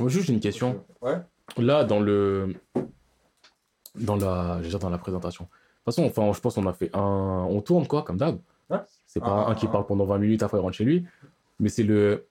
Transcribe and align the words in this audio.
Moi, 0.00 0.08
juste 0.08 0.28
une 0.28 0.40
question. 0.40 0.82
Ouais. 1.02 1.18
Là, 1.58 1.84
dans 1.84 2.00
le. 2.00 2.54
Dans 3.96 4.16
la. 4.16 4.58
Je 4.58 4.64
veux 4.64 4.68
dire, 4.70 4.78
dans 4.78 4.90
la 4.90 4.98
présentation. 4.98 5.44
De 5.44 5.48
toute 5.48 5.94
façon, 5.94 6.04
enfin, 6.04 6.32
je 6.32 6.40
pense 6.40 6.54
qu'on 6.54 6.66
a 6.66 6.72
fait 6.72 6.90
un. 6.94 7.46
On 7.48 7.60
tourne, 7.60 7.86
quoi, 7.86 8.02
comme 8.02 8.16
d'hab. 8.16 8.38
Ouais. 8.70 8.78
C'est 9.06 9.20
pas 9.20 9.44
Ah. 9.46 9.50
un 9.50 9.54
qui 9.54 9.66
parle 9.66 9.86
pendant 9.86 10.04
20 10.04 10.18
minutes, 10.18 10.42
après 10.42 10.58
il 10.58 10.60
rentre 10.60 10.76
chez 10.76 10.84
lui. 10.84 11.04
Mais 11.58 11.68
c'est 11.68 11.82
le. 11.82 12.26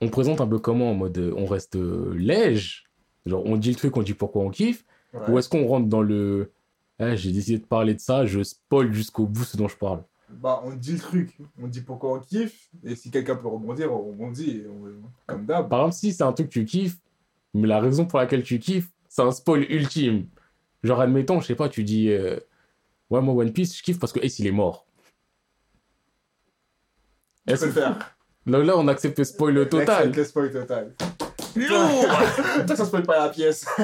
On 0.00 0.08
présente 0.08 0.40
un 0.40 0.46
peu 0.46 0.58
comment 0.58 0.90
en 0.90 0.94
mode. 0.94 1.16
euh, 1.18 1.32
On 1.36 1.46
reste 1.46 1.76
euh, 1.76 2.12
léger. 2.16 2.84
Genre, 3.26 3.42
on 3.44 3.56
dit 3.56 3.70
le 3.70 3.76
truc, 3.76 3.96
on 3.96 4.02
dit 4.02 4.14
pourquoi 4.14 4.42
on 4.42 4.50
kiffe. 4.50 4.84
Ouais. 5.12 5.20
Ou 5.28 5.38
est-ce 5.38 5.48
qu'on 5.48 5.66
rentre 5.66 5.86
dans 5.88 6.02
le. 6.02 6.50
Eh, 6.98 7.16
j'ai 7.16 7.32
décidé 7.32 7.58
de 7.58 7.64
parler 7.66 7.94
de 7.94 8.00
ça, 8.00 8.26
je 8.26 8.42
spoil 8.42 8.92
jusqu'au 8.92 9.26
bout 9.26 9.44
ce 9.44 9.56
dont 9.56 9.68
je 9.68 9.76
parle. 9.76 10.02
Bah, 10.32 10.60
on 10.64 10.70
dit 10.74 10.92
le 10.92 10.98
truc, 10.98 11.36
on 11.60 11.66
dit 11.66 11.80
pourquoi 11.80 12.14
on 12.14 12.20
kiffe, 12.20 12.68
et 12.84 12.94
si 12.94 13.10
quelqu'un 13.10 13.36
peut 13.36 13.48
rebondir, 13.48 13.92
on 13.92 14.08
rebondit, 14.10 14.58
et 14.58 14.66
on- 14.68 15.02
comme 15.26 15.44
d'hab. 15.44 15.68
Par 15.68 15.80
exemple, 15.80 15.94
si 15.96 16.12
c'est 16.12 16.22
un 16.22 16.32
truc 16.32 16.48
que 16.48 16.52
tu 16.52 16.64
kiffes, 16.64 16.96
mais 17.52 17.66
la 17.66 17.80
raison 17.80 18.06
pour 18.06 18.18
laquelle 18.20 18.42
tu 18.42 18.58
kiffes, 18.58 18.88
c'est 19.08 19.22
un 19.22 19.32
spoil 19.32 19.64
ultime. 19.70 20.26
Genre, 20.82 21.00
admettons, 21.00 21.40
je 21.40 21.46
sais 21.48 21.54
pas, 21.54 21.68
tu 21.68 21.82
dis. 21.84 22.10
euh, 22.10 22.38
Ouais, 23.10 23.20
moi, 23.20 23.34
One 23.34 23.52
Piece, 23.52 23.76
je 23.76 23.82
kiffe 23.82 23.98
parce 23.98 24.12
que 24.12 24.20
Ace, 24.20 24.38
il 24.38 24.46
est 24.46 24.52
mort. 24.52 24.86
Tu 27.48 27.56
peux 27.56 27.66
le 27.66 27.72
faire. 27.72 28.16
Là, 28.46 28.58
là, 28.62 28.78
on 28.78 28.86
accepte 28.86 29.18
le 29.18 29.24
spoil 29.24 29.68
total. 29.68 29.90
Accepte 29.90 30.16
Le 30.16 30.24
spoil 30.24 30.52
total. 30.52 30.94
Lourd 31.56 32.06
Toi, 32.66 32.76
ça 32.76 32.84
spoil 32.84 33.02
pas 33.02 33.26
la 33.26 33.28
pièce. 33.30 33.66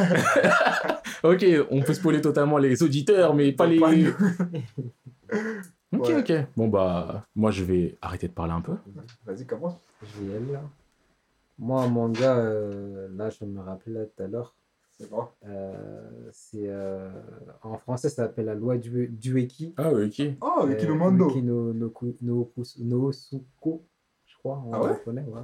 Ok, 1.22 1.44
on 1.70 1.82
peut 1.82 1.94
spoiler 1.94 2.20
totalement 2.20 2.58
les 2.58 2.80
auditeurs, 2.82 3.34
mais 3.34 3.50
pas 3.50 3.66
les. 3.66 3.80
Pas. 3.80 3.90
Ok, 5.92 6.08
Ouais. 6.08 6.18
ok. 6.20 6.32
Bon, 6.56 6.68
bah, 6.68 7.24
moi, 7.34 7.50
je 7.50 7.64
vais 7.64 7.96
arrêter 8.02 8.28
de 8.28 8.32
parler 8.32 8.52
un 8.52 8.60
peu. 8.60 8.74
Vas-y, 9.24 9.46
commence. 9.46 9.76
Je 10.02 10.20
vais 10.20 10.26
y 10.32 10.36
aller 10.36 10.52
là. 10.52 10.62
Moi, 11.58 11.82
un 11.82 11.88
manga, 11.88 12.36
euh, 12.36 13.08
là, 13.16 13.30
je 13.30 13.44
me 13.44 13.60
rappelle 13.60 13.94
là 13.94 14.04
tout 14.04 14.22
à 14.22 14.26
l'heure. 14.26 14.54
C'est 14.98 15.10
bon. 15.10 15.24
euh, 15.46 16.28
c'est 16.32 16.68
euh, 16.68 17.10
en 17.62 17.76
français, 17.76 18.08
ça 18.08 18.24
s'appelle 18.24 18.46
la 18.46 18.54
loi 18.54 18.78
du, 18.78 19.08
du 19.08 19.38
Eki. 19.38 19.74
Ah, 19.76 19.90
ok. 19.92 20.22
Oh, 20.40 20.64
le 20.66 20.72
Euh. 20.74 21.18
Ueki 21.26 21.42
no, 21.42 21.72
no, 21.74 21.90
ku- 21.90 22.16
no, 22.22 22.50
kus- 22.56 22.78
no 22.80 23.12
Suko, 23.12 23.84
je 24.26 24.36
crois, 24.38 24.56
en 24.56 24.72
Ah 24.72 24.80
ouais? 24.82 24.88
japonais, 24.94 25.24
ouais. 25.28 25.42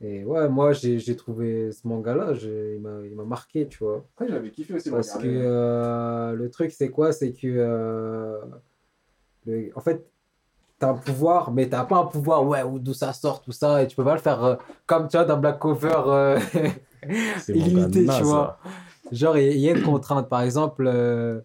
Et 0.00 0.24
ouais, 0.24 0.48
moi, 0.48 0.72
j'ai 0.72 0.98
j'ai 0.98 1.14
trouvé 1.14 1.70
ce 1.70 1.86
manga-là, 1.86 2.34
j'ai- 2.34 2.74
il 2.76 2.80
m'a 2.82 3.00
il 3.06 3.14
m'a 3.14 3.24
marqué, 3.24 3.68
tu 3.68 3.78
vois. 3.84 4.04
Après, 4.14 4.28
j'avais 4.28 4.50
kiffé 4.50 4.74
aussi. 4.74 4.88
le 4.88 4.96
Parce 4.96 5.12
que 5.12 5.26
euh, 5.28 6.32
le 6.32 6.50
truc, 6.50 6.72
c'est 6.72 6.90
quoi? 6.90 7.12
C'est 7.12 7.32
que, 7.32 7.46
euh, 7.46 8.40
le- 9.46 9.70
en 9.76 9.80
fait, 9.80 10.06
t'as 10.78 10.90
un 10.90 10.94
pouvoir, 10.94 11.52
mais 11.52 11.68
t'as 11.68 11.84
pas 11.84 11.98
un 11.98 12.06
pouvoir, 12.06 12.44
ouais, 12.46 12.62
où- 12.62 12.78
d'où 12.78 12.94
ça 12.94 13.12
sort, 13.12 13.40
tout 13.42 13.52
ça, 13.52 13.82
et 13.82 13.86
tu 13.86 13.96
peux 13.96 14.04
pas 14.04 14.14
le 14.14 14.20
faire 14.20 14.42
euh, 14.44 14.56
comme, 14.86 15.08
tu 15.08 15.16
vois, 15.16 15.24
dans 15.26 15.38
Black 15.38 15.58
Cover 15.58 16.02
euh, 16.06 16.40
illimité, 17.48 18.06
tu 18.06 18.22
vois. 18.24 18.58
Genre, 19.12 19.36
il 19.38 19.58
y, 19.58 19.68
a 19.68 19.72
une 19.72 19.82
contrainte, 19.82 20.28
par 20.28 20.42
exemple, 20.42 20.86
euh, 20.86 21.40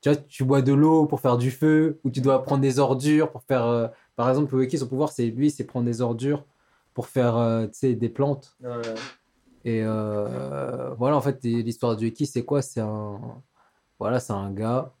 tu 0.00 0.08
vois, 0.10 0.16
tu 0.16 0.44
bois 0.44 0.62
de 0.62 0.72
l'eau 0.72 1.06
pour 1.06 1.20
faire 1.20 1.36
du 1.36 1.50
feu, 1.50 2.00
ou 2.04 2.10
tu 2.10 2.20
dois 2.20 2.42
prendre 2.44 2.62
des 2.62 2.78
ordures 2.78 3.30
pour 3.30 3.42
faire, 3.42 3.66
euh, 3.66 3.88
par 4.16 4.28
exemple, 4.28 4.54
Ueki, 4.54 4.78
son 4.78 4.86
pouvoir, 4.88 5.10
c'est 5.10 5.26
lui, 5.26 5.50
c'est 5.50 5.64
prendre 5.64 5.86
des 5.86 6.00
ordures 6.00 6.44
pour 6.94 7.08
faire, 7.08 7.36
euh, 7.36 7.66
tu 7.66 7.74
sais, 7.74 7.94
des 7.94 8.08
plantes. 8.08 8.56
Ouais. 8.62 8.94
Et 9.64 9.82
euh, 9.84 10.94
voilà, 10.94 11.16
en 11.16 11.20
fait, 11.20 11.42
l'histoire 11.44 11.96
du 11.96 12.06
Eki, 12.06 12.26
c'est 12.26 12.44
quoi? 12.44 12.62
C'est 12.62 12.80
un, 12.80 13.42
voilà, 13.98 14.20
c'est 14.20 14.32
un 14.32 14.50
gars 14.52 14.94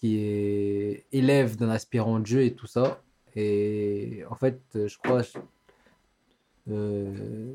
qui 0.00 0.18
est 0.18 1.06
élève 1.12 1.56
d'un 1.56 1.70
aspirant 1.70 2.20
de 2.20 2.26
jeu 2.26 2.42
et 2.42 2.54
tout 2.54 2.66
ça. 2.66 3.02
Et 3.34 4.22
en 4.30 4.34
fait, 4.34 4.60
je 4.74 4.98
crois, 4.98 5.22
euh, 6.70 7.52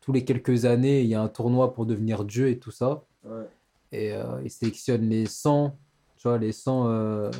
tous 0.00 0.12
les 0.12 0.24
quelques 0.24 0.64
années, 0.64 1.02
il 1.02 1.08
y 1.08 1.14
a 1.14 1.22
un 1.22 1.28
tournoi 1.28 1.72
pour 1.72 1.86
devenir 1.86 2.24
dieu 2.24 2.48
et 2.48 2.58
tout 2.58 2.70
ça. 2.70 3.04
Ouais. 3.24 3.46
Et 3.92 4.12
euh, 4.12 4.40
ils 4.44 4.50
sélectionnent 4.50 5.08
les 5.08 5.26
100, 5.26 5.76
tu 6.16 6.28
vois, 6.28 6.38
les 6.38 6.52
100, 6.52 6.88
euh, 6.88 7.30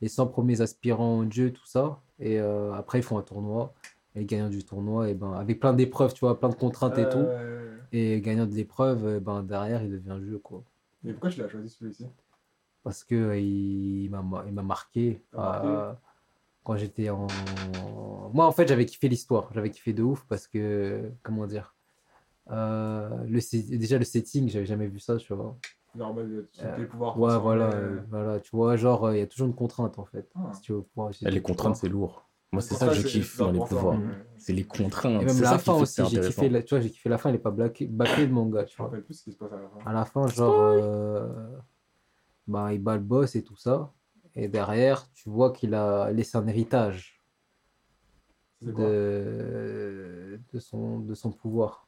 les 0.00 0.08
100 0.08 0.26
premiers 0.26 0.60
aspirants 0.60 1.22
dieu, 1.22 1.52
tout 1.52 1.66
ça. 1.66 2.00
Et 2.18 2.38
euh, 2.38 2.72
après, 2.74 2.98
ils 2.98 3.02
font 3.02 3.18
un 3.18 3.22
tournoi. 3.22 3.74
Et 4.14 4.20
le 4.20 4.26
gagnant 4.26 4.48
du 4.48 4.64
tournoi, 4.64 5.08
et 5.08 5.14
ben, 5.14 5.32
avec 5.34 5.60
plein 5.60 5.72
d'épreuves, 5.72 6.12
tu 6.14 6.20
vois, 6.20 6.38
plein 6.38 6.48
de 6.48 6.54
contraintes 6.54 6.98
et 6.98 7.08
tout. 7.08 7.24
Et 7.92 8.20
gagnant 8.20 8.46
de 8.46 8.54
l'épreuve, 8.54 9.20
ben, 9.20 9.42
derrière, 9.42 9.82
il 9.84 9.90
devient 9.90 10.18
jeu, 10.20 10.38
quoi. 10.38 10.64
Mais 11.02 11.12
pourquoi 11.12 11.30
tu 11.30 11.40
l'as 11.40 11.48
choisi 11.48 11.68
celui-ci? 11.68 12.06
Parce 12.82 13.04
que 13.04 13.14
euh, 13.14 13.38
il, 13.38 14.04
il 14.04 14.10
m'a 14.10 14.22
ma- 14.22 14.44
il 14.46 14.52
m'a 14.52 14.62
marqué. 14.62 15.22
Euh, 15.34 15.92
quand 16.64 16.76
j'étais 16.76 17.10
en... 17.10 17.26
Moi, 18.32 18.46
en 18.46 18.52
fait, 18.52 18.68
j'avais 18.68 18.86
kiffé 18.86 19.08
l'histoire. 19.08 19.48
J'avais 19.54 19.70
kiffé 19.70 19.92
de 19.92 20.02
ouf 20.02 20.24
parce 20.28 20.46
que, 20.46 21.10
comment 21.22 21.46
dire, 21.46 21.74
euh, 22.50 23.08
le, 23.26 23.76
déjà 23.78 23.98
le 23.98 24.04
setting, 24.04 24.48
j'avais 24.48 24.66
jamais 24.66 24.86
vu 24.86 24.98
ça, 24.98 25.16
tu 25.16 25.34
vois. 25.34 25.56
Normal, 25.94 26.46
tu 26.52 26.60
Euh, 26.64 26.76
les 26.76 26.84
pouvoirs. 26.86 27.18
Ouais, 27.18 27.36
voilà, 27.38 27.64
euh, 27.74 28.00
voilà, 28.10 28.38
tu 28.40 28.50
vois, 28.54 28.76
genre, 28.76 29.06
euh, 29.06 29.16
il 29.16 29.18
y 29.18 29.22
a 29.22 29.26
toujours 29.26 29.48
une 29.48 29.54
contrainte, 29.54 29.98
en 29.98 30.04
fait. 30.04 30.30
Ah. 30.36 30.52
Si 30.54 30.60
tu 30.62 30.72
veux 30.72 30.82
pouvoir 30.82 31.10
utiliser 31.10 31.28
Eh, 31.30 31.34
Les 31.34 31.42
contraintes, 31.42 31.76
c'est 31.76 31.88
lourd. 31.88 32.28
Moi, 32.52 32.62
c'est 32.62 32.74
ça 32.74 32.88
que 32.88 32.94
je 32.94 33.06
kiffe 33.06 33.36
dans 33.38 33.50
les 33.52 33.58
pouvoirs. 33.58 33.98
C'est 34.36 34.52
les 34.52 34.64
contraintes. 34.64 35.22
Et 35.22 35.24
même 35.24 35.40
la 35.40 35.58
fin 35.58 35.74
aussi, 35.74 36.02
j'ai 36.06 36.20
kiffé, 36.20 36.48
la... 36.48 36.62
tu 36.62 36.74
vois, 36.74 36.80
j'ai 36.80 36.90
kiffé 36.90 37.08
la 37.08 37.18
fin, 37.18 37.28
elle 37.30 37.36
est 37.36 37.38
pas 37.38 37.50
bâclée, 37.50 37.86
bâclée 37.86 38.26
de 38.26 38.32
manga, 38.32 38.64
tu 38.64 38.74
Je 38.76 38.82
me 38.82 38.86
vois. 38.86 38.86
rappelle 38.90 39.04
plus 39.04 39.14
ce 39.14 39.24
qui 39.24 39.32
se 39.32 39.36
passe 39.38 39.52
à 39.52 39.56
la 39.56 39.68
fin. 39.68 39.90
À 39.90 39.92
la 39.92 40.04
fin, 40.04 40.26
genre, 40.28 40.74
bah, 42.46 42.72
il 42.72 42.82
bat 42.82 42.94
le 42.96 43.02
boss 43.02 43.36
et 43.36 43.42
tout 43.42 43.56
ça. 43.56 43.92
Et 44.34 44.48
derrière, 44.48 45.10
tu 45.12 45.28
vois 45.28 45.52
qu'il 45.52 45.74
a 45.74 46.10
laissé 46.12 46.36
un 46.38 46.46
héritage 46.46 47.20
de... 48.62 50.38
de, 50.52 50.58
son... 50.58 51.00
de 51.00 51.14
son 51.14 51.30
pouvoir. 51.30 51.86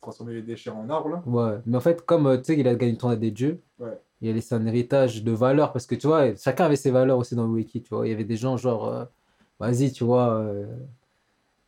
Transformer 0.00 0.34
les 0.34 0.42
déchets 0.42 0.70
en 0.70 0.88
arbres, 0.90 1.08
là? 1.08 1.22
Ouais, 1.26 1.58
mais 1.66 1.76
en 1.76 1.80
fait, 1.80 2.04
comme 2.04 2.26
euh, 2.26 2.36
tu 2.38 2.44
sais, 2.44 2.58
il 2.58 2.68
a 2.68 2.74
gagné 2.74 2.92
le 2.92 2.98
tournoi 2.98 3.16
des 3.16 3.30
dieux, 3.30 3.60
Ouais. 3.80 3.98
il 4.20 4.30
a 4.30 4.32
laissé 4.32 4.54
un 4.54 4.64
héritage 4.66 5.24
de 5.24 5.32
valeurs. 5.32 5.72
Parce 5.72 5.86
que 5.86 5.94
tu 5.94 6.06
vois, 6.06 6.34
chacun 6.36 6.66
avait 6.66 6.76
ses 6.76 6.90
valeurs 6.90 7.18
aussi 7.18 7.34
dans 7.34 7.46
le 7.46 7.52
wiki. 7.52 7.82
Tu 7.82 7.88
vois, 7.94 8.06
il 8.06 8.10
y 8.10 8.14
avait 8.14 8.24
des 8.24 8.36
gens 8.36 8.56
genre, 8.56 8.88
euh, 8.88 9.04
vas-y, 9.58 9.92
tu 9.92 10.04
vois, 10.04 10.34
euh, 10.34 10.66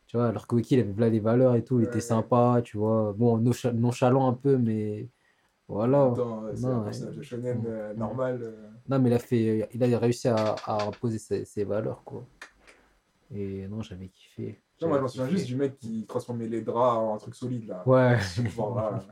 tu 0.07 0.17
vois, 0.17 0.27
alors 0.27 0.47
que 0.47 0.55
wiki, 0.55 0.75
il 0.75 0.79
avait 0.79 0.93
plein 0.93 1.09
des 1.09 1.19
valeurs 1.19 1.55
et 1.55 1.63
tout, 1.63 1.79
il 1.79 1.83
Ouais, 1.83 1.87
était 1.87 1.95
ouais. 1.95 2.01
sympa, 2.01 2.61
tu 2.63 2.77
vois. 2.77 3.13
Bon, 3.17 3.37
noncha- 3.37 3.73
nonchalant 3.73 4.27
un 4.29 4.33
peu, 4.33 4.57
mais 4.57 5.07
voilà. 5.71 6.03
Attends, 6.05 6.43
c'est 6.53 6.61
Non, 6.61 6.69
un 6.73 6.77
ouais. 6.79 6.83
personnage 6.85 7.15
de 7.15 7.21
shonen 7.21 7.63
euh, 7.67 7.93
normal. 7.93 8.39
euh, 8.41 8.67
Non, 8.89 8.99
mais 8.99 9.09
il 9.09 9.13
a 9.13 9.19
fait, 9.19 9.69
il 9.73 9.83
a 9.93 9.99
réussi 9.99 10.27
à, 10.27 10.35
à 10.65 10.83
imposer 10.87 11.17
ses, 11.19 11.45
ses 11.45 11.63
valeurs, 11.63 12.03
quoi. 12.03 12.25
Et 13.33 13.67
non, 13.67 13.81
j'avais 13.81 14.09
kiffé. 14.09 14.61
Vois, 14.81 14.89
moi, 14.89 14.97
je 14.97 15.03
me 15.03 15.07
souviens 15.09 15.27
juste 15.27 15.45
du 15.45 15.55
mec 15.55 15.77
qui 15.77 16.05
transformait 16.07 16.47
les 16.47 16.61
draps 16.63 16.97
en 16.97 17.13
un 17.13 17.17
truc 17.19 17.35
solide, 17.35 17.67
là. 17.67 17.83
Ouais. 17.87 18.17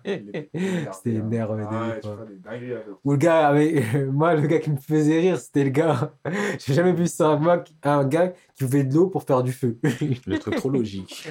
C'était 0.91 1.13
énervé 1.13 1.63
Ah 1.69 1.95
des 2.27 2.37
dingueries 2.37 2.73
avec. 2.73 2.87
Ou 3.05 3.11
le 3.11 3.17
gars 3.17 3.47
avec 3.47 3.93
moi 4.11 4.33
le 4.33 4.47
gars 4.47 4.57
qui 4.59 4.71
me 4.71 4.77
faisait 4.77 5.19
rire 5.19 5.37
c'était 5.37 5.63
le 5.63 5.69
gars 5.69 6.11
j'ai 6.57 6.73
jamais 6.73 6.91
vu 6.93 7.05
ça 7.05 7.29
un 7.29 7.39
mec 7.39 7.71
un 7.83 8.03
gars 8.03 8.33
qui 8.55 8.63
ouvrait 8.63 8.83
de 8.83 8.93
l'eau 8.95 9.07
pour 9.07 9.21
faire 9.23 9.43
du 9.43 9.51
feu 9.51 9.77
Le 9.83 10.37
truc 10.39 10.55
trop 10.55 10.69
logique. 10.71 11.29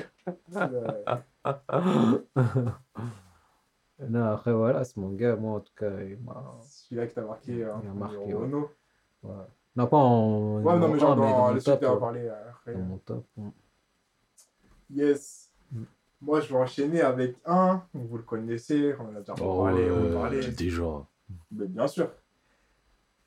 Non 4.06 4.24
après 4.26 4.52
voilà 4.52 4.84
ce 4.84 4.98
manga 5.00 5.34
moi 5.36 5.56
en 5.56 5.60
tout 5.60 5.72
cas 5.76 5.90
il 6.00 6.18
m'a 6.24 6.42
Celui-là 6.68 7.06
qui 7.08 7.14
t'a 7.14 7.22
marqué, 7.22 7.64
hein, 7.64 7.80
Il 7.82 7.88
m'a 7.90 7.94
marqué, 7.94 8.18
numéro 8.18 8.38
ouais. 8.40 8.44
Renault. 8.46 8.70
ouais. 9.24 9.34
non 9.76 9.86
pas 9.88 9.96
en 9.96 10.60
Ouais, 10.62 10.78
non, 10.78 10.88
mais 10.88 10.98
genre 10.98 11.16
dans, 11.16 11.28
dans 11.28 11.52
le 11.52 11.60
top 11.60 11.80
parler 11.98 12.28
euh, 12.28 12.48
après. 12.50 12.74
dans 12.74 12.78
mon 12.80 12.98
top 12.98 13.24
ouais. 13.36 13.50
Yes. 14.90 15.50
Mm. 15.72 15.82
Moi, 16.22 16.40
je 16.40 16.48
vais 16.48 16.56
enchaîner 16.58 17.00
avec 17.00 17.36
un, 17.44 17.82
vous 17.94 18.16
le 18.16 18.22
connaissez, 18.22 18.94
on 18.98 19.04
en 19.12 19.16
a 19.16 19.20
déjà 19.20 19.34
Oh, 19.40 19.64
parlé, 19.64 19.90
on 19.90 19.94
euh, 20.04 20.14
parlait. 20.14 20.48
déjà. 20.50 20.82
Mais 21.52 21.66
bien 21.66 21.86
sûr. 21.86 22.08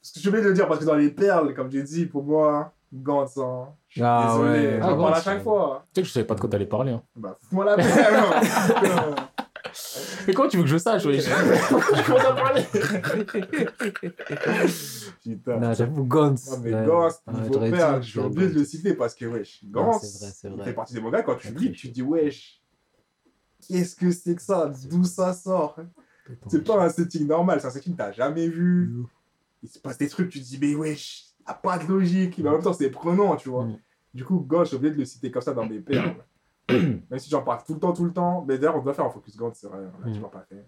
Parce 0.02 0.12
que 0.14 0.20
je 0.20 0.30
vais 0.30 0.42
le 0.42 0.54
dire, 0.54 0.68
parce 0.68 0.80
que 0.80 0.86
dans 0.86 0.96
les 0.96 1.12
perles, 1.12 1.54
comme 1.54 1.70
j'ai 1.70 1.84
dit, 1.84 2.06
pour 2.08 2.24
moi, 2.24 2.74
Gantz, 2.92 3.38
hein, 3.38 3.68
je 3.88 3.94
suis 3.94 4.02
Ah 4.04 4.26
désolé, 4.36 4.68
ouais. 4.68 4.80
j'en 4.82 4.88
Ah, 4.90 4.96
parle 4.96 5.14
à 5.14 5.22
chaque 5.22 5.44
fois. 5.44 5.86
Tu 5.94 5.96
sais 5.96 6.02
que 6.02 6.08
je 6.08 6.14
savais 6.14 6.26
pas 6.26 6.36
de 6.36 6.40
quoi 6.42 6.50
t'allais 6.50 6.66
parler. 6.66 6.92
Hein. 6.94 7.04
Bah, 7.16 7.38
fous-moi 7.40 7.64
la 7.66 7.76
paix, 7.76 7.84
alors. 7.84 8.34
Mais 10.28 10.34
comment 10.34 10.50
tu 10.50 10.58
veux 10.58 10.64
que 10.64 10.70
je 10.70 10.78
sache 10.78 11.06
wesh 11.06 11.24
Je 11.26 12.06
commence 12.06 12.26
à 12.26 12.34
parler. 12.34 12.64
Putain. 15.24 15.60
non 15.60 15.74
j'avoue 15.74 16.04
Gantz 16.06 16.52
Non, 16.52 16.58
mais 16.64 16.74
ouais. 16.74 16.86
Gantz, 16.86 17.22
Ouais, 17.28 17.42
niveau 17.42 18.02
je 18.02 18.10
suis 18.10 18.20
obligé 18.20 18.50
de 18.50 18.60
le 18.60 18.66
citer 18.66 18.94
parce 18.94 19.16
que, 19.16 19.26
wesh, 19.26 19.64
Gantz, 19.66 20.02
c'est 20.04 20.48
vrai, 20.48 20.58
vrai. 20.58 20.66
fait 20.66 20.74
partie 20.74 20.94
des 20.94 21.02
mangas, 21.02 21.24
quand 21.24 21.36
tu 21.36 21.54
lis, 21.54 21.72
tu 21.72 21.90
te 21.90 21.94
dis, 21.94 22.02
wesh, 22.02 22.62
qu'est-ce 23.68 23.96
que 23.96 24.12
c'est 24.12 24.36
que 24.36 24.42
ça? 24.42 24.72
D'où 24.90 25.04
ça 25.04 25.34
sort? 25.34 25.80
C'est 26.48 26.64
pas 26.64 26.84
un 26.84 26.90
setting 26.90 27.28
normal, 27.28 27.60
c'est 27.62 27.68
un 27.68 27.72
setting 27.72 27.94
que 27.94 27.98
t'as 27.98 28.12
jamais 28.12 28.48
vu. 28.48 28.94
Il 29.64 29.70
se 29.70 29.80
passe 29.80 29.98
des 29.98 30.08
trucs, 30.08 30.30
tu 30.30 30.40
te 30.40 30.46
dis, 30.46 30.58
mais 30.60 30.76
wesh, 30.76 31.26
y 31.48 31.52
a 31.52 31.54
pas 31.54 31.78
de 31.78 31.88
logique. 31.88 32.38
Mais 32.40 32.50
en 32.50 32.54
même 32.54 32.64
temps, 32.64 32.74
c'est 32.74 32.90
prenant, 32.90 33.36
tu 33.36 33.50
vois. 33.50 33.66
Mm. 33.66 33.78
Du 34.14 34.26
coup, 34.26 34.40
Gantz, 34.40 34.70
j'ai 34.70 34.76
oublié 34.76 34.94
de 34.94 35.00
le 35.00 35.06
citer 35.06 35.32
comme 35.32 35.42
ça 35.42 35.54
dans 35.54 35.66
mes 35.66 35.80
perles. 35.80 36.16
Même 37.10 37.20
si 37.20 37.30
j'en 37.30 37.42
parle 37.44 37.64
tout 37.66 37.74
le 37.74 37.80
temps, 37.80 37.94
tout 37.94 38.06
le 38.06 38.14
temps. 38.14 38.44
Mais 38.48 38.58
d'ailleurs, 38.58 38.76
on 38.78 38.82
doit 38.82 38.94
faire 38.94 39.06
un 39.06 39.10
focus 39.10 39.36
Gantz, 39.38 39.58
c'est 39.60 39.68
vrai, 39.68 39.80
on 39.80 40.00
l'a 40.02 40.08
Mm. 40.10 40.14
toujours 40.14 40.32
pas 40.32 40.44
fait. 40.50 40.66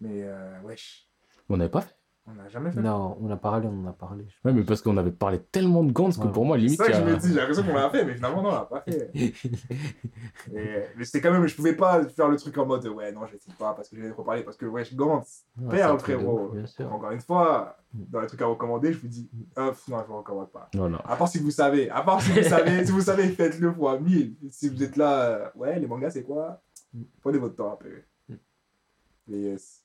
Mais 0.00 0.22
euh, 0.24 0.60
wesh, 0.62 1.08
On 1.48 1.56
n'avait 1.56 1.70
pas 1.70 1.80
fait. 1.82 1.94
On 2.30 2.34
n'a 2.34 2.46
jamais 2.48 2.70
fait. 2.70 2.80
Non, 2.82 3.16
on 3.22 3.30
a 3.30 3.36
parlé, 3.38 3.66
on 3.66 3.84
en 3.84 3.88
a 3.88 3.92
parlé. 3.92 4.24
Ouais, 4.44 4.52
mais 4.52 4.62
parce 4.62 4.82
qu'on 4.82 4.96
avait 4.98 5.10
parlé 5.12 5.38
tellement 5.40 5.82
de 5.82 5.92
Gantz 5.92 6.18
que 6.18 6.24
Ouais. 6.26 6.32
pour 6.32 6.44
moi, 6.44 6.56
C'est 6.58 6.62
limite. 6.64 6.78
ça 6.78 6.86
que 6.88 6.92
je 6.92 7.00
me 7.00 7.16
dis, 7.16 7.28
j'ai 7.28 7.34
l'impression 7.34 7.62
qu'on 7.62 7.74
l'a 7.74 7.88
fait, 7.88 8.04
mais 8.04 8.14
finalement, 8.14 8.42
non, 8.42 8.50
on 8.50 8.52
l'a 8.52 8.66
pas 8.66 8.82
fait. 8.82 9.10
Et- 9.14 10.84
mais 10.96 11.04
c'était 11.04 11.20
quand 11.22 11.32
même, 11.32 11.46
je 11.46 11.56
pouvais 11.56 11.74
pas 11.74 12.04
faire 12.08 12.28
le 12.28 12.36
truc 12.36 12.56
en 12.58 12.66
mode, 12.66 12.86
ouais, 12.88 13.12
non, 13.12 13.24
je 13.26 13.36
sais 13.38 13.52
pas, 13.58 13.72
parce 13.72 13.88
que 13.88 13.96
je 13.96 14.02
vais 14.02 14.10
trop 14.10 14.24
parler, 14.24 14.42
parce 14.42 14.56
que, 14.56 14.66
ouais, 14.66 14.84
je 14.84 14.94
Gantz, 14.94 15.44
Ouais, 15.58 15.76
perle, 15.76 15.78
c'est 15.78 15.82
un 15.82 15.96
truc 15.96 16.14
de 16.16 16.20
frérot. 16.20 16.40
ouf, 16.48 16.52
Bien 16.54 16.66
sûr. 16.66 16.92
Encore 16.92 17.10
une 17.12 17.20
fois, 17.20 17.76
dans 17.94 18.20
les 18.20 18.26
trucs 18.26 18.42
à 18.42 18.46
recommander, 18.46 18.92
je 18.92 18.98
vous 19.00 19.08
dis, 19.08 19.30
ah, 19.56 19.68
pff, 19.68 19.88
non, 19.88 19.98
je 20.02 20.06
vous 20.08 20.18
recommande 20.18 20.50
pas. 20.50 20.68
Voilà. 20.74 20.98
À 21.06 21.16
part 21.16 21.28
si 21.28 21.38
vous 21.38 21.50
savez, 21.50 21.88
à 21.90 22.02
part 22.02 22.20
si 22.20 22.32
vous 22.32 22.42
savez, 22.42 22.84
si 22.84 22.92
vous 22.92 23.00
savez, 23.00 23.28
faites-le 23.28 23.72
fois 23.72 23.98
1000. 23.98 24.36
Si 24.50 24.68
vous 24.68 24.82
êtes 24.82 24.96
là, 24.96 25.20
euh, 25.22 25.48
ouais, 25.54 25.78
les 25.78 25.86
mangas, 25.86 26.10
c'est 26.10 26.24
quoi? 26.24 26.60
Prenez 27.22 27.38
votre 27.38 27.56
temps 27.56 27.72
un 27.72 27.76
peu. 27.76 28.36
Mais 29.28 29.38
yes. 29.38 29.84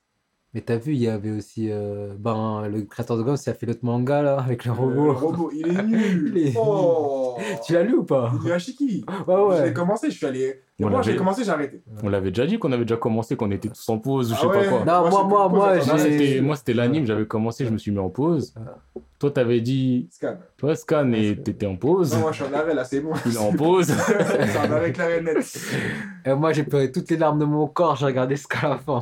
Mais 0.55 0.61
t'as 0.61 0.77
vu, 0.77 0.93
il 0.93 0.99
y 0.99 1.07
avait 1.07 1.31
aussi 1.31 1.69
euh, 1.71 2.13
ben, 2.17 2.67
le 2.71 2.81
créateur 2.83 3.17
de 3.17 3.23
Gantz, 3.23 3.43
il 3.45 3.49
a 3.49 3.53
fait 3.55 3.65
l'autre 3.65 3.79
manga 3.81 4.21
là, 4.21 4.37
avec 4.39 4.65
le 4.65 4.71
Le 4.71 4.77
robot. 4.77 5.13
robot, 5.13 5.51
il 5.51 5.67
est 5.67 5.83
nul. 5.83 6.31
Il 6.35 6.47
est 6.49 6.53
Oh 6.55 7.37
Tu 7.65 7.73
l'as 7.73 7.81
lu 7.81 7.95
ou 7.95 8.03
pas? 8.03 8.31
Il 8.43 8.49
est 8.49 8.53
à 8.53 8.59
Shiki. 8.59 9.03
Ouais, 9.27 9.35
Je 9.51 9.57
l'ai 9.57 9.63
ouais. 9.69 9.73
commencé, 9.73 10.11
je 10.11 10.17
suis 10.17 10.25
allé. 10.27 10.61
On 10.81 10.89
Moi, 10.89 11.01
j'ai 11.01 11.15
commencé, 11.15 11.43
j'ai 11.43 11.49
arrêté. 11.51 11.81
On 12.03 12.09
l'avait 12.09 12.29
déjà 12.29 12.45
dit 12.45 12.59
qu'on 12.59 12.71
avait 12.71 12.83
déjà 12.85 12.97
commencé, 12.97 13.35
qu'on 13.35 13.49
était 13.51 13.69
tous 13.69 13.89
en 13.89 13.97
pause 13.99 14.31
ou 14.31 14.35
je 14.35 14.39
sais 14.41 14.45
Ah 14.47 14.55
ouais 14.57 14.63
pas 14.63 14.69
quoi. 14.69 14.79
Non, 14.85 15.09
moi, 15.09 15.23
moi, 15.23 15.49
moi, 15.49 15.73
pause, 15.73 15.87
Moi, 15.87 15.97
j'ai- 15.97 16.19
c'était, 16.19 16.41
moi, 16.41 16.55
c'était 16.55 16.73
l'anime, 16.73 17.05
j'avais 17.05 17.25
commencé, 17.25 17.65
je 17.65 17.69
me 17.71 17.77
suis 17.77 17.91
mis 17.91 17.99
en 17.99 18.09
pause. 18.09 18.53
Toi, 19.19 19.31
t'avais 19.31 19.61
dit, 19.61 20.09
Scan. 20.11 20.35
toi, 20.57 20.75
Scan, 20.75 21.13
et 21.13 21.35
t'étais 21.41 21.65
en 21.65 21.77
pause. 21.77 22.13
Non, 22.13 22.19
moi, 22.21 22.31
je 22.33 22.43
suis 22.43 22.53
en 22.53 22.57
arrêt, 22.57 22.73
là, 22.75 22.83
c'est 22.83 22.99
bon. 22.99 23.11
Il 23.25 23.33
est 23.33 23.37
en 23.37 23.53
pause. 23.53 23.87
c'est 24.27 24.57
en 24.57 24.71
arrêt 24.71 24.91
clair 24.91 25.09
et 25.17 25.21
net. 25.21 25.37
Et 26.25 26.33
moi, 26.33 26.51
j'ai 26.53 26.63
pleuré 26.63 26.91
toutes 26.91 27.09
les 27.09 27.17
larmes 27.17 27.39
de 27.39 27.45
mon 27.45 27.67
corps, 27.67 27.95
j'ai 27.95 28.05
regardé 28.05 28.35
jusqu'à 28.35 28.67
la 28.69 28.77
fin. 28.77 29.01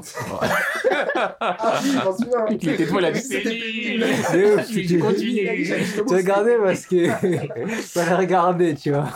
Ah, 1.39 1.79
oui, 1.83 1.89
je 1.91 1.97
m'en 2.05 2.17
souviens. 2.17 2.45
Il 2.49 2.69
était 2.69 2.87
toi, 2.87 3.01
il 3.01 3.05
a 3.05 3.11
dit, 3.11 3.19
c'est 3.19 3.37
C'était 3.43 3.49
nul. 3.49 3.61
pénible. 3.61 4.03
De 4.03 4.55
ouf, 4.59 4.67
J'ai 4.71 4.85
tu- 4.85 4.99
continué. 4.99 5.63
Tu 6.07 6.13
regardais 6.15 6.57
parce 6.57 6.85
que. 6.85 7.07
Fallait 7.81 8.15
regarder, 8.15 8.75
tu 8.75 8.91
vois. 8.91 9.09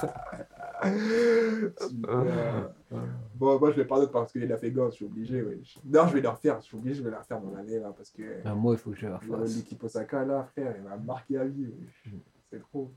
Bon, 3.35 3.59
moi, 3.59 3.71
je 3.71 3.75
vais 3.77 3.85
pas 3.85 3.99
d'autres 3.99 4.11
parce 4.11 4.31
qu'il 4.31 4.51
a 4.51 4.57
fait 4.57 4.71
gosse, 4.71 4.93
je 4.93 4.95
suis 4.97 5.05
obligé. 5.05 5.41
Ouais. 5.41 5.59
Non, 5.85 6.07
je 6.07 6.13
vais 6.13 6.21
le 6.21 6.29
refaire, 6.29 6.59
je 6.61 6.65
suis 6.67 6.77
obligé, 6.77 6.95
je 6.95 7.03
vais 7.03 7.09
le 7.11 7.17
refaire 7.17 7.41
dans 7.41 7.51
l'année, 7.55 7.79
là, 7.79 7.91
parce 7.95 8.09
que 8.11 8.41
Ben, 8.43 8.53
moi, 8.55 8.73
il 8.73 8.79
faut 8.79 8.91
que 8.91 8.97
je 8.97 9.05
le 9.07 9.11
le- 9.11 9.33
refasse. 9.35 9.55
l'équipe 9.57 9.83
Osaka, 9.83 10.23
là, 10.23 10.47
frère, 10.51 10.73
il 10.77 10.83
m'a 10.83 10.95
marqué 10.97 11.37
à 11.37 11.43
vie. 11.45 11.65
ouais. 11.65 12.11
C'est 12.51 12.61
trop. 12.61 12.91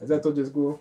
Vas-y, 0.00 0.20
toi, 0.20 0.34
Jesco. 0.34 0.80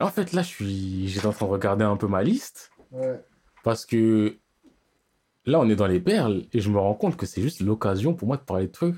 En 0.00 0.08
fait, 0.08 0.32
là, 0.32 0.42
je 0.42 0.48
suis, 0.48 1.08
j'étais 1.08 1.26
en 1.26 1.32
train 1.32 1.46
de 1.46 1.50
regarder 1.50 1.84
un 1.84 1.96
peu 1.96 2.06
ma 2.08 2.22
liste. 2.22 2.70
Ouais. 2.92 3.20
Parce 3.64 3.84
que 3.86 4.36
là, 5.48 5.60
on 5.60 5.68
est 5.68 5.76
dans 5.76 5.86
les 5.86 6.00
perles 6.00 6.44
et 6.52 6.60
je 6.60 6.70
me 6.70 6.78
rends 6.78 6.94
compte 6.94 7.16
que 7.16 7.26
c'est 7.26 7.42
juste 7.42 7.60
l'occasion 7.60 8.14
pour 8.14 8.28
moi 8.28 8.36
de 8.36 8.42
parler 8.42 8.66
de 8.66 8.72
trucs. 8.72 8.96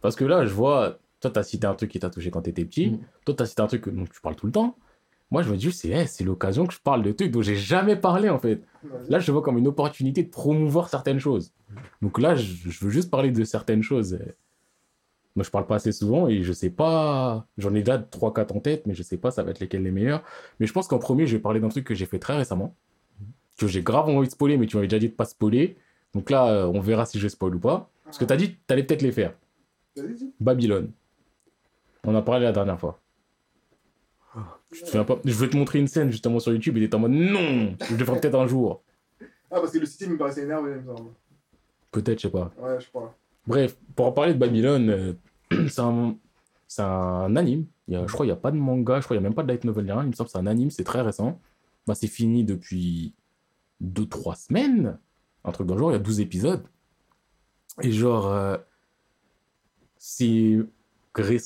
Parce 0.00 0.16
que 0.16 0.24
là, 0.24 0.44
je 0.44 0.52
vois, 0.52 0.98
toi, 1.20 1.30
t'as 1.30 1.42
cité 1.42 1.66
un 1.66 1.74
truc 1.74 1.90
qui 1.90 1.98
t'a 1.98 2.10
touché 2.10 2.30
quand 2.30 2.42
t'étais 2.42 2.64
petit. 2.64 2.90
Mm. 2.90 2.98
Toi, 3.24 3.34
t'as 3.36 3.46
cité 3.46 3.62
un 3.62 3.66
truc 3.66 3.88
dont 3.88 4.04
tu 4.04 4.20
parles 4.20 4.36
tout 4.36 4.46
le 4.46 4.52
temps. 4.52 4.76
Moi, 5.30 5.42
je 5.42 5.50
me 5.50 5.56
dis, 5.56 5.72
c'est 5.72 5.88
eh, 5.88 6.06
c'est 6.06 6.24
l'occasion 6.24 6.66
que 6.66 6.74
je 6.74 6.80
parle 6.80 7.02
de 7.02 7.12
trucs 7.12 7.30
dont 7.30 7.40
j'ai 7.40 7.56
jamais 7.56 7.96
parlé, 7.96 8.28
en 8.28 8.38
fait. 8.38 8.62
Là, 9.08 9.18
je 9.18 9.32
vois 9.32 9.42
comme 9.42 9.56
une 9.56 9.66
opportunité 9.66 10.22
de 10.22 10.28
promouvoir 10.28 10.88
certaines 10.88 11.18
choses. 11.18 11.52
Donc 12.02 12.20
là, 12.20 12.34
je, 12.34 12.68
je 12.68 12.84
veux 12.84 12.90
juste 12.90 13.10
parler 13.10 13.30
de 13.30 13.44
certaines 13.44 13.82
choses. 13.82 14.18
Moi, 15.34 15.44
je 15.44 15.50
parle 15.50 15.66
pas 15.66 15.76
assez 15.76 15.92
souvent 15.92 16.28
et 16.28 16.42
je 16.42 16.52
sais 16.52 16.68
pas. 16.68 17.46
J'en 17.56 17.74
ai 17.74 17.80
déjà 17.80 17.96
3-4 17.96 18.56
en 18.56 18.60
tête, 18.60 18.86
mais 18.86 18.94
je 18.94 19.02
sais 19.02 19.16
pas 19.16 19.30
ça 19.30 19.42
va 19.42 19.52
être 19.52 19.60
lesquels 19.60 19.82
les 19.82 19.90
meilleurs. 19.90 20.22
Mais 20.60 20.66
je 20.66 20.72
pense 20.72 20.86
qu'en 20.86 20.98
premier, 20.98 21.26
je 21.26 21.36
vais 21.36 21.42
parler 21.42 21.60
d'un 21.60 21.70
truc 21.70 21.86
que 21.86 21.94
j'ai 21.94 22.06
fait 22.06 22.18
très 22.18 22.36
récemment. 22.36 22.74
Que 23.58 23.66
j'ai 23.66 23.82
grave 23.82 24.08
envie 24.08 24.26
de 24.26 24.32
spoiler, 24.32 24.56
mais 24.56 24.66
tu 24.66 24.76
m'avais 24.76 24.88
déjà 24.88 24.98
dit 24.98 25.08
de 25.08 25.14
pas 25.14 25.24
spoiler. 25.24 25.76
Donc 26.14 26.30
là, 26.30 26.48
euh, 26.48 26.66
on 26.66 26.80
verra 26.80 27.06
si 27.06 27.18
je 27.18 27.28
spoil 27.28 27.54
ou 27.54 27.58
pas. 27.58 27.90
Parce 28.04 28.18
que 28.18 28.24
t'as 28.24 28.36
dit 28.36 28.56
t'allais 28.66 28.82
peut-être 28.82 29.02
les 29.02 29.12
faire. 29.12 29.34
Babylone. 30.40 30.90
On 32.04 32.12
en 32.14 32.18
a 32.18 32.22
parlé 32.22 32.44
la 32.44 32.52
dernière 32.52 32.78
fois. 32.80 32.98
Te 34.70 35.02
pas? 35.02 35.18
Je 35.24 35.34
vais 35.34 35.48
te 35.48 35.56
montrer 35.56 35.78
une 35.78 35.86
scène 35.88 36.10
justement 36.10 36.38
sur 36.40 36.52
YouTube 36.52 36.78
et 36.78 36.88
t'es 36.88 36.94
en 36.94 37.00
mode 37.00 37.12
non 37.12 37.76
Je 37.88 37.94
le 37.94 38.04
ferai 38.04 38.20
peut-être 38.20 38.38
un 38.38 38.46
jour. 38.46 38.82
Ah, 39.50 39.60
parce 39.60 39.70
que 39.70 39.78
le 39.78 39.86
City 39.86 40.08
me 40.08 40.16
paraissait 40.16 40.44
énervé, 40.44 40.72
il 40.72 40.76
me 40.78 40.96
semble. 40.96 41.10
Peut-être, 41.90 42.18
je 42.18 42.22
sais 42.22 42.30
pas. 42.30 42.50
Ouais, 42.58 42.80
je 42.80 42.88
crois. 42.88 43.14
Bref, 43.46 43.76
pour 43.94 44.06
en 44.06 44.12
parler 44.12 44.32
de 44.32 44.38
Babylone, 44.38 44.88
euh, 44.88 45.12
c'est 45.68 45.82
un, 45.82 46.16
un 46.78 47.36
anime. 47.36 47.66
Il 47.86 47.94
y 47.94 47.96
a, 47.98 48.06
je 48.06 48.12
crois 48.12 48.24
qu'il 48.24 48.32
n'y 48.32 48.38
a 48.38 48.40
pas 48.40 48.50
de 48.50 48.56
manga, 48.56 49.00
je 49.00 49.04
crois 49.04 49.16
qu'il 49.16 49.20
n'y 49.20 49.26
a 49.26 49.28
même 49.28 49.34
pas 49.34 49.42
de 49.42 49.48
light 49.48 49.64
novel. 49.64 49.84
Il 49.86 50.08
me 50.08 50.12
semble 50.12 50.28
que 50.28 50.32
c'est 50.32 50.38
un 50.38 50.46
anime, 50.46 50.70
c'est 50.70 50.84
très 50.84 51.02
récent. 51.02 51.38
Bah, 51.86 51.94
c'est 51.94 52.06
fini 52.06 52.44
depuis 52.44 53.12
2-3 53.82 54.46
semaines. 54.46 54.98
Un 55.44 55.52
truc 55.52 55.66
dans 55.66 55.74
le 55.74 55.80
genre, 55.80 55.90
il 55.90 55.94
y 55.94 55.96
a 55.96 56.00
12 56.00 56.20
épisodes. 56.20 56.64
Et 57.82 57.90
genre, 57.90 58.28
euh, 58.28 58.56
c'est, 59.98 60.58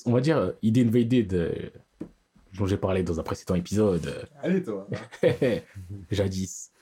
on 0.07 0.13
va 0.13 0.21
dire, 0.21 0.39
euh, 0.39 0.53
Id 0.63 0.79
Invaded, 0.79 1.35
euh, 1.35 1.71
dont 2.59 2.67
j'ai 2.67 2.77
parlé 2.77 3.03
dans 3.03 3.21
un 3.21 3.23
précédent 3.23 3.55
épisode. 3.55 4.29
Allez, 4.43 4.63
toi. 4.63 4.89
jadis. 6.11 6.73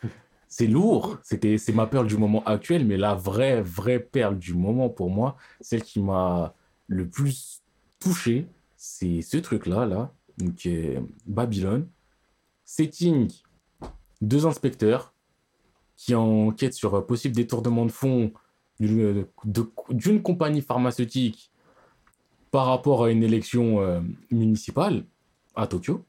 C'est 0.49 0.69
lourd, 0.69 1.19
c'était 1.25 1.59
c'est 1.59 1.73
ma 1.73 1.89
perle 1.89 2.07
du 2.07 2.17
moment 2.17 2.45
actuel, 2.45 2.87
mais 2.87 2.97
la 2.97 3.15
vraie 3.15 3.61
vraie 3.61 3.99
perle 3.99 4.39
du 4.39 4.55
moment 4.55 4.89
pour 4.89 5.11
moi, 5.11 5.37
celle 5.61 5.83
qui 5.83 6.01
m'a 6.01 6.55
le 6.87 7.09
plus 7.09 7.63
touché, 7.99 8.47
c'est 8.77 9.21
ce 9.23 9.39
truc-là 9.39 9.87
là, 9.87 10.13
donc 10.39 10.67
euh, 10.67 11.01
Babylone. 11.27 11.89
Setting 12.67 13.31
deux 14.21 14.47
inspecteurs 14.47 15.14
qui 15.97 16.15
enquêtent 16.15 16.75
sur 16.75 16.95
un 16.95 17.03
possible 17.03 17.35
détournement 17.35 17.87
de 17.87 17.93
fonds 17.93 18.33
d'une 18.81 19.27
de- 19.45 19.71
d'une 19.91 20.21
compagnie 20.23 20.61
pharmaceutique 20.63 21.51
par 22.51 22.67
rapport 22.67 23.05
à 23.05 23.11
une 23.11 23.23
élection 23.23 23.81
euh, 23.81 24.01
municipale 24.31 25.05
à 25.55 25.67
Tokyo. 25.67 26.05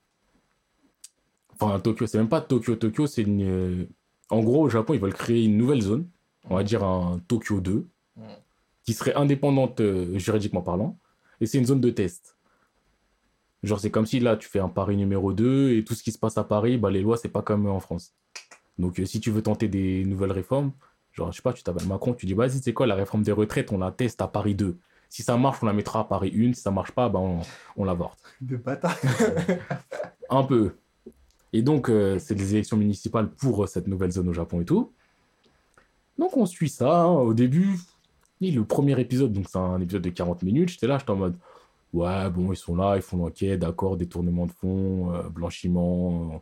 Enfin, 1.54 1.80
Tokyo, 1.80 2.06
c'est 2.08 2.18
même 2.18 2.30
pas 2.30 2.42
Tokyo, 2.42 2.76
Tokyo, 2.76 3.08
c'est 3.08 3.22
une. 3.24 3.42
euh, 3.44 3.86
En 4.32 4.42
gros, 4.44 4.64
au 4.64 4.70
Japon, 4.70 4.94
ils 4.96 5.00
veulent 5.00 5.14
créer 5.14 5.44
une 5.46 5.56
nouvelle 5.58 5.82
zone, 5.82 6.08
on 6.50 6.56
va 6.56 6.64
dire 6.64 6.84
un 6.84 7.20
Tokyo 7.28 7.60
2, 7.62 7.88
Mm. 8.18 8.22
qui 8.84 8.94
serait 8.94 9.14
indépendante 9.16 9.80
euh, 9.82 10.18
juridiquement 10.18 10.62
parlant, 10.64 10.98
et 11.42 11.46
c'est 11.46 11.58
une 11.60 11.66
zone 11.66 11.80
de 11.82 11.90
test. 11.92 12.36
Genre, 13.64 13.80
c'est 13.80 13.92
comme 13.92 14.06
si 14.06 14.20
là, 14.20 14.36
tu 14.38 14.48
fais 14.50 14.60
un 14.60 14.70
Paris 14.70 14.98
numéro 14.98 15.32
2, 15.34 15.74
et 15.74 15.84
tout 15.84 15.94
ce 15.94 16.02
qui 16.04 16.12
se 16.12 16.18
passe 16.20 16.38
à 16.38 16.44
Paris, 16.44 16.78
bah, 16.78 16.90
les 16.92 17.02
lois, 17.02 17.18
c'est 17.18 17.30
pas 17.30 17.42
comme 17.44 17.68
en 17.68 17.80
France. 17.80 18.14
Donc, 18.78 19.00
euh, 19.00 19.06
si 19.06 19.20
tu 19.20 19.32
veux 19.32 19.42
tenter 19.42 19.68
des 19.68 20.04
nouvelles 20.06 20.32
réformes, 20.32 20.72
genre, 21.14 21.32
je 21.32 21.38
sais 21.38 21.42
pas, 21.42 21.54
tu 21.54 21.64
t'appelles 21.64 21.88
Macron, 21.88 22.14
tu 22.14 22.26
dis, 22.26 22.34
vas-y, 22.34 22.60
c'est 22.62 22.74
quoi 22.74 22.88
la 22.88 22.96
réforme 22.96 23.24
des 23.24 23.32
retraites, 23.32 23.72
on 23.72 23.78
la 23.78 23.92
teste 23.92 24.22
à 24.22 24.28
Paris 24.28 24.56
2. 24.56 24.78
Si 25.10 25.24
ça 25.24 25.38
marche, 25.38 25.60
on 25.62 25.66
la 25.66 25.74
mettra 25.74 26.02
à 26.02 26.04
Paris 26.04 26.34
1, 26.36 26.54
si 26.54 26.62
ça 26.62 26.72
marche 26.72 26.92
pas, 26.92 27.08
bah, 27.10 27.20
on, 27.20 27.40
on 27.78 27.86
l'avorte. 27.86 28.20
De 28.42 28.58
bâtard. 28.58 28.98
Un 30.30 30.44
peu. 30.44 30.76
Et 31.54 31.62
donc, 31.62 31.90
euh, 31.90 32.20
c'est 32.20 32.36
des 32.36 32.54
élections 32.54 32.76
municipales 32.76 33.30
pour 33.30 33.64
euh, 33.64 33.68
cette 33.68 33.88
nouvelle 33.88 34.12
zone 34.12 34.28
au 34.28 34.34
Japon 34.34 34.60
et 34.62 34.66
tout. 34.66 34.92
Donc, 36.18 36.36
on 36.36 36.46
suit 36.46 36.70
ça. 36.70 37.04
hein. 37.04 37.12
Au 37.14 37.34
début, 37.34 37.78
et 38.42 38.52
le 38.52 38.66
premier 38.66 39.00
épisode, 39.00 39.32
donc 39.32 39.46
c'est 39.50 39.58
un 39.58 39.80
épisode 39.80 40.02
de 40.02 40.10
40 40.10 40.44
minutes, 40.44 40.70
j'étais 40.70 40.88
là, 40.88 40.98
j'étais 40.98 41.12
en 41.12 41.16
mode, 41.16 41.38
ouais, 41.94 42.30
bon, 42.30 42.52
ils 42.52 42.58
sont 42.58 42.76
là, 42.76 42.96
ils 42.98 43.02
font 43.02 43.18
l'enquête, 43.18 43.60
d'accord, 43.60 43.96
détournement 43.96 44.46
de 44.46 44.52
fonds, 44.52 45.14
euh, 45.14 45.30
blanchiment, 45.30 46.42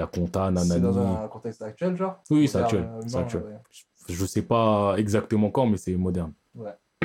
la 0.00 0.06
compta, 0.06 0.46
C'est 0.48 0.52
nanani. 0.52 0.80
dans 0.80 0.98
un 1.24 1.28
contexte 1.28 1.62
actuel, 1.62 1.96
genre 1.96 2.20
Oui, 2.30 2.48
c'est 2.48 2.58
actuel, 2.58 2.82
euh, 2.90 3.00
c'est 3.06 3.16
actuel. 3.18 3.42
ouais. 3.44 3.58
Je 4.08 4.26
sais 4.26 4.42
pas 4.42 4.94
exactement 4.96 5.50
quand, 5.50 5.66
mais 5.66 5.76
c'est 5.76 5.94
moderne. 5.96 6.32
Ouais. 6.54 6.74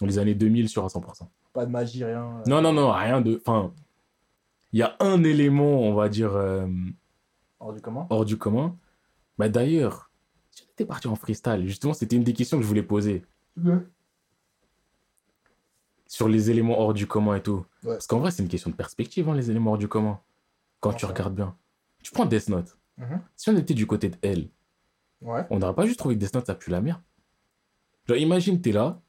Dans 0.00 0.06
les 0.06 0.18
années 0.18 0.34
2000 0.34 0.68
sur 0.68 0.84
à 0.84 0.88
100%. 0.88 1.28
Pas 1.52 1.64
de 1.66 1.70
magie, 1.70 2.02
rien. 2.04 2.24
euh, 2.24 2.42
Non, 2.48 2.60
non, 2.60 2.72
non, 2.72 2.90
rien 2.92 3.20
de... 3.20 3.40
Enfin, 3.46 3.72
il 4.72 4.80
y 4.80 4.82
a 4.82 4.96
un 4.98 5.22
élément, 5.22 5.80
on 5.82 5.94
va 5.94 6.08
dire... 6.08 6.34
euh, 6.34 6.66
Hors 7.60 7.72
du 7.72 7.80
commun. 7.80 8.06
hors 8.10 8.24
du 8.24 8.36
commun. 8.36 8.76
Bah 9.38 9.48
d'ailleurs, 9.48 10.10
était 10.72 10.84
parti 10.84 11.06
en 11.06 11.14
freestyle, 11.14 11.66
justement, 11.68 11.94
c'était 11.94 12.16
une 12.16 12.24
des 12.24 12.32
questions 12.32 12.56
que 12.58 12.62
je 12.64 12.68
voulais 12.68 12.82
poser 12.82 13.24
sur 16.06 16.28
les 16.28 16.50
éléments 16.50 16.78
hors 16.80 16.94
du 16.94 17.06
commun 17.06 17.36
et 17.36 17.42
tout. 17.42 17.64
Ouais. 17.84 17.92
Parce 17.94 18.06
qu'en 18.06 18.18
vrai, 18.18 18.30
c'est 18.30 18.42
une 18.42 18.48
question 18.48 18.70
de 18.70 18.76
perspective, 18.76 19.28
hein, 19.28 19.34
les 19.34 19.50
éléments 19.50 19.72
hors 19.72 19.78
du 19.78 19.88
commun. 19.88 20.18
Quand 20.80 20.92
tu 20.92 21.06
regardes 21.06 21.34
bien. 21.34 21.56
Tu 22.04 22.12
prends 22.12 22.26
Death 22.26 22.48
Note. 22.48 22.76
Mhm. 22.98 23.20
Si 23.34 23.50
on 23.50 23.56
était 23.56 23.74
du 23.74 23.86
côté 23.88 24.08
de 24.10 24.16
elle, 24.22 24.48
Ouais. 25.20 25.44
on 25.50 25.58
n'aurait 25.58 25.74
pas 25.74 25.86
juste 25.86 25.98
trouvé 25.98 26.14
que 26.14 26.20
Death 26.20 26.34
Note, 26.34 26.46
ça 26.46 26.54
pue 26.54 26.70
la 26.70 26.80
merde. 26.80 27.00
Genre, 28.06 28.16
imagine, 28.18 28.60
t'es 28.60 28.70
là, 28.72 29.00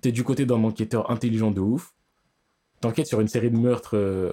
t'es 0.00 0.10
du 0.10 0.24
côté 0.24 0.46
d'un 0.46 0.64
enquêteur 0.64 1.10
intelligent 1.10 1.50
de 1.50 1.60
ouf, 1.60 1.94
t'enquêtes 2.80 3.06
sur 3.06 3.20
une 3.20 3.28
série 3.28 3.50
de 3.50 3.56
meurtres 3.58 3.96
euh, 3.96 4.32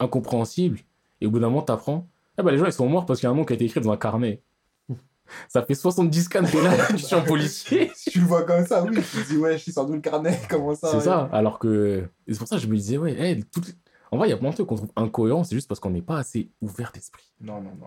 incompréhensibles, 0.00 0.80
et 1.20 1.26
au 1.26 1.30
bout 1.30 1.38
d'un 1.38 1.48
moment, 1.50 1.62
t'apprends, 1.62 2.08
eh 2.38 2.42
ben, 2.42 2.50
les 2.50 2.58
gens, 2.58 2.66
ils 2.66 2.72
sont 2.72 2.88
morts 2.88 3.04
parce 3.06 3.20
qu'il 3.20 3.26
y 3.26 3.30
a 3.30 3.32
un 3.32 3.36
nom 3.36 3.44
qui 3.44 3.52
a 3.52 3.56
été 3.56 3.66
écrit 3.66 3.80
dans 3.80 3.92
un 3.92 3.96
carnet. 3.98 4.42
Ça 5.48 5.62
fait 5.62 5.74
70 5.74 6.22
scans, 6.24 6.42
t'es 6.44 6.62
là, 6.62 6.74
tu 6.88 6.98
suis 6.98 7.14
un 7.14 7.20
policier. 7.20 7.90
Si 7.94 8.10
tu 8.10 8.20
le 8.20 8.26
vois 8.26 8.44
comme 8.44 8.66
ça, 8.66 8.82
oui, 8.84 8.94
tu 8.96 9.02
te 9.02 9.28
dis, 9.28 9.36
ouais, 9.36 9.52
je 9.58 9.62
suis 9.64 9.72
sans 9.72 9.84
doute 9.84 9.96
le 9.96 10.00
carnet, 10.00 10.40
comment 10.48 10.74
ça 10.74 10.88
C'est 10.90 10.96
ouais. 10.96 11.02
ça, 11.02 11.28
alors 11.32 11.58
que. 11.58 12.08
c'est 12.26 12.38
pour 12.38 12.48
ça 12.48 12.56
que 12.56 12.62
je 12.62 12.66
me 12.68 12.76
disais, 12.76 12.96
ouais, 12.96 13.12
hey, 13.12 13.44
toutes- 13.44 13.76
en 14.10 14.16
vrai, 14.16 14.28
il 14.28 14.30
y 14.30 14.34
a 14.34 14.36
plein 14.36 14.50
de 14.50 14.54
trucs 14.54 14.66
qu'on 14.66 14.76
trouve 14.76 14.90
incohérents, 14.96 15.44
c'est 15.44 15.54
juste 15.54 15.68
parce 15.68 15.80
qu'on 15.80 15.90
n'est 15.90 16.02
pas 16.02 16.18
assez 16.18 16.48
ouvert 16.62 16.90
d'esprit. 16.92 17.24
Non, 17.40 17.54
non, 17.60 17.70
non. 17.80 17.86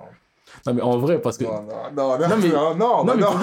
Non, 0.67 0.73
mais 0.73 0.81
en 0.81 0.97
vrai, 0.97 1.21
parce 1.21 1.37
que. 1.37 1.45
Non, 1.45 1.61
non, 1.63 2.17
non, 2.17 2.17
non, 2.27 2.37
mais- 2.37 2.49
non, 2.49 2.75
non, 2.75 3.05
Non, 3.05 3.15
mais 3.15 3.21
pour 3.23 3.35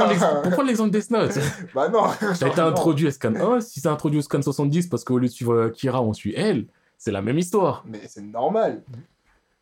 prendre 0.53 0.63
l'exemple- 0.65 0.91
Death 0.91 1.11
Note, 1.11 1.39
Bah 1.75 1.89
non. 1.89 2.05
a 2.05 2.47
été 2.47 2.61
introduit 2.61 3.07
à 3.09 3.11
Scan 3.11 3.35
1. 3.35 3.61
Si 3.63 3.81
c'est 3.81 3.89
introduit 3.89 4.19
au 4.19 4.23
Scan 4.23 4.43
70 4.43 4.89
parce 4.89 5.05
qu'au 5.05 5.17
lieu 5.19 5.27
de 5.27 5.33
suivre 5.33 5.55
euh, 5.55 5.71
Kira, 5.71 6.03
on 6.03 6.13
suit 6.13 6.35
elle, 6.37 6.67
c'est 6.99 7.11
la 7.11 7.23
même 7.23 7.39
histoire. 7.39 7.83
Mais 7.87 8.01
c'est 8.07 8.21
normal. 8.21 8.83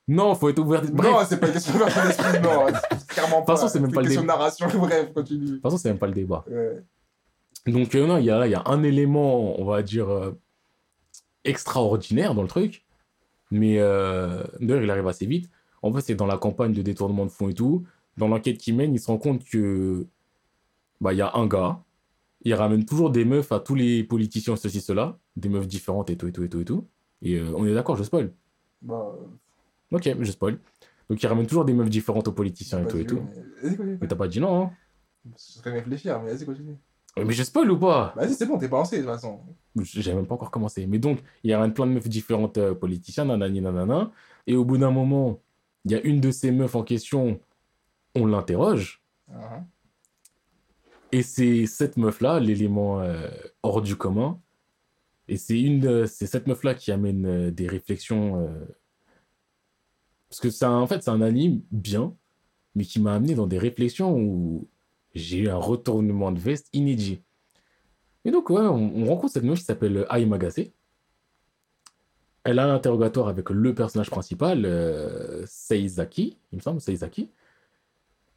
Non, 0.09 0.35
faut 0.35 0.49
être 0.49 0.59
ouvert. 0.59 0.83
Bref, 0.91 1.13
Non, 1.13 1.19
c'est 1.29 1.39
pas 1.39 1.47
une 1.47 1.53
question 1.53 1.73
d'ouverture 1.75 2.03
d'esprit, 2.03 2.41
non. 2.41 2.67
Clairement 3.09 3.43
pas. 3.43 3.55
façon, 3.55 3.69
c'est 3.69 3.81
même 3.81 3.93
pas 3.93 4.01
une 4.01 4.09
le 4.09 4.15
question 4.15 4.23
de 4.23 4.27
débat. 4.27 4.37
narration. 4.39 4.69
Bref, 4.75 5.13
continue. 5.15 5.45
de 5.47 5.51
toute 5.53 5.63
façon, 5.63 5.77
c'est 5.79 5.89
même 5.89 5.99
pas 5.99 6.07
le 6.09 6.13
débat. 6.15 6.45
Donc, 7.67 7.95
euh, 7.95 8.07
non, 8.07 8.17
il 8.19 8.25
y 8.25 8.31
a, 8.31 8.47
y 8.47 8.55
a 8.55 8.63
un 8.67 8.83
élément, 8.83 9.61
on 9.61 9.65
va 9.65 9.83
dire, 9.83 10.09
euh, 10.11 10.37
extraordinaire 11.45 12.35
dans 12.35 12.43
le 12.43 12.49
truc. 12.49 12.85
Mais 13.51 13.79
euh, 13.79 14.43
d'ailleurs, 14.61 14.83
il 14.83 14.91
arrive 14.91 15.07
assez 15.07 15.27
vite. 15.27 15.51
En 15.83 15.93
fait, 15.93 16.01
c'est 16.01 16.15
dans 16.15 16.27
la 16.27 16.39
campagne 16.39 16.73
de 16.73 16.83
détournement 16.83 17.25
de 17.27 17.31
fonds 17.31 17.49
et 17.49 17.55
tout. 17.55 17.85
Dans 18.17 18.29
l'enquête 18.29 18.59
qu'il 18.59 18.77
mène, 18.77 18.93
il 18.95 18.99
se 19.01 19.07
rend 19.07 19.19
compte 19.19 19.45
que. 19.45 20.07
Bah, 21.01 21.13
il 21.13 21.19
y 21.19 21.23
a 21.23 21.33
un 21.35 21.47
gars. 21.47 21.83
Il 22.43 22.55
ramène 22.55 22.85
toujours 22.85 23.11
des 23.11 23.25
meufs 23.25 23.53
à 23.53 23.61
tous 23.61 23.75
les 23.75 24.05
politiciens, 24.05 24.57
ceci, 24.57 24.81
cela. 24.81 25.19
Des 25.37 25.49
meufs 25.49 25.67
différentes 25.67 26.11
et 26.11 26.17
tout, 26.17 26.27
et 26.29 26.33
tout, 26.33 26.43
et 26.43 26.49
tout, 26.49 26.61
et 26.61 26.65
tout. 26.65 26.87
Et 27.23 27.37
euh, 27.37 27.53
on 27.57 27.67
est 27.67 27.75
d'accord, 27.75 27.97
je 27.97 28.05
spoil. 28.05 28.33
Bah, 28.83 29.15
Ok, 29.93 30.09
je 30.21 30.31
spoil. 30.33 30.59
Donc, 31.09 31.23
il 31.23 31.27
ramène 31.27 31.47
toujours 31.47 31.65
des 31.65 31.73
meufs 31.75 31.91
différentes 31.91 32.27
aux 32.29 32.33
politiciens 32.33 32.83
et 32.85 32.89
tout, 32.89 32.99
et 32.99 33.07
tout. 33.07 33.21
mais- 34.01 34.09
t'as 34.09 34.17
pas 34.17 34.27
dit 34.29 34.41
non, 34.41 34.63
hein 34.63 34.71
Je 35.25 35.33
serais 35.37 35.73
réfléchir, 35.73 36.21
mais 36.23 36.33
vas-y, 36.33 36.45
continue. 36.45 36.77
Mais 37.19 37.33
je 37.33 37.43
spoil 37.43 37.71
ou 37.71 37.79
pas? 37.79 38.13
Vas-y, 38.15 38.35
c'est 38.35 38.47
bon, 38.47 38.59
t'es 38.59 38.69
pas 38.69 38.77
lancé 38.79 38.99
de 38.99 39.03
toute 39.03 39.13
façon. 39.13 39.41
J'ai 39.83 40.15
même 40.15 40.27
pas 40.27 40.35
encore 40.35 40.51
commencé. 40.51 40.87
Mais 40.87 40.99
donc, 40.99 41.21
il 41.43 41.51
y 41.51 41.55
a 41.55 41.69
plein 41.69 41.87
de 41.87 41.93
meufs 41.93 42.09
différentes 42.09 42.59
euh, 42.59 42.75
politiciens, 42.75 43.25
nanani, 43.25 43.61
nanana. 43.61 44.11
Et 44.47 44.55
au 44.55 44.65
bout 44.65 44.79
d'un 44.79 44.91
moment, 44.91 45.41
il 45.85 45.93
y 45.93 45.95
a 45.95 46.01
une 46.03 46.21
de 46.21 46.31
ces 46.31 46.51
meufs 46.51 46.75
en 46.75 46.83
question, 46.83 47.41
on 48.15 48.27
l'interroge. 48.27 49.03
Uh-huh. 49.31 49.63
Et 51.13 51.23
c'est 51.23 51.67
cette 51.67 51.97
meuf-là, 51.97 52.41
l'élément 52.41 53.01
euh, 53.01 53.29
hors 53.63 53.81
du 53.81 53.97
commun. 53.97 54.41
Et 55.29 55.37
c'est 55.37 55.61
une 55.61 56.07
c'est 56.07 56.27
cette 56.27 56.47
meuf-là 56.47 56.75
qui 56.75 56.93
amène 56.93 57.27
euh, 57.27 57.51
des 57.51 57.67
réflexions. 57.67 58.41
euh, 58.41 58.65
Parce 60.29 60.41
que 60.41 60.65
un- 60.65 60.81
en 60.81 60.87
fait, 60.87 61.03
c'est 61.03 61.11
un 61.11 61.23
anime 61.23 61.63
bien, 61.71 62.15
mais 62.75 62.85
qui 62.85 63.01
m'a 63.01 63.15
amené 63.15 63.35
dans 63.35 63.47
des 63.47 63.59
réflexions 63.59 64.17
où 64.19 64.69
j'ai 65.17 65.39
eu 65.39 65.49
un 65.49 65.57
retournement 65.57 66.31
de 66.31 66.39
veste 66.39 66.69
inédit. 66.73 67.23
Et 68.25 68.31
donc, 68.31 68.51
ouais, 68.51 68.63
on, 68.63 68.97
on 68.97 69.05
rencontre 69.07 69.33
cette 69.33 69.45
meuf 69.45 69.59
qui 69.59 69.65
s'appelle 69.65 70.07
Ai 70.11 70.27
Magase. 70.27 70.61
Elle 72.45 72.59
a 72.61 72.67
un 72.67 72.75
interrogatoire 72.75 73.29
avec 73.29 73.51
le 73.51 73.75
personnage 73.75 74.11
principal, 74.11 74.65
euh, 74.67 75.45
Seizaki, 75.47 76.39
il 76.53 76.57
me 76.57 76.61
semble, 76.61 76.81
Seizaki. 76.81 77.31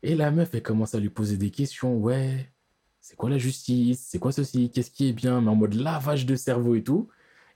Et 0.02 0.16
la 0.16 0.32
meuf, 0.32 0.50
elle 0.54 0.64
commence 0.64 0.96
à 0.96 1.00
lui 1.00 1.10
poser 1.10 1.38
des 1.38 1.52
questions. 1.52 1.98
Ouais, 1.98 2.50
c'est 3.02 3.16
quoi 3.16 3.30
la 3.30 3.38
justice? 3.38 4.08
C'est 4.10 4.18
quoi 4.18 4.32
ceci? 4.32 4.72
Qu'est-ce 4.72 4.90
qui 4.90 5.10
est 5.10 5.14
bien? 5.14 5.42
Mais 5.42 5.50
en 5.50 5.56
mode 5.56 5.76
lavage 5.76 6.26
de 6.26 6.36
cerveau 6.36 6.76
et 6.76 6.84
tout. 6.84 7.08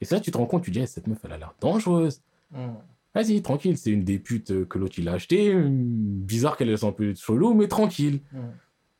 Et 0.01 0.05
que 0.05 0.15
tu 0.17 0.31
te 0.31 0.37
rends 0.37 0.45
compte, 0.45 0.63
tu 0.63 0.71
dis, 0.71 0.79
Eh, 0.79 0.85
cette 0.85 1.07
meuf, 1.07 1.19
elle 1.23 1.31
a 1.31 1.37
l'air 1.37 1.55
dangereuse. 1.61 2.21
Hmm. 2.51 2.73
Vas-y, 3.15 3.41
tranquille, 3.41 3.77
c'est 3.77 3.91
une 3.91 4.03
des 4.03 4.19
putes 4.19 4.51
euh, 4.51 4.65
que 4.65 4.77
l'autre 4.77 4.95
il 4.97 5.07
a 5.07 5.13
acheté. 5.13 5.55
Bizarre 5.55 6.57
qu'elle 6.57 6.67
laisse 6.67 6.83
un 6.83 6.91
peu 6.91 7.13
chelou, 7.15 7.53
mais 7.53 7.67
tranquille. 7.67 8.19
Hmm. 8.31 8.51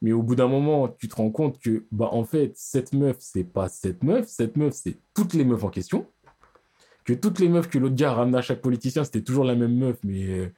Mais 0.04 0.12
au 0.12 0.22
bout 0.22 0.36
d'un 0.36 0.48
moment, 0.50 0.88
tu 0.90 1.08
te 1.08 1.16
rends 1.16 1.32
compte 1.32 1.60
que, 1.60 1.86
bah, 1.92 2.10
en 2.12 2.26
fait, 2.26 2.52
cette 2.56 2.94
meuf, 2.94 3.16
c'est 3.20 3.46
pas 3.46 3.70
cette 3.70 4.04
meuf. 4.04 4.28
Cette 4.28 4.58
meuf, 4.58 4.74
c'est 4.74 4.98
toutes 5.16 5.34
les 5.34 5.46
meufs 5.46 5.64
en 5.64 5.70
question. 5.70 6.06
Que 7.06 7.14
toutes 7.14 7.40
les 7.40 7.48
meufs 7.50 7.70
que 7.70 7.78
l'autre 7.80 7.96
gars 7.96 8.12
a 8.12 8.14
ramené 8.16 8.38
à 8.38 8.42
chaque 8.42 8.62
politicien, 8.62 9.04
c'était 9.06 9.24
toujours 9.24 9.46
la 9.46 9.56
même 9.56 9.76
meuf, 9.76 9.98
mais 10.04 10.26
euh, 10.28 10.54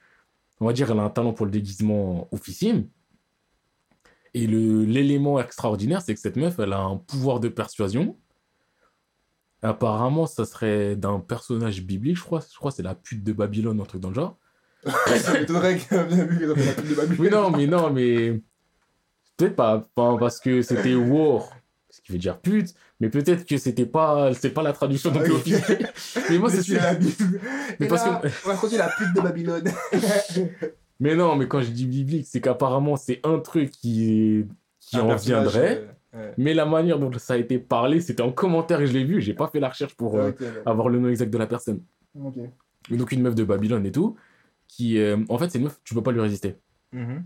on 0.60 0.66
va 0.66 0.74
dire, 0.74 0.92
elle 0.92 1.00
a 1.00 1.04
un 1.04 1.10
talent 1.10 1.32
pour 1.34 1.46
le 1.46 1.52
déguisement 1.52 2.28
officime. 2.32 2.88
Et 4.34 4.48
le- 4.48 4.84
l'élément 4.84 5.40
extraordinaire, 5.40 6.02
c'est 6.02 6.14
que 6.14 6.20
cette 6.20 6.36
meuf, 6.36 6.60
elle 6.60 6.74
a 6.74 6.80
un 6.82 6.98
pouvoir 6.98 7.40
de 7.40 7.48
persuasion. 7.48 8.18
Apparemment, 9.62 10.25
ça 10.28 10.46
serait 10.46 10.96
d'un 10.96 11.20
personnage 11.20 11.84
biblique, 11.84 12.18
je 12.18 12.24
crois. 12.24 12.40
Je 12.42 12.58
crois 12.58 12.72
que 12.72 12.78
c'est 12.78 12.84
la 12.84 12.96
pute 12.96 13.24
de 13.24 13.32
Babylone, 13.34 13.80
un 13.80 13.86
truc 13.86 14.02
dans 14.02 14.10
le 14.10 14.16
genre. 14.16 14.38
Ça 14.86 15.34
m'étonnerait 15.34 15.78
fait 15.78 15.96
la 15.98 16.74
pub 16.75 16.88
de 16.90 16.96
Babylone. 16.96 17.16
Oui, 17.20 17.30
non, 17.32 17.50
mais 17.52 17.66
non, 17.68 17.90
mais. 17.92 18.42
Peut-être 19.38 19.56
pas, 19.56 19.86
pas 19.96 20.18
parce 20.18 20.39
que 20.39 20.62
c'était 20.62 20.96
war, 20.96 21.50
ce 21.89 22.01
qui 22.01 22.12
veut 22.12 22.18
dire 22.18 22.39
pute, 22.39 22.74
mais 23.00 23.10
peut-être 23.10 23.46
que 23.46 23.58
c'était 23.58 23.86
pas, 23.86 24.34
c'est 24.34 24.51
pas 24.51 24.63
la 24.63 24.74
traduction 24.74 25.12
Ok. 25.13 25.30
officielle. 25.30 25.92
Mais 26.30 26.38
moi, 26.38 26.50
c'est 26.50 26.62
Bible. 27.00 27.12
Mais 27.80 27.88
parce 27.88 28.06
là, 28.06 28.22
on 28.46 28.48
va 28.50 28.56
continuer 28.56 28.80
la 28.80 28.89
pute 28.89 29.13
de 29.15 29.22
Babylone. 29.22 29.70
Mais 31.00 31.15
non, 31.15 31.36
mais 31.36 31.48
quand 31.48 31.62
je 31.62 31.72
dis 31.72 31.86
biblique, 31.86 32.25
c'est 32.25 32.39
qu'apparemment, 32.39 32.96
c'est 32.96 33.20
un 33.25 33.39
truc 33.39 33.70
qui, 33.72 34.46
qui 34.80 34.96
Un 34.98 35.01
en 35.01 35.15
viendrait. 35.18 35.84
euh, 36.13 36.27
ouais. 36.27 36.34
Mais 36.38 36.54
la 36.54 36.65
manière 36.65 37.00
dont 37.00 37.12
ça 37.18 37.34
a 37.34 37.38
été 37.38 37.60
parlé, 37.60 38.00
c'était 38.00 38.22
en 38.24 38.32
commentaire 38.32 38.80
et 38.80 38.88
je 38.88 38.94
l'ai 38.94 39.04
vu. 39.04 39.20
J'ai 39.20 39.34
pas 39.34 39.48
fait 39.50 39.60
la 39.60 39.68
recherche 39.68 39.94
pour 39.96 40.15
euh, 40.18 40.32
ouais. 40.32 40.48
avoir 40.65 40.88
le 40.88 41.00
nom 41.00 41.10
exact 41.10 41.30
de 41.30 41.38
la 41.38 41.48
personne. 41.48 41.82
Donc, 42.13 43.12
une 43.12 43.22
meuf 43.22 43.36
de 43.36 43.44
Babylone 43.44 43.86
et 43.86 43.92
tout, 43.92 44.15
qui, 44.70 44.98
euh, 45.00 45.18
en 45.27 45.38
fait, 45.38 45.50
c'est 45.50 45.58
une 45.58 45.65
meuf, 45.65 45.82
tu 45.84 45.94
peux 45.94 46.04
pas 46.04 46.13
lui 46.13 46.22
résister. 46.22 46.56
Mhm. 46.94 47.25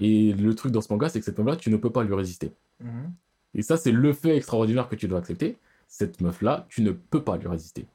Et 0.00 0.32
le 0.32 0.54
truc 0.54 0.72
dans 0.72 0.80
ce 0.80 0.92
manga, 0.92 1.08
c'est 1.08 1.18
que 1.18 1.24
cette 1.24 1.38
meuf-là, 1.38 1.56
tu 1.56 1.70
ne 1.70 1.76
peux 1.76 1.90
pas 1.90 2.02
lui 2.02 2.14
résister. 2.14 2.52
Mhm. 2.80 3.12
Et 3.54 3.62
ça, 3.62 3.76
c'est 3.76 3.92
le 3.92 4.12
fait 4.12 4.36
extraordinaire 4.36 4.88
que 4.88 4.96
tu 4.96 5.08
dois 5.08 5.18
accepter. 5.18 5.58
Cette 5.88 6.20
meuf-là, 6.20 6.66
tu 6.68 6.82
ne 6.82 6.92
peux 6.92 7.22
pas 7.22 7.36
lui 7.36 7.48
résister. 7.48 7.86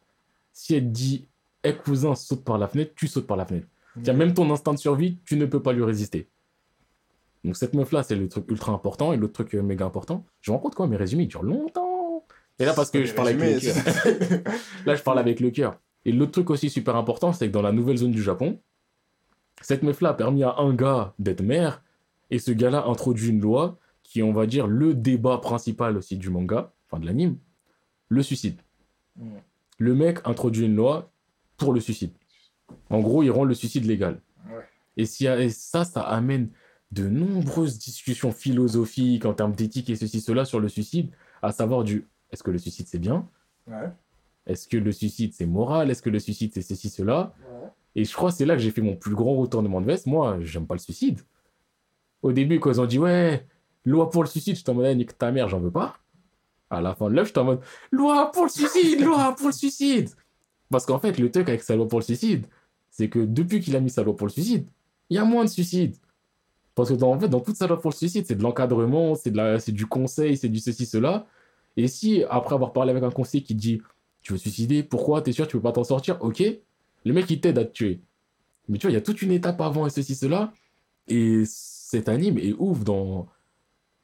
Si 0.54 0.76
elle 0.76 0.92
dit, 0.92 1.28
hé 1.64 1.76
cousin, 1.76 2.16
saute 2.16 2.44
par 2.44 2.58
la 2.58 2.68
fenêtre, 2.68 2.94
tu 2.96 3.08
sautes 3.08 3.28
par 3.28 3.38
la 3.38 3.46
fenêtre. 3.46 3.68
Tiens, 4.04 4.14
même 4.14 4.34
ton 4.34 4.50
instinct 4.52 4.74
de 4.74 4.80
survie, 4.80 5.18
tu 5.26 5.38
ne 5.38 5.46
peux 5.46 5.62
pas 5.62 5.74
lui 5.74 5.84
résister. 5.84 6.28
Donc 7.44 7.56
cette 7.56 7.74
meuf-là, 7.74 8.04
c'est 8.04 8.16
le 8.16 8.28
truc 8.28 8.46
ultra 8.50 8.72
important. 8.72 9.14
Et 9.14 9.18
l'autre 9.18 9.34
truc 9.34 9.56
euh, 9.56 9.62
méga 9.62 9.86
important, 9.86 10.26
je 10.42 10.52
me 10.52 10.56
rends 10.56 10.62
compte 10.62 10.76
quoi, 10.76 10.88
mes 10.88 10.98
résumés, 10.98 11.24
ils 11.24 11.28
durent 11.28 11.44
longtemps. 11.44 12.26
Et 12.60 12.66
là, 12.66 12.74
parce 12.74 12.92
que 12.92 13.06
je 13.06 13.14
parle 13.14 13.30
avec 13.30 13.42
le 13.42 13.60
cœur. 13.60 14.54
Là, 14.86 14.96
je 14.96 15.04
parle 15.04 15.20
avec 15.20 15.40
le 15.40 15.50
cœur. 15.52 15.80
Et 16.06 16.12
l'autre 16.12 16.32
truc 16.32 16.50
aussi 16.50 16.70
super 16.70 16.96
important, 16.96 17.34
c'est 17.34 17.48
que 17.48 17.52
dans 17.52 17.62
la 17.62 17.72
nouvelle 17.72 17.98
zone 17.98 18.12
du 18.12 18.22
Japon, 18.22 18.60
cette 19.62 19.84
meuf-là 19.84 20.10
a 20.10 20.14
permis 20.14 20.44
à 20.44 20.56
un 20.58 20.74
gars 20.74 21.14
d'être 21.20 21.42
maire, 21.42 21.84
et 22.30 22.40
ce 22.40 22.52
gars-là 22.52 22.86
introduit 22.86 23.30
une 23.30 23.42
loi 23.42 23.78
qui 24.04 24.20
est, 24.20 24.24
on 24.24 24.34
va 24.34 24.46
dire, 24.46 24.68
le 24.68 24.94
débat 24.94 25.38
principal 25.38 25.98
aussi 25.98 26.18
du 26.18 26.30
manga, 26.30 26.74
enfin 26.86 27.00
de 27.00 27.06
l'anime, 27.06 27.38
le 28.10 28.24
suicide. 28.24 28.60
Mm. 29.18 29.30
Le 29.80 29.96
mec 29.96 30.20
introduit 30.26 30.66
une 30.66 30.76
loi 30.76 31.12
pour 31.58 31.74
le 31.74 31.80
suicide. 31.80 32.12
En 32.90 33.00
gros, 33.00 33.24
il 33.24 33.32
rend 33.32 33.44
le 33.44 33.54
suicide 33.54 33.86
légal. 33.86 34.22
Ouais. 34.48 34.64
Et, 34.96 35.06
si, 35.06 35.26
et 35.28 35.50
ça, 35.50 35.84
ça 35.84 36.02
amène 36.02 36.50
de 36.92 37.08
nombreuses 37.10 37.78
discussions 37.78 38.32
philosophiques 38.32 39.26
en 39.26 39.34
termes 39.34 39.54
d'éthique 39.54 39.90
et 39.90 39.96
ceci, 39.96 40.22
cela 40.22 40.46
sur 40.46 40.60
le 40.60 40.70
suicide, 40.70 41.12
à 41.42 41.52
savoir 41.52 41.84
du 41.84 42.08
est-ce 42.32 42.44
que 42.44 42.52
le 42.52 42.58
suicide 42.58 42.88
c'est 42.88 43.00
bien? 43.00 43.28
Ouais. 43.68 43.90
est-ce 44.46 44.68
que 44.68 44.78
le 44.78 44.92
suicide 44.92 45.34
c'est 45.34 45.46
moral? 45.46 45.92
Est-ce 45.92 46.02
que 46.02 46.10
le 46.10 46.20
suicide 46.20 46.52
c'est 46.54 46.62
ceci, 46.62 46.90
cela? 46.90 47.34
Ouais. 47.40 47.70
Et 47.96 48.06
je 48.06 48.14
crois 48.14 48.32
que 48.32 48.38
c'est 48.38 48.46
là 48.46 48.56
que 48.56 48.62
j'ai 48.62 48.72
fait 48.72 48.82
mon 48.82 48.96
plus 48.96 49.16
grand 49.16 49.36
retournement 49.36 49.82
de 49.82 49.86
veste. 49.86 50.06
Moi, 50.06 50.38
j'aime 50.42 50.68
pas 50.68 50.76
le 50.76 50.80
suicide. 50.80 51.22
Au 52.22 52.32
début, 52.32 52.60
quand 52.60 52.72
ils 52.72 52.82
ont 52.82 52.86
dit 52.86 53.00
ouais, 53.00 53.46
loi 53.86 54.10
pour 54.10 54.24
le 54.24 54.30
suicide, 54.30 54.56
j'étais 54.56 54.70
en 54.70 54.76
mode 54.76 54.88
Eh, 54.88 54.96
nique 54.96 55.18
ta 55.18 55.32
mère, 55.32 55.50
j'en 55.50 55.60
veux 55.60 55.72
pas. 55.72 55.98
À 56.70 56.82
la 56.82 56.96
fin 56.96 57.10
de 57.10 57.16
l'œuvre, 57.16 57.28
j'étais 57.28 57.40
en 57.40 57.46
mode 57.46 57.62
loi 57.92 58.32
pour 58.32 58.44
le 58.44 58.50
suicide, 58.50 59.02
loi 59.02 59.36
pour 59.36 59.48
le 59.48 59.54
suicide. 59.54 60.10
Parce 60.70 60.86
qu'en 60.86 61.00
fait, 61.00 61.18
le 61.18 61.32
truc 61.32 61.48
avec 61.48 61.64
sa 61.64 61.76
loi 61.76 61.88
pour 61.88 62.00
le 62.00 62.04
suicide, 62.04 62.46
c'est 62.90 63.10
que 63.10 63.20
depuis 63.20 63.62
qu'il 63.62 63.76
a 63.76 63.80
mis 63.80 63.90
sa 63.90 64.04
loi 64.04 64.16
pour 64.16 64.28
le 64.28 64.32
suicide, 64.32 64.66
il 65.10 65.16
y 65.16 65.20
a 65.20 65.24
moins 65.24 65.46
de 65.46 65.50
suicides. 65.50 65.96
Parce 66.76 66.90
que 66.90 66.96
dans, 66.96 67.12
en 67.12 67.20
fait, 67.20 67.30
dans 67.30 67.40
toute 67.40 67.56
sa 67.56 67.68
loi 67.68 67.80
pour 67.80 67.92
le 67.92 67.96
suicide, 67.96 68.26
c'est 68.28 68.36
de 68.36 68.44
l'encadrement, 68.44 69.16
c'est 69.16 69.72
du 69.72 69.86
conseil, 69.86 70.38
c'est 70.38 70.50
du 70.50 70.60
ceci, 70.60 70.86
cela. 70.86 71.26
Et 71.78 71.88
si, 71.88 72.24
après 72.30 72.56
avoir 72.56 72.74
parlé 72.74 72.92
avec 72.92 73.04
un 73.04 73.12
conseiller 73.12 73.44
qui 73.44 73.56
dit 73.56 73.82
Tu 74.22 74.34
veux 74.34 74.38
suicider 74.38 74.84
Pourquoi 74.84 75.22
T'es 75.22 75.32
sûr 75.32 75.48
tu 75.48 75.58
peux 75.58 75.64
pas 75.64 75.72
t'en 75.72 75.84
sortir 75.84 76.18
Ok. 76.22 76.44
Le 77.06 77.14
mec, 77.14 77.30
il 77.30 77.40
t'aide 77.40 77.58
à 77.58 77.66
te 77.66 77.72
tuer. 77.72 78.02
Mais 78.68 78.78
tu 78.78 78.88
vois, 78.88 78.92
il 78.92 78.96
y 78.96 78.98
a 78.98 79.02
toute 79.02 79.22
une 79.22 79.32
étape 79.32 79.62
avant 79.62 79.88
et 79.88 79.90
ceci, 79.90 80.16
cela. 80.16 80.52
Et 81.08 81.44
cet 81.88 82.10
anime 82.10 82.38
est 82.38 82.54
ouf 82.58 82.84
dans, 82.84 83.28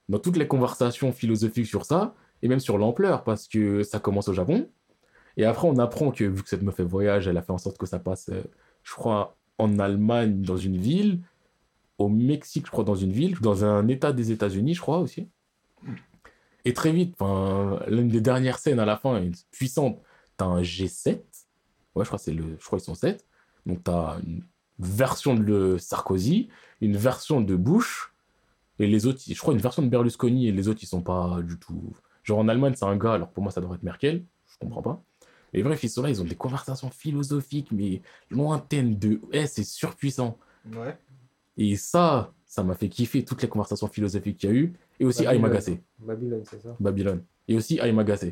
dans 0.08 0.18
toutes 0.18 0.38
les 0.38 0.48
conversations 0.48 1.12
philosophiques 1.12 1.68
sur 1.68 1.84
ça, 1.84 2.16
et 2.42 2.48
même 2.48 2.62
sur 2.62 2.78
l'ampleur, 2.78 3.26
parce 3.26 3.46
que 3.50 3.84
ça 3.84 4.00
commence 4.00 4.30
au 4.30 4.34
Japon. 4.34 4.70
Et 5.36 5.44
après, 5.44 5.68
on 5.68 5.78
apprend 5.78 6.12
que, 6.12 6.24
vu 6.24 6.44
que 6.44 6.48
cette 6.48 6.62
meuf 6.62 6.76
fait 6.76 6.86
voyage, 6.86 7.28
elle 7.28 7.36
a 7.36 7.42
fait 7.42 7.52
en 7.52 7.58
sorte 7.58 7.78
que 7.78 7.86
ça 7.86 8.00
passe, 8.00 8.30
euh, 8.30 8.42
je 8.84 8.94
crois, 8.94 9.36
en 9.58 9.80
Allemagne, 9.80 10.44
dans 10.44 10.56
une 10.56 10.78
ville, 10.78 11.20
au 11.98 12.08
Mexique, 12.08 12.68
je 12.68 12.72
crois, 12.72 12.86
dans 12.86 12.96
une 12.96 13.12
ville, 13.12 13.38
dans 13.42 13.66
un 13.66 13.86
état 13.90 14.14
des 14.14 14.32
États-Unis, 14.32 14.76
je 14.76 14.82
crois 14.82 15.00
aussi. 15.00 15.28
Et 16.64 16.72
très 16.72 16.94
vite, 16.94 17.18
l'une 17.90 18.08
des 18.08 18.22
dernières 18.22 18.60
scènes 18.60 18.80
à 18.80 18.86
la 18.86 18.96
fin 18.96 19.18
est 19.18 19.46
puissante. 19.52 20.02
T'as 20.38 20.46
un 20.46 20.62
G7. 20.62 21.20
Ouais, 21.96 22.06
je 22.06 22.10
crois 22.10 22.18
c'est 22.18 22.32
le, 22.32 22.56
je 22.58 22.66
crois 22.66 22.80
qu'ils 22.80 22.86
sont 22.86 22.96
7. 22.96 23.26
Donc 23.66 23.84
t'as 23.84 24.20
une 24.26 24.42
version 24.80 25.36
de 25.36 25.42
le 25.42 25.78
Sarkozy, 25.78 26.50
une 26.84 26.98
version 26.98 27.42
de 27.42 27.56
Bush, 27.56 28.14
et 28.80 28.88
les 28.88 29.06
autres, 29.06 29.22
je 29.28 29.40
crois 29.40 29.54
une 29.54 29.60
version 29.60 29.82
de 29.82 29.88
Berlusconi, 29.88 30.48
et 30.48 30.52
les 30.52 30.68
autres, 30.68 30.80
ils 30.84 30.88
sont 30.88 31.02
pas 31.02 31.42
du 31.42 31.58
tout. 31.60 31.94
Genre 32.24 32.40
en 32.40 32.48
Allemagne, 32.48 32.74
c'est 32.76 32.86
un 32.86 32.98
gars, 32.98 33.14
alors 33.14 33.30
pour 33.30 33.44
moi, 33.44 33.52
ça 33.52 33.62
devrait 33.62 33.76
être 33.76 33.84
Merkel. 33.84 34.26
Je 34.48 34.58
comprends 34.58 34.82
pas. 34.82 35.04
Mais 35.54 35.62
bref, 35.62 35.84
ils 35.84 35.90
sont 35.90 36.02
là, 36.02 36.10
ils 36.10 36.22
ont 36.22 36.26
des 36.26 36.36
conversations 36.36 36.90
philosophiques, 36.90 37.72
mais 37.72 38.02
lointaines 38.30 38.98
de. 38.98 39.22
Eh, 39.32 39.46
c'est 39.46 39.64
surpuissant. 39.64 40.38
Ouais. 40.76 40.98
Et 41.58 41.76
ça, 41.76 42.34
ça 42.46 42.64
m'a 42.64 42.74
fait 42.74 42.90
kiffer 42.90 43.24
toutes 43.24 43.42
les 43.42 43.50
conversations 43.50 43.88
philosophiques 43.88 44.38
qu'il 44.38 44.50
y 44.50 44.54
a 44.54 44.56
eu. 44.56 44.74
Et 45.00 45.06
aussi 45.06 45.24
Babylone. 45.24 45.46
Aimagase, 45.46 45.78
Babylone, 46.00 46.44
c'est 46.50 46.62
ça 46.62 46.76
Babylone. 46.80 47.24
Et 47.48 47.56
aussi 47.56 47.80
Aimagase. 47.80 48.32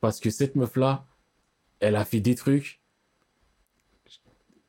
Parce 0.00 0.20
que 0.20 0.30
cette 0.30 0.54
meuf-là, 0.54 1.04
elle 1.80 1.96
a 1.96 2.04
fait 2.04 2.20
des 2.20 2.34
trucs. 2.34 2.80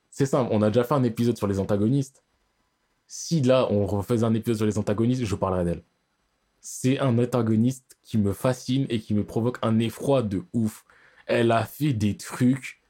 C'est 0.09 0.25
ça, 0.25 0.47
on 0.49 0.61
a 0.63 0.69
déjà 0.69 0.83
fait 0.83 0.95
un 0.95 1.03
épisode 1.03 1.37
sur 1.37 1.47
les 1.47 1.59
antagonistes. 1.59 2.23
Si 3.07 3.41
là, 3.41 3.67
on 3.71 3.85
refaisait 3.85 4.25
un 4.25 4.33
épisode 4.33 4.57
sur 4.57 4.65
les 4.65 4.77
antagonistes, 4.77 5.23
je 5.25 5.35
parlerais 5.35 5.65
d'elle. 5.65 5.83
C'est 6.61 6.99
un 6.99 7.17
antagoniste 7.19 7.97
qui 8.03 8.17
me 8.17 8.33
fascine 8.33 8.85
et 8.89 8.99
qui 8.99 9.13
me 9.13 9.25
provoque 9.25 9.57
un 9.61 9.79
effroi 9.79 10.23
de 10.23 10.43
ouf. 10.53 10.85
Elle 11.25 11.51
a 11.51 11.65
fait 11.65 11.93
des 11.93 12.17
trucs, 12.17 12.81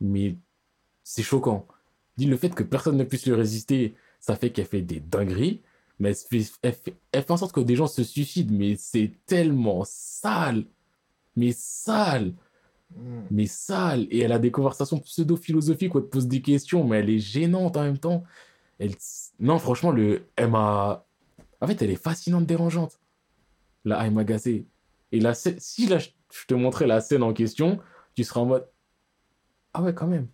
mais 0.00 0.36
c'est 1.04 1.22
choquant. 1.22 1.66
Dis 2.16 2.26
le 2.26 2.36
fait 2.36 2.54
que 2.54 2.62
personne 2.62 2.96
ne 2.96 3.04
puisse 3.04 3.26
lui 3.26 3.34
résister, 3.34 3.94
ça 4.20 4.36
fait 4.36 4.50
qu'elle 4.50 4.66
fait 4.66 4.82
des 4.82 5.00
dingueries, 5.00 5.62
mais 5.98 6.10
elle 6.10 6.16
fait, 6.16 6.52
elle 6.62 6.72
fait- 6.74 6.96
elle 7.12 7.22
fait 7.24 7.30
en 7.32 7.36
sorte 7.36 7.52
que 7.54 7.60
des 7.60 7.76
gens 7.76 7.86
se 7.88 8.04
suicident, 8.04 8.54
mais 8.56 8.76
c'est 8.76 9.12
tellement 9.26 9.82
sale, 9.86 10.66
mais 11.36 11.52
sale, 11.52 12.34
Hmm. 12.94 13.22
mais 13.30 13.46
sale. 13.46 14.06
Et 14.10 14.20
elle 14.20 14.32
a 14.32 14.38
des 14.38 14.50
conversations 14.52 14.98
pseudo-philosophiques 15.00 15.94
où 15.94 15.98
elle 15.98 16.04
te 16.04 16.10
pose 16.10 16.28
des 16.28 16.42
questions, 16.42 16.84
mais 16.86 16.98
elle 17.00 17.10
est 17.10 17.18
gênante 17.18 17.76
en 17.76 17.82
même 17.84 17.98
temps. 17.98 18.24
Elle... 18.78 18.94
Non, 19.38 19.58
franchement, 19.58 19.92
le... 19.92 20.26
elle 20.36 20.50
m'a... 20.50 21.06
En 21.60 21.66
fait, 21.66 21.80
elle 21.82 21.90
est 21.90 22.02
fascinante, 22.02 22.46
dérangeante, 22.46 23.00
la 23.84 24.06
Aima 24.06 24.24
Gassé. 24.24 24.66
Et 25.12 25.20
la 25.20 25.32
scè- 25.32 25.58
si 25.58 25.86
là, 25.86 25.98
je 25.98 26.08
je 26.34 26.46
te 26.46 26.54
montrais 26.54 26.88
la 26.88 27.00
scène 27.00 27.22
en 27.22 27.32
question, 27.32 27.78
tu 28.14 28.24
seras 28.24 28.40
en 28.40 28.46
mode... 28.46 28.68
Ah 29.72 29.82
ouais, 29.82 29.94
quand 29.94 30.08
même. 30.08 30.26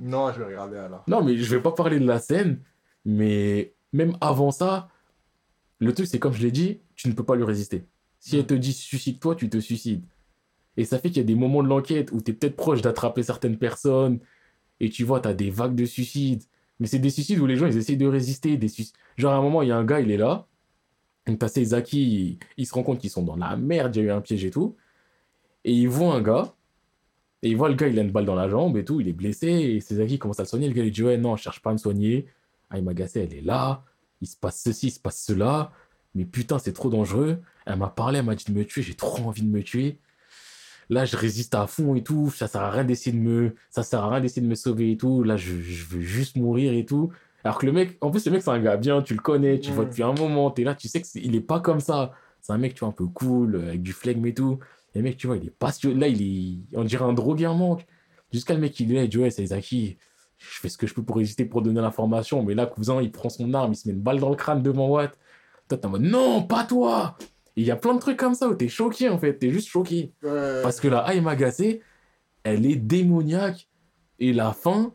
Non, 0.00 0.32
je 0.32 0.40
vais 0.40 0.46
regarder 0.46 0.78
alors. 0.78 1.04
Non, 1.06 1.22
mais 1.22 1.36
je 1.36 1.54
vais 1.54 1.62
pas 1.62 1.70
parler 1.70 2.00
de 2.00 2.06
la 2.06 2.18
scène, 2.18 2.60
mais 3.04 3.74
même 3.92 4.16
avant 4.20 4.50
ça, 4.50 4.88
le 5.78 5.94
truc, 5.94 6.08
c'est 6.08 6.18
comme 6.18 6.32
je 6.32 6.42
l'ai 6.42 6.50
dit, 6.50 6.80
tu 6.96 7.08
ne 7.08 7.12
peux 7.12 7.24
pas 7.24 7.36
lui 7.36 7.44
résister. 7.44 7.86
Si 8.18 8.36
elle 8.36 8.46
te 8.46 8.54
dit 8.54 8.72
suicide-toi, 8.72 9.36
tu 9.36 9.48
te 9.48 9.58
suicides. 9.58 10.04
Et 10.76 10.84
ça 10.84 10.98
fait 10.98 11.08
qu'il 11.08 11.18
y 11.18 11.20
a 11.20 11.24
des 11.24 11.36
moments 11.36 11.62
de 11.62 11.68
l'enquête 11.68 12.10
où 12.10 12.20
tu 12.20 12.32
es 12.32 12.34
peut-être 12.34 12.56
proche 12.56 12.82
d'attraper 12.82 13.22
certaines 13.22 13.58
personnes, 13.58 14.18
et 14.80 14.90
tu 14.90 15.04
vois, 15.04 15.20
tu 15.20 15.28
as 15.28 15.34
des 15.34 15.50
vagues 15.50 15.76
de 15.76 15.84
suicides. 15.84 16.42
Mais 16.80 16.86
c'est 16.86 16.98
des 16.98 17.10
suicides 17.10 17.38
où 17.38 17.46
les 17.46 17.56
gens, 17.56 17.66
ils 17.66 17.76
essayent 17.76 17.96
de 17.96 18.06
résister. 18.06 18.56
Des 18.56 18.68
suic- 18.68 18.92
Genre, 19.16 19.32
à 19.32 19.36
un 19.36 19.42
moment, 19.42 19.62
il 19.62 19.68
y 19.68 19.72
a 19.72 19.76
un 19.76 19.84
gars, 19.84 20.00
il 20.00 20.10
est 20.10 20.16
là, 20.16 20.46
t'as 21.38 21.48
ces 21.48 21.64
Zaki, 21.66 22.02
il, 22.02 22.38
il 22.56 22.66
se 22.66 22.74
rend 22.74 22.82
compte 22.82 22.98
qu'ils 22.98 23.10
sont 23.10 23.22
dans 23.22 23.36
la 23.36 23.56
merde, 23.56 23.94
il 23.96 24.00
y 24.00 24.02
a 24.02 24.08
eu 24.08 24.10
un 24.10 24.20
piège 24.20 24.44
et 24.44 24.50
tout, 24.50 24.76
et 25.64 25.72
il 25.72 25.88
voit 25.88 26.14
un 26.14 26.22
gars, 26.22 26.54
et 27.42 27.50
il 27.50 27.56
voit 27.56 27.68
le 27.68 27.74
gars, 27.74 27.88
il 27.88 27.98
a 27.98 28.02
une 28.02 28.10
balle 28.10 28.24
dans 28.24 28.34
la 28.34 28.48
jambe 28.48 28.76
et 28.76 28.84
tout, 28.84 29.00
il 29.00 29.08
est 29.08 29.12
blessé, 29.12 29.48
et 29.48 29.80
ses 29.80 30.00
amis 30.00 30.18
commencent 30.18 30.40
à 30.40 30.44
le 30.44 30.48
soigner. 30.48 30.68
Le 30.68 30.74
gars 30.74 30.82
lui 30.82 30.90
dit 30.90 31.02
Ouais, 31.02 31.16
non, 31.18 31.36
je 31.36 31.42
cherche 31.42 31.60
pas 31.60 31.70
à 31.70 31.72
me 31.74 31.78
soigner. 31.78 32.26
Aïma 32.70 32.94
Gassé, 32.94 33.20
elle 33.20 33.34
est 33.34 33.42
là, 33.42 33.84
il 34.20 34.26
se 34.26 34.36
passe 34.36 34.60
ceci, 34.62 34.88
il 34.88 34.90
se 34.90 35.00
passe 35.00 35.22
cela, 35.22 35.72
mais 36.14 36.24
putain, 36.24 36.58
c'est 36.58 36.72
trop 36.72 36.88
dangereux. 36.90 37.40
Elle 37.66 37.78
m'a 37.78 37.88
parlé, 37.88 38.18
elle 38.18 38.24
m'a 38.24 38.34
dit 38.34 38.44
de 38.46 38.52
me 38.52 38.64
tuer, 38.64 38.82
j'ai 38.82 38.94
trop 38.94 39.22
envie 39.24 39.42
de 39.42 39.48
me 39.48 39.62
tuer. 39.62 39.98
Là, 40.90 41.04
je 41.04 41.16
résiste 41.16 41.54
à 41.54 41.66
fond 41.66 41.94
et 41.94 42.02
tout, 42.02 42.30
ça 42.30 42.46
sert 42.46 42.60
à 42.60 42.70
rien 42.70 42.84
d'essayer 42.84 43.16
de 43.16 43.22
me, 43.22 43.54
ça 43.70 43.82
sert 43.82 44.02
à 44.02 44.10
rien 44.10 44.20
d'essayer 44.20 44.42
de 44.42 44.46
me 44.48 44.54
sauver 44.54 44.92
et 44.92 44.96
tout. 44.96 45.22
Là, 45.22 45.36
je, 45.36 45.60
je 45.60 45.84
veux 45.86 46.00
juste 46.00 46.36
mourir 46.36 46.72
et 46.72 46.84
tout. 46.84 47.10
Alors 47.42 47.58
que 47.58 47.66
le 47.66 47.72
mec, 47.72 47.98
en 48.00 48.10
plus, 48.10 48.24
le 48.26 48.32
mec, 48.32 48.42
c'est 48.42 48.50
un 48.50 48.58
gars 48.60 48.76
bien, 48.76 49.02
tu 49.02 49.14
le 49.14 49.20
connais, 49.20 49.60
tu 49.60 49.70
vois 49.70 49.84
Mm. 49.84 49.88
depuis 49.88 50.02
un 50.02 50.12
moment, 50.14 50.50
t'es 50.50 50.64
là, 50.64 50.74
tu 50.74 50.88
sais 50.88 51.02
qu'il 51.02 51.34
est 51.34 51.40
pas 51.40 51.60
comme 51.60 51.80
ça. 51.80 52.12
C'est 52.40 52.52
un 52.52 52.58
mec, 52.58 52.74
tu 52.74 52.80
vois, 52.80 52.88
un 52.88 52.92
peu 52.92 53.06
cool, 53.06 53.56
avec 53.56 53.82
du 53.82 53.92
flegme 53.92 54.24
et 54.26 54.34
tout. 54.34 54.58
Et 54.94 54.98
le 54.98 55.04
mec, 55.04 55.16
tu 55.16 55.26
vois, 55.26 55.36
il 55.36 55.46
est 55.46 55.50
passionné. 55.58 55.98
Là, 56.00 56.08
il 56.08 56.22
est, 56.22 56.76
on 56.78 56.84
dirait 56.84 57.04
un 57.04 57.12
drogué 57.12 57.46
en 57.46 57.54
manque. 57.54 57.86
Jusqu'à 58.32 58.54
le 58.54 58.60
mec, 58.60 58.78
il 58.80 58.94
est 58.96 59.16
ouais, 59.16 59.30
c'est 59.30 59.46
Zaki. 59.46 59.96
Je 60.38 60.58
fais 60.60 60.68
ce 60.68 60.76
que 60.76 60.86
je 60.86 60.94
peux 60.94 61.02
pour 61.02 61.16
résister, 61.16 61.44
pour 61.44 61.62
donner 61.62 61.80
l'information. 61.80 62.42
Mais 62.42 62.54
là, 62.54 62.66
cousin, 62.66 63.00
il 63.00 63.10
prend 63.10 63.28
son 63.28 63.52
arme, 63.54 63.72
il 63.72 63.76
se 63.76 63.88
met 63.88 63.94
une 63.94 64.00
balle 64.00 64.20
dans 64.20 64.28
le 64.30 64.36
crâne 64.36 64.62
devant 64.62 64.88
Watt. 64.88 65.18
Toi, 65.68 65.78
t'es 65.78 65.86
en 65.86 65.90
mode, 65.90 66.02
non, 66.02 66.42
pas 66.42 66.64
toi! 66.64 67.16
Il 67.56 67.64
y 67.64 67.70
a 67.70 67.76
plein 67.76 67.94
de 67.94 68.00
trucs 68.00 68.16
comme 68.16 68.34
ça 68.34 68.48
où 68.48 68.54
t'es 68.54 68.68
choqué, 68.68 69.08
en 69.08 69.18
fait. 69.18 69.34
T'es 69.38 69.50
juste 69.50 69.68
choqué. 69.68 70.12
Ouais. 70.22 70.60
Parce 70.62 70.80
que 70.80 70.88
la 70.88 70.98
Aïma 71.00 71.36
Gassé, 71.36 71.82
elle 72.42 72.66
est 72.66 72.76
démoniaque. 72.76 73.68
Et 74.18 74.32
la 74.32 74.52
fin, 74.52 74.94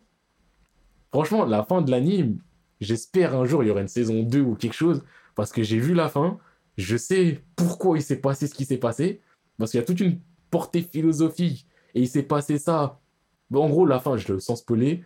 franchement, 1.12 1.46
la 1.46 1.64
fin 1.64 1.82
de 1.82 1.92
l'anime, 1.92 2.42
j'espère 2.80 3.36
un 3.36 3.46
jour 3.46 3.64
il 3.64 3.68
y 3.68 3.70
aura 3.70 3.82
une 3.82 3.88
saison 3.88 4.24
2 4.24 4.42
ou 4.42 4.56
quelque 4.56 4.74
chose. 4.74 5.04
Parce 5.36 5.52
que 5.52 5.64
j'ai 5.64 5.80
vu 5.80 5.94
la 5.94 6.10
fin, 6.10 6.38
je 6.78 6.98
sais 6.98 7.44
pourquoi 7.56 7.98
il 7.98 8.02
s'est 8.02 8.20
passé 8.20 8.48
ce 8.48 8.54
qui 8.54 8.66
s'est 8.66 8.78
passé. 8.78 9.22
Parce 9.58 9.72
qu'il 9.72 9.80
y 9.80 9.84
a 9.84 9.86
toute 9.86 10.00
une 10.00 10.20
portée 10.50 10.82
philosophique. 10.82 11.66
Et 11.96 12.02
il 12.02 12.08
s'est 12.08 12.24
passé 12.24 12.58
ça. 12.58 13.00
Bon, 13.50 13.64
en 13.64 13.70
gros, 13.70 13.86
la 13.86 14.00
fin, 14.00 14.18
je 14.18 14.34
le 14.34 14.40
sens 14.40 14.60
spoiler. 14.60 15.04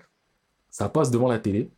Ça 0.69 0.89
passe 0.89 1.11
devant 1.11 1.27
la 1.27 1.39
télé. 1.39 1.71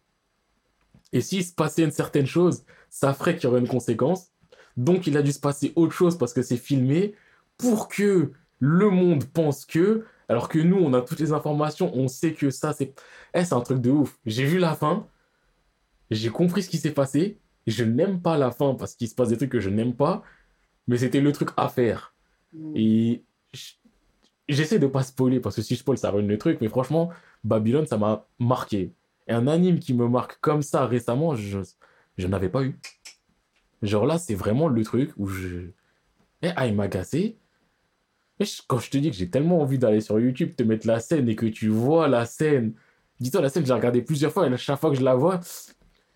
Et 1.11 1.21
s'il 1.21 1.43
se 1.45 1.53
passait 1.53 1.83
une 1.83 1.91
certaine 1.91 2.25
chose, 2.25 2.65
ça 2.89 3.13
ferait 3.13 3.35
qu'il 3.35 3.45
y 3.45 3.47
aurait 3.47 3.59
une 3.59 3.67
conséquence. 3.67 4.31
Donc 4.77 5.07
il 5.07 5.17
a 5.17 5.21
dû 5.21 5.31
se 5.31 5.39
passer 5.39 5.73
autre 5.75 5.93
chose 5.93 6.17
parce 6.17 6.33
que 6.33 6.41
c'est 6.41 6.57
filmé 6.57 7.15
pour 7.57 7.88
que 7.88 8.31
le 8.59 8.89
monde 8.89 9.25
pense 9.25 9.65
que, 9.65 10.05
alors 10.29 10.49
que 10.49 10.59
nous, 10.59 10.77
on 10.77 10.93
a 10.93 11.01
toutes 11.01 11.19
les 11.19 11.31
informations, 11.33 11.91
on 11.95 12.07
sait 12.07 12.33
que 12.33 12.49
ça, 12.49 12.73
c'est... 12.73 12.93
Eh, 13.33 13.45
c'est 13.45 13.53
un 13.53 13.61
truc 13.61 13.79
de 13.81 13.91
ouf. 13.91 14.17
J'ai 14.25 14.45
vu 14.45 14.57
la 14.59 14.75
fin, 14.75 15.07
j'ai 16.11 16.29
compris 16.29 16.63
ce 16.63 16.69
qui 16.69 16.77
s'est 16.77 16.93
passé, 16.93 17.39
je 17.67 17.83
n'aime 17.83 18.21
pas 18.21 18.38
la 18.38 18.51
fin 18.51 18.75
parce 18.75 18.95
qu'il 18.95 19.07
se 19.09 19.15
passe 19.15 19.29
des 19.29 19.38
trucs 19.38 19.51
que 19.51 19.59
je 19.59 19.69
n'aime 19.69 19.95
pas, 19.95 20.23
mais 20.88 20.97
c'était 20.97 21.21
le 21.21 21.31
truc 21.31 21.49
à 21.57 21.69
faire. 21.69 22.15
Et 22.73 23.25
j- 23.53 23.79
j'essaie 24.49 24.79
de 24.79 24.88
pas 24.88 25.03
spoiler 25.03 25.39
parce 25.41 25.55
que 25.57 25.61
si 25.61 25.75
je 25.75 25.81
spoil, 25.81 25.97
ça 25.97 26.11
ruine 26.11 26.27
le 26.27 26.38
truc, 26.38 26.59
mais 26.61 26.69
franchement, 26.69 27.11
Babylone, 27.43 27.88
ça 27.88 27.97
m'a 27.97 28.27
marqué. 28.39 28.93
Et 29.27 29.33
un 29.33 29.47
anime 29.47 29.79
qui 29.79 29.93
me 29.93 30.07
marque 30.09 30.39
comme 30.41 30.63
ça 30.63 30.85
récemment, 30.88 31.35
je, 31.35 31.59
je 32.17 32.27
n'avais 32.27 32.49
pas 32.49 32.63
eu. 32.65 32.79
Genre 33.81 34.05
là, 34.05 34.17
c'est 34.17 34.35
vraiment 34.35 34.67
le 34.67 34.83
truc 34.83 35.11
où 35.17 35.27
je. 35.27 35.69
Eh, 36.41 36.49
ah, 36.55 36.67
il 36.67 36.75
m'a. 36.75 36.88
Et 38.39 38.45
je- 38.45 38.61
quand 38.67 38.79
je 38.79 38.89
te 38.89 38.97
dis 38.97 39.09
que 39.11 39.15
j'ai 39.15 39.29
tellement 39.29 39.61
envie 39.61 39.77
d'aller 39.77 40.01
sur 40.01 40.19
YouTube, 40.19 40.55
te 40.55 40.63
mettre 40.63 40.88
la 40.88 40.99
scène 40.99 41.29
et 41.29 41.35
que 41.35 41.45
tu 41.45 41.69
vois 41.69 42.07
la 42.07 42.25
scène. 42.25 42.73
Dis-toi, 43.19 43.41
la 43.41 43.49
scène, 43.49 43.65
j'ai 43.65 43.73
regardé 43.73 44.01
plusieurs 44.01 44.31
fois 44.31 44.47
et 44.47 44.53
à 44.53 44.57
chaque 44.57 44.79
fois 44.79 44.89
que 44.89 44.97
je 44.97 45.03
la 45.03 45.15
vois, 45.15 45.39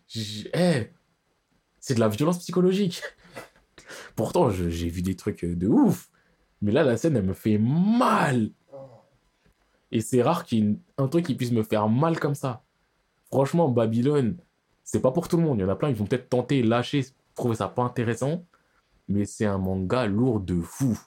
je- 0.08 0.48
eh, 0.54 0.90
c'est 1.80 1.96
de 1.96 2.00
la 2.00 2.10
violence 2.10 2.40
psychologique. 2.40 3.02
Pourtant, 4.16 4.50
j'ai 4.50 4.90
vu 4.90 5.02
des 5.02 5.16
trucs 5.16 5.46
de 5.46 5.68
ouf. 5.68 6.10
Mais 6.62 6.72
là, 6.74 6.84
la 6.84 6.98
scène, 6.98 7.16
elle 7.16 7.24
me 7.26 7.34
fait 7.34 7.58
mal. 7.58 8.52
Et 9.92 10.02
c'est 10.02 10.22
rare 10.22 10.44
qu'il 10.44 10.78
un 10.98 11.08
truc 11.08 11.26
qui 11.26 11.36
puisse 11.36 11.52
me 11.52 11.64
faire 11.64 11.88
mal 11.88 12.20
comme 12.20 12.36
ça. 12.36 12.64
Franchement, 13.32 13.70
Babylone, 13.70 14.38
c'est 14.84 15.02
pas 15.02 15.12
pour 15.12 15.28
tout 15.28 15.38
le 15.38 15.44
monde. 15.44 15.58
Il 15.60 15.62
y 15.62 15.64
en 15.66 15.70
a 15.70 15.76
plein, 15.76 15.90
ils 15.90 15.96
vont 15.96 16.06
peut-être 16.06 16.30
tenter, 16.30 16.62
lâcher, 16.64 17.06
trouver 17.40 17.56
ça 17.56 17.68
pas 17.68 17.84
intéressant. 17.84 18.46
Mais 19.08 19.26
c'est 19.26 19.46
un 19.46 19.58
manga 19.58 20.06
lourd 20.06 20.40
de 20.40 20.62
fou. 20.62 20.98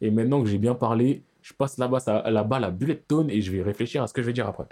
Et 0.00 0.10
maintenant 0.10 0.42
que 0.42 0.48
j'ai 0.48 0.58
bien 0.58 0.74
parlé, 0.74 1.24
je 1.40 1.54
passe 1.54 1.78
là-bas 1.78 1.98
à 2.06 2.30
la 2.30 2.44
balle 2.44 2.64
à 2.64 2.70
bullet 2.70 2.96
tone 2.96 3.30
et 3.30 3.40
je 3.40 3.50
vais 3.52 3.62
réfléchir 3.62 4.02
à 4.02 4.06
ce 4.06 4.12
que 4.12 4.20
je 4.22 4.26
vais 4.26 4.32
dire 4.34 4.46
après. 4.46 4.66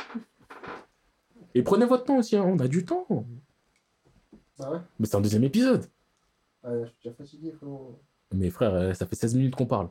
Et 1.54 1.62
prenez 1.62 1.86
votre 1.86 2.04
temps 2.04 2.18
aussi, 2.18 2.36
hein, 2.36 2.44
on 2.46 2.58
a 2.58 2.68
du 2.68 2.84
temps. 2.84 3.06
Ah 4.58 4.70
ouais 4.72 4.78
Mais 4.98 5.06
c'est 5.06 5.16
un 5.16 5.20
deuxième 5.22 5.44
épisode. 5.44 5.86
Ouais, 6.62 6.82
Je 6.82 6.86
suis 6.88 6.96
déjà 7.02 7.14
fatigué, 7.16 7.52
frérot. 7.52 7.98
Mais 8.34 8.50
frère, 8.50 8.74
euh, 8.74 8.92
ça 8.92 9.06
fait 9.06 9.16
16 9.16 9.34
minutes 9.36 9.54
qu'on 9.54 9.66
parle. 9.66 9.88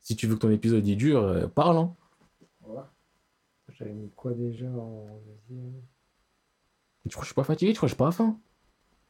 Si 0.00 0.16
tu 0.16 0.26
veux 0.26 0.34
que 0.34 0.40
ton 0.40 0.50
épisode 0.50 0.86
il 0.86 0.96
dure, 0.96 1.22
euh, 1.22 1.46
parle. 1.46 1.78
Hein. 1.78 1.94
Voilà. 2.60 2.92
J'avais 3.70 3.92
mis 3.92 4.10
quoi 4.10 4.32
déjà 4.34 4.66
en 4.66 5.06
deuxième? 5.48 5.80
Tu 7.04 7.10
crois 7.10 7.20
que 7.20 7.24
je 7.24 7.28
suis 7.28 7.34
pas 7.34 7.44
fatigué? 7.44 7.72
Tu 7.72 7.76
crois 7.78 7.86
que 7.88 7.92
j'ai 7.92 7.96
pas 7.96 8.10
faim? 8.10 8.38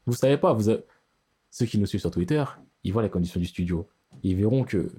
Vous 0.07 0.13
savez 0.15 0.37
pas, 0.39 0.53
vous 0.53 0.69
avez- 0.69 0.85
ceux 1.53 1.67
qui 1.67 1.79
nous 1.79 1.87
suivent 1.87 2.01
sur 2.01 2.11
Twitter, 2.11 2.43
ils 2.83 2.93
voient 2.93 3.03
les 3.03 3.11
conditions 3.11 3.39
du 3.39 3.47
studio. 3.47 3.87
Ils 4.23 4.35
verront 4.37 4.65
que 4.65 4.91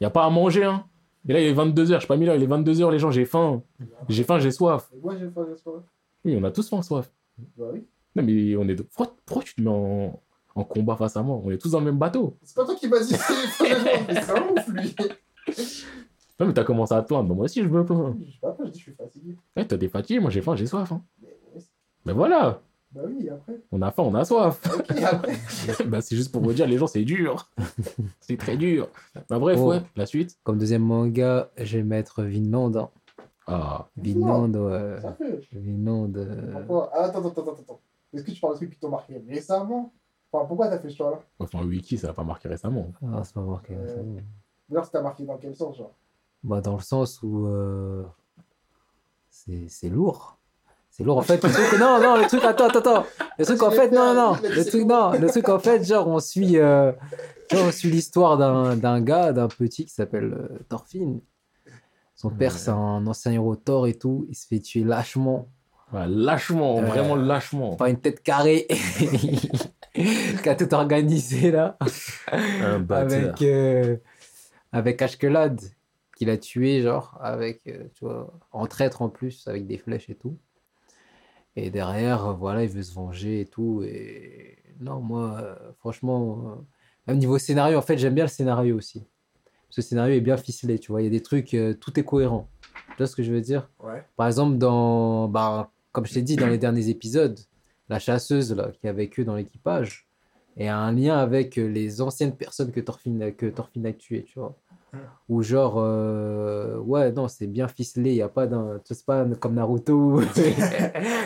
y 0.00 0.04
a 0.04 0.10
pas 0.10 0.24
à 0.26 0.30
manger. 0.30 0.64
Hein. 0.64 0.84
Et 1.28 1.32
là, 1.32 1.40
il 1.40 1.46
est 1.46 1.54
22h, 1.54 1.94
je 1.94 2.00
sais 2.00 2.06
pas 2.06 2.16
mis 2.16 2.26
là, 2.26 2.36
il 2.36 2.42
est 2.42 2.46
22h, 2.46 2.90
les 2.92 2.98
gens, 2.98 3.10
j'ai 3.10 3.24
faim. 3.24 3.62
J'ai 4.08 4.24
faim, 4.24 4.38
j'ai 4.40 4.50
soif. 4.50 4.90
Moi, 5.02 5.16
j'ai 5.18 5.30
faim, 5.30 5.46
j'ai 5.48 5.56
soif. 5.56 5.82
Oui, 6.24 6.36
on 6.38 6.44
a 6.44 6.50
tous 6.50 6.68
faim, 6.68 6.82
soif. 6.82 7.10
Bah 7.56 7.66
oui. 7.72 7.86
Non, 8.16 8.22
mais 8.24 8.56
on 8.56 8.68
est. 8.68 8.74
de- 8.74 8.82
Pourquoi, 8.82 9.14
pourquoi 9.24 9.42
tu 9.44 9.54
te 9.54 9.60
mets 9.60 9.70
en... 9.70 10.20
en 10.54 10.64
combat 10.64 10.96
face 10.96 11.16
à 11.16 11.22
moi? 11.22 11.40
On 11.44 11.50
est 11.50 11.58
tous 11.58 11.70
dans 11.70 11.78
le 11.80 11.84
même 11.86 11.98
bateau. 11.98 12.36
C'est 12.42 12.56
pas 12.56 12.64
toi 12.64 12.74
qui 12.74 12.88
m'as 12.88 13.00
dit 13.00 13.14
c'est 13.14 14.30
un 14.30 14.48
ouf, 14.52 14.68
lui. 14.68 14.94
Non, 16.38 16.46
mais 16.46 16.52
t'as 16.52 16.64
commencé 16.64 16.92
à 16.94 17.02
te 17.02 17.08
plaindre. 17.08 17.34
Moi 17.34 17.44
aussi, 17.46 17.62
je 17.62 17.68
me 17.68 17.84
plains. 17.84 18.14
Je 18.26 18.32
sais 18.32 18.38
pas, 18.40 18.56
je 18.64 18.70
dis, 18.70 18.78
je 18.78 18.82
suis 18.84 18.92
fatigué. 18.92 19.36
Ouais, 19.56 19.66
t'as 19.66 19.76
des 19.76 19.88
fatigues, 19.88 20.20
moi 20.20 20.30
j'ai 20.30 20.42
faim, 20.42 20.54
j'ai 20.56 20.66
soif. 20.66 20.90
Hein. 20.92 21.02
Mais 22.04 22.12
voilà, 22.12 22.62
bah 22.92 23.02
oui, 23.06 23.28
après. 23.28 23.60
on 23.72 23.82
a 23.82 23.90
faim, 23.90 24.04
on 24.04 24.14
a 24.14 24.24
soif. 24.24 24.60
Après. 25.04 25.34
bah, 25.86 26.00
c'est 26.00 26.16
juste 26.16 26.32
pour 26.32 26.42
vous 26.42 26.52
dire, 26.52 26.66
les 26.66 26.78
gens, 26.78 26.86
c'est 26.86 27.04
dur. 27.04 27.50
c'est 28.20 28.36
très 28.38 28.56
dur. 28.56 28.88
Bah, 29.28 29.38
bref, 29.38 29.58
Oh. 29.60 29.68
ouais, 29.70 29.82
la 29.96 30.06
suite. 30.06 30.38
Comme 30.44 30.58
deuxième 30.58 30.82
manga, 30.82 31.50
je 31.58 31.78
vais 31.78 31.84
mettre 31.84 32.22
Vinland. 32.22 32.74
hein. 32.76 32.90
Ah, 33.46 33.88
Vinland, 33.96 34.54
ouais. 34.56 35.00
Ça 35.00 35.12
fait. 35.12 35.40
Vinland. 35.52 36.16
euh, 36.16 36.52
Pourquoi? 36.52 36.90
Ah, 36.94 37.04
Attends, 37.04 37.26
attends, 37.26 37.42
attends, 37.42 37.52
attends. 37.60 37.80
Est-ce 38.14 38.22
que 38.24 38.30
tu 38.30 38.40
parles 38.40 38.54
de 38.54 38.58
trucs 38.58 38.70
qui 38.72 38.78
t'ont 38.80 38.88
marqué 38.88 39.22
récemment? 39.28 39.92
Enfin, 40.32 40.44
pourquoi 40.46 40.68
t'as 40.68 40.78
fait 40.78 40.88
ce 40.90 40.96
choix-là? 40.96 41.20
Enfin, 41.38 41.64
Wiki, 41.64 41.98
ça 41.98 42.08
va 42.08 42.12
pas 42.14 42.24
marqué 42.24 42.48
récemment. 42.48 42.92
Ah, 43.02 43.22
c'est 43.24 43.34
pas 43.34 43.42
marqué. 43.42 43.76
C'est 43.86 44.02
bon. 44.02 44.16
D'ailleurs, 44.68 44.84
ça 44.84 44.90
t'a 44.92 45.02
marqué 45.02 45.24
dans 45.24 45.36
quel 45.36 45.54
sens, 45.54 45.76
genre? 45.76 45.94
Bah, 46.42 46.60
dans 46.60 46.74
le 46.74 46.80
sens 46.82 47.22
où 47.22 47.46
euh, 47.46 48.04
c'est 49.28 49.68
c'est 49.68 49.88
lourd. 49.88 50.38
C'est 50.96 51.04
lourd. 51.04 51.18
En 51.18 51.22
fait, 51.22 51.42
le 51.44 51.50
truc, 51.50 51.78
non, 51.78 52.00
non, 52.00 52.16
le 52.16 52.26
truc, 52.26 52.42
attends, 52.44 52.68
attends, 52.68 52.78
attends. 52.78 53.06
Le 53.38 53.44
truc, 53.44 53.62
en 53.62 53.70
fait, 53.70 53.90
non, 53.90 54.14
non, 54.14 54.32
le 54.42 54.64
truc, 54.64 54.84
non, 54.86 55.10
le 55.12 55.26
truc, 55.28 55.48
en 55.50 55.58
fait, 55.58 55.84
genre, 55.84 56.08
on 56.08 56.20
suit, 56.20 56.56
euh, 56.58 56.90
genre, 57.52 57.66
on 57.66 57.70
suit 57.72 57.90
l'histoire 57.90 58.38
d'un, 58.38 58.76
d'un 58.76 59.00
gars, 59.02 59.32
d'un 59.34 59.48
petit 59.48 59.84
qui 59.84 59.92
s'appelle 59.92 60.32
euh, 60.32 60.58
Thorfinn. 60.70 61.20
Son 62.14 62.30
père, 62.30 62.52
Ouais. 62.52 62.58
c'est 62.58 62.70
un 62.70 63.06
ancien 63.06 63.32
héros 63.32 63.56
Thor 63.56 63.86
et 63.88 63.94
tout. 63.94 64.24
Il 64.30 64.34
se 64.34 64.46
fait 64.46 64.58
tuer 64.60 64.84
lâchement 64.84 65.48
Ouais, 65.92 66.06
lâchement, 66.08 66.78
Euh, 66.78 66.86
vraiment 66.86 67.14
lâchement. 67.14 67.76
par 67.76 67.88
une 67.88 68.00
tête 68.00 68.22
carrée 68.22 68.66
qui 69.94 70.48
a 70.48 70.54
tout 70.56 70.72
organisé 70.74 71.50
là. 71.50 71.76
Un 72.62 72.78
bâtard. 72.80 73.12
avec 73.18 73.42
euh, 73.42 73.96
avec 74.72 75.00
Ashkelad 75.02 75.60
qui 76.16 76.24
l'a 76.24 76.38
tué 76.38 76.82
genre 76.82 77.18
avec 77.22 77.60
euh, 77.68 77.84
tu 77.94 78.04
vois 78.04 78.32
en 78.52 78.66
traître 78.66 79.02
en 79.02 79.08
plus 79.10 79.46
avec 79.46 79.66
des 79.66 79.78
flèches 79.78 80.08
et 80.10 80.14
tout 80.16 80.36
et 81.56 81.70
derrière 81.70 82.26
euh, 82.26 82.32
voilà 82.34 82.62
il 82.62 82.68
veut 82.68 82.82
se 82.82 82.94
venger 82.94 83.40
et 83.40 83.46
tout. 83.46 83.82
Et 83.84 84.58
non 84.80 85.00
moi 85.00 85.38
euh, 85.40 85.72
franchement 85.78 86.42
euh, 86.46 86.62
même 87.06 87.18
niveau 87.18 87.38
scénario 87.38 87.78
en 87.78 87.82
fait 87.82 87.98
j'aime 87.98 88.14
bien 88.14 88.24
le 88.24 88.30
scénario 88.30 88.76
aussi. 88.76 89.04
Ce 89.70 89.82
scénario 89.82 90.14
est 90.14 90.20
bien 90.20 90.36
ficelé 90.36 90.78
tu 90.78 90.92
vois. 90.92 91.02
Il 91.02 91.04
y 91.04 91.08
a 91.08 91.10
des 91.10 91.22
trucs 91.22 91.54
euh, 91.54 91.74
tout 91.74 91.98
est 91.98 92.04
cohérent. 92.04 92.48
Tu 92.90 92.98
vois 92.98 93.06
ce 93.06 93.16
que 93.16 93.22
je 93.22 93.32
veux 93.32 93.40
dire? 93.40 93.68
Ouais. 93.82 94.04
par 94.16 94.26
exemple 94.26 94.58
dans 94.58 95.28
bah, 95.28 95.70
comme 95.92 96.06
je 96.06 96.14
t'ai 96.14 96.22
dit 96.22 96.36
dans 96.36 96.46
les 96.46 96.58
derniers 96.58 96.88
épisodes 96.88 97.38
la 97.88 97.98
chasseuse 97.98 98.54
là 98.54 98.70
qui 98.72 98.86
est 98.86 98.90
avec 98.90 99.18
eux 99.18 99.24
dans 99.24 99.34
l'équipage 99.34 100.06
et 100.56 100.68
a 100.68 100.78
un 100.78 100.92
lien 100.92 101.18
avec 101.18 101.56
les 101.56 102.00
anciennes 102.00 102.34
personnes 102.34 102.72
que 102.72 102.80
Thorfinn, 102.80 103.34
que 103.36 103.46
Thorfinn 103.46 103.84
a 103.86 103.92
tuées, 103.92 104.24
tu 104.24 104.38
vois. 104.38 104.56
Ou 105.28 105.42
genre, 105.42 105.74
euh, 105.78 106.78
ouais, 106.78 107.10
non, 107.10 107.26
c'est 107.26 107.48
bien 107.48 107.66
ficelé, 107.66 108.10
il 108.10 108.14
n'y 108.14 108.22
a 108.22 108.28
pas 108.28 108.46
d'un. 108.46 108.78
Tu 108.84 108.94
sais, 108.94 109.02
pas 109.04 109.24
comme 109.40 109.54
Naruto. 109.54 110.20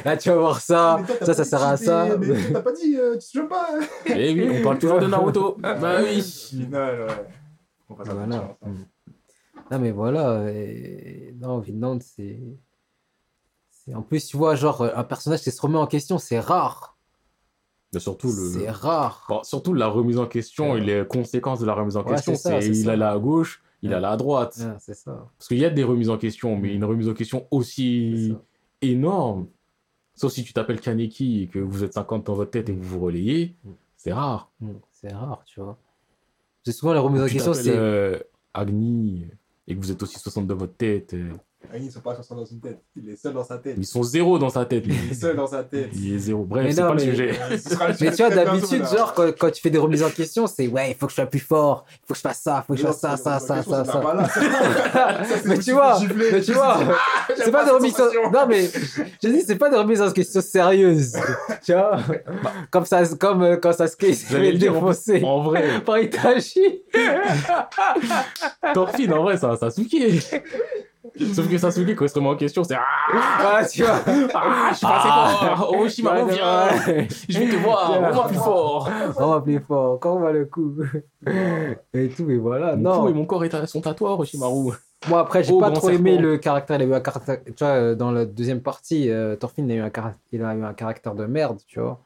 Là, 0.04 0.16
tu 0.18 0.30
vas 0.30 0.36
voir 0.38 0.60
ça, 0.60 1.02
toi, 1.06 1.16
ça, 1.26 1.34
ça 1.34 1.44
sert 1.44 1.62
à 1.62 1.76
ça. 1.76 2.06
T'as 2.52 2.62
pas 2.62 2.72
dit, 2.72 2.96
euh, 2.96 3.12
tu 3.14 3.18
te 3.18 3.24
souviens 3.24 3.46
pas 3.48 3.68
hein 3.74 3.80
Eh 4.06 4.32
oui, 4.32 4.58
on 4.58 4.64
parle 4.64 4.78
toujours 4.78 5.00
de 5.00 5.06
Naruto. 5.06 5.56
bah 5.60 5.98
oui. 6.02 6.22
Final, 6.22 7.00
ouais. 7.02 7.26
On 7.90 7.94
passe 7.94 8.08
à 8.08 8.14
la 8.14 8.24
Voilà. 8.26 8.38
prochaine, 8.40 8.74
Mm. 8.74 8.84
Non, 9.72 9.78
mais 9.78 9.90
voilà. 9.92 10.50
et- 10.50 11.34
Non, 11.38 11.58
Vinland, 11.60 12.00
c'est- 12.02 12.40
En 13.94 14.02
plus, 14.02 14.26
tu 14.26 14.36
vois, 14.36 14.54
genre, 14.54 14.82
un 14.82 15.04
personnage 15.04 15.40
qui 15.42 15.50
se 15.50 15.60
remet 15.60 15.76
en 15.78 15.86
question, 15.86 16.18
c'est 16.18 16.40
rare. 16.40 16.96
Mais 17.92 18.00
surtout, 18.00 18.28
le, 18.28 18.32
C'est 18.60 18.70
rare. 18.70 19.26
Bon, 19.28 19.42
surtout 19.42 19.74
la 19.74 19.88
remise 19.88 20.18
en 20.18 20.26
question 20.26 20.76
et 20.76 20.80
les 20.80 21.04
conséquences 21.06 21.58
de 21.60 21.66
la 21.66 21.74
remise 21.74 21.96
en 21.96 22.04
Ouais, 22.04 22.14
question, 22.14 22.34
c'est 22.36 22.64
il 22.66 22.84
ça. 22.84 22.92
allait 22.92 23.04
à 23.04 23.18
gauche, 23.18 23.62
il 23.82 23.92
allait 23.92 24.06
à 24.06 24.16
droite. 24.16 24.60
C'est 24.78 24.94
ça. 24.94 25.28
Parce 25.36 25.48
qu'il 25.48 25.58
y 25.58 25.64
a 25.64 25.70
des 25.70 25.82
remises 25.82 26.08
en 26.10 26.16
question, 26.18 26.56
mais 26.56 26.72
une 26.74 26.84
remise 26.84 27.08
en 27.08 27.14
question 27.14 27.46
aussi 27.50 28.36
énorme, 28.80 29.48
sauf 30.14 30.32
si 30.32 30.44
tu 30.44 30.52
t'appelles 30.52 30.80
Kaneki 30.80 31.42
et 31.42 31.46
que 31.48 31.58
vous 31.58 31.82
êtes 31.82 31.94
50 31.94 32.26
dans 32.26 32.34
votre 32.34 32.50
tête 32.52 32.68
et 32.68 32.74
que 32.76 32.80
vous 32.80 32.98
vous 32.98 33.04
relayez, 33.06 33.56
Mm. 33.64 33.70
c'est 33.96 34.12
rare. 34.12 34.50
Mm, 34.60 34.70
C'est 34.92 35.12
rare, 35.12 35.42
tu 35.46 35.60
vois. 35.60 35.76
C'est 36.64 36.72
souvent 36.72 36.92
la 36.92 37.00
remise 37.00 37.22
en 37.22 37.26
question, 37.26 37.54
c'est. 37.54 37.70
euh, 37.74 38.18
Agni 38.54 39.26
et 39.66 39.74
que 39.74 39.80
vous 39.80 39.90
êtes 39.90 40.02
aussi 40.02 40.18
60 40.18 40.46
dans 40.46 40.56
votre 40.56 40.74
tête, 40.76 41.14
euh, 41.14 41.32
Ils 41.74 41.92
sont 41.92 42.00
pas 42.00 42.14
60 42.14 42.38
dans 42.38 42.44
une 42.46 42.58
tête. 42.60 42.80
Il 42.96 43.08
est 43.10 43.16
seul 43.16 43.32
dans 43.34 43.44
sa 43.44 43.58
tête. 43.58 43.74
ils 43.76 43.86
sont 43.86 44.02
zéro 44.02 44.38
dans 44.38 44.48
sa 44.48 44.64
tête. 44.64 44.82
Il 44.86 45.12
est 45.12 45.14
seul 45.14 45.36
dans 45.36 45.46
sa 45.46 45.62
tête. 45.62 45.90
Il 45.94 46.14
est 46.14 46.18
zéro. 46.18 46.40
Mais 46.50 46.62
Bref, 46.62 46.74
c'est 46.74 46.80
non, 46.80 46.88
pas 46.88 46.94
le 46.94 47.00
mais- 47.04 47.10
sujet. 47.10 47.30
Euh, 47.30 47.48
le 47.50 47.50
Mais 47.50 47.92
sujet 47.92 48.10
tu 48.10 48.16
vois, 48.16 48.30
d'habitude, 48.30 48.80
là. 48.80 48.96
genre, 48.96 49.14
quand, 49.14 49.30
quand 49.38 49.50
tu 49.50 49.60
fais 49.60 49.70
des 49.70 49.78
remises 49.78 50.02
en 50.02 50.10
question, 50.10 50.46
c'est 50.46 50.66
ouais, 50.68 50.90
il 50.90 50.94
faut 50.96 51.06
que 51.06 51.10
je 51.12 51.16
sois 51.16 51.26
plus 51.26 51.38
fort, 51.38 51.84
il 51.92 51.98
faut 52.08 52.14
que 52.14 52.16
je 52.16 52.20
fasse 52.22 52.40
ça, 52.40 52.64
il 52.64 52.66
faut 52.66 52.72
que 52.74 52.80
je 52.80 52.86
fasse 52.86 52.98
ça, 53.00 53.16
ça, 53.16 53.38
ça, 53.38 53.62
ça, 53.62 53.84
ça. 53.84 54.02
Ça, 55.20 55.24
c'est 55.28 55.44
Mais 55.46 55.58
tu 55.58 55.72
vois, 55.72 55.98
mais 56.32 56.40
tu 56.40 56.52
vois, 56.52 56.78
C'est 57.36 57.50
pas 57.52 57.64
des 57.64 57.70
remises 57.70 58.00
en... 58.00 58.30
Non, 58.32 58.46
mais 58.48 58.68
je 59.22 59.28
dis, 59.28 59.42
c'est 59.42 59.56
pas 59.56 59.68
des 59.70 59.76
remises 59.76 60.00
en 60.02 60.10
question 60.10 60.40
sérieuses. 60.40 61.12
tu 61.64 61.72
vois 61.72 61.98
Comme, 62.70 62.86
ça, 62.86 63.02
comme 63.18 63.42
euh, 63.42 63.56
quand 63.56 63.72
ça 63.72 63.86
se 63.86 63.96
fait 63.96 64.12
le 64.50 64.58
défoncer 64.58 65.22
En 65.22 65.42
vrai, 65.42 65.80
par 65.84 65.98
Itachi. 65.98 66.82
Thorfinn, 68.74 69.12
en 69.12 69.22
vrai, 69.22 69.36
c'est 69.36 69.46
un 69.46 69.56
Sasuke. 69.56 69.94
Sauf 71.34 71.48
que 71.48 71.56
Sasuke, 71.56 71.94
quand 71.96 72.04
il 72.04 72.08
se 72.08 72.14
remet 72.14 72.28
en 72.28 72.36
question, 72.36 72.62
c'est 72.62 72.74
Ah, 72.76 73.62
tu 73.70 73.82
vois. 73.82 74.00
ah, 74.34 74.68
je 74.70 74.76
suis 74.76 74.86
pas 74.86 74.96
assez 74.98 75.46
fort. 75.56 75.70
Orochimaru, 75.74 76.22
Ouais, 76.24 76.34
viens. 76.34 76.66
ouais. 76.86 77.08
Je 77.28 77.38
vais 77.38 77.48
te 77.48 77.56
voir, 77.56 77.90
Ouais. 77.92 77.98
vraiment 78.00 78.24
plus 78.24 78.36
fort. 78.36 78.90
On 79.18 79.26
va 79.30 79.40
plus 79.40 79.60
fort, 79.60 79.98
quand 79.98 80.16
on 80.16 80.20
va 80.20 80.32
le 80.32 80.44
coup. 80.44 80.74
Et 81.94 82.08
tout, 82.10 82.30
et 82.30 82.36
voilà. 82.38 82.76
Mon 82.76 82.82
non. 82.82 83.00
cou 83.02 83.08
et 83.08 83.12
mon 83.14 83.24
corps 83.24 83.44
est 83.44 83.54
à 83.54 83.66
son 83.66 83.80
tatouage, 83.80 84.12
Orochimaru. 84.12 84.72
Moi, 85.08 85.20
après, 85.20 85.42
j'ai 85.42 85.52
Oh, 85.52 85.58
pas 85.60 85.70
trop 85.70 85.88
aimé 85.90 86.18
le 86.18 86.36
caractère. 86.36 86.76
Il 86.76 86.82
a 86.82 86.86
eu 86.86 86.94
un 86.94 87.00
caractère. 87.00 87.38
Tu 87.44 87.52
vois, 87.58 87.68
euh, 87.68 87.94
dans 87.94 88.10
la 88.12 88.26
deuxième 88.26 88.60
partie, 88.60 89.10
euh, 89.10 89.34
Thorfinn 89.36 89.66
il 89.68 89.72
a, 89.72 89.74
eu 89.76 89.80
un 89.80 89.88
cara- 89.90 90.14
il 90.32 90.44
a 90.44 90.54
eu 90.54 90.62
un 90.62 90.74
caractère 90.74 91.14
de 91.14 91.24
merde, 91.24 91.58
tu 91.66 91.80
vois. 91.80 92.00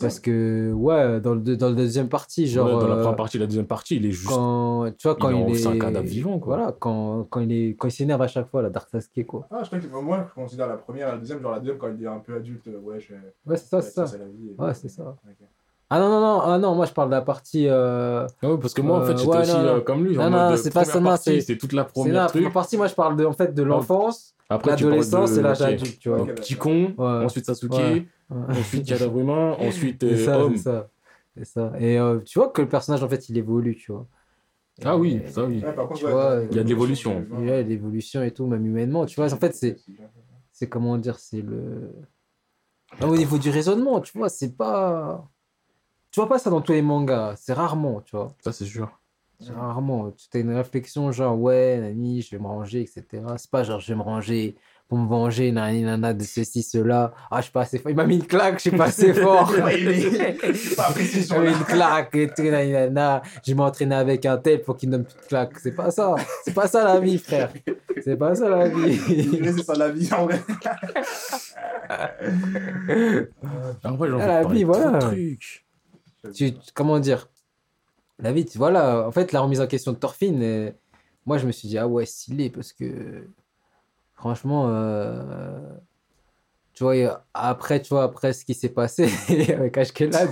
Parce 0.00 0.18
que, 0.18 0.72
ouais, 0.72 1.20
dans, 1.20 1.34
le, 1.34 1.56
dans 1.56 1.68
la 1.68 1.74
deuxième 1.74 2.08
partie, 2.08 2.46
genre. 2.46 2.66
Ouais, 2.66 2.72
dans 2.72 2.88
la 2.88 2.94
euh, 2.94 3.00
première 3.02 3.16
partie, 3.16 3.38
la 3.38 3.46
deuxième 3.46 3.66
partie, 3.66 3.96
il 3.96 4.06
est 4.06 4.10
juste. 4.10 4.28
quand 4.28 4.90
tu 4.98 5.06
vois 5.06 5.14
quand 5.16 5.30
il 5.30 5.36
est 5.36 5.40
il 5.40 5.44
en- 5.44 5.48
est, 5.48 5.54
c'est 5.54 5.68
un 5.68 5.78
cadavre 5.78 6.06
vivant, 6.06 6.38
quoi. 6.38 6.56
voilà 6.56 6.72
quand, 6.72 7.24
quand 7.30 7.40
il 7.40 7.52
est 7.52 7.76
quand 7.76 7.88
il 7.88 7.92
s'énerve 7.92 8.22
à 8.22 8.26
chaque 8.28 8.48
fois 8.48 8.62
la 8.62 8.70
Dark 8.70 8.88
Sasuke 8.88 9.26
quoi 9.26 9.46
Ah, 9.50 9.60
je 9.62 9.66
crois 9.68 9.78
que 9.78 9.86
moi, 10.04 10.26
je 10.28 10.34
considère 10.34 10.66
la 10.68 10.76
première 10.76 11.08
et 11.08 11.12
la 11.12 11.18
deuxième, 11.18 11.40
genre 11.40 11.52
la 11.52 11.58
deuxième 11.60 11.78
quand 11.78 11.88
il 11.96 12.02
est 12.02 12.06
un 12.06 12.18
peu 12.18 12.34
adulte, 12.36 12.66
euh, 12.68 12.78
ouais, 12.78 12.98
je. 13.00 13.14
ouais 13.14 13.56
c'est 13.56 13.66
ça 13.68 13.82
c'est 13.82 14.06
ça 14.06 14.18
la 14.18 14.24
vie. 14.26 14.50
et- 14.58 14.60
Ouais, 14.60 14.74
c'est 14.74 14.88
ça. 14.88 15.14
Ah 15.90 15.98
non 16.00 16.08
non 16.08 16.20
non 16.20 16.40
ah 16.40 16.58
non 16.58 16.74
moi 16.74 16.86
je 16.86 16.92
parle 16.92 17.08
de 17.10 17.14
la 17.14 17.22
partie 17.22 17.68
euh, 17.68 18.26
Ah 18.42 18.50
ouais, 18.50 18.58
parce 18.58 18.74
que 18.74 18.80
moi, 18.82 18.98
en 18.98 19.02
Euh, 19.02 19.06
fait, 19.06 19.18
j'étais 19.18 19.28
ouais, 19.30 19.42
aussi 19.42 19.52
non, 19.52 19.62
non. 19.62 19.68
euh, 19.76 19.80
comme 19.80 20.04
lui. 20.04 20.16
Non, 20.16 20.30
non, 20.30 20.56
c'est 20.56 20.72
pas 20.72 20.84
partie, 20.84 21.24
c'est- 21.24 21.40
C'est 21.42 21.58
toute 21.58 21.72
la 21.72 21.84
c'est 21.84 21.92
première 21.92 22.14
la 22.14 22.26
truc. 22.26 22.40
première 22.42 22.52
partie 22.52 22.76
moi 22.76 22.86
je 22.88 22.94
parle 22.94 23.16
de 23.16 23.24
en 23.24 23.32
fait 23.32 23.54
de 23.54 23.62
l'enfance 23.62 24.34
Après, 24.48 24.74
tu 24.76 24.84
parles 24.84 24.96
l'adolescence 24.96 25.32
de- 25.32 25.38
et 25.38 25.42
l'âge 25.42 25.62
adulte 25.62 25.98
tu 25.98 26.08
vois 26.08 26.18
Donc, 26.18 26.30
Ok, 26.30 26.34
petit 26.36 26.54
con, 26.56 26.94
Ouais. 26.96 27.24
ensuite 27.24 27.44
Sasuke, 27.46 27.72
Ouais. 27.72 28.06
ensuite 28.30 28.86
cadavre 28.88 29.18
humain, 29.20 29.56
ensuite 29.60 30.00
c'est 30.02 30.12
euh, 30.14 30.24
ça 30.24 30.38
homme. 30.38 30.56
c'est 30.56 30.62
ça 30.62 30.88
c'est 31.36 31.44
ça 31.44 31.72
et 31.78 31.98
euh, 31.98 32.20
tu 32.20 32.38
vois 32.38 32.48
que 32.48 32.62
le 32.62 32.68
personnage 32.68 33.02
en 33.02 33.08
fait 33.08 33.28
il 33.28 33.36
évolue 33.36 33.76
tu 33.76 33.92
vois 33.92 34.06
Ah 34.84 34.96
oui, 34.96 35.20
Et- 35.24 35.28
ça 35.30 35.44
oui. 35.44 35.62
Ouais, 35.62 35.72
par 35.74 35.86
contre, 35.86 36.00
Tu 36.00 36.06
ouais, 36.06 36.12
vois, 36.12 36.36
t'as- 36.36 36.42
il 36.44 36.56
y 36.56 36.58
a 36.58 36.64
de 36.64 36.68
l'évolution. 36.68 37.24
il 37.38 37.46
y 37.46 37.50
a 37.50 37.62
l'évolution 37.62 38.22
et 38.22 38.30
tout 38.32 38.46
même 38.46 38.66
humainement 38.66 39.04
tu 39.06 39.16
vois 39.16 39.32
en 39.32 39.36
fait 39.36 39.54
c'est 39.54 39.76
c'est 40.56 40.68
comment 40.68 40.96
dire, 40.98 41.18
c'est 41.18 41.42
le. 41.42 41.92
Au 43.02 43.16
niveau 43.16 43.38
du 43.38 43.50
raisonnement, 43.50 44.00
tu 44.00 44.16
vois, 44.16 44.28
c'est 44.28 44.56
pas. 44.56 45.28
Tu 46.14 46.20
vois 46.20 46.28
pas 46.28 46.38
ça 46.38 46.48
dans 46.48 46.60
tous 46.60 46.70
les 46.70 46.80
mangas, 46.80 47.34
c'est 47.36 47.54
rarement, 47.54 48.00
tu 48.02 48.14
vois. 48.14 48.28
Ça, 48.38 48.52
c'est 48.52 48.66
sûr. 48.66 48.88
C'est 49.40 49.50
rarement. 49.52 50.12
Tu 50.12 50.28
as 50.38 50.40
une 50.42 50.54
réflexion 50.54 51.10
genre, 51.10 51.36
ouais, 51.36 51.76
nani, 51.80 52.22
je 52.22 52.30
vais 52.30 52.40
me 52.40 52.46
ranger, 52.46 52.82
etc. 52.82 53.02
C'est 53.36 53.50
pas 53.50 53.64
genre, 53.64 53.80
je 53.80 53.88
vais 53.88 53.96
me 53.98 54.02
ranger 54.02 54.54
pour 54.86 54.96
me 54.96 55.08
venger, 55.08 55.50
nani, 55.50 55.82
nana, 55.82 56.14
de 56.14 56.22
ceci, 56.22 56.62
cela. 56.62 57.12
Ah, 57.32 57.38
je 57.38 57.46
suis 57.46 57.52
pas 57.52 57.62
assez 57.62 57.78
fort. 57.80 57.90
Il 57.90 57.96
m'a 57.96 58.06
mis 58.06 58.14
une 58.14 58.26
claque, 58.28 58.58
je 58.62 58.68
suis 58.68 58.70
pas 58.70 58.84
assez 58.84 59.12
fort. 59.24 59.52
Il 59.56 59.88
est- 59.88 60.76
pas 60.76 60.90
m'a 61.36 61.40
mis 61.40 61.48
une 61.52 61.64
claque 61.64 62.14
et 62.14 62.28
tout, 62.28 62.44
nani, 62.44 62.70
nana. 62.70 63.20
Je 63.44 63.50
vais 63.50 63.56
m'entraîner 63.56 63.96
avec 63.96 64.24
un 64.24 64.36
tel 64.38 64.62
pour 64.62 64.76
qu'il 64.76 64.90
me 64.90 64.92
donne 64.98 65.02
de 65.02 65.26
claque. 65.26 65.58
C'est 65.58 65.74
pas 65.74 65.90
ça. 65.90 66.14
C'est 66.44 66.54
pas 66.54 66.68
ça 66.68 66.84
la 66.84 67.00
vie, 67.00 67.18
frère. 67.18 67.52
C'est 68.04 68.16
pas 68.16 68.36
ça 68.36 68.48
la 68.48 68.68
vie. 68.68 68.96
C'est 69.44 69.64
ça 69.64 69.74
la 69.74 69.88
vie 69.90 70.08
en 70.14 70.26
vrai. 70.26 70.40
En 73.82 73.96
vrai, 73.96 74.08
j'en 74.10 74.20
Ah, 74.20 74.26
la 74.26 74.44
vie, 74.44 74.62
voilà. 74.62 74.98
trucs. 75.00 75.63
Tu, 76.32 76.52
tu- 76.54 76.60
comment 76.74 76.98
dire? 77.00 77.28
La 78.18 78.32
vie 78.32 78.44
tu- 78.44 78.58
voilà 78.58 79.06
en 79.06 79.10
fait 79.12 79.32
la 79.32 79.40
remise 79.40 79.60
en 79.60 79.66
question 79.66 79.92
de 79.92 79.96
Thorfinn 79.98 80.72
moi 81.26 81.36
je 81.38 81.46
me 81.46 81.52
suis 81.52 81.68
dit 81.68 81.78
ah 81.78 81.88
ouais 81.88 82.06
stylé 82.06 82.48
parce 82.50 82.72
que 82.72 83.28
franchement 84.14 84.68
euh, 84.68 85.58
tu 86.74 86.84
vois 86.84 87.24
après 87.34 87.82
tu 87.82 87.88
vois 87.88 88.04
après 88.04 88.32
ce 88.32 88.44
qui 88.44 88.54
s'est 88.54 88.68
passé 88.68 89.08
avec 89.52 89.76
Ashkelad. 89.78 90.30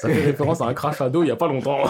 Ça 0.00 0.08
fait 0.08 0.24
référence 0.24 0.60
à 0.62 0.66
un 0.66 0.74
crash 0.74 1.00
à 1.02 1.10
dos 1.10 1.22
il 1.22 1.28
y 1.28 1.30
a 1.30 1.36
pas 1.36 1.48
longtemps. 1.48 1.84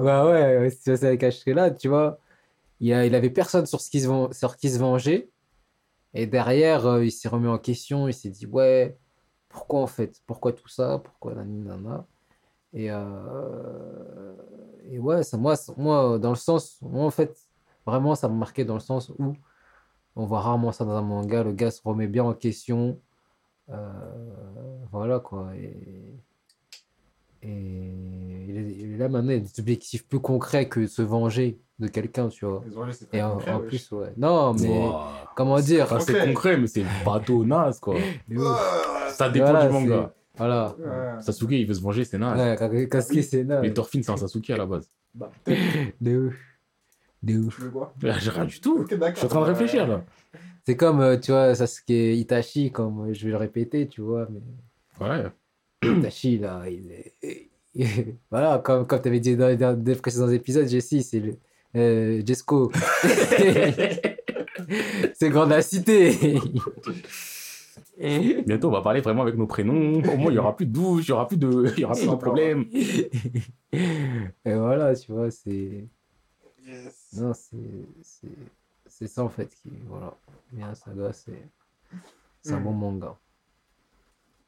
ouais 0.00 0.22
ouais 0.60 0.70
qui 0.70 0.76
s'est 0.82 0.90
passé 0.92 1.06
avec 1.06 1.22
Ashkelad 1.22 1.78
tu 1.78 1.88
vois. 1.88 2.18
Il, 2.80 2.92
a, 2.92 3.06
il 3.06 3.14
avait 3.14 3.30
personne 3.30 3.64
sur, 3.66 3.80
ce 3.80 3.88
qui 3.90 4.00
se, 4.00 4.06
ven- 4.08 4.32
sur 4.32 4.56
qui 4.56 4.68
se 4.70 4.78
venger 4.78 5.30
et 6.16 6.26
derrière 6.26 6.86
euh, 6.86 7.04
il 7.04 7.12
s'est 7.12 7.28
remis 7.28 7.48
en 7.48 7.58
question 7.58 8.08
il 8.08 8.14
s'est 8.14 8.30
dit 8.30 8.46
ouais 8.46 8.98
pourquoi 9.48 9.80
en 9.82 9.86
fait 9.86 10.22
pourquoi 10.26 10.52
tout 10.52 10.68
ça 10.68 10.98
pourquoi 10.98 11.34
nani 11.34 11.60
nana 11.64 12.06
et 12.72 12.90
euh, 12.90 14.34
et 14.90 14.98
ouais 14.98 15.22
ça 15.22 15.36
moi 15.36 15.54
moi 15.76 16.18
dans 16.18 16.30
le 16.30 16.36
sens 16.36 16.78
moi 16.82 17.04
en 17.04 17.10
fait 17.10 17.36
vraiment 17.86 18.14
ça 18.14 18.28
m'a 18.28 18.34
marqué 18.36 18.64
dans 18.64 18.74
le 18.74 18.80
sens 18.80 19.10
où 19.18 19.34
on 20.16 20.24
voit 20.26 20.40
rarement 20.40 20.72
ça 20.72 20.84
dans 20.84 20.96
un 20.96 21.02
manga 21.02 21.42
le 21.44 21.52
gars 21.52 21.70
se 21.70 21.82
remet 21.84 22.08
bien 22.08 22.24
en 22.24 22.34
question 22.34 23.00
Euh, 23.68 23.76
voilà 24.92 25.18
quoi. 25.20 25.54
Et 25.56 26.14
et 27.42 28.96
là 28.98 29.08
maintenant 29.08 29.30
il 29.32 29.36
y 29.36 29.40
a 29.40 29.40
des 29.40 29.60
objectifs 29.60 30.06
plus 30.06 30.20
concrets 30.20 30.68
que 30.68 30.86
se 30.86 31.02
venger 31.02 31.58
de 31.78 31.88
quelqu'un 31.88 32.28
tu 32.28 32.46
vois 32.46 32.64
et 32.66 33.06
très 33.06 33.22
en, 33.22 33.32
concret, 33.34 33.52
en 33.52 33.60
plus 33.60 33.90
ouais 33.92 34.12
non 34.16 34.54
mais 34.54 34.68
Ouah. 34.88 35.32
comment 35.36 35.60
dire? 35.60 35.84
Enfin, 35.84 36.00
c'est 36.00 36.26
Concret. 36.26 36.56
mais 36.56 36.66
c'est 36.66 36.84
bateau 37.04 37.44
naze, 37.52 37.78
quoi. 37.80 37.96
Ça 39.10 39.28
dépend 39.28 39.46
Voilà, 39.50 39.66
du 39.66 39.72
manga. 39.72 40.14
voilà 40.36 40.74
ouais. 40.78 41.20
Sasuke, 41.22 41.50
il 41.52 41.66
veut 41.66 41.74
se 41.74 41.82
venger, 41.82 42.04
c'est 42.04 42.18
naze. 42.18 42.38
ouais 42.70 42.88
qui 43.10 43.22
c'est 43.22 43.44
là 43.44 43.60
Mais 43.60 43.72
Thorfinn, 43.72 44.02
c'est 44.02 44.10
un 44.12 44.16
Sasuke 44.16 44.50
à 44.50 44.56
la 44.56 44.66
base. 44.66 44.90
Bah, 45.14 45.30
de 46.00 46.16
ouf 46.28 46.34
De 47.22 47.38
ouf. 47.38 47.56
Tu 47.56 47.62
veux 47.62 47.70
quoi? 47.70 47.92
J'ai 48.00 48.30
rien 48.30 48.44
du 48.46 48.60
tout. 48.60 48.78
Ok, 48.80 48.94
d'accord. 48.94 49.10
Je 49.14 49.18
suis 49.18 49.26
en 49.26 49.28
train 49.28 49.40
de 49.40 49.46
réfléchir 49.46 49.86
là. 49.86 50.02
C'est 50.64 50.76
comme, 50.76 51.00
euh, 51.00 51.16
tu 51.18 51.30
vois, 51.30 51.54
Sasuke 51.54 51.90
Itachi, 51.90 52.72
comme 52.72 53.12
je 53.12 53.24
vais 53.26 53.30
le 53.30 53.36
répéter, 53.36 53.86
tu 53.86 54.00
vois, 54.00 54.26
mais 54.30 54.40
Ouais. 55.06 55.26
Itachi, 55.98 56.38
là, 56.38 56.62
il 56.68 56.90
est. 56.92 57.48
voilà, 58.30 58.58
comme, 58.58 58.86
comme 58.86 59.02
tu 59.02 59.08
avais 59.08 59.20
dit 59.20 59.36
dans 59.36 59.48
les 59.48 59.56
dans 59.56 59.78
les 59.84 59.94
précédents 59.96 60.30
épisodes, 60.30 60.66
Jessie, 60.68 61.02
c'est 61.02 61.20
le. 61.20 61.36
Euh, 61.74 62.22
Jesco. 62.26 62.70
c'est 65.14 65.28
grand 65.30 65.44
de 65.46 65.50
la 65.50 65.62
cité. 65.62 66.16
Bientôt, 68.46 68.68
on 68.68 68.72
va 68.72 68.82
parler 68.82 69.00
vraiment 69.00 69.22
avec 69.22 69.36
nos 69.36 69.46
prénoms. 69.46 70.02
Au 70.02 70.16
moins, 70.16 70.30
il 70.30 70.34
y 70.34 70.38
aura 70.38 70.54
plus 70.56 70.66
de 70.66 70.72
douche, 70.72 71.04
il 71.06 71.10
y 71.10 71.12
aura 71.12 71.26
plus 71.28 71.36
de, 71.38 71.66
il 71.76 71.80
y 71.80 71.84
aura 71.84 71.94
plus 71.94 72.06
de 72.08 72.14
problèmes. 72.14 72.64
Et 73.72 74.54
voilà, 74.54 74.94
tu 74.94 75.12
vois, 75.12 75.30
c'est. 75.30 75.84
Yes. 76.66 77.08
Non, 77.18 77.32
c'est. 77.34 77.56
c'est- 78.02 78.28
C'est 78.88 79.08
ça 79.08 79.22
en 79.24 79.28
fait 79.28 79.48
qui. 79.62 79.68
Voilà. 79.88 80.14
Bien, 80.52 80.74
Saga, 80.74 81.12
c'est. 81.12 81.32
C'est 82.42 82.52
un 82.54 82.60
Mm. 82.60 82.64
bon 82.64 82.72
manga. 82.72 83.16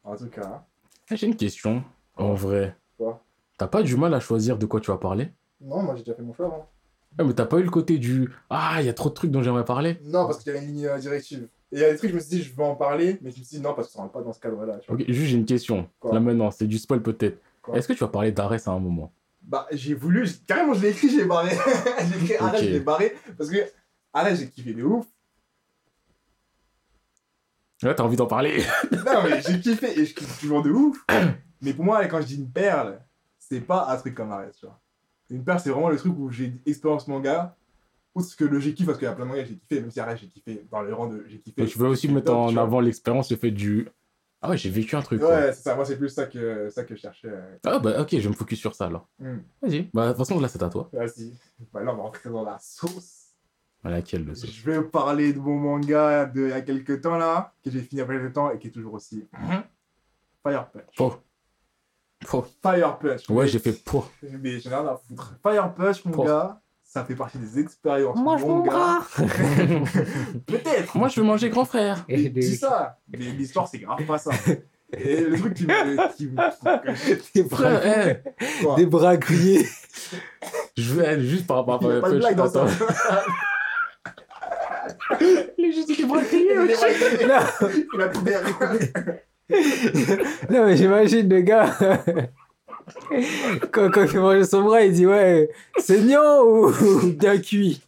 En 0.05 0.17
tout 0.17 0.29
cas, 0.29 0.65
J'ai 1.11 1.27
une 1.27 1.37
question, 1.37 1.83
en 2.17 2.35
vrai. 2.35 2.77
Quoi? 2.97 3.25
T'as 3.57 3.67
pas 3.67 3.83
du 3.83 3.97
mal 3.97 4.13
à 4.15 4.21
choisir 4.21 4.59
de 4.59 4.67
quoi 4.67 4.81
tu 4.81 4.91
vas 4.91 4.99
parler? 4.99 5.31
Non, 5.61 5.83
moi 5.83 5.95
j'ai 5.97 6.03
déjà 6.03 6.15
fait 6.15 6.23
mon 6.23 6.33
choix 6.35 6.47
avant. 6.47 6.69
Ah, 7.19 7.25
mais 7.25 7.33
t'as 7.33 7.47
pas 7.47 7.59
eu 7.59 7.63
le 7.65 7.71
côté 7.71 7.99
du 7.99 8.31
Ah, 8.51 8.77
il 8.81 8.87
y 8.87 8.89
a 8.89 8.93
trop 8.93 9.09
de 9.09 9.15
trucs 9.15 9.31
dont 9.31 9.43
j'aimerais 9.43 9.65
parler? 9.65 9.99
Non, 10.05 10.27
parce 10.27 10.39
qu'il 10.39 10.53
y 10.53 10.57
avait 10.57 10.65
une 10.65 10.73
ligne 10.75 10.87
euh, 10.87 10.99
directive. 10.99 11.49
Et 11.73 11.77
il 11.77 11.81
y 11.81 11.85
a 11.85 11.91
des 11.91 11.97
trucs, 11.99 12.11
je 12.11 12.15
me 12.15 12.21
suis 12.21 12.31
dit, 12.31 12.43
je 12.43 12.55
vais 12.55 12.63
en 12.63 12.77
parler, 12.77 13.19
mais 13.23 13.31
je 13.31 13.39
me 13.41 13.45
suis 13.45 13.57
dit 13.57 13.61
non, 13.63 13.75
parce 13.75 13.89
que 13.89 13.95
ça 13.95 14.01
rentre 14.01 14.13
pas 14.13 14.23
dans 14.23 14.33
ce 14.33 14.39
cadre-là. 14.41 14.79
tu 14.79 14.87
vois. 14.93 15.01
Ok, 15.01 15.05
juste 15.09 15.31
j'ai 15.31 15.37
une 15.37 15.45
question. 15.47 15.89
Quoi? 15.99 16.15
Là 16.15 16.21
maintenant, 16.21 16.51
c'est 16.51 16.67
du 16.67 16.79
spoil 16.79 17.03
peut-être. 17.03 17.41
Quoi? 17.63 17.77
Est-ce 17.77 17.89
que 17.89 17.93
tu 17.95 17.99
vas 18.01 18.09
parler 18.09 18.31
d'Arès 18.31 18.69
à 18.69 18.71
un 18.73 18.79
moment? 18.79 19.13
Bah, 19.43 19.67
j'ai 19.73 19.95
voulu, 19.95 20.27
j'ai- 20.27 20.35
carrément, 20.47 20.75
je 20.75 20.83
l'ai 20.83 20.91
écrit, 20.91 21.09
j'ai 21.11 21.25
barré. 21.25 21.51
j'ai 22.09 22.23
écrit 22.23 22.37
Arrête, 22.37 22.61
Ok. 22.61 22.67
je 22.67 22.73
l'ai 22.73 22.81
barré. 22.81 23.15
Parce 23.37 23.51
que 23.51 23.57
Arrête, 24.13 24.37
j'ai 24.37 24.49
kiffé 24.49 24.73
de 24.75 24.85
ouf. 24.85 25.07
Là, 27.83 27.95
t'as 27.95 28.03
envie 28.03 28.17
d'en 28.17 28.27
parler 28.27 28.63
Non, 28.93 29.23
mais 29.25 29.41
j'ai 29.41 29.61
kiffé 29.61 29.99
et 30.01 30.05
je 30.05 30.15
kiffe 30.15 30.41
toujours 30.41 30.63
de 30.63 30.71
ouf. 30.71 31.05
Mais 31.63 31.73
pour 31.73 31.85
moi, 31.85 32.05
quand 32.07 32.21
je 32.21 32.27
dis 32.27 32.37
une 32.37 32.51
perle, 32.51 33.01
c'est 33.39 33.61
pas 33.61 33.87
un 33.89 33.97
truc 33.97 34.15
comme 34.15 34.33
Arrête, 34.33 34.55
tu 34.59 34.67
vois. 34.67 34.81
Une 35.31 35.45
perle, 35.45 35.61
c'est 35.61 35.71
vraiment 35.71 35.89
le 35.91 35.97
truc 35.97 36.13
où 36.19 36.31
j'ai 36.31 36.55
expérience 36.67 37.07
manga. 37.07 37.55
Outre 38.15 38.35
que 38.37 38.45
le 38.45 38.59
j'ai 38.59 38.75
kiffé, 38.75 38.87
parce 38.87 38.99
qu'il 38.99 39.07
y 39.07 39.11
a 39.11 39.15
plein 39.15 39.25
de 39.27 39.31
mangas 39.31 39.43
que 39.45 39.49
j'ai 39.51 39.57
kiffé, 39.57 39.81
même 39.81 39.91
si 39.91 40.01
Arrête, 40.01 40.19
j'ai 40.19 40.27
kiffé 40.29 40.67
dans 40.71 40.83
le 40.83 40.93
rang 40.93 41.07
de 41.07 41.25
j'ai 41.29 41.39
kiffé. 41.39 41.67
Tu 41.67 41.79
veux 41.79 41.89
aussi 41.89 42.09
mettre 42.09 42.27
top, 42.27 42.37
en 42.37 42.57
avant 42.57 42.81
l'expérience, 42.81 43.31
le 43.31 43.37
fait 43.37 43.51
du 43.53 43.89
Ah 44.43 44.51
ouais, 44.51 44.57
j'ai 44.57 44.71
vécu 44.71 44.97
un 44.97 45.03
truc. 45.03 45.23
Ouais, 45.23 45.53
c'est 45.53 45.63
ça, 45.63 45.77
moi, 45.77 45.85
c'est 45.85 45.97
plus 45.99 46.09
ça 46.09 46.27
que, 46.27 46.69
ça 46.71 46.83
que 46.85 46.97
je 46.97 47.01
cherchais. 47.01 47.29
euh. 47.29 47.57
Ah 47.65 47.79
bah 47.79 48.01
ok, 48.01 48.09
je 48.13 48.17
vais 48.19 48.29
me 48.29 48.35
focus 48.35 48.59
sur 48.59 48.75
ça 48.75 48.87
alors. 48.87 49.09
Hmm. 49.21 49.39
Vas-y. 49.63 49.89
Bah 49.95 50.07
de 50.07 50.09
toute 50.13 50.19
façon, 50.27 50.41
là, 50.41 50.49
c'est 50.49 50.63
à 50.63 50.69
toi. 50.69 50.89
Vas-y. 50.93 51.33
Bah, 51.73 51.83
là, 51.85 51.93
on 51.93 51.97
va 51.97 52.03
rentrer 52.03 52.29
dans 52.31 52.45
la 52.45 52.59
sauce. 52.61 53.18
À 53.85 53.91
laquelle 53.91 54.25
le 54.25 54.35
sauce 54.35 54.51
Je 54.51 54.71
vais 54.71 54.83
parler 54.83 55.33
de 55.33 55.39
mon 55.39 55.57
manga 55.57 56.27
d'il 56.27 56.49
y 56.49 56.53
a 56.53 56.61
quelques 56.63 57.01
temps 57.01 57.17
là, 57.17 57.53
que 57.65 57.71
j'ai 57.71 57.81
fini 57.81 57.89
il 57.93 57.99
y 57.99 58.01
a 58.01 58.07
quelques 58.07 58.33
temps 58.33 58.51
et 58.51 58.59
qui 58.59 58.69
est 58.69 58.71
toujours 58.73 58.95
aussi. 58.95 59.25
Fire 60.43 60.69
Punch. 60.71 60.95
Oh. 60.99 61.15
Oh. 62.33 62.45
Fire 62.63 62.99
Punch. 62.99 63.29
Ouais, 63.31 63.45
Mais- 63.45 63.49
j'ai 63.51 63.59
fait 63.61 63.73
pour. 63.85 64.11
Mais 64.23 64.59
j'en 64.59 64.71
ai 64.71 64.75
rien 64.75 64.87
à 64.87 64.97
foutre. 64.97 65.35
Fire 65.43 65.75
Punch, 65.75 66.05
mon 66.05 66.25
gars, 66.25 66.61
ça 66.83 67.05
fait 67.05 67.15
partie 67.15 67.39
des 67.39 67.61
expériences. 67.61 68.19
Mange 68.19 68.43
mon 68.43 68.57
manga. 68.65 69.01
Peut-être. 70.47 70.97
Moi, 70.97 71.09
je 71.09 71.21
veux 71.21 71.27
manger 71.27 71.49
grand 71.49 71.65
frère. 71.65 72.05
Mais 72.09 72.29
Dis 72.31 72.57
ça. 72.57 72.99
Mais 73.09 73.19
l'histoire, 73.19 73.69
c'est 73.69 73.79
grave 73.79 74.05
pas 74.05 74.19
ça. 74.19 74.33
Et 74.97 75.21
le 75.21 75.39
truc 75.39 75.55
qui 75.55 75.67
me. 75.67 76.17
Qui 76.17 76.27
me... 76.29 77.33
Des 77.35 77.43
bras, 77.43 77.79
Frère, 77.79 78.23
eh, 78.41 78.77
des 78.77 78.87
bras 78.87 79.17
grillés. 79.19 79.67
je 80.77 80.95
veux 80.95 81.21
juste 81.21 81.47
par 81.47 81.59
rapport 81.59 81.79
Il 81.83 81.89
y 81.89 81.93
a 81.93 81.99
à 81.99 82.01
pas 82.01 82.11
de 82.11 82.19
blague 82.19 82.37
dans 82.37 82.49
ça. 82.49 82.67
Des 85.21 86.05
bras 86.05 86.23
criés, 86.23 86.53
Il 86.53 86.59
ouais. 86.61 86.73
est- 86.73 87.27
non, 87.27 87.69
il 87.95 88.01
a 88.03 88.09
tout 88.09 88.23
derrière. 88.23 88.59
non, 90.51 90.67
mais 90.67 90.77
j'imagine 90.77 91.29
le 91.29 91.41
gars. 91.41 91.75
quand, 93.73 93.91
quand 93.91 94.05
il 94.13 94.21
mange 94.21 94.45
son 94.45 94.63
bras, 94.63 94.83
il 94.83 94.93
dit 94.93 95.07
Ouais, 95.07 95.51
saignant 95.79 96.43
ou 96.45 96.73
bien 97.19 97.39
cuit? 97.39 97.83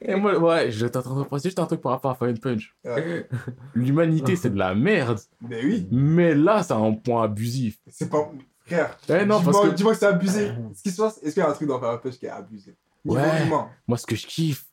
Et 0.00 0.14
moi, 0.14 0.38
ouais, 0.38 0.70
je 0.70 0.86
t'entends 0.86 1.18
de 1.18 1.24
penser 1.24 1.48
juste 1.48 1.58
un 1.58 1.66
truc 1.66 1.80
par 1.80 1.92
rapport 1.92 2.12
à 2.12 2.14
Fire 2.14 2.32
Punch. 2.40 2.72
Ouais. 2.84 3.26
L'humanité, 3.74 4.36
c'est 4.36 4.50
de 4.50 4.58
la 4.58 4.74
merde. 4.74 5.18
Mais 5.40 5.60
oui, 5.64 5.88
Mais 5.90 6.34
là, 6.36 6.62
c'est 6.62 6.74
un 6.74 6.92
point 6.92 7.24
abusif. 7.24 7.78
c'est 7.88 8.08
pas. 8.08 8.30
Frère. 8.64 8.96
Eh 9.08 9.24
non, 9.24 9.40
parce 9.42 9.74
dis-moi 9.74 9.92
que 9.94 9.98
que 9.98 10.00
c'est 10.00 10.06
abusé. 10.06 10.50
Ce 10.76 10.82
qui 10.82 10.90
se 10.90 11.00
passe, 11.00 11.18
est-ce 11.22 11.32
qu'il 11.34 11.42
y 11.42 11.46
a 11.46 11.48
un 11.48 11.52
truc 11.54 11.66
dans 11.68 11.80
Fire 11.80 11.98
Punch 12.00 12.18
qui 12.18 12.26
est 12.26 12.30
abusé? 12.30 12.76
Niveau 13.04 13.20
Ouais. 13.20 13.46
humain. 13.46 13.70
moi, 13.86 13.96
ce 13.98 14.06
que 14.06 14.16
je 14.16 14.26
kiffe, 14.26 14.64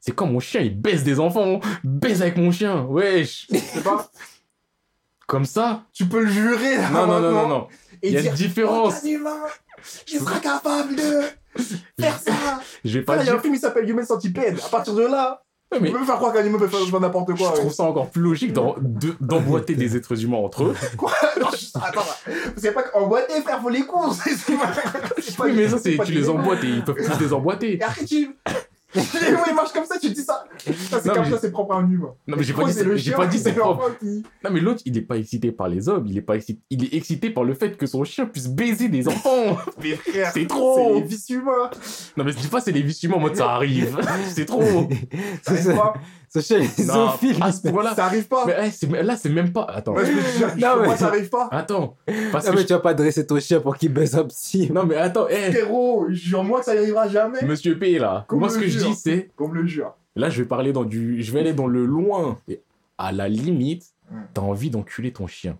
c'est 0.00 0.12
quand 0.12 0.26
mon 0.26 0.40
chien, 0.40 0.60
il 0.60 0.78
baisse 0.78 1.02
des 1.04 1.18
enfants. 1.20 1.60
Baise 1.82 2.20
avec 2.22 2.36
mon 2.36 2.50
chien. 2.52 2.82
Wesh. 2.84 3.46
C'est 3.50 3.82
pas. 3.82 4.10
Comme 5.26 5.46
ça 5.46 5.84
Tu 5.94 6.04
peux 6.06 6.20
le 6.22 6.30
jurer 6.30 6.76
là 6.76 6.90
Non, 6.90 7.06
non, 7.06 7.20
non, 7.20 7.30
non, 7.32 7.48
non. 7.48 7.68
Il 8.02 8.12
y 8.12 8.16
a 8.18 8.20
dire, 8.22 8.32
une 8.32 8.36
différence. 8.36 9.00
Oh, 9.02 9.06
humain, 9.06 9.40
il 10.12 10.18
sera 10.18 10.38
capable 10.40 10.94
de 10.96 11.22
faire 11.98 12.18
ça. 12.26 12.60
Je 12.84 12.98
vais 12.98 13.04
pas 13.04 13.14
Frère, 13.14 13.24
il 13.24 13.26
y 13.26 13.30
a 13.30 13.32
un 13.32 13.36
dire. 13.36 13.42
film 13.42 13.54
qui 13.54 13.60
s'appelle 13.60 13.88
Human 13.88 14.04
Centipede. 14.04 14.58
À 14.62 14.68
partir 14.68 14.94
de 14.94 15.02
là, 15.06 15.42
Mais 15.80 15.90
peux 15.90 16.04
faire 16.04 16.16
croire 16.16 16.32
qu'un 16.32 16.44
humain 16.44 16.58
peut 16.58 16.68
faire 16.68 16.80
n'importe 17.00 17.30
je 17.34 17.42
quoi. 17.42 17.52
trouve 17.52 17.72
ça 17.72 17.84
encore 17.84 18.10
plus 18.10 18.22
logique 18.22 18.52
d'emboîter 19.20 19.74
des 19.74 19.96
êtres 19.96 20.22
humains 20.22 20.38
entre 20.38 20.64
eux. 20.64 20.74
Quoi? 20.96 21.12
Attends, 21.74 22.00
a 22.68 22.72
pas 22.72 22.82
qu'emboîter, 22.84 23.40
frère, 23.42 23.60
faut 23.60 23.68
les 23.68 23.82
courses. 23.82 24.20
C'est 24.24 24.36
c'est 24.36 25.38
Oui, 25.42 25.52
mais 25.54 25.68
ça, 25.68 25.78
c'est 25.78 25.96
c'est 25.96 26.04
tu 26.04 26.12
les 26.12 26.28
emboîtes 26.28 26.62
et 26.64 26.68
ils 26.68 26.84
peuvent 26.84 26.94
plus 26.94 27.20
les 27.20 27.32
emboîter. 27.32 27.78
Ils 29.48 29.54
marchent 29.54 29.72
comme 29.72 29.84
ça, 29.84 29.98
tu 29.98 30.10
dis 30.10 30.22
ça. 30.22 30.44
Ça, 30.58 31.00
c'est 31.00 31.08
comme 31.12 31.24
mais- 31.24 31.30
ça, 31.30 31.38
c'est 31.40 31.50
propre 31.50 31.74
à 31.74 31.78
un 31.78 31.90
humain. 31.90 32.14
Non, 32.26 32.36
mais 32.36 32.42
j'ai 32.44 32.52
pas 32.52 32.64
dit, 32.64 32.72
c'est 32.72 32.84
le 32.84 32.96
j'ai 32.96 33.10
chien, 33.10 33.16
pas 33.16 33.26
dit 33.26 33.38
c'est 33.38 33.52
propre. 33.52 33.90
qui- 33.98 34.22
Non, 34.44 34.50
mais 34.52 34.60
l'autre, 34.60 34.82
il 34.84 34.96
est 34.96 35.02
pas 35.02 35.16
excité 35.16 35.50
par 35.52 35.68
les 35.68 35.88
hommes, 35.88 36.06
il 36.06 36.16
est 36.16 36.22
pas 36.22 36.36
excité, 36.36 36.60
il 36.70 36.84
est 36.84 36.94
excité 36.94 37.30
par 37.30 37.44
le 37.44 37.54
fait 37.54 37.76
que 37.76 37.86
son 37.86 38.04
chien 38.04 38.26
puisse 38.26 38.48
baiser 38.48 38.88
des 38.88 39.08
enfants. 39.08 39.56
Mais 39.82 39.96
frère, 39.96 40.30
C'est 40.32 40.46
trop. 40.46 40.76
C'est 40.94 41.00
les 41.00 41.06
vices 41.06 41.28
humains. 41.30 41.70
Non, 42.16 42.24
mais 42.24 42.32
je 42.32 42.36
dis 42.38 42.48
pas 42.48 42.60
c'est 42.60 42.72
les 42.72 42.82
vices 42.82 43.02
humains 43.02 43.16
en 43.16 43.20
mode 43.20 43.36
ça 43.36 43.50
arrive. 43.50 43.98
c'est 44.28 44.44
trop. 44.44 44.62
Ça 45.42 45.54
arrive 46.38 46.40
pas. 46.40 46.40
Ce 46.40 46.40
chien 46.40 46.58
est 46.60 46.86
Non, 46.86 47.10
zoophile. 47.10 47.36
à 47.42 47.52
ce 47.52 47.68
point-là. 47.68 47.94
Ça 47.94 48.04
arrive 48.06 48.26
pas. 48.28 48.44
Mais 48.46 48.70
c'est- 48.70 49.02
là, 49.02 49.16
c'est 49.16 49.28
même 49.30 49.52
pas. 49.52 49.64
Attends. 49.64 49.96
Je 49.98 50.04
je- 50.04 50.10
Non, 50.60 50.76
mais- 50.80 50.86
moi, 50.86 50.96
ça 50.96 51.08
arrive 51.08 51.28
pas. 51.28 51.48
Attends. 51.50 51.96
Parce 52.32 52.44
Non, 52.46 52.50
que 52.52 52.56
mais 52.56 52.62
je- 52.62 52.66
tu 52.66 52.72
vas 52.72 52.80
pas 52.80 52.94
dresser 52.94 53.26
ton 53.26 53.38
chien 53.40 53.60
pour 53.60 53.76
qu'il 53.76 53.92
baisse 53.92 54.14
un 54.14 54.24
psy. 54.24 54.70
Non, 54.72 54.84
mais 54.84 54.96
attends, 54.96 55.26
eh, 55.28 55.52
Frérot, 55.52 56.06
jure-moi 56.10 56.60
que 56.60 56.64
ça 56.66 56.72
arrivera 56.72 57.08
jamais. 57.08 57.42
monsieur 57.44 57.78
P, 57.78 57.98
là. 57.98 58.26
Moi, 58.30 58.48
ce 58.48 58.58
que 58.58 58.66
je 58.66 58.78
dis, 58.78 58.94
c'est. 58.94 59.30
Qu'on 59.36 59.48
me 59.48 59.54
le 59.62 59.66
jure. 59.66 59.94
Là, 60.16 60.30
je 60.30 60.42
vais 60.42 60.48
parler 60.48 60.72
dans 60.72 60.84
du. 60.84 61.22
Je 61.22 61.32
vais 61.32 61.40
aller 61.40 61.52
dans 61.54 61.66
le 61.66 61.84
loin. 61.84 62.38
Et 62.48 62.60
à 62.98 63.10
la 63.12 63.28
limite, 63.28 63.84
Hmm. 64.10 64.16
t'as 64.34 64.42
envie 64.42 64.70
d'enculer 64.70 65.12
ton 65.12 65.26
chien. 65.26 65.56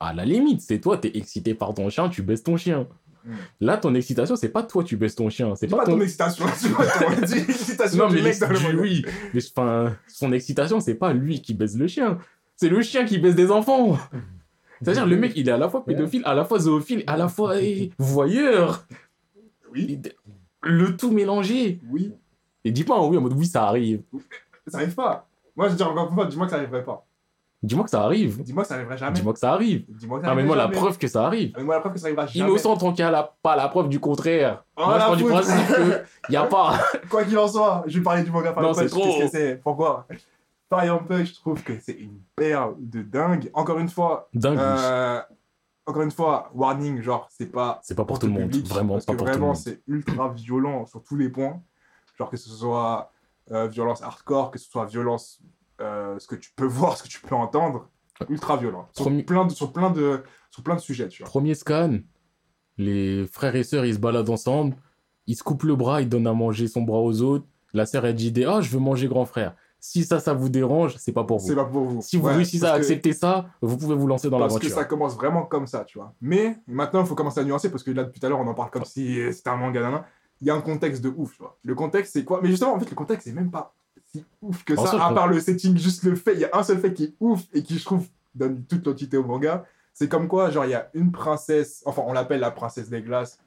À 0.00 0.12
la 0.14 0.24
limite, 0.24 0.60
c'est 0.62 0.78
toi, 0.80 0.96
t'es 0.98 1.10
excité 1.14 1.54
par 1.54 1.72
ton 1.74 1.88
chien, 1.90 2.08
tu 2.08 2.22
baisses 2.22 2.42
ton 2.42 2.56
chien. 2.56 2.86
Hmm. 3.24 3.32
Là, 3.60 3.76
ton 3.76 3.94
excitation, 3.94 4.34
c'est 4.36 4.48
pas 4.48 4.62
toi, 4.62 4.82
tu 4.82 4.96
baisses 4.96 5.14
ton 5.14 5.28
chien. 5.28 5.54
C'est 5.56 5.66
pas 5.68 5.78
pas 5.78 5.84
ton. 5.86 5.92
ton 5.96 6.00
excitation, 6.00 6.44
ton 6.48 7.96
Non, 7.96 8.08
du 8.08 8.16
mais 8.16 8.22
mec 8.22 8.38
dans 8.38 8.46
le 8.48 8.52
l'ex- 8.54 8.62
monde. 8.64 8.76
oui. 8.80 9.04
Mais 9.34 9.40
enfin, 9.56 9.96
son 10.08 10.32
excitation, 10.32 10.80
c'est 10.80 10.94
pas 10.94 11.12
lui 11.12 11.40
qui 11.42 11.54
baise 11.54 11.76
le 11.78 11.86
chien. 11.86 12.18
C'est 12.56 12.68
le 12.68 12.80
chien 12.82 13.04
qui 13.04 13.18
baise 13.18 13.34
des 13.34 13.50
enfants. 13.50 13.98
C'est-à-dire, 14.82 15.06
le 15.06 15.16
mec, 15.16 15.32
il 15.36 15.48
est 15.48 15.52
à 15.52 15.58
la 15.58 15.68
fois 15.68 15.84
pédophile, 15.84 16.22
à 16.24 16.34
la 16.34 16.44
fois 16.44 16.58
zoophile, 16.58 17.04
à 17.06 17.16
la 17.18 17.28
fois 17.28 17.60
eh, 17.60 17.90
voyeur. 17.98 18.86
Oui, 19.72 20.00
Le 20.62 20.96
tout 20.96 21.10
mélangé. 21.10 21.80
oui, 21.90 22.12
Et 22.64 22.70
dis 22.72 22.84
pas 22.84 22.96
un 22.96 23.06
oui 23.06 23.16
en 23.16 23.20
mode 23.20 23.34
oui, 23.34 23.46
ça 23.46 23.64
arrive. 23.68 24.02
ça 24.66 24.78
arrive 24.78 24.94
pas. 24.94 25.26
Moi, 25.56 25.68
je 25.68 25.74
dis 25.74 25.82
encore 25.82 26.08
une 26.08 26.14
fois, 26.14 26.26
dis-moi 26.26 26.46
que 26.46 26.50
ça 26.52 26.56
arriverait 26.58 26.84
pas. 26.84 27.06
Dis-moi 27.62 27.84
que 27.84 27.90
ça 27.90 28.02
arrive. 28.02 28.42
Dis-moi 28.42 28.62
que 28.62 28.68
ça 28.68 28.74
arriverait 28.76 28.96
jamais. 28.96 29.12
Dis-moi 29.12 29.32
que 29.34 29.38
ça 29.38 29.52
arrive. 29.52 29.84
Dis-moi 29.88 30.18
que 30.20 30.24
ça 30.26 30.34
moi, 30.34 30.56
la 30.56 30.68
preuve 30.68 30.96
que 30.98 31.06
ça 31.08 31.26
arrive. 31.26 31.52
Amène-moi 31.54 31.74
la 31.74 31.80
preuve 31.80 31.92
que 31.92 31.98
ça 32.00 32.06
arrivera 32.06 32.26
jamais. 32.26 32.48
Innocent 32.48 32.76
tant 32.78 32.92
qu'il 32.92 33.04
n'y 33.04 33.08
a 33.08 33.10
la- 33.10 33.34
pas 33.42 33.54
la 33.56 33.68
preuve 33.68 33.88
du 33.90 34.00
contraire. 34.00 34.64
Oh, 34.76 34.84
moi, 34.86 34.94
je 34.94 34.98
pars 35.04 35.16
du 35.16 35.24
principe 35.24 35.66
qu'il 35.76 36.04
n'y 36.30 36.36
a 36.36 36.44
pas. 36.46 36.78
Quoi 37.10 37.24
qu'il 37.24 37.36
en 37.38 37.46
soit, 37.48 37.84
je 37.86 37.98
vais 37.98 38.02
parler 38.04 38.22
du 38.22 38.30
manga 38.30 38.52
Fire 38.54 38.62
Non, 38.62 38.72
c'est 38.72 38.86
trop. 38.88 39.02
Qu'est-ce 39.04 39.24
que 39.24 39.28
c'est 39.30 39.56
Pourquoi? 39.62 40.06
Fire 40.72 41.04
Punch, 41.04 41.28
je 41.28 41.34
trouve 41.34 41.62
que 41.62 41.72
c'est 41.80 41.92
une 41.98 42.20
perle 42.36 42.76
de 42.78 43.02
dingue. 43.02 43.50
Encore 43.52 43.78
une 43.78 43.88
fois, 43.88 44.28
Dingue. 44.32 44.56
euh, 44.58 45.20
encore 45.84 46.02
une 46.02 46.12
fois, 46.12 46.50
warning, 46.54 47.02
genre, 47.02 47.28
c'est 47.30 47.50
pas 47.52 47.80
C'est 47.82 47.94
pas 47.96 48.04
pour 48.04 48.18
tout 48.18 48.26
le 48.26 48.32
monde. 48.32 48.54
Vraiment 48.68 48.94
parce 48.94 49.04
pas 49.04 49.12
que 49.12 49.18
pour 49.18 49.26
tout 49.26 49.32
le 49.32 49.36
vraiment, 49.38 49.46
monde. 49.48 49.56
c'est 49.56 49.82
ultra 49.88 50.28
violent 50.28 50.86
sur 50.86 51.02
tous 51.02 51.16
les 51.16 51.28
points. 51.28 51.60
Genre 52.16 52.30
que 52.30 52.36
ce 52.36 52.48
soit 52.48 53.10
euh, 53.50 53.66
violence 53.66 54.00
hardcore, 54.02 54.50
que 54.52 54.58
ce 54.58 54.70
soit 54.70 54.84
violence, 54.86 55.40
euh, 55.80 56.18
ce 56.18 56.26
que 56.26 56.36
tu 56.36 56.50
peux 56.54 56.66
voir, 56.78 56.96
ce 56.96 57.02
que 57.04 57.08
tu 57.08 57.20
peux 57.20 57.34
entendre, 57.34 57.88
ultra 58.28 58.56
violent. 58.56 58.86
Sur, 58.92 59.06
plein 59.24 59.44
de, 59.46 59.52
sur, 59.52 59.72
plein 59.72 59.90
de, 59.90 60.22
sur 60.50 60.62
plein 60.62 60.74
de 60.74 60.80
sujets, 60.80 61.08
tu 61.08 61.22
vois. 61.22 61.30
Premier 61.30 61.54
scan, 61.54 61.98
les 62.78 63.26
frères 63.26 63.56
et 63.56 63.62
sœurs, 63.64 63.84
ils 63.84 63.94
se 63.94 63.98
baladent 63.98 64.30
ensemble. 64.30 64.76
Ils 65.26 65.36
se 65.36 65.42
coupent 65.42 65.62
le 65.64 65.76
bras, 65.76 66.00
ils 66.02 66.08
donnent 66.08 66.26
à 66.26 66.32
manger 66.32 66.66
son 66.68 66.82
bras 66.82 66.98
aux 67.00 67.22
autres. 67.22 67.46
La 67.72 67.86
sœur, 67.86 68.04
elle 68.06 68.14
dit 68.14 68.32
Ah, 68.46 68.60
je 68.60 68.70
veux 68.70 68.78
manger 68.80 69.06
grand 69.08 69.24
frère. 69.26 69.54
Si 69.82 70.04
ça, 70.04 70.18
ça 70.20 70.34
vous 70.34 70.48
dérange, 70.50 70.96
c'est 70.98 71.12
pas 71.12 71.24
pour 71.24 71.40
C'est 71.40 71.50
vous. 71.50 71.56
pas 71.56 71.64
pour 71.64 71.84
vous. 71.84 72.02
Si 72.02 72.16
vous 72.18 72.26
Ouais, 72.26 72.34
réussissez 72.34 72.64
à 72.66 72.72
que- 72.72 72.76
accepter 72.78 73.12
ça, 73.14 73.46
vous 73.62 73.78
pouvez 73.78 73.94
vous 73.94 74.06
lancer 74.06 74.28
dans 74.28 74.38
Parce 74.38 74.54
que 74.54 74.58
l'aventure. 74.58 74.76
ça 74.78 74.84
commence 74.84 75.14
vraiment 75.14 75.44
comme 75.44 75.66
ça, 75.66 75.84
tu 75.84 75.98
vois. 75.98 76.12
Mais 76.20 76.56
maintenant, 76.66 77.00
il 77.00 77.06
faut 77.06 77.14
commencer 77.14 77.40
à 77.40 77.44
nuancer 77.44 77.70
parce 77.70 77.82
que 77.82 77.90
là, 77.92 78.04
depuis 78.04 78.20
tout 78.20 78.26
à 78.26 78.28
l'heure, 78.28 78.40
on 78.40 78.46
en 78.46 78.52
parle 78.54 78.70
comme 78.70 78.84
si 78.84 79.18
c'était 79.32 79.48
un 79.50 79.56
manga. 79.56 80.04
il 80.42 80.46
y 80.46 80.50
a 80.50 80.54
un 80.54 80.60
contexte 80.60 81.02
de 81.02 81.08
ouf, 81.16 81.32
tu 81.36 81.38
vois. 81.42 81.56
Le 81.62 81.74
contexte, 81.74 82.12
c'est 82.12 82.24
quoi? 82.24 82.40
Mais 82.42 82.48
justement, 82.50 82.74
en 82.74 82.80
fait, 82.80 82.90
le 82.90 82.96
contexte, 82.96 83.26
c'est 83.26 83.32
même 83.34 83.50
pas 83.50 83.74
si 84.12 84.24
ouf 84.42 84.64
que 84.64 84.74
En 84.74 84.86
ça, 84.86 85.04
à 85.06 85.12
part 85.14 85.28
le 85.28 85.38
setting, 85.40 85.76
juste 85.78 86.02
le 86.04 86.14
fait. 86.16 86.34
Il 86.34 86.40
y 86.40 86.44
a 86.44 86.50
un 86.52 86.62
seul 86.62 86.78
fait 86.78 86.92
qui 86.92 87.04
est 87.04 87.14
ouf 87.20 87.40
et 87.52 87.62
qui, 87.62 87.78
je 87.78 87.84
trouve, 87.84 88.06
donne 88.34 88.64
toute 88.64 88.86
l'entité 88.86 89.16
au 89.16 89.24
manga. 89.24 89.64
C'est 89.92 90.08
comme 90.08 90.28
quoi, 90.28 90.50
genre, 90.50 90.64
il 90.64 90.70
y 90.70 90.74
a 90.74 90.88
une 90.94 91.12
princesse, 91.12 91.82
enfin, 91.84 92.02
on 92.06 92.12
l'appelle 92.12 92.40
la 92.40 92.50
princesse 92.50 92.88
des 92.88 93.02
glaces, 93.02 93.38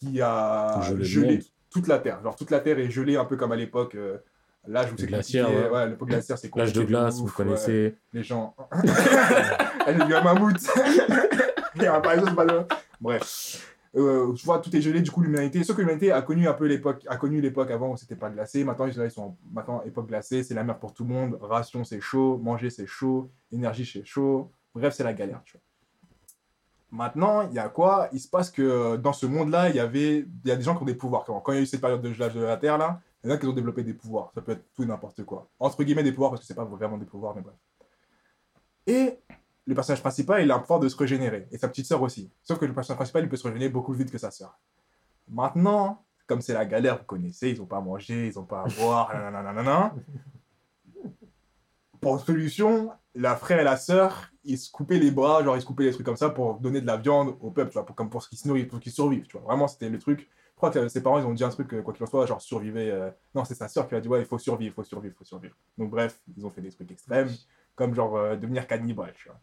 qui 0.00 0.20
a 0.20 0.80
Gelé 1.00 1.40
toute 1.70 1.86
la 1.88 1.98
Terre. 1.98 2.22
Genre, 2.22 2.36
toute 2.36 2.50
la 2.50 2.60
Terre 2.60 2.78
est 2.78 2.90
gelée, 2.90 3.16
un 3.16 3.24
peu 3.24 3.36
comme 3.36 3.52
à 3.52 3.56
l'époque. 3.56 3.94
euh, 3.94 4.18
L'âge 4.66 4.92
où 4.92 4.96
c'est 4.98 5.06
glaciaire, 5.06 5.46
compliqué. 5.46 5.68
ouais. 5.70 5.88
l'époque 5.88 6.08
glaciaire, 6.08 6.36
c'est 6.38 6.54
L'âge 6.54 6.72
de 6.74 6.82
glace, 6.82 7.14
ouf, 7.16 7.20
vous 7.20 7.26
ouais. 7.26 7.32
connaissez. 7.32 7.94
Les 8.12 8.22
gens. 8.22 8.54
Elle 9.86 10.00
est 10.02 10.04
du 10.04 10.12
mammouth. 10.12 10.56
Il 11.76 11.82
y 11.82 11.86
a 11.86 11.96
un 11.96 12.00
par 12.00 12.12
exemple, 12.12 12.34
pas 12.34 12.44
le- 12.44 12.64
Bref. 13.00 13.76
Euh, 13.98 14.32
tu 14.34 14.46
vois, 14.46 14.60
tout 14.60 14.74
est 14.74 14.80
gelé, 14.80 15.02
du 15.02 15.10
coup, 15.10 15.20
l'humanité. 15.20 15.64
Sauf 15.64 15.76
que 15.76 15.82
l'humanité 15.82 16.12
a 16.12 16.22
connu 16.22 16.46
un 16.46 16.54
peu 16.54 16.66
l'époque, 16.66 17.04
a 17.08 17.16
connu 17.16 17.40
l'époque 17.40 17.70
avant 17.70 17.92
où 17.92 17.96
c'était 17.96 18.16
pas 18.16 18.30
glacé. 18.30 18.64
Maintenant, 18.64 18.86
ils 18.86 19.10
sont 19.10 19.36
maintenant 19.52 19.82
époque 19.84 20.06
glacée, 20.06 20.42
c'est 20.42 20.54
la 20.54 20.64
mer 20.64 20.78
pour 20.78 20.94
tout 20.94 21.04
le 21.04 21.12
monde. 21.12 21.38
Ration, 21.40 21.84
c'est 21.84 22.00
chaud. 22.00 22.38
Manger, 22.38 22.70
c'est 22.70 22.86
chaud. 22.86 23.30
Énergie, 23.50 23.84
c'est 23.84 24.04
chaud. 24.04 24.52
Bref, 24.74 24.94
c'est 24.94 25.04
la 25.04 25.12
galère, 25.12 25.42
tu 25.44 25.52
vois. 25.52 25.62
Maintenant, 26.90 27.42
il 27.48 27.54
y 27.54 27.58
a 27.58 27.68
quoi? 27.68 28.08
Il 28.12 28.20
se 28.20 28.28
passe 28.28 28.50
que 28.50 28.62
euh, 28.62 28.96
dans 28.96 29.12
ce 29.12 29.26
monde-là, 29.26 29.68
il 29.68 29.76
y 29.76 29.80
avait, 29.80 30.24
y 30.44 30.50
a 30.50 30.56
des 30.56 30.62
gens 30.62 30.74
qui 30.74 30.82
ont 30.82 30.86
des 30.86 30.94
pouvoirs. 30.94 31.24
Quand 31.24 31.38
quand 31.40 31.52
il 31.52 31.56
y 31.56 31.58
a 31.58 31.62
eu 31.62 31.66
cette 31.66 31.82
période 31.82 32.00
de 32.00 32.12
gelage 32.12 32.34
de 32.34 32.40
la 32.40 32.56
Terre 32.56 32.78
là, 32.78 33.00
il 33.22 33.28
y 33.28 33.32
en 33.32 33.34
a 33.34 33.38
qui 33.38 33.46
ont 33.46 33.52
développé 33.52 33.82
des 33.82 33.92
pouvoirs. 33.92 34.30
Ça 34.34 34.40
peut 34.40 34.52
être 34.52 34.64
tout 34.74 34.84
et 34.84 34.86
n'importe 34.86 35.22
quoi. 35.24 35.48
Entre 35.58 35.82
guillemets 35.84 36.02
des 36.02 36.12
pouvoirs 36.12 36.30
parce 36.30 36.40
que 36.40 36.46
c'est 36.46 36.54
pas 36.54 36.64
vraiment 36.64 36.96
des 36.96 37.04
pouvoirs, 37.04 37.34
mais 37.34 37.42
bref. 37.42 37.56
Et 38.86 39.18
le 39.68 39.74
personnage 39.74 40.00
principal, 40.00 40.42
il 40.42 40.50
a 40.50 40.56
un 40.56 40.60
pouvoir 40.60 40.80
de 40.80 40.88
se 40.88 40.96
régénérer. 40.96 41.46
Et 41.52 41.58
sa 41.58 41.68
petite 41.68 41.84
sœur 41.86 42.00
aussi. 42.02 42.30
Sauf 42.42 42.58
que 42.58 42.64
le 42.64 42.72
personnage 42.72 42.96
principal, 42.96 43.22
il 43.24 43.28
peut 43.28 43.36
se 43.36 43.46
régénérer 43.46 43.70
beaucoup 43.70 43.92
plus 43.92 43.98
vite 44.02 44.10
que 44.10 44.16
sa 44.18 44.30
sœur. 44.30 44.58
Maintenant, 45.28 46.04
comme 46.26 46.40
c'est 46.40 46.54
la 46.54 46.64
galère, 46.64 46.98
vous 46.98 47.04
connaissez, 47.04 47.50
ils 47.50 47.60
ont 47.60 47.66
pas 47.66 47.76
à 47.76 47.80
manger, 47.82 48.28
ils 48.28 48.38
ont 48.38 48.44
pas 48.44 48.62
à 48.62 48.68
boire, 48.80 49.12
nanana. 49.32 49.94
Pour 52.00 52.20
solution, 52.20 52.92
la 53.14 53.36
frère 53.36 53.60
et 53.60 53.64
la 53.64 53.76
sœur, 53.76 54.30
ils 54.44 54.56
se 54.56 54.70
coupaient 54.70 54.98
les 54.98 55.10
bras, 55.10 55.42
genre 55.42 55.56
ils 55.56 55.60
se 55.60 55.66
coupaient 55.66 55.84
les 55.84 55.92
trucs 55.92 56.06
comme 56.06 56.16
ça 56.16 56.30
pour 56.30 56.60
donner 56.60 56.80
de 56.80 56.86
la 56.86 56.96
viande 56.96 57.36
au 57.40 57.50
peuple, 57.50 57.70
tu 57.70 57.74
vois, 57.74 57.84
pour, 57.84 57.94
comme 57.96 58.08
pour 58.08 58.26
qu'ils 58.26 58.38
se 58.38 58.46
nourrissent, 58.46 58.68
pour 58.68 58.78
qu'ils 58.80 58.92
survivent, 58.92 59.26
tu 59.26 59.36
vois. 59.36 59.46
Vraiment, 59.46 59.66
c'était 59.68 59.90
le 59.90 59.98
truc. 59.98 60.20
Je 60.20 60.56
crois 60.56 60.70
que 60.70 60.88
ses 60.88 61.02
parents, 61.02 61.18
ils 61.18 61.24
ont 61.26 61.34
dit 61.34 61.44
un 61.44 61.50
truc, 61.50 61.72
euh, 61.74 61.82
quoi 61.82 61.92
qu'il 61.92 62.02
en 62.04 62.06
soit, 62.06 62.24
genre 62.26 62.40
survivez. 62.40 62.90
euh, 62.90 63.10
Non, 63.34 63.44
c'est 63.44 63.54
sa 63.54 63.68
sœur 63.68 63.86
qui 63.88 63.94
a 63.96 64.00
dit, 64.00 64.08
ouais, 64.08 64.20
il 64.20 64.26
faut 64.26 64.38
survivre, 64.38 64.72
il 64.72 64.74
faut 64.74 64.82
survivre, 64.84 65.14
il 65.14 65.18
faut 65.18 65.24
survivre. 65.24 65.54
Donc, 65.76 65.90
bref, 65.90 66.20
ils 66.36 66.44
ont 66.46 66.50
fait 66.50 66.60
des 66.62 66.70
trucs 66.70 66.90
extrêmes, 66.90 67.28
comme 67.74 67.94
genre 67.94 68.16
euh, 68.16 68.36
devenir 68.36 68.66
cannibale, 68.66 69.12
tu 69.14 69.28
vois. 69.28 69.38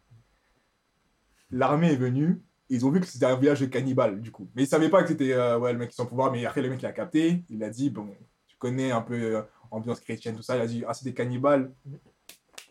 L'armée 1.50 1.92
est 1.92 1.96
venue, 1.96 2.40
ils 2.68 2.84
ont 2.84 2.90
vu 2.90 3.00
que 3.00 3.06
c'était 3.06 3.26
un 3.26 3.36
village 3.36 3.60
de 3.60 3.66
cannibales, 3.66 4.20
du 4.20 4.30
coup. 4.32 4.48
Mais 4.56 4.64
ils 4.64 4.66
savaient 4.66 4.88
pas 4.88 5.02
que 5.02 5.08
c'était 5.08 5.32
euh, 5.32 5.58
ouais, 5.58 5.72
le 5.72 5.78
mec 5.78 5.90
qui 5.90 5.96
sans 5.96 6.06
pouvoir, 6.06 6.32
mais 6.32 6.44
après, 6.44 6.62
le 6.62 6.70
mec, 6.70 6.82
il 6.82 6.86
a 6.86 6.92
capté, 6.92 7.44
il 7.48 7.62
a 7.62 7.70
dit, 7.70 7.90
bon, 7.90 8.08
tu 8.48 8.56
connais 8.58 8.90
un 8.90 9.00
peu 9.02 9.14
euh, 9.14 9.42
ambiance 9.70 10.00
chrétienne, 10.00 10.34
tout 10.34 10.42
ça, 10.42 10.56
il 10.56 10.62
a 10.62 10.66
dit, 10.66 10.84
ah, 10.88 10.94
c'est 10.94 11.04
des 11.04 11.14
cannibales, 11.14 11.70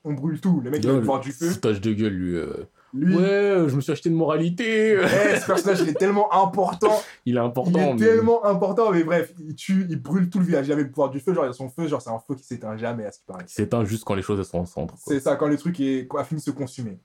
on 0.03 0.13
brûle 0.13 0.39
tout. 0.41 0.61
Le 0.63 0.69
mec, 0.71 0.83
il 0.83 0.89
a 0.89 0.93
le 0.93 0.99
pouvoir 0.99 1.19
du 1.21 1.31
feu. 1.31 1.49
Foutage 1.49 1.81
de 1.81 1.93
gueule, 1.93 2.13
lui. 2.13 2.35
euh. 2.35 2.65
Lui, 2.93 3.13
Ouais, 3.13 3.65
je 3.67 3.75
me 3.75 3.81
suis 3.81 3.91
acheté 3.91 4.07
une 4.09 4.15
moralité. 4.15 4.93
eh, 4.93 5.38
ce 5.38 5.45
personnage, 5.47 5.81
il 5.81 5.89
est 5.89 5.93
tellement 5.99 6.31
important. 6.33 6.97
Il 7.25 7.35
est 7.35 7.39
important. 7.39 7.71
il 7.77 7.81
est 7.81 7.93
mais- 7.93 7.99
tellement 7.99 8.45
important, 8.45 8.91
mais 8.91 9.03
bref, 9.03 9.33
il 9.39 9.53
tue, 9.55 9.85
il 9.89 9.99
brûle 10.01 10.29
tout 10.29 10.39
le 10.39 10.45
village. 10.45 10.67
Il 10.67 10.71
avait 10.71 10.83
le 10.83 10.89
pouvoir 10.89 11.09
du 11.09 11.19
feu, 11.19 11.33
genre, 11.33 11.43
il 11.45 11.49
a 11.49 11.53
son 11.53 11.67
feu, 11.69 11.88
genre, 11.88 12.01
c'est 12.01 12.09
un 12.11 12.19
feu 12.19 12.35
qui 12.35 12.43
s'éteint 12.43 12.77
jamais, 12.77 13.05
à 13.05 13.11
ce 13.11 13.17
qui 13.19 13.25
paraît. 13.25 13.43
Il 13.47 13.51
s'éteint 13.51 13.83
juste 13.83 14.03
quand 14.05 14.13
les 14.15 14.21
choses 14.21 14.39
elles 14.39 14.45
sont 14.45 14.59
en 14.59 14.65
centre. 14.65 14.93
C'est 15.05 15.19
ça, 15.19 15.35
quand 15.35 15.47
le 15.47 15.57
truc 15.57 15.77
est, 15.81 16.07
a 16.17 16.23
fini 16.23 16.39
de 16.39 16.45
se 16.45 16.51
consumer. 16.51 16.99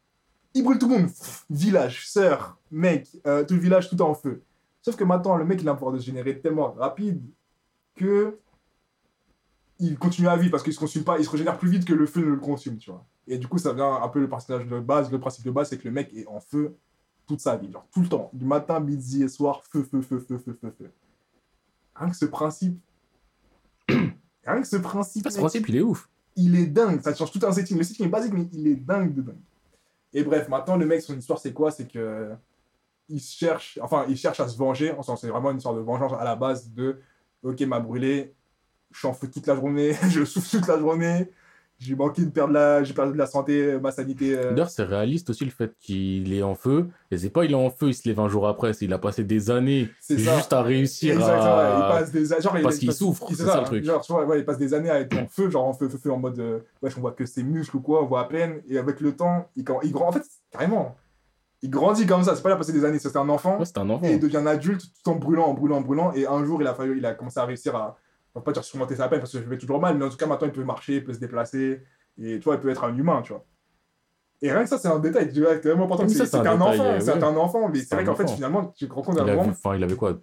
Il 0.54 0.64
brûle 0.64 0.78
tout 0.78 0.88
le 0.88 0.98
monde. 0.98 1.10
Village, 1.48 2.08
sœur, 2.08 2.58
mec, 2.70 3.08
euh, 3.26 3.44
tout 3.44 3.54
le 3.54 3.60
village, 3.60 3.88
tout 3.88 3.96
est 3.96 4.02
en 4.02 4.14
feu. 4.14 4.42
Sauf 4.82 4.96
que 4.96 5.04
maintenant, 5.04 5.36
le 5.36 5.44
mec, 5.44 5.60
il 5.62 5.68
a 5.68 5.72
un 5.72 5.74
pouvoir 5.74 5.92
de 5.92 5.98
se 5.98 6.06
générer 6.06 6.40
tellement 6.40 6.72
rapide 6.72 7.22
que 7.94 8.38
il 9.78 9.96
continue 9.98 10.28
à 10.28 10.36
vivre 10.36 10.50
parce 10.50 10.62
qu'il 10.62 10.72
se 10.72 10.78
consume 10.78 11.04
pas, 11.04 11.18
il 11.18 11.24
se 11.24 11.30
régénère 11.30 11.56
plus 11.56 11.70
vite 11.70 11.84
que 11.84 11.94
le 11.94 12.06
feu 12.06 12.20
ne 12.20 12.30
le 12.30 12.36
consume, 12.36 12.76
tu 12.76 12.90
vois. 12.90 13.04
Et 13.26 13.38
du 13.38 13.46
coup, 13.46 13.58
ça 13.58 13.72
vient 13.72 14.02
un 14.02 14.08
peu 14.08 14.20
le 14.20 14.28
personnage 14.28 14.66
de 14.66 14.78
base. 14.80 15.10
Le 15.10 15.18
principe 15.18 15.44
de 15.44 15.50
base, 15.50 15.70
c'est 15.70 15.78
que 15.78 15.88
le 15.88 15.92
mec 15.92 16.12
est 16.14 16.26
en 16.26 16.40
feu 16.40 16.76
toute 17.26 17.40
sa 17.40 17.56
vie, 17.56 17.70
genre 17.70 17.86
tout 17.92 18.00
le 18.00 18.08
temps, 18.08 18.30
du 18.32 18.44
matin, 18.44 18.80
midi 18.80 19.22
et 19.22 19.28
soir, 19.28 19.62
feu, 19.70 19.84
feu, 19.84 20.02
feu, 20.02 20.18
feu, 20.18 20.38
feu, 20.38 20.58
feu, 20.60 20.74
feu. 20.76 20.90
Rien 21.94 22.10
que 22.10 22.16
ce 22.16 22.24
principe. 22.24 22.78
Rien 23.88 24.60
que 24.60 24.66
ce 24.66 24.76
principe. 24.76 25.28
Ce 25.28 25.34
mec, 25.34 25.38
principe, 25.38 25.68
il 25.68 25.76
est 25.76 25.80
ouf. 25.80 26.08
il 26.34 26.56
est 26.56 26.66
dingue. 26.66 27.00
Ça 27.00 27.14
change 27.14 27.30
tout 27.30 27.40
un 27.46 27.52
setting. 27.52 27.78
Le 27.78 27.84
setting 27.84 28.06
est 28.06 28.10
basique, 28.10 28.32
mais 28.32 28.48
il 28.52 28.66
est 28.66 28.74
dingue 28.74 29.14
de 29.14 29.22
dingue. 29.22 29.36
Et 30.12 30.24
bref, 30.24 30.48
maintenant, 30.48 30.76
le 30.76 30.86
mec, 30.86 31.02
son 31.02 31.16
histoire, 31.16 31.38
c'est 31.38 31.52
quoi? 31.52 31.70
C'est 31.70 31.86
que. 31.86 32.30
Il 33.08 33.20
cherche. 33.20 33.78
Enfin, 33.82 34.04
il 34.08 34.16
cherche 34.16 34.40
à 34.40 34.48
se 34.48 34.56
venger. 34.56 34.94
C'est 35.16 35.28
vraiment 35.28 35.50
une 35.50 35.56
histoire 35.56 35.74
de 35.74 35.80
vengeance 35.80 36.12
à 36.18 36.24
la 36.24 36.36
base 36.36 36.70
de. 36.70 37.00
Ok, 37.42 37.60
m'a 37.62 37.80
brûlé. 37.80 38.34
Je 38.90 38.98
suis 38.98 39.08
en 39.08 39.14
toute 39.14 39.46
la 39.46 39.54
journée. 39.54 39.92
je 40.10 40.24
souffre 40.24 40.50
toute 40.50 40.68
la 40.68 40.78
journée. 40.78 41.30
J'ai 41.82 41.94
manqué 41.96 42.22
de 42.26 42.30
perdre 42.30 42.52
la. 42.52 42.84
J'ai 42.84 42.92
perdu 42.92 43.14
de 43.14 43.18
la 43.18 43.26
santé, 43.26 43.78
ma 43.80 43.90
sanité. 43.90 44.36
euh, 44.36 44.50
D'ailleurs, 44.50 44.68
c'est 44.68 44.82
réaliste 44.84 45.30
aussi 45.30 45.46
le 45.46 45.50
fait 45.50 45.72
qu'il 45.80 46.30
est 46.32 46.42
en 46.42 46.54
feu. 46.54 46.88
Et 47.10 47.16
c'est 47.16 47.30
pas 47.30 47.44
il 47.46 47.52
est 47.52 47.54
en 47.54 47.70
feu, 47.70 47.88
il 47.88 47.94
se 47.94 48.06
lève 48.06 48.20
un 48.20 48.28
jour 48.28 48.46
après. 48.46 48.74
c'est 48.74 48.84
Il 48.84 48.92
a 48.92 48.98
passé 48.98 49.24
des 49.24 49.50
années 49.50 49.88
C'est 49.98 50.18
juste 50.18 50.52
à 50.52 50.60
réussir 50.62 51.14
Exactement, 51.14 51.56
ouais, 51.56 51.64
il 51.78 51.82
à. 51.82 51.88
passe 51.88 52.12
des 52.12 52.32
a- 52.34 52.40
genre, 52.40 52.58
il- 52.58 52.62
parce 52.62 52.76
il 52.76 52.80
qu'il 52.80 52.92
souffre, 52.92 53.24
il- 53.30 53.36
c'est 53.36 53.44
ça, 53.46 53.60
le 53.60 53.64
truc. 53.64 53.84
Genre, 53.84 54.02
tu 54.02 54.12
vois, 54.12 54.26
ouais, 54.26 54.40
il 54.40 54.44
passe 54.44 54.58
des 54.58 54.74
années 54.74 54.90
à 54.90 55.00
être 55.00 55.16
en 55.16 55.26
feu, 55.26 55.48
genre 55.50 55.64
en 55.66 55.72
feu, 55.72 55.88
feu, 55.88 55.96
feu, 55.96 56.12
en 56.12 56.18
mode, 56.18 56.38
euh, 56.38 56.58
wesh, 56.82 56.98
on 56.98 57.00
voit 57.00 57.12
que 57.12 57.24
ses 57.24 57.42
muscles 57.42 57.76
ou 57.76 57.80
quoi, 57.80 58.02
on 58.02 58.06
voit 58.06 58.20
à 58.20 58.24
peine, 58.24 58.60
et 58.68 58.76
avec 58.76 59.00
le 59.00 59.16
temps, 59.16 59.48
il, 59.56 59.64
quand- 59.64 59.80
il 59.82 59.90
grand, 59.92 60.08
en 60.08 60.12
fait, 60.12 60.22
carrément, 60.50 60.96
il 61.62 61.70
grandit 61.70 62.04
comme 62.04 62.24
ça, 62.24 62.36
c'est 62.36 62.42
pas 62.42 62.50
là 62.50 62.56
passer 62.56 62.72
des 62.74 62.84
années, 62.84 62.98
c'était 62.98 63.16
un 63.16 63.28
enfant, 63.30 63.58
Ouais, 63.58 63.64
c'est 63.64 63.78
un 63.78 63.88
enfant. 63.88 64.04
et 64.06 64.12
il 64.12 64.20
devient 64.20 64.42
adulte 64.46 64.82
tout 65.02 65.10
en 65.10 65.14
brûlant, 65.16 65.46
en 65.46 65.54
brûlant, 65.54 65.76
en 65.78 65.80
brûlant, 65.80 66.12
et 66.12 66.26
un 66.26 66.44
jour, 66.44 66.60
il 66.60 66.66
a 66.66 66.74
fallu, 66.74 66.98
il 66.98 67.06
a 67.06 67.14
commencé 67.14 67.40
à 67.40 67.44
réussir 67.46 67.74
à, 67.74 67.96
on 68.34 68.40
va 68.40 68.44
pas 68.44 68.52
dire 68.52 68.64
surmonter 68.64 68.96
sa 68.96 69.08
peine, 69.08 69.20
parce 69.20 69.32
que 69.32 69.38
je 69.38 69.48
vais 69.48 69.58
toujours 69.58 69.80
mal, 69.80 69.96
mais 69.96 70.04
en 70.04 70.08
tout 70.08 70.16
cas, 70.16 70.26
maintenant, 70.26 70.46
il 70.46 70.52
peut 70.52 70.64
marcher, 70.64 70.96
il 70.96 71.04
peut 71.04 71.12
se 71.12 71.18
déplacer, 71.18 71.82
et 72.18 72.38
tu 72.38 72.44
vois, 72.44 72.54
il 72.54 72.60
peut 72.60 72.70
être 72.70 72.84
un 72.84 72.96
humain, 72.96 73.22
tu 73.22 73.32
vois. 73.32 73.44
Et 74.42 74.50
rien 74.50 74.62
que 74.62 74.68
ça, 74.68 74.78
c'est 74.78 74.88
un 74.88 74.98
détail, 74.98 75.32
tu 75.32 75.40
vois, 75.42 75.54
c'est 75.54 75.60
tellement 75.60 75.84
important, 75.84 76.08
c'est 76.08 76.24
c'est 76.24 76.34
un 76.36 76.42
c'est 76.42 76.48
un 76.48 76.60
enfant, 76.60 76.84
euh, 76.84 77.00
c'est 77.00 77.12
ouais. 77.12 77.24
un 77.24 77.36
enfant, 77.36 77.68
mais 77.68 77.78
C'est 77.78 77.86
c'est 77.86 77.94
vrai 77.96 78.04
qu'en 78.04 78.14
fait, 78.14 78.30
finalement, 78.30 78.72
tu 78.74 78.88
te 78.88 78.92
rends 78.92 79.02
compte 79.02 79.16
Il, 79.16 79.24
d'un 79.24 79.32
a 79.32 79.36
moment, 79.36 79.50
enfin, 79.50 79.76
il 79.76 79.84
avait 79.84 79.96
quoi 79.96 80.18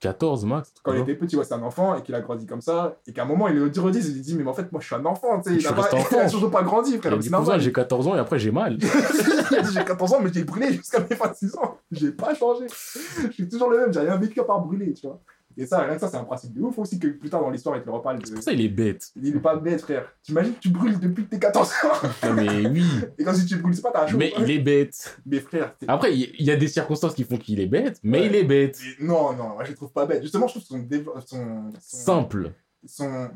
14 0.00 0.46
max 0.46 0.72
quand 0.82 0.94
il 0.94 1.00
était 1.00 1.14
petit, 1.14 1.36
ouais, 1.36 1.44
c'était 1.44 1.56
un 1.56 1.62
enfant 1.62 1.94
et 1.94 2.02
qu'il 2.02 2.14
a 2.14 2.20
grandi 2.20 2.46
comme 2.46 2.62
ça, 2.62 2.96
et 3.06 3.12
qu'à 3.12 3.22
un 3.22 3.26
moment 3.26 3.48
il 3.48 3.56
le 3.56 3.68
dit, 3.68 3.78
redit, 3.78 4.00
il 4.00 4.22
dit, 4.22 4.34
mais 4.34 4.48
en 4.48 4.54
fait, 4.54 4.72
moi 4.72 4.80
je 4.80 4.86
suis 4.86 4.96
un 4.96 5.04
enfant, 5.04 5.40
tu 5.40 5.50
sais, 5.50 5.56
il 5.60 5.66
a, 5.66 5.72
pas, 5.72 5.88
il 6.10 6.16
a 6.16 6.30
toujours 6.30 6.50
pas 6.50 6.62
grandi, 6.62 6.92
Il 6.92 6.98
frère, 6.98 7.12
a 7.12 7.16
donc 7.16 7.22
dit 7.22 7.28
c'est 7.28 7.60
j'ai 7.60 7.72
14 7.72 8.08
ans 8.08 8.16
et 8.16 8.18
après 8.18 8.38
j'ai 8.38 8.50
mal. 8.50 8.78
Il 9.52 9.56
a 9.56 9.62
dit, 9.62 9.72
j'ai 9.74 9.84
14 9.84 10.14
ans, 10.14 10.20
mais 10.22 10.30
j'ai 10.32 10.44
brûlé 10.44 10.72
jusqu'à 10.72 11.00
mes 11.00 11.14
26 11.14 11.56
ans, 11.56 11.76
j'ai 11.90 12.12
pas 12.12 12.34
changé, 12.34 12.66
je 12.68 13.30
suis 13.32 13.48
toujours 13.48 13.68
le 13.68 13.78
même, 13.78 13.92
j'ai 13.92 14.00
rien 14.00 14.16
vécu 14.16 14.40
à 14.40 14.44
part 14.44 14.60
brûler, 14.60 14.94
tu 14.94 15.06
vois. 15.06 15.20
Et 15.60 15.66
ça, 15.66 15.80
rien 15.80 15.94
que 15.94 16.00
ça, 16.00 16.08
c'est 16.08 16.16
un 16.16 16.24
principe 16.24 16.52
de 16.54 16.60
ouf 16.62 16.78
aussi 16.78 16.98
que 16.98 17.06
plus 17.08 17.28
tard 17.30 17.42
dans 17.42 17.50
l'histoire, 17.50 17.76
il 17.76 17.82
te 17.82 17.86
le 17.86 17.92
reparle. 17.92 18.18
De... 18.18 18.26
C'est 18.26 18.34
pour 18.34 18.42
ça 18.42 18.52
il 18.52 18.60
est 18.62 18.68
bête. 18.68 19.10
Il 19.14 19.28
est 19.36 19.38
pas 19.40 19.56
bête, 19.56 19.80
frère. 19.82 20.06
T'imagines, 20.22 20.54
tu 20.60 20.70
brûles 20.70 20.98
depuis 20.98 21.24
que 21.26 21.30
t'es 21.30 21.38
14 21.38 21.70
ans, 21.84 22.08
Non, 22.28 22.32
mais 22.34 22.66
oui. 22.66 22.84
et 23.18 23.24
quand 23.24 23.32
tu 23.46 23.56
brûles, 23.56 23.74
c'est 23.74 23.82
pas 23.82 23.90
ta 23.92 24.06
chose. 24.06 24.18
mais 24.18 24.32
il 24.38 24.50
est 24.50 24.58
bête. 24.58 25.18
Mais 25.26 25.38
frère, 25.40 25.74
Après, 25.86 26.16
il 26.16 26.42
y 26.42 26.50
a 26.50 26.56
des 26.56 26.68
circonstances 26.68 27.14
qui 27.14 27.24
font 27.24 27.36
qu'il 27.36 27.60
est 27.60 27.66
bête, 27.66 28.00
mais 28.02 28.20
Ouais. 28.20 28.26
il 28.26 28.34
est 28.36 28.44
bête. 28.44 28.78
Non, 29.00 29.32
non, 29.34 29.50
moi 29.50 29.64
je 29.64 29.70
le 29.70 29.76
trouve 29.76 29.92
pas 29.92 30.06
bête. 30.06 30.22
Justement, 30.22 30.46
je 30.48 30.54
trouve 30.54 30.64
son 30.64 30.78
développement. 30.78 31.20
Son, 31.26 31.70
son- 31.80 31.98
Simple. 32.04 32.52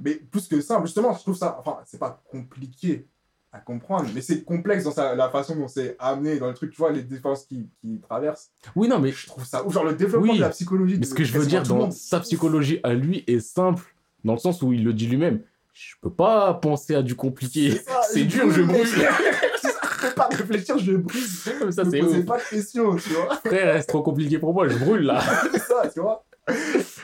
mais 0.03 0.15
plus 0.15 0.49
que 0.49 0.61
simple 0.63 0.87
justement 0.87 1.13
je 1.13 1.21
trouve 1.21 1.37
ça 1.37 1.57
enfin 1.61 1.77
c'est 1.85 2.01
pas 2.01 2.23
compliqué 2.31 3.07
à 3.55 3.61
comprendre. 3.61 4.09
Mais 4.15 4.21
c'est 4.21 4.43
complexe 4.43 4.85
dans 4.85 4.91
sa, 4.91 5.15
la 5.15 5.31
façon 5.31 5.55
dont 5.55 5.69
c'est 5.69 5.97
amené 6.01 6.39
dans 6.39 6.49
le 6.49 6.55
truc 6.55 6.73
tu 6.73 6.79
vois 6.79 6.91
les 6.91 7.03
différences 7.03 7.47
qui, 7.47 7.69
qui 7.81 8.01
traversent. 8.01 8.51
Oui, 8.75 8.89
non, 8.89 8.99
mais 8.99 9.13
je 9.13 9.27
trouve 9.29 9.45
ça 9.45 9.65
ou 9.65 9.71
genre 9.71 9.85
le 9.85 9.95
développement 9.95 10.33
Oui, 10.33 10.39
de 10.39 10.43
la 10.43 10.51
psychologie 10.51 10.95
Mais 10.95 11.01
de 11.01 11.07
ce 11.07 11.15
que 11.15 11.23
je 11.23 11.39
veux 11.39 11.47
dire 11.47 11.63
dans 11.63 11.91
sa 11.93 12.19
psychologie 12.21 12.81
à 12.83 12.95
lui 12.95 13.23
est 13.29 13.39
simple, 13.39 13.95
dans 14.25 14.33
le 14.33 14.41
sens 14.41 14.61
où 14.63 14.73
il 14.73 14.83
le 14.83 14.93
dit 14.93 15.07
lui-même. 15.07 15.41
Je 15.73 15.95
peux 16.03 16.11
pas 16.11 16.55
penser 16.55 16.97
à 16.97 17.03
du 17.03 17.15
compliqué. 17.15 17.81
C'est 18.11 18.25
dur, 18.25 18.51
je 18.51 18.63
brûle. 18.63 18.87
je 18.87 20.09
peux 20.09 20.15
pas 20.15 20.29
réfléchir 20.33 20.77
je 20.79 20.93
brûle. 20.93 21.23
Comme 21.61 21.73
ça, 21.73 21.85
c'est 21.85 22.25
pas 22.25 22.39
de 22.39 22.51
questions 22.51 22.97
tu 22.97 23.11
vois. 23.11 23.37
Frère, 23.37 23.81
c'est 23.81 23.87
trop 23.87 24.03
compliqué 24.03 24.39
pour 24.39 24.53
moi, 24.53 24.69
je 24.69 24.77
brûle 24.79 25.03
là. 25.03 25.23
c'est 25.53 25.61
ça 25.61 25.89
tu 25.93 26.01
vois. 26.01 26.25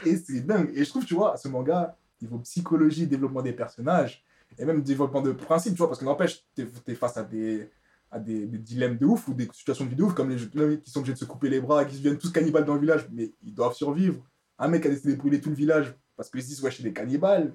Et 0.04 0.16
c'est 0.16 0.40
dingue. 0.44 0.72
Et 0.74 0.84
je 0.84 0.90
trouve 0.90 1.04
tu 1.04 1.14
vois 1.14 1.36
ce 1.36 1.46
manga 1.46 1.96
niveau 2.20 2.38
psychologie 2.38 3.06
développement 3.06 3.40
des 3.40 3.52
personnages 3.52 4.24
et 4.58 4.64
même 4.64 4.82
développement 4.82 5.22
de 5.22 5.32
principe 5.32 5.72
tu 5.74 5.78
vois 5.78 5.88
parce 5.88 6.00
que 6.00 6.04
n'empêche 6.04 6.44
t'es 6.54 6.66
es 6.88 6.94
face 6.94 7.16
à 7.16 7.22
des 7.22 7.68
à 8.12 8.18
des, 8.18 8.46
des 8.46 8.58
dilemmes 8.58 8.96
de 8.96 9.06
ouf 9.06 9.28
ou 9.28 9.34
des 9.34 9.48
situations 9.52 9.84
de 9.84 9.90
vie 9.90 9.96
de 9.96 10.02
ouf, 10.02 10.14
comme 10.14 10.30
les 10.30 10.36
gens 10.38 10.46
qui 10.82 10.90
sont 10.90 10.98
obligés 10.98 11.12
de 11.14 11.18
se 11.18 11.24
couper 11.24 11.48
les 11.48 11.60
bras, 11.60 11.84
qui 11.84 11.96
deviennent 11.96 12.18
tous 12.18 12.32
cannibales 12.32 12.64
dans 12.64 12.74
le 12.74 12.80
village, 12.80 13.08
mais 13.12 13.32
ils 13.44 13.54
doivent 13.54 13.74
survivre. 13.74 14.16
Un 14.58 14.66
mec 14.66 14.84
a 14.84 14.88
décidé 14.88 15.12
de 15.12 15.18
brûler 15.18 15.40
tout 15.40 15.50
le 15.50 15.54
village 15.54 15.94
parce 16.16 16.28
qu'ils 16.28 16.42
se 16.42 16.48
disent, 16.48 16.60
ouais, 16.64 16.70
je 16.70 16.74
suis 16.74 16.82
des 16.84 16.92
cannibales. 16.92 17.54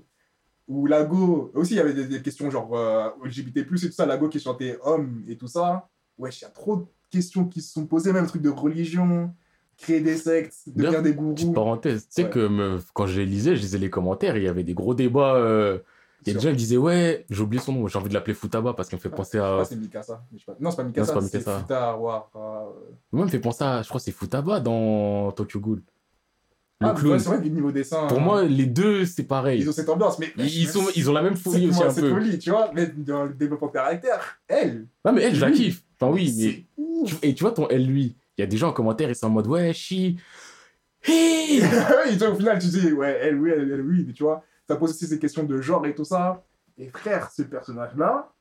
Ou 0.69 0.87
Lago, 0.87 1.51
aussi 1.53 1.73
il 1.73 1.77
y 1.77 1.79
avait 1.81 1.93
des, 1.93 2.05
des 2.05 2.21
questions 2.21 2.49
genre 2.49 2.73
euh, 2.75 3.09
LGBT, 3.25 3.57
et 3.57 3.65
tout 3.65 3.77
ça, 3.91 4.05
Lago 4.05 4.29
qui 4.29 4.39
chantait 4.39 4.79
homme 4.83 5.23
et 5.27 5.35
tout 5.35 5.47
ça. 5.47 5.89
Wesh, 6.17 6.39
il 6.39 6.43
y 6.45 6.47
a 6.47 6.51
trop 6.51 6.77
de 6.77 6.85
questions 7.11 7.45
qui 7.45 7.61
se 7.61 7.73
sont 7.73 7.85
posées, 7.85 8.13
même 8.13 8.25
truc 8.25 8.41
de 8.41 8.49
religion, 8.49 9.33
créer 9.77 9.99
des 9.99 10.15
sectes, 10.15 10.55
devenir 10.67 11.03
des 11.03 11.13
Petite 11.13 11.47
gourous. 11.47 11.53
parenthèse, 11.53 12.03
tu 12.07 12.13
sais 12.13 12.23
Ouais. 12.23 12.29
que 12.29 12.47
me- 12.47 12.79
quand 12.93 13.07
je 13.07 13.19
lisais, 13.21 13.57
je 13.57 13.61
lisais 13.61 13.77
les 13.77 13.89
commentaires, 13.89 14.37
il 14.37 14.43
y 14.43 14.47
avait 14.47 14.63
des 14.63 14.73
gros 14.73 14.95
débats. 14.95 15.35
euh, 15.35 15.79
Il 16.23 16.29
y 16.29 16.31
a 16.31 16.39
des 16.39 16.39
gens 16.43 16.49
qui 16.51 16.55
disaient, 16.57 16.77
ouais, 16.77 17.25
j'ai 17.29 17.41
oublié 17.41 17.61
son 17.61 17.71
nom, 17.73 17.87
j'ai 17.87 17.99
envie 17.99 18.09
de 18.09 18.13
l'appeler 18.13 18.33
Futaba 18.33 18.73
parce 18.73 18.89
qu'elle 18.89 18.97
me 18.97 19.01
fait 19.01 19.09
penser 19.09 19.37
à. 19.37 19.59
Ah, 19.59 19.65
c'est 19.65 19.75
Mikasa. 19.75 20.23
pas. 20.45 20.55
Non, 20.59 20.71
c'est 20.71 20.77
pas 20.77 20.83
Mikasa, 20.83 21.13
pas 21.13 21.21
c'est 21.21 21.37
Mikasa. 21.37 21.67
Euh, 21.69 21.99
Moi, 22.33 22.71
elle 23.13 23.19
me 23.19 23.27
fait 23.27 23.39
penser 23.39 23.63
à, 23.63 23.81
je 23.83 23.87
crois 23.87 23.99
que 23.99 24.05
c'est 24.05 24.11
Futaba 24.11 24.59
dans 24.59 25.31
Tokyo 25.33 25.59
Ghoul. 25.59 25.83
le 26.81 26.87
Ah, 26.87 26.93
clown. 26.97 27.13
ouais, 27.13 27.19
c'est 27.19 27.29
vrai 27.29 27.37
que 27.41 27.47
niveau 27.47 27.71
dessin. 27.71 28.07
Pour 28.07 28.17
euh, 28.17 28.21
moi, 28.21 28.43
les 28.43 28.65
deux, 28.65 29.05
c'est 29.05 29.25
pareil. 29.25 29.61
ils 29.61 29.69
ont 29.69 29.73
cette 29.73 29.89
ambiance, 29.89 30.17
mais. 30.17 30.31
Ils, 30.37 30.67
sont, 30.67 30.85
ils 30.95 31.09
ont 31.09 31.13
la 31.13 31.21
même 31.21 31.35
folie 31.35 31.67
aussi 31.69 31.83
un 31.83 31.93
peu. 31.93 32.09
folie, 32.09 32.39
tu 32.39 32.49
vois, 32.49 32.71
mais 32.73 32.87
dans 32.87 33.25
le 33.25 33.33
développement 33.33 33.67
de 33.67 33.73
caractère, 33.73 34.39
elle. 34.47 34.87
Non, 35.05 35.13
mais 35.13 35.21
elle, 35.21 35.35
je 35.35 35.41
la 35.41 35.51
kiffe. 35.51 35.83
Enfin, 35.99 36.11
oui, 36.11 36.33
mais. 36.37 36.65
c'est 37.07 37.23
Et 37.27 37.35
tu 37.35 37.43
vois, 37.43 37.51
ton 37.51 37.67
elle, 37.69 37.85
lui, 37.85 38.15
il 38.37 38.41
y 38.41 38.43
a 38.43 38.47
des 38.47 38.57
gens 38.57 38.69
en 38.69 38.73
commentaire, 38.73 39.09
ils 39.09 39.15
sont 39.15 39.27
en 39.27 39.31
mode, 39.31 39.47
ouais, 39.47 39.73
chi. 39.73 40.17
Hey 41.07 41.61
tu 42.09 42.15
vois, 42.17 42.29
au 42.31 42.35
final, 42.35 42.57
tu 42.59 42.67
dis, 42.67 42.91
ouais, 42.91 43.19
elle, 43.21 43.37
oui, 43.39 43.51
elle, 43.55 43.71
elle, 43.71 43.81
oui, 43.81 44.03
mais 44.07 44.13
tu 44.13 44.23
vois, 44.23 44.43
ça 44.67 44.75
pose 44.75 44.91
aussi 44.91 45.07
ces 45.07 45.19
questions 45.19 45.43
de 45.43 45.61
genre 45.61 45.85
et 45.85 45.93
tout 45.95 46.05
ça. 46.05 46.43
Et 46.77 46.89
frère, 46.89 47.31
ce 47.31 47.43
personnage-là. 47.43 48.31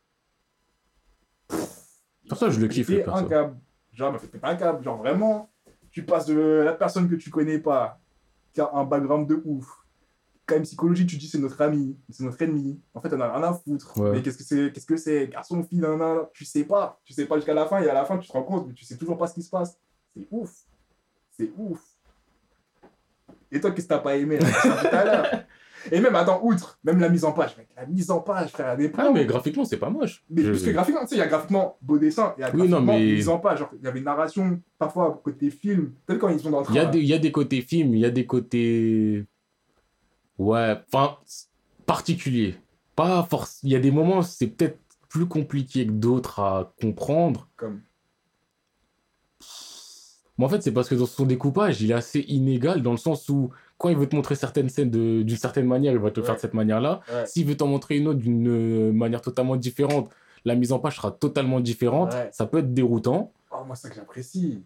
Pour 2.29 2.39
ça, 2.39 2.51
je 2.51 2.59
le 2.61 2.69
kiffe, 2.69 2.89
le 2.89 2.95
C'était 2.97 3.05
perso. 3.05 3.25
un 3.25 3.29
câble. 3.29 3.57
Genre, 3.93 4.21
c'était 4.21 4.39
pas 4.39 4.49
un 4.51 4.57
câble. 4.57 4.83
Genre, 4.83 4.97
vraiment, 4.99 5.51
tu 5.91 6.05
passes 6.05 6.27
de 6.27 6.63
la 6.65 6.73
personne 6.73 7.09
que 7.09 7.15
tu 7.15 7.31
connais 7.31 7.59
pas, 7.59 8.01
qui 8.53 8.61
a 8.61 8.71
un 8.73 8.85
background 8.85 9.29
de 9.29 9.41
ouf. 9.45 9.69
Quand 10.47 10.57
même, 10.57 10.65
psychologie, 10.65 11.07
tu 11.07 11.17
dis 11.17 11.29
c'est 11.29 11.39
notre 11.39 11.61
ami, 11.63 11.99
c'est 12.11 12.25
notre 12.25 12.41
ennemi. 12.43 12.79
En 12.93 13.01
fait, 13.01 13.13
on 13.15 13.21
a 13.21 13.33
rien 13.33 13.43
à 13.49 13.55
foutre. 13.55 13.97
Ouais. 13.99 14.11
Mais 14.13 14.23
qu'est-ce 14.23 14.37
que 14.39 14.45
c'est 14.45 14.73
Qu'est-ce 14.73 14.87
que 14.87 14.97
c'est 14.97 15.29
Garçon, 15.29 15.63
fille, 15.63 15.79
nan, 15.79 15.97
nan, 15.99 16.27
tu 16.35 16.45
sais 16.45 16.65
pas. 16.65 17.01
Tu 17.05 17.13
sais 17.15 17.25
pas 17.27 17.37
jusqu'à 17.37 17.55
la 17.55 17.67
fin, 17.67 17.81
et 17.81 17.89
à 17.89 17.95
la 17.95 18.05
fin, 18.05 18.19
tu 18.19 18.27
te 18.29 18.33
rends 18.33 18.43
compte, 18.43 18.67
mais 18.67 18.75
tu 18.75 18.85
sais 18.85 18.97
toujours 18.99 19.17
pas 19.17 19.27
ce 19.27 19.35
qui 19.35 19.43
se 19.43 19.49
passe. 19.51 19.79
C'est 20.15 20.27
ouf. 20.31 20.51
C'est 21.31 21.51
ouf. 21.57 21.81
Et 23.51 23.61
toi, 23.61 23.71
qu'est-ce 23.71 23.87
que 23.87 23.95
t'as 23.95 24.01
pas 24.01 24.17
aimé 24.17 24.39
là, 24.39 24.49
tout 24.51 24.87
à 24.97 25.05
l'heure 25.05 25.45
Et 25.93 26.01
même, 26.01 26.15
attends, 26.15 26.41
outre, 26.43 26.79
même 26.85 26.99
la 27.01 27.09
mise 27.09 27.25
en 27.25 27.33
page, 27.33 27.57
mec, 27.57 27.69
la 27.77 27.87
mise 27.87 28.11
en 28.11 28.21
page, 28.21 28.51
frère, 28.51 28.69
à 28.69 28.77
des 28.77 28.91
Ah, 28.97 29.11
mais 29.13 29.27
graphiquement, 29.27 29.65
c'est 29.65 29.77
pas 29.77 29.91
moche. 29.91 30.25
mais 30.31 30.43
Je- 30.43 30.51
plus 30.51 30.63
que 30.65 30.71
graphiquement, 30.71 31.03
tu 31.03 31.09
sais, 31.09 31.15
il 31.17 31.19
y 31.19 31.23
a 31.23 31.27
graphiquement 31.27 31.77
beau 31.83 31.99
dessin 31.99 32.35
et 32.37 32.39
il 32.39 32.41
y 32.41 32.45
a 32.45 32.51
Oui, 32.51 32.57
graphiquement 32.69 32.81
non, 32.81 32.87
mais- 32.99 33.05
mise 33.15 33.29
en 33.29 33.39
page. 33.39 33.59
Genre, 33.59 33.71
il 33.79 33.85
y 33.85 33.89
avait 33.89 33.99
une 33.99 34.05
narration, 34.05 34.61
parfois, 34.79 35.21
côté 35.23 35.51
film. 35.51 35.93
Peut-être 36.07 36.21
quand 36.21 36.29
ils 36.29 36.41
sont 36.41 36.51
dans 36.51 36.61
le 36.61 36.65
train. 36.65 36.75
Il 36.75 36.77
y, 36.77 36.81
a 36.81 36.85
là. 36.85 36.91
des, 36.91 36.99
il 37.01 37.07
y 37.07 37.13
a 37.15 37.19
des 37.19 37.33
côtés 37.33 37.61
films, 37.61 37.95
il 37.95 38.01
y 38.01 38.05
a 38.07 38.11
des 38.11 38.27
côtés. 38.27 39.25
Ouais, 40.39 40.77
enfin, 40.93 41.19
particuliers. 41.87 42.57
Pas 42.97 43.23
force. 43.25 43.61
Il 43.63 43.71
y 43.71 43.77
a 43.77 43.81
des 43.81 43.91
moments, 43.91 44.23
c'est 44.23 44.47
peut-être 44.49 44.79
plus 45.09 45.27
compliqué 45.27 45.87
que 45.87 45.93
d'autres 45.93 46.41
à 46.41 46.73
comprendre. 46.81 47.49
Comme... 47.57 47.81
Mais 50.39 50.45
en 50.45 50.49
fait, 50.49 50.63
c'est 50.63 50.73
parce 50.73 50.89
que 50.89 50.95
dans 50.97 51.07
son 51.07 51.27
découpage, 51.27 51.81
il 51.83 51.91
est 51.93 51.95
assez 51.95 52.21
inégal 52.21 52.83
dans 52.83 52.91
le 52.91 52.97
sens 52.97 53.29
où, 53.29 53.51
quand 53.79 53.89
il 53.89 53.97
veut 53.97 54.09
te 54.09 54.15
montrer 54.15 54.35
certaines 54.35 54.69
scènes 54.69 54.91
d'une 54.91 55.37
certaine 55.37 55.67
manière, 55.67 55.93
il 55.93 55.99
va 55.99 56.11
te 56.11 56.21
le 56.21 56.27
faire 56.27 56.37
de 56.37 56.41
cette 56.41 56.55
manière-là. 56.55 57.01
S'il 57.27 57.47
veut 57.47 57.57
t'en 57.57 57.67
montrer 57.67 57.97
une 57.97 58.09
autre 58.09 58.21
d'une 58.21 58.49
euh, 58.49 58.93
manière 58.93 59.21
totalement 59.21 59.57
différente, 59.57 60.11
la 60.45 60.55
mise 60.55 60.73
en 60.73 60.79
page 60.79 60.97
sera 60.97 61.11
totalement 61.11 61.61
différente. 61.61 62.13
Ça 62.33 62.47
peut 62.47 62.59
être 62.59 62.73
déroutant. 62.73 63.33
Oh, 63.51 63.65
moi, 63.67 63.77
c'est 63.77 63.83
ça 63.83 63.89
que 63.91 63.97
j'apprécie. 63.97 64.63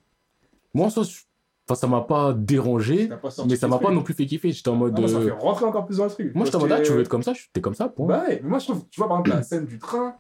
Moi, 0.74 0.86
en 0.86 0.90
soi, 0.90 1.04
enfin, 1.68 1.74
ça 1.74 1.86
m'a 1.86 2.02
pas 2.02 2.32
dérangé, 2.32 3.08
pas 3.08 3.20
mais 3.46 3.56
ça 3.56 3.68
m'a 3.68 3.78
pas 3.78 3.90
non 3.90 4.02
plus 4.02 4.14
fait 4.14 4.26
kiffer. 4.26 4.52
J'étais 4.52 4.68
en 4.68 4.76
mode. 4.76 4.94
Ah, 4.96 5.00
moi, 5.00 5.08
ça 5.08 5.16
euh, 5.16 5.24
fait 5.24 5.30
rentrer 5.30 5.64
encore 5.64 5.86
plus 5.86 5.98
dans 5.98 6.04
le 6.04 6.10
truc. 6.10 6.34
Moi, 6.34 6.44
j'étais 6.44 6.56
en 6.56 6.60
mode, 6.60 6.72
ah, 6.72 6.80
tu 6.80 6.92
veux 6.92 7.00
être 7.00 7.08
comme 7.08 7.22
ça, 7.22 7.32
t'es 7.52 7.60
comme 7.60 7.74
ça, 7.74 7.88
point. 7.88 8.06
Bah 8.06 8.24
ouais, 8.26 8.40
mais 8.42 8.48
moi, 8.48 8.58
je 8.58 8.66
trouve, 8.66 8.86
tu 8.88 9.00
vois, 9.00 9.08
par 9.08 9.18
exemple, 9.18 9.36
la 9.36 9.42
scène 9.42 9.66
du 9.66 9.78
train. 9.78 10.16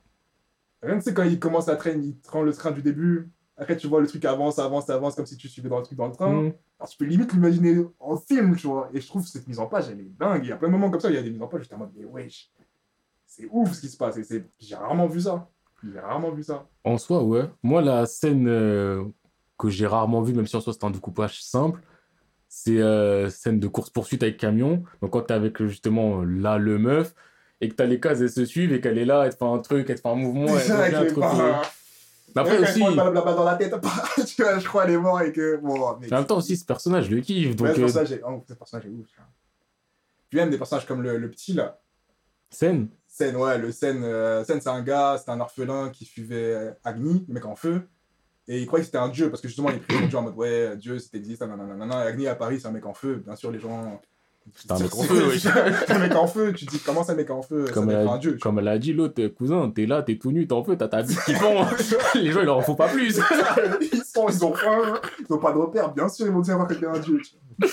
Rien 0.82 0.98
que 0.98 1.04
c'est 1.04 1.14
quand 1.14 1.24
il 1.24 1.38
commence 1.38 1.68
à 1.68 1.76
traîner, 1.76 2.06
il 2.06 2.18
prend 2.18 2.42
le 2.42 2.52
train 2.52 2.70
du 2.70 2.82
début. 2.82 3.30
Après, 3.58 3.76
tu 3.76 3.88
vois 3.88 4.00
le 4.00 4.06
truc 4.06 4.24
avance, 4.24 4.58
avance, 4.58 4.88
avance, 4.88 5.16
comme 5.16 5.26
si 5.26 5.36
tu 5.36 5.48
suivais 5.48 5.68
dans 5.68 5.78
le 5.78 5.82
truc 5.82 5.98
dans 5.98 6.06
le 6.06 6.12
train. 6.12 6.30
Mm. 6.30 6.52
Alors, 6.78 6.88
tu 6.88 6.96
peux 6.96 7.04
limite 7.04 7.32
l'imaginer 7.32 7.84
en 7.98 8.16
film, 8.16 8.54
tu 8.56 8.68
vois. 8.68 8.88
Et 8.94 9.00
je 9.00 9.06
trouve 9.08 9.26
cette 9.26 9.48
mise 9.48 9.58
en 9.58 9.66
page, 9.66 9.86
elle 9.90 10.00
est 10.00 10.16
dingue. 10.18 10.44
Il 10.44 10.48
y 10.48 10.52
a 10.52 10.56
plein 10.56 10.68
de 10.68 10.72
moments 10.72 10.90
comme 10.90 11.00
ça, 11.00 11.10
il 11.10 11.16
y 11.16 11.18
a 11.18 11.22
des 11.22 11.30
mises 11.30 11.42
en 11.42 11.48
page, 11.48 11.62
j'étais 11.62 11.74
en 11.74 11.78
mode, 11.78 11.90
mais 11.96 12.04
wesh, 12.04 12.50
c'est 13.26 13.48
ouf 13.50 13.72
ce 13.72 13.80
qui 13.80 13.88
se 13.88 13.96
passe. 13.96 14.16
Et 14.16 14.44
J'ai 14.60 14.76
rarement 14.76 15.08
vu 15.08 15.20
ça. 15.20 15.48
J'ai 15.82 15.98
rarement 15.98 16.30
vu 16.30 16.44
ça. 16.44 16.66
En 16.84 16.98
soi, 16.98 17.22
ouais. 17.22 17.50
Moi, 17.62 17.82
la 17.82 18.06
scène 18.06 18.48
euh, 18.48 19.04
que 19.58 19.68
j'ai 19.68 19.86
rarement 19.86 20.22
vue, 20.22 20.34
même 20.34 20.46
si 20.46 20.56
en 20.56 20.60
soi 20.60 20.72
c'est 20.72 20.84
un 20.84 20.90
découpage 20.90 21.42
simple, 21.42 21.80
c'est 22.48 22.78
euh, 22.78 23.28
scène 23.28 23.58
de 23.58 23.66
course-poursuite 23.66 24.22
avec 24.22 24.36
camion. 24.36 24.84
Donc, 25.02 25.10
quand 25.12 25.22
t'es 25.22 25.34
avec 25.34 25.62
justement 25.64 26.22
là 26.22 26.58
le 26.58 26.78
meuf, 26.78 27.14
et 27.60 27.68
que 27.68 27.74
t'as 27.74 27.86
les 27.86 27.98
cases, 27.98 28.20
elles 28.20 28.30
se 28.30 28.44
suivent, 28.44 28.72
et 28.72 28.80
qu'elle 28.80 28.98
est 28.98 29.04
là, 29.04 29.24
elle 29.24 29.32
te 29.32 29.38
fait 29.38 29.44
un 29.44 29.58
truc, 29.58 29.90
elle 29.90 29.96
te 29.96 30.00
fait 30.00 30.08
un 30.08 30.14
mouvement, 30.14 30.46
elle 30.46 30.72
avec 30.72 30.94
un 30.94 31.04
truc. 31.06 31.24
Après 32.36 32.58
aussi, 32.58 32.82
en 32.82 32.92
blabla 32.92 33.20
dans 33.34 33.44
la 33.44 33.56
tête, 33.56 33.74
tu 34.26 34.42
vois, 34.42 34.58
je 34.58 34.66
crois, 34.68 34.84
elle 34.84 34.92
est 34.92 34.96
morte 34.98 35.22
et 35.24 35.32
que. 35.32 35.56
Bon, 35.56 35.96
mec. 35.98 36.10
même 36.10 36.24
temps 36.26 36.36
aussi, 36.38 36.56
ce 36.56 36.64
personnage, 36.64 37.06
je 37.06 37.14
le 37.14 37.20
kiffe. 37.20 37.56
Donc, 37.56 37.68
Ouais, 37.68 37.74
ce 37.74 37.80
euh, 37.80 37.84
personnage 37.84 38.12
est- 38.12 38.22
oh, 38.26 38.44
ce 38.48 38.54
personnage 38.54 38.86
est 38.86 38.90
ouf. 38.90 39.06
tu 39.08 39.16
vois. 39.16 39.26
Puis 40.30 40.38
même 40.38 40.50
des 40.50 40.58
personnages 40.58 40.86
comme 40.86 41.02
le, 41.02 41.16
le 41.18 41.30
petit 41.30 41.54
là. 41.54 41.80
scène. 42.50 42.88
Sen, 43.06 43.34
ouais, 43.36 43.58
le 43.58 43.72
Sen, 43.72 44.02
euh, 44.04 44.44
Sen 44.44 44.60
c'est 44.60 44.68
un 44.68 44.82
gars, 44.82 45.16
c'est 45.22 45.30
un 45.30 45.40
orphelin 45.40 45.88
qui 45.90 46.04
suivait 46.04 46.54
euh, 46.54 46.70
Agni, 46.84 47.24
le 47.26 47.34
mec 47.34 47.44
en 47.46 47.56
feu. 47.56 47.88
Et 48.46 48.60
il 48.60 48.66
croyait 48.66 48.82
que 48.82 48.86
c'était 48.86 48.98
un 48.98 49.08
dieu 49.08 49.28
parce 49.30 49.42
que 49.42 49.48
justement 49.48 49.70
il 49.70 49.80
prit 49.80 50.06
Dieu 50.08 50.16
en 50.18 50.22
mode 50.22 50.36
ouais, 50.36 50.76
Dieu 50.76 50.98
c'est 50.98 51.14
existe, 51.16 51.42
nanana. 51.42 51.98
Agni 52.00 52.26
à 52.28 52.34
Paris 52.34 52.60
c'est 52.60 52.68
un 52.68 52.72
mec 52.72 52.86
en 52.86 52.94
feu. 52.94 53.22
Bien 53.24 53.36
sûr, 53.36 53.50
les 53.50 53.58
gens. 53.58 54.00
C'est 54.54 54.72
un 54.72 54.78
mec 54.78 54.94
en 54.94 55.02
feu, 55.02 55.28
oui. 55.28 55.40
C'est 55.86 55.90
un 55.92 55.98
mec 55.98 56.14
en 56.14 56.26
feu, 56.26 56.52
tu 56.52 56.64
dis 56.64 56.78
comment 56.78 57.04
c'est 57.04 57.12
un 57.12 57.16
mec 57.16 57.30
en 57.30 57.42
feu? 57.42 57.66
Comme 57.72 57.90
Ça 57.90 58.00
elle, 58.00 58.08
a, 58.08 58.18
dieu. 58.18 58.38
comme 58.40 58.58
elle 58.58 58.68
a 58.68 58.78
dit, 58.78 58.92
l'autre, 58.92 59.22
euh, 59.22 59.28
cousin, 59.28 59.70
t'es 59.70 59.84
là, 59.86 60.02
t'es 60.02 60.16
tout 60.16 60.32
nu, 60.32 60.46
t'es 60.46 60.52
en 60.54 60.64
feu, 60.64 60.76
t'as 60.76 60.88
ta 60.88 61.02
bite 61.02 61.22
qui 61.24 61.34
pend. 61.34 61.66
Les 62.14 62.32
gens, 62.32 62.40
il 62.40 62.46
leur 62.46 62.56
en 62.56 62.62
faut 62.62 62.74
pas 62.74 62.88
plus. 62.88 63.20
ils, 63.92 64.02
sont, 64.04 64.28
ils 64.28 64.44
ont 64.44 64.54
faim, 64.54 65.00
ils 65.20 65.32
ont 65.32 65.38
pas 65.38 65.52
de 65.52 65.58
repère, 65.58 65.92
bien 65.92 66.08
sûr 66.08 66.26
ils 66.26 66.32
vont 66.32 66.40
dire 66.40 66.54
avoir 66.54 66.68
quelqu'un 66.68 66.94
un 66.94 66.98
dieu. 66.98 67.20
Et 67.62 67.68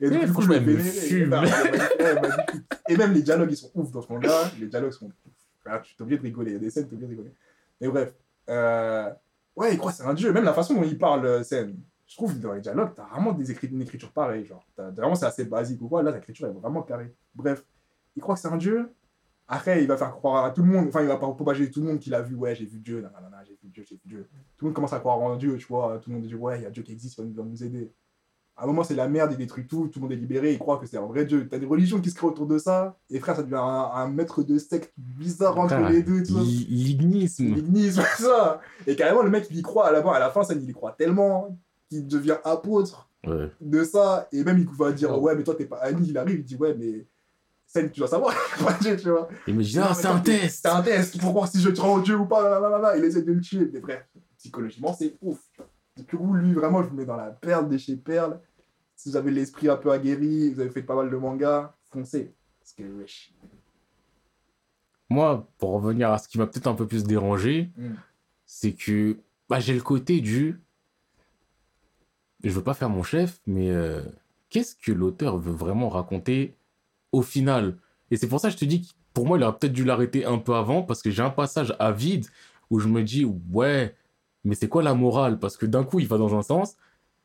Eh, 0.00 0.10
du 0.10 0.18
coup, 0.18 0.26
franchement, 0.42 0.54
je 0.54 0.60
me 0.60 0.76
fume. 0.78 1.30
Bah, 1.30 1.42
ouais. 1.42 1.48
Et 2.88 2.96
même 2.96 3.12
les 3.12 3.22
dialogues 3.22 3.50
ils 3.50 3.56
sont 3.56 3.70
ouf 3.74 3.90
dans 3.90 4.02
ce 4.02 4.12
manga, 4.12 4.50
les 4.60 4.66
dialogues 4.66 4.92
sont 4.92 5.06
ouf. 5.06 5.12
Ah, 5.64 5.80
tu 5.82 5.94
t'es 5.96 6.02
obligé 6.02 6.18
de 6.18 6.22
rigoler, 6.24 6.50
il 6.50 6.54
y 6.54 6.56
a 6.56 6.60
des 6.60 6.70
scènes, 6.70 6.88
t'es 6.88 6.94
obligé 6.94 7.06
de 7.06 7.12
rigoler. 7.12 7.34
Mais 7.80 7.88
bref, 7.88 8.12
euh... 8.50 9.10
ouais, 9.56 9.72
il 9.72 9.78
croit 9.78 9.92
c'est 9.92 10.04
un 10.04 10.14
dieu, 10.14 10.32
même 10.32 10.44
la 10.44 10.52
façon 10.52 10.74
dont 10.74 10.84
il 10.84 10.98
parle, 10.98 11.24
euh, 11.24 11.42
scène. 11.42 11.76
Je 12.12 12.16
trouve 12.18 12.38
dans 12.38 12.52
les 12.52 12.60
dialogues, 12.60 12.90
t'as 12.94 13.06
vraiment 13.06 13.32
des 13.32 13.50
écrit- 13.50 13.68
une 13.68 13.80
écriture 13.80 14.12
pareille, 14.12 14.44
genre. 14.44 14.62
T'as- 14.76 14.90
Vraiment, 14.90 15.14
c'est 15.14 15.24
assez 15.24 15.46
basique 15.46 15.80
ou 15.80 15.88
quoi, 15.88 16.02
là, 16.02 16.10
l'écriture 16.10 16.46
est 16.46 16.52
vraiment 16.52 16.82
carrée. 16.82 17.14
Bref, 17.34 17.64
il 18.14 18.20
croit 18.20 18.34
que 18.34 18.40
c'est 18.42 18.48
un 18.48 18.58
dieu. 18.58 18.92
Après, 19.48 19.80
il 19.82 19.88
va 19.88 19.96
faire 19.96 20.12
croire 20.12 20.44
à 20.44 20.50
tout 20.50 20.62
le 20.62 20.68
monde, 20.68 20.88
enfin, 20.88 21.00
il 21.00 21.08
va 21.08 21.16
propager 21.16 21.70
tout 21.70 21.80
le 21.80 21.86
monde 21.86 21.98
qu'il 22.00 22.14
a 22.14 22.20
vu, 22.20 22.34
ouais, 22.34 22.54
j'ai 22.54 22.66
vu 22.66 22.80
Dieu, 22.80 23.00
nanana, 23.00 23.42
j'ai 23.46 23.58
vu 23.62 23.68
Dieu, 23.70 23.82
j'ai 23.88 23.94
vu 23.96 24.00
Dieu. 24.04 24.28
Tout 24.58 24.64
le 24.64 24.68
monde 24.68 24.74
commence 24.74 24.92
à 24.92 24.98
croire 25.00 25.18
en 25.18 25.36
Dieu, 25.36 25.56
tu 25.56 25.66
vois, 25.66 25.98
tout 25.98 26.10
le 26.10 26.16
monde 26.16 26.26
dit, 26.26 26.34
ouais, 26.34 26.58
il 26.58 26.62
y 26.64 26.66
a 26.66 26.70
Dieu 26.70 26.82
qui 26.82 26.92
existe, 26.92 27.18
il 27.24 27.32
va 27.34 27.42
nous- 27.44 27.64
aider. 27.64 27.90
À 28.56 28.64
un 28.64 28.66
moment, 28.66 28.84
c'est 28.84 28.94
la 28.94 29.08
merde, 29.08 29.32
il 29.32 29.38
détruit 29.38 29.66
tout, 29.66 29.88
tout 29.88 29.98
le 29.98 30.02
monde 30.02 30.12
est 30.12 30.16
libéré, 30.16 30.52
il 30.52 30.58
croit 30.58 30.76
que 30.76 30.84
c'est 30.86 30.98
un 30.98 31.06
vrai 31.06 31.24
Dieu. 31.24 31.48
T'as 31.48 31.58
des 31.58 31.64
religions 31.64 31.98
qui 32.02 32.10
se 32.10 32.14
créent 32.14 32.26
autour 32.26 32.46
de 32.46 32.58
ça, 32.58 32.98
et 33.08 33.18
frère, 33.18 33.34
ça 33.36 33.42
devient 33.42 33.54
un, 33.56 33.90
un 33.94 34.08
maître 34.08 34.42
de 34.42 34.58
secte 34.58 34.92
bizarre 34.98 35.58
entre 35.58 35.74
les 35.90 36.02
deux, 36.02 36.22
tu 36.22 36.32
vois. 36.32 36.42
L'i- 36.42 36.66
L'ignisme. 36.68 37.44
L'ignisme, 37.54 38.02
ça. 38.18 38.60
Et 38.86 38.94
carrément, 38.94 39.22
le 39.22 39.30
mec, 39.30 39.46
il 39.50 39.56
y 39.58 39.62
croit 39.62 39.88
à 39.88 39.92
la 39.92 40.02
fin, 40.02 40.12
à 40.12 40.18
la 40.18 40.30
fin, 40.30 40.42
ça, 40.44 40.52
il 40.52 40.68
y 40.68 40.72
croit 40.74 40.92
tellement 40.92 41.58
qu'il 42.00 42.06
devient 42.06 42.38
apôtre 42.44 43.08
Ouais. 43.26 43.50
de 43.60 43.84
ça. 43.84 44.28
Et 44.32 44.42
même, 44.42 44.58
il 44.58 44.66
va 44.66 44.90
dire, 44.92 45.20
ouais, 45.22 45.36
mais 45.36 45.44
toi, 45.44 45.54
t'es 45.54 45.66
pas 45.66 45.76
Annie. 45.76 46.08
Il 46.08 46.18
arrive, 46.18 46.40
il 46.40 46.44
dit, 46.44 46.56
ouais, 46.56 46.74
mais 46.74 47.06
Sen, 47.66 47.90
tu 47.90 48.00
dois 48.00 48.08
savoir, 48.08 48.34
tu 48.82 49.08
vois. 49.08 49.28
Il 49.46 49.54
me 49.54 49.62
dit, 49.62 49.78
ah, 49.78 49.94
c'est 49.94 50.06
un 50.08 50.18
test. 50.20 50.60
C'est 50.62 50.68
un 50.68 50.82
test 50.82 51.18
pour 51.20 51.32
voir 51.32 51.48
si 51.48 51.58
je 51.60 51.70
te 51.70 51.80
rends 51.80 51.98
Dieu 52.00 52.16
ou 52.18 52.26
pas. 52.26 52.42
blablabla. 52.60 52.96
Il 52.98 53.04
essaie 53.04 53.22
de 53.22 53.32
le 53.32 53.40
tuer. 53.40 53.70
Mais 53.72 53.80
bref, 53.80 54.04
psychologiquement, 54.36 54.92
c'est 54.92 55.14
ouf. 55.22 55.38
Du 55.96 56.04
coup, 56.16 56.34
lui, 56.34 56.52
vraiment, 56.52 56.82
je 56.82 56.88
vous 56.88 56.96
mets 56.96 57.04
dans 57.06 57.16
la 57.16 57.30
perle 57.30 57.68
de 57.68 57.78
chez 57.78 57.96
Perle. 57.96 58.40
Si 58.96 59.08
vous 59.10 59.16
avez 59.16 59.30
l'esprit 59.30 59.68
un 59.68 59.76
peu 59.76 59.90
aguerri, 59.90 60.52
vous 60.52 60.60
avez 60.60 60.70
fait 60.70 60.82
pas 60.82 60.94
mal 60.96 61.08
de 61.10 61.16
mangas, 61.16 61.74
foncez. 61.92 62.34
Parce 62.60 62.72
que, 62.72 62.82
wesh. 63.00 63.32
Moi, 65.08 65.46
pour 65.58 65.70
revenir 65.72 66.10
à 66.10 66.18
ce 66.18 66.28
qui 66.28 66.38
m'a 66.38 66.46
peut-être 66.46 66.66
un 66.66 66.74
peu 66.74 66.86
plus 66.86 67.04
dérangé, 67.04 67.70
Mm. 67.76 67.94
c'est 68.46 68.72
que 68.72 69.16
bah, 69.48 69.60
j'ai 69.60 69.74
le 69.74 69.80
côté 69.82 70.20
du. 70.20 70.60
Je 72.44 72.50
veux 72.50 72.62
pas 72.62 72.74
faire 72.74 72.88
mon 72.88 73.02
chef, 73.02 73.40
mais 73.46 73.70
euh, 73.70 74.02
qu'est-ce 74.50 74.74
que 74.74 74.92
l'auteur 74.92 75.38
veut 75.38 75.52
vraiment 75.52 75.88
raconter 75.88 76.56
au 77.12 77.22
final? 77.22 77.76
Et 78.10 78.16
c'est 78.16 78.28
pour 78.28 78.40
ça 78.40 78.48
que 78.48 78.54
je 78.54 78.58
te 78.58 78.64
dis 78.64 78.82
que 78.82 78.88
pour 79.14 79.26
moi, 79.26 79.38
il 79.38 79.44
aurait 79.44 79.56
peut-être 79.56 79.72
dû 79.72 79.84
l'arrêter 79.84 80.24
un 80.24 80.38
peu 80.38 80.54
avant, 80.54 80.82
parce 80.82 81.02
que 81.02 81.10
j'ai 81.10 81.22
un 81.22 81.30
passage 81.30 81.74
à 81.78 81.92
vide 81.92 82.26
où 82.70 82.78
je 82.78 82.88
me 82.88 83.02
dis, 83.02 83.24
ouais, 83.52 83.94
mais 84.44 84.54
c'est 84.54 84.68
quoi 84.68 84.82
la 84.82 84.94
morale? 84.94 85.38
Parce 85.38 85.56
que 85.56 85.66
d'un 85.66 85.84
coup, 85.84 86.00
il 86.00 86.08
va 86.08 86.18
dans 86.18 86.34
un 86.36 86.42
sens, 86.42 86.76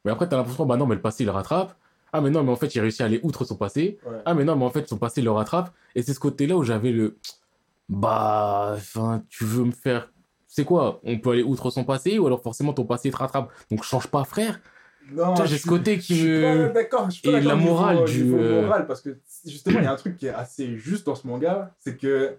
mais 0.05 0.11
après, 0.11 0.27
tu 0.27 0.35
as 0.35 0.37
l'impression, 0.37 0.65
bah 0.65 0.77
non, 0.77 0.85
mais 0.85 0.95
le 0.95 1.01
passé, 1.01 1.23
il 1.23 1.27
le 1.27 1.31
rattrape. 1.31 1.75
Ah, 2.13 2.21
mais 2.21 2.29
non, 2.29 2.43
mais 2.43 2.51
en 2.51 2.55
fait, 2.55 2.73
il 2.75 2.79
réussit 2.79 3.01
à 3.01 3.05
aller 3.05 3.19
outre 3.23 3.43
son 3.43 3.55
passé. 3.55 3.99
Ouais. 4.05 4.21
Ah, 4.25 4.33
mais 4.33 4.45
non, 4.45 4.55
mais 4.55 4.65
en 4.65 4.69
fait, 4.69 4.87
son 4.87 4.97
passé 4.97 5.21
le 5.21 5.31
rattrape. 5.31 5.73
Et 5.95 6.01
c'est 6.01 6.13
ce 6.13 6.19
côté-là 6.19 6.55
où 6.55 6.63
j'avais 6.63 6.91
le. 6.91 7.17
Bah, 7.89 8.73
enfin, 8.75 9.23
tu 9.29 9.43
veux 9.43 9.65
me 9.65 9.71
faire. 9.71 10.11
C'est 10.47 10.63
quoi? 10.63 11.01
On 11.03 11.19
peut 11.19 11.31
aller 11.31 11.43
outre 11.43 11.69
son 11.69 11.83
passé 11.83 12.19
ou 12.19 12.25
alors 12.25 12.41
forcément 12.41 12.73
ton 12.73 12.85
passé 12.85 13.11
te 13.11 13.17
rattrape. 13.17 13.51
Donc 13.69 13.83
change 13.83 14.07
pas, 14.07 14.23
frère. 14.23 14.59
Non, 15.11 15.35
j'ai 15.45 15.57
je 15.57 15.61
ce 15.61 15.67
côté 15.67 15.97
qui 15.97 16.15
je 16.15 16.27
me- 16.27 16.73
d'accord, 16.73 17.09
je 17.09 17.15
suis 17.15 17.21
pas 17.31 17.37
Et 17.37 17.41
la 17.41 17.55
morale 17.55 18.05
du, 18.05 18.23
niveau 18.23 18.37
euh, 18.37 18.61
moral, 18.61 18.87
parce 18.87 19.01
que 19.01 19.17
justement, 19.45 19.79
il 19.79 19.83
y 19.85 19.87
a 19.87 19.91
un 19.91 19.95
truc 19.95 20.17
qui 20.17 20.27
est 20.27 20.33
assez 20.33 20.77
juste 20.77 21.05
dans 21.05 21.15
ce 21.15 21.25
manga, 21.27 21.73
c'est 21.79 21.97
que 21.97 22.35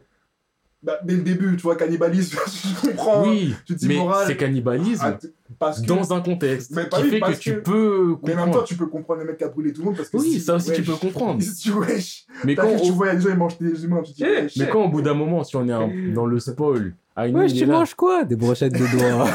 bah, 0.83 0.99
dès 1.05 1.15
le 1.15 1.23
début, 1.23 1.57
tu 1.57 1.63
vois, 1.63 1.77
cannibalisme, 1.77 2.39
tu 2.81 2.87
comprends. 2.89 3.23
oui, 3.23 3.55
tu 3.67 3.75
te 3.75 3.79
dis 3.81 3.89
mais 3.89 4.01
c'est 4.27 4.37
cannibalisme 4.37 5.05
Ah, 5.05 5.19
parce 5.59 5.81
que, 5.81 5.87
dans 5.87 6.13
un 6.13 6.21
contexte 6.21 6.71
Mais 6.73 6.85
pas 6.87 6.99
qui 6.99 7.05
oui, 7.05 7.11
fait 7.11 7.21
que 7.21 7.25
parce 7.27 7.39
tu 7.39 7.55
que- 7.55 7.61
peux 7.61 8.17
mais 8.25 8.35
en 8.35 8.37
même 8.37 8.37
temps, 8.37 8.45
comprendre. 8.45 8.65
tu 8.65 8.75
peux 8.77 8.87
comprendre 8.87 9.21
le 9.23 9.27
mec 9.29 9.39
qui 9.39 9.45
a 9.45 9.49
brûlé 9.49 9.73
tout 9.73 9.81
le 9.81 9.87
monde 9.87 9.97
parce 9.97 10.09
que 10.11 10.17
Oui, 10.19 10.31
si- 10.33 10.41
ça 10.41 10.55
aussi, 10.57 10.73
tu 10.73 10.81
wesh, 10.81 10.87
peux 10.87 10.97
comprendre. 10.97 11.41
Si 11.43 11.55
tu 11.63 11.73
wesh, 11.73 12.27
Mais 12.45 12.55
quand, 12.55 12.77
tu 12.77 12.91
vois, 12.93 13.13
les 13.15 13.21
gens 13.21 13.31
ils 13.31 13.37
mangent 13.37 13.59
des 13.59 13.85
humains, 13.85 14.03
tu 14.03 14.13
te 14.13 14.17
dis 14.17 14.25
Eh, 14.25 14.43
wesh. 14.43 14.57
mais 14.57 14.69
quand 14.69 14.85
au 14.85 14.89
bout 14.89 15.03
d'un 15.03 15.15
moment, 15.15 15.43
si 15.45 15.57
on 15.57 15.67
est 15.69 15.73
un- 15.73 15.91
dans 16.15 16.27
le 16.27 16.39
spoil, 16.39 16.95
Ouais, 17.17 17.31
il 17.31 17.37
est 17.41 17.49
tu 17.49 17.65
là. 17.65 17.79
manges 17.79 17.95
quoi? 17.95 18.23
Des 18.25 18.37
brochettes 18.37 18.73
de 18.75 18.87
doigts. 18.97 19.29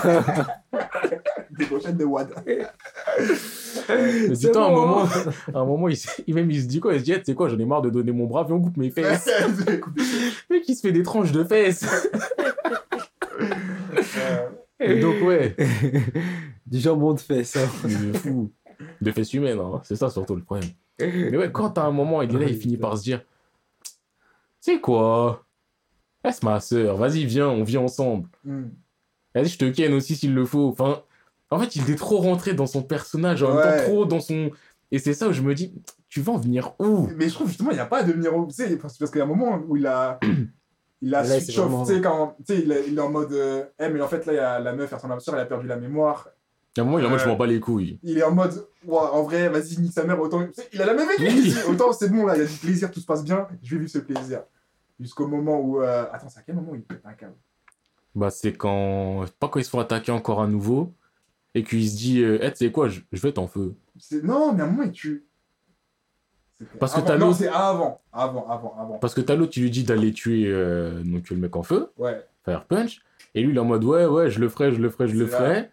des 1.59 1.65
brochettes 1.65 1.97
de 1.97 2.05
Wad. 2.05 2.29
Mais 2.47 2.59
C'est 3.87 4.31
dis-toi, 4.31 4.63
à 4.63 4.67
un 4.67 4.71
bon, 4.73 4.81
moment, 4.87 5.03
à 5.53 5.59
un 5.59 5.65
moment 5.65 5.89
il, 5.89 6.33
même, 6.35 6.49
il 6.49 6.61
se 6.61 6.67
dit 6.67 6.79
quoi? 6.79 6.93
Il 6.93 6.99
se 6.99 7.03
dit, 7.03 7.11
Eh, 7.11 7.17
tu 7.19 7.25
sais 7.25 7.35
quoi, 7.35 7.49
j'en 7.49 7.59
ai 7.59 7.65
marre 7.65 7.81
de 7.81 7.89
donner 7.89 8.11
mon 8.13 8.25
bras, 8.25 8.43
viens, 8.45 8.55
on 8.55 8.61
coupe 8.61 8.77
mes 8.77 8.89
fesses. 8.91 9.29
Le 10.49 10.55
mec, 10.55 10.63
il 10.69 10.75
se 10.75 10.81
fait 10.81 10.93
des 10.93 11.03
tranches 11.03 11.31
de 11.33 11.43
fesses. 11.43 11.85
Et 14.79 14.99
donc, 14.99 15.21
ouais. 15.23 15.55
Du 16.65 16.79
jambon 16.79 17.13
de 17.13 17.19
fesses. 17.19 17.55
hein. 17.57 17.69
De 17.87 18.13
fou. 18.17 18.51
De 19.01 19.11
fesses 19.11 19.33
humaines, 19.33 19.59
hein. 19.59 19.81
c'est 19.83 19.95
ça 19.95 20.09
surtout 20.09 20.35
le 20.35 20.43
problème. 20.43 20.69
Mais 20.99 21.37
ouais, 21.37 21.51
quand 21.51 21.77
à 21.77 21.83
un 21.83 21.91
moment, 21.91 22.21
il 22.21 22.35
est 22.35 22.39
là, 22.39 22.45
il 22.47 22.57
finit 22.57 22.77
par 22.77 22.97
se 22.97 23.03
dire 23.03 23.23
sais 24.59 24.79
quoi? 24.79 25.45
Laisse 26.23 26.41
ma 26.41 26.59
soeur, 26.61 26.95
vas-y, 26.97 27.25
viens, 27.25 27.49
on 27.49 27.63
vit 27.63 27.77
ensemble. 27.77 28.29
hmm. 28.45 28.69
Vas-y, 29.35 29.47
je 29.49 29.57
te 29.57 29.65
ken 29.65 29.93
aussi 29.93 30.15
s'il 30.15 30.33
le 30.33 30.45
faut. 30.45 30.69
Enfin, 30.69 31.03
en 31.49 31.59
fait, 31.59 31.75
il 31.75 31.81
était 31.83 31.95
trop 31.95 32.17
rentré 32.17 32.53
dans 32.53 32.67
son 32.67 32.81
personnage, 32.81 33.43
en 33.43 33.53
même 33.53 33.63
temps, 33.63 33.83
trop 33.83 34.05
dans 34.05 34.21
son. 34.21 34.51
Et 34.91 34.99
c'est 34.99 35.13
ça 35.13 35.27
où 35.27 35.33
je 35.33 35.41
me 35.41 35.53
dis 35.53 35.73
Tu 36.07 36.21
vas 36.21 36.33
en 36.33 36.37
venir 36.37 36.73
où? 36.79 37.09
Mais 37.15 37.27
je 37.27 37.33
trouve 37.33 37.47
justement, 37.47 37.71
il 37.71 37.75
n'y 37.75 37.79
a 37.79 37.85
pas 37.85 37.99
à 37.99 38.03
devenir. 38.03 38.31
Tu 38.47 38.53
sais, 38.53 38.77
parce 38.77 38.97
parce 38.97 39.11
qu'il 39.11 39.19
y 39.19 39.21
a 39.21 39.25
un 39.25 39.27
moment 39.27 39.61
où 39.67 39.75
il 39.75 39.85
a. 39.85 40.19
Il 41.05 41.13
a 41.13 41.21
Là, 41.23 41.39
switch 41.39 41.57
off, 41.59 41.87
tu 41.87 41.95
sais, 41.95 42.01
quand. 42.01 42.35
Tu 42.45 42.53
sais, 42.55 42.61
il, 42.61 42.71
est- 42.71 42.87
il 42.87 42.97
est 42.97 43.01
en 43.01 43.09
mode. 43.11 43.33
euh, 43.33 43.65
Eh, 43.77 43.89
mais 43.89 43.99
en 44.01 44.07
fait, 44.07 44.25
là, 44.25 44.31
il 44.33 44.35
y 44.37 44.39
a 44.39 44.59
la 44.59 44.73
meuf, 44.73 44.97
son 44.99 45.11
âme 45.11 45.19
sœur, 45.19 45.35
elle 45.35 45.41
a 45.41 45.45
perdu 45.45 45.67
la 45.67 45.75
mémoire. 45.75 46.29
À 46.77 46.81
un 46.81 46.85
moment, 46.85 46.97
il 46.97 47.03
est 47.03 47.07
en 47.07 47.09
mode 47.11 47.19
Je 47.19 47.25
Euh, 47.25 47.27
m'en 47.27 47.35
bats 47.35 47.45
les 47.45 47.59
couilles. 47.59 47.99
Il 48.03 48.17
est 48.17 48.23
en 48.23 48.31
mode. 48.33 48.65
Ouah, 48.85 49.13
en 49.13 49.23
vrai, 49.23 49.49
vas-y, 49.49 49.77
nique 49.79 49.91
sa 49.91 50.05
mère, 50.05 50.19
autant. 50.21 50.43
tu 50.45 50.53
sais, 50.53 50.69
Il 50.73 50.81
a 50.81 50.85
la 50.85 50.93
même 50.93 51.07
vécu. 51.09 51.23
Oui. 51.23 51.33
il 51.45 51.53
dit, 51.53 51.59
Autant 51.69 51.91
c'est 51.91 52.09
bon, 52.09 52.25
là, 52.25 52.35
il 52.37 52.41
y 52.41 52.45
a 52.45 52.47
du 52.47 52.57
plaisir, 52.57 52.89
tout 52.89 52.99
se 53.01 53.05
passe 53.05 53.23
bien, 53.23 53.47
je 53.61 53.71
vais 53.75 53.79
vivre 53.79 53.91
ce 53.91 53.99
plaisir. 53.99 54.43
Jusqu'au 54.99 55.27
moment 55.27 55.59
où. 55.59 55.81
euh, 55.81 56.05
Attends, 56.13 56.29
c'est 56.29 56.39
à 56.39 56.43
quel 56.43 56.55
moment 56.55 56.71
où 56.71 56.75
il 56.75 56.83
pète 56.83 57.01
un 57.05 57.13
câble? 57.13 57.35
Bah, 58.15 58.29
c'est 58.29 58.53
quand. 58.53 59.25
Pas 59.39 59.49
quand 59.49 59.59
ils 59.59 59.65
se 59.65 59.69
font 59.69 59.79
attaquer 59.79 60.11
encore 60.13 60.41
à 60.41 60.47
nouveau. 60.47 60.93
Et 61.55 61.63
qu'il 61.63 61.87
se 61.87 61.95
dit 61.97 62.23
euh, 62.23 62.39
Eh, 62.41 62.51
tu 62.51 62.57
sais 62.65 62.71
quoi, 62.71 62.87
je, 62.87 63.01
je 63.11 63.21
vais 63.21 63.29
être 63.29 63.37
en 63.39 63.47
feu. 63.47 63.75
C'est- 63.99 64.23
Non, 64.23 64.53
mais 64.53 64.61
à 64.61 64.65
un 64.65 64.69
moment, 64.69 64.83
il 64.83 64.91
tue. 64.91 65.25
Parce 66.79 66.93
que 66.93 67.01
t'as 67.01 67.17
Non, 67.17 67.33
c'est 67.33 67.47
avant. 67.47 68.01
Avant, 68.11 68.47
avant, 68.47 68.75
avant. 68.79 68.97
Parce 68.99 69.13
que 69.13 69.21
l'autre 69.33 69.51
qui 69.51 69.61
lui 69.61 69.71
dit 69.71 69.83
d'aller 69.83 70.11
tuer 70.11 70.45
euh, 70.47 71.01
donc, 71.03 71.29
le 71.29 71.37
mec 71.37 71.55
en 71.55 71.63
feu. 71.63 71.91
Ouais. 71.97 72.25
Fire 72.45 72.65
Punch. 72.65 73.01
Et 73.35 73.41
lui, 73.41 73.51
il 73.51 73.57
est 73.57 73.59
en 73.59 73.65
mode, 73.65 73.83
ouais, 73.83 74.05
ouais, 74.05 74.29
je 74.29 74.39
le 74.39 74.49
ferai, 74.49 74.71
je 74.71 74.81
le 74.81 74.89
ferai, 74.89 75.07
je 75.07 75.15
le 75.15 75.25
là. 75.25 75.37
ferai. 75.37 75.69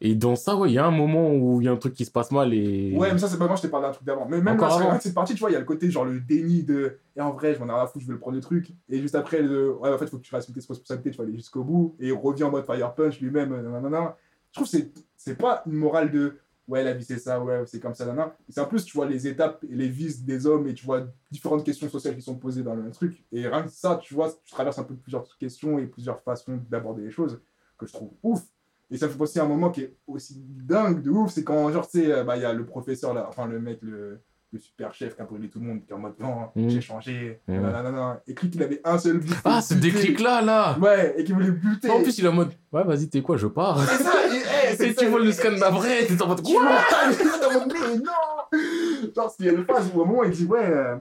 Et 0.00 0.14
dans 0.14 0.36
ça, 0.36 0.54
ouais, 0.54 0.70
il 0.70 0.74
y 0.74 0.78
a 0.78 0.86
un 0.86 0.92
moment 0.92 1.34
où 1.34 1.60
il 1.60 1.64
y 1.64 1.68
a 1.68 1.72
un 1.72 1.76
truc 1.76 1.92
qui 1.94 2.04
se 2.04 2.10
passe 2.10 2.30
mal 2.30 2.54
et. 2.54 2.94
Ouais, 2.96 3.12
mais 3.12 3.18
ça, 3.18 3.26
c'est 3.26 3.38
pas 3.38 3.48
moi, 3.48 3.56
je 3.56 3.62
t'ai 3.62 3.68
parlé 3.68 3.88
d'un 3.88 3.92
truc 3.92 4.06
d'avant. 4.06 4.26
Mais 4.28 4.40
même 4.40 4.54
Encore 4.54 4.78
là, 4.78 5.00
cette 5.00 5.14
partie, 5.14 5.34
tu 5.34 5.40
vois, 5.40 5.50
il 5.50 5.54
y 5.54 5.56
a 5.56 5.58
le 5.58 5.64
côté, 5.64 5.90
genre, 5.90 6.04
le 6.04 6.20
déni 6.20 6.62
de. 6.62 6.98
Et 7.16 7.20
en 7.20 7.32
vrai, 7.32 7.54
je 7.54 7.58
m'en 7.58 7.66
ai 7.66 7.72
rien 7.72 7.82
à 7.82 7.86
foutre, 7.88 8.04
je 8.04 8.06
vais 8.06 8.12
le 8.12 8.20
prendre 8.20 8.36
le 8.36 8.40
truc. 8.40 8.70
Et 8.88 9.00
juste 9.00 9.16
après, 9.16 9.42
le. 9.42 9.74
Ouais, 9.74 9.92
en 9.92 9.98
fait, 9.98 10.06
faut 10.06 10.18
que 10.18 10.22
tu 10.22 10.30
fasses 10.30 10.46
tes 10.46 10.52
responsabilités, 10.52 11.10
tu 11.10 11.18
vas 11.18 11.24
aller 11.24 11.34
jusqu'au 11.34 11.64
bout. 11.64 11.96
Et 11.98 12.08
il 12.08 12.12
revient 12.12 12.44
en 12.44 12.50
mode 12.52 12.64
Fire 12.64 12.94
Punch 12.94 13.20
lui-même, 13.20 13.50
nanana. 13.50 14.16
Je 14.52 14.60
trouve 14.60 14.70
que 14.70 14.78
c'est 15.16 15.36
pas 15.36 15.62
une 15.66 15.72
morale 15.74 16.12
de. 16.12 16.38
Ouais, 16.68 16.84
la 16.84 16.92
vie, 16.92 17.04
c'est 17.04 17.18
ça, 17.18 17.42
ouais, 17.42 17.62
c'est 17.66 17.80
comme 17.80 17.94
ça, 17.94 18.04
nanana. 18.04 18.36
C'est 18.50 18.60
en 18.60 18.66
plus, 18.66 18.84
tu 18.84 18.94
vois, 18.94 19.06
les 19.06 19.26
étapes 19.26 19.64
et 19.70 19.74
les 19.74 19.88
vices 19.88 20.22
des 20.22 20.46
hommes 20.46 20.68
et 20.68 20.74
tu 20.74 20.84
vois 20.84 21.06
différentes 21.30 21.64
questions 21.64 21.88
sociales 21.88 22.14
qui 22.14 22.20
sont 22.20 22.36
posées 22.36 22.62
dans 22.62 22.74
le 22.74 22.90
truc. 22.90 23.24
Et 23.32 23.48
rien 23.48 23.62
que 23.62 23.70
ça, 23.70 23.98
tu 24.02 24.12
vois, 24.12 24.30
tu 24.44 24.52
traverses 24.52 24.78
un 24.78 24.84
peu 24.84 24.94
plusieurs 24.94 25.26
questions 25.38 25.78
et 25.78 25.86
plusieurs 25.86 26.20
façons 26.20 26.60
d'aborder 26.68 27.02
les 27.02 27.10
choses 27.10 27.40
que 27.78 27.86
je 27.86 27.92
trouve 27.94 28.10
ouf. 28.22 28.42
Et 28.90 28.98
ça 28.98 29.06
me 29.06 29.12
fait 29.12 29.18
penser 29.18 29.38
à 29.40 29.44
un 29.44 29.48
moment 29.48 29.70
qui 29.70 29.82
est 29.82 29.96
aussi 30.06 30.42
dingue 30.46 31.02
de 31.02 31.10
ouf, 31.10 31.32
c'est 31.32 31.44
quand, 31.44 31.70
genre, 31.72 31.88
tu 31.88 32.00
sais, 32.00 32.12
euh, 32.12 32.24
bah, 32.24 32.36
il 32.36 32.42
y 32.42 32.46
a 32.46 32.52
le 32.52 32.66
professeur 32.66 33.14
là, 33.14 33.26
enfin, 33.28 33.46
le 33.46 33.60
mec, 33.60 33.78
le, 33.80 34.20
le 34.50 34.58
super 34.58 34.94
chef 34.94 35.14
qui 35.14 35.20
a 35.20 35.24
brûlé 35.24 35.48
tout 35.50 35.60
le 35.60 35.66
monde, 35.66 35.80
qui 35.84 35.90
est 35.90 35.94
en 35.94 35.98
mode, 35.98 36.14
non, 36.18 36.48
Mhm. 36.56 36.70
j'ai 36.70 36.80
changé, 36.80 37.40
Mhm. 37.48 37.60
nanana. 37.60 38.22
Et 38.26 38.34
qu'il 38.34 38.62
avait 38.62 38.80
un 38.84 38.96
seul 38.98 39.18
but. 39.18 39.34
Ah, 39.44 39.60
ce 39.60 39.74
de 39.74 39.80
buter. 39.80 39.98
déclic-là, 39.98 40.40
là 40.42 40.78
Ouais, 40.80 41.14
et 41.18 41.24
qu'il 41.24 41.34
voulait 41.34 41.50
buter. 41.50 41.90
En 41.90 42.02
plus, 42.02 42.16
il 42.18 42.24
est 42.24 42.28
en 42.28 42.32
mode, 42.32 42.52
ouais, 42.72 42.82
vas-y, 42.84 43.08
t'es 43.08 43.20
quoi, 43.20 43.36
je 43.36 43.46
pars. 43.46 43.78
c'est 43.86 44.02
ça, 44.02 44.12
et, 44.26 44.36
hey, 44.70 44.76
c'est 44.76 44.92
ça, 44.94 45.02
tu 45.04 45.06
vois 45.10 45.20
le 45.20 45.32
scan 45.32 45.52
d'après, 45.58 46.06
t'es 46.06 46.22
en 46.22 46.28
mode, 46.28 46.42
quoi 46.42 46.62
t'es 47.18 47.46
en 47.46 47.52
mode, 47.60 47.72
mais 47.74 47.96
non 47.98 49.10
Genre, 49.14 49.34
il 49.38 49.44
y 49.46 49.48
a 49.50 49.52
une 49.52 49.64
phase 49.66 49.90
où, 49.94 50.00
au 50.00 50.04
moment, 50.06 50.24
il 50.24 50.30
dit, 50.30 50.46
ouais, 50.46 50.64
euh, 50.64 50.96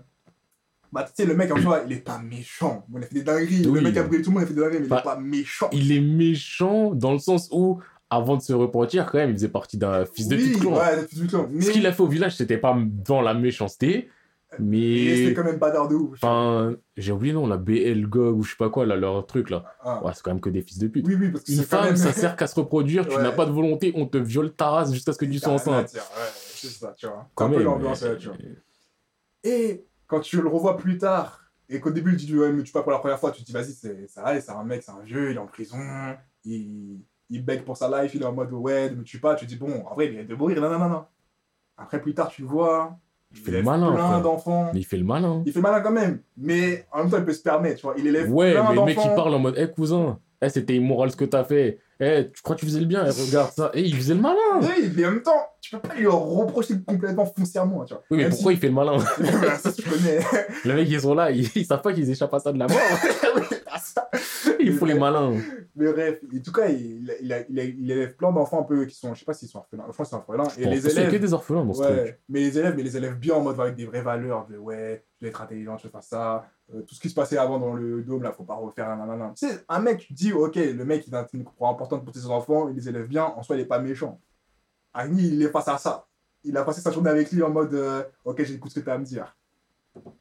bah, 0.91 1.03
tu 1.05 1.11
sais, 1.15 1.25
le 1.25 1.33
mec, 1.35 1.49
en 1.51 1.61
soi, 1.61 1.83
il 1.85 1.93
est 1.93 2.03
pas 2.03 2.17
méchant. 2.19 2.83
Bon, 2.89 2.99
il 2.99 3.03
a 3.03 3.07
fait 3.07 3.15
des 3.15 3.23
dingueries. 3.23 3.65
Oui. 3.67 3.75
Le 3.75 3.81
mec 3.81 3.95
a 3.97 4.03
brûlé 4.03 4.21
tout 4.23 4.29
le 4.31 4.39
monde, 4.39 4.43
il 4.43 4.45
a 4.45 4.47
fait 4.47 4.53
des 4.55 4.61
dingueries, 4.61 4.79
mais 4.79 4.85
il 4.85 4.89
Bah, 4.89 4.99
est 4.99 5.03
pas 5.03 5.17
méchant. 5.17 5.69
Il 5.71 5.91
est 5.93 6.01
méchant 6.01 6.91
dans 6.93 7.13
le 7.13 7.19
sens 7.19 7.47
où, 7.51 7.79
avant 8.10 8.38
de 8.38 8.41
se 8.41 8.53
repentir, 8.53 9.05
quand 9.05 9.18
même, 9.18 9.32
il 9.32 9.36
faisait 9.36 9.49
partie 9.49 9.78
d'un 9.78 10.05
fils 10.05 10.28
de 10.28 10.36
oui, 10.36 10.53
clan. 10.60 10.78
Ouais, 10.78 11.05
fils 11.08 11.20
de 11.20 11.28
clan. 11.28 11.47
Mais 11.51 11.62
Ce 11.62 11.72
qu'il 11.72 11.86
a 11.86 11.91
fait 11.91 12.03
au 12.03 12.08
village, 12.08 12.36
c'était 12.36 12.58
pas 12.58 12.78
dans 12.80 13.22
la 13.22 13.34
méchanceté, 13.34 14.10
mais. 14.60 15.10
restait 15.10 15.34
quand 15.34 15.43
même 15.43 15.60
pas 15.60 15.72
d'art 15.72 15.88
de 15.88 15.95
ouf. 15.95 16.14
Enfin, 16.22 16.76
j'ai 16.95 17.12
oublié 17.12 17.34
nom, 17.34 17.47
la 17.47 17.58
BL 17.58 18.08
GOG 18.08 18.38
ou 18.38 18.43
je 18.43 18.51
sais 18.51 18.58
pas 18.58 18.70
quoi, 18.70 18.86
là, 18.86 18.95
leur 18.95 19.26
truc 19.28 19.49
là. 19.49 19.66
Ah. 19.82 20.03
Ouais, 20.03 20.12
c'est 20.16 20.22
quand 20.24 20.32
même 20.32 20.39
que 20.39 20.49
des 20.49 20.62
fils 20.62 20.78
de 20.78 20.88
pute. 20.88 21.05
Oui, 21.05 21.16
oui, 21.20 21.32
parce 21.32 21.43
que 21.43 21.51
Une 21.51 21.64
femme, 21.64 21.86
même... 21.86 21.97
ça 21.97 22.14
sert 22.14 22.36
qu'à 22.36 22.47
se 22.47 22.55
reproduire, 22.55 23.08
tu 23.08 23.16
n'as 23.18 23.32
pas 23.32 23.45
de 23.45 23.51
volonté, 23.51 23.91
on 23.95 24.05
te 24.05 24.18
viole 24.18 24.53
ta 24.53 24.70
race 24.70 24.93
jusqu'à 24.93 25.14
ce 25.14 25.18
que 25.18 25.26
tu 25.26 25.39
sois 25.39 25.53
enceinte. 25.53 25.93
ouais, 25.93 26.01
c'est 26.34 26.68
ça, 26.68 26.93
tu 26.97 27.08
vois. 27.08 27.30
Quand 27.36 27.47
un 27.47 27.49
peu 27.49 27.55
même, 27.58 27.66
l'ambiance, 27.66 28.01
mais- 28.03 28.10
là, 28.10 28.16
tu 28.16 28.28
vois. 28.28 28.38
Et 29.43 29.86
quand 30.08 30.22
tu 30.22 30.41
le 30.41 30.47
revois 30.47 30.78
plus 30.78 30.97
tard, 30.97 31.43
et 31.70 31.82
qu'au 31.82 31.91
début, 31.91 32.16
tu 32.16 32.26
dis, 32.26 32.38
ouais, 32.38 32.51
mais 32.53 32.64
tu 32.64 32.72
pas 32.72 32.82
pour 32.82 32.93
la 32.93 32.99
première 32.99 33.20
fois, 33.20 33.32
tu 33.32 33.41
te 33.41 33.45
dis, 33.45 33.51
vas-y, 33.51 33.74
c'est 33.74 34.08
ça, 34.08 34.24
va, 34.24 34.39
c'est 34.39 34.51
un 34.51 34.64
mec, 34.64 34.82
c'est 34.84 34.91
un 34.91 35.01
vieux, 35.01 35.32
il 35.32 35.36
est 35.36 35.39
en 35.39 35.47
prison, 35.47 35.78
il, 36.45 37.01
il 37.30 37.43
beg 37.43 37.63
pour 37.63 37.75
sa 37.78 37.88
life, 38.01 38.13
il 38.15 38.21
est 38.21 38.25
en 38.25 38.34
mode, 38.34 38.51
ouais, 38.53 38.89
ne 38.89 38.95
me 38.95 39.03
tue 39.03 39.19
pas, 39.19 39.36
tu 39.36 39.45
dis, 39.45 39.55
bon, 39.55 39.84
en 39.86 39.93
vrai, 39.93 40.05
il 40.07 40.11
vient 40.11 40.23
de 40.23 40.36
mourir, 40.36 40.61
non, 40.61 40.69
non, 40.69 40.80
non, 40.80 40.89
non. 40.89 41.05
Après, 41.78 42.01
plus 42.01 42.13
tard, 42.13 42.30
tu 42.30 42.41
le 42.41 42.47
vois, 42.47 42.97
il 43.32 43.38
fait 43.39 43.51
élève 43.51 43.61
le 43.65 43.65
malin, 43.69 43.91
plein 43.93 44.19
d'enfants. 44.21 44.71
Mais 44.73 44.80
il 44.80 44.86
fait 44.86 44.97
le 44.97 45.03
malin. 45.03 45.43
Il 45.45 45.51
fait 45.51 45.61
malin 45.61 45.82
quand 45.82 45.91
même, 45.91 46.21
mais 46.38 46.86
en 46.91 46.99
même 46.99 47.09
temps, 47.11 47.17
il 47.17 47.25
peut 47.25 47.34
se 47.34 47.43
permettre, 47.43 47.80
tu 47.82 47.86
vois. 47.86 47.95
Il 47.97 48.07
élève 48.07 48.32
Ouais, 48.34 48.53
plein 48.53 48.63
mais 48.69 48.75
le 48.75 48.82
mec 48.86 48.95
d'enfants. 48.95 49.09
il 49.11 49.15
parle 49.15 49.34
en 49.36 49.39
mode, 49.39 49.57
hé 49.57 49.69
cousin, 49.69 50.19
eh, 50.41 50.49
c'était 50.49 50.75
immoral 50.75 51.11
ce 51.11 51.17
que 51.17 51.25
t'as 51.25 51.43
fait. 51.43 51.80
Eh, 51.99 52.30
tu 52.34 52.41
crois 52.41 52.55
que 52.55 52.61
tu 52.61 52.65
faisais 52.67 52.80
le 52.80 52.86
bien? 52.86 53.03
Regarde 53.03 53.51
ça. 53.51 53.71
Eh, 53.73 53.82
il 53.82 53.95
faisait 53.95 54.13
le 54.13 54.21
malin. 54.21 54.36
Oui, 54.61 54.91
mais 54.95 55.05
en 55.05 55.11
même 55.11 55.21
temps, 55.23 55.49
tu 55.70 55.76
peux 55.78 55.88
pas 55.88 55.95
lui 55.95 56.07
reprocher 56.07 56.76
complètement 56.86 57.26
foncièrement, 57.26 57.86
tu 57.86 57.93
vois. 57.93 58.03
Oui, 58.11 58.18
mais 58.18 58.24
Même 58.24 58.32
pourquoi 58.32 58.51
si- 58.51 58.57
il 58.57 58.59
fait 58.61 58.68
le 58.68 58.74
malin 58.74 58.99
ça, 59.57 59.72
tu 59.72 59.82
connais. 59.84 60.20
Les 60.65 60.74
mecs, 60.74 60.89
ils 60.89 61.01
sont 61.01 61.13
là, 61.15 61.32
ils, 61.32 61.47
ils 61.55 61.65
savent 61.65 61.82
pas 61.82 61.93
qu'ils 61.93 62.09
échappent 62.09 62.34
à 62.34 62.39
ça 62.39 62.51
de 62.51 62.59
la 62.59 62.68
mort. 62.68 62.78
Ah. 63.70 64.09
Ils 64.59 64.74
font 64.74 64.86
les 64.86 64.93
malins. 64.95 65.34
Mais 65.76 65.91
bref, 65.91 66.20
en 66.36 66.39
tout 66.41 66.51
cas, 66.51 66.68
il, 66.68 67.11
il, 67.22 67.32
a- 67.34 67.39
il, 67.49 67.59
a- 67.59 67.63
il 67.63 67.91
élève 67.91 68.15
plein 68.15 68.32
d'enfants 68.32 68.61
un 68.61 68.63
peu 68.63 68.86
qui 68.86 68.95
sont, 68.95 69.13
je 69.13 69.20
sais 69.20 69.26
pas 69.26 69.34
s'ils 69.34 69.47
sont 69.49 69.59
orphelins, 69.59 69.84
je 69.91 69.95
qu'ils 69.95 70.05
sont 70.05 70.15
orphelins. 70.18 70.43
Et 70.57 70.65
les 70.65 70.82
c'est 70.82 70.93
que 70.93 70.99
élèves, 70.99 71.20
des 71.22 71.34
orphelins 71.34 71.65
dans 71.65 71.74
ce 71.74 71.82
ouais, 71.82 72.03
truc. 72.03 72.20
mais 72.30 72.39
les 72.41 72.57
élèves, 72.57 72.74
mais 72.76 72.84
les 72.84 72.97
élèves 72.97 73.15
bien 73.18 73.36
en 73.36 73.41
mode 73.41 73.59
avec 73.59 73.76
des 73.76 73.86
vraies 73.86 74.01
valeurs 74.01 74.47
de 74.47 74.57
ouais, 74.57 75.03
je 75.20 75.26
vais 75.26 75.30
être 75.30 75.41
intelligent, 75.41 75.78
je 75.78 75.84
vais 75.84 75.89
faire 75.89 76.03
ça. 76.03 76.45
Euh, 76.74 76.82
tout 76.82 76.95
ce 76.95 76.99
qui 76.99 77.09
se 77.09 77.15
passait 77.15 77.38
avant 77.38 77.59
dans 77.59 77.74
le 77.74 78.01
dôme, 78.03 78.24
là, 78.24 78.32
faut 78.32 78.43
pas 78.43 78.55
refaire, 78.55 78.95
nanana. 78.95 79.32
Tu 79.38 79.47
sais, 79.47 79.59
un 79.70 79.80
mec, 79.80 79.99
tu 79.99 80.13
dis, 80.13 80.34
ok, 80.34 80.55
le 80.55 80.86
mec, 80.86 81.05
il 81.07 81.15
a 81.15 81.26
une 81.34 81.43
croix 81.43 81.70
importante 81.70 82.03
pour 82.03 82.13
ses 82.15 82.26
enfants, 82.28 82.70
il 82.70 82.76
les 82.76 82.89
élève 82.89 83.07
bien, 83.07 83.26
en 83.26 83.43
soi, 83.43 83.55
il 83.55 83.61
est 83.61 83.65
pas 83.65 83.80
méchant. 83.80 84.20
Agni, 84.97 85.27
il 85.27 85.41
est 85.43 85.49
face 85.49 85.67
à 85.67 85.77
ça. 85.77 86.07
Il 86.43 86.55
a 86.57 86.63
passé 86.63 86.81
sa 86.81 86.91
journée 86.91 87.09
avec 87.09 87.31
lui 87.31 87.43
en 87.43 87.49
mode, 87.49 87.73
euh, 87.73 88.03
ok, 88.25 88.43
j'écoute 88.43 88.71
ce 88.71 88.79
que 88.79 88.83
tu 88.85 88.89
as 88.89 88.93
à 88.93 88.97
me 88.97 89.05
dire. 89.05 89.35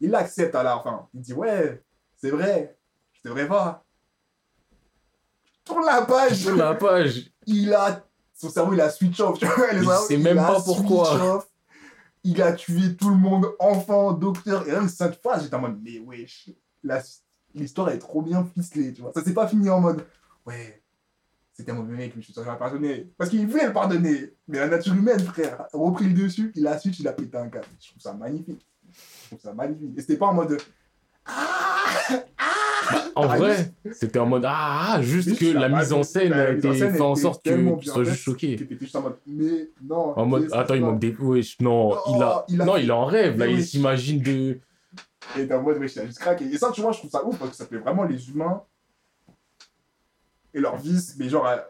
Il 0.00 0.10
l'accepte 0.10 0.54
à 0.54 0.62
la 0.62 0.78
fin. 0.80 1.08
Il 1.14 1.20
dit, 1.20 1.32
ouais, 1.32 1.82
c'est 2.16 2.30
vrai, 2.30 2.76
je 3.12 3.28
devrais 3.28 3.46
pas. 3.46 3.84
Tourne 5.64 5.84
la 5.84 6.02
page 6.02 6.34
Sur 6.34 6.56
la 6.56 6.74
page. 6.74 7.30
il 7.46 7.74
a 7.74 8.04
son 8.32 8.50
cerveau 8.50 8.74
il 8.74 8.80
a 8.80 8.90
switch 8.90 9.18
off 9.20 9.38
tu 9.38 9.46
vois 9.46 9.66
Il 9.72 9.84
sait 10.06 10.16
même 10.18 10.36
pas 10.36 10.60
pourquoi. 10.62 11.36
off. 11.36 11.48
il 12.22 12.40
a 12.42 12.52
tué 12.52 12.94
tout 12.96 13.08
le 13.08 13.16
monde 13.16 13.46
enfant 13.58 14.12
docteur 14.12 14.68
et 14.68 14.72
que 14.72 14.88
cette 14.88 15.16
phrase 15.20 15.42
j'étais 15.42 15.56
en 15.56 15.60
mode 15.60 15.80
mais 15.82 15.98
wesh 15.98 16.50
l'histoire 17.54 17.88
est 17.88 17.98
trop 17.98 18.22
bien 18.22 18.44
ficelée 18.54 18.92
tu 18.92 19.00
vois 19.02 19.12
ça 19.12 19.24
s'est 19.24 19.32
pas 19.34 19.48
fini 19.48 19.68
en 19.70 19.80
mode 19.80 20.06
ouais 20.44 20.82
c'était 21.57 21.72
un 21.72 21.74
mauvais 21.74 21.94
mec 21.94 22.12
mais 22.14 22.22
je 22.22 22.32
suis 22.32 22.42
va 22.42 22.54
pardonner 22.57 23.09
parce 23.16 23.30
qu'il 23.30 23.46
voulait 23.46 23.66
le 23.66 23.72
pardonner 23.72 24.34
mais 24.48 24.59
la 24.59 24.68
nature 24.68 24.94
humaine 24.94 25.20
frère 25.20 25.62
a 25.62 25.68
repris 25.72 26.07
le 26.07 26.12
dessus 26.12 26.52
il 26.54 26.66
a 26.66 26.78
switch 26.78 27.00
il 27.00 27.09
a 27.09 27.12
pété 27.12 27.36
un 27.38 27.48
câble 27.48 27.66
je 27.80 27.88
trouve 27.90 28.02
ça 28.02 28.12
magnifique 28.12 28.66
je 28.92 29.26
trouve 29.28 29.40
ça 29.40 29.54
magnifique 29.54 29.96
et 29.96 30.00
c'était 30.00 30.16
pas 30.16 30.26
en 30.26 30.34
mode 30.34 30.59
ah 31.26 31.46
En 33.16 33.22
Ah, 33.28 33.36
vrai, 33.38 33.72
c'était 33.92 34.18
en 34.18 34.26
mode 34.26 34.44
ah, 34.46 34.92
ah, 34.94 35.02
juste 35.02 35.28
Mais 35.28 35.36
que 35.36 35.46
la 35.59 35.68
mise 35.68 35.92
en 35.92 36.02
scène 36.02 36.32
a 36.32 36.50
été 36.50 36.72
fait 36.72 37.00
en 37.00 37.14
sorte 37.14 37.44
que 37.44 37.78
tu 37.80 37.86
sois 37.86 38.04
juste 38.04 38.20
choqué. 38.22 38.68
juste 38.80 38.94
en 38.94 39.02
mode 39.02 39.16
mais 39.26 39.70
non 39.82 40.16
En 40.16 40.26
mode, 40.26 40.48
attends, 40.52 40.74
que 40.74 40.78
il 40.78 40.84
manque 40.84 40.98
des. 41.00 41.16
Wesh, 41.18 41.59
non, 41.61 41.92
Oh, 41.94 42.14
il 42.14 42.22
a. 42.22 42.44
il 42.48 42.61
a 42.61 42.64
non, 42.64 42.76
il 42.76 42.88
est 42.88 42.92
en 42.92 43.07
rêve, 43.07 43.38
là, 43.38 43.46
il 43.46 43.64
s'imagine 43.64 44.20
de. 44.20 44.61
Et 45.36 45.48
t'es 45.48 45.54
en 45.54 45.62
mode, 45.62 45.78
wesh, 45.78 45.96
il 45.96 46.00
a 46.00 46.07
juste 46.07 46.18
craqué. 46.18 46.44
Et 46.44 46.59
ça, 46.59 46.70
tu 46.72 46.80
vois, 46.80 46.92
je 46.92 46.98
trouve 46.98 47.11
ça 47.11 47.24
ouf 47.24 47.38
parce 47.38 47.50
que 47.50 47.57
ça 47.57 47.66
fait 47.66 47.78
vraiment 47.78 48.04
les 48.04 48.28
humains 48.30 48.62
et 50.57 50.61
leurs 50.61 50.76
vices, 50.76 51.14
mais 51.18 51.28
genre, 51.28 51.46
à- 51.46 51.64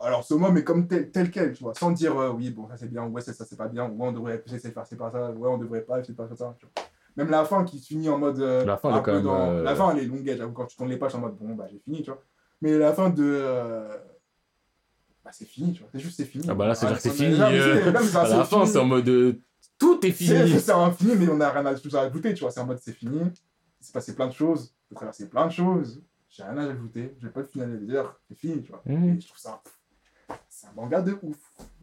alors 0.00 0.24
ce 0.24 0.32
mot, 0.34 0.50
mais 0.50 0.64
comme 0.64 0.88
tel, 0.88 1.10
tel 1.10 1.30
quel, 1.30 1.52
tu 1.52 1.62
vois, 1.62 1.74
sans 1.74 1.90
dire, 1.90 2.18
euh, 2.18 2.30
oui, 2.30 2.50
bon, 2.50 2.66
ça 2.68 2.76
c'est 2.78 2.88
bien, 2.88 3.04
ouais, 3.06 3.20
ça, 3.20 3.32
ça 3.34 3.44
c'est 3.44 3.56
pas 3.56 3.68
bien, 3.68 3.84
ouais, 3.88 4.08
on 4.08 4.12
devrait 4.12 4.42
essayer 4.46 4.68
de 4.70 4.74
faire 4.74 4.86
c'est 4.86 4.96
pas 4.96 5.10
ça, 5.10 5.30
ouais, 5.30 5.48
on 5.48 5.58
devrait 5.58 5.82
pas 5.82 6.00
de 6.00 6.06
faire 6.12 6.26
ça. 6.36 6.56
tu 6.58 6.66
vois. 6.66 6.84
Même 7.16 7.28
la 7.30 7.44
fin 7.44 7.64
qui 7.64 7.78
se 7.78 7.86
finit 7.88 8.08
en 8.08 8.16
mode. 8.18 8.40
euh, 8.40 8.64
La 8.64 8.76
fin, 8.78 8.88
elle 8.90 8.96
est 8.98 9.02
quand 9.02 9.12
même, 9.12 9.22
dans- 9.24 9.50
euh, 9.50 9.62
La 9.62 9.74
fin, 9.74 9.90
elle 9.94 10.02
est 10.02 10.06
longue, 10.06 10.24
j'avoue, 10.36 10.52
quand 10.52 10.66
tu 10.66 10.76
tournes 10.76 10.88
les 10.90 10.96
pages, 10.96 11.14
en 11.14 11.18
mode, 11.20 11.36
bon, 11.36 11.54
bah, 11.54 11.66
j'ai 11.70 11.78
fini, 11.80 12.02
tu 12.02 12.10
vois. 12.10 12.22
Mais 12.62 12.78
la 12.78 12.92
fin 12.94 13.10
de. 13.10 13.22
euh, 13.24 13.96
Bah, 15.24 15.30
c'est 15.34 15.44
fini, 15.44 15.74
tu 15.74 15.80
vois, 15.80 15.88
c'est 15.92 15.98
juste, 16.00 16.16
c'est 16.16 16.24
fini. 16.24 16.46
Ah 16.48 16.54
bah 16.54 16.66
là, 16.66 16.74
c'est-à-dire 16.74 16.96
que 16.96 17.02
c'est 17.02 17.10
fini. 17.10 17.36
là, 17.36 17.50
euh, 17.50 17.92
c'est- 18.10 18.16
À 18.16 18.28
la 18.28 18.44
fin, 18.44 18.64
c'est 18.64 18.78
en 18.78 18.86
mode. 18.86 19.08
euh, 19.08 19.34
Tout 19.78 19.98
est 20.06 20.12
C'est 20.12 20.46
fini. 20.46 20.60
c'est 20.60 20.72
infini, 20.72 21.14
mais 21.16 21.28
on 21.28 21.36
n'a 21.36 21.50
rien 21.50 21.64
à, 21.66 21.74
tout 21.74 21.94
à 21.94 22.00
ajouter, 22.02 22.32
tu 22.34 22.40
vois. 22.40 22.50
C'est 22.50 22.60
en 22.60 22.66
mode 22.66 22.78
c'est 22.82 22.92
fini, 22.92 23.20
il 23.80 23.84
s'est 23.86 23.92
passé 23.92 24.14
plein 24.14 24.28
de 24.28 24.32
choses, 24.32 24.74
j'ai 24.88 24.94
traversé 24.96 25.28
plein 25.28 25.46
de 25.46 25.52
choses, 25.52 26.02
j'ai 26.30 26.42
rien 26.42 26.56
à 26.58 26.70
ajouter, 26.70 27.14
je 27.20 27.26
vais 27.26 27.32
pas 27.32 27.40
le 27.40 27.46
finaliser, 27.46 28.02
c'est 28.28 28.38
fini, 28.38 28.62
tu 28.62 28.70
vois. 28.70 28.82
Mhm. 28.86 29.16
Et 29.16 29.20
je 29.20 29.26
trouve 29.26 29.38
ça. 29.38 29.60
C'est 30.48 30.66
un 30.68 30.72
manga 30.76 31.02
de 31.02 31.18
ouf. 31.22 31.36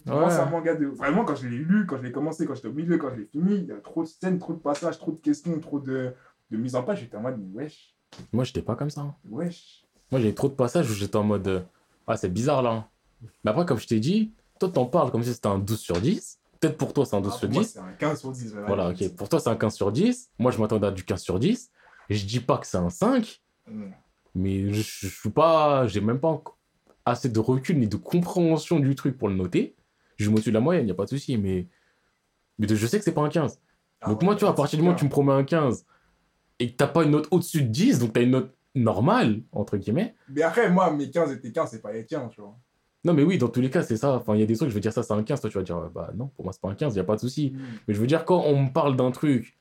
Ouais. 0.05 0.29
c'est 0.29 0.39
un 0.39 0.45
manga 0.49 0.73
de. 0.73 0.85
Vraiment, 0.85 1.25
quand 1.25 1.35
je 1.35 1.47
l'ai 1.47 1.57
lu, 1.57 1.85
quand 1.85 1.97
je 1.97 2.03
l'ai 2.03 2.11
commencé, 2.13 2.45
quand 2.45 2.55
j'étais 2.55 2.69
au 2.69 2.73
milieu, 2.73 2.97
quand 2.97 3.09
je 3.11 3.15
l'ai 3.19 3.25
fini, 3.25 3.55
il 3.55 3.65
y 3.65 3.71
a 3.73 3.75
trop 3.77 4.03
de 4.03 4.07
scènes, 4.07 4.39
trop 4.39 4.53
de 4.53 4.59
passages, 4.59 4.97
trop 4.97 5.11
de 5.11 5.19
questions, 5.19 5.59
trop 5.59 5.79
de, 5.81 6.13
de 6.49 6.57
mise 6.57 6.75
en 6.75 6.83
page. 6.83 7.01
J'étais 7.01 7.17
en 7.17 7.21
mode, 7.21 7.37
mais 7.39 7.63
wesh, 7.63 7.93
Moi, 8.31 8.45
j'étais 8.45 8.61
pas 8.61 8.75
comme 8.77 8.89
ça. 8.89 9.01
hein. 9.01 9.15
wesh. 9.29 9.85
Moi, 10.11 10.21
j'avais 10.21 10.33
trop 10.33 10.47
de 10.47 10.53
passages 10.53 10.89
où 10.89 10.93
j'étais 10.93 11.17
en 11.17 11.23
mode 11.23 11.45
euh, 11.49 11.59
Ah, 12.07 12.15
c'est 12.15 12.29
bizarre 12.29 12.61
là. 12.61 12.71
hein. 12.71 12.87
Mais 13.43 13.51
après, 13.51 13.65
comme 13.65 13.79
je 13.79 13.87
t'ai 13.87 13.99
dit, 13.99 14.31
toi, 14.61 14.69
t'en 14.69 14.85
parles 14.85 15.11
comme 15.11 15.23
si 15.23 15.33
c'était 15.33 15.47
un 15.47 15.59
12 15.59 15.77
sur 15.77 15.99
10. 15.99 16.39
Peut-être 16.61 16.77
pour 16.77 16.93
toi, 16.93 17.05
c'est 17.05 17.15
un 17.17 17.21
12 17.21 17.33
Ah, 17.35 17.39
sur 17.39 17.49
moi, 17.51 17.61
10. 17.63 17.67
c'est 17.73 17.79
un 17.79 17.91
15 17.99 18.19
sur 18.21 18.31
10. 18.31 18.55
Voilà, 18.65 18.89
ok. 18.91 19.13
Pour 19.15 19.27
toi, 19.27 19.39
c'est 19.41 19.49
un 19.49 19.57
15 19.57 19.75
sur 19.75 19.91
10. 19.91 20.31
Moi, 20.39 20.51
je 20.51 20.59
m'attendais 20.61 20.87
à 20.87 20.91
du 20.91 21.03
15 21.03 21.21
sur 21.21 21.37
10. 21.37 21.69
Et 22.09 22.15
je 22.15 22.25
dis 22.25 22.39
pas 22.39 22.57
que 22.59 22.65
c'est 22.65 22.77
un 22.77 22.89
5, 22.89 23.41
Mm. 23.69 23.91
Mais 24.37 24.71
je, 24.71 24.81
je 24.81 25.07
suis 25.07 25.29
pas. 25.29 25.87
J'ai 25.87 26.01
même 26.01 26.19
pas 26.19 26.41
assez 27.05 27.29
de 27.29 27.39
recul 27.39 27.79
ni 27.79 27.87
de 27.87 27.95
compréhension 27.95 28.79
du 28.79 28.95
truc 28.95 29.17
pour 29.17 29.29
le 29.29 29.35
noter. 29.35 29.75
Je 30.17 30.29
me 30.29 30.39
suis 30.41 30.51
de 30.51 30.55
la 30.55 30.61
moyenne, 30.61 30.87
y 30.87 30.91
a 30.91 30.95
pas 30.95 31.05
de 31.05 31.09
souci, 31.09 31.37
mais. 31.37 31.67
Mais 32.59 32.67
je 32.67 32.87
sais 32.87 32.97
que 32.97 33.03
c'est 33.03 33.13
pas 33.13 33.21
un 33.21 33.29
15. 33.29 33.59
Ah 34.01 34.09
Donc 34.09 34.19
ouais, 34.19 34.25
moi, 34.25 34.35
tu 34.35 34.41
vois, 34.41 34.49
à 34.49 34.53
partir 34.53 34.77
du 34.77 34.83
moment 34.83 34.95
où 34.95 34.99
tu 34.99 35.05
me 35.05 35.09
promets 35.09 35.33
un 35.33 35.43
15 35.43 35.85
et 36.59 36.71
que 36.71 36.75
t'as 36.75 36.87
pas 36.87 37.03
une 37.03 37.11
note 37.11 37.27
au-dessus 37.29 37.61
de 37.63 37.67
10, 37.67 37.99
donc 37.99 38.13
t'as 38.13 38.21
une 38.21 38.31
note 38.31 38.55
normale, 38.73 39.41
entre 39.51 39.77
guillemets. 39.77 40.15
Mais 40.29 40.41
après, 40.41 40.69
moi, 40.71 40.91
mes 40.91 41.09
15 41.09 41.31
étaient 41.33 41.51
15, 41.51 41.69
c'est 41.69 41.81
pas 41.81 41.91
les 41.91 42.05
tiens, 42.05 42.29
tu 42.29 42.41
vois. 42.41 42.57
Non, 43.03 43.13
mais 43.13 43.23
oui, 43.23 43.37
dans 43.37 43.47
tous 43.47 43.61
les 43.61 43.69
cas, 43.69 43.83
c'est 43.83 43.97
ça. 43.97 44.15
Enfin, 44.15 44.35
il 44.35 44.39
y 44.39 44.43
a 44.43 44.45
des 44.45 44.55
trucs, 44.55 44.69
je 44.69 44.73
veux 44.73 44.81
dire 44.81 44.91
ça, 44.91 45.03
c'est 45.03 45.13
un 45.13 45.23
15. 45.23 45.41
Toi, 45.41 45.49
tu 45.49 45.57
vas 45.57 45.63
dire, 45.63 45.79
bah 45.93 46.11
non, 46.15 46.27
pour 46.27 46.45
moi, 46.45 46.53
c'est 46.53 46.61
pas 46.61 46.69
un 46.69 46.75
15, 46.75 46.95
y 46.95 46.99
a 46.99 47.03
pas 47.03 47.15
de 47.15 47.21
souci. 47.21 47.51
Mm. 47.51 47.59
Mais 47.87 47.93
je 47.93 47.99
veux 47.99 48.07
dire, 48.07 48.25
quand 48.25 48.41
on 48.45 48.63
me 48.63 48.73
parle 48.73 48.95
d'un 48.95 49.11
truc, 49.11 49.57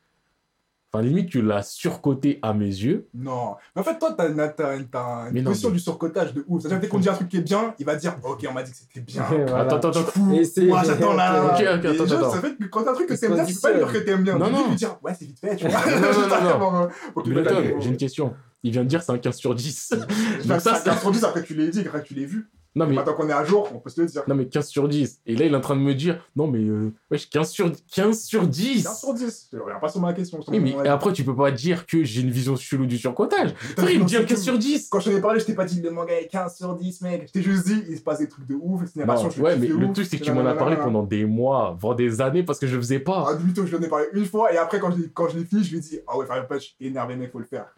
enfin, 0.92 1.04
limite, 1.04 1.28
tu 1.30 1.42
l'as 1.42 1.62
surcoté 1.62 2.38
à 2.42 2.54
mes 2.54 2.64
yeux. 2.66 3.08
Non. 3.14 3.54
Mais 3.74 3.82
en 3.82 3.84
fait, 3.84 3.98
toi, 3.98 4.14
t'as 4.16 4.28
une, 4.28 4.36
t'as 4.56 4.76
une, 4.76 5.42
non, 5.42 5.50
mais- 5.52 5.70
du 5.72 5.78
surcotage 5.78 6.32
de 6.34 6.44
ouf. 6.48 6.62
C'est-à-dire 6.62 6.78
que 6.78 6.82
dès 6.82 6.88
qu'on 6.88 6.98
dit 6.98 7.08
un 7.08 7.14
truc 7.14 7.28
qui 7.28 7.36
est 7.38 7.42
bien, 7.42 7.74
il 7.78 7.84
va 7.86 7.96
dire, 7.96 8.16
ok, 8.24 8.46
on 8.48 8.52
m'a 8.52 8.62
dit 8.62 8.70
que 8.72 8.76
c'était 8.78 9.00
bien. 9.00 9.22
Voilà. 9.30 9.60
Attends, 9.60 9.76
attends, 9.76 9.88
attends. 9.90 10.02
Fou. 10.04 10.32
Et 10.34 10.44
c'est- 10.44 10.66
Moi, 10.66 10.82
j'attends 10.84 11.12
là. 11.14 11.44
Ok, 11.46 11.52
ok, 11.60 11.84
attends, 11.84 12.04
attends. 12.04 12.30
Ça 12.30 12.40
fait 12.40 12.56
que 12.56 12.64
quand 12.64 12.82
t'as 12.84 12.90
un 12.90 12.94
truc 12.94 13.08
que 13.08 13.14
Il 13.14 13.20
t'aimes 13.20 13.34
bien, 13.34 13.44
tu 13.44 13.54
peux 13.54 13.60
pas 13.60 13.72
lui 13.72 13.78
dire 13.78 13.92
que 13.92 13.98
t'aimes 13.98 14.22
bien. 14.22 14.38
Non, 14.38 14.46
Tu 14.46 14.52
peux 14.52 14.58
non. 14.58 14.68
lui 14.68 14.76
dire, 14.76 14.96
ouais, 15.02 15.12
c'est 15.18 15.24
vite 15.26 15.38
fait, 15.40 15.56
tu 15.56 15.68
vois. 15.68 15.80
Non, 15.86 16.60
non, 16.60 16.70
non, 16.70 16.82
non. 16.82 17.80
j'ai 17.80 17.88
une 17.88 17.96
question. 17.96 18.34
Il 18.62 18.72
vient 18.72 18.82
de 18.82 18.88
dire 18.88 19.02
c'est 19.02 19.12
un 19.12 19.18
15 19.18 19.36
sur 19.36 19.54
10. 19.54 19.94
Je 20.42 20.48
Donc 20.48 20.60
ça, 20.60 20.74
ça, 20.74 20.92
c'est- 20.94 21.00
sur 21.00 21.10
10 21.12 21.22
après 21.24 21.42
que 21.42 21.46
tu 21.46 21.54
l'aies 21.54 21.68
dit, 21.68 21.80
après 21.86 22.02
que 22.02 22.08
tu 22.08 22.14
l'aies 22.14 22.24
vu. 22.24 22.50
Non, 22.76 22.86
mais, 22.86 22.94
Maintenant 22.94 23.14
qu'on 23.14 23.28
est 23.30 23.32
à 23.32 23.42
jour, 23.42 23.70
on 23.74 23.78
peut 23.78 23.88
se 23.88 23.98
le 23.98 24.06
dire. 24.06 24.22
non, 24.28 24.34
mais 24.34 24.46
15 24.46 24.68
sur 24.68 24.86
10. 24.86 25.22
Et 25.24 25.34
là, 25.34 25.46
il 25.46 25.52
est 25.52 25.56
en 25.56 25.62
train 25.62 25.76
de 25.76 25.80
me 25.80 25.94
dire, 25.94 26.22
non, 26.36 26.46
mais, 26.46 26.62
euh, 26.62 26.92
wesh, 27.10 27.30
15 27.30 27.50
sur, 27.50 27.72
15 27.94 28.22
sur 28.22 28.46
10. 28.46 28.84
15 28.84 29.00
sur 29.00 29.14
10. 29.14 29.48
Je 29.50 29.58
reviens 29.58 29.78
pas 29.78 29.88
sur 29.88 30.00
ma 30.02 30.12
question. 30.12 30.40
Oui, 30.48 30.60
mais 30.60 30.76
et 30.84 30.88
après, 30.88 31.14
tu 31.14 31.24
peux 31.24 31.34
pas 31.34 31.50
dire 31.50 31.86
que 31.86 32.04
j'ai 32.04 32.20
une 32.20 32.30
vision 32.30 32.54
chelou 32.54 32.84
du 32.84 32.98
surcotage. 32.98 33.54
Frère, 33.54 33.90
il 33.90 34.00
me 34.00 34.04
dit 34.04 34.16
un 34.16 34.20
c'est 34.20 34.26
15 34.26 34.38
tout. 34.38 34.44
sur 34.44 34.58
10. 34.58 34.88
Quand 34.90 35.00
je 35.00 35.10
t'en 35.10 35.16
ai 35.16 35.20
parlé, 35.22 35.40
je 35.40 35.46
t'ai 35.46 35.54
pas 35.54 35.64
dit 35.64 35.80
le 35.80 35.90
manga 35.90 36.12
est 36.12 36.26
15 36.26 36.54
sur 36.54 36.74
10, 36.74 37.00
mec. 37.00 37.24
Je 37.28 37.32
t'ai 37.32 37.42
juste 37.42 37.66
dit, 37.66 37.82
il 37.88 37.96
se 37.96 38.02
passe 38.02 38.18
des 38.18 38.28
trucs 38.28 38.46
de 38.46 38.54
ouf, 38.54 38.82
Non, 38.94 39.06
narration, 39.06 39.30
je 39.30 39.40
ouais, 39.40 39.56
mais 39.56 39.68
le 39.68 39.92
truc, 39.94 40.06
c'est 40.06 40.18
que 40.18 40.24
tu 40.24 40.32
m'en 40.32 40.44
as 40.44 40.54
parlé 40.54 40.76
pendant 40.76 41.02
des 41.02 41.24
mois, 41.24 41.74
voire 41.80 41.96
des 41.96 42.20
années, 42.20 42.42
parce 42.42 42.58
que 42.58 42.66
je 42.66 42.76
faisais 42.76 43.00
pas. 43.00 43.28
Ah, 43.30 43.34
du 43.34 43.54
tout, 43.54 43.64
je 43.64 43.74
lui 43.74 43.82
en 43.82 43.86
ai 43.86 43.88
parlé 43.88 44.06
une 44.12 44.26
fois, 44.26 44.52
et 44.52 44.58
après, 44.58 44.80
quand 44.80 44.90
je 44.90 44.98
l'ai 44.98 45.08
quand 45.14 45.28
je 45.30 45.38
l'ai 45.38 45.46
fini, 45.46 45.64
je 45.64 45.70
lui 45.70 45.78
ai 45.78 45.80
dit, 45.80 45.98
ah 46.06 46.18
ouais, 46.18 46.26
Fire 46.26 46.46
Punch, 46.46 46.76
énervé, 46.78 47.16
mec, 47.16 47.32
faut 47.32 47.38
le 47.38 47.46
faire. 47.46 47.68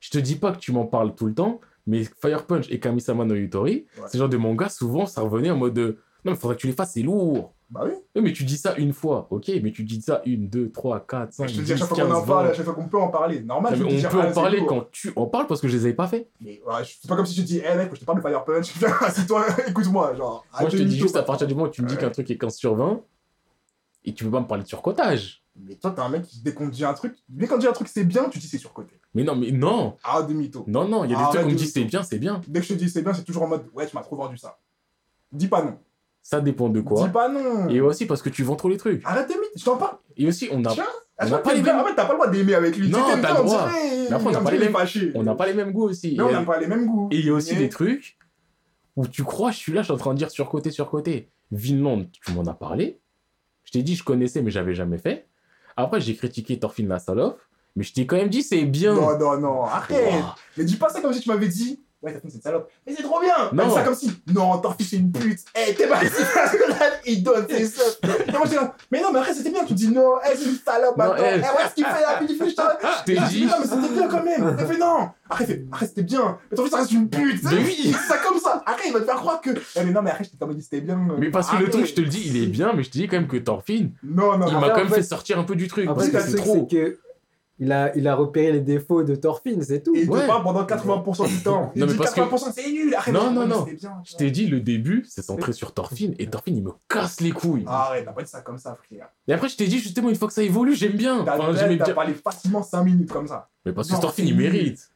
Je 0.00 0.10
te 0.10 0.18
dis 0.18 0.36
pas 0.36 0.52
que 0.52 0.58
tu 0.58 0.70
m'en 0.70 0.84
parles 0.84 1.14
tout 1.14 1.24
le 1.26 1.32
temps, 1.32 1.60
mais 1.86 2.04
Fire 2.20 2.46
Punch 2.46 2.70
et 2.70 2.80
Kamisama 2.80 3.24
no 3.24 3.34
Yutori, 3.34 3.86
Ouais. 3.98 4.04
ces 4.08 4.18
genre 4.18 4.28
de 4.28 4.36
mangas, 4.36 4.70
souvent, 4.70 5.06
ça 5.06 5.20
revenait 5.20 5.50
en 5.50 5.56
mode 5.56 5.74
de, 5.74 5.98
non, 6.24 6.32
mais 6.32 6.36
faudrait 6.36 6.56
que 6.56 6.60
tu 6.62 6.66
les 6.66 6.72
fasses, 6.72 6.92
c'est 6.94 7.02
lourd. 7.02 7.52
Bah 7.70 7.80
oui. 7.84 7.92
Oui, 8.14 8.22
mais 8.22 8.32
tu 8.32 8.44
dis 8.44 8.56
ça 8.56 8.74
une 8.76 8.92
fois, 8.92 9.26
ok, 9.30 9.50
mais 9.62 9.72
tu 9.72 9.82
dis 9.84 10.00
ça 10.00 10.22
une, 10.26 10.48
deux, 10.48 10.70
trois, 10.70 11.00
quatre, 11.00 11.32
cinq, 11.32 11.48
je 11.48 11.56
te 11.56 11.60
dis 11.62 11.72
à 11.72 11.76
chaque 11.76 11.88
fois 11.88 11.96
qu'on 11.96 12.10
en 12.12 12.22
parle, 12.24 12.46
à 12.48 12.52
chaque 12.54 12.64
fois 12.64 12.74
qu'on 12.74 12.88
peut 12.88 12.98
en 12.98 13.08
parler. 13.08 13.40
Normal, 13.40 13.74
je 13.76 13.82
on 13.82 13.88
dire, 13.88 14.08
peut 14.08 14.18
ah, 14.22 14.28
en 14.28 14.32
parler 14.32 14.58
lourd. 14.58 14.68
quand 14.68 14.88
tu 14.92 15.12
en 15.16 15.26
parles 15.26 15.46
parce 15.46 15.60
que 15.60 15.66
je 15.68 15.76
les 15.76 15.84
avais 15.86 15.94
pas 15.94 16.06
fait. 16.06 16.28
Mais 16.40 16.60
ouais, 16.64 16.74
c'est 16.84 17.08
pas 17.08 17.16
comme 17.16 17.26
si 17.26 17.34
te 17.34 17.40
dis, 17.40 17.60
eh 17.64 17.76
mec, 17.76 17.90
je 17.92 18.00
te 18.00 18.04
parle 18.04 18.18
de 18.18 18.22
Fire 18.28 18.44
Punch, 18.44 18.76
viens, 18.78 18.88
assis-toi, 19.00 19.44
écoute-moi. 19.68 20.14
Genre, 20.14 20.46
Moi, 20.60 20.68
je 20.70 20.76
te 20.78 20.82
dis 20.82 20.98
juste 20.98 21.16
à 21.16 21.22
partir 21.22 21.46
du 21.46 21.54
moment 21.54 21.66
où 21.66 21.70
tu 21.70 21.82
me 21.82 21.88
dis 21.88 21.94
Ouais. 21.94 22.00
qu'un 22.00 22.10
truc 22.10 22.30
est 22.30 22.38
15 22.38 22.54
sur 22.54 22.74
20, 22.76 23.00
et 24.04 24.12
tu 24.14 24.24
peux 24.24 24.30
pas 24.30 24.40
me 24.40 24.46
parler 24.46 24.62
de 24.64 24.68
surcotage. 24.68 25.42
Mais 25.56 25.76
toi, 25.76 25.92
t'es 25.92 26.00
un 26.00 26.08
mec 26.08 26.22
qui, 26.22 26.40
dès 26.42 26.52
qu'on 26.52 26.68
te 26.68 26.74
dit 26.74 26.84
un 26.84 26.94
truc, 26.94 27.14
dès 27.28 27.46
qu'on 27.46 27.54
te 27.56 27.60
dit 27.60 27.66
un 27.68 27.72
truc 27.72 27.88
c'est 27.88 28.04
bien, 28.04 28.28
tu 28.28 28.38
dis 28.38 28.48
c'est 28.48 28.58
surcoté. 28.58 28.98
Mais 29.14 29.22
non, 29.22 29.36
mais 29.36 29.52
non, 29.52 29.96
Ah, 30.02 30.22
de 30.22 30.32
mytho. 30.34 30.64
non, 30.66 30.88
non, 30.88 31.04
il 31.04 31.12
y 31.12 31.14
a 31.14 31.16
des 31.16 31.22
Arrête 31.22 31.30
trucs 31.34 31.44
où 31.44 31.48
on 31.48 31.52
me 31.52 31.56
dit 31.56 31.66
c'est 31.68 31.84
bien, 31.84 32.02
c'est 32.02 32.18
bien. 32.18 32.40
Dès 32.48 32.60
que 32.60 32.66
je 32.66 32.74
te 32.74 32.78
dis 32.78 32.90
c'est 32.90 33.02
bien, 33.02 33.14
c'est 33.14 33.22
toujours 33.24 33.44
en 33.44 33.48
mode, 33.48 33.64
ouais, 33.72 33.86
tu 33.86 33.94
m'as 33.94 34.02
trop 34.02 34.16
vendu 34.16 34.36
ça. 34.36 34.58
Dis 35.30 35.46
pas 35.46 35.62
non. 35.62 35.78
Ça 36.22 36.40
dépend 36.40 36.68
de 36.70 36.80
Dis 36.80 36.84
quoi. 36.86 37.06
pas 37.08 37.28
non. 37.28 37.68
Et 37.68 37.80
aussi 37.80 38.06
parce 38.06 38.22
que 38.22 38.30
tu 38.30 38.42
vends 38.42 38.56
trop 38.56 38.68
les 38.68 38.78
trucs. 38.78 39.02
Arrête 39.04 39.28
tes 39.28 39.34
mythes, 39.34 39.52
je 39.56 39.64
t'en 39.64 39.76
parle. 39.76 39.98
Et 40.16 40.26
aussi, 40.26 40.48
on 40.50 40.64
a, 40.64 40.72
Tiens, 40.72 40.86
on 41.20 41.28
n'a 41.28 41.38
pas 41.38 41.54
les 41.54 41.62
mêmes- 41.62 41.76
En 41.78 41.84
fait, 41.84 41.94
t'as 41.94 42.04
pas 42.06 42.12
le 42.14 42.18
droit 42.18 42.30
d'aimer 42.30 42.54
avec 42.54 42.76
lui. 42.76 42.88
Non, 42.88 42.98
t'as 43.06 43.16
le 43.38 43.44
droit. 43.44 43.68
Mais 43.70 44.12
après, 44.12 44.26
on 44.26 44.30
n'a 44.32 44.40
pas 44.40 44.50
les 44.50 44.58
mêmes- 44.58 45.12
on 45.14 45.22
n'a 45.22 45.34
pas 45.34 45.46
les 45.46 45.54
mêmes 45.54 45.70
goûts 45.72 45.84
aussi. 45.84 46.16
Non, 46.16 46.26
on 46.28 46.32
n'a 46.32 46.42
pas 46.42 46.58
les 46.58 46.66
mêmes 46.66 46.86
goûts. 46.86 47.08
Et 47.12 47.18
il 47.18 47.26
y 47.26 47.30
a 47.30 47.32
aussi 47.34 47.54
des 47.56 47.68
trucs 47.68 48.16
où 48.96 49.06
tu 49.06 49.22
crois, 49.22 49.50
je 49.50 49.58
suis 49.58 49.72
là, 49.72 49.82
je 49.82 49.86
suis 49.86 49.92
en 49.94 49.98
train 49.98 50.12
de 50.14 50.18
dire 50.18 50.30
sur 50.30 50.48
côté, 50.48 50.70
sur 50.70 50.90
côté. 50.90 51.28
Vinland, 51.52 52.06
tu 52.10 52.32
m'en 52.32 52.44
as 52.46 52.54
parlé. 52.54 52.98
Je 53.64 53.72
t'ai 53.72 53.82
dit, 53.82 53.94
je 53.94 54.02
connaissais, 54.04 54.40
mais 54.42 54.50
j'avais 54.50 54.74
jamais 54.74 54.98
fait. 54.98 55.26
Après, 55.76 56.00
j'ai 56.00 56.14
critiqué 56.16 56.58
Thorfinn 56.58 56.88
Lassalov, 56.88 57.34
mais 57.76 57.82
je 57.84 57.92
t'ai 57.92 58.06
quand 58.06 58.16
même 58.16 58.28
dit, 58.28 58.42
c'est 58.42 58.64
bien. 58.64 58.94
Non, 58.94 59.18
non, 59.18 59.38
non, 59.38 59.62
arrête. 59.64 60.22
Mais 60.56 60.64
dis 60.64 60.76
pas 60.76 60.88
ça 60.88 61.00
comme 61.00 61.12
si 61.12 61.20
tu 61.20 61.28
m'avais 61.28 61.48
dit. 61.48 61.84
Ouais, 62.04 62.12
t'as 62.12 62.20
fait 62.20 62.28
c'est 62.28 62.34
une 62.36 62.42
salope. 62.42 62.70
Mais 62.86 62.94
c'est 62.94 63.02
trop 63.02 63.18
bien. 63.20 63.32
Non. 63.52 63.74
Ça 63.74 63.82
comme 63.82 63.94
si. 63.94 64.12
Non, 64.32 64.58
t'en 64.58 64.72
fiches, 64.74 64.90
c'est 64.90 64.96
une 64.96 65.10
pute. 65.10 65.40
Eh, 65.56 65.74
t'es 65.74 65.86
pas 65.86 65.96
parce 66.00 66.52
que 66.52 66.68
là, 66.70 66.76
il 67.06 67.22
donne 67.22 67.46
ses 67.48 67.64
là. 67.64 68.74
Mais 68.90 69.00
non, 69.00 69.08
mais 69.12 69.20
après, 69.20 69.32
c'était 69.34 69.50
bien. 69.50 69.64
Tu 69.64 69.74
dis 69.74 69.88
non, 69.88 70.14
eh, 70.24 70.36
c'est 70.36 70.44
une 70.44 70.56
salope. 70.64 70.96
Non, 70.98 71.04
Attends. 71.04 71.16
eh. 71.24 71.36
Eh, 71.36 71.40
ouais, 71.40 71.68
ce 71.70 71.74
qu'il 71.74 71.84
fait 71.84 72.00
là. 72.00 72.16
Puis 72.18 72.26
il 72.30 72.36
fait, 72.36 72.50
je 72.50 73.04
t'ai 73.04 73.16
dit. 73.30 73.46
Non, 73.46 73.52
mais 73.60 73.66
c'était 73.66 73.92
bien 73.94 74.08
quand 74.08 74.22
même. 74.22 74.56
Il 74.58 74.66
fait 74.66 74.78
non. 74.78 75.08
Fait, 75.36 75.64
après, 75.72 75.86
c'était 75.86 76.02
bien. 76.02 76.38
Mais 76.50 76.56
ton 76.56 76.62
fils, 76.64 76.72
ça 76.72 76.78
reste 76.78 76.92
une 76.92 77.08
pute. 77.08 77.42
Mais 77.44 77.56
oui. 77.64 77.94
C'est 78.02 78.08
ça 78.14 78.18
comme 78.18 78.38
ça. 78.38 78.62
Après, 78.66 78.84
il 78.88 78.92
va 78.92 79.00
te 79.00 79.04
faire 79.06 79.16
croire 79.16 79.40
que. 79.40 79.50
Eh, 79.50 79.84
mais 79.84 79.90
non, 79.92 80.02
mais 80.02 80.10
après, 80.10 80.24
je 80.24 80.30
t'ai 80.30 80.54
dit 80.54 80.62
c'était 80.62 80.80
bien. 80.82 80.98
Mais 81.18 81.30
parce 81.30 81.48
que 81.48 81.52
le 81.56 81.62
Arrête. 81.62 81.72
truc, 81.72 81.86
je 81.86 81.94
te 81.94 82.00
le 82.02 82.08
dis, 82.08 82.22
il 82.26 82.42
est 82.42 82.46
bien, 82.46 82.72
mais 82.74 82.82
je 82.82 82.90
te 82.90 82.98
dis 82.98 83.08
quand 83.08 83.16
même 83.16 83.26
que 83.28 83.38
Thorfinn, 83.38 83.92
Non, 84.02 84.36
non, 84.36 84.46
il 84.48 84.58
m'a 84.58 84.70
quand 84.70 84.76
même 84.84 84.88
fait- 84.88 85.02
sortir 85.02 85.38
un 85.38 85.44
peu 85.44 85.56
du 85.56 85.68
truc. 85.68 85.88
Après, 85.88 86.10
Parce 86.10 86.24
que 86.26 86.30
le 86.32 86.36
c'est 86.36 86.42
trop. 86.42 86.66
que 86.66 86.98
il 87.60 87.70
a, 87.72 87.96
il 87.96 88.08
a 88.08 88.14
repéré 88.16 88.52
les 88.52 88.60
défauts 88.60 89.04
de 89.04 89.14
Thorfinn, 89.14 89.62
c'est 89.62 89.82
tout. 89.82 89.94
Et 89.94 90.00
il 90.00 90.06
te 90.08 90.12
Ouais. 90.12 90.26
parle 90.26 90.42
pendant 90.42 90.64
80% 90.64 91.28
du 91.28 91.42
temps. 91.42 91.70
Il 91.76 91.80
Non, 91.80 91.86
mais 91.86 91.94
parce 91.94 92.10
que- 92.10 92.20
80% 92.20 92.52
c'est 92.52 92.70
nul. 92.70 92.94
Après, 92.94 93.12
Non, 93.12 93.30
non, 93.30 93.46
non. 93.46 93.62
bien, 93.62 94.00
Je 94.04 94.16
t'ai 94.16 94.30
dit, 94.30 94.46
le 94.48 94.60
début, 94.60 95.04
c'est 95.08 95.22
centré 95.22 95.52
sur 95.52 95.72
Thorfinn, 95.72 96.14
et 96.18 96.26
Thorfinn, 96.28 96.56
il 96.56 96.64
me 96.64 96.72
casse 96.88 97.20
les 97.20 97.30
couilles. 97.30 97.64
Arrête, 97.66 98.04
t'as 98.04 98.12
pas 98.12 98.22
dit 98.22 98.30
ça 98.30 98.40
comme 98.40 98.58
ça, 98.58 98.76
frère. 98.84 99.08
Et 99.28 99.32
après, 99.32 99.48
je 99.48 99.56
t'ai 99.56 99.66
dit, 99.66 99.78
justement, 99.78 100.08
une 100.10 100.16
fois 100.16 100.28
que 100.28 100.34
ça 100.34 100.42
évolue, 100.42 100.74
j'aime 100.74 100.92
bien. 100.96 101.24
T'as 101.24 101.38
Enfin, 101.38 101.52
t'as 101.54 101.68
bien. 101.68 101.94
parlé 101.94 102.14
facilement 102.14 102.62
5 102.62 102.82
minutes 102.84 103.10
comme 103.12 103.28
ça. 103.28 103.48
Mais 103.64 103.72
parce 103.72 103.88
que 103.88 104.00
Thorfinn, 104.00 104.26
il 104.26 104.36
mérite. 104.36 104.90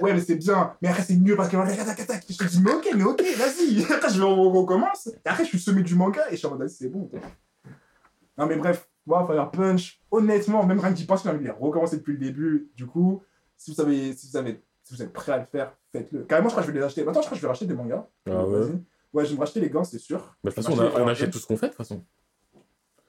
Ouais, 0.00 0.12
mais 0.12 0.20
c'est 0.20 0.36
bien. 0.36 0.72
Mais 0.82 0.88
après, 0.88 1.02
c'est 1.02 1.16
mieux 1.16 1.36
parce 1.36 1.48
que. 1.48 1.56
Je 1.56 2.36
te 2.36 2.44
dis, 2.44 2.60
mais 2.62 2.72
ok, 2.72 2.88
mais 2.96 3.04
ok, 3.04 3.22
vas-y. 3.38 3.84
Après, 3.92 4.12
je 4.12 4.22
on 4.22 4.50
recommence. 4.50 5.06
Et 5.08 5.28
après, 5.28 5.44
je 5.44 5.48
suis 5.50 5.58
semé 5.60 5.82
du 5.82 5.94
manga 5.94 6.22
et 6.28 6.32
je 6.32 6.36
suis 6.36 6.46
en 6.46 6.50
mode, 6.50 6.60
vas-y, 6.60 6.70
c'est 6.70 6.88
bon. 6.88 7.10
Non, 8.38 8.46
mais 8.46 8.56
bref, 8.56 8.88
Fire 9.26 9.50
Punch, 9.50 10.00
honnêtement, 10.10 10.64
même 10.66 10.78
rien 10.80 10.92
que 10.92 10.98
j'y 10.98 11.04
pense, 11.06 11.22
j'ai 11.22 11.28
envie 11.30 11.38
de 11.40 11.44
les 11.44 11.50
recommencer 11.50 11.96
depuis 11.98 12.12
le 12.12 12.18
début. 12.18 12.70
Du 12.76 12.86
coup, 12.86 13.22
si 13.56 13.70
vous, 13.70 13.76
savez, 13.76 14.12
si 14.14 14.28
vous, 14.30 14.36
avez, 14.36 14.60
si 14.82 14.94
vous 14.94 15.02
êtes 15.02 15.12
prêt 15.12 15.32
à 15.32 15.38
le 15.38 15.44
faire, 15.50 15.72
faites-le. 15.92 16.22
Carrément, 16.24 16.48
je 16.48 16.54
crois 16.54 16.62
que 16.62 16.68
je 16.68 16.72
vais 16.72 16.78
les 16.80 16.84
acheter. 16.84 17.04
Maintenant, 17.04 17.20
je 17.20 17.26
crois 17.26 17.36
que 17.36 17.40
je 17.40 17.42
vais 17.42 17.48
racheter 17.48 17.66
des 17.66 17.74
mangas. 17.74 18.06
Ah 18.28 18.44
ouais. 18.46 18.60
Je 19.24 19.28
vais 19.28 19.34
me 19.34 19.40
racheter 19.40 19.60
les 19.60 19.68
gants, 19.70 19.84
c'est 19.84 19.98
sûr. 19.98 20.34
Mais 20.44 20.50
de 20.50 20.54
toute 20.54 20.64
façon, 20.64 20.78
on, 20.78 21.06
a- 21.06 21.10
achète 21.10 21.30
tout 21.30 21.38
ce 21.38 21.46
qu'on 21.46 21.56
fait, 21.56 21.66
de 21.66 21.72
toute 21.72 21.78
façon. 21.78 22.04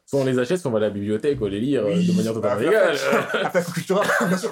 Soit 0.06 0.20
on 0.20 0.26
les 0.26 0.40
achète, 0.40 0.60
soit 0.60 0.70
on 0.70 0.74
va 0.74 0.80
à 0.80 0.82
la 0.82 0.90
bibliothèque, 0.90 1.38
on 1.40 1.46
va 1.46 1.50
les 1.52 1.60
lire 1.62 1.86
euh, 1.86 1.94
Oui, 1.96 2.06
de 2.08 2.12
manière 2.14 2.34
bah, 2.34 2.56
totalement 2.56 2.66
légale. 2.72 2.96
Affaire 3.46 3.66
culturelle, 3.74 4.08
bien 4.28 4.38
sûr. 4.38 4.52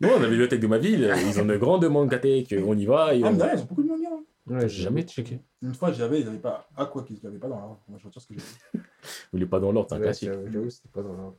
Non, 0.00 0.08
on 0.14 0.16
a 0.16 0.22
la 0.22 0.28
bibliothèque 0.28 0.60
de 0.60 0.66
ma 0.66 0.78
ville, 0.78 1.12
ils 1.28 1.38
ont 1.40 1.44
une 1.44 1.56
grande 1.58 1.84
mangathèque, 1.84 2.54
on 2.66 2.76
y 2.78 2.86
va. 2.86 3.14
Et 3.14 3.22
Ah, 3.22 3.28
on... 3.28 3.32
mais 3.32 3.44
ils 3.54 3.60
ont 3.60 3.64
beaucoup 3.64 3.82
de 3.82 3.88
mangas. 3.88 4.08
hein. 4.10 4.22
Ouais, 4.48 4.68
J'ai 4.68 4.82
jamais 4.82 5.02
checké. 5.02 5.40
Une 5.62 5.74
fois, 5.74 5.92
j'avais, 5.92 6.20
ils 6.20 6.26
avaient 6.28 6.38
pas. 6.38 6.68
Ah, 6.76 6.86
quoi 6.86 7.02
qu'ils 7.04 7.20
l'avaient 7.22 7.38
pas 7.38 7.48
dans 7.48 7.56
la. 7.56 7.66
Moi, 7.88 7.98
je 7.98 8.04
retire 8.06 8.20
ce 8.22 8.26
que 8.26 8.34
j'ai 8.34 8.40
dit. 8.40 8.80
Il 9.32 9.42
est 9.42 9.46
pas 9.46 9.60
dans 9.60 9.70
l'ordre, 9.72 9.88
c'est 9.88 9.96
un 9.96 10.00
classique. 10.00 10.28
j'avoue, 10.30 10.50
j'avoue, 10.50 10.70
c'était 10.70 10.88
pas 10.88 11.02
dans 11.02 11.12
l'ordre. 11.14 11.36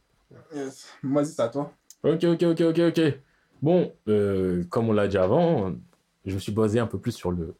Yes. 0.55 0.87
Vas-y, 1.03 1.25
c'est 1.27 1.41
à 1.41 1.49
toi. 1.49 1.71
Ok, 2.03 2.23
ok, 2.23 2.43
ok, 2.43 2.61
ok, 2.61 2.79
ok. 2.79 3.01
Bon, 3.61 3.91
euh, 4.07 4.63
comme 4.69 4.89
on 4.89 4.93
l'a 4.93 5.07
dit 5.07 5.17
avant, 5.17 5.73
je 6.25 6.33
me 6.33 6.39
suis 6.39 6.51
basé 6.51 6.79
un 6.79 6.87
peu 6.87 6.97
plus 6.99 7.11
sur 7.11 7.31
le. 7.31 7.55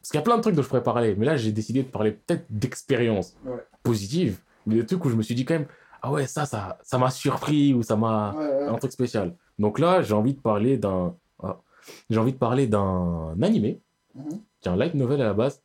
Parce 0.00 0.10
qu'il 0.10 0.18
y 0.18 0.22
a 0.22 0.24
plein 0.24 0.36
de 0.38 0.42
trucs 0.42 0.54
dont 0.54 0.62
je 0.62 0.68
pourrais 0.68 0.82
parler, 0.82 1.14
mais 1.14 1.26
là 1.26 1.36
j'ai 1.36 1.52
décidé 1.52 1.82
de 1.82 1.88
parler 1.88 2.12
peut-être 2.12 2.46
d'expériences 2.48 3.36
Ouais. 3.44 3.62
positives, 3.82 4.40
mais 4.66 4.76
des 4.76 4.86
trucs 4.86 5.04
où 5.04 5.10
je 5.10 5.14
me 5.16 5.22
suis 5.22 5.34
dit 5.34 5.44
quand 5.44 5.54
même, 5.54 5.66
ah 6.02 6.10
ouais, 6.10 6.26
ça, 6.26 6.46
ça 6.46 6.78
ça 6.82 6.96
m'a 6.98 7.10
surpris 7.10 7.74
ou 7.74 7.82
ça 7.82 7.96
m'a. 7.96 8.34
un 8.68 8.74
truc 8.76 8.92
spécial. 8.92 9.36
Donc 9.58 9.78
là, 9.78 10.00
j'ai 10.02 10.14
envie 10.14 10.34
de 10.34 10.40
parler 10.40 10.78
d'un. 10.78 11.14
ah, 11.42 11.60
j'ai 12.08 12.18
envie 12.18 12.32
de 12.32 12.38
parler 12.38 12.66
d'un 12.66 13.36
animé, 13.42 13.80
Mhm. 14.14 14.40
qui 14.60 14.68
est 14.68 14.70
un 14.72 14.76
light 14.76 14.94
novel 14.94 15.20
à 15.22 15.24
la 15.26 15.34
base. 15.34 15.62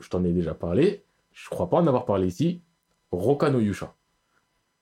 Je, 0.00 0.08
t'en 0.08 0.24
ai 0.24 0.32
déjà 0.32 0.54
parlé. 0.54 1.04
Je 1.32 1.48
crois 1.50 1.68
pas 1.68 1.78
en 1.78 1.86
avoir 1.86 2.04
parlé 2.04 2.28
ici. 2.28 2.60
Roka 3.10 3.50
no 3.50 3.58
Yusha. 3.60 3.92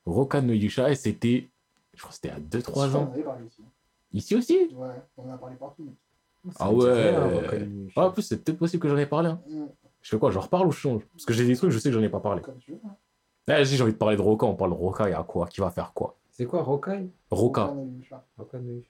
Roka 0.06 0.40
no 0.40 0.52
Yusha, 0.52 0.90
et 0.90 0.94
c'était. 0.94 1.48
Je 1.94 2.00
crois 2.00 2.10
que 2.10 2.14
c'était 2.16 2.30
à 2.30 2.38
2-3 2.38 2.96
ans. 2.96 3.12
Ici 4.12 4.34
aussi? 4.36 4.68
Ouais, 4.74 4.88
on 5.16 5.28
en 5.28 5.34
a 5.34 5.38
parlé 5.38 5.56
partout. 5.56 5.94
Ah 6.58 6.72
ouais. 6.72 7.14
Ah, 7.96 8.06
en 8.06 8.10
plus, 8.10 8.22
c'est 8.22 8.42
peut-être 8.42 8.58
possible 8.58 8.82
que 8.82 8.88
j'en 8.88 8.96
ai 8.96 9.06
parlé. 9.06 9.30
hein. 9.30 9.40
Je 10.02 10.10
fais 10.10 10.18
quoi 10.18 10.30
Je 10.30 10.38
reparle 10.38 10.66
ou 10.66 10.72
je 10.72 10.78
change? 10.78 11.02
Parce 11.12 11.24
que 11.24 11.32
j'ai 11.32 11.46
des 11.46 11.56
trucs, 11.56 11.70
je 11.70 11.78
sais 11.78 11.88
que 11.90 11.94
j'en 11.94 12.02
ai 12.02 12.08
pas 12.08 12.20
parlé. 12.20 12.42
Comme 12.42 12.58
tu 12.58 12.72
veux. 12.72 12.80
Ah, 13.48 13.64
si 13.64 13.76
j'ai 13.76 13.82
envie 13.82 13.92
de 13.92 13.98
parler 13.98 14.16
de 14.16 14.22
Roka, 14.22 14.46
on 14.46 14.54
parle 14.54 14.72
de 14.72 14.76
Roka, 14.76 15.08
il 15.08 15.12
y 15.12 15.14
a 15.14 15.22
quoi? 15.22 15.46
Qui 15.46 15.60
va 15.60 15.70
faire 15.70 15.92
quoi? 15.92 16.16
C'est 16.30 16.46
quoi 16.46 16.62
Rokai 16.62 17.08
Yusha. 17.30 18.24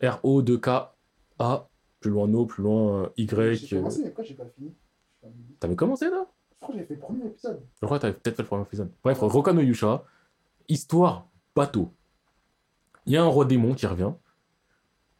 R-O-2-K-A. 0.01 1.69
Plus 2.03 2.11
loin 2.11 2.33
O, 2.35 2.45
plus 2.47 2.63
loin 2.63 3.05
euh, 3.05 3.09
J'ai 3.17 3.25
Y. 3.25 3.73
euh, 3.75 3.79
commencé, 3.79 4.01
mais 4.03 4.09
pourquoi 4.09 4.25
j'ai 4.25 4.35
pas 4.35 4.45
fini 4.47 4.75
T'avais 5.61 5.77
commencé 5.77 6.11
là 6.11 6.27
Je 6.51 6.57
crois 6.61 6.75
que 6.75 6.81
j'ai 6.81 6.87
fait 6.87 6.95
le 6.95 7.01
premier 7.01 7.27
épisode. 7.27 7.63
Je 7.81 7.87
crois 7.87 7.99
que 7.99 8.03
t'avais 8.03 8.15
peut-être 8.15 8.37
fait 8.37 8.43
le 8.43 8.49
premier 8.49 8.63
épisode. 8.63 8.91
Bref, 9.03 9.19
Roka 9.21 9.53
no 9.53 9.61
Yusha, 9.63 10.05
histoire 10.69 11.29
bateau. 11.55 11.93
Il 13.07 13.13
y 13.13 13.17
a 13.17 13.23
un 13.23 13.27
roi 13.27 13.45
démon 13.45 13.75
qui 13.75 13.87
revient. 13.87 14.13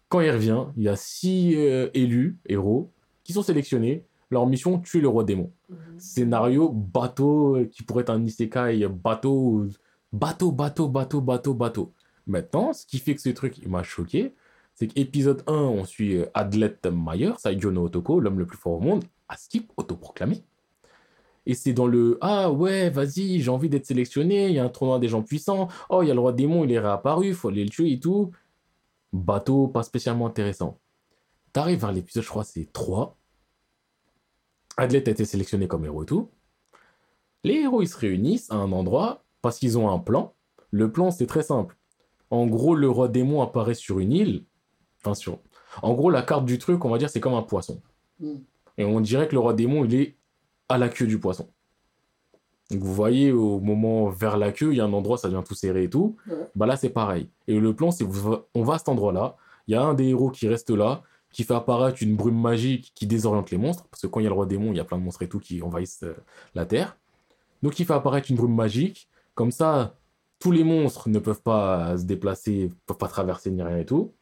Quand 0.09 0.21
il 0.21 0.31
revient, 0.31 0.65
il 0.77 0.83
y 0.83 0.89
a 0.89 0.97
six 0.97 1.55
euh, 1.57 1.89
élus, 1.95 2.39
héros, 2.47 2.93
qui 3.25 3.33
sont 3.33 3.43
sélectionnés. 3.43 4.05
Leur 4.31 4.47
mission, 4.47 4.79
tuer 4.81 5.01
le 5.01 5.09
roi 5.09 5.25
démon. 5.25 5.53
Scénario, 5.99 6.69
bateau, 6.71 7.57
euh, 7.57 7.65
qui 7.67 7.83
pourrait 7.83 8.03
être 8.03 8.11
un 8.11 8.25
isekai, 8.25 8.87
bateau, 8.89 9.67
bateau, 10.13 10.51
bateau, 10.53 10.89
bateau, 10.89 11.21
bateau, 11.21 11.55
bateau. 11.55 11.93
Maintenant, 12.27 12.73
ce 12.73 12.87
qui 12.87 12.99
fait 12.99 13.15
que 13.15 13.21
ce 13.21 13.29
truc, 13.29 13.59
il 13.59 13.69
m'a 13.69 13.83
choqué, 13.83 14.35
c'est 14.83 14.89
qu'épisode 14.89 15.45
1, 15.47 15.53
on 15.53 15.85
suit 15.85 16.17
euh, 16.17 16.27
Adlet 16.35 16.77
Mayer, 16.91 17.35
Saijo 17.39 17.71
no 17.71 17.85
Otoko, 17.85 18.19
l'homme 18.19 18.41
le 18.41 18.47
plus 18.47 18.59
fort 18.59 18.73
au 18.73 18.81
monde, 18.81 19.05
à 19.29 19.37
skip, 19.37 19.71
autoproclamé. 19.77 20.43
Et 21.47 21.55
c'est 21.55 21.73
dans 21.73 21.87
le 21.87 22.19
Ah 22.21 22.51
ouais, 22.51 22.91
vas-y, 22.91 23.41
j'ai 23.41 23.51
envie 23.51 23.69
d'être 23.69 23.87
sélectionné, 23.87 24.49
il 24.49 24.55
y 24.55 24.59
a 24.59 24.65
un 24.65 24.69
tournoi 24.69 24.99
des 24.99 25.07
gens 25.07 25.23
puissants, 25.23 25.69
oh, 25.89 26.03
il 26.03 26.09
y 26.09 26.11
a 26.11 26.15
le 26.15 26.19
roi 26.19 26.33
démon, 26.33 26.65
il 26.65 26.73
est 26.73 26.81
réapparu, 26.81 27.33
faut 27.33 27.49
aller 27.49 27.63
le 27.63 27.71
tuer 27.71 27.93
et 27.93 28.01
tout. 28.01 28.33
Bateau, 29.13 29.69
pas 29.69 29.85
spécialement 29.85 30.27
intéressant. 30.27 30.81
T'arrives 31.53 31.79
vers 31.79 31.93
l'épisode, 31.93 32.25
je 32.25 32.29
crois, 32.29 32.43
c'est 32.43 32.73
3. 32.73 33.17
Adlet 34.79 35.07
a 35.07 35.13
été 35.13 35.25
sélectionné 35.25 35.69
comme 35.69 35.85
héros 35.85 36.03
et 36.03 36.07
tout. 36.07 36.29
Les 37.45 37.55
héros, 37.55 37.83
ils 37.83 37.89
se 37.89 37.99
réunissent 37.99 38.51
à 38.51 38.57
un 38.57 38.73
endroit 38.73 39.23
parce 39.43 39.61
qu'ils 39.61 39.79
ont 39.79 39.89
un 39.93 40.01
plan. 40.01 40.35
Le 40.73 40.91
plan, 40.91 41.13
c'est 41.13 41.27
très 41.27 41.45
simple. 41.45 41.77
En 42.31 42.49
gros, 42.49 42.75
le 42.75 42.91
roi 42.91 43.07
démon 43.07 43.43
apparaît 43.43 43.75
sur 43.75 44.01
une 44.01 44.13
île. 44.13 44.45
En 45.83 45.95
gros, 45.95 46.11
la 46.11 46.23
carte 46.23 46.45
du 46.45 46.59
truc, 46.59 46.85
on 46.85 46.91
va 46.91 46.99
dire, 46.99 47.11
c'est 47.11 47.21
comme 47.21 47.35
un 47.35 47.43
poisson. 47.43 47.81
Mm. 48.21 48.35
Et 48.79 48.85
on 48.85 49.01
dirait 49.01 49.29
que 49.29 49.35
le 49.35 49.41
roi 49.41 49.55
démon, 49.55 49.85
il 49.85 49.95
est 49.95 50.17
à 50.69 50.79
la 50.79 50.89
queue 50.89 51.07
du 51.07 51.19
poisson. 51.19 51.49
Donc 52.71 52.81
vous 52.81 52.95
voyez, 52.95 53.33
au 53.33 53.61
moment 53.61 54.09
vers 54.09 54.39
la 54.39 54.51
queue, 54.53 54.73
il 54.73 54.79
y 54.79 54.81
a 54.81 54.85
un 54.85 54.93
endroit, 54.93 55.19
ça 55.19 55.29
devient 55.29 55.43
tout 55.47 55.55
serré 55.55 55.85
et 55.85 55.91
tout. 55.91 56.17
Bah 56.55 56.67
là, 56.67 56.77
c'est 56.77 56.91
pareil. 56.91 57.29
Et 57.47 57.59
le 57.59 57.75
plan, 57.75 57.91
c'est 57.91 58.07
on 58.55 58.63
va 58.63 58.75
à 58.75 58.79
cet 58.79 58.89
endroit-là. 58.89 59.37
Il 59.67 59.73
y 59.73 59.77
a 59.77 59.83
un 59.83 59.95
des 59.95 60.09
héros 60.09 60.31
qui 60.31 60.49
reste 60.49 60.71
là, 60.71 61.03
qui 61.33 61.45
fait 61.45 61.55
apparaître 61.55 62.03
une 62.03 62.17
brume 62.17 62.41
magique 62.41 62.93
qui 62.95 63.07
désoriente 63.07 63.51
les 63.51 63.59
monstres. 63.59 63.87
Parce 63.91 64.03
que 64.03 64.07
quand 64.07 64.21
il 64.21 64.25
y 64.25 64.27
a 64.27 64.31
le 64.31 64.35
roi 64.35 64.47
démon, 64.47 64.73
il 64.73 64.77
y 64.77 64.81
a 64.81 64.85
plein 64.85 64.99
de 64.99 65.03
monstres 65.03 65.23
et 65.23 65.29
tout 65.29 65.39
qui 65.39 65.63
envahissent 65.63 66.03
euh, 66.03 66.17
la 66.55 66.65
terre. 66.65 66.97
Donc 67.63 67.79
il 67.79 67.87
fait 67.87 67.93
apparaître 67.93 68.31
une 68.31 68.37
brume 68.37 68.55
magique. 68.55 69.09
Comme 69.35 69.51
ça, 69.51 69.97
tous 70.39 70.51
les 70.51 70.65
monstres 70.65 71.09
ne 71.09 71.19
peuvent 71.19 71.43
pas 71.43 71.97
se 71.97 72.05
déplacer, 72.05 72.71
peuvent 72.87 72.97
pas 72.97 73.09
traverser 73.09 73.51
ni 73.51 73.63
rien 73.63 73.79
et 73.79 73.87
tout. 73.87 74.13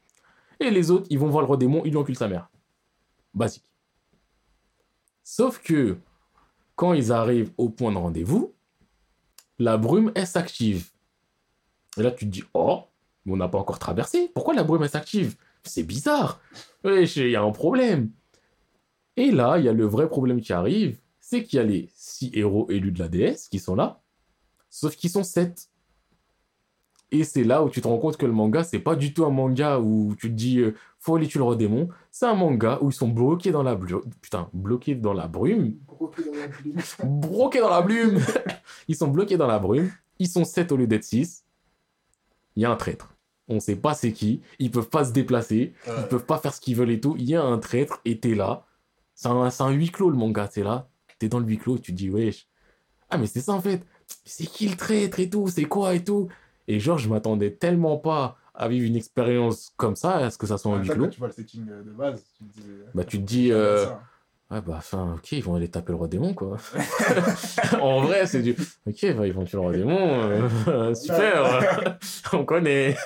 Et 0.60 0.70
les 0.70 0.90
autres, 0.90 1.06
ils 1.10 1.18
vont 1.18 1.28
voir 1.28 1.42
le 1.42 1.46
roi 1.46 1.56
démon, 1.56 1.82
ils 1.84 1.90
lui 1.90 1.96
enculent 1.96 2.16
sa 2.16 2.28
mère. 2.28 2.50
Basique. 3.34 3.64
Sauf 5.24 5.60
que 5.62 5.96
quand 6.76 6.92
ils 6.92 7.12
arrivent 7.12 7.52
au 7.56 7.68
point 7.68 7.92
de 7.92 7.96
rendez-vous, 7.96 8.54
la 9.58 9.76
brume, 9.76 10.12
elle 10.14 10.26
s'active. 10.26 10.90
Et 11.96 12.02
là, 12.02 12.10
tu 12.10 12.26
te 12.26 12.30
dis, 12.30 12.44
oh, 12.54 12.82
mais 13.24 13.32
on 13.32 13.36
n'a 13.36 13.48
pas 13.48 13.58
encore 13.58 13.78
traversé. 13.78 14.30
Pourquoi 14.34 14.54
la 14.54 14.64
brume, 14.64 14.82
elle 14.82 14.90
s'active? 14.90 15.36
C'est 15.64 15.82
bizarre. 15.82 16.40
Il 16.84 17.28
y 17.28 17.36
a 17.36 17.42
un 17.42 17.52
problème. 17.52 18.10
Et 19.16 19.30
là, 19.30 19.58
il 19.58 19.64
y 19.64 19.68
a 19.68 19.72
le 19.72 19.84
vrai 19.84 20.08
problème 20.08 20.40
qui 20.40 20.52
arrive, 20.52 20.98
c'est 21.20 21.44
qu'il 21.44 21.58
y 21.58 21.60
a 21.60 21.64
les 21.64 21.90
six 21.94 22.30
héros 22.34 22.70
élus 22.70 22.92
de 22.92 22.98
la 22.98 23.08
déesse 23.08 23.48
qui 23.48 23.58
sont 23.58 23.74
là, 23.74 24.00
sauf 24.68 24.96
qu'ils 24.96 25.10
sont 25.10 25.22
sept. 25.22 25.69
Et 27.12 27.24
c'est 27.24 27.42
là 27.44 27.64
où 27.64 27.70
tu 27.70 27.80
te 27.80 27.88
rends 27.88 27.98
compte 27.98 28.16
que 28.16 28.26
le 28.26 28.32
manga, 28.32 28.62
c'est 28.62 28.78
pas 28.78 28.94
du 28.94 29.12
tout 29.12 29.24
un 29.24 29.30
manga 29.30 29.78
où 29.80 30.14
tu 30.18 30.28
te 30.28 30.34
dis, 30.34 30.60
euh, 30.60 30.74
faut 31.00 31.16
aller 31.16 31.26
tuer 31.26 31.38
le 31.40 31.44
roi 31.44 31.56
démon. 31.56 31.88
C'est 32.12 32.26
un 32.26 32.34
manga 32.34 32.78
où 32.82 32.90
ils 32.90 32.92
sont 32.94 33.08
bloqués 33.08 33.50
dans 33.50 33.62
la 33.64 33.74
blu- 33.74 34.02
putain, 34.20 34.48
bloqués 34.52 34.94
dans 34.94 35.12
la 35.12 35.26
brume, 35.26 35.74
Broqué 35.88 36.22
dans 36.24 36.38
la 36.38 36.48
pluie. 36.48 36.72
bloqués 37.04 37.60
dans 37.60 37.68
la 37.70 37.82
brume. 37.82 38.20
ils 38.88 38.94
sont 38.96 39.08
bloqués 39.08 39.36
dans 39.36 39.48
la 39.48 39.58
brume. 39.58 39.90
Ils 40.20 40.28
sont 40.28 40.44
7 40.44 40.70
au 40.72 40.76
lieu 40.76 40.86
d'être 40.86 41.02
6. 41.04 41.44
Il 42.56 42.62
y 42.62 42.64
a 42.64 42.70
un 42.70 42.76
traître. 42.76 43.12
On 43.48 43.58
sait 43.58 43.74
pas 43.76 43.94
c'est 43.94 44.12
qui. 44.12 44.42
Ils 44.60 44.70
peuvent 44.70 44.88
pas 44.88 45.04
se 45.04 45.12
déplacer. 45.12 45.72
Ils 45.86 46.08
peuvent 46.08 46.26
pas 46.26 46.38
faire 46.38 46.54
ce 46.54 46.60
qu'ils 46.60 46.76
veulent 46.76 46.90
et 46.90 47.00
tout. 47.00 47.16
Il 47.18 47.28
y 47.28 47.34
a 47.34 47.42
un 47.42 47.58
traître 47.58 48.00
et 48.04 48.20
t'es 48.20 48.34
là. 48.36 48.66
C'est 49.16 49.28
un, 49.28 49.50
c'est 49.50 49.62
un 49.64 49.70
huis 49.70 49.90
clos 49.90 50.10
le 50.10 50.16
manga. 50.16 50.46
T'es 50.46 50.62
là. 50.62 50.88
T'es 51.18 51.28
dans 51.28 51.40
le 51.40 51.46
huis 51.46 51.58
clos. 51.58 51.78
Tu 51.78 51.92
te 51.92 51.96
dis, 51.96 52.08
wesh. 52.10 52.46
Ah, 53.08 53.18
mais 53.18 53.26
c'est 53.26 53.40
ça 53.40 53.52
en 53.52 53.60
fait. 53.60 53.82
C'est 54.24 54.46
qui 54.46 54.68
le 54.68 54.76
traître 54.76 55.18
et 55.18 55.28
tout? 55.28 55.48
C'est 55.48 55.64
quoi 55.64 55.94
et 55.94 56.04
tout? 56.04 56.28
Et 56.72 56.78
genre, 56.78 56.98
je 56.98 57.08
m'attendais 57.08 57.50
tellement 57.50 57.96
pas 57.98 58.36
à 58.54 58.68
vivre 58.68 58.86
une 58.86 58.94
expérience 58.96 59.72
comme 59.76 59.96
ça. 59.96 60.16
À 60.18 60.30
ce 60.30 60.38
que 60.38 60.46
ça 60.46 60.56
soit 60.56 60.72
un 60.72 60.78
En 60.78 60.82
huis 60.82 60.88
clos. 60.88 61.08
tu 61.08 61.18
vois 61.18 61.28
le 61.28 61.34
setting 61.34 61.66
euh, 61.68 61.82
de 61.82 61.90
base, 61.90 62.22
tu 62.38 62.44
te 62.44 62.52
dis. 62.60 62.66
euh, 62.68 62.84
Bah, 62.94 63.02
tu 63.04 63.18
te 63.18 63.22
dis. 63.24 63.50
euh. 63.50 63.86
Ouais, 64.52 64.60
bah, 64.60 64.74
enfin, 64.78 65.14
ok, 65.16 65.32
ils 65.32 65.42
vont 65.42 65.54
aller 65.56 65.68
taper 65.68 65.90
le 65.92 65.96
roi 65.98 66.06
démon, 66.08 66.32
quoi. 66.34 66.56
en 67.80 68.02
vrai, 68.02 68.26
c'est 68.26 68.42
du. 68.42 68.52
Ok, 68.86 69.14
bah, 69.16 69.26
ils 69.26 69.32
vont 69.32 69.44
tuer 69.44 69.56
le 69.56 69.60
roi 69.62 69.72
démon. 69.72 69.98
euh, 70.68 70.94
super, 70.94 71.98
on 72.32 72.44
connaît. 72.44 72.96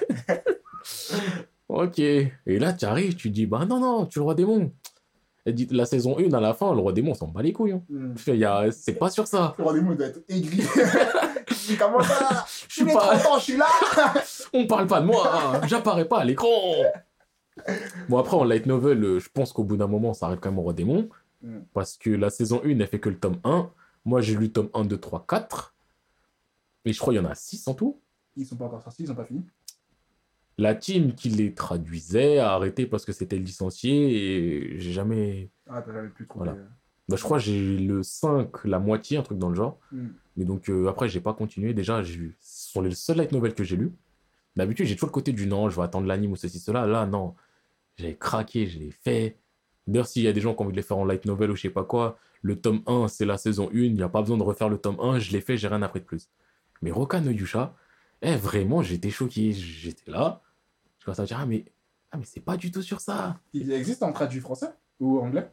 ok. 1.68 1.98
Et 1.98 2.32
là, 2.58 2.72
tu 2.72 2.84
arrives, 2.84 3.14
tu 3.16 3.30
dis, 3.30 3.46
bah 3.46 3.64
non, 3.66 3.80
non, 3.80 4.06
tue 4.06 4.18
le 4.18 4.24
roi 4.24 4.34
démon. 4.34 4.72
Elle 5.46 5.54
dit, 5.54 5.68
la 5.70 5.84
saison 5.84 6.16
1, 6.18 6.32
à 6.32 6.40
la 6.40 6.54
fin, 6.54 6.72
le 6.74 6.80
roi 6.80 6.92
démon, 6.92 7.10
on 7.10 7.14
s'en 7.14 7.28
bat 7.28 7.42
les 7.42 7.52
couilles. 7.52 7.72
hein. 7.72 7.82
Mm. 7.90 8.42
A- 8.44 8.70
C'est 8.72 8.94
pas 8.94 9.10
sur 9.10 9.26
ça. 9.26 9.54
Le 9.58 9.64
rendez-vous 9.64 9.94
doit 9.94 10.06
être 10.06 10.20
aigri. 10.28 10.62
Comment 11.78 12.02
ça 12.02 12.46
Je 12.68 12.74
suis 12.74 12.84
pas. 12.84 13.16
30 13.16 13.26
ans, 13.26 13.38
je 13.38 13.42
suis 13.42 13.56
là 13.56 13.66
On 14.52 14.66
parle 14.66 14.86
pas 14.86 15.00
de 15.00 15.06
moi, 15.06 15.32
hein. 15.34 15.60
j'apparais 15.66 16.06
pas 16.06 16.20
à 16.20 16.24
l'écran. 16.24 16.48
Bon, 18.08 18.18
après, 18.18 18.36
en 18.36 18.44
light 18.44 18.66
novel, 18.66 19.04
euh, 19.04 19.20
je 19.20 19.28
pense 19.28 19.52
qu'au 19.52 19.64
bout 19.64 19.76
d'un 19.76 19.86
moment, 19.86 20.12
ça 20.14 20.26
arrive 20.26 20.38
quand 20.40 20.50
même 20.50 20.58
au 20.58 20.62
roi 20.62 20.72
démon. 20.72 21.08
Mm. 21.42 21.60
Parce 21.72 21.96
que 21.96 22.10
la 22.10 22.30
saison 22.30 22.60
1, 22.64 22.68
elle 22.68 22.86
fait 22.86 23.00
que 23.00 23.08
le 23.08 23.18
tome 23.18 23.40
1. 23.44 23.70
Moi, 24.04 24.20
j'ai 24.20 24.34
lu 24.34 24.50
tome 24.50 24.70
1, 24.74 24.84
2, 24.84 24.98
3, 24.98 25.24
4. 25.28 25.74
Et 26.84 26.92
je 26.92 26.98
crois 26.98 27.14
qu'il 27.14 27.22
y 27.22 27.26
en 27.26 27.28
a 27.28 27.34
6 27.34 27.68
en 27.68 27.74
tout. 27.74 28.00
Ils 28.36 28.46
sont 28.46 28.56
pas 28.56 28.66
encore 28.66 28.82
sortis, 28.82 29.04
ils 29.04 29.12
ont 29.12 29.14
pas 29.14 29.24
fini. 29.24 29.44
La 30.58 30.74
team 30.74 31.14
qui 31.14 31.30
les 31.30 31.54
traduisait 31.54 32.38
a 32.38 32.52
arrêté 32.52 32.86
parce 32.86 33.04
que 33.04 33.12
c'était 33.12 33.38
licencié 33.38 34.74
et 34.74 34.78
j'ai 34.78 34.92
jamais. 34.92 35.50
Ah, 35.68 35.82
t'as 35.82 35.92
jamais 35.92 36.10
pu 36.10 36.26
trouver. 36.26 36.50
Voilà. 36.50 36.62
Bah, 37.08 37.16
je 37.16 37.22
crois 37.22 37.38
que 37.38 37.44
j'ai 37.44 37.78
le 37.78 38.02
5, 38.02 38.64
la 38.64 38.78
moitié, 38.78 39.18
un 39.18 39.22
truc 39.22 39.38
dans 39.38 39.50
le 39.50 39.54
genre. 39.54 39.78
Mm. 39.92 40.06
Mais 40.36 40.44
donc 40.44 40.68
euh, 40.68 40.88
après, 40.88 41.08
j'ai 41.08 41.20
pas 41.20 41.34
continué. 41.34 41.74
Déjà, 41.74 42.02
j'ai 42.02 42.16
vu. 42.16 42.36
Ce 42.40 42.72
sont 42.72 42.80
les 42.80 42.94
seuls 42.94 43.16
light 43.16 43.32
novels 43.32 43.54
que 43.54 43.64
j'ai 43.64 43.76
lus. 43.76 43.92
D'habitude, 44.56 44.86
j'ai 44.86 44.94
toujours 44.94 45.08
le 45.08 45.14
côté 45.14 45.32
du 45.32 45.46
non, 45.46 45.68
je 45.68 45.76
vais 45.76 45.82
attendre 45.82 46.06
l'anime 46.06 46.32
ou 46.32 46.36
ceci, 46.36 46.60
cela. 46.60 46.86
Là, 46.86 47.06
non. 47.06 47.34
J'ai 47.96 48.16
craqué, 48.16 48.66
je 48.66 48.78
l'ai 48.78 48.90
fait. 48.90 49.36
D'ailleurs, 49.86 50.06
s'il 50.06 50.22
y 50.22 50.28
a 50.28 50.32
des 50.32 50.40
gens 50.40 50.54
qui 50.54 50.60
ont 50.60 50.64
envie 50.64 50.72
de 50.72 50.76
les 50.76 50.82
faire 50.82 50.96
en 50.96 51.04
light 51.04 51.24
novel 51.26 51.50
ou 51.50 51.56
je 51.56 51.62
sais 51.62 51.70
pas 51.70 51.84
quoi, 51.84 52.18
le 52.42 52.60
tome 52.60 52.82
1, 52.86 53.08
c'est 53.08 53.26
la 53.26 53.36
saison 53.36 53.68
1. 53.68 53.76
Il 53.76 53.94
n'y 53.94 54.02
a 54.02 54.08
pas 54.08 54.20
besoin 54.22 54.38
de 54.38 54.42
refaire 54.42 54.68
le 54.68 54.78
tome 54.78 54.98
1. 55.00 55.18
Je 55.18 55.32
l'ai 55.32 55.40
fait, 55.40 55.56
j'ai 55.56 55.68
rien 55.68 55.82
appris 55.82 56.00
de 56.00 56.04
plus. 56.04 56.30
Mais 56.82 56.90
Roka 56.90 57.20
no 57.20 57.30
Yusha, 57.30 57.74
eh, 58.22 58.36
vraiment, 58.36 58.82
j'étais 58.82 59.10
choqué. 59.10 59.52
J'étais 59.52 60.10
là. 60.10 60.40
Je 60.98 61.04
commençais 61.04 61.20
à 61.20 61.24
me 61.24 61.28
dire, 61.28 61.38
ah, 61.40 61.46
mais, 61.46 61.64
ah, 62.12 62.16
mais 62.16 62.24
c'est 62.24 62.40
pas 62.40 62.56
du 62.56 62.70
tout 62.70 62.82
sur 62.82 63.00
ça. 63.00 63.38
Il 63.52 63.70
existe 63.72 64.02
en 64.02 64.12
traduit 64.12 64.40
français 64.40 64.70
ou 65.00 65.18
anglais? 65.18 65.50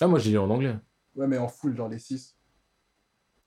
Ah, 0.00 0.06
moi, 0.06 0.18
j'ai 0.18 0.30
lu 0.30 0.38
en 0.38 0.48
anglais. 0.50 0.76
Ouais, 1.16 1.26
mais 1.26 1.38
en 1.38 1.48
full, 1.48 1.76
genre 1.76 1.88
les 1.88 1.98
6. 1.98 2.36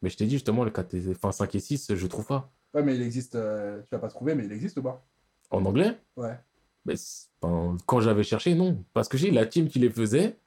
Mais 0.01 0.09
je 0.09 0.17
t'ai 0.17 0.25
dit 0.25 0.33
justement, 0.33 0.63
le 0.63 0.71
4 0.71 0.93
et- 0.95 1.09
enfin, 1.11 1.31
5 1.31 1.53
et 1.55 1.59
6, 1.59 1.93
je 1.95 2.07
trouve 2.07 2.25
pas. 2.25 2.51
Ouais, 2.73 2.83
mais 2.83 2.95
il 2.95 3.01
existe. 3.01 3.35
euh, 3.35 3.81
tu 3.83 3.89
l'as 3.91 3.99
pas 3.99 4.07
trouvé, 4.09 4.35
mais 4.35 4.45
il 4.45 4.51
existe 4.51 4.77
ou 4.77 4.81
pas? 4.83 5.05
En 5.51 5.63
anglais? 5.65 5.99
Ouais. 6.15 6.37
Mais 6.85 6.95
enfin, 7.41 7.77
quand 7.85 8.01
j'avais 8.01 8.23
cherché, 8.23 8.55
non. 8.55 8.83
Parce 8.93 9.07
que 9.07 9.17
j'ai 9.17 9.29
la 9.31 9.45
team 9.45 9.67
qui 9.67 9.79
les 9.79 9.89
faisait 9.89 10.37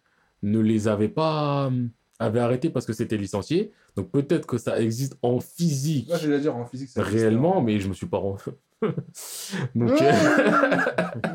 ne 0.43 0.59
les 0.61 0.89
avait 0.89 1.09
pas. 1.09 1.67
euh, 1.71 1.87
avait 2.21 2.41
arrêté 2.41 2.71
parce 2.71 2.87
que 2.87 2.93
c'était 2.93 3.17
licencié. 3.17 3.73
Donc 3.97 4.11
peut-être 4.11 4.47
que 4.47 4.57
ça 4.59 4.81
existe 4.81 5.17
en 5.23 5.41
physique 5.41 6.09
Moi, 6.09 6.17
je 6.19 6.31
vais 6.31 6.41
dire 6.41 6.57
en 6.57 6.65
physique. 6.65 6.89
ça 6.91 7.03
réellement, 7.03 7.61
mais 7.61 7.81
je 7.81 7.89
me 7.89 7.93
suis 7.95 8.07
pas 8.07 8.19
rendu. 8.19 8.43
Donc. 9.75 10.01
euh, 10.03 10.13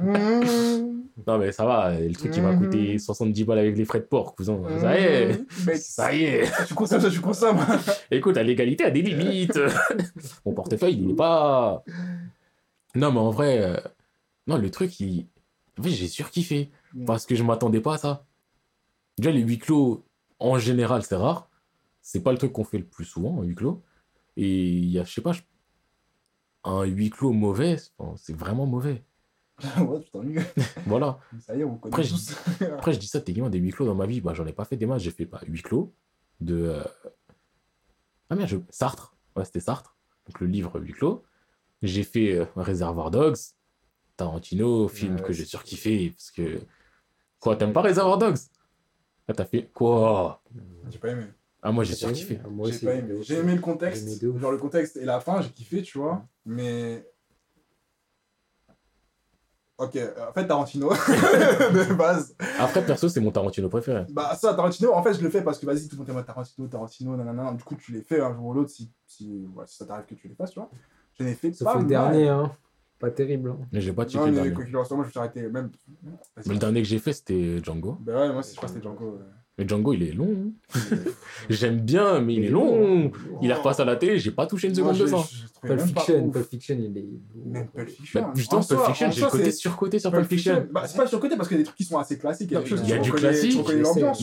Mmh. 0.01 1.03
non, 1.27 1.37
mais 1.37 1.51
ça 1.51 1.65
va. 1.65 1.97
Le 1.99 2.13
truc, 2.13 2.31
il 2.35 2.41
va 2.41 2.51
Mhm. 2.51 2.59
coûter 2.59 2.99
70 2.99 3.43
balles 3.43 3.59
avec 3.59 3.77
les 3.77 3.85
frais 3.85 3.99
de 3.99 4.05
port, 4.05 4.35
cousin. 4.35 4.59
Ça 4.79 4.99
y 4.99 5.03
est. 5.03 5.33
Mmh. 5.33 5.75
Ça 5.75 6.13
y 6.13 6.23
est. 6.23 6.65
tu 6.67 6.73
consommes, 6.73 7.01
ça, 7.01 7.09
tu 7.09 7.19
consommes. 7.21 7.59
Écoute, 8.11 8.35
la 8.35 8.43
légalité 8.43 8.85
a 8.85 8.91
des 8.91 9.01
limites. 9.01 9.59
Mon 10.45 10.53
portefeuille, 10.53 10.95
il 10.95 11.07
n'est 11.07 11.15
pas. 11.15 11.83
Non, 12.95 13.11
mais 13.11 13.19
en 13.19 13.29
vrai, 13.31 13.59
euh, 13.61 13.77
non, 14.47 14.57
le 14.57 14.69
truc, 14.71 14.99
il. 14.99 15.27
En 15.79 15.83
fait, 15.83 15.89
j'ai 15.91 16.07
surkiffé. 16.07 16.71
Parce 17.05 17.25
que 17.27 17.35
je 17.35 17.43
m'attendais 17.43 17.81
pas 17.81 17.93
à 17.95 17.97
ça. 17.99 18.25
Déjà, 19.17 19.31
les 19.31 19.41
huis 19.41 19.59
clos, 19.59 20.03
en 20.39 20.57
général, 20.57 21.03
c'est 21.03 21.15
rare. 21.15 21.49
C'est 22.01 22.21
pas 22.23 22.31
le 22.31 22.37
truc 22.37 22.51
qu'on 22.53 22.63
fait 22.63 22.79
le 22.79 22.85
plus 22.85 23.05
souvent, 23.05 23.41
un 23.41 23.43
huis 23.43 23.53
clos. 23.55 23.83
Et 24.37 24.47
il 24.49 24.89
y 24.89 24.97
a, 24.99 25.03
je 25.03 25.13
sais 25.13 25.21
pas, 25.21 25.33
je- 25.33 25.41
un 26.69 26.83
huis 26.85 27.09
clos 27.09 27.31
mauvais, 27.33 27.77
enfin, 27.97 28.15
c'est 28.17 28.35
vraiment 28.35 28.65
mauvais. 28.65 29.03
ouais. 29.77 30.01
Voilà. 30.85 31.19
Ça 31.41 31.55
y 31.55 31.61
est, 31.61 31.63
on 31.63 31.77
connaît 31.77 31.93
Après, 31.93 32.03
je- 32.03 32.13
tous. 32.13 32.35
Après, 32.63 32.93
je 32.93 32.99
dis 32.99 33.07
ça, 33.07 33.19
techniquement, 33.21 33.49
des 33.49 33.59
huis 33.59 33.71
clos 33.71 33.85
dans 33.85 33.95
ma 33.95 34.05
vie, 34.05 34.21
bah, 34.21 34.33
j'en 34.33 34.45
ai 34.47 34.53
pas 34.53 34.65
fait 34.65 34.77
des 34.77 34.85
masses. 34.85 35.01
J'ai 35.03 35.11
fait 35.11 35.25
pas 35.25 35.41
huis 35.47 35.61
clos 35.61 35.93
de. 36.39 36.55
euh, 36.55 36.83
Ah 38.29 38.35
merde, 38.35 38.49
je... 38.49 38.57
Sartre. 38.69 39.15
Ouais, 39.35 39.45
c'était 39.45 39.59
Sartre. 39.59 39.95
Donc 40.27 40.39
le 40.39 40.47
livre 40.47 40.79
huis 40.79 40.93
clos. 40.93 41.23
J'ai 41.81 42.03
fait 42.03 42.33
euh, 42.35 42.45
Réservoir 42.55 43.09
Dogs, 43.11 43.37
Tarantino, 44.17 44.87
film 44.87 45.15
Ouais, 45.15 45.21
que 45.21 45.33
j'ai 45.33 45.45
surkiffé. 45.45 46.11
Parce 46.11 46.31
que. 46.31 46.59
Quoi, 47.39 47.55
t'aimes 47.55 47.73
pas 47.73 47.81
Réservoir 47.81 48.17
Dogs? 48.17 48.37
Ah, 49.27 49.33
t'as 49.33 49.45
fait. 49.45 49.69
Quoi? 49.73 50.41
J'ai 50.89 50.99
pas 50.99 51.09
aimé. 51.09 51.25
Ah, 51.61 51.71
moi, 51.71 51.83
j'ai 51.83 51.93
surkiffé. 51.95 52.39
Moi 52.49 52.69
J'ai 52.71 52.85
pas 52.85 52.93
aimé. 52.95 53.15
J'ai 53.21 53.37
aimé 53.39 53.53
le 53.55 53.61
contexte. 53.61 54.21
Aimé. 54.23 54.39
Genre 54.39 54.51
le 54.51 54.57
contexte 54.57 54.95
et 54.97 55.05
la 55.05 55.19
fin, 55.19 55.41
j'ai 55.41 55.49
kiffé, 55.49 55.81
tu 55.81 55.97
vois. 55.97 56.25
Mais. 56.45 57.05
Ok, 59.77 59.95
euh, 59.95 60.11
en 60.29 60.33
fait, 60.33 60.45
Tarantino, 60.45 60.89
de 60.89 61.93
base. 61.93 62.35
Après, 62.59 62.85
perso, 62.85 63.07
c'est 63.07 63.21
mon 63.21 63.31
Tarantino 63.31 63.69
préféré. 63.69 64.05
Bah, 64.09 64.35
ça, 64.35 64.53
Tarantino, 64.53 64.91
en 64.93 65.01
fait, 65.01 65.13
je 65.13 65.21
le 65.21 65.29
fais 65.29 65.41
parce 65.41 65.57
que 65.57 65.65
vas-y, 65.65 65.87
tout 65.87 65.95
le 65.95 66.03
monde 66.05 66.17
aime 66.17 66.23
Tarantino, 66.25 66.67
Tarantino, 66.67 67.15
nanana. 67.15 67.53
Du 67.53 67.63
coup, 67.63 67.75
tu 67.75 67.93
les 67.93 68.01
fais 68.01 68.19
un 68.19 68.33
jour 68.33 68.47
ou 68.47 68.53
l'autre 68.53 68.71
si, 68.71 68.91
si, 69.07 69.47
ouais, 69.55 69.63
si 69.67 69.77
ça 69.77 69.85
t'arrive 69.85 70.05
que 70.05 70.15
tu 70.15 70.27
les 70.27 70.35
fasses, 70.35 70.51
tu 70.51 70.59
vois. 70.59 70.69
Je 71.17 71.23
les 71.23 71.33
fais 71.33 71.53
Sauf 71.53 71.65
pas 71.65 71.79
le 71.79 71.85
dernier, 71.85 72.27
hein. 72.27 72.51
Pas 72.99 73.09
terrible. 73.11 73.51
hein. 73.51 73.57
Mais 73.71 73.79
j'ai 73.79 73.93
pas 73.93 74.03
checké 74.03 74.17
Non, 74.17 74.25
le 74.25 74.31
mais 74.31 74.35
dernier. 74.37 74.53
quoi 74.53 74.65
qu'il 74.65 74.75
en 74.75 74.83
soit, 74.83 74.97
moi, 74.97 75.05
je 75.05 75.07
me 75.07 75.11
suis 75.11 75.19
arrêté 75.19 75.43
même. 75.47 75.71
Mais 76.45 76.53
le 76.53 76.59
dernier 76.59 76.81
que 76.81 76.87
j'ai 76.89 76.99
fait, 76.99 77.13
c'était 77.13 77.63
Django. 77.63 77.97
Bah 78.01 78.19
ouais, 78.27 78.33
moi, 78.33 78.41
je 78.41 78.53
crois 78.57 78.67
que 78.67 78.73
c'était 78.75 78.83
Django. 78.83 79.11
ouais. 79.11 79.25
Mais 79.59 79.67
Django, 79.67 79.93
il 79.93 80.03
est 80.03 80.13
long. 80.13 80.53
J'aime 81.49 81.81
bien, 81.81 82.21
mais 82.21 82.35
il 82.35 82.45
est 82.45 82.49
long. 82.49 83.11
Il 83.41 83.49
est 83.51 83.53
repassé 83.53 83.81
à 83.81 83.85
la 83.85 83.97
télé, 83.97 84.17
j'ai 84.17 84.31
pas 84.31 84.47
touché 84.47 84.69
une 84.69 84.75
seconde 84.75 84.97
de 84.97 85.05
ça. 85.05 85.17
Pulp 85.61 85.81
Fiction. 85.81 86.29
Pulp 86.29 86.49
Fiction, 86.49 86.77
il 86.79 86.97
est. 86.97 87.05
Même 87.45 87.67
Pulp 87.67 87.89
Fiction. 87.89 88.21
Bah, 88.21 88.31
justement, 88.35 88.61
En 88.61 88.63
Pulp 88.63 88.85
Fiction, 88.85 89.11
j'ai 89.11 89.21
côté 89.25 89.51
surcoté 89.51 89.99
sur 89.99 90.11
Pulp 90.11 90.25
Fiction. 90.27 90.67
Bah, 90.71 90.83
c'est 90.87 90.97
pas 90.97 91.07
surcoté 91.07 91.35
parce 91.35 91.49
qu'il 91.49 91.57
y 91.57 91.59
a 91.59 91.63
des 91.63 91.65
trucs 91.65 91.77
qui 91.77 91.83
sont 91.83 91.97
assez 91.97 92.17
classiques. 92.17 92.51
Non, 92.53 92.61
il 92.65 92.89
y 92.89 92.93
a 92.93 92.99
du 92.99 93.11
classique, 93.11 93.59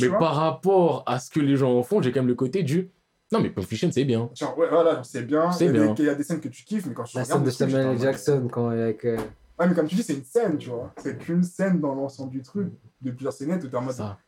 Mais 0.00 0.08
par 0.08 0.34
rapport 0.36 1.02
à 1.06 1.18
ce 1.18 1.30
que 1.30 1.40
les 1.40 1.56
gens 1.56 1.76
en 1.76 1.82
font, 1.82 2.00
j'ai 2.00 2.10
quand 2.12 2.20
même 2.20 2.28
le 2.28 2.34
côté 2.34 2.62
du. 2.62 2.90
Non, 3.30 3.40
mais 3.42 3.50
Pulp 3.50 3.66
Fiction, 3.68 3.90
c'est 3.92 4.04
bien. 4.04 4.30
Genre, 4.34 4.56
ouais, 4.56 4.68
voilà, 4.70 5.02
c'est 5.04 5.26
bien. 5.26 5.50
C'est 5.52 5.66
Il 5.66 5.66
y 5.66 5.70
a 5.78 5.82
bien. 5.84 5.92
des- 5.94 6.02
Il 6.02 6.06
y 6.06 6.08
a 6.08 6.14
des 6.14 6.22
scènes 6.22 6.40
que 6.40 6.48
tu 6.48 6.64
kiffes, 6.64 6.86
mais 6.86 6.94
quand 6.94 7.04
tu 7.04 7.16
La 7.16 7.24
regardes 7.24 7.50
scène 7.50 7.68
de 7.68 7.72
Samuel 7.72 7.98
Jackson 8.00 8.48
quand 8.50 8.68
avec. 8.68 9.04
Ouais, 9.04 9.66
mais 9.68 9.74
comme 9.74 9.86
tu 9.88 9.96
dis, 9.96 10.02
c'est 10.02 10.14
une 10.14 10.24
scène, 10.24 10.56
tu 10.58 10.68
vois. 10.70 10.92
C'est 10.98 11.18
qu'une 11.18 11.42
scène 11.42 11.80
dans 11.80 11.94
l'ensemble 11.94 12.30
du 12.30 12.42
truc, 12.42 12.68
de 13.02 13.10
plusieurs 13.10 13.32
scénettes 13.32 13.64
où 13.64 13.68
t'es 13.68 13.76
en 13.76 13.82
mode. 13.82 13.94
Ça. 13.94 14.18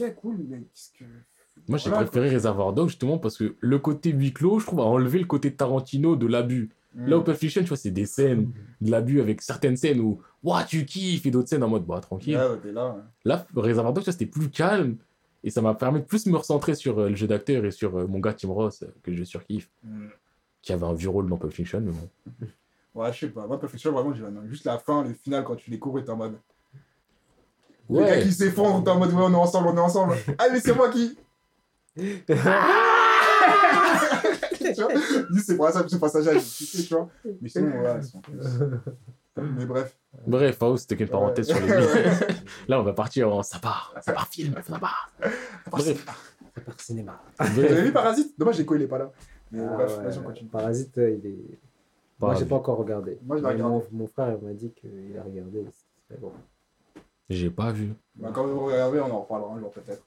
Ok, 0.00 0.14
cool, 0.16 0.36
mais 0.48 0.58
qu'est-ce 0.58 0.90
que. 0.98 1.04
Moi, 1.68 1.78
j'ai 1.78 1.88
Voilà, 1.88 2.04
préféré 2.04 2.28
Reservoir 2.34 2.72
Dogs 2.72 2.88
justement 2.88 3.18
parce 3.18 3.38
que 3.38 3.56
le 3.60 3.78
côté 3.78 4.10
huis 4.10 4.32
clos, 4.32 4.58
je 4.58 4.66
trouve, 4.66 4.80
a 4.80 4.84
enlevé 4.84 5.18
le 5.18 5.24
côté 5.24 5.54
Tarantino 5.54 6.14
de 6.16 6.26
l'abus. 6.26 6.68
quoi. 6.94 7.06
Là, 7.06 7.18
au 7.18 7.22
Pulp 7.22 7.36
Fiction, 7.38 7.62
tu 7.62 7.68
vois, 7.68 7.76
c'est 7.76 7.90
des 7.90 8.06
scènes 8.06 8.52
de 8.80 8.90
l'abus 8.90 9.20
avec 9.20 9.40
certaines 9.42 9.76
scènes 9.76 10.00
où, 10.00 10.20
ouah, 10.42 10.64
tu 10.64 10.84
kiffes, 10.84 11.24
et 11.26 11.30
d'autres 11.30 11.48
scènes 11.48 11.62
en 11.62 11.68
mode, 11.68 11.84
bah, 11.86 12.00
tranquille. 12.00 12.36
Ouais, 12.36 12.48
ouais, 12.50 12.58
t'es 12.62 12.72
là. 12.72 12.90
ouais. 12.94 13.02
Là, 13.24 13.46
Reservoir 13.54 13.92
Dogs, 13.94 14.04
c'était 14.04 14.26
plus 14.26 14.50
calme 14.50 14.96
et 15.44 15.50
ça 15.50 15.60
m'a 15.62 15.74
permis 15.74 16.00
de 16.00 16.04
plus 16.04 16.26
me 16.26 16.36
recentrer 16.36 16.74
sur 16.74 16.98
euh, 16.98 17.08
le 17.08 17.16
jeu 17.16 17.26
d'acteur 17.26 17.64
et 17.64 17.70
sur 17.70 17.96
euh, 17.96 18.06
mon 18.06 18.18
gars 18.18 18.32
Tim 18.34 18.48
Ross, 18.48 18.82
euh, 18.82 18.86
que 19.02 19.14
je 19.14 19.24
surkiffe, 19.24 19.70
Mm. 19.82 20.06
qui 20.62 20.72
avait 20.72 20.84
un 20.86 20.94
vieux 20.94 21.08
rôle 21.10 21.28
dans 21.28 21.36
Pulp 21.36 21.52
Fiction, 21.52 21.80
mais 21.80 21.92
bon. 21.92 22.46
Ouais, 22.94 23.12
je 23.12 23.20
sais 23.20 23.28
pas. 23.28 23.46
Moi, 23.46 23.58
Perfection, 23.60 23.92
vraiment, 23.92 24.12
j'ai 24.14 24.24
juste 24.48 24.64
la 24.64 24.78
fin, 24.78 25.04
le 25.04 25.12
final, 25.14 25.44
quand 25.44 25.56
tu 25.56 25.70
découvres, 25.70 26.02
t'es 26.02 26.10
en 26.10 26.16
mode. 26.16 26.38
Les 27.88 27.98
Ouais. 28.00 28.06
gars 28.06 28.20
qui 28.22 28.32
s'effondrent, 28.32 28.82
t'es 28.84 28.90
en 28.90 28.98
mode, 28.98 29.12
ouais, 29.12 29.22
on 29.22 29.32
est 29.32 29.36
ensemble, 29.36 29.68
on 29.68 29.76
est 29.76 29.80
ensemble. 29.80 30.14
ah, 30.38 30.46
mais 30.52 30.60
c'est 30.60 30.74
moi 30.74 30.88
qui. 30.90 31.16
tu 31.96 32.24
vois 34.82 34.88
c'est 35.44 35.56
pour 35.56 35.68
ça, 35.70 35.86
ce 35.88 35.96
passage-là, 35.96 36.32
j'ai 36.34 36.40
kiffé, 36.40 36.82
tu 36.84 36.94
vois. 36.94 37.08
Mais 37.40 37.48
sinon, 37.48 37.70
sont 38.02 38.20
Mais 39.36 39.66
bref. 39.66 39.96
Bref, 40.26 40.62
hein, 40.62 40.74
c'était 40.78 40.96
qu'une 40.96 41.08
parenthèse 41.08 41.46
sur 41.48 41.60
les. 41.60 41.68
Là, 42.68 42.80
on 42.80 42.82
va 42.82 42.92
partir 42.94 43.32
en 43.32 43.42
ça 43.42 43.58
part, 43.58 43.94
ça 44.00 44.12
part 44.14 44.28
film, 44.28 44.54
ça 44.66 44.78
part. 44.78 45.10
Bref, 45.70 45.84
C'est 46.54 46.64
par 46.64 46.80
cinéma. 46.80 47.20
Vous 47.38 47.60
avez 47.60 47.82
vu 47.82 47.92
Parasite? 47.92 48.32
Dommage, 48.38 48.58
Echo, 48.60 48.74
il 48.76 48.82
est 48.82 48.86
pas 48.86 48.98
là. 48.98 49.12
Mais 49.52 49.60
Ah 49.62 49.74
bref, 49.74 49.98
ouais, 49.98 50.04
vas-y, 50.04 50.18
on 50.18 50.22
continue. 50.22 50.48
Parasite, 50.48 50.96
euh, 50.98 51.10
il 51.22 51.26
est. 51.26 51.58
Moi, 52.18 52.32
Pas 52.32 52.38
j'ai 52.38 52.46
pas 52.46 52.56
encore 52.56 52.78
regardé. 52.78 53.18
Moi, 53.26 53.36
je 53.36 53.42
l'ai 53.42 53.48
regardé. 53.48 53.74
Mon, 53.74 53.84
mon 53.92 54.06
frère 54.06 54.38
il 54.40 54.46
m'a 54.48 54.54
dit 54.54 54.72
qu'il 54.72 55.14
a 55.18 55.22
regardé. 55.22 55.66
C'est 56.08 56.18
bon. 56.18 56.32
J'ai 57.28 57.50
pas 57.50 57.72
vu. 57.72 57.94
Bah, 58.14 58.30
quand 58.32 58.46
vous 58.46 58.66
regardez, 58.66 59.00
on 59.00 59.10
en 59.10 59.20
reparlera 59.22 59.54
un 59.54 59.58
jour 59.58 59.70
peut-être. 59.70 60.04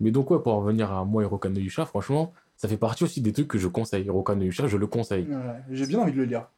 Mais 0.00 0.10
donc, 0.10 0.30
ouais, 0.30 0.38
pour 0.40 0.52
en 0.52 0.60
revenir 0.60 0.92
à 0.92 1.04
moi, 1.04 1.22
Hiroka 1.22 1.48
no 1.48 1.58
Yusha, 1.58 1.86
franchement, 1.86 2.32
ça 2.56 2.68
fait 2.68 2.76
partie 2.76 3.04
aussi 3.04 3.20
des 3.22 3.32
trucs 3.32 3.48
que 3.48 3.58
je 3.58 3.68
conseille. 3.68 4.04
Hiroka 4.04 4.34
no 4.34 4.42
Yusha, 4.44 4.66
je 4.66 4.76
le 4.76 4.86
conseille. 4.86 5.26
Ouais, 5.26 5.62
J'ai 5.70 5.86
bien 5.86 6.00
envie 6.00 6.12
de 6.12 6.18
le 6.18 6.24
lire. 6.24 6.48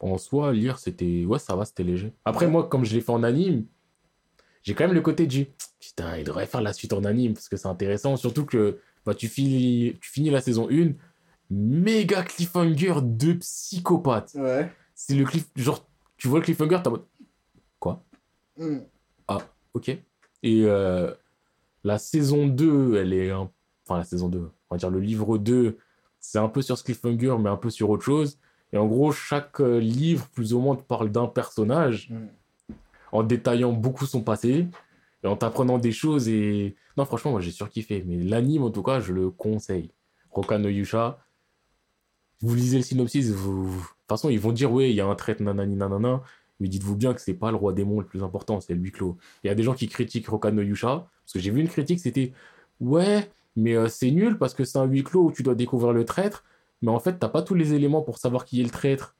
En 0.00 0.16
soi, 0.16 0.52
lire, 0.52 0.78
c'était. 0.78 1.24
Ouais, 1.26 1.38
ça 1.38 1.54
va, 1.54 1.64
c'était 1.64 1.84
léger. 1.84 2.12
Après, 2.24 2.48
moi, 2.48 2.68
comme 2.68 2.84
je 2.84 2.94
l'ai 2.94 3.02
fait 3.02 3.12
en 3.12 3.22
anime, 3.22 3.66
j'ai 4.62 4.74
quand 4.74 4.84
même 4.84 4.94
le 4.94 5.02
côté 5.02 5.26
du. 5.26 5.46
Putain, 5.78 6.16
il 6.16 6.24
devrait 6.24 6.46
faire 6.46 6.62
la 6.62 6.72
suite 6.72 6.92
en 6.92 7.04
anime 7.04 7.34
parce 7.34 7.48
que 7.48 7.56
c'est 7.56 7.68
intéressant. 7.68 8.16
Surtout 8.16 8.46
que 8.46 8.80
bah, 9.04 9.14
tu, 9.14 9.28
finis, 9.28 9.96
tu 10.00 10.10
finis 10.10 10.30
la 10.30 10.40
saison 10.40 10.68
1, 10.70 10.92
méga 11.50 12.22
cliffhanger 12.22 12.94
de 13.02 13.34
psychopathe. 13.34 14.32
Ouais. 14.34 14.70
C'est 14.94 15.14
le 15.14 15.24
cliff. 15.24 15.46
Genre, 15.56 15.86
tu 16.16 16.28
vois 16.28 16.38
le 16.38 16.44
cliffhanger, 16.44 16.80
t'es 16.82 16.90
Mm. 18.60 18.78
Ok. 19.74 19.88
Et 19.88 20.64
euh, 20.64 21.12
la 21.84 21.98
saison 21.98 22.46
2, 22.46 22.96
elle 22.96 23.12
est. 23.12 23.30
un- 23.30 23.50
Enfin, 23.86 23.98
la 23.98 24.04
saison 24.04 24.28
2, 24.28 24.50
on 24.68 24.74
va 24.74 24.78
dire 24.78 24.90
le 24.90 25.00
livre 25.00 25.36
2, 25.38 25.78
c'est 26.20 26.38
un 26.38 26.48
peu 26.48 26.62
sur 26.62 26.78
ce 26.78 26.84
cliffhanger, 26.84 27.36
mais 27.40 27.48
un 27.50 27.56
peu 27.56 27.70
sur 27.70 27.90
autre 27.90 28.04
chose. 28.04 28.38
Et 28.72 28.76
en 28.78 28.86
gros, 28.86 29.10
chaque 29.10 29.60
euh, 29.60 29.78
livre, 29.80 30.28
plus 30.28 30.54
ou 30.54 30.60
moins, 30.60 30.76
te 30.76 30.82
parle 30.82 31.10
d'un 31.10 31.26
personnage 31.26 32.10
Mm. 32.10 32.26
en 33.12 33.22
détaillant 33.24 33.72
beaucoup 33.72 34.06
son 34.06 34.22
passé 34.22 34.68
et 35.24 35.26
en 35.26 35.36
t'apprenant 35.36 35.78
des 35.78 35.92
choses. 35.92 36.28
Et 36.28 36.76
non, 36.96 37.04
franchement, 37.04 37.32
moi 37.32 37.40
j'ai 37.40 37.50
surkiffé. 37.52 38.04
Mais 38.06 38.16
l'anime, 38.22 38.62
en 38.64 38.70
tout 38.70 38.82
cas, 38.82 39.00
je 39.00 39.12
le 39.12 39.30
conseille. 39.30 39.90
Roka 40.30 40.58
no 40.58 40.68
Yusha. 40.68 41.18
Vous 42.42 42.54
lisez 42.54 42.78
le 42.78 42.84
synopsis, 42.84 43.30
vous... 43.30 43.70
de 43.70 43.76
toute 43.80 44.08
façon, 44.08 44.30
ils 44.30 44.40
vont 44.40 44.52
dire, 44.52 44.72
ouais, 44.72 44.90
il 44.90 44.96
y 44.96 45.00
a 45.00 45.06
un 45.06 45.14
trait, 45.14 45.36
nanani, 45.40 45.76
nanana. 45.76 46.22
Mais 46.60 46.68
dites-vous 46.68 46.94
bien 46.96 47.14
que 47.14 47.20
c'est 47.20 47.34
pas 47.34 47.50
le 47.50 47.56
roi 47.56 47.72
démon 47.72 48.00
le 48.00 48.06
plus 48.06 48.22
important, 48.22 48.60
c'est 48.60 48.74
le 48.74 48.80
huis 48.80 48.92
clos. 48.92 49.16
Il 49.42 49.48
y 49.48 49.50
a 49.50 49.54
des 49.54 49.62
gens 49.62 49.74
qui 49.74 49.88
critiquent 49.88 50.28
Roka 50.28 50.50
no 50.50 50.62
Yusha. 50.62 51.08
Parce 51.24 51.32
que 51.32 51.38
j'ai 51.38 51.50
vu 51.50 51.60
une 51.60 51.68
critique, 51.68 52.00
c'était, 52.00 52.32
ouais, 52.80 53.30
mais 53.56 53.74
euh, 53.76 53.88
c'est 53.88 54.10
nul 54.10 54.36
parce 54.38 54.54
que 54.54 54.64
c'est 54.64 54.78
un 54.78 54.84
huis 54.84 55.02
clos 55.04 55.24
où 55.24 55.32
tu 55.32 55.42
dois 55.42 55.54
découvrir 55.54 55.92
le 55.92 56.04
traître. 56.04 56.44
Mais 56.82 56.90
en 56.90 56.98
fait, 57.00 57.18
t'as 57.18 57.28
pas 57.28 57.42
tous 57.42 57.54
les 57.54 57.74
éléments 57.74 58.02
pour 58.02 58.18
savoir 58.18 58.44
qui 58.44 58.60
est 58.60 58.64
le 58.64 58.70
traître. 58.70 59.16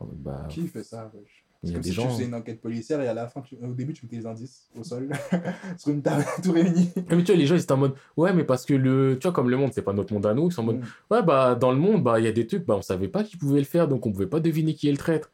Mode, 0.00 0.10
bah, 0.22 0.46
Qui 0.48 0.66
fait 0.68 0.82
ça 0.84 1.10
wesh? 1.14 1.42
il 1.62 1.72
y 1.72 1.74
a 1.74 1.78
des 1.78 1.88
si 1.88 1.94
gens. 1.94 2.02
tu 2.06 2.08
faisais 2.12 2.24
une 2.26 2.34
enquête 2.34 2.60
policière 2.60 3.00
et 3.00 3.08
à 3.08 3.14
la 3.14 3.26
fin, 3.28 3.40
tu- 3.40 3.56
au 3.56 3.72
début, 3.72 3.92
tu 3.92 4.04
mettais 4.04 4.16
les 4.18 4.26
indices 4.26 4.68
au 4.78 4.84
sol 4.84 5.08
sur 5.78 5.90
une 5.90 6.02
table 6.02 6.24
tout 6.44 6.52
réunie. 6.52 6.92
Mais 7.08 7.16
tu 7.24 7.32
vois, 7.32 7.34
les 7.34 7.46
gens, 7.46 7.54
ils 7.56 7.62
étaient 7.62 7.72
en 7.72 7.78
mode, 7.78 7.94
ouais, 8.16 8.32
mais 8.34 8.44
parce 8.44 8.64
que 8.66 8.74
le, 8.74 9.16
tu 9.18 9.26
vois, 9.26 9.32
comme 9.32 9.48
le 9.50 9.56
monde, 9.56 9.70
c'est 9.72 9.82
pas 9.82 9.92
notre 9.94 10.12
monde 10.12 10.26
à 10.26 10.34
nous, 10.34 10.48
ils 10.48 10.52
sont 10.52 10.60
en 10.60 10.64
mode, 10.66 10.76
Mm. 10.80 10.84
ouais, 11.14 11.22
bah, 11.22 11.54
dans 11.54 11.72
le 11.72 11.78
monde, 11.78 12.04
bah, 12.04 12.20
il 12.20 12.24
y 12.24 12.28
a 12.28 12.32
des 12.32 12.46
trucs, 12.46 12.64
bah, 12.66 12.76
on 12.76 12.82
savait 12.82 13.08
pas 13.08 13.24
qu'ils 13.24 13.38
pouvaient 13.38 13.58
le 13.58 13.64
faire, 13.64 13.88
donc 13.88 14.04
on 14.06 14.12
pouvait 14.12 14.26
pas 14.26 14.38
deviner 14.38 14.74
qui 14.74 14.88
est 14.88 14.92
le 14.92 14.98
traître. 14.98 15.30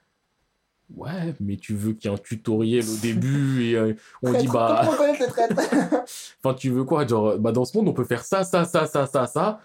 Ouais, 0.97 1.35
mais 1.41 1.57
tu 1.57 1.75
veux 1.75 1.93
qu'il 1.93 2.11
y 2.11 2.15
ait 2.15 2.17
un 2.17 2.21
tutoriel 2.21 2.85
au 2.89 2.97
début 3.03 3.65
et 3.65 3.77
euh, 3.77 3.95
on 4.23 4.33
dit, 4.33 4.47
bah, 4.49 4.83
enfin, 6.45 6.55
tu 6.55 6.71
veux 6.71 6.85
quoi, 6.85 7.07
genre, 7.07 7.39
bah, 7.39 7.53
dans 7.53 7.65
ce 7.65 7.77
monde, 7.77 7.89
on 7.89 7.93
peut 7.93 8.05
faire 8.05 8.25
ça, 8.25 8.45
ça, 8.45 8.65
ça, 8.65 8.87
ça, 8.87 9.07
ça, 9.07 9.27
ça. 9.27 9.61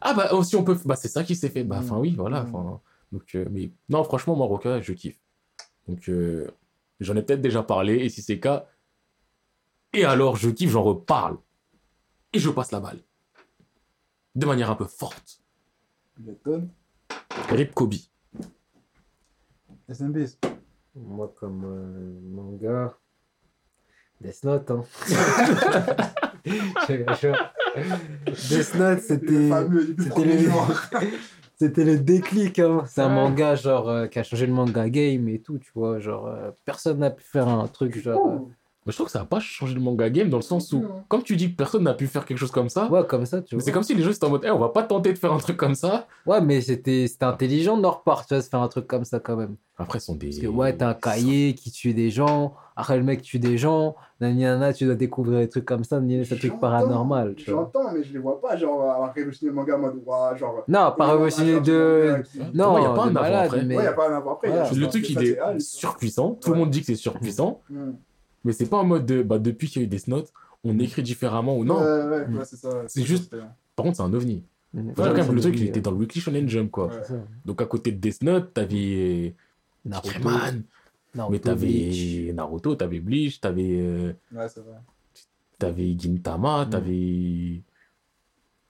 Ah, 0.00 0.12
bah, 0.14 0.32
aussi, 0.34 0.56
on 0.56 0.64
peut, 0.64 0.76
bah, 0.84 0.96
c'est 0.96 1.08
ça 1.08 1.24
qui 1.24 1.34
s'est 1.36 1.48
fait. 1.48 1.64
Bah, 1.64 1.80
Mm. 1.80 1.84
enfin, 1.84 1.96
oui, 1.98 2.14
voilà, 2.16 2.42
Mm. 2.44 2.78
Donc, 3.12 3.34
euh, 3.34 3.46
mais, 3.50 3.70
non, 3.88 4.04
franchement, 4.04 4.34
moi, 4.36 4.46
Roca, 4.46 4.80
je 4.80 4.92
kiffe. 4.92 5.18
Donc, 5.88 6.08
euh, 6.08 6.50
j'en 7.00 7.16
ai 7.16 7.22
peut-être 7.22 7.40
déjà 7.40 7.62
parlé, 7.62 7.94
et 8.04 8.08
si 8.08 8.20
c'est 8.22 8.34
le 8.34 8.40
cas, 8.40 8.66
et 9.92 10.04
alors, 10.04 10.36
je 10.36 10.50
kiffe, 10.50 10.70
j'en 10.70 10.82
reparle. 10.82 11.38
Et 12.32 12.38
je 12.38 12.50
passe 12.50 12.70
la 12.72 12.80
balle. 12.80 12.98
De 14.34 14.44
manière 14.44 14.70
un 14.70 14.74
peu 14.74 14.84
forte. 14.84 15.40
Rip 17.50 17.72
Kobe. 17.72 17.94
SMBs. 19.88 20.36
Moi, 20.96 21.32
comme 21.38 21.62
euh, 21.64 22.20
manga. 22.30 22.96
Death 24.20 24.44
Note, 24.44 24.70
hein. 24.70 24.84
Death 28.48 28.74
Note, 28.76 29.00
c'était. 29.00 29.50
c'était 31.58 31.84
le- 31.84 31.98
déclic, 31.98 32.58
hein. 32.58 32.84
C'est 32.86 33.02
un 33.02 33.08
Ouais. 33.08 33.14
manga 33.14 33.54
genre 33.56 33.88
euh, 33.90 34.06
qui 34.06 34.18
a 34.18 34.22
changé 34.22 34.46
le 34.46 34.54
manga 34.54 34.88
game 34.88 35.28
et 35.28 35.40
tout, 35.40 35.58
tu 35.58 35.70
vois. 35.74 35.98
Genre, 35.98 36.26
euh, 36.28 36.50
personne 36.64 36.98
n'a 37.00 37.10
pu 37.10 37.24
faire 37.24 37.48
un 37.48 37.66
truc 37.68 37.98
genre. 37.98 38.48
Mais 38.86 38.92
je 38.92 38.96
trouve 38.96 39.06
que 39.06 39.12
ça 39.12 39.18
n'a 39.18 39.24
pas 39.24 39.40
changé 39.40 39.74
le 39.74 39.80
manga 39.80 40.08
game 40.10 40.28
dans 40.30 40.36
le 40.38 40.42
sens 40.42 40.72
où, 40.72 40.80
Non. 40.80 40.88
comme 41.08 41.22
tu 41.24 41.34
dis 41.36 41.50
que 41.50 41.56
personne 41.56 41.82
n'a 41.82 41.94
pu 41.94 42.06
faire 42.06 42.24
quelque 42.24 42.38
chose 42.38 42.52
comme 42.52 42.68
ça, 42.68 42.88
Ouais, 42.90 43.04
comme 43.06 43.26
ça, 43.26 43.42
tu 43.42 43.56
mais 43.56 43.58
vois. 43.60 43.64
c'est 43.64 43.72
comme 43.72 43.82
si 43.82 43.94
les 43.94 44.02
gens 44.02 44.10
étaient 44.12 44.24
en 44.24 44.30
mode, 44.30 44.42
Eh, 44.44 44.50
on 44.50 44.58
va 44.58 44.68
pas 44.68 44.84
tenter 44.84 45.12
de 45.12 45.18
faire 45.18 45.32
un 45.32 45.38
truc 45.38 45.56
comme 45.56 45.74
ça. 45.74 46.06
Ouais, 46.24 46.40
mais 46.40 46.60
c'était 46.60 47.06
c'était 47.08 47.24
intelligent 47.24 47.76
de 47.76 47.82
leur 47.82 48.02
part, 48.02 48.24
tu 48.26 48.34
vois, 48.34 48.42
de 48.42 48.46
faire 48.46 48.62
un 48.62 48.68
truc 48.68 48.86
comme 48.86 49.04
ça 49.04 49.18
quand 49.18 49.36
même. 49.36 49.56
Après, 49.78 49.98
ce 49.98 50.06
sont 50.06 50.14
des. 50.14 50.28
Parce 50.28 50.38
que 50.38 50.46
ouais, 50.46 50.74
t'as 50.74 50.88
un 50.90 50.94
cahier 50.94 51.54
qui 51.54 51.70
tue 51.70 51.92
des 51.92 52.08
gens, 52.10 52.54
après 52.76 52.96
le 52.96 53.02
mec 53.02 53.20
tue 53.20 53.38
des 53.38 53.58
gens, 53.58 53.94
nani 54.20 54.44
nana, 54.44 54.72
tu 54.72 54.86
dois 54.86 54.94
découvrir 54.94 55.40
des 55.40 55.48
trucs 55.50 55.66
comme 55.66 55.84
ça, 55.84 56.00
nani, 56.00 56.24
c'est 56.24 56.34
un 56.34 56.38
truc 56.38 56.58
paranormal, 56.58 57.34
tu 57.34 57.50
vois. 57.50 57.70
J'entends, 57.74 57.92
mais 57.92 58.02
je 58.02 58.12
les 58.14 58.18
vois 58.18 58.40
pas, 58.40 58.56
genre, 58.56 58.80
avoir 58.90 59.12
révolutionné 59.12 59.50
le 59.50 59.54
manga 59.56 59.74
en 59.76 59.78
mode, 59.80 60.00
ouah, 60.06 60.34
genre. 60.36 60.64
Non, 60.68 60.94
pas 60.96 61.10
révolutionner 61.12 61.60
de. 61.60 62.22
Pour 62.38 62.70
moi, 62.70 62.80
y 62.80 62.84
a 62.84 62.88
Non, 62.88 62.94
pas 62.94 63.02
un 63.04 63.16
avant, 63.16 63.38
après. 63.44 63.64
Ouais, 63.66 63.86
a 63.86 63.92
pas 63.92 64.08
un 64.08 64.16
avant 64.16 64.32
après. 64.32 64.48
Le 64.74 64.86
truc, 64.88 65.10
il 65.10 65.22
est 65.22 65.38
surpuissant. 65.60 66.38
Tout 66.40 66.50
le 66.50 66.54
Ouais. 66.54 66.60
monde 66.60 66.70
dit 66.70 66.80
que 66.80 66.86
c'est 66.86 66.94
surpuissant. 66.94 67.60
Mm. 68.46 68.48
Mais 68.48 68.52
c'est 68.52 68.66
pas 68.66 68.78
en 68.78 68.84
mode 68.84 69.06
de, 69.06 69.22
bah, 69.22 69.38
depuis 69.38 69.68
qu'il 69.68 69.82
y 69.82 69.84
a 69.84 69.86
eu 69.86 69.88
Death 69.88 70.08
Note, 70.08 70.32
on 70.64 70.78
écrit 70.78 71.02
différemment 71.02 71.56
ou 71.56 71.64
non. 71.64 71.78
Ouais, 71.80 72.04
ouais, 72.04 72.26
Mm. 72.28 72.36
ouais, 72.38 72.44
c'est 72.44 72.56
ça. 72.56 72.82
C'est 72.88 73.02
juste- 73.04 73.34
Par 73.76 73.84
contre, 73.84 73.96
c'est 73.96 74.02
un 74.02 74.12
ovni. 74.14 74.44
Ouais, 74.74 74.82
Faut 74.82 75.02
dire 75.02 75.10
quand 75.12 75.14
même, 75.16 75.26
ça 75.26 75.32
le 75.32 75.40
truc, 75.40 75.54
il 75.58 75.66
était 75.66 75.80
dans 75.80 75.90
le 75.90 75.96
Weekly 75.98 76.20
Shonen 76.20 76.48
Jump, 76.48 76.70
quoi. 76.70 76.90
Donc, 77.44 77.60
à 77.62 77.66
côté 77.66 77.92
de 77.92 77.98
Death 77.98 78.22
Note, 78.22 78.52
t'avais 78.54 79.34
Naruto, 79.84 80.28
mais 81.30 81.38
t'avais 81.38 82.32
Naruto, 82.34 82.74
t'avais 82.74 83.00
Bleach, 83.00 83.40
t'avais. 83.40 83.78
euh, 83.80 84.12
Ouais, 84.34 84.48
c'est 84.48 84.60
vrai. 84.60 84.76
T'avais 85.58 85.96
Gintama, 85.98 86.66
t'avais. 86.70 87.62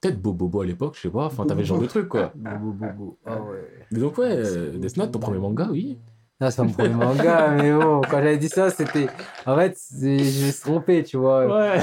Peut-être 0.00 0.20
Bobobo 0.20 0.60
à 0.60 0.66
l'époque, 0.66 0.94
je 0.96 1.00
sais 1.02 1.10
pas. 1.10 1.24
Enfin, 1.26 1.44
t'avais 1.46 1.62
ce 1.62 1.68
genre 1.68 1.80
de 1.80 1.86
truc, 1.86 2.08
quoi. 2.08 2.32
Bobo, 2.36 2.72
bobo. 2.72 3.18
Ah 3.26 3.40
ouais. 3.42 3.68
Mais 3.90 3.98
donc, 3.98 4.18
ouais, 4.18 4.30
euh, 4.30 4.76
Death 4.78 4.96
Note, 4.98 5.10
ton 5.12 5.18
premier 5.18 5.38
manga, 5.38 5.68
oui. 5.72 5.98
Non, 6.38 6.50
c'est 6.50 6.56
pas 6.58 6.64
mon 6.64 6.72
premier 6.72 6.88
manga, 6.90 7.48
mais 7.52 7.72
bon, 7.72 8.02
quand 8.02 8.18
j'avais 8.18 8.36
dit 8.36 8.50
ça, 8.50 8.68
c'était. 8.70 9.06
En 9.46 9.56
fait, 9.56 9.74
je 9.98 10.06
me 10.06 10.18
suis 10.50 10.60
trompé, 10.60 11.02
tu 11.02 11.16
vois. 11.16 11.46
Ouais. 11.46 11.78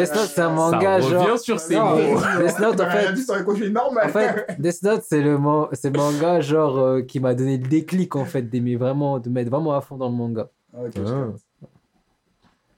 Death 0.00 0.14
Note, 0.14 0.28
c'est 0.34 0.40
un 0.40 0.48
manga, 0.48 1.00
Ça 1.02 1.08
genre. 1.08 1.24
revient 1.26 1.38
sur 1.38 1.60
ces 1.60 1.74
Non, 1.76 1.90
mots. 1.90 2.18
Death 2.40 2.58
Note, 2.58 2.80
en 2.80 2.90
fait. 2.90 3.08
En 4.04 4.08
fait, 4.08 4.56
Death 4.58 4.82
Note, 4.82 5.02
c'est 5.06 5.20
le, 5.20 5.36
man- 5.36 5.66
c'est 5.72 5.90
le 5.94 5.98
manga, 5.98 6.40
genre, 6.40 6.78
euh, 6.78 7.02
qui 7.02 7.20
m'a 7.20 7.34
donné 7.34 7.58
le 7.58 7.68
déclic, 7.68 8.16
en 8.16 8.24
fait, 8.24 8.40
d'aimer 8.42 8.76
vraiment, 8.76 9.18
de 9.18 9.28
mettre 9.28 9.50
vraiment 9.50 9.74
à 9.74 9.82
fond 9.82 9.98
dans 9.98 10.08
le 10.08 10.14
manga. 10.16 10.48
Ah, 10.74 10.78
ok, 10.86 10.92
je 10.96 11.02
Ah. 11.02 11.66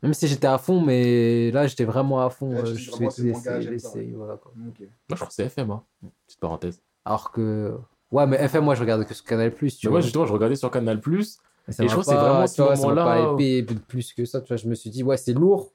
Même 0.02 0.14
si 0.14 0.26
j'étais 0.26 0.46
à 0.46 0.58
fond, 0.58 0.80
mais 0.80 1.50
là, 1.52 1.66
j'étais 1.68 1.84
vraiment 1.84 2.24
à 2.24 2.30
fond. 2.30 2.50
Ouais, 2.54 2.60
euh, 2.60 2.64
je 2.64 2.74
suis 2.74 2.90
c'est 2.90 3.22
le 3.22 3.32
manga, 3.32 3.58
laissé, 3.58 3.62
j'aime 3.62 3.78
ça, 3.78 3.88
laissé, 3.98 4.12
voilà, 4.16 4.36
quoi. 4.36 4.50
Moi, 4.56 4.72
je 5.10 5.14
crois 5.14 5.26
que 5.28 5.32
c'est 5.34 5.48
FMA. 5.48 5.82
Petite 6.26 6.40
parenthèse. 6.40 6.80
Alors 7.04 7.30
que. 7.30 7.76
Ouais, 8.11 8.26
mais 8.26 8.36
FM, 8.38 8.64
moi, 8.64 8.74
je 8.74 8.80
regarde 8.80 9.04
que 9.04 9.14
sur 9.14 9.24
Canal, 9.24 9.52
tu 9.54 9.64
Mais 9.64 9.70
vois. 9.84 9.90
moi, 9.90 10.00
justement, 10.00 10.26
je 10.26 10.32
regardais 10.32 10.56
sur 10.56 10.70
Canal. 10.70 11.00
Et 11.68 11.72
ça 11.72 11.84
Et 11.84 11.88
je 11.88 11.92
crois 11.92 12.02
que 12.04 12.11
c'est 12.11 12.16
vraiment 12.16 12.44
tu 12.44 12.54
ce 12.54 12.82
moment-là 12.82 13.04
pas 13.04 13.32
où- 13.34 13.38
épais 13.40 13.74
plus 13.86 14.12
que 14.12 14.24
ça. 14.24 14.40
Tu 14.40 14.48
vois, 14.48 14.56
je 14.56 14.66
me 14.68 14.74
suis 14.74 14.90
dit, 14.90 15.02
ouais, 15.04 15.16
c'est 15.16 15.32
lourd. 15.32 15.72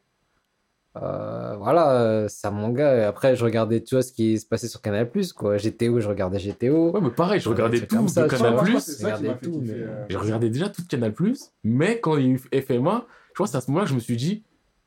Euh, 1.02 1.56
voilà, 1.58 1.92
euh, 2.02 2.28
c'est 2.30 2.48
un 2.48 2.52
manga. 2.52 2.96
Et 2.98 3.04
après, 3.04 3.36
je 3.36 3.44
regardais, 3.44 3.82
tu 3.82 3.96
vois, 3.96 4.02
ce 4.02 4.14
qui 4.14 4.38
se 4.40 4.46
passait 4.46 4.68
sur 4.70 4.82
Canal+, 4.82 5.10
quoi. 5.36 5.58
GTO, 5.58 6.00
je 6.00 6.08
regardais 6.08 6.40
GTO. 6.40 6.92
Ouais, 6.92 7.02
mais 7.02 7.10
pareil, 7.10 7.40
je 7.40 7.50
regardais 7.50 7.82
tout 7.86 7.96
comme 7.98 8.08
ça, 8.08 8.24
de 8.24 8.30
tu 8.30 8.36
Canal+. 8.38 8.54
Moi, 8.54 8.64
je 8.66 9.04
regardais 9.06 9.38
tout, 9.42 9.62
mais- 9.62 9.74
euh, 9.74 10.38
déjà 10.50 10.70
tout 10.70 10.84
Canal+, 10.88 11.14
mais 11.64 12.00
quand 12.00 12.18
il 12.18 12.26
y 12.26 12.28
a 12.28 12.32
eu 12.32 12.62
FMA, 12.62 13.06
je 13.30 13.34
crois 13.34 13.46
que 13.46 13.52
c'est 13.52 13.58
à 13.58 13.62
ce 13.62 13.70
moment-là 13.72 13.86
que 13.86 13.90
je 13.92 13.96
me 13.96 14.00
suis 14.00 14.16
dit, 14.16 14.44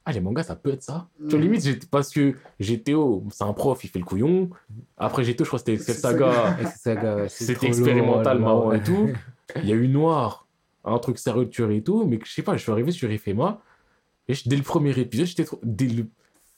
ah, 0.09 0.13
les 0.13 0.21
mangas, 0.21 0.45
ça 0.45 0.57
peut 0.57 0.73
être 0.73 0.83
ça. 0.83 1.07
Tu 1.19 1.37
vois, 1.37 1.39
Mm. 1.39 1.43
limite, 1.43 1.91
parce 1.91 2.11
que 2.11 2.35
GTO, 2.61 3.25
c'est 3.31 3.45
un 3.45 3.53
prof, 3.53 3.85
il 3.85 3.89
fait 3.91 3.99
le 3.99 4.05
couillon. 4.07 4.49
Après 4.97 5.23
GTO, 5.23 5.45
je 5.45 5.49
crois 5.51 5.59
que 5.61 5.77
c'était 5.77 5.93
Saga, 5.93 6.57
c'est 6.77 7.29
c'était 7.29 7.67
expérimental, 7.67 8.39
marrant 8.39 8.73
et 8.73 8.83
tout. 8.83 9.11
Il 9.63 9.69
y 9.69 9.73
a 9.73 9.77
eu 9.77 9.89
Noir, 9.89 10.47
un 10.85 10.99
truc 10.99 11.19
sérieux 11.19 11.45
de 11.45 11.51
tuerie 11.51 11.77
et 11.79 11.83
tout, 11.83 12.05
mais 12.07 12.19
je 12.25 12.31
sais 12.33 12.43
pas, 12.43 12.57
je 12.57 12.63
suis 12.63 12.73
arrivé 12.73 12.91
sur 12.91 13.11
FMA, 13.11 13.61
et 14.29 14.35
je- 14.35 14.49
dès 14.49 14.57
le 14.57 14.63
premier 14.63 14.99
épisode, 14.99 15.27
j'étais 15.27 15.45
trop... 15.45 15.59
Dès 15.63 15.87
le- 15.87 16.07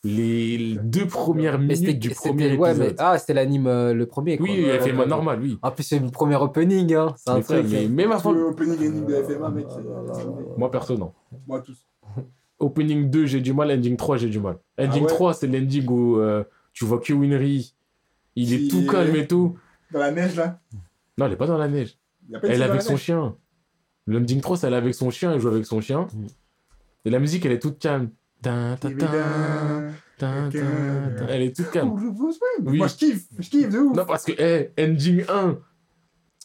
les 0.03 0.78
deux 0.82 1.07
premières 1.07 1.59
minutes 1.59 1.98
du 1.98 2.09
premier 2.11 2.57
ouais, 2.57 2.70
épisode. 2.70 2.88
mais- 2.88 2.94
Ah, 2.98 3.18
c'était 3.18 3.34
l'anime 3.34 3.66
euh, 3.66 3.92
le 3.92 4.07
premier, 4.07 4.38
quoi. 4.38 4.46
oui, 4.48 4.64
Ouais, 4.64 4.78
FMA 4.80 5.01
ouais, 5.03 5.07
normal, 5.07 5.40
oui. 5.42 5.59
En 5.61 5.70
plus, 5.70 5.82
c'est 5.82 5.98
le 5.98 6.09
premier 6.11 6.36
opening, 6.36 6.94
hein. 6.94 7.14
C'est 7.16 7.28
un 7.30 7.40
truc. 7.42 7.66
mais 7.70 7.86
même 7.86 8.11
avant... 8.12 8.32
Le 8.32 8.44
opening 8.46 8.76
ending 8.78 9.05
de 9.07 9.14
FMA, 9.22 9.51
mec. 9.51 9.66
Moi, 10.57 10.70
perso, 10.70 10.96
non. 10.96 11.12
Moi, 11.46 11.61
tous. 11.61 11.76
Opening 12.61 13.11
2, 13.11 13.26
j'ai 13.26 13.40
du 13.40 13.52
mal. 13.52 13.70
Ending 13.70 13.96
3, 13.96 14.16
j'ai 14.18 14.28
du 14.28 14.38
mal. 14.38 14.58
Ending 14.78 15.00
Ah 15.00 15.02
ouais 15.02 15.06
3, 15.08 15.34
c'est 15.34 15.46
l'ending 15.46 15.86
où 15.88 16.18
euh, 16.18 16.44
tu 16.72 16.84
vois 16.84 17.00
que 17.00 17.12
Winry, 17.12 17.74
il 18.36 18.52
est 18.52 18.70
tout 18.70 18.86
calme 18.86 19.16
et 19.16 19.26
tout. 19.26 19.58
Dans 19.90 19.98
la 19.98 20.12
neige, 20.12 20.36
là? 20.36 20.61
Non, 21.18 21.26
elle 21.26 21.32
est 21.32 21.36
pas 21.36 21.46
dans 21.46 21.58
la 21.58 21.68
neige. 21.68 21.96
Y 22.28 22.36
a 22.36 22.40
pas 22.40 22.46
une 22.46 22.52
Elle 22.52 22.61
est 22.61 22.64
avec 22.64 22.82
son 22.82 22.92
neige? 22.92 23.00
chien. 23.00 23.36
L'ending 24.06 24.40
3, 24.40 24.56
c'est 24.58 24.66
elle 24.66 24.74
est 24.74 24.76
avec 24.76 24.94
son 24.94 25.11
chien, 25.11 25.32
elle 25.32 25.40
joue 25.40 25.48
avec 25.48 25.66
son 25.66 25.80
chien. 25.80 26.06
Mm. 26.12 26.26
Et 27.06 27.11
la 27.11 27.18
musique, 27.18 27.44
elle 27.46 27.52
est 27.52 27.58
toute 27.61 27.78
calme. 27.78 28.11
Ta, 28.42 28.76
ta, 28.76 28.76
ta, 28.76 28.88
Évidemment. 28.88 29.92
ta, 30.18 30.48
ta, 30.50 30.58
ta. 31.18 31.24
Elle 31.28 31.42
est 31.42 31.56
toute 31.56 31.70
calme. 31.70 31.92
Oui. 32.62 32.78
Moi, 32.78 32.86
je 32.86 32.94
kiffe. 32.94 33.24
Je 33.38 33.48
kiffe 33.50 33.68
de 33.70 33.78
ouf. 33.78 33.96
Non, 33.96 34.04
parce 34.04 34.24
que, 34.24 34.32
eh, 34.38 34.70
ending 34.78 35.24
1, 35.28 35.58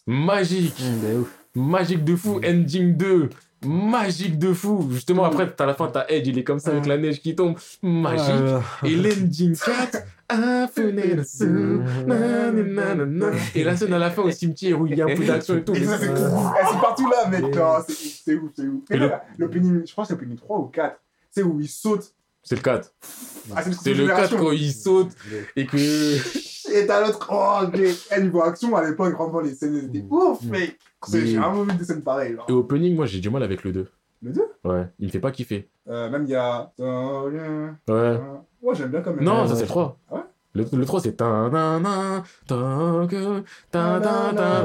magique. 0.07 0.81
De 1.03 1.19
ouf. 1.19 1.39
Magique 1.55 2.03
de 2.03 2.15
fou. 2.15 2.41
Ending 2.45 2.95
2, 2.97 3.29
magique 3.63 4.37
de 4.37 4.53
fou. 4.53 4.87
Justement, 4.91 5.25
après, 5.25 5.53
à 5.57 5.65
la 5.65 5.73
fin, 5.73 5.87
t'as 5.87 6.05
Edge, 6.07 6.27
il 6.27 6.37
est 6.37 6.43
comme 6.43 6.59
ça 6.59 6.71
avec 6.71 6.85
la 6.85 6.97
neige 6.97 7.21
qui 7.21 7.35
tombe. 7.35 7.57
Magique. 7.81 8.35
Et 8.83 8.95
l'ending 8.95 9.55
4, 9.57 9.97
un 10.29 10.67
fenêtre 10.67 11.25
sous, 11.25 11.81
nanana. 12.05 13.31
Et 13.53 13.63
la 13.63 13.75
scène 13.75 13.93
à 13.93 13.99
la 13.99 14.11
fin 14.11 14.23
au 14.23 14.31
cimetière 14.31 14.79
où 14.79 14.87
il 14.87 14.97
y 14.97 15.01
a 15.01 15.05
un 15.05 15.15
peu 15.15 15.25
d'action 15.25 15.57
et 15.57 15.63
tout. 15.63 15.73
Et 15.73 15.83
c'est. 15.83 16.05
Eh, 16.05 16.65
c'est 16.71 16.81
partout 16.81 17.09
là, 17.09 17.27
mec. 17.29 17.43
Non, 17.55 17.75
c'est 17.87 18.35
ouf, 18.35 18.51
c'est 18.55 18.67
ouf, 18.67 19.11
l'opening, 19.37 19.85
je 19.85 19.93
pense 19.93 20.07
que 20.07 20.13
c'est 20.13 20.19
l'opening 20.19 20.37
3 20.37 20.59
ou 20.59 20.65
4. 20.65 20.99
C'est 21.31 21.43
où 21.43 21.59
il 21.59 21.69
saute. 21.69 22.13
C'est 22.43 22.55
le 22.55 22.61
4. 22.61 22.93
Ah, 23.55 23.63
c'est 23.63 23.93
le 23.93 24.07
4 24.07 24.37
quand 24.37 24.51
il 24.51 24.73
saute 24.73 25.11
et 25.55 25.65
que. 25.65 25.77
Et 26.73 26.87
t'as 26.87 27.05
l'autre, 27.05 27.27
oh, 27.31 27.67
mec. 27.77 27.95
Eh, 28.15 28.21
niveau 28.21 28.41
action, 28.41 28.75
à 28.75 28.83
l'époque, 28.83 29.15
vraiment, 29.15 29.39
les 29.39 29.53
scènes 29.53 29.77
étaient 29.77 30.05
ouf, 30.09 30.41
mec. 30.43 30.79
C'est- 31.05 31.17
Oui. 31.21 31.27
J'ai 31.31 31.37
vraiment 31.37 31.63
vu 31.63 31.73
des 31.77 31.83
scènes 31.85 32.01
pareilles. 32.03 32.35
genre. 32.35 32.45
Et 32.49 32.53
opening, 32.53 32.95
moi 32.95 33.05
j'ai 33.05 33.19
du 33.19 33.29
mal 33.29 33.43
avec 33.43 33.63
le 33.63 33.71
2. 33.71 33.87
Le 34.23 34.31
2 34.31 34.41
Ouais, 34.63 34.87
il 34.99 35.05
me 35.07 35.11
fait 35.11 35.19
pas 35.19 35.31
kiffer. 35.31 35.67
euh, 35.89 36.09
Même 36.09 36.23
il 36.25 36.29
y 36.31 36.35
a. 36.35 36.71
Ouais. 36.79 38.19
Moi, 38.63 38.73
j'aime 38.73 38.89
bien 38.89 39.01
quand 39.01 39.13
même. 39.13 39.23
Non, 39.23 39.47
ça 39.47 39.53
c'est 39.55 39.61
le 39.63 39.67
3. 39.67 39.97
Ah 40.09 40.15
ouais 40.15 40.21
Le, 40.53 40.65
le 40.77 40.85
3 40.85 40.99
c'est. 41.01 41.11
ta. 41.17 41.49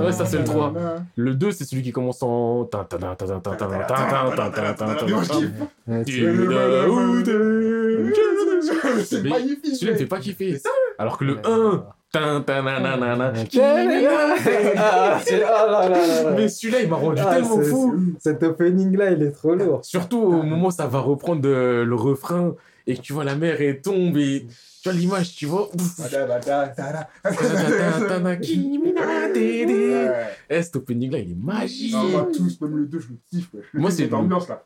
Ouais, 0.01 0.13
ça 0.13 0.25
c'est 0.25 0.39
le 0.39 0.45
3. 0.45 0.73
Le 1.17 1.35
2 1.35 1.51
c'est 1.51 1.65
celui 1.65 1.83
qui 1.83 1.93
commence 1.93 2.23
en. 2.23 2.65
ta 2.65 2.85
ta 2.85 2.97
ta 2.97 3.15
ta 3.17 3.27
ta 3.27 3.41
ta 3.41 3.57
ta 3.57 3.57
ta 3.57 4.51
ta 4.51 4.95
ta. 4.95 5.07
Ouais, 5.07 6.05
C'est 9.05 9.23
Mais 9.23 9.31
magnifique. 9.31 9.75
Celui-là 9.77 9.93
me 9.93 9.99
fait 9.99 10.07
pas 10.07 10.19
kiffer. 10.21 10.61
Alors 10.99 11.19
que 11.19 11.25
le 11.25 11.39
1. 11.45 11.85
Ah, 14.77 15.21
ah. 15.27 16.31
Mais 16.37 16.49
celui-là 16.49 16.81
il 16.83 16.89
m'a 16.89 16.97
rendu 16.97 17.23
Ah, 17.25 17.35
tellement 17.35 17.61
fou. 17.63 17.97
Cet 18.19 18.43
opening 18.43 18.97
là, 18.97 19.11
il 19.13 19.23
est 19.23 19.31
trop 19.31 19.55
lourd. 19.55 19.85
Surtout 19.85 20.19
au 20.19 20.43
moment 20.43 20.69
où 20.69 20.71
ça 20.73 20.87
va 20.87 20.99
reprendre 21.01 21.43
euh, 21.49 21.85
le 21.85 21.95
refrain 21.95 22.55
et 22.87 22.97
que 22.97 23.01
tu 23.01 23.13
vois 23.13 23.25
la 23.25 23.37
mer 23.37 23.61
et 23.61 23.81
tombe 23.81 24.17
et 24.17 24.47
tu 24.83 24.89
vois 24.89 24.99
l'image, 24.99 25.35
tu 25.37 25.45
vois. 25.47 25.69
Eh, 30.49 30.63
cet 30.63 30.77
opening 30.77 31.13
là, 31.13 31.19
il 31.19 31.33
est 31.33 31.37
magique. 31.39 31.93
Non, 31.93 32.09
moi, 32.09 32.29
tous, 32.35 32.61
même 32.63 32.77
le 32.77 32.87
2, 32.87 32.99
je 32.99 33.09
le 33.09 33.17
kiffe. 33.31 33.53
ouais. 33.55 33.61
Moi, 33.75 33.91
c'est 33.91 34.03
cette 34.05 34.11
le- 34.11 34.17
ambiance 34.17 34.49
là. 34.49 34.65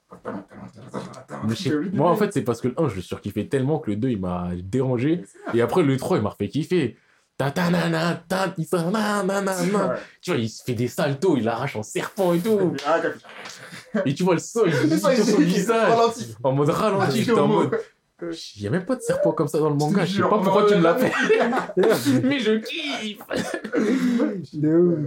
Moi, 1.93 2.11
en 2.11 2.15
fait, 2.17 2.33
c'est 2.33 2.43
parce 2.43 2.61
que 2.61 2.69
le 2.69 2.75
1, 2.79 2.89
je 2.89 2.97
le 2.97 3.03
surkiffais 3.03 3.45
tellement 3.47 3.79
que 3.81 3.91
le 3.91 3.97
2, 3.97 4.09
il 4.11 4.21
m'a 4.21 4.51
dérangé. 4.63 5.23
Et 5.53 5.61
après, 5.61 5.83
le 5.83 5.97
3, 5.97 6.17
il 6.19 6.23
m'a 6.23 6.31
refait 6.31 6.49
kiffer. 6.49 6.97
Ta 7.37 7.51
ta 7.51 7.69
na 7.69 7.89
na 7.89 8.15
ta 8.15 8.55
il 8.57 8.65
s'en 8.65 8.91
na 8.93 9.23
na 9.25 9.41
na 9.41 9.67
na. 9.67 9.97
Tu 10.21 10.31
vois, 10.31 10.39
il 10.41 10.49
se 10.49 10.63
fait 10.63 10.75
des 10.75 10.87
saltos, 10.89 11.37
il 11.37 11.49
arrache 11.49 11.75
en 11.75 11.83
serpent 11.83 12.33
et 12.33 12.39
tout. 12.39 12.75
Ah, 12.87 13.01
Et 14.07 14.15
tu 14.15 14.23
vois 14.23 14.35
le 14.35 14.41
sol, 14.53 14.71
il 14.85 14.93
est 14.93 14.99
sur 14.99 15.25
son 15.25 15.41
visage. 15.41 15.93
En 16.45 16.53
mode 16.53 16.71
ralenti, 16.71 17.25
j'étais 17.25 17.39
en 17.39 17.49
mode. 17.49 17.77
Il 18.57 18.63
y 18.63 18.67
a 18.69 18.71
même 18.71 18.85
pas 18.87 18.95
de 18.95 19.01
serpent 19.01 19.33
comme 19.33 19.49
ça 19.49 19.59
dans 19.59 19.69
le 19.69 19.75
manga. 19.75 20.05
Je 20.05 20.17
sais 20.17 20.23
pas 20.23 20.39
pourquoi 20.39 20.67
tu 20.67 20.77
me 20.77 20.83
l'as 20.83 20.95
fait. 20.95 21.13
Mais 22.23 22.39
je 22.39 22.59
kiffe. 22.59 23.19
De 24.55 24.77
ouf. 24.77 24.99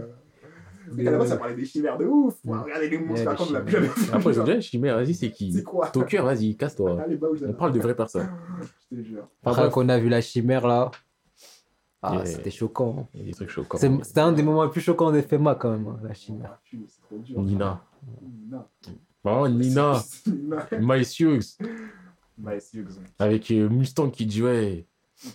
La 0.98 1.18
base, 1.18 1.30
ça 1.30 1.38
parlait 1.38 1.56
des 1.56 1.66
chimères 1.66 1.98
de 1.98 2.06
ouf. 2.06 2.36
Regardez 2.46 2.90
les 2.90 2.98
monstres 3.00 3.36
comme 3.36 3.54
la 3.54 3.62
plus 3.62 3.78
Après, 4.12 4.32
ils 4.32 4.40
ont 4.40 4.44
dit, 4.44 4.62
chimère, 4.62 4.96
vas-y, 4.98 5.14
c'est 5.14 5.32
qui? 5.32 5.52
C'est 5.54 5.64
quoi? 5.64 5.88
Ton 5.88 6.02
cœur, 6.02 6.26
vas-y, 6.26 6.56
casse-toi. 6.56 6.96
Bah, 6.96 7.28
On 7.48 7.54
parle 7.54 7.72
de 7.74 7.80
vraies 7.80 7.96
personnes. 7.96 8.30
Je 8.92 8.98
te 8.98 9.02
jure. 9.04 9.28
Après 9.46 9.62
bref, 9.64 9.74
qu'on 9.74 9.90
a 9.90 9.98
vu 9.98 10.10
la 10.10 10.22
chimère 10.22 10.68
là. 10.68 10.92
Ah, 12.02 12.26
c'était 12.26 12.52
choquant. 12.52 13.10
il 13.14 13.22
y 13.22 13.24
a 13.24 13.26
des 13.28 13.34
trucs 13.34 13.50
choquants. 13.50 13.78
C'est- 13.78 14.04
C'était 14.04 14.22
un 14.22 14.32
des 14.32 14.44
moments 14.44 14.64
les 14.64 14.70
plus 14.70 14.82
choquants 14.82 15.12
des 15.12 15.24
FEMA 15.24 15.56
quand 15.56 15.72
même, 15.72 15.88
hein, 15.88 16.00
la 16.04 16.14
chimère. 16.14 16.52
Ah. 16.54 17.16
Nina. 17.38 17.82
Nina. 18.22 18.68
Oh, 19.24 19.48
Nina. 19.48 20.02
Miles 20.80 21.06
Hughes. 21.20 21.58
Avec 23.20 23.50
euh, 23.52 23.68
Mustang 23.68 24.10
qui 24.12 24.26
dit, 24.28 24.44
ouais, 24.44 24.86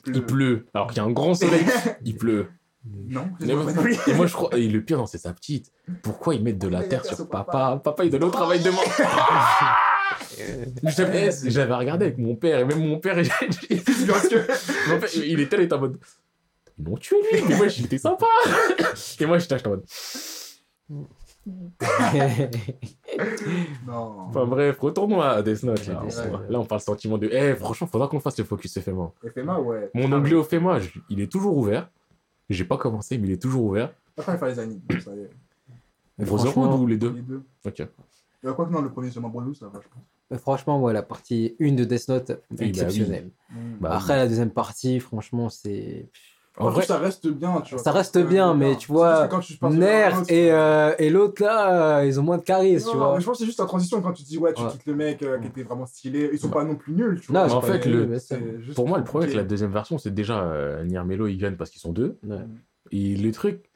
Il 0.07 0.17
il 0.17 0.25
pleut. 0.25 0.67
Alors 0.73 0.87
qu'il 0.87 0.99
y 0.99 1.01
a 1.01 1.05
un 1.05 1.11
grand 1.11 1.35
soleil, 1.35 1.65
il 2.05 2.17
pleut. 2.17 2.47
Non, 2.85 3.29
moi- 3.41 3.73
de 3.73 4.11
Et 4.11 4.15
moi, 4.15 4.27
je 4.27 4.33
crois, 4.33 4.57
et 4.57 4.69
le 4.69 4.83
pire, 4.83 5.07
c'est 5.09 5.19
sa 5.19 5.33
petite. 5.33 5.73
Pourquoi 6.03 6.35
ils 6.37 6.43
mettent 6.43 6.59
de 6.59 6.69
la 6.69 6.85
terre 6.85 7.05
sur 7.05 7.29
papa? 7.29 7.81
Papa, 7.83 8.05
il 8.05 8.11
donne 8.11 8.25
au 8.25 8.31
travail 8.31 8.63
demain. 8.63 8.77
J'avais 10.85 11.31
j'avais 11.45 11.75
regardé 11.75 12.07
avec 12.07 12.19
mon 12.19 12.35
père, 12.37 12.59
et 12.61 12.65
même 12.65 12.87
mon 12.87 12.99
père, 12.99 13.19
il, 13.21 13.29
Parce 13.29 14.29
que. 14.29 14.91
mon 14.91 14.99
père, 14.99 15.09
il 15.15 15.41
était 15.41 15.73
en 15.73 15.79
mode. 15.81 15.99
Ils 16.85 16.91
l'ont 16.91 16.97
tué 16.97 17.17
lui, 17.33 17.43
mais 17.49 17.57
moi 17.57 17.69
j'étais 17.69 17.99
sympa. 17.99 18.27
Et 19.21 19.27
moi 19.27 19.39
j'étais 19.39 19.67
en 19.67 19.71
mode. 19.71 19.85
Non. 23.87 24.21
Enfin 24.29 24.47
bref, 24.47 24.79
retournons 24.79 25.21
à 25.21 25.43
Death 25.43 25.63
Note 25.65 25.87
là. 25.87 26.03
On 26.51 26.65
parle 26.65 26.81
sentiment 26.81 27.19
de. 27.19 27.29
Eh, 27.33 27.55
franchement, 27.57 27.87
faudra 27.87 28.09
qu'on 28.09 28.21
fasse 28.21 28.39
le 28.39 28.45
focus 28.45 28.79
FMA. 28.79 29.11
FMA, 29.35 29.61
ouais. 29.61 29.91
Mon 29.95 30.13
onglet 30.13 30.35
au 30.37 30.45
FMA, 30.45 30.79
je- 30.81 31.01
il 31.09 31.21
est 31.21 31.31
toujours 31.31 31.57
ouvert. 31.57 31.91
J'ai 32.49 32.65
pas 32.65 32.77
commencé, 32.77 33.19
mais 33.19 33.29
il 33.29 33.33
est 33.33 33.43
toujours 33.43 33.65
ouvert. 33.65 33.93
Après, 34.17 34.35
il 34.35 34.39
fallait 34.39 34.53
les 34.55 34.59
animes. 34.61 34.81
Brotherhood 36.19 36.53
franchement, 36.53 36.77
ou 36.81 36.87
les 36.87 36.97
deux 36.99 37.13
Les 37.13 37.23
deux. 37.23 37.43
Ok. 37.67 37.81
Euh, 37.81 38.53
Quoi 38.53 38.67
que 38.67 38.73
non, 38.73 38.81
le 38.83 38.91
premier, 38.91 39.11
c'est 39.11 39.21
Brotherhood, 39.21 39.57
ça 39.57 39.67
va, 39.69 39.81
je 39.83 39.89
pense. 39.89 40.03
mais 40.31 40.39
franchement, 40.39 40.81
ouais, 40.81 40.93
la 40.93 41.03
partie 41.03 41.57
1 41.61 41.73
de 41.75 41.85
Death 41.85 42.09
Note, 42.09 42.29
bah 42.29 42.37
oui. 42.61 42.69
exceptionnelle. 42.69 43.31
Mm. 43.51 43.77
Bah, 43.81 43.97
Après, 43.97 44.17
la 44.17 44.29
deuxième 44.29 44.51
partie, 44.51 45.01
franchement, 45.01 45.49
c'est. 45.49 46.09
En 46.59 46.67
En 46.67 46.71
vrai, 46.71 46.85
ça 46.85 46.99
reste 46.99 47.27
bien, 47.29 47.63
tu 47.63 47.75
vois. 47.75 47.83
Ça 47.83 47.93
reste 47.93 48.19
bien, 48.19 48.53
mais 48.53 48.77
tu 48.77 48.89
vois, 48.93 49.27
Ner 49.71 50.11
et, 50.29 50.53
euh, 50.53 50.93
et 50.99 51.09
l'autre 51.09 51.43
là, 51.43 51.99
euh, 52.01 52.07
ils 52.07 52.21
ont 52.21 52.23
moins 52.23 52.37
de 52.37 52.43
charisme, 52.43 52.87
Non, 52.87 52.93
tu 52.93 52.99
vois. 52.99 53.15
mais 53.15 53.21
je 53.21 53.25
pense 53.27 53.37
que 53.37 53.39
c'est 53.41 53.47
juste 53.47 53.59
la 53.61 53.65
transition 53.65 54.03
quand 54.03 54.13
tu 54.13 54.23
dis, 54.23 54.37
ouais, 54.37 54.53
tu 54.53 54.63
Ouais. 54.63 54.71
quittes 54.71 54.85
le 54.85 54.95
mec 54.95 55.23
euh, 55.23 55.39
qui 55.39 55.47
était 55.47 55.63
vraiment 55.63 55.87
stylé. 55.87 56.29
Ils 56.31 56.39
sont 56.39 56.51
pas 56.51 56.65
non 56.65 56.75
plus 56.77 56.93
nuls, 56.93 57.21
tu 57.23 57.33
Non, 57.33 57.41
vois. 57.41 57.49
c'est 57.49 57.55
en 57.55 57.61
fait, 57.63 57.87
le- 57.87 58.75
pour 58.75 58.87
moi, 58.87 58.99
le 58.99 59.05
problème 59.05 59.31
avec 59.31 59.37
la 59.37 59.45
deuxième 59.45 59.73
version, 59.73 59.97
c'est 59.97 60.13
déjà 60.13 60.43
euh, 60.43 60.85
Nier 60.85 61.03
Melo, 61.05 61.27
ils 61.27 61.37
viennent 61.37 61.57
parce 61.57 61.71
qu'ils 61.71 61.81
sont 61.81 61.93
deux. 61.93 62.19
Ouais. 62.23 62.37
Et 62.91 63.17
le 63.17 63.33
truc, 63.33 63.71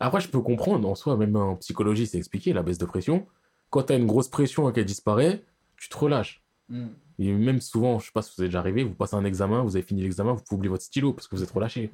après, 0.00 0.20
je 0.22 0.28
peux 0.28 0.40
comprendre, 0.40 0.88
en 0.88 0.94
soi, 0.94 1.16
même 1.18 1.36
en 1.36 1.56
psychologie, 1.56 2.06
c'est 2.06 2.16
expliqué, 2.18 2.54
la 2.54 2.62
baisse 2.62 2.78
de 2.78 2.86
pression. 2.86 3.26
Quand 3.68 3.82
tu 3.82 3.92
as 3.92 3.96
une 3.96 4.06
grosse 4.06 4.28
pression 4.28 4.70
et 4.70 4.72
qu'elle 4.72 4.86
disparaît, 4.86 5.42
tu 5.76 5.90
te 5.90 5.98
relâches. 5.98 6.42
Mm. 6.70 6.86
Et 7.22 7.32
même 7.32 7.60
souvent, 7.60 7.98
je 7.98 8.06
sais 8.06 8.12
pas 8.12 8.22
si 8.22 8.32
vous 8.36 8.42
êtes 8.42 8.48
déjà 8.48 8.58
arrivé, 8.60 8.84
vous 8.84 8.94
passez 8.94 9.16
un 9.16 9.24
examen, 9.24 9.62
vous 9.62 9.76
avez 9.76 9.84
fini 9.84 10.02
l'examen, 10.02 10.32
vous 10.32 10.42
pouvez 10.42 10.56
oublier 10.58 10.70
votre 10.70 10.82
stylo 10.84 11.12
parce 11.12 11.28
que 11.28 11.36
vous 11.36 11.42
êtes 11.42 11.50
relâché. 11.50 11.90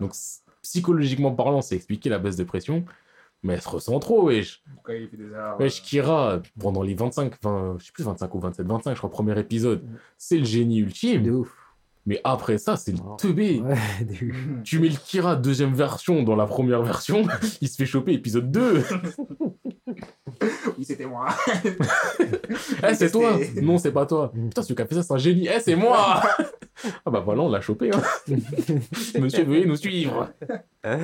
Donc, 0.00 0.14
c- 0.14 0.40
psychologiquement 0.62 1.32
parlant, 1.32 1.60
c'est 1.62 1.76
expliqué 1.76 2.08
la 2.08 2.18
baisse 2.18 2.36
de 2.36 2.44
pression, 2.44 2.84
mais 3.42 3.54
elle 3.54 3.60
se 3.60 3.68
ressent 3.68 3.98
trop, 3.98 4.26
wesh. 4.28 4.62
Quand 4.84 4.92
il 4.92 5.08
fait 5.08 5.16
des 5.16 5.30
erreurs. 5.30 5.58
Wesh, 5.60 5.82
Kira, 5.82 6.40
pendant 6.60 6.82
les 6.82 6.94
25, 6.94 7.34
20, 7.42 7.76
je 7.78 7.86
sais 7.86 7.92
plus 7.92 8.04
25 8.04 8.34
ou 8.34 8.40
27, 8.40 8.66
25, 8.66 8.92
je 8.94 8.98
crois, 8.98 9.10
premier 9.10 9.38
épisode, 9.38 9.82
c'est 10.16 10.38
le 10.38 10.44
génie 10.44 10.80
De 10.80 10.86
ultime. 10.86 11.28
ouf. 11.34 11.52
Mais 12.04 12.20
après 12.24 12.58
ça, 12.58 12.76
c'est 12.76 12.90
le 12.92 12.98
Oh. 13.06 13.14
teubé. 13.16 13.60
Ouais, 13.60 13.74
euh, 14.22 14.60
Tu 14.64 14.80
mets 14.80 14.88
le 14.88 14.96
Kira 14.96 15.36
deuxième 15.36 15.72
version 15.74 16.24
dans 16.24 16.34
la 16.34 16.46
première 16.46 16.82
version, 16.82 17.22
il 17.60 17.68
se 17.68 17.76
fait 17.76 17.86
choper 17.86 18.12
épisode 18.12 18.50
2. 18.50 18.82
Oui, 20.78 20.84
c'était 20.84 21.06
moi. 21.06 21.26
Eh, 22.88 22.94
c'est 22.94 23.10
toi 23.10 23.38
Non, 23.60 23.78
c'est 23.78 23.92
pas 23.92 24.06
toi. 24.06 24.32
Putain, 24.32 24.62
celui 24.62 24.74
qui 24.74 24.82
a 24.82 24.86
fait 24.86 24.94
ça, 24.94 25.02
c'est 25.02 25.12
un 25.14 25.18
génie. 25.18 25.48
Eh, 25.54 25.60
c'est 25.60 25.74
moi 25.76 26.22
Ah 27.06 27.10
bah 27.10 27.20
voilà, 27.24 27.42
on 27.42 27.48
l'a 27.50 27.60
chopé. 27.60 27.90
hein. 27.94 28.02
Monsieur, 29.20 29.44
veuillez 29.44 29.66
nous 29.66 29.76
suivre. 29.76 30.30
Mais 30.84 30.98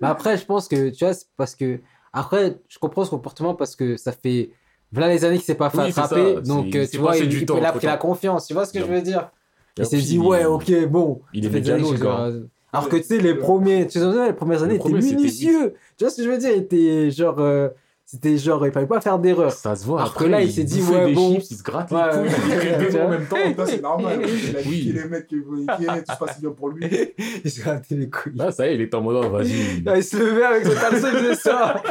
après, 0.00 0.36
je 0.36 0.44
pense 0.44 0.66
que, 0.68 0.90
tu 0.90 1.04
vois, 1.04 1.14
c'est 1.14 1.26
parce 1.36 1.54
que. 1.54 1.80
Après, 2.12 2.58
je 2.68 2.78
comprends 2.80 3.04
ce 3.04 3.10
comportement 3.10 3.54
parce 3.54 3.76
que 3.76 3.96
ça 3.96 4.10
fait. 4.12 4.50
Voilà 4.92 5.08
les 5.08 5.24
années 5.24 5.36
qu'il 5.36 5.44
s'est 5.44 5.54
pas 5.54 5.70
fait 5.70 5.78
Oui, 5.78 5.92
c'est 5.92 6.00
attraper. 6.00 6.34
ça, 6.36 6.40
Donc, 6.40 6.68
c'est- 6.72 6.78
euh, 6.78 6.82
il 6.82 6.90
tu 6.90 6.98
vois, 6.98 7.10
passé 7.12 7.22
il, 7.22 7.28
du 7.28 7.38
il- 7.40 7.46
temps 7.46 7.56
il 7.58 7.64
a 7.64 7.70
pris 7.72 7.86
la 7.86 7.96
confiance. 7.96 8.48
Tu 8.48 8.54
vois 8.54 8.66
ce 8.66 8.72
que 8.72 8.78
Bien. 8.78 8.88
je 8.88 8.92
veux 8.92 9.02
dire? 9.02 9.30
Il 9.78 9.86
s'est 9.86 9.98
dit, 9.98 10.18
ouais, 10.18 10.44
ok, 10.44 10.86
bon. 10.88 11.22
il 11.32 11.44
ça 11.44 11.48
aimait 11.48 11.58
fait 11.58 11.60
déjà 11.60 11.76
des 11.76 11.82
années 11.84 11.92
que 11.92 11.98
je- 11.98 12.04
gars. 12.04 12.30
Alors 12.72 12.88
que 12.88 12.96
tu 12.96 13.02
sais, 13.04 13.18
les 13.18 13.34
premiers, 13.36 13.86
tu 13.86 14.00
sais, 14.00 14.26
les 14.26 14.32
premières 14.32 14.62
années 14.64 14.74
Le 14.74 14.80
étaient 14.80 14.88
premier, 14.88 15.00
c'était 15.02 15.16
minutieux. 15.16 15.74
Tu 15.96 16.04
vois 16.04 16.10
ce 16.10 16.16
que 16.16 16.24
je 16.24 16.28
veux 16.30 16.38
dire? 16.38 16.50
Il 16.50 16.62
était 16.62 17.10
genre. 17.12 17.38
euh, 17.38 17.68
C'était 18.12 18.36
genre, 18.38 18.66
il 18.66 18.72
fallait 18.72 18.88
pas 18.88 19.00
faire 19.00 19.20
d'erreur. 19.20 19.52
Ça 19.52 19.76
se 19.76 19.84
voit. 19.86 20.00
Alors 20.00 20.12
que 20.14 20.18
après, 20.24 20.28
là, 20.30 20.42
il 20.42 20.50
s'est 20.50 20.64
dit, 20.64 20.82
ouais, 20.82 21.06
des 21.06 21.12
bon. 21.12 21.34
chips, 21.34 21.50
il 21.52 21.56
se 21.58 21.62
gratte 21.62 21.92
Ouais, 21.92 22.00
les 22.24 22.28
couilles, 22.28 22.42
il 22.44 22.50
ouais. 22.50 22.66
écrit 22.66 22.86
Tu 22.86 22.92
deux 22.92 22.98
mots 22.98 23.04
en 23.04 23.08
même 23.08 23.26
temps. 23.26 23.36
Ça, 23.56 23.66
c'est 23.66 23.80
normal. 23.82 24.20
Il 24.24 24.56
a 24.56 24.60
Oui. 24.66 24.92
les 24.96 25.04
mecs 25.04 25.26
qui 25.28 25.38
vont 25.38 25.54
niquer, 25.54 25.86
tout 25.86 26.12
se 26.12 26.18
passe 26.18 26.40
bien 26.40 26.50
pour 26.50 26.70
lui. 26.70 26.86
il 27.44 27.50
s'est 27.50 27.62
raté 27.62 27.94
les 27.94 28.10
couilles. 28.10 28.32
Là, 28.34 28.50
ça 28.50 28.66
y 28.66 28.70
est, 28.70 28.74
il 28.74 28.80
est 28.80 28.92
en 28.94 29.00
mode, 29.00 29.24
oh, 29.24 29.30
vas-y. 29.30 29.84
Ah, 29.86 29.96
il 29.96 30.02
se 30.02 30.16
levait 30.16 30.42
avec 30.42 30.64
son 30.66 30.72
caleçon, 30.72 31.06
il 31.12 31.18
faisait 31.20 31.34
ça. 31.36 31.82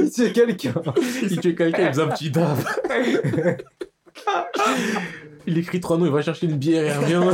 il 0.00 0.10
tuait 0.10 0.32
quelqu'un. 0.32 0.74
Il 1.22 1.40
tue 1.40 1.54
quelqu'un, 1.54 1.82
il 1.86 1.88
faisait 1.94 2.02
un 2.02 2.08
petit 2.08 2.30
dab. 2.30 2.58
Il 5.46 5.56
écrit 5.56 5.80
trois 5.80 5.96
noms, 5.96 6.04
il 6.04 6.12
va 6.12 6.20
chercher 6.20 6.46
une 6.46 6.56
bière 6.58 6.84
et 6.84 6.88
il 7.10 7.16
revient. 7.16 7.32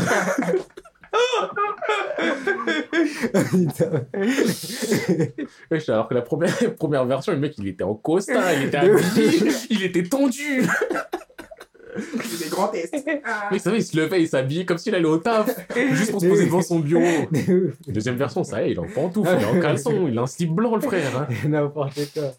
Alors 5.89 6.09
que 6.09 6.15
la 6.15 6.23
première, 6.23 6.55
première 6.77 7.05
version, 7.05 7.33
le 7.33 7.39
mec, 7.39 7.55
il 7.59 7.69
était 7.69 7.85
en 7.85 7.95
costard, 7.95 8.53
il 8.55 8.65
était 8.69 8.77
habillé, 8.79 9.53
il 9.71 9.83
était 9.83 10.03
tendu. 10.03 10.63
Des 11.97 12.49
grands 12.51 12.69
tests. 12.69 12.95
Ah. 13.25 13.49
Mais 13.51 13.57
vous 13.57 13.63
savez, 13.63 13.79
il 13.79 13.85
se 13.85 13.97
levait, 13.97 14.21
il 14.23 14.29
s'habillait 14.29 14.67
comme 14.67 14.77
s'il 14.77 14.95
allait 14.95 15.07
au 15.07 15.17
taf, 15.17 15.49
juste 15.93 16.11
pour 16.11 16.21
se 16.21 16.27
poser 16.27 16.45
devant 16.45 16.61
son 16.63 16.81
bureau. 16.81 17.03
Deuxième 17.89 18.17
version, 18.17 18.45
ça 18.45 18.63
y 18.63 18.67
est, 18.67 18.71
il 18.73 18.77
est 18.77 18.79
en 18.81 18.87
pantoufle, 18.87 19.31
il 19.39 19.43
est 19.43 19.47
en 19.47 19.61
caleçon, 19.61 20.07
il 20.09 20.19
a 20.19 20.23
un 20.23 20.27
slip 20.27 20.51
blanc, 20.51 20.75
le 20.75 20.83
frère. 20.83 21.17
hein. 21.17 21.27
N'importe 21.49 21.99
quoi. 22.13 22.33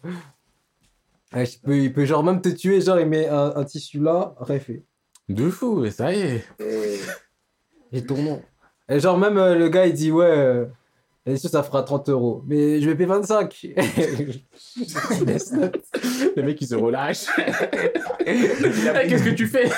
Ouais, 1.34 1.44
il 1.84 1.92
peut 1.92 2.04
genre 2.06 2.22
même 2.24 2.40
te 2.40 2.48
tuer, 2.48 2.80
genre 2.80 3.00
il 3.00 3.06
met 3.06 3.26
un, 3.28 3.52
un 3.56 3.64
tissu 3.64 3.98
là, 3.98 4.34
refait. 4.38 4.84
De 5.28 5.50
fou, 5.50 5.84
et 5.84 5.90
ça 5.90 6.12
y 6.14 6.20
est. 6.20 6.44
J'ai 7.92 8.06
ton 8.06 8.16
nom. 8.22 8.40
Et 8.88 9.00
genre 9.00 9.18
même 9.18 9.36
euh, 9.36 9.54
le 9.54 9.68
gars 9.68 9.86
il 9.86 9.92
dit 9.92 10.10
ouais, 10.10 10.24
euh, 10.26 10.64
bien 11.26 11.36
sûr 11.36 11.50
ça 11.50 11.62
fera 11.62 11.82
30 11.82 12.08
euros, 12.08 12.42
mais 12.46 12.80
je 12.80 12.88
vais 12.88 12.94
payer 12.94 13.06
25. 13.08 13.66
Laisse 15.26 15.52
note. 15.52 15.76
Le 16.36 16.42
mec, 16.42 16.60
il 16.60 16.66
se 16.66 16.74
relâche. 16.74 17.26
Eh, 18.24 18.32
Qu'est-ce 19.08 19.24
que 19.24 19.34
tu 19.34 19.46
fais? 19.46 19.68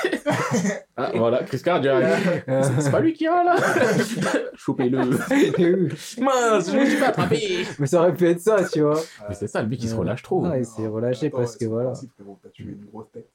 Ah, 0.96 1.10
voilà, 1.14 1.42
Chris 1.42 1.60
cardiaque. 1.62 2.04
C'est 2.46 2.80
c'est 2.82 2.90
pas 2.90 3.00
lui 3.00 3.12
qui 3.14 3.26
a 3.26 3.42
là 3.42 3.56
Chopez-le. 4.54 4.98
Mince, 4.98 6.70
je 6.70 6.76
me 6.76 6.84
suis 6.84 6.96
fait 6.96 7.04
attraper. 7.06 7.66
mais 7.78 7.86
ça 7.86 8.00
aurait 8.00 8.14
pu 8.14 8.28
être 8.28 8.40
ça, 8.40 8.64
tu 8.70 8.82
vois. 8.82 9.00
Mais 9.28 9.34
c'est 9.34 9.48
ça, 9.48 9.62
le 9.62 9.68
mec, 9.68 9.82
il 9.82 9.88
se 9.88 9.94
relâche 9.94 10.22
trop. 10.22 10.44
Ah, 10.44 10.58
il 10.58 10.66
s'est 10.66 10.86
relâché 10.86 11.28
Attends, 11.28 11.38
parce 11.38 11.56
que 11.56 11.64
voilà. 11.64 11.92
pas 11.92 11.98
T'as 12.42 12.48
tué 12.50 12.64
une 12.64 12.84
grosse 12.84 13.10
tête. 13.10 13.28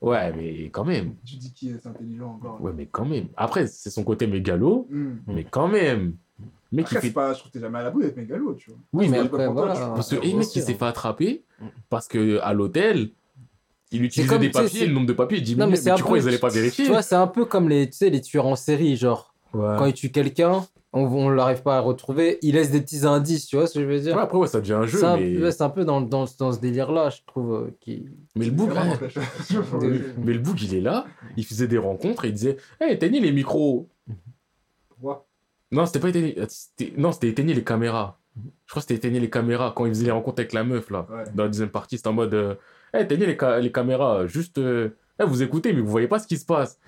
Ouais, 0.00 0.32
mais 0.34 0.64
quand 0.70 0.84
même. 0.84 1.14
Tu 1.26 1.36
dis 1.36 1.52
qui 1.52 1.70
est 1.70 1.86
intelligent 1.86 2.38
encore. 2.40 2.60
Ouais, 2.62 2.72
mais 2.74 2.86
quand 2.86 3.04
même. 3.04 3.26
Après, 3.36 3.66
c'est 3.66 3.90
son 3.90 4.02
côté 4.02 4.26
mégalo, 4.26 4.86
Hmm. 4.90 5.16
mais 5.26 5.44
quand 5.44 5.68
même. 5.68 6.14
Il 6.72 6.80
Après, 6.80 6.94
c'est 7.00 7.08
fait. 7.08 7.12
pas, 7.12 7.34
je 7.34 7.40
trouve 7.40 7.50
que 7.50 7.58
t'es 7.58 7.62
jamais 7.64 7.80
à 7.80 7.82
l'abri 7.82 8.04
d'être 8.04 8.16
mégalo, 8.16 8.54
tu 8.54 8.70
vois. 8.70 8.78
Oui, 8.92 9.08
mais 9.08 9.18
mais. 9.18 9.26
après, 9.26 9.46
toi. 9.46 9.92
Parce 9.94 10.08
que 10.10 10.14
le 10.16 10.20
mec, 10.22 10.54
il 10.54 10.62
s'est 10.62 10.72
hein. 10.72 10.76
fait 10.78 10.84
attraper 10.84 11.42
parce 11.88 12.06
que 12.08 12.38
à 12.40 12.52
l'hôtel, 12.54 13.10
il 13.90 14.04
utilisait 14.04 14.28
comme, 14.32 14.40
des 14.40 14.50
papiers, 14.50 14.86
le 14.86 14.94
nombre 14.94 15.06
de 15.08 15.12
papiers 15.12 15.40
diminué. 15.40 15.64
Non, 15.66 15.70
mais 15.70 15.78
mais, 15.84 15.94
tu 15.96 16.02
crois 16.02 16.16
qu'ils 16.18 16.28
allaient 16.28 16.38
pas 16.38 16.48
vérifier? 16.48 16.84
Tu 16.84 16.90
vois, 16.92 17.02
c'est 17.02 17.16
un 17.16 17.26
peu 17.26 17.44
comme 17.44 17.68
les, 17.68 17.90
tu 17.90 17.96
sais, 17.96 18.08
les 18.08 18.20
tueurs 18.20 18.46
en 18.46 18.56
série, 18.56 18.96
genre 18.96 19.34
Ouais. 19.52 19.74
quand 19.78 19.86
ils 19.86 19.92
tuent 19.94 20.12
quelqu'un, 20.12 20.64
on, 20.92 21.02
on 21.04 21.28
l'arrive 21.30 21.62
pas 21.62 21.76
à 21.76 21.80
retrouver, 21.80 22.38
ils 22.42 22.54
laissent 22.54 22.70
des 22.72 22.80
petits 22.80 23.06
indices, 23.06 23.46
tu 23.46 23.56
vois 23.56 23.66
ce 23.66 23.74
que 23.74 23.80
je 23.80 23.86
veux 23.86 24.00
dire? 24.00 24.16
Ouais, 24.16 24.22
après, 24.22 24.38
ouais, 24.38 24.46
ça 24.48 24.60
devient 24.60 24.72
un 24.72 24.86
jeu, 24.86 24.98
C'est 24.98 25.04
un, 25.06 25.16
mais... 25.16 25.38
ouais, 25.40 25.62
un 25.62 25.68
peu 25.70 25.84
dans, 25.84 26.00
dans, 26.00 26.24
dans 26.38 26.52
ce 26.52 26.58
délire-là, 26.60 27.10
je 27.10 27.18
trouve. 27.26 27.54
euh, 27.54 27.76
qui... 27.80 28.06
mais 28.36 28.44
le 28.46 28.50
De- 29.80 30.14
mais 30.24 30.32
le 30.32 30.38
boug, 30.40 30.60
il 30.62 30.74
est 30.74 30.80
là, 30.80 31.06
il 31.36 31.44
faisait 31.46 31.68
des 31.68 31.78
rencontres 31.78 32.24
et 32.24 32.28
il 32.28 32.34
disait 32.34 32.56
Hey, 32.80 32.92
éteignez 32.94 33.20
les 33.20 33.32
micros. 33.32 33.88
Pourquoi? 34.88 35.26
Non, 35.72 35.86
c'était 35.86 36.00
pas 36.00 36.08
éteigner, 36.08 36.36
c'était- 36.48 36.92
non, 36.96 37.12
c'était 37.12 37.28
éteigner 37.28 37.54
les 37.54 37.64
caméras. 37.64 38.18
Je 38.36 38.70
crois 38.70 38.80
que 38.80 38.88
c'était 38.88 38.94
éteigner 38.94 39.20
les 39.20 39.30
caméras 39.30 39.72
quand 39.76 39.86
il 39.86 39.90
faisait 39.90 40.04
les 40.06 40.10
rencontres 40.10 40.40
avec 40.40 40.52
la 40.52 40.64
meuf, 40.64 40.90
là. 40.90 41.06
Ouais. 41.10 41.24
Dans 41.34 41.44
la 41.44 41.48
deuxième 41.48 41.68
partie, 41.70 41.96
c'était 41.96 42.08
en 42.08 42.12
mode 42.14 42.34
euh, 42.34 42.54
Hey, 42.92 43.04
éteignez 43.04 43.26
les, 43.26 43.36
ca- 43.38 43.60
les 43.60 43.70
caméras, 43.70 44.26
juste. 44.26 44.58
euh, 44.58 44.96
hey, 45.20 45.26
vous 45.28 45.42
écoutez, 45.42 45.72
mais 45.72 45.80
vous 45.80 45.90
voyez 45.90 46.08
pas 46.08 46.18
ce 46.18 46.26
qui 46.26 46.36
se 46.36 46.44
passe. 46.46 46.78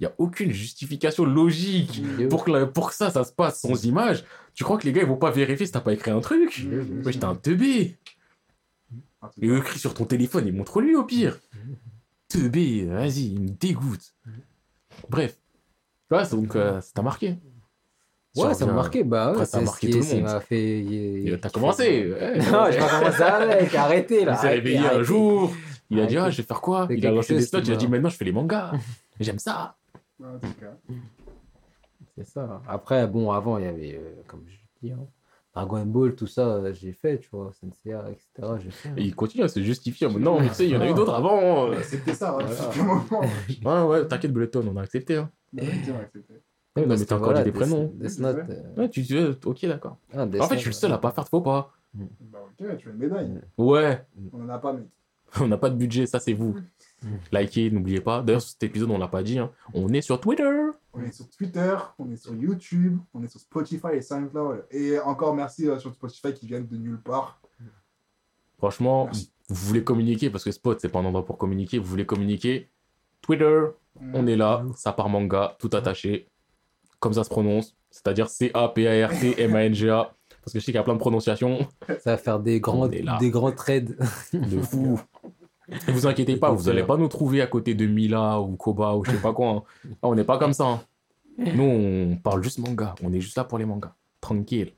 Il 0.00 0.04
y 0.04 0.06
a 0.06 0.12
aucune 0.18 0.52
justification 0.52 1.24
logique 1.24 2.00
pour 2.28 2.44
que, 2.44 2.50
la- 2.52 2.66
pour 2.66 2.88
que 2.90 2.94
ça, 2.94 3.10
ça 3.10 3.24
se 3.24 3.32
passe 3.32 3.60
sans 3.60 3.84
image. 3.84 4.24
Tu 4.54 4.62
crois 4.64 4.78
que 4.78 4.84
les 4.86 4.92
gars, 4.92 5.02
ils 5.02 5.08
vont 5.08 5.16
pas 5.16 5.30
vérifier 5.32 5.66
si 5.66 5.72
t'as 5.72 5.80
pas 5.80 5.92
écrit 5.92 6.10
un 6.12 6.20
truc? 6.20 6.64
Ouais, 7.04 7.12
j'étais 7.12 7.24
un 7.24 7.34
teubé. 7.34 7.96
Ah, 9.20 9.30
Et 9.42 9.48
écrit 9.48 9.78
sur 9.80 9.94
ton 9.94 10.04
téléphone 10.04 10.46
et 10.46 10.52
montre-lui 10.52 10.94
au 10.94 11.02
pire. 11.04 11.38
Teubé, 12.28 12.84
vas-y, 12.84 13.32
il 13.32 13.40
me 13.40 13.48
dégoûte. 13.48 14.14
Bref. 15.08 15.36
Ouais, 16.10 16.24
c'est 16.24 16.36
donc 16.36 16.54
euh, 16.54 16.80
ça 16.80 16.90
t'a 16.94 17.02
marqué. 17.02 17.36
Ouais, 18.36 18.54
ça 18.54 18.66
m'a 18.66 18.72
marqué, 18.74 19.02
bah 19.02 19.32
ouais, 19.32 19.38
ça 19.38 19.56
a 19.56 19.60
c'est 19.60 19.64
marqué 19.64 19.90
tout 19.90 19.98
le 19.98 20.04
monde. 20.04 20.22
m'a 20.22 20.40
fait. 20.40 20.80
il- 20.84 21.38
T'as 21.40 21.50
commencé. 21.50 22.12
ouais. 22.12 22.38
Non, 22.52 22.66
j'ai 22.70 22.78
pas 22.78 23.00
commencé 23.00 23.22
avec, 23.22 23.74
arrêtez 23.74 24.24
là. 24.24 24.32
Il 24.34 24.38
s'est 24.38 24.46
arrêtez, 24.46 24.54
réveillé 24.60 24.78
un 24.78 24.84
arrêtez. 24.86 25.04
jour. 25.04 25.52
Il 25.90 25.98
a 26.00 26.06
dit, 26.06 26.16
ah, 26.18 26.30
je 26.30 26.36
vais 26.36 26.42
faire 26.44 26.60
quoi? 26.60 26.86
Il 26.90 27.04
a 27.06 27.10
lancé 27.10 27.34
des 27.34 27.44
qui 27.44 27.56
Il 27.56 27.72
a 27.72 27.76
dit, 27.76 27.86
m'a- 27.86 27.92
maintenant, 27.92 28.08
je 28.10 28.16
fais 28.16 28.24
les 28.26 28.32
mangas. 28.32 28.72
J'aime 29.20 29.38
ça. 29.38 29.74
Ouais, 30.20 30.26
en 30.28 30.38
tout 30.38 30.54
cas. 30.60 30.76
C'est 32.16 32.26
ça. 32.26 32.62
Après, 32.68 33.06
bon, 33.06 33.30
avant, 33.30 33.58
il 33.58 33.64
y 33.64 33.68
avait, 33.68 33.94
euh, 33.96 34.22
comme 34.26 34.44
je 34.46 34.56
dis, 34.82 34.92
hein, 34.92 35.06
Dragon 35.54 35.84
Ball, 35.86 36.14
tout 36.14 36.26
ça, 36.26 36.46
euh, 36.56 36.72
j'ai 36.74 36.92
fait, 36.92 37.18
tu 37.18 37.28
vois, 37.32 37.52
Senseiya, 37.52 38.04
etc. 38.10 38.54
J'ai 38.62 38.70
fait. 38.70 38.88
Et 38.96 39.02
il 39.04 39.14
continue 39.14 39.44
à 39.44 39.48
se 39.48 39.60
justifier. 39.62 40.06
en 40.06 40.12
mode, 40.12 40.22
Non, 40.22 40.40
mais 40.40 40.48
tu 40.48 40.54
sais, 40.54 40.64
il 40.66 40.70
y 40.70 40.76
en 40.76 40.80
a 40.80 40.88
eu 40.90 40.94
d'autres 40.94 41.14
avant. 41.14 41.70
euh. 41.70 41.80
C'était 41.82 42.14
ça, 42.14 42.30
hein, 42.38 42.38
Voilà. 42.44 42.66
depuis 42.66 42.80
un 42.80 42.84
moment. 42.84 43.22
Ouais, 43.64 43.98
ouais, 44.00 44.06
t'inquiète, 44.08 44.32
Bulleton, 44.32 44.64
on 44.72 44.76
a 44.76 44.82
accepté. 44.82 45.16
Hein. 45.16 45.30
Ouais, 45.56 45.62
ouais, 45.62 46.10
Ouais, 46.76 46.86
non, 46.86 46.96
mais 46.96 47.04
t'as 47.04 47.16
encore 47.16 47.24
voilà, 47.28 47.42
des 47.42 47.50
prénoms. 47.50 47.90
Death 47.94 48.18
Note. 48.20 48.36
euh, 48.50 48.74
Ouais, 48.76 48.88
tu 48.88 49.00
dis, 49.02 49.16
ok, 49.44 49.66
d'accord. 49.66 49.96
ah, 50.14 50.22
En 50.24 50.30
fait, 50.48 50.54
je 50.54 50.60
suis 50.60 50.68
le 50.68 50.74
seul 50.74 50.92
à 50.92 50.98
pas 50.98 51.10
faire 51.10 51.24
de 51.24 51.28
faux 51.28 51.40
pas. 51.40 51.72
Bah, 51.94 52.38
ok, 52.44 52.76
tu 52.78 52.88
as 52.88 52.92
une 52.92 52.98
médaille. 52.98 53.40
Ouais, 53.56 54.04
On 54.32 54.42
en 54.44 54.48
a 54.48 54.58
pas, 54.58 54.72
mec. 54.74 54.84
on 55.40 55.48
n'a 55.48 55.58
pas 55.58 55.70
de 55.70 55.76
budget, 55.76 56.06
ça 56.06 56.20
c'est 56.20 56.32
vous. 56.34 56.54
Likez, 57.32 57.70
n'oubliez 57.70 58.00
pas. 58.00 58.22
D'ailleurs, 58.22 58.42
cet 58.42 58.62
épisode, 58.62 58.90
on 58.90 58.98
l'a 58.98 59.08
pas 59.08 59.22
dit. 59.22 59.38
hein. 59.38 59.50
On 59.74 59.88
est 59.92 60.00
sur 60.00 60.20
Twitter. 60.20 60.50
On 60.92 61.02
est 61.02 61.12
sur 61.12 61.28
Twitter, 61.30 61.76
on 61.98 62.10
est 62.10 62.16
sur 62.16 62.34
YouTube, 62.34 62.98
on 63.14 63.22
est 63.22 63.28
sur 63.28 63.38
Spotify 63.40 63.88
et 63.94 64.00
SoundCloud. 64.02 64.64
Et 64.72 64.98
encore 64.98 65.34
merci 65.34 65.68
euh, 65.68 65.78
sur 65.78 65.92
Spotify 65.94 66.32
qui 66.34 66.46
viennent 66.46 66.66
de 66.66 66.76
nulle 66.76 67.00
part. 67.00 67.40
Franchement, 68.56 69.04
Merci. 69.04 69.30
vous 69.48 69.66
voulez 69.68 69.84
communiquer 69.84 70.30
parce 70.30 70.42
que 70.42 70.50
Spot, 70.50 70.80
c'est 70.80 70.88
pas 70.88 70.98
un 70.98 71.04
endroit 71.04 71.24
pour 71.24 71.38
communiquer. 71.38 71.78
Vous 71.78 71.84
voulez 71.88 72.04
communiquer. 72.06 72.68
Twitter, 73.22 73.60
on 74.12 74.26
est 74.26 74.36
là. 74.36 74.64
Ça 74.76 74.92
part 74.92 75.08
manga, 75.08 75.56
tout 75.60 75.70
attaché. 75.74 76.28
Comme 76.98 77.12
ça 77.12 77.22
se 77.22 77.30
prononce. 77.30 77.76
C'est-à-dire 77.90 78.28
C-A-P-A-R-T-M-A-N-G-A. 78.28 80.12
Parce 80.42 80.52
que 80.52 80.58
je 80.58 80.64
sais 80.64 80.72
qu'il 80.72 80.74
y 80.74 80.78
a 80.78 80.82
plein 80.82 80.94
de 80.94 80.98
prononciations. 80.98 81.68
Ça 82.00 82.12
va 82.12 82.16
faire 82.18 82.40
des 82.40 82.58
grands, 82.60 82.88
des 82.88 83.30
grands 83.30 83.52
trades. 83.52 83.96
De 84.32 84.60
fou. 84.62 84.98
Et 85.70 85.92
vous 85.92 86.06
inquiétez 86.06 86.36
pas, 86.36 86.50
vous 86.50 86.68
allez 86.68 86.82
pas 86.84 86.96
nous 86.96 87.08
trouver 87.08 87.42
à 87.42 87.46
côté 87.46 87.74
de 87.74 87.86
Mila 87.86 88.40
ou 88.40 88.56
Koba 88.56 88.94
ou 88.94 89.04
je 89.04 89.10
sais 89.12 89.20
pas 89.20 89.32
quoi. 89.34 89.48
hein. 89.50 89.62
Ah, 90.02 90.08
on 90.08 90.14
n'est 90.14 90.24
pas 90.24 90.38
comme 90.38 90.52
ça. 90.54 90.66
hein. 90.66 90.80
Nous, 91.38 91.62
on 91.62 92.16
parle 92.16 92.42
juste 92.42 92.58
manga. 92.58 92.94
On 93.02 93.12
est 93.12 93.20
juste 93.20 93.36
là 93.36 93.44
pour 93.44 93.58
les 93.58 93.64
mangas. 93.64 93.94
tranquille. 94.20 94.72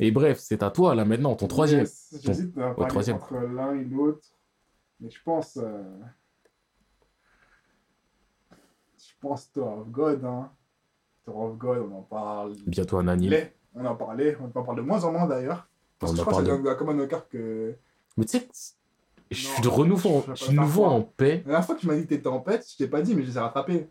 Et 0.00 0.10
bref, 0.10 0.38
c'est 0.40 0.62
à 0.62 0.70
toi 0.70 0.94
là 0.94 1.04
maintenant, 1.04 1.34
ton 1.34 1.46
troisième. 1.46 1.80
Yes, 1.80 2.16
J'hésite 2.24 2.56
à 2.58 2.70
parler 2.74 2.88
troisième. 2.88 3.16
entre 3.16 3.34
l'un 3.34 3.74
et 3.74 3.84
l'autre. 3.84 4.26
Mais 5.00 5.10
je 5.10 5.18
pense. 5.24 5.56
euh, 5.56 5.82
Je 8.98 9.12
pense 9.20 9.50
Tower 9.52 9.80
of 9.80 9.88
God. 9.90 10.24
Hein. 10.24 10.50
Tower 11.24 11.46
of 11.50 11.58
God, 11.58 11.78
on 11.90 11.98
en 11.98 12.02
parle. 12.02 12.54
Bientôt 12.66 12.98
un 12.98 13.08
anime. 13.08 13.30
Les- 13.30 13.52
On 13.74 13.84
en 13.84 13.96
parlait. 13.96 14.36
On 14.40 14.46
en 14.58 14.62
parle 14.62 14.76
de 14.78 14.82
moins 14.82 15.02
en 15.04 15.12
moins 15.12 15.26
d'ailleurs. 15.26 15.66
Parce 15.98 16.12
On 16.12 16.14
que 16.14 16.16
je 16.16 16.22
en 16.22 16.24
crois 16.26 16.42
que 16.42 16.46
parle 16.48 16.56
c'est 16.58 16.62
de- 16.70 16.74
comme 16.78 17.00
un 17.00 17.06
que. 17.30 17.74
Mais 18.16 18.24
tu 18.24 18.38
sais, 18.38 18.48
je 19.30 19.46
suis 19.46 19.62
de 19.62 19.68
renouveau, 19.68 20.24
je 20.28 20.34
suis 20.34 20.54
faire 20.54 20.62
nouveau 20.62 20.84
en 20.84 21.00
paix. 21.02 21.38
La 21.46 21.50
dernière 21.52 21.64
fois 21.66 21.74
que 21.74 21.80
tu 21.80 21.86
m'as 21.86 21.94
dit 21.96 22.02
que 22.04 22.08
t'étais 22.08 22.26
en 22.28 22.40
pète, 22.40 22.66
je 22.70 22.76
t'ai 22.76 22.86
pas 22.88 23.02
dit, 23.02 23.14
mais 23.14 23.22
je 23.22 23.28
les 23.28 23.36
ai 23.36 23.40
rattrapés. 23.40 23.88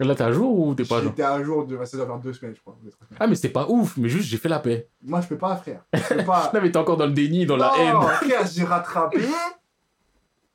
Là, 0.00 0.14
t'es 0.16 0.24
à 0.24 0.32
jour 0.32 0.58
ou 0.58 0.74
t'es 0.74 0.84
pas 0.84 0.96
à 0.98 1.00
jour 1.02 1.10
J'étais 1.10 1.22
à 1.22 1.42
jour 1.42 1.66
de. 1.66 1.82
Ça 1.84 1.96
doit 1.96 2.06
faire 2.06 2.18
deux 2.18 2.32
semaines, 2.32 2.54
je 2.56 2.60
crois. 2.60 2.76
Ah, 3.18 3.26
mais 3.28 3.36
c'est 3.36 3.48
pas 3.50 3.68
ouf, 3.68 3.96
mais 3.96 4.08
juste 4.08 4.28
j'ai 4.28 4.36
fait 4.38 4.48
la 4.48 4.58
paix. 4.58 4.88
Moi, 5.02 5.20
je 5.20 5.28
peux 5.28 5.38
pas, 5.38 5.54
frère. 5.56 5.84
Je 5.94 6.14
peux 6.14 6.24
pas. 6.24 6.50
Non, 6.52 6.60
mais 6.60 6.70
t'es 6.72 6.78
encore 6.78 6.96
dans 6.96 7.06
le 7.06 7.12
déni, 7.12 7.46
dans 7.46 7.56
la 7.56 7.68
Non, 7.68 8.02
haine. 8.02 8.08
frère, 8.16 8.44
j'ai 8.46 8.64
rattrapé. 8.64 9.20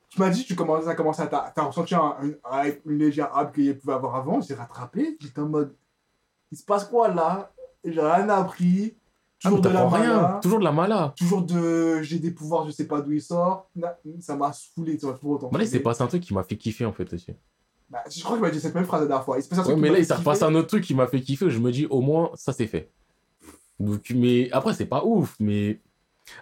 Tu 0.10 0.20
m'as 0.20 0.30
dit 0.30 0.44
tu 0.44 0.56
commençais 0.56 0.88
à 0.90 0.96
commencer 0.96 1.22
à. 1.22 1.28
T'as 1.28 1.64
ressenti 1.64 1.96
un- 1.96 2.16
une, 2.22 2.36
un- 2.52 2.64
une 2.86 2.98
légère 2.98 3.30
hype 3.36 3.54
qu'il 3.54 3.78
pouvait 3.78 3.94
avoir 3.94 4.16
avant. 4.16 4.42
J'ai 4.42 4.56
rattrapé. 4.56 5.18
J'étais 5.22 5.40
en 5.40 5.48
mode. 5.48 5.74
Il 6.52 6.58
se 6.58 6.66
passe 6.66 6.84
quoi 6.86 7.08
là? 7.08 7.52
J'ai 7.86 8.02
rien 8.02 8.28
appris. 8.30 8.96
Ah, 9.44 9.50
Toujours 9.50 9.62
de 9.62 9.70
la 9.70 9.88
rien, 9.88 10.14
mana. 10.22 10.40
toujours 10.42 10.60
de 10.60 10.64
la 10.66 10.72
mala. 10.72 11.14
Toujours 11.18 11.42
de. 11.44 12.02
J'ai 12.02 12.20
des 12.20 12.32
pouvoirs, 12.32 12.66
je 12.66 12.72
sais 12.72 12.88
pas 12.88 13.00
d'où 13.02 13.12
ils 13.14 13.22
sortent. 13.22 13.70
Ça 14.20 14.36
m'a 14.36 14.52
saoulé, 14.52 14.98
tu 14.98 15.06
vois, 15.06 15.16
toujours 15.16 15.32
autant. 15.32 15.50
Bah 15.50 15.60
là, 15.60 15.64
il 15.64 15.68
s'est 15.70 15.80
passé 15.80 16.02
un 16.04 16.08
truc 16.08 16.24
qui 16.24 16.34
m'a 16.34 16.44
fait 16.44 16.58
kiffer 16.58 16.86
en 16.86 16.92
fait 16.94 17.12
aussi. 17.14 17.34
Bah, 17.90 18.04
je 18.10 18.22
crois 18.22 18.36
que 18.36 18.42
tu 18.42 18.46
m'as 18.46 18.52
dit 18.52 18.60
cette 18.60 18.76
même 18.76 18.86
phrase 18.86 19.02
la 19.02 19.08
dernière 19.08 19.24
fois. 19.26 19.38
Il 19.38 19.44
se 19.44 19.48
passe 19.50 19.60
un 19.60 19.62
Ouais, 19.62 19.68
truc 19.68 19.76
qui 19.78 19.82
mais 19.82 19.88
m'a 19.90 19.94
là, 19.94 20.00
il 20.00 20.06
s'est 20.06 20.14
repassé 20.14 20.44
un 20.44 20.54
autre 20.56 20.68
truc 20.68 20.84
qui 20.84 20.94
m'a 20.94 21.08
fait 21.08 21.22
kiffer. 21.22 21.50
Je 21.50 21.60
me 21.60 21.72
dis, 21.72 21.86
au 21.88 22.02
moins, 22.02 22.32
ça 22.36 22.52
c'est 22.54 22.68
fait. 22.68 22.92
Donc, 23.80 24.10
mais 24.14 24.52
après, 24.52 24.74
c'est 24.74 24.86
pas 24.86 25.06
ouf. 25.06 25.36
Mais 25.40 25.80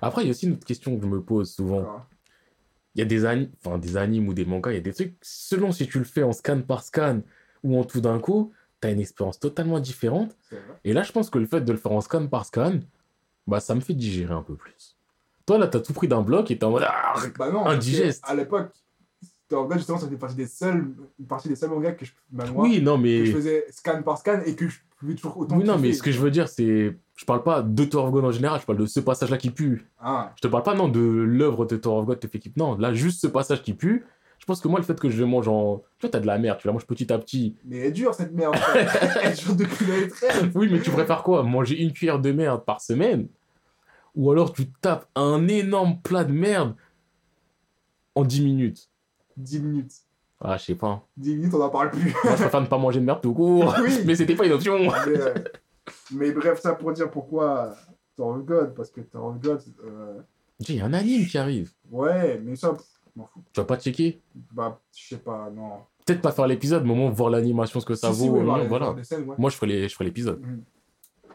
après, 0.01 0.23
il 0.23 0.25
y 0.25 0.27
a 0.29 0.31
aussi 0.31 0.47
une 0.47 0.53
autre 0.53 0.65
question 0.65 0.95
que 0.97 1.03
je 1.03 1.07
me 1.07 1.21
pose 1.21 1.51
souvent. 1.53 1.85
Il 2.95 2.99
y 2.99 3.01
a 3.03 3.05
des, 3.05 3.25
ani- 3.25 3.51
enfin, 3.63 3.77
des 3.77 3.95
animes 3.95 4.27
ou 4.27 4.33
des 4.33 4.43
mangas, 4.45 4.71
il 4.71 4.75
y 4.75 4.77
a 4.79 4.81
des 4.81 4.91
trucs, 4.93 5.15
selon 5.21 5.71
si 5.71 5.87
tu 5.87 5.99
le 5.99 6.03
fais 6.03 6.23
en 6.23 6.31
scan 6.33 6.61
par 6.63 6.81
scan 6.83 7.21
ou 7.63 7.79
en 7.79 7.83
tout 7.83 8.01
d'un 8.01 8.17
coup, 8.19 8.51
t'as 8.79 8.91
une 8.91 8.99
expérience 8.99 9.39
totalement 9.39 9.79
différente. 9.79 10.35
Et 10.83 10.93
là, 10.93 11.03
je 11.03 11.11
pense 11.11 11.29
que 11.29 11.39
le 11.39 11.45
fait 11.45 11.61
de 11.61 11.71
le 11.71 11.77
faire 11.77 11.91
en 11.91 12.01
scan 12.01 12.27
par 12.27 12.45
scan, 12.45 12.79
bah, 13.47 13.59
ça 13.59 13.75
me 13.75 13.79
fait 13.81 13.93
digérer 13.93 14.33
un 14.33 14.43
peu 14.43 14.55
plus. 14.55 14.95
Toi, 15.45 15.57
là, 15.57 15.67
t'as 15.67 15.79
tout 15.79 15.93
pris 15.93 16.07
d'un 16.07 16.21
bloc 16.21 16.51
et 16.51 16.57
t'es 16.57 16.65
en 16.65 16.71
mode. 16.71 16.83
Ah 16.85 17.13
Bah 17.39 17.49
non. 17.51 17.65
Indigeste. 17.65 18.23
À 18.27 18.35
l'époque, 18.35 18.71
en 19.53 19.67
fait, 19.69 19.77
justement, 19.77 19.97
ça 19.97 20.07
fait 20.09 20.17
partie 20.17 20.35
des 20.35 20.45
seuls, 20.47 20.89
une 21.19 21.25
partie 21.25 21.47
des 21.47 21.55
seuls 21.55 21.69
mangas 21.69 21.93
que 21.93 22.05
je, 22.05 22.11
bah, 22.29 22.43
moi, 22.51 22.63
oui, 22.63 22.81
non, 22.81 23.01
que 23.01 23.07
je 23.07 23.23
mais. 23.23 23.31
faisais 23.31 23.65
scan 23.71 24.03
par 24.03 24.17
scan 24.17 24.41
et 24.45 24.55
que 24.55 24.67
je 24.67 24.77
pouvais 24.99 25.15
toujours 25.15 25.37
autant 25.37 25.55
Oui, 25.57 25.63
non, 25.63 25.77
mais 25.77 25.93
ce 25.93 26.03
que 26.03 26.11
je 26.11 26.19
veux 26.19 26.31
dire, 26.31 26.49
c'est. 26.49 26.97
Je 27.15 27.25
parle 27.25 27.41
pas 27.43 27.63
de 27.63 27.85
Tower 27.85 28.03
of 28.07 28.11
God 28.11 28.25
en 28.25 28.31
général, 28.31 28.59
je 28.61 28.65
parle 28.65 28.77
de 28.77 28.85
ce 28.85 28.99
passage-là 28.99 29.37
qui 29.37 29.49
pue. 29.49 29.87
Ah, 29.99 30.33
Je 30.35 30.41
te 30.41 30.47
parle 30.47 30.63
pas, 30.63 30.75
non, 30.75 30.87
de 30.89 30.99
l'œuvre 30.99 31.65
de 31.65 31.77
Tower 31.77 32.01
of 32.01 32.05
God 32.05 32.19
te 32.19 32.27
fait 32.27 32.37
kiffer. 32.39 32.53
Non, 32.59 32.77
là, 32.77 32.93
juste 32.93 33.21
ce 33.21 33.27
passage 33.27 33.63
qui 33.63 33.73
pue. 33.73 34.05
Je 34.47 34.53
pense 34.53 34.61
que 34.61 34.69
moi, 34.69 34.79
le 34.79 34.85
fait 34.85 34.97
que 34.97 35.09
je 35.09 35.25
mange 35.25 35.49
en. 35.49 35.79
Tu 35.99 36.03
vois, 36.03 36.09
t'as 36.09 36.21
de 36.21 36.25
la 36.25 36.37
merde, 36.37 36.57
tu 36.57 36.67
la 36.67 36.71
manges 36.71 36.87
petit 36.87 37.11
à 37.11 37.19
petit. 37.19 37.57
mais 37.65 37.79
elle 37.79 37.85
est 37.87 37.91
dure 37.91 38.13
cette 38.13 38.31
merde. 38.31 38.55
elle 39.21 39.31
est 39.33 39.43
dure 39.43 39.55
depuis 39.57 39.85
la 39.85 40.07
traîne. 40.07 40.53
Oui, 40.55 40.69
mais 40.71 40.79
tu 40.79 40.89
préfères 40.89 41.21
quoi? 41.21 41.43
Manger 41.43 41.81
une 41.81 41.91
cuillère 41.91 42.17
de 42.17 42.31
merde 42.31 42.63
par 42.63 42.79
semaine? 42.79 43.27
Ou 44.15 44.31
alors 44.31 44.53
tu 44.53 44.71
tapes 44.71 45.05
un 45.15 45.49
énorme 45.49 45.99
plat 46.01 46.23
de 46.23 46.31
merde 46.31 46.75
en 48.15 48.23
10 48.23 48.41
minutes? 48.41 48.89
10 49.35 49.59
minutes. 49.59 49.91
Ah, 50.39 50.55
je 50.55 50.63
sais 50.63 50.75
pas. 50.75 51.05
10 51.17 51.35
minutes, 51.35 51.53
on 51.53 51.59
n'en 51.59 51.69
parle 51.69 51.91
plus. 51.91 52.13
Moi, 52.23 52.35
je 52.37 52.43
préfère 52.43 52.61
ne 52.61 52.67
pas 52.67 52.77
manger 52.77 53.01
de 53.01 53.05
merde 53.05 53.19
tout 53.19 53.33
court. 53.33 53.75
Oui. 53.83 53.99
Mais 54.05 54.15
c'était 54.15 54.35
pas 54.35 54.45
une 54.45 54.53
option. 54.53 54.79
mais, 54.79 54.89
euh, 55.07 55.33
mais 56.11 56.31
bref, 56.31 56.61
ça 56.61 56.73
pour 56.73 56.93
dire 56.93 57.11
pourquoi 57.11 57.75
Tower 58.15 58.39
of 58.39 58.45
God. 58.45 58.73
Parce 58.75 58.91
que 58.91 59.01
Tower 59.01 59.35
of 59.35 59.41
God, 59.41 59.61
euh, 59.83 60.21
a 60.81 60.85
un 60.85 60.93
anime 60.93 61.25
qui 61.25 61.37
arrive. 61.37 61.73
ouais, 61.91 62.39
mais 62.41 62.55
ça, 62.55 62.77
m'en 63.17 63.25
fous. 63.25 63.43
Tu 63.53 63.59
vas 63.59 63.65
pas 63.65 63.77
checker? 63.77 64.21
Bah, 64.51 64.79
je 64.95 65.07
sais 65.07 65.17
pas, 65.17 65.49
non. 65.49 65.81
Peut-être 66.05 66.21
pas 66.21 66.31
faire 66.31 66.47
l'épisode, 66.47 66.85
mais 66.85 66.91
au 66.91 66.95
moins 66.95 67.09
voir 67.09 67.29
l'animation, 67.29 67.79
ce 67.79 67.85
que 67.85 67.95
ça 67.95 68.13
Si, 68.13 68.21
si, 68.21 68.29
vaut. 68.29 68.37
oui, 68.39 68.45
non, 68.45 68.55
les- 68.57 68.67
voilà. 68.67 68.85
voir 68.85 68.95
des 68.95 69.03
scènes, 69.03 69.25
ouais. 69.27 69.35
Moi, 69.37 69.49
je 69.49 69.57
ferai 69.57 69.89
l'épisode. 70.05 70.39
Mhm. 70.41 70.63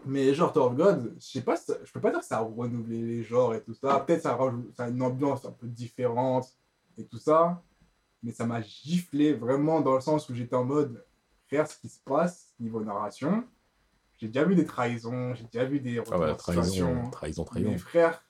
Mais 0.07 0.35
genre 0.35 0.57
of 0.57 0.75
God, 0.75 1.15
je 1.21 1.25
sais 1.25 1.43
pas, 1.43 1.57
si 1.57 1.71
je 1.85 1.93
peux 1.93 2.01
pas 2.01 2.11
dire 2.11 2.21
que 2.21 2.27
ça 2.27 2.39
a 2.39 2.41
renouvelé 2.41 3.01
les 3.03 3.23
genres 3.23 3.55
et 3.55 3.63
tout 3.63 3.75
ça. 3.75 4.01
Peut-être 4.01 4.23
ça, 4.23 4.37
ça 4.77 4.85
a 4.85 4.89
une 4.89 5.01
ambiance 5.03 5.45
un 5.45 5.53
peu 5.53 5.69
différente 5.69 6.47
et 6.99 7.05
tout 7.07 7.19
ça. 7.19 7.63
Mais 8.25 8.33
ça 8.33 8.45
m'a 8.47 8.61
giflé 8.63 9.33
vraiment 9.33 9.81
dans 9.81 9.95
le 9.95 10.01
sens 10.01 10.29
où 10.29 10.35
j'étais 10.35 10.57
en 10.57 10.65
mode, 10.65 11.05
frère, 11.47 11.69
ce 11.69 11.79
qui 11.79 11.89
se 11.89 12.01
passe 12.05 12.53
niveau 12.59 12.83
narration. 12.83 13.45
J'ai 14.19 14.27
déjà 14.29 14.45
vu 14.45 14.55
des 14.57 14.65
trahisons, 14.65 15.35
j'ai 15.35 15.45
déjà 15.53 15.65
vu 15.65 15.79
des 15.81 15.99
Ah 15.99 16.05
situation. 16.05 16.37
trahison, 16.87 17.11
trahison, 17.11 17.45
trahison. 17.45 17.71
Mais 17.71 17.79
frère, 17.79 18.25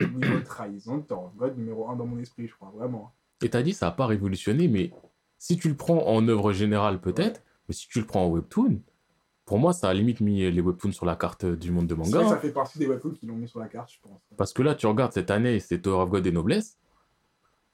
niveau 0.00 0.40
trahison, 0.44 1.00
Tower 1.00 1.26
of 1.26 1.36
God 1.36 1.56
numéro 1.56 1.88
1 1.88 1.96
dans 1.96 2.06
mon 2.06 2.18
esprit, 2.18 2.46
je 2.46 2.54
crois, 2.54 2.72
vraiment. 2.74 3.12
Et 3.42 3.50
t'as 3.50 3.62
dit, 3.62 3.72
ça 3.72 3.88
a 3.88 3.90
pas 3.90 4.06
révolutionné, 4.06 4.68
mais 4.68 4.92
si 5.38 5.56
tu 5.56 5.68
le 5.68 5.76
prends 5.76 6.06
en 6.06 6.26
œuvre 6.28 6.52
générale, 6.52 7.00
peut-être, 7.00 7.42
mais 7.68 7.74
si 7.74 7.88
tu 7.88 8.00
le 8.00 8.06
prends 8.06 8.24
en 8.24 8.28
webtoon, 8.28 8.80
pour 9.44 9.58
moi, 9.58 9.72
ça 9.72 9.88
a 9.88 9.94
limite 9.94 10.20
mis 10.20 10.50
les 10.50 10.60
webtoons 10.60 10.92
sur 10.92 11.06
la 11.06 11.14
carte 11.14 11.44
du 11.44 11.70
monde 11.70 11.86
de 11.86 11.94
manga. 11.94 12.18
vrai 12.18 12.28
ça 12.28 12.34
hein. 12.34 12.38
fait 12.38 12.50
partie 12.50 12.78
des 12.78 12.86
webtoons 12.86 13.12
qui 13.12 13.26
l'ont 13.26 13.36
mis 13.36 13.48
sur 13.48 13.60
la 13.60 13.68
carte, 13.68 13.90
je 13.92 13.98
pense. 14.02 14.20
Parce 14.36 14.52
que 14.52 14.62
là, 14.62 14.74
tu 14.74 14.86
regardes 14.86 15.12
cette 15.12 15.30
année, 15.30 15.60
c'est 15.60 15.78
Tower 15.78 16.02
of 16.02 16.10
God 16.10 16.26
et 16.26 16.32
Noblesse. 16.32 16.78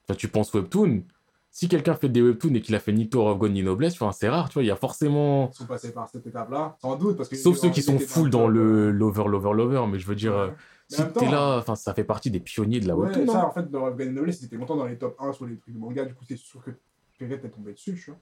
Enfin, 0.03 0.15
tu 0.15 0.27
penses 0.27 0.53
webtoon. 0.53 1.03
Si 1.49 1.67
quelqu'un 1.67 1.95
fait 1.95 2.09
des 2.09 2.21
webtoons 2.21 2.53
et 2.55 2.61
qu'il 2.61 2.75
a 2.75 2.79
fait 2.79 2.93
ni 2.93 3.09
Tower 3.09 3.31
of 3.31 3.39
God 3.39 3.51
ni 3.51 3.63
Noblesse, 3.63 3.93
enfin, 3.93 4.11
c'est 4.11 4.29
rare, 4.29 4.49
tu 4.49 4.53
vois, 4.53 4.63
il 4.63 4.67
y 4.67 4.71
a 4.71 4.75
forcément. 4.75 5.49
Ils 5.53 5.57
sont 5.57 5.65
passés 5.65 5.93
par 5.93 6.07
cette 6.09 6.27
étape-là, 6.27 6.77
sans 6.79 6.95
doute. 6.95 7.17
Parce 7.17 7.29
que 7.29 7.35
Sauf 7.35 7.57
ceux 7.57 7.69
qui 7.69 7.81
sont 7.81 7.97
full 7.97 8.29
dans 8.29 8.47
le 8.47 8.91
lover, 8.91 9.25
lover, 9.27 9.53
lover, 9.53 9.85
mais 9.89 9.99
je 9.99 10.05
veux 10.05 10.15
dire, 10.15 10.35
Ouais. 10.35 10.53
Si 10.89 11.01
t'es 11.13 11.29
là, 11.29 11.57
enfin, 11.57 11.75
ça 11.75 11.93
fait 11.93 12.03
partie 12.03 12.29
des 12.31 12.39
pionniers 12.39 12.79
de 12.79 12.87
la 12.87 12.95
Ouais, 12.95 13.07
webtoon. 13.07 13.27
ça, 13.31 13.41
hein. 13.41 13.45
en 13.45 13.51
fait, 13.51 13.69
dans 13.69 13.89
Gun 13.91 14.11
Noblesse, 14.11 14.39
c'était 14.39 14.55
longtemps 14.57 14.75
dans 14.75 14.85
les 14.85 14.97
top 14.97 15.15
1 15.19 15.33
sur 15.33 15.45
les 15.45 15.57
trucs 15.57 15.73
de 15.73 15.79
manga, 15.79 16.05
du 16.05 16.13
coup, 16.13 16.23
c'est 16.27 16.37
sûr 16.37 16.63
que 16.63 16.71
quelqu'un 17.17 17.37
t'est 17.37 17.49
tombé 17.49 17.73
dessus, 17.73 17.95
tu 17.95 18.11
vois. 18.11 18.19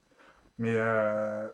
Mais 0.57 0.73
euh... 0.75 1.47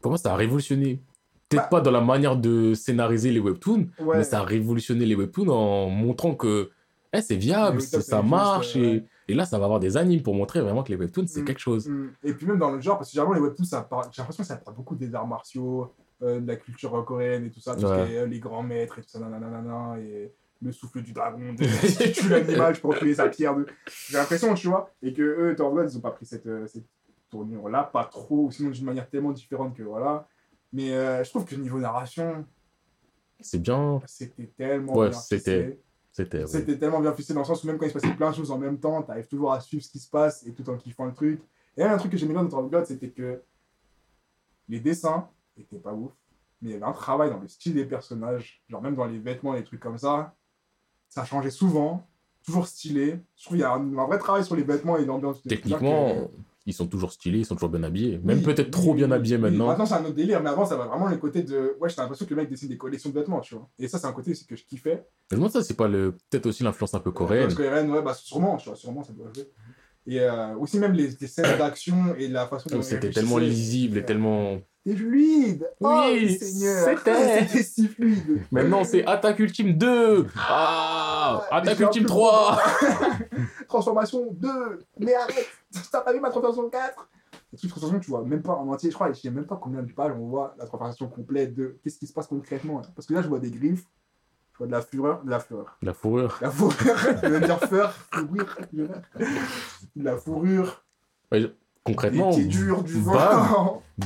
Pour 0.00 0.10
moi, 0.12 0.18
ça 0.18 0.32
a 0.32 0.36
révolutionné. 0.36 1.00
Peut-être 1.48 1.64
Bah- 1.64 1.68
pas 1.68 1.80
dans 1.80 1.90
la 1.90 2.00
manière 2.00 2.36
de 2.36 2.74
scénariser 2.74 3.32
les 3.32 3.40
webtoons, 3.40 3.88
ouais, 4.00 4.18
mais 4.18 4.24
ça 4.24 4.40
a 4.40 4.42
révolutionné 4.44 5.04
les 5.04 5.14
webtoons 5.16 5.48
en 5.48 5.88
montrant 5.88 6.34
que 6.34 6.70
eh, 7.12 7.20
c'est 7.22 7.34
viable, 7.36 7.80
ça 7.80 8.22
marche. 8.22 8.74
juste, 8.74 8.76
et, 8.76 9.04
et 9.32 9.34
là, 9.34 9.44
ça 9.44 9.58
va 9.58 9.64
avoir 9.64 9.80
des 9.80 9.96
animes 9.96 10.22
pour 10.22 10.34
montrer 10.36 10.60
vraiment 10.60 10.84
que 10.84 10.90
les 10.90 10.96
webtoons, 10.96 11.26
c'est 11.26 11.42
Mm. 11.42 11.44
quelque 11.44 11.58
chose. 11.58 11.88
hum, 11.88 12.12
Et 12.22 12.34
puis 12.34 12.46
même 12.46 12.58
dans 12.58 12.70
le 12.70 12.80
genre, 12.80 12.98
parce 12.98 13.08
que 13.10 13.14
généralement, 13.14 13.34
les 13.34 13.40
webtoons, 13.40 13.64
ça 13.64 13.82
parle... 13.82 14.04
j'ai 14.12 14.22
l'impression 14.22 14.44
que 14.44 14.48
ça 14.48 14.56
parle 14.56 14.76
beaucoup 14.76 14.94
des 14.94 15.12
arts 15.12 15.26
martiaux, 15.26 15.92
euh, 16.22 16.38
de 16.38 16.46
la 16.46 16.54
culture 16.54 17.04
coréenne 17.04 17.46
et 17.46 17.50
tout 17.50 17.60
ça, 17.60 17.74
tout 17.74 17.80
ce 17.80 17.86
Ouais. 17.86 18.06
qui 18.06 18.12
est, 18.12 18.18
euh, 18.18 18.26
les 18.26 18.38
grands 18.38 18.62
maîtres 18.62 18.98
et 19.00 19.02
tout 19.02 19.08
ça, 19.08 19.18
nanana, 19.18 19.98
et 19.98 20.30
le 20.62 20.72
souffle 20.72 21.02
du 21.02 21.12
dragon, 21.12 21.54
de... 21.54 21.64
tu 22.04 22.12
tues 22.12 22.28
l'animal, 22.28 22.74
je 22.74 22.80
peux 22.80 22.88
retrouver 22.88 23.14
sa 23.14 23.28
pierre. 23.28 23.56
De... 23.56 23.66
J'ai 24.08 24.16
l'impression, 24.18 24.52
tu 24.54 24.68
vois, 24.68 24.92
et 25.02 25.12
que 25.12 25.22
eux, 25.22 25.54
God, 25.54 25.90
ils 25.90 25.96
ont 25.96 26.00
pas 26.00 26.10
pris 26.10 26.26
cette, 26.26 26.46
euh, 26.46 26.66
cette 26.66 26.84
tournure-là, 27.30 27.84
pas 27.84 28.04
trop, 28.04 28.46
ou 28.46 28.50
sinon 28.50 28.70
d'une 28.70 28.84
manière 28.84 29.08
tellement 29.08 29.32
différente 29.32 29.74
que 29.76 29.82
voilà. 29.82 30.28
Mais 30.72 30.92
euh, 30.92 31.24
je 31.24 31.30
trouve 31.30 31.44
que 31.44 31.54
niveau 31.54 31.78
narration, 31.78 32.44
C'est 33.40 33.58
bien. 33.60 34.00
c'était 34.06 34.46
tellement 34.56 34.94
Ouais, 34.94 35.10
bien 35.10 35.18
c'était-. 35.18 35.80
C'était. 36.12 36.44
ouais. 36.44 36.76
Tellement 36.78 37.00
bien 37.00 37.14
ficelé 37.14 37.34
dans 37.34 37.40
le 37.42 37.46
sens 37.46 37.62
où 37.62 37.66
même 37.68 37.78
quand 37.78 37.86
il 37.86 37.90
se 37.90 37.94
passait 37.94 38.14
plein 38.14 38.30
de 38.30 38.34
choses 38.36 38.50
en 38.50 38.58
même 38.58 38.78
temps, 38.78 39.00
t'arrives 39.02 39.28
toujours 39.28 39.52
à 39.52 39.60
suivre 39.60 39.82
ce 39.82 39.90
qui 39.90 40.00
se 40.00 40.10
passe 40.10 40.44
et 40.46 40.52
tout 40.52 40.68
en 40.68 40.76
kiffant 40.76 41.06
le 41.06 41.14
truc. 41.14 41.40
Et 41.76 41.82
un 41.82 41.96
truc 41.96 42.10
que 42.12 42.18
j'aimais 42.18 42.34
bien 42.34 42.44
dans 42.44 42.62
God, 42.64 42.84
c'était 42.84 43.10
que 43.10 43.40
les 44.68 44.80
dessins 44.80 45.28
étaient 45.56 45.78
pas 45.78 45.94
ouf, 45.94 46.12
mais 46.60 46.70
il 46.70 46.72
y 46.72 46.74
avait 46.76 46.84
un 46.84 46.92
travail 46.92 47.30
dans 47.30 47.38
le 47.38 47.48
style 47.48 47.74
des 47.74 47.84
personnages, 47.86 48.62
genre 48.68 48.82
même 48.82 48.96
dans 48.96 49.06
les 49.06 49.18
vêtements, 49.18 49.52
les 49.54 49.64
trucs 49.64 49.80
comme 49.80 49.98
ça. 49.98 50.34
Ça 51.10 51.24
changeait 51.24 51.50
souvent, 51.50 52.06
toujours 52.46 52.66
stylé. 52.66 53.18
Je 53.36 53.44
trouve 53.44 53.56
qu'il 53.58 53.62
y 53.62 53.64
a 53.64 53.72
un, 53.72 53.98
un 53.98 54.06
vrai 54.06 54.18
travail 54.18 54.44
sur 54.44 54.56
les 54.56 54.62
vêtements 54.62 54.96
et 54.96 55.04
l'ambiance. 55.04 55.42
Techniquement, 55.42 56.30
ils 56.66 56.72
sont 56.72 56.86
toujours 56.86 57.12
stylés, 57.12 57.40
ils 57.40 57.44
sont 57.44 57.56
toujours 57.56 57.68
bien 57.70 57.82
habillés. 57.82 58.20
Même 58.22 58.38
Oui, 58.38 58.44
peut-être 58.44 58.66
oui, 58.66 58.70
trop 58.70 58.94
bien 58.94 59.10
habillés 59.10 59.38
maintenant. 59.38 59.66
Maintenant, 59.66 59.86
c'est 59.86 59.94
un 59.94 60.04
autre 60.04 60.14
délire, 60.14 60.40
mais 60.42 60.50
avant, 60.50 60.64
ça 60.64 60.76
va 60.76 60.86
vraiment 60.86 61.08
le 61.08 61.16
côté 61.16 61.42
de. 61.42 61.76
Ouais, 61.80 61.88
j'ai 61.88 61.96
l'impression 61.96 62.24
que 62.26 62.30
le 62.30 62.36
mec 62.36 62.48
dessine 62.48 62.68
des 62.68 62.76
collections 62.78 63.10
de 63.10 63.14
vêtements, 63.18 63.40
tu 63.40 63.54
vois. 63.54 63.68
Et 63.78 63.88
ça, 63.88 63.98
c'est 63.98 64.06
un 64.06 64.12
côté 64.12 64.30
aussi 64.30 64.46
que 64.46 64.54
je 64.56 64.64
kiffais. 64.64 65.04
Je 65.30 65.36
me 65.36 65.40
demande 65.40 65.52
ça, 65.52 65.62
c'est 65.62 65.74
pas 65.76 65.88
le... 65.88 66.12
peut-être 66.30 66.46
aussi 66.46 66.62
l'influence 66.62 66.94
un 66.94 67.00
peu 67.00 67.10
coréenne. 67.10 67.52
Que 67.54 67.62
Eren, 67.62 67.90
ouais, 67.90 68.02
bah, 68.02 68.14
sûrement, 68.14 68.56
tu 68.56 68.68
vois, 68.68 68.76
sûrement, 68.76 69.02
ça 69.02 69.12
doit 69.12 69.32
jouer. 69.34 69.48
Et 70.06 70.20
euh, 70.20 70.54
aussi, 70.56 70.78
même 70.78 70.92
les, 70.92 71.08
les 71.20 71.26
scènes 71.26 71.58
d'action 71.58 72.14
et 72.16 72.28
la 72.28 72.46
façon 72.46 72.70
dont. 72.70 72.76
Il 72.76 72.84
C'était 72.84 73.10
tellement 73.10 73.38
lisible 73.38 73.98
et 73.98 74.04
tellement. 74.04 74.60
C'était 74.86 74.96
fluide 74.96 75.70
Oh, 75.80 76.02
Oui, 76.10 76.38
Seigneur 76.38 76.84
c'était. 77.02 77.62
Si 77.62 77.86
fluide 77.88 78.42
Maintenant, 78.50 78.82
c'est 78.84 79.04
Attaque 79.06 79.38
Ultime 79.38 79.76
2 79.76 80.26
Ah 80.36 81.42
Attaque 81.50 81.80
Ultime 81.80 82.02
peu 82.04 82.08
3 82.08 82.58
Transformation 83.68 84.28
2 84.32 84.48
Mais 85.00 85.14
arrête 85.14 85.48
T'as 85.92 86.00
pas 86.00 86.12
vu 86.12 86.20
ma 86.20 86.30
transformation 86.30 86.68
4 86.70 87.08
Les 87.52 87.58
trucs 87.58 87.68
de 87.70 87.74
transformation, 87.74 88.00
tu 88.00 88.10
vois, 88.10 88.22
même 88.24 88.42
pas 88.42 88.54
en 88.54 88.68
entier. 88.68 88.90
Je 88.90 88.94
crois, 88.94 89.12
je 89.12 89.20
sais 89.20 89.30
même 89.30 89.46
pas 89.46 89.56
combien 89.62 89.82
de 89.82 89.92
pages 89.92 90.12
on 90.18 90.28
voit 90.28 90.54
la 90.58 90.64
transformation 90.66 91.08
complète 91.08 91.54
de 91.54 91.78
qu'est-ce 91.84 91.98
qui 91.98 92.06
se 92.06 92.12
passe 92.12 92.26
concrètement. 92.26 92.80
là. 92.80 92.86
Parce 92.94 93.06
que 93.06 93.14
là, 93.14 93.22
je 93.22 93.28
vois 93.28 93.38
des 93.38 93.50
griffes, 93.50 93.84
je 94.52 94.58
vois 94.58 94.66
de 94.66 94.72
la 94.72 94.82
fureur, 94.82 95.22
de 95.24 95.30
la 95.30 95.40
fureur. 95.40 95.76
La 95.82 95.92
fourrure. 95.94 96.38
La 96.40 96.50
fourrure, 96.50 96.76
je 97.22 97.28
veux 97.28 97.40
dire 97.40 97.58
feur, 97.60 97.92
fourrure, 98.12 98.56
fureur. 98.70 99.02
De 99.94 100.04
la 100.04 100.16
fourrure. 100.16 100.84
concrètement, 101.30 101.38
qui 101.38 101.59
est 101.88 102.44
dur, 102.46 102.82
du 102.82 102.98
bam, 102.98 103.48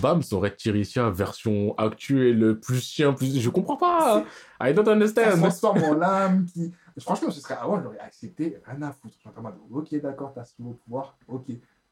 bam, 0.00 0.22
son 0.22 0.40
Red 0.40 0.56
Tirissia 0.56 1.10
version 1.10 1.74
actuelle, 1.76 2.58
plus 2.60 2.80
chien, 2.80 3.12
plus. 3.12 3.38
Je 3.40 3.50
comprends 3.50 3.76
pas. 3.76 4.24
I 4.60 4.72
don't 4.72 4.84
Ça 4.86 4.92
understand. 4.92 5.38
transforme 5.38 5.82
en 5.84 5.94
lame 5.94 6.46
qui. 6.46 6.72
Franchement, 7.00 7.30
ce 7.30 7.40
serait 7.40 7.56
avant, 7.60 7.82
j'aurais 7.82 7.98
accepté, 7.98 8.58
rien 8.64 8.82
à 8.82 8.92
foutre. 8.92 9.16
En 9.36 9.42
mode, 9.42 9.54
ok, 9.72 10.00
d'accord, 10.00 10.32
t'as 10.32 10.44
ce 10.44 10.52
nouveau 10.60 10.74
pouvoir, 10.84 11.16
ok. 11.26 11.46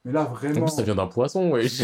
Mais 0.05 0.13
là, 0.13 0.23
En 0.23 0.33
vraiment. 0.33 0.65
plus, 0.67 0.75
ça 0.75 0.83
vient 0.83 0.95
d'un 0.95 1.07
poisson, 1.09 1.51
wesh. 1.53 1.83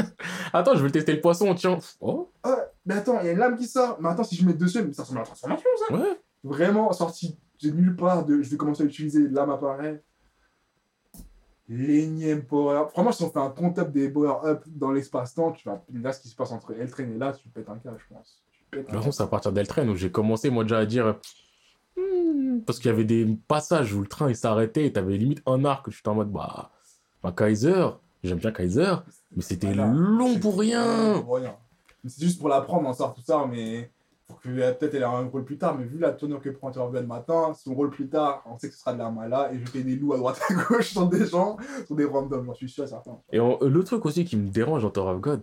Attends, 0.52 0.74
je 0.76 0.82
vais 0.84 0.90
tester 0.90 1.12
le 1.12 1.20
poisson, 1.20 1.54
tiens. 1.54 1.78
Oh, 2.00 2.30
Ouais, 2.44 2.52
mais 2.84 2.94
attends, 2.94 3.18
il 3.20 3.26
y 3.26 3.28
a 3.28 3.32
une 3.32 3.38
lame 3.38 3.56
qui 3.56 3.66
sort. 3.66 3.98
Mais 4.00 4.08
attends, 4.08 4.22
si 4.24 4.36
je 4.36 4.44
mets 4.46 4.52
dessus, 4.54 4.82
mais 4.82 4.92
ça 4.92 5.02
ressemble 5.02 5.18
à 5.18 5.22
la 5.22 5.26
transformation, 5.26 5.68
ça. 5.88 5.94
ouais. 5.94 6.20
Vraiment 6.44 6.92
sorti 6.92 7.36
de 7.62 7.70
nulle 7.70 7.96
part. 7.96 8.24
De... 8.24 8.40
Je 8.42 8.48
vais 8.50 8.56
commencer 8.56 8.82
à 8.84 8.86
utiliser 8.86 9.28
l'âme 9.28 9.50
apparaît. 9.50 10.02
L'énième 11.68 12.42
power-up. 12.44 12.90
Franchement, 12.90 13.12
si 13.12 13.22
on 13.24 13.30
fait 13.30 13.38
un 13.40 13.50
compte-up 13.50 13.90
des 13.90 14.08
power-up 14.08 14.62
dans 14.66 14.92
l'espace-temps, 14.92 15.52
tu 15.52 15.68
vas. 15.68 15.82
Là, 15.92 16.12
ce 16.12 16.20
qui 16.20 16.28
se 16.28 16.36
passe 16.36 16.52
entre 16.52 16.72
Eltrain 16.78 17.04
et 17.04 17.18
là, 17.18 17.32
tu 17.32 17.48
pètes 17.48 17.68
un 17.68 17.76
câble, 17.78 17.98
je 18.08 18.14
pense. 18.14 18.40
De 18.72 18.82
toute 18.82 18.90
façon, 18.90 19.10
c'est 19.12 19.22
à 19.22 19.26
partir 19.26 19.52
d'Eltrain 19.52 19.88
où 19.88 19.96
j'ai 19.96 20.10
commencé, 20.10 20.50
moi, 20.50 20.62
déjà 20.64 20.78
à 20.78 20.86
dire. 20.86 21.16
Hmm, 21.96 22.60
Parce 22.66 22.78
qu'il 22.78 22.90
y 22.90 22.94
avait 22.94 23.04
des 23.04 23.26
passages 23.48 23.92
où 23.94 24.00
le 24.02 24.06
train 24.06 24.28
il 24.28 24.36
s'arrêtait 24.36 24.86
et 24.86 24.92
t'avais 24.92 25.16
limite 25.16 25.42
un 25.46 25.64
arc. 25.64 25.86
Je 25.90 25.96
suis 25.96 26.02
en 26.06 26.14
mode, 26.14 26.30
bah, 26.30 26.70
bah 27.22 27.32
Kaiser, 27.36 27.86
j'aime 28.22 28.38
bien 28.38 28.52
Kaiser, 28.52 28.94
mais 29.34 29.42
c'était 29.42 29.68
Voilà. 29.72 29.86
long 29.92 30.38
pour 30.38 30.58
rien. 30.58 31.20
pour 31.24 31.36
rien. 31.36 31.54
Mais 32.04 32.10
C'est 32.10 32.22
juste 32.24 32.38
pour 32.38 32.48
l'apprendre, 32.48 32.86
on 32.88 32.92
sort 32.92 33.14
tout 33.14 33.22
ça, 33.22 33.44
mais 33.50 33.90
pour 34.26 34.40
que 34.40 34.48
euh, 34.48 34.72
peut-être 34.72 34.94
elle 34.94 35.02
ait 35.02 35.04
un 35.04 35.26
rôle 35.26 35.44
plus 35.44 35.58
tard. 35.58 35.76
Mais 35.78 35.84
vu 35.84 35.98
la 35.98 36.12
tournure 36.12 36.40
que 36.40 36.50
prend 36.50 36.70
le 36.92 37.02
matin, 37.02 37.52
son 37.54 37.74
rôle 37.74 37.90
plus 37.90 38.08
tard, 38.08 38.42
on 38.46 38.58
sait 38.58 38.68
que 38.68 38.74
ce 38.74 38.80
sera 38.80 38.92
de 38.92 38.98
l'armala 38.98 39.52
et 39.52 39.58
jeter 39.58 39.82
des 39.82 39.96
loups 39.96 40.14
à 40.14 40.18
droite 40.18 40.40
à 40.48 40.54
gauche 40.54 40.90
sur 40.92 41.06
des 41.06 41.26
gens, 41.26 41.56
sur 41.86 41.94
des 41.94 42.04
randoms, 42.04 42.44
j'en 42.44 42.54
suis 42.54 42.68
sûr 42.68 42.84
et 42.84 42.88
certain. 42.88 43.18
Et 43.32 43.40
en- 43.40 43.58
le 43.60 43.84
truc 43.84 44.04
aussi 44.06 44.24
qui 44.24 44.36
me 44.36 44.48
dérange 44.48 44.82
dans 44.82 44.90
Tower 44.90 45.12
of 45.12 45.20
God, 45.20 45.42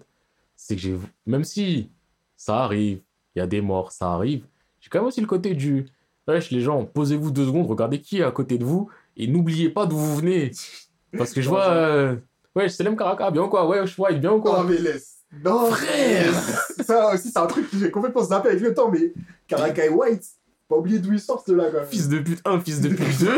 c'est 0.55 0.75
que 0.75 0.81
j'ai. 0.81 0.97
Même 1.25 1.43
si 1.43 1.89
ça 2.35 2.63
arrive, 2.63 3.01
il 3.35 3.39
y 3.39 3.41
a 3.41 3.47
des 3.47 3.61
morts, 3.61 3.91
ça 3.91 4.11
arrive, 4.11 4.45
j'ai 4.79 4.89
quand 4.89 4.99
même 4.99 5.07
aussi 5.07 5.21
le 5.21 5.27
côté 5.27 5.53
du. 5.53 5.85
Wesh, 6.27 6.51
les 6.51 6.61
gens, 6.61 6.85
posez-vous 6.85 7.31
deux 7.31 7.45
secondes, 7.45 7.67
regardez 7.67 7.99
qui 7.99 8.19
est 8.19 8.23
à 8.23 8.31
côté 8.31 8.57
de 8.57 8.63
vous 8.63 8.89
et 9.17 9.27
n'oubliez 9.27 9.69
pas 9.69 9.85
d'où 9.85 9.97
vous 9.97 10.15
venez. 10.15 10.51
Parce 11.17 11.33
que 11.33 11.41
je 11.41 11.49
vois. 11.49 11.67
Euh... 11.69 12.15
Wesh, 12.55 12.71
Selem 12.73 12.95
Karaka, 12.95 13.31
bien 13.31 13.43
ou 13.43 13.49
quoi? 13.49 13.67
Wesh, 13.67 13.97
White, 13.97 14.21
bien 14.21 14.31
ou 14.31 14.35
Non, 14.35 14.41
quoi 14.41 14.63
mais 14.63 14.77
laisse. 14.77 15.22
Non, 15.43 15.71
Frère 15.71 16.33
Ça 16.85 17.13
aussi, 17.13 17.29
c'est 17.29 17.39
un 17.39 17.47
truc 17.47 17.69
que 17.69 17.77
j'ai 17.77 17.89
complètement 17.91 18.23
zappé 18.23 18.49
avec 18.49 18.61
le 18.61 18.73
temps, 18.73 18.91
mais 18.91 19.13
Karakai 19.47 19.89
White, 19.89 20.23
pas 20.67 20.77
oublier 20.77 20.99
d'où 20.99 21.13
il 21.13 21.19
sort 21.19 21.43
ceux-là 21.45 21.65
quand 21.71 21.77
même. 21.79 21.87
Fils 21.87 22.07
de 22.09 22.19
pute 22.19 22.39
1, 22.45 22.59
fils 22.59 22.81
de 22.81 22.89
pute 22.95 23.19
2. 23.19 23.29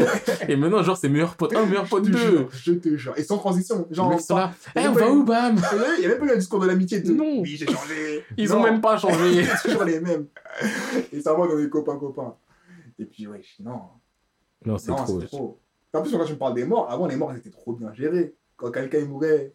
et 0.50 0.56
maintenant, 0.56 0.84
genre, 0.84 0.98
c'est 0.98 1.10
meilleur 1.10 1.36
pote 1.36 1.56
1, 1.56 1.66
meilleur 1.66 1.88
pote 1.88 2.04
te 2.06 2.10
2. 2.10 2.18
jure, 2.18 2.50
je 2.52 2.72
te 2.74 2.96
jure. 2.98 3.14
Et 3.18 3.24
sans 3.24 3.38
transition. 3.38 3.88
Genre, 3.92 4.20
sont 4.20 4.36
là. 4.36 4.52
Eh, 4.76 4.88
on 4.88 4.94
va 4.94 5.10
où, 5.10 5.24
bam? 5.24 5.56
il 5.98 6.04
y 6.04 6.06
a 6.06 6.10
même 6.10 6.20
pas 6.20 6.26
eu 6.26 6.32
un 6.32 6.38
discours 6.38 6.60
de 6.60 6.68
l'amitié 6.68 7.00
de. 7.02 7.14
Non. 7.14 7.42
Oui, 7.42 7.56
j'ai 7.58 7.66
changé. 7.66 8.24
Ils 8.38 8.50
Non. 8.50 8.58
ont 8.58 8.64
même 8.64 8.82
pas 8.82 8.98
changé. 8.98 9.44
C'est 9.62 9.70
toujours 9.70 9.84
les 9.86 10.00
mêmes. 10.00 10.28
Et 11.14 11.22
ça 11.22 11.34
va 11.34 11.48
dans 11.48 11.56
les 11.56 11.70
copains-copains. 11.70 12.36
Et 13.00 13.06
puis, 13.06 13.28
wesh, 13.28 13.58
non. 13.60 13.82
non, 14.66 14.78
c'est 14.78 14.90
non, 14.92 14.96
trop. 14.98 15.20
c'est 15.20 15.28
trop. 15.28 15.60
En 15.94 16.02
plus, 16.02 16.12
quand 16.12 16.26
tu 16.26 16.34
me 16.34 16.38
parles 16.38 16.54
des 16.56 16.66
morts, 16.66 16.90
avant, 16.92 17.08
les 17.08 17.16
morts, 17.16 17.32
elles 17.32 17.40
étaient 17.40 17.50
trop 17.50 17.74
bien 17.74 17.94
gérées. 17.94 18.36
Quand 18.58 18.72
quelqu'un 18.72 19.04
mourait, 19.06 19.54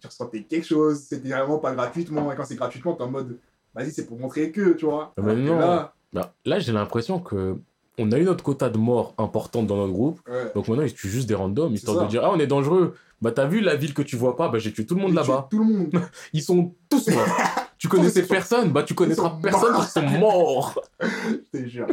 tu 0.00 0.06
ressentais 0.06 0.42
quelque 0.42 0.66
chose. 0.66 1.00
C'était 1.08 1.28
vraiment 1.28 1.58
pas 1.58 1.72
gratuitement. 1.74 2.32
Et 2.32 2.36
quand 2.36 2.44
c'est 2.44 2.56
gratuitement, 2.56 2.94
t'es 2.94 3.02
en 3.04 3.10
mode, 3.10 3.38
vas-y, 3.74 3.90
c'est 3.90 4.06
pour 4.06 4.18
montrer 4.18 4.50
que, 4.50 4.72
tu 4.72 4.84
vois. 4.86 5.12
Ah, 5.16 5.22
mais 5.22 5.32
Alors 5.32 5.44
que 5.44 5.48
non. 5.50 5.58
Là, 5.58 5.94
Bah, 6.12 6.34
là, 6.44 6.58
j'ai 6.58 6.72
l'impression 6.72 7.20
que 7.20 7.56
on 7.98 8.10
a 8.12 8.18
eu 8.18 8.24
notre 8.24 8.42
quota 8.42 8.70
de 8.70 8.78
morts 8.78 9.14
importante 9.18 9.66
dans 9.66 9.76
notre 9.76 9.92
groupe. 9.92 10.20
ouais. 10.28 10.50
Donc 10.54 10.68
maintenant, 10.68 10.84
ils 10.84 10.94
tuent 10.94 11.08
juste 11.10 11.28
des 11.28 11.34
randoms, 11.34 11.72
histoire 11.72 11.98
ça. 11.98 12.04
de 12.04 12.08
dire 12.08 12.22
Ah, 12.24 12.30
on 12.32 12.38
est 12.40 12.46
dangereux. 12.46 12.94
Bah, 13.20 13.30
t'as 13.32 13.46
vu 13.46 13.60
la 13.60 13.76
ville 13.76 13.92
que 13.92 14.00
tu 14.02 14.16
vois 14.16 14.34
pas? 14.36 14.48
Bah, 14.48 14.58
j'ai 14.58 14.72
tué 14.72 14.86
tout 14.86 14.94
le 14.94 15.02
monde 15.02 15.12
là-bas. 15.14 15.48
Tout 15.50 15.58
le 15.58 15.64
monde. 15.64 15.90
Ils 16.32 16.42
sont 16.42 16.74
tous 16.88 17.08
morts. 17.08 17.26
tu 17.78 17.88
connaissais 17.88 18.22
personne? 18.22 18.70
Bah, 18.72 18.82
tu 18.82 18.94
connaîtras 18.94 19.38
personne 19.42 19.72
parce 19.74 19.92
qu'ils 19.92 20.02
sont 20.02 20.18
morts. 20.18 20.80
Je 21.00 21.58
te 21.58 21.66
jure. 21.68 21.86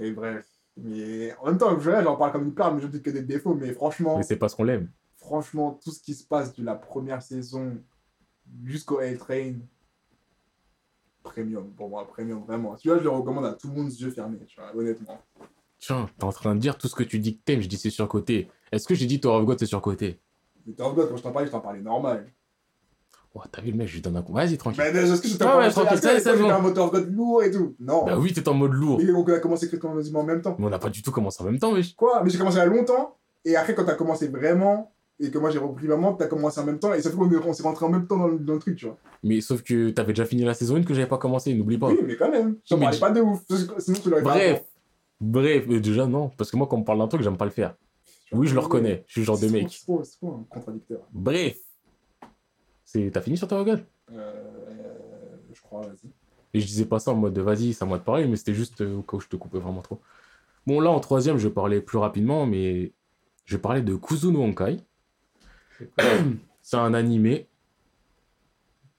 Et 0.00 0.10
bref. 0.12 0.46
Mais 0.78 1.34
en 1.40 1.46
même 1.46 1.58
temps, 1.58 1.78
je 1.78 1.90
j'en 1.90 2.16
parle 2.16 2.32
comme 2.32 2.44
une 2.44 2.54
perle, 2.54 2.74
mais 2.76 2.82
je 2.82 2.86
dis 2.88 3.00
que 3.00 3.08
des 3.10 3.22
défauts. 3.22 3.54
Mais 3.54 3.72
franchement, 3.72 4.18
Mais 4.18 4.22
c'est 4.22 4.36
parce 4.36 4.54
qu'on 4.54 4.64
l'aime. 4.64 4.88
Franchement, 5.26 5.78
tout 5.82 5.90
ce 5.90 6.00
qui 6.00 6.14
se 6.14 6.24
passe 6.24 6.54
de 6.54 6.64
la 6.64 6.74
première 6.76 7.20
saison 7.20 7.76
jusqu'au 8.64 9.00
L-Train, 9.00 9.54
premium 11.22 11.70
pour 11.76 11.88
moi, 11.88 12.06
premium 12.06 12.44
vraiment. 12.44 12.76
Tu 12.76 12.88
vois, 12.88 12.98
je 12.98 13.02
le 13.04 13.10
recommande 13.10 13.44
à 13.46 13.52
tout 13.52 13.68
le 13.68 13.74
monde, 13.74 13.92
yeux 13.92 14.10
fermés, 14.10 14.38
tu 14.46 14.60
vois, 14.60 14.74
honnêtement. 14.74 15.18
Tiens, 15.78 16.08
t'es 16.16 16.24
en 16.24 16.32
train 16.32 16.54
de 16.54 16.60
dire 16.60 16.78
tout 16.78 16.88
ce 16.88 16.94
que 16.94 17.02
tu 17.02 17.18
dis 17.18 17.36
que 17.36 17.42
t'aimes, 17.44 17.60
je 17.60 17.68
dis 17.68 17.76
c'est 17.76 17.90
surcoté. 17.90 18.48
Est-ce 18.72 18.86
que 18.86 18.94
j'ai 18.94 19.06
dit 19.06 19.20
Tower 19.20 19.40
of 19.40 19.44
God 19.44 19.58
c'est 19.58 19.66
surcoté 19.66 20.20
Mais 20.66 20.72
Tower 20.72 20.90
of 20.90 20.94
God, 20.94 21.08
quand 21.10 21.16
je 21.16 21.22
t'en 21.22 21.32
parlais, 21.32 21.46
je 21.48 21.52
t'en 21.52 21.60
parlais 21.60 21.80
normal. 21.80 22.32
Oh, 23.34 23.42
t'as 23.52 23.60
vu 23.60 23.70
le 23.72 23.76
mec, 23.76 23.88
je 23.88 23.94
lui 23.94 24.00
donne 24.00 24.16
un 24.16 24.22
coup. 24.22 24.32
Vas-y, 24.32 24.56
tranquille. 24.56 24.82
Mais 24.82 24.98
est-ce 24.98 25.20
que 25.20 25.28
je 25.28 25.36
t'ai 25.36 25.44
ouais, 25.44 25.68
que- 25.68 25.72
tranquille, 25.72 25.98
ça, 25.98 26.18
c'est 26.20 26.38
bon. 26.38 26.48
un 26.48 26.58
moteur 26.58 26.90
God 26.90 27.12
lourd 27.12 27.42
et 27.42 27.50
tout 27.50 27.76
Non. 27.78 28.06
Bah 28.06 28.18
oui, 28.18 28.32
t'es 28.32 28.48
en 28.48 28.54
mode 28.54 28.72
lourd. 28.72 28.98
Mais 28.98 29.12
on 29.12 29.24
a 29.26 29.38
commencé 29.40 29.68
quasiment 29.68 30.20
en 30.20 30.24
même 30.24 30.40
temps. 30.40 30.56
Mais 30.58 30.66
on 30.66 30.70
n'a 30.70 30.78
pas 30.78 30.88
du 30.88 31.02
tout 31.02 31.10
commencé 31.10 31.42
en 31.42 31.46
même 31.46 31.58
temps, 31.58 31.72
wesh. 31.74 31.94
Quoi 31.96 32.22
Mais 32.22 32.30
j'ai 32.30 32.38
commencé 32.38 32.56
il 32.56 32.60
y 32.60 32.62
a 32.62 32.66
longtemps. 32.66 33.18
Et 33.44 33.54
après, 33.56 33.74
quand 33.74 33.84
t'as 33.84 33.94
commencé 33.94 34.28
vraiment, 34.28 34.95
et 35.18 35.30
que 35.30 35.38
moi 35.38 35.50
j'ai 35.50 35.58
repris 35.58 35.86
vraiment, 35.86 36.14
t'as 36.14 36.26
commencé 36.26 36.60
en 36.60 36.64
même 36.64 36.78
temps. 36.78 36.92
Et 36.94 37.00
ça 37.00 37.10
fait 37.10 37.16
qu'on 37.16 37.30
est- 37.30 37.36
on 37.36 37.52
s'est 37.52 37.62
rentré 37.62 37.86
en 37.86 37.90
même 37.90 38.06
temps 38.06 38.18
dans 38.18 38.28
le, 38.28 38.38
dans 38.38 38.54
le 38.54 38.58
truc, 38.58 38.76
tu 38.76 38.86
vois. 38.86 38.98
Mais 39.22 39.40
sauf 39.40 39.62
que 39.62 39.90
t'avais 39.90 40.12
déjà 40.12 40.24
fini 40.26 40.42
la 40.44 40.54
saison 40.54 40.76
1 40.76 40.82
que 40.84 40.94
j'avais 40.94 41.06
pas 41.08 41.18
commencé, 41.18 41.54
n'oublie 41.54 41.78
pas. 41.78 41.88
Oui, 41.88 41.98
mais 42.04 42.16
quand 42.16 42.30
même. 42.30 42.56
Je 42.64 42.70
t'en 42.70 42.76
Mais 42.78 42.84
parlais 42.86 42.98
pas 43.00 43.10
de 43.10 43.20
ouf. 43.20 43.42
Sinon, 43.78 43.98
tu 44.02 44.10
l'aurais 44.10 44.22
Bref, 44.22 44.64
bref, 45.20 45.64
mais 45.68 45.80
déjà 45.80 46.06
non, 46.06 46.30
parce 46.36 46.50
que 46.50 46.56
moi 46.56 46.66
quand 46.66 46.76
on 46.76 46.80
me 46.80 46.84
parle 46.84 46.98
d'un 46.98 47.08
truc, 47.08 47.22
j'aime 47.22 47.36
pas 47.36 47.44
le 47.46 47.50
faire. 47.50 47.74
Oui, 48.32 48.46
je 48.48 48.54
le 48.54 48.60
reconnais, 48.60 49.04
je 49.06 49.12
suis 49.12 49.20
le 49.20 49.26
genre 49.26 49.38
de 49.38 49.48
mec. 49.48 49.68
C'est 49.70 49.84
trop 49.86 50.02
un 50.32 50.44
contradicteur. 50.50 51.00
Bref, 51.12 51.56
t'as 53.12 53.20
fini 53.20 53.36
sur 53.36 53.50
of 53.52 53.64
God 53.64 53.84
Euh, 54.12 54.32
je 55.52 55.60
crois, 55.60 55.82
vas-y. 55.82 56.10
Et 56.54 56.60
je 56.60 56.66
disais 56.66 56.86
pas 56.86 56.98
ça 56.98 57.10
en 57.10 57.16
mode 57.16 57.38
vas-y, 57.38 57.76
à 57.80 57.84
moi 57.84 57.98
de 57.98 58.02
parler, 58.02 58.26
mais 58.26 58.36
c'était 58.36 58.54
juste 58.54 58.80
euh, 58.80 58.96
au 58.96 59.02
cas 59.02 59.16
où 59.16 59.20
je 59.20 59.28
te 59.28 59.36
coupais 59.36 59.58
vraiment 59.58 59.82
trop. 59.82 60.00
Bon, 60.66 60.80
là 60.80 60.90
en 60.90 61.00
troisième, 61.00 61.38
je 61.38 61.48
parler 61.48 61.80
plus 61.80 61.98
rapidement, 61.98 62.46
mais 62.46 62.92
je 63.44 63.56
parler 63.56 63.82
de 63.82 63.94
Kuzuno 63.94 64.40
Honkai. 64.42 64.78
C'est 66.62 66.76
un 66.76 66.94
animé 66.94 67.48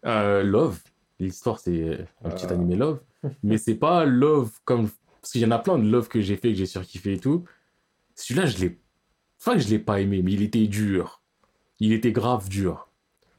euh, 0.06 0.44
Love. 0.44 0.82
L'histoire, 1.20 1.60
c'est 1.60 2.06
un 2.24 2.30
petit 2.30 2.46
Euh. 2.46 2.50
animé 2.54 2.76
Love. 2.76 3.02
mais 3.44 3.58
c'est 3.58 3.76
pas 3.76 4.06
Love 4.06 4.52
comme. 4.66 4.90
Parce 5.22 5.32
qu'il 5.32 5.42
y 5.42 5.46
en 5.46 5.52
a 5.52 5.60
plein 5.60 5.78
de 5.80 5.90
Love 5.90 6.08
que 6.08 6.22
j'ai 6.22 6.38
fait, 6.38 6.50
que 6.52 6.58
j'ai 6.58 6.66
surkiffé 6.66 7.14
et 7.14 7.20
tout. 7.20 7.44
Celui-là, 8.16 8.46
je 8.46 8.58
l'ai. 8.60 8.80
Que 9.44 9.58
je 9.60 9.68
l'ai 9.70 9.80
pas 9.80 10.02
aimé, 10.02 10.22
mais 10.24 10.34
il 10.34 10.42
était 10.42 10.66
dur. 10.68 11.22
Il 11.80 11.94
était 11.94 12.12
grave 12.12 12.50
dur. 12.50 12.90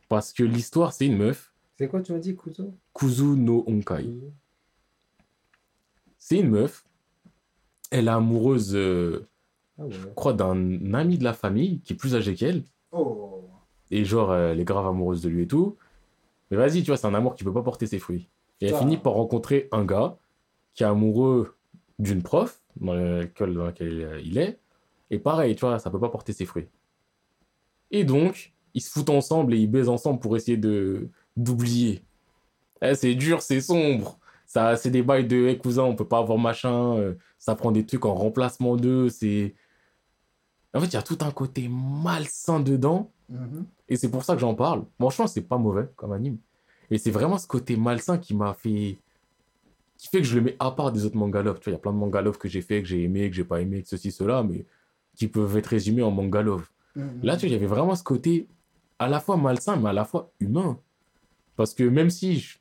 Parce 0.08 0.32
que 0.32 0.42
l'histoire, 0.42 0.92
c'est 0.92 1.06
une 1.06 1.16
meuf, 1.18 1.52
C'est 1.76 1.88
quoi, 1.88 2.00
tu 2.02 2.12
m'as 2.12 2.18
dit, 2.18 2.34
Kuzo? 2.36 2.74
Kuzuno 2.94 3.64
Honkai. 3.66 4.08
C'est 6.18 6.38
une 6.38 6.50
meuf. 6.50 6.84
Elle 7.90 8.06
est 8.08 8.10
amoureuse, 8.10 8.74
euh, 8.74 9.26
Ah 9.78 9.84
ouais. 9.84 9.92
je 9.92 10.06
crois, 10.08 10.32
d'un 10.34 10.94
ami 10.94 11.18
de 11.18 11.24
la 11.24 11.32
famille 11.34 11.80
qui 11.80 11.92
est 11.92 11.96
plus 11.96 12.14
âgé 12.14 12.34
qu'elle. 12.34 12.64
Oh. 12.92 13.44
Et 13.90 14.04
genre, 14.04 14.30
euh, 14.30 14.52
elle 14.52 14.60
est 14.60 14.64
grave 14.64 14.86
amoureuse 14.86 15.22
de 15.22 15.28
lui 15.28 15.42
et 15.42 15.46
tout. 15.46 15.76
Mais 16.50 16.56
vas-y, 16.56 16.82
tu 16.82 16.86
vois, 16.90 16.96
c'est 16.96 17.06
un 17.06 17.14
amour 17.14 17.34
qui 17.34 17.44
peut 17.44 17.52
pas 17.52 17.62
porter 17.62 17.86
ses 17.86 17.98
fruits. 17.98 18.28
Et 18.60 18.66
elle 18.66 18.74
finit 18.74 18.96
par 18.96 19.12
rencontrer 19.12 19.68
un 19.70 19.84
gars 19.84 20.16
qui 20.74 20.82
est 20.82 20.86
amoureux 20.86 21.56
d'une 21.98 22.22
prof 22.22 22.60
dans 22.80 22.94
l'école 22.94 23.54
dans 23.54 23.64
laquelle 23.64 24.02
euh, 24.02 24.20
il 24.24 24.38
est. 24.38 24.58
Et 25.10 25.18
pareil, 25.18 25.54
tu 25.54 25.60
vois, 25.60 25.78
ça 25.78 25.90
peut 25.90 26.00
pas 26.00 26.08
porter 26.08 26.32
ses 26.32 26.44
fruits. 26.44 26.68
Et 27.90 28.04
donc, 28.04 28.52
ils 28.74 28.80
se 28.80 28.90
foutent 28.90 29.10
ensemble 29.10 29.54
et 29.54 29.58
ils 29.58 29.70
baisent 29.70 29.88
ensemble 29.88 30.20
pour 30.20 30.36
essayer 30.36 30.56
de 30.56 31.08
d'oublier. 31.36 32.02
Eh, 32.82 32.94
c'est 32.94 33.14
dur, 33.14 33.42
c'est 33.42 33.60
sombre. 33.60 34.18
Ça, 34.46 34.76
c'est 34.76 34.90
des 34.90 35.02
bails 35.02 35.26
de 35.26 35.48
hey, 35.48 35.58
cousin, 35.58 35.84
on 35.84 35.94
peut 35.94 36.06
pas 36.08 36.18
avoir 36.18 36.38
machin. 36.38 36.96
euh, 36.96 37.14
ça 37.38 37.54
prend 37.54 37.70
des 37.70 37.86
trucs 37.86 38.04
en 38.04 38.14
remplacement 38.14 38.76
d'eux. 38.76 39.08
C'est. 39.08 39.54
En 40.78 40.80
fait, 40.80 40.86
il 40.88 40.94
y 40.94 40.96
a 40.96 41.02
tout 41.02 41.18
un 41.22 41.30
côté 41.30 41.68
malsain 41.68 42.60
dedans. 42.60 43.10
Mhm. 43.28 43.66
Et 43.88 43.96
c'est 43.96 44.10
pour 44.10 44.24
ça 44.24 44.34
que 44.34 44.40
j'en 44.40 44.54
parle. 44.54 44.84
Franchement, 44.98 45.26
c'est 45.26 45.42
pas 45.42 45.58
mauvais 45.58 45.88
comme 45.96 46.12
anime. 46.12 46.38
Et 46.90 46.98
c'est 46.98 47.10
vraiment 47.10 47.36
ce 47.38 47.46
côté 47.46 47.76
malsain 47.76 48.18
qui 48.18 48.34
m'a 48.34 48.54
fait. 48.54 48.98
qui 49.96 50.08
fait 50.08 50.18
que 50.18 50.24
je 50.24 50.36
le 50.36 50.42
mets 50.42 50.56
à 50.60 50.70
part 50.70 50.92
des 50.92 51.04
autres 51.04 51.16
manga 51.16 51.42
love. 51.42 51.58
Tu 51.58 51.64
vois, 51.64 51.72
il 51.72 51.74
y 51.74 51.78
a 51.78 51.80
plein 51.80 51.92
de 51.92 51.98
manga 51.98 52.20
love 52.22 52.38
que 52.38 52.48
j'ai 52.48 52.62
fait, 52.62 52.80
que 52.82 52.88
j'ai 52.88 53.02
aimé, 53.02 53.28
que 53.28 53.34
j'ai 53.34 53.44
pas 53.44 53.60
aimé, 53.60 53.82
que 53.82 53.88
ceci, 53.88 54.12
cela, 54.12 54.44
mais 54.44 54.64
qui 55.16 55.26
peuvent 55.26 55.56
être 55.56 55.66
résumés 55.66 56.02
en 56.02 56.12
manga 56.12 56.40
love. 56.42 56.68
Mhm. 56.94 57.20
Là, 57.24 57.36
tu 57.36 57.40
vois, 57.40 57.48
il 57.48 57.52
y 57.52 57.56
avait 57.56 57.66
vraiment 57.66 57.96
ce 57.96 58.04
côté 58.04 58.46
à 59.00 59.08
la 59.08 59.18
fois 59.18 59.36
malsain, 59.36 59.76
mais 59.76 59.88
à 59.88 59.92
la 59.92 60.04
fois 60.04 60.30
humain. 60.38 60.78
Parce 61.56 61.74
que 61.74 61.82
même 61.82 62.10
si 62.10 62.38
je, 62.38 62.58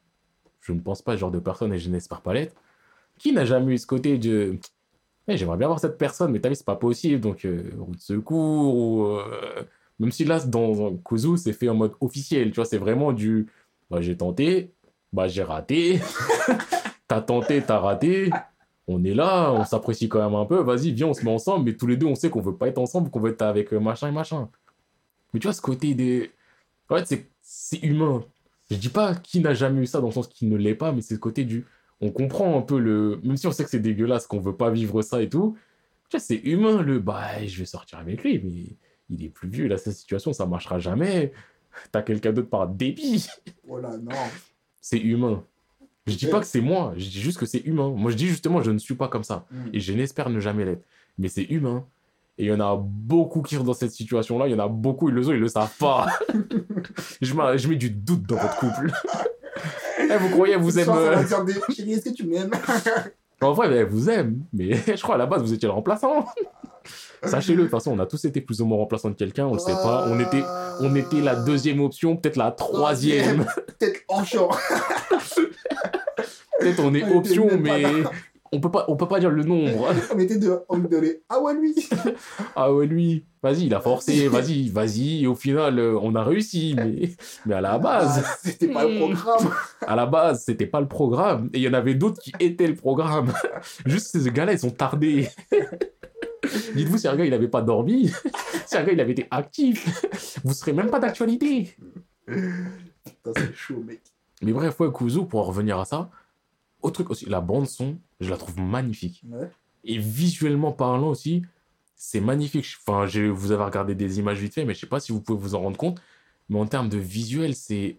je 0.61 0.73
ne 0.73 0.79
pense 0.79 1.03
pas 1.03 1.13
ce 1.13 1.19
genre 1.19 1.31
de 1.31 1.39
personne 1.39 1.71
et 1.73 1.77
je 1.77 1.89
n'espère 1.89 2.21
pas 2.21 2.33
l'être, 2.33 2.55
qui 3.19 3.31
n'a 3.31 3.45
jamais 3.45 3.75
eu 3.75 3.77
ce 3.77 3.87
côté 3.87 4.17
de. 4.17 4.57
J'aimerais 5.27 5.57
bien 5.57 5.67
voir 5.67 5.79
cette 5.79 5.97
personne, 5.97 6.31
mais 6.31 6.39
t'as 6.39 6.49
vu, 6.49 6.55
c'est 6.55 6.65
pas 6.65 6.75
possible, 6.77 7.19
donc 7.19 7.43
euh, 7.45 7.69
route 7.79 7.97
de 7.97 8.01
secours, 8.01 8.75
ou. 8.75 9.05
euh, 9.07 9.63
Même 9.99 10.11
si 10.11 10.23
là, 10.23 10.39
dans 10.39 10.95
Kuzu, 10.97 11.37
c'est 11.37 11.51
fait 11.53 11.67
en 11.69 11.75
mode 11.75 11.93
officiel, 11.99 12.51
tu 12.51 12.55
vois, 12.55 12.65
c'est 12.65 12.77
vraiment 12.77 13.11
du. 13.11 13.47
Bah, 13.89 13.99
j'ai 14.01 14.15
tenté, 14.17 14.73
bah, 15.13 15.27
j'ai 15.27 15.43
raté, 15.43 15.99
t'as 17.07 17.21
tenté, 17.21 17.61
t'as 17.61 17.79
raté, 17.79 18.31
on 18.87 19.03
est 19.03 19.13
là, 19.13 19.51
on 19.53 19.65
s'apprécie 19.65 20.09
quand 20.09 20.23
même 20.23 20.35
un 20.35 20.45
peu, 20.45 20.57
vas-y, 20.61 20.91
viens, 20.93 21.07
on 21.07 21.13
se 21.13 21.23
met 21.25 21.31
ensemble, 21.31 21.65
mais 21.65 21.75
tous 21.77 21.87
les 21.87 21.97
deux, 21.97 22.05
on 22.07 22.15
sait 22.15 22.29
qu'on 22.29 22.41
veut 22.41 22.55
pas 22.57 22.67
être 22.69 22.77
ensemble, 22.79 23.09
qu'on 23.11 23.19
veut 23.19 23.31
être 23.31 23.41
avec 23.43 23.73
euh, 23.73 23.79
machin 23.79 24.09
et 24.09 24.11
machin. 24.11 24.49
Mais 25.33 25.39
tu 25.39 25.47
vois, 25.47 25.53
ce 25.53 25.61
côté 25.61 25.93
des. 25.93 26.31
En 26.89 26.97
fait, 26.97 27.29
c'est- 27.41 27.79
humain. 27.83 28.23
Je 28.71 28.75
dis 28.77 28.89
pas 28.89 29.15
qui 29.15 29.39
n'a 29.41 29.53
jamais 29.53 29.81
eu 29.81 29.85
ça 29.87 30.01
dans 30.01 30.07
le 30.07 30.13
sens 30.13 30.27
qu'il 30.27 30.49
ne 30.49 30.57
l'est 30.57 30.75
pas, 30.75 30.91
mais 30.93 31.01
c'est 31.01 31.15
le 31.15 31.19
côté 31.19 31.45
du. 31.45 31.65
On 32.01 32.11
comprend 32.11 32.57
un 32.57 32.61
peu 32.61 32.79
le. 32.79 33.19
Même 33.23 33.37
si 33.37 33.47
on 33.47 33.51
sait 33.51 33.63
que 33.63 33.69
c'est 33.69 33.79
dégueulasse, 33.79 34.27
qu'on 34.27 34.39
veut 34.39 34.55
pas 34.55 34.69
vivre 34.69 35.01
ça 35.01 35.21
et 35.21 35.29
tout. 35.29 35.57
Tu 36.09 36.17
vois, 36.17 36.19
c'est 36.19 36.41
humain 36.43 36.81
le. 36.81 36.99
Bah, 36.99 37.45
je 37.45 37.57
vais 37.59 37.65
sortir 37.65 37.99
avec 37.99 38.23
lui, 38.23 38.39
mais 38.43 38.77
il 39.09 39.25
est 39.25 39.29
plus 39.29 39.49
vieux, 39.49 39.67
là, 39.67 39.77
cette 39.77 39.95
situation, 39.95 40.33
ça 40.33 40.45
marchera 40.45 40.79
jamais. 40.79 41.31
T'as 41.91 42.01
quelqu'un 42.01 42.33
d'autre 42.33 42.49
par 42.49 42.67
débit. 42.67 43.27
Voilà, 43.67 43.97
non. 43.97 44.11
C'est 44.81 44.99
humain. 44.99 45.43
Je 46.05 46.15
dis 46.15 46.27
pas 46.27 46.39
que 46.39 46.45
c'est 46.45 46.61
moi, 46.61 46.93
je 46.95 47.09
dis 47.09 47.19
juste 47.19 47.37
que 47.37 47.45
c'est 47.45 47.65
humain. 47.65 47.89
Moi, 47.89 48.11
je 48.11 48.15
dis 48.15 48.27
justement, 48.27 48.61
je 48.61 48.71
ne 48.71 48.77
suis 48.77 48.95
pas 48.95 49.09
comme 49.09 49.25
ça. 49.25 49.45
Mm. 49.51 49.69
Et 49.73 49.79
je 49.81 49.93
n'espère 49.93 50.29
ne 50.29 50.39
jamais 50.39 50.63
l'être. 50.63 50.85
Mais 51.17 51.27
c'est 51.27 51.43
humain. 51.43 51.85
Et 52.37 52.45
il 52.45 52.47
y 52.47 52.53
en 52.53 52.59
a 52.59 52.77
beaucoup 52.77 53.41
qui 53.41 53.55
sont 53.55 53.63
dans 53.63 53.73
cette 53.73 53.91
situation-là. 53.91 54.47
Il 54.47 54.51
y 54.51 54.55
en 54.55 54.63
a 54.63 54.67
beaucoup, 54.67 55.09
ils 55.09 55.15
le 55.15 55.23
sont, 55.23 55.33
ils 55.33 55.39
le 55.39 55.47
savent 55.47 55.75
pas. 55.77 56.07
je, 57.21 57.33
mets, 57.33 57.57
je 57.57 57.67
mets 57.67 57.75
du 57.75 57.89
doute 57.89 58.23
dans 58.23 58.37
votre 58.37 58.57
couple. 58.57 58.91
Eh, 60.09 60.17
vous 60.17 60.29
croyez, 60.29 60.53
elle 60.55 60.61
vous 60.61 60.79
aime. 60.79 60.89
euh, 60.89 61.15
va 61.15 61.23
dire 61.23 61.43
des 61.45 61.53
chérie, 61.75 61.93
est-ce 61.93 62.09
que 62.09 62.13
tu 62.15 62.25
m'aimes? 62.25 62.51
En 63.39 63.53
vrai, 63.53 63.71
elle 63.71 63.85
vous 63.85 64.09
aime. 64.09 64.41
Mais 64.51 64.71
je 64.87 65.01
crois 65.01 65.13
à 65.13 65.17
la 65.19 65.27
base, 65.27 65.43
vous 65.43 65.53
étiez 65.53 65.67
le 65.67 65.73
remplaçant. 65.73 66.25
Sachez-le, 67.23 67.57
de 67.59 67.61
toute 67.63 67.71
façon, 67.71 67.91
on 67.91 67.99
a 67.99 68.05
tous 68.07 68.25
été 68.25 68.41
plus 68.41 68.61
ou 68.61 68.65
moins 68.65 68.77
remplaçants 68.77 69.09
de 69.09 69.15
quelqu'un, 69.15 69.45
on 69.45 69.53
le 69.53 69.59
sait 69.59 69.73
pas. 69.73 70.05
On 70.07 70.19
était, 70.19 70.43
on 70.79 70.95
était 70.95 71.21
la 71.21 71.35
deuxième 71.35 71.79
option, 71.81 72.15
peut-être 72.15 72.37
la 72.37 72.51
troisième. 72.51 73.45
Peut-être 73.79 74.01
en. 74.07 74.23
Peut-être 76.59 76.79
on 76.79 76.93
est 76.93 77.03
option, 77.03 77.49
mais. 77.59 77.83
On 78.51 78.59
peut 78.59 78.71
pas, 78.71 78.85
on 78.87 78.95
peut 78.95 79.07
pas 79.07 79.19
dire 79.19 79.29
le 79.29 79.43
nombre. 79.43 79.87
On 80.13 80.19
était 80.19 80.37
deux. 80.37 80.59
On 80.69 80.77
lui 80.77 80.87
donnait 80.87 81.21
Ah 81.29 81.39
ouais, 81.41 81.53
lui 81.53 81.75
Ah 82.55 82.73
ouais, 82.73 82.85
lui, 82.87 83.25
vas-y, 83.43 83.65
il 83.65 83.73
a 83.73 83.79
forcé, 83.81 84.27
vas-y, 84.29 84.69
vas-y. 84.69 85.23
Et 85.23 85.27
au 85.27 85.35
final, 85.35 85.77
euh, 85.79 85.97
on 86.01 86.15
a 86.15 86.23
réussi, 86.23 86.75
mais, 86.75 87.11
mais 87.45 87.55
à 87.55 87.61
la 87.61 87.77
base, 87.77 88.23
Ah, 88.25 88.35
C'était 88.43 88.67
pas 88.67 88.85
le 88.85 88.93
Mm. 88.95 88.97
programme. 88.99 89.53
à 89.85 89.95
la 89.95 90.05
base, 90.05 90.43
c'était 90.45 90.65
pas 90.67 90.81
le 90.81 90.87
programme. 90.87 91.49
Et 91.53 91.57
il 91.59 91.63
y 91.63 91.67
en 91.69 91.73
avait 91.73 91.95
d'autres 91.95 92.21
qui 92.21 92.31
étaient 92.39 92.67
le 92.67 92.75
programme. 92.75 93.31
Juste 93.85 94.17
ces 94.17 94.31
gars-là, 94.31 94.53
ils 94.53 94.59
sont 94.59 94.71
tardés. 94.71 95.29
Dites-vous, 96.75 96.97
si 96.97 97.07
un 97.07 97.15
gars, 97.15 97.25
il 97.25 97.33
avait 97.33 97.47
pas 97.47 97.61
dormi, 97.61 98.11
si 98.65 98.77
un 98.77 98.83
gars, 98.83 98.91
il 98.93 99.01
avait 99.01 99.11
été 99.11 99.27
actif, 99.31 100.05
vous 100.43 100.53
serez 100.53 100.71
même 100.73 100.89
pas 100.89 100.99
d'actualité. 100.99 101.75
Putain, 102.25 103.31
c'est 103.35 103.53
chaud, 103.55 103.83
mec. 103.85 104.01
Mais 104.41 104.51
bref, 104.53 104.79
ouais, 104.79 104.91
Kuzu, 104.93 105.25
pour 105.25 105.39
en 105.41 105.43
revenir 105.43 105.79
à 105.79 105.85
ça, 105.85 106.09
autre 106.87 106.95
truc 106.95 107.09
aussi, 107.11 107.25
la 107.25 107.41
bande-son, 107.41 107.97
je 108.19 108.29
la 108.29 108.37
trouve 108.37 108.59
magnifique. 108.59 109.23
Ouais. 109.29 109.49
Et 109.83 109.97
visuellement 109.97 110.71
parlant 110.71 111.09
aussi, 111.09 111.43
c'est 111.95 112.21
magnifique. 112.21 112.65
Enfin, 112.85 113.07
je, 113.07 113.23
vous 113.23 113.51
avez 113.51 113.63
regardé 113.63 113.95
des 113.95 114.19
images 114.19 114.39
vite 114.39 114.53
fait, 114.53 114.65
mais 114.65 114.73
je 114.73 114.79
sais 114.79 114.87
pas 114.87 114.99
si 114.99 115.11
vous 115.11 115.21
pouvez 115.21 115.39
vous 115.39 115.55
en 115.55 115.61
rendre 115.61 115.77
compte. 115.77 116.01
Mais 116.49 116.59
en 116.59 116.65
termes 116.65 116.89
de 116.89 116.97
visuel, 116.97 117.55
c'est 117.55 117.97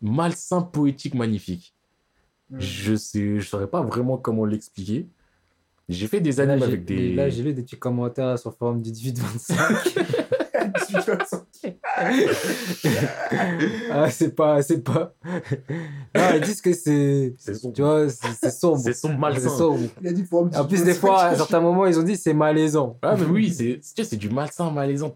malsain, 0.00 0.62
poétique, 0.62 1.14
magnifique. 1.14 1.74
Mm. 2.50 2.60
Je 2.60 2.94
sais, 2.96 3.40
je 3.40 3.48
saurais 3.48 3.68
pas 3.68 3.82
vraiment 3.82 4.16
comment 4.16 4.44
l'expliquer. 4.44 5.06
J'ai 5.88 6.06
fait 6.06 6.20
des 6.20 6.40
animes 6.40 6.62
avec 6.62 6.84
des. 6.84 7.14
là, 7.14 7.28
j'ai 7.28 7.42
lu 7.42 7.52
des 7.52 7.62
petits 7.62 7.78
commentaires 7.78 8.38
sur 8.38 8.50
le 8.50 8.56
forum 8.56 8.80
du 8.80 8.90
18-25. 8.90 10.16
ah, 13.90 14.10
c'est 14.10 14.34
pas. 14.34 14.62
C'est 14.62 14.82
pas. 14.82 15.14
Non, 16.14 16.22
ils 16.34 16.40
disent 16.42 16.60
que 16.60 16.72
c'est. 16.72 17.34
C'est 17.38 17.54
sombre. 17.54 17.74
Tu 17.74 17.82
vois, 17.82 18.08
c'est 18.08 18.50
sombre. 18.50 18.78
C'est 18.78 18.92
sombre, 18.92 19.14
C'est 19.14 19.20
malsain. 19.20 19.48
sombre. 19.48 19.88
Il 20.00 20.08
a 20.08 20.12
dit 20.12 20.22
pour 20.24 20.44
un 20.44 20.48
petit 20.48 20.58
En 20.58 20.66
plus, 20.66 20.84
des 20.84 20.94
fois, 20.94 21.22
à 21.24 21.36
certains 21.36 21.60
moments, 21.60 21.86
ils 21.86 21.98
ont 21.98 22.02
dit 22.02 22.16
c'est 22.16 22.34
malaisant. 22.34 22.98
Ah, 23.02 23.16
mais 23.16 23.26
oui, 23.26 23.52
c'est 23.52 23.80
tu 23.80 24.02
sais, 24.02 24.04
c'est 24.04 24.16
du 24.16 24.28
malsain, 24.30 24.70
malaisant. 24.70 25.12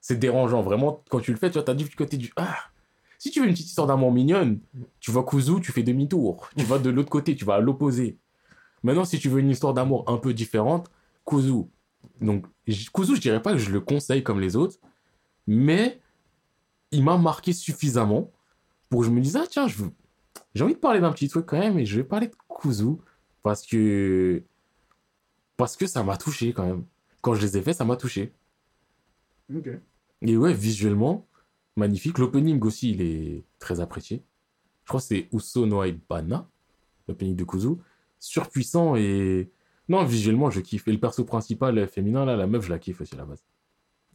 C'est 0.00 0.18
dérangeant, 0.18 0.62
vraiment. 0.62 1.02
Quand 1.08 1.20
tu 1.20 1.32
le 1.32 1.38
fais, 1.38 1.48
tu 1.48 1.54
vois, 1.54 1.62
t'as 1.62 1.74
du 1.74 1.88
côté 1.90 2.16
du. 2.16 2.32
Ah 2.36 2.56
Si 3.18 3.30
tu 3.30 3.40
veux 3.40 3.46
une 3.46 3.52
petite 3.52 3.68
histoire 3.68 3.86
d'amour 3.86 4.12
mignonne, 4.12 4.58
tu 5.00 5.10
vois 5.10 5.24
Kuzu, 5.24 5.60
tu 5.60 5.72
fais 5.72 5.82
demi-tour. 5.82 6.48
Tu 6.56 6.64
vas 6.64 6.78
de 6.78 6.90
l'autre 6.90 7.10
côté, 7.10 7.34
tu 7.34 7.44
vas 7.44 7.54
à 7.54 7.60
l'opposé. 7.60 8.18
Maintenant, 8.82 9.04
si 9.04 9.18
tu 9.18 9.28
veux 9.28 9.40
une 9.40 9.50
histoire 9.50 9.74
d'amour 9.74 10.04
un 10.08 10.16
peu 10.18 10.34
différente, 10.34 10.90
Kuzu. 11.24 11.64
Donc, 12.22 12.46
Kuzu, 12.66 13.16
je 13.16 13.20
dirais 13.20 13.42
pas 13.42 13.52
que 13.52 13.58
je 13.58 13.70
le 13.70 13.80
conseille 13.80 14.22
comme 14.22 14.40
les 14.40 14.56
autres, 14.56 14.78
mais 15.46 16.00
il 16.90 17.02
m'a 17.02 17.18
marqué 17.18 17.52
suffisamment 17.52 18.30
pour 18.88 19.00
que 19.00 19.06
je 19.06 19.10
me 19.10 19.20
dise, 19.20 19.36
ah 19.36 19.46
tiens, 19.48 19.66
je 19.68 19.84
j'ai 20.54 20.64
envie 20.64 20.74
de 20.74 20.78
parler 20.78 21.00
d'un 21.00 21.12
petit 21.12 21.28
truc 21.28 21.46
quand 21.46 21.58
même, 21.58 21.78
et 21.78 21.86
je 21.86 21.96
vais 21.96 22.04
parler 22.04 22.28
de 22.28 22.34
Kuzu 22.48 22.96
parce 23.42 23.66
que 23.66 24.42
parce 25.56 25.76
que 25.76 25.86
ça 25.86 26.02
m'a 26.02 26.16
touché 26.16 26.52
quand 26.52 26.66
même. 26.66 26.84
Quand 27.20 27.34
je 27.34 27.42
les 27.42 27.56
ai 27.56 27.62
faits, 27.62 27.76
ça 27.76 27.84
m'a 27.84 27.96
touché. 27.96 28.32
Ok. 29.54 29.68
Et 30.22 30.36
ouais, 30.36 30.52
visuellement, 30.52 31.26
magnifique. 31.76 32.18
L'opening 32.18 32.60
aussi, 32.62 32.90
il 32.90 33.02
est 33.02 33.44
très 33.58 33.80
apprécié. 33.80 34.22
Je 34.84 34.88
crois 34.88 35.00
que 35.00 35.06
c'est 35.06 35.28
Uso 35.32 35.66
no 35.66 35.82
Aibana, 35.82 36.48
l'opening 37.06 37.36
de 37.36 37.44
Kuzu. 37.44 37.76
Surpuissant 38.18 38.96
et... 38.96 39.50
Non, 39.92 40.04
visuellement, 40.04 40.48
je 40.50 40.60
kiffe. 40.60 40.88
Et 40.88 40.92
le 40.92 40.98
perso 40.98 41.22
principal 41.24 41.76
euh, 41.76 41.86
féminin, 41.86 42.24
là, 42.24 42.34
la 42.34 42.46
meuf, 42.46 42.64
je 42.64 42.70
la 42.70 42.78
kiffe 42.78 43.02
aussi 43.02 43.14
à 43.14 43.18
la 43.18 43.24
base. 43.26 43.44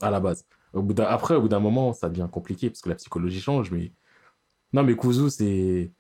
À 0.02 0.10
la 0.10 0.20
base. 0.20 0.44
Au 0.74 0.82
bout 0.82 0.94
d'un- 0.96 1.06
Après, 1.06 1.36
au 1.36 1.42
bout 1.42 1.50
d'un 1.50 1.60
moment, 1.60 1.94
ça 1.94 2.10
devient 2.10 2.28
compliqué 2.32 2.70
parce 2.72 2.82
que 2.82 2.90
la 2.90 2.96
psychologie 2.96 3.40
change, 3.40 3.70
mais... 3.72 3.92
Non, 4.74 4.82
mais 4.84 4.96
Kuzu, 4.98 5.30
c'est... 5.30 5.92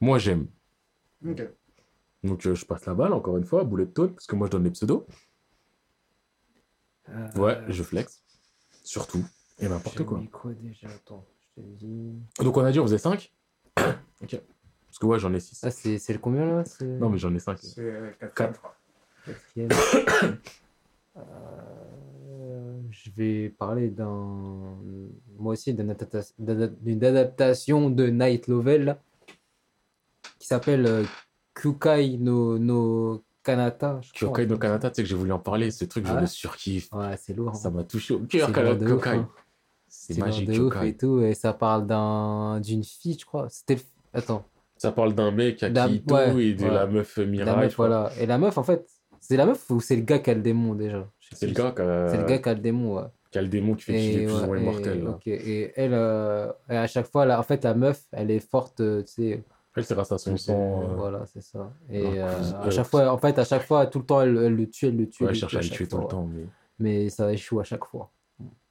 Moi, 0.00 0.18
j'aime. 0.18 0.46
Ok. 1.26 1.42
Donc, 2.22 2.46
euh, 2.46 2.54
je 2.54 2.64
passe 2.64 2.86
la 2.86 2.94
balle, 2.94 3.12
encore 3.12 3.36
une 3.36 3.44
fois, 3.44 3.64
Bullet 3.64 3.86
Toad, 3.86 4.12
parce 4.14 4.26
que 4.28 4.36
moi, 4.36 4.46
je 4.46 4.52
donne 4.52 4.64
les 4.64 4.70
pseudos. 4.70 5.06
Ouais, 7.34 7.58
je 7.68 7.82
flex. 7.82 8.22
Surtout. 8.84 9.24
Et 9.58 9.68
n'importe 9.68 10.04
quoi 10.04 10.22
déjà? 10.54 10.88
Attends, 10.88 11.26
je 11.56 11.62
te 11.62 11.66
dis. 11.66 12.12
Donc 12.38 12.56
on 12.56 12.64
a 12.64 12.70
dit 12.70 12.78
on 12.78 12.84
faisait 12.84 12.98
5 12.98 13.32
Ok. 14.22 14.40
Parce 14.90 14.98
que 14.98 15.06
ouais, 15.06 15.18
j'en 15.20 15.32
ai 15.32 15.40
6. 15.40 15.60
Ah, 15.64 15.70
c'est 15.70 15.98
c'est 15.98 16.12
le 16.12 16.18
combien 16.18 16.44
là 16.44 16.64
C'est 16.64 16.84
Non, 16.84 17.08
mais 17.10 17.18
j'en 17.18 17.32
ai 17.34 17.38
5. 17.38 17.58
C'est 17.62 17.80
euh, 17.80 18.10
quatre. 18.18 18.34
Quatre. 18.34 18.76
quatrième. 19.24 19.70
Euh, 21.16 22.80
je 22.90 23.10
vais 23.16 23.48
parler 23.50 23.88
d'un. 23.90 24.76
Moi 25.38 25.52
aussi, 25.52 25.74
d'une 25.74 25.90
adapta- 25.92 26.32
d'ada- 26.38 26.68
d'une 26.68 27.04
adaptation 27.04 27.90
de 27.90 28.06
Night 28.06 28.48
Novel 28.48 28.84
là, 28.84 28.98
qui 30.38 30.46
s'appelle 30.46 30.86
euh, 30.86 31.04
Kukai 31.54 32.16
no, 32.18 32.58
no 32.58 33.22
Kanata. 33.42 34.00
je 34.02 34.12
crois, 34.12 34.28
Kyokai 34.28 34.42
un 34.44 34.46
no 34.46 34.58
Kanata, 34.58 34.90
tu 34.90 34.96
sais 34.96 35.02
que 35.02 35.08
j'ai 35.08 35.16
voulu 35.16 35.32
en 35.32 35.38
parler, 35.38 35.70
ce 35.70 35.84
truc, 35.84 36.06
je 36.06 36.10
Ah 36.12 36.14
ouais 36.16 36.20
le 36.22 36.26
surkiffe. 36.26 36.92
Ouais, 36.92 37.16
c'est 37.18 37.34
lourd. 37.34 37.56
Ça 37.56 37.68
hein. 37.68 37.72
m'a 37.72 37.84
touché 37.84 38.14
au 38.14 38.20
C'est 38.20 38.38
cœur, 38.38 38.48
ouf, 38.50 38.78
Kyokai. 38.78 39.08
hein. 39.10 39.28
C'est 39.88 40.14
C'est 40.14 40.20
magique, 40.20 40.48
de 40.48 40.60
ouf 40.60 40.82
et 40.82 40.96
tout. 40.96 41.20
Et 41.20 41.34
ça 41.34 41.52
parle 41.52 41.86
d'un 41.86 42.60
d'une 42.60 42.84
fille, 42.84 43.16
je 43.18 43.26
crois. 43.26 43.48
C'était. 43.50 43.78
Attends. 44.14 44.44
Ça 44.80 44.92
parle 44.92 45.14
d'un 45.14 45.30
mec 45.30 45.62
à 45.62 45.68
Kito 45.68 46.14
ouais, 46.14 46.42
et 46.42 46.54
de 46.54 46.64
ouais. 46.64 46.70
la 46.70 46.86
meuf 46.86 47.18
La 47.18 47.26
Mirai. 47.26 47.56
meuf, 47.56 47.76
voilà. 47.76 48.10
Et 48.18 48.24
la 48.24 48.38
meuf, 48.38 48.56
en 48.56 48.62
fait, 48.62 48.88
c'est 49.20 49.36
la 49.36 49.44
meuf 49.44 49.68
ou 49.68 49.78
c'est 49.78 49.94
le 49.94 50.00
gars 50.02 50.20
qui 50.20 50.30
a 50.30 50.34
le 50.34 50.40
démon 50.40 50.74
déjà? 50.74 51.06
C'est 51.34 51.46
le 51.48 51.52
gars 51.52 51.72
qui 51.72 51.82
a... 51.82 52.08
C'est 52.08 52.16
le 52.16 52.24
gars 52.24 52.38
qui 52.38 52.48
a 52.48 52.54
le 52.54 52.60
démon, 52.60 52.96
ouais. 52.96 53.02
qui 53.30 53.38
a 53.38 53.42
le 53.42 53.48
démon 53.48 53.74
qui 53.74 53.82
fait 53.84 53.92
qu'il 53.94 54.20
est 54.22 54.24
plus 54.24 54.32
ou 54.32 54.46
moins 54.46 54.56
et- 55.26 55.72
elle, 55.76 55.92
euh, 55.92 56.50
et 56.70 56.78
à 56.78 56.86
chaque 56.86 57.08
fois, 57.08 57.26
là, 57.26 57.38
en 57.38 57.42
fait, 57.42 57.62
la 57.62 57.74
meuf, 57.74 58.00
elle 58.10 58.30
est 58.30 58.40
forte, 58.40 58.80
euh, 58.80 59.02
tu 59.02 59.12
sais. 59.12 59.44
Elle, 59.76 59.84
c'est 59.84 59.94
grâce 59.94 60.12
à 60.12 60.16
son 60.18 60.34
sang. 60.38 60.82
euh, 60.82 60.94
Voilà, 60.96 61.26
c'est 61.26 61.42
ça. 61.42 61.70
Et 61.90 62.18
à 62.18 62.70
chaque 62.70 62.86
fois, 62.86 63.12
en 63.12 63.18
fait, 63.18 63.38
à 63.38 63.44
chaque 63.44 63.64
fois, 63.64 63.86
tout 63.86 63.98
le 63.98 64.06
temps, 64.06 64.22
elle, 64.22 64.34
elle 64.38 64.56
le 64.56 64.66
tue, 64.70 64.86
elle 64.86 64.96
le 64.96 65.10
tue. 65.10 65.24
Ouais, 65.24 65.28
elle 65.28 65.34
le 65.34 65.40
cherche 65.40 65.56
à 65.56 65.60
le 65.60 65.68
tuer 65.68 65.86
tout 65.86 65.98
le 65.98 66.06
temps. 66.06 66.26
Mais... 66.32 66.46
Mais 66.78 67.10
ça 67.10 67.30
échoue 67.30 67.60
à 67.60 67.64
chaque 67.64 67.84
fois. 67.84 68.10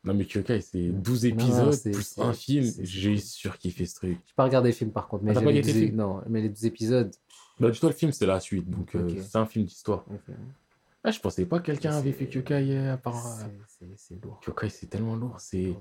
Non, 0.04 0.14
mais 0.14 0.26
Kyokai, 0.26 0.62
c'est 0.62 0.90
12 0.90 1.26
non, 1.26 1.30
épisodes 1.30 1.74
c'est- 1.74 1.92
plus 1.92 2.16
un 2.20 2.34
film. 2.34 2.66
J'ai 2.82 3.18
surkiffé 3.18 3.86
ce 3.86 3.96
truc. 3.96 4.18
J'ai 4.26 4.34
pas 4.36 4.46
regardé 4.46 4.70
le 4.70 4.76
film 4.76 4.92
par 4.92 5.08
contre, 5.08 5.24
mais 5.26 5.32
Ah, 5.32 5.34
pas 5.36 5.40
les 5.42 5.48
regardé 5.48 5.72
12 5.74 5.82
le 5.82 5.88
film? 5.88 5.98
Non, 5.98 6.22
mais 6.30 6.42
les 6.42 6.50
12 6.50 6.66
épisodes. 6.66 7.12
Bah, 7.60 7.70
dis-toi, 7.70 7.90
le 7.90 7.96
film, 7.96 8.12
c'est 8.14 8.26
la 8.26 8.40
suite. 8.40 8.70
Donc, 8.70 8.96
euh, 8.96 9.10
c'est 9.22 9.38
un 9.38 9.46
film 9.46 9.66
d'histoire. 9.66 10.06
ok. 10.10 10.34
Ah, 11.04 11.12
je 11.12 11.20
pensais 11.20 11.46
pas 11.46 11.60
que 11.60 11.66
quelqu'un 11.66 11.94
avait 11.94 12.12
fait 12.14 12.28
Kyokai 12.28 12.78
à 12.90 12.98
part. 12.98 13.26
euh, 13.26 13.46
C'est- 13.98 14.22
lourd. 14.24 14.40
Kyokai, 14.42 14.70
c'est 14.70 14.88
tellement 14.88 15.16
lourd. 15.16 15.36
C'est. 15.40 15.74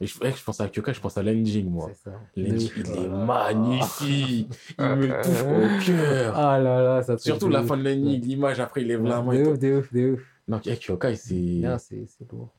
Et 0.00 0.06
je, 0.06 0.16
ouais, 0.20 0.32
je 0.32 0.44
pense 0.44 0.60
à 0.60 0.68
Kyokai, 0.68 0.94
je 0.94 1.00
pense 1.00 1.18
à 1.18 1.22
l'ending, 1.24 1.68
moi. 1.68 1.86
Ouf. 1.86 2.08
il 2.36 2.46
est 2.62 3.08
magnifique. 3.08 4.48
Il 4.78 4.84
me 4.84 5.22
touche 5.22 5.42
au 5.42 5.84
cœur. 5.86 6.36
Ah 6.38 6.58
là 6.60 6.82
là, 6.82 7.02
ça 7.02 7.18
Surtout 7.18 7.48
la 7.48 7.62
fin 7.64 7.76
de 7.76 7.82
l'ending, 7.82 8.20
l'image, 8.24 8.60
après, 8.60 8.82
il 8.82 8.88
lève 8.88 9.02
la 9.02 9.20
main. 9.22 9.34
ouf, 9.34 9.58
de 9.58 9.78
ouf, 9.78 9.92
de 9.92 10.12
ouf. 10.12 10.20
Non, 10.46 10.60
Kyokai, 10.60 11.16
c'est. 11.16 11.34
Non, 11.34 11.78
c'est 11.78 12.06
c'est 12.06 12.30
lourd. 12.30 12.50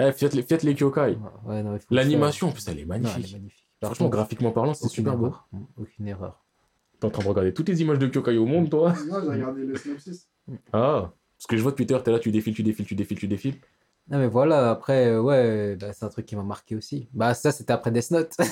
Eh, 0.00 0.12
faites 0.12 0.34
les, 0.34 0.42
faites 0.42 0.62
les 0.62 0.74
Kyokai. 0.74 1.18
Ouais, 1.44 1.62
non, 1.62 1.78
L'animation, 1.90 2.48
en 2.48 2.52
plus, 2.52 2.66
elle 2.68 2.78
est 2.80 2.86
faire. 2.86 2.98
Non, 2.98 3.08
elle 3.16 3.24
est 3.24 3.32
magnifique. 3.32 3.68
Franchement, 3.82 4.06
contre, 4.06 4.16
graphiquement 4.16 4.50
parlant, 4.50 4.74
c'est 4.74 4.88
super 4.88 5.16
beau. 5.16 5.26
erreur. 5.26 5.48
Mm, 5.52 5.64
Aucune 5.76 6.08
erreur. 6.08 6.44
T'es 6.98 7.06
en 7.06 7.10
train 7.10 7.22
de 7.22 7.28
regarder 7.28 7.54
toutes 7.54 7.68
les 7.68 7.80
images 7.80 7.98
de 7.98 8.06
Kyokai 8.08 8.36
au 8.38 8.46
monde, 8.46 8.70
toi 8.70 8.92
Non, 9.08 9.20
j'ai 9.22 9.28
regardé 9.30 9.62
le 9.64 9.76
synopsis. 9.76 10.28
Ah. 10.72 11.12
Parce 11.36 11.46
que 11.48 11.56
je 11.56 11.62
vois 11.62 11.72
Twitter, 11.72 11.96
t'es 12.04 12.10
là, 12.10 12.18
tu 12.18 12.32
défiles, 12.32 12.54
tu 12.54 12.62
défiles, 12.64 12.86
tu 12.86 12.94
défiles, 12.96 13.18
tu 13.18 13.28
défiles. 13.28 13.54
Non, 14.10 14.18
mais 14.18 14.26
voilà, 14.26 14.70
après, 14.70 15.16
ouais, 15.16 15.76
bah, 15.76 15.92
c'est 15.92 16.04
un 16.04 16.08
truc 16.08 16.26
qui 16.26 16.34
m'a 16.34 16.42
marqué 16.42 16.74
aussi. 16.74 17.08
Bah, 17.12 17.34
ça, 17.34 17.52
c'était 17.52 17.72
après 17.72 17.90
Death 17.92 18.10
Note. 18.10 18.32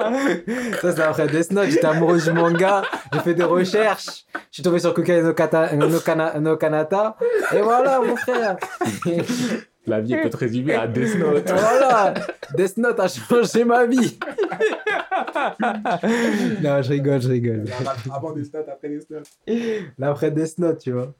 ça, 0.80 0.90
c'était 0.90 1.02
après 1.02 1.26
Death 1.28 1.52
Note. 1.52 1.68
J'étais 1.70 1.86
amoureux 1.86 2.20
du 2.20 2.32
manga. 2.32 2.82
J'ai 3.12 3.20
fait 3.20 3.34
des 3.34 3.44
recherches. 3.44 4.24
Je 4.34 4.38
suis 4.50 4.62
tombé 4.62 4.78
sur 4.78 4.94
Kukai 4.94 5.22
no, 5.22 5.32
Kata- 5.32 5.74
no, 5.74 6.00
Kana- 6.00 6.38
no 6.40 6.56
Kanata. 6.56 7.16
Et 7.54 7.60
voilà, 7.60 8.00
mon 8.00 8.16
frère. 8.16 8.56
La 9.88 10.00
vie 10.00 10.16
peut 10.20 10.30
te 10.30 10.36
résumer 10.36 10.74
à 10.74 10.88
Death 10.88 11.16
Note. 11.16 11.48
Voilà 11.48 12.12
Death 12.56 12.76
Note 12.76 12.98
a 12.98 13.06
changé 13.06 13.64
ma 13.64 13.86
vie 13.86 14.18
Non, 16.62 16.82
je 16.82 16.88
rigole, 16.88 17.20
je 17.22 17.28
rigole. 17.28 17.64
Avant 18.12 18.32
des 18.32 18.42
stats, 18.44 18.64
après 18.70 18.88
des 18.88 19.00
stats. 19.00 19.22
Là, 19.98 20.10
après 20.10 20.30
Death 20.32 20.58
Note, 20.58 20.78
tu 20.78 20.90
vois. 20.92 21.14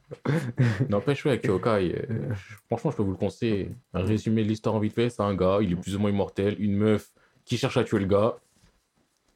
N'empêche, 0.88 1.24
ouais, 1.26 1.38
Kyokai, 1.38 1.94
euh, 2.10 2.32
franchement, 2.66 2.90
je 2.90 2.96
peux 2.96 3.02
vous 3.04 3.12
le 3.12 3.16
conseiller. 3.16 3.70
Un 3.94 4.02
résumé 4.02 4.42
de 4.42 4.48
l'histoire 4.48 4.74
en 4.74 4.80
vite 4.80 4.94
fait, 4.94 5.10
c'est 5.10 5.22
un 5.22 5.34
gars, 5.34 5.58
il 5.60 5.72
est 5.72 5.76
plus 5.76 5.94
ou 5.96 6.00
moins 6.00 6.10
immortel, 6.10 6.56
une 6.58 6.76
meuf 6.76 7.08
qui 7.44 7.56
cherche 7.58 7.76
à 7.76 7.84
tuer 7.84 7.98
le 8.00 8.06
gars. 8.06 8.34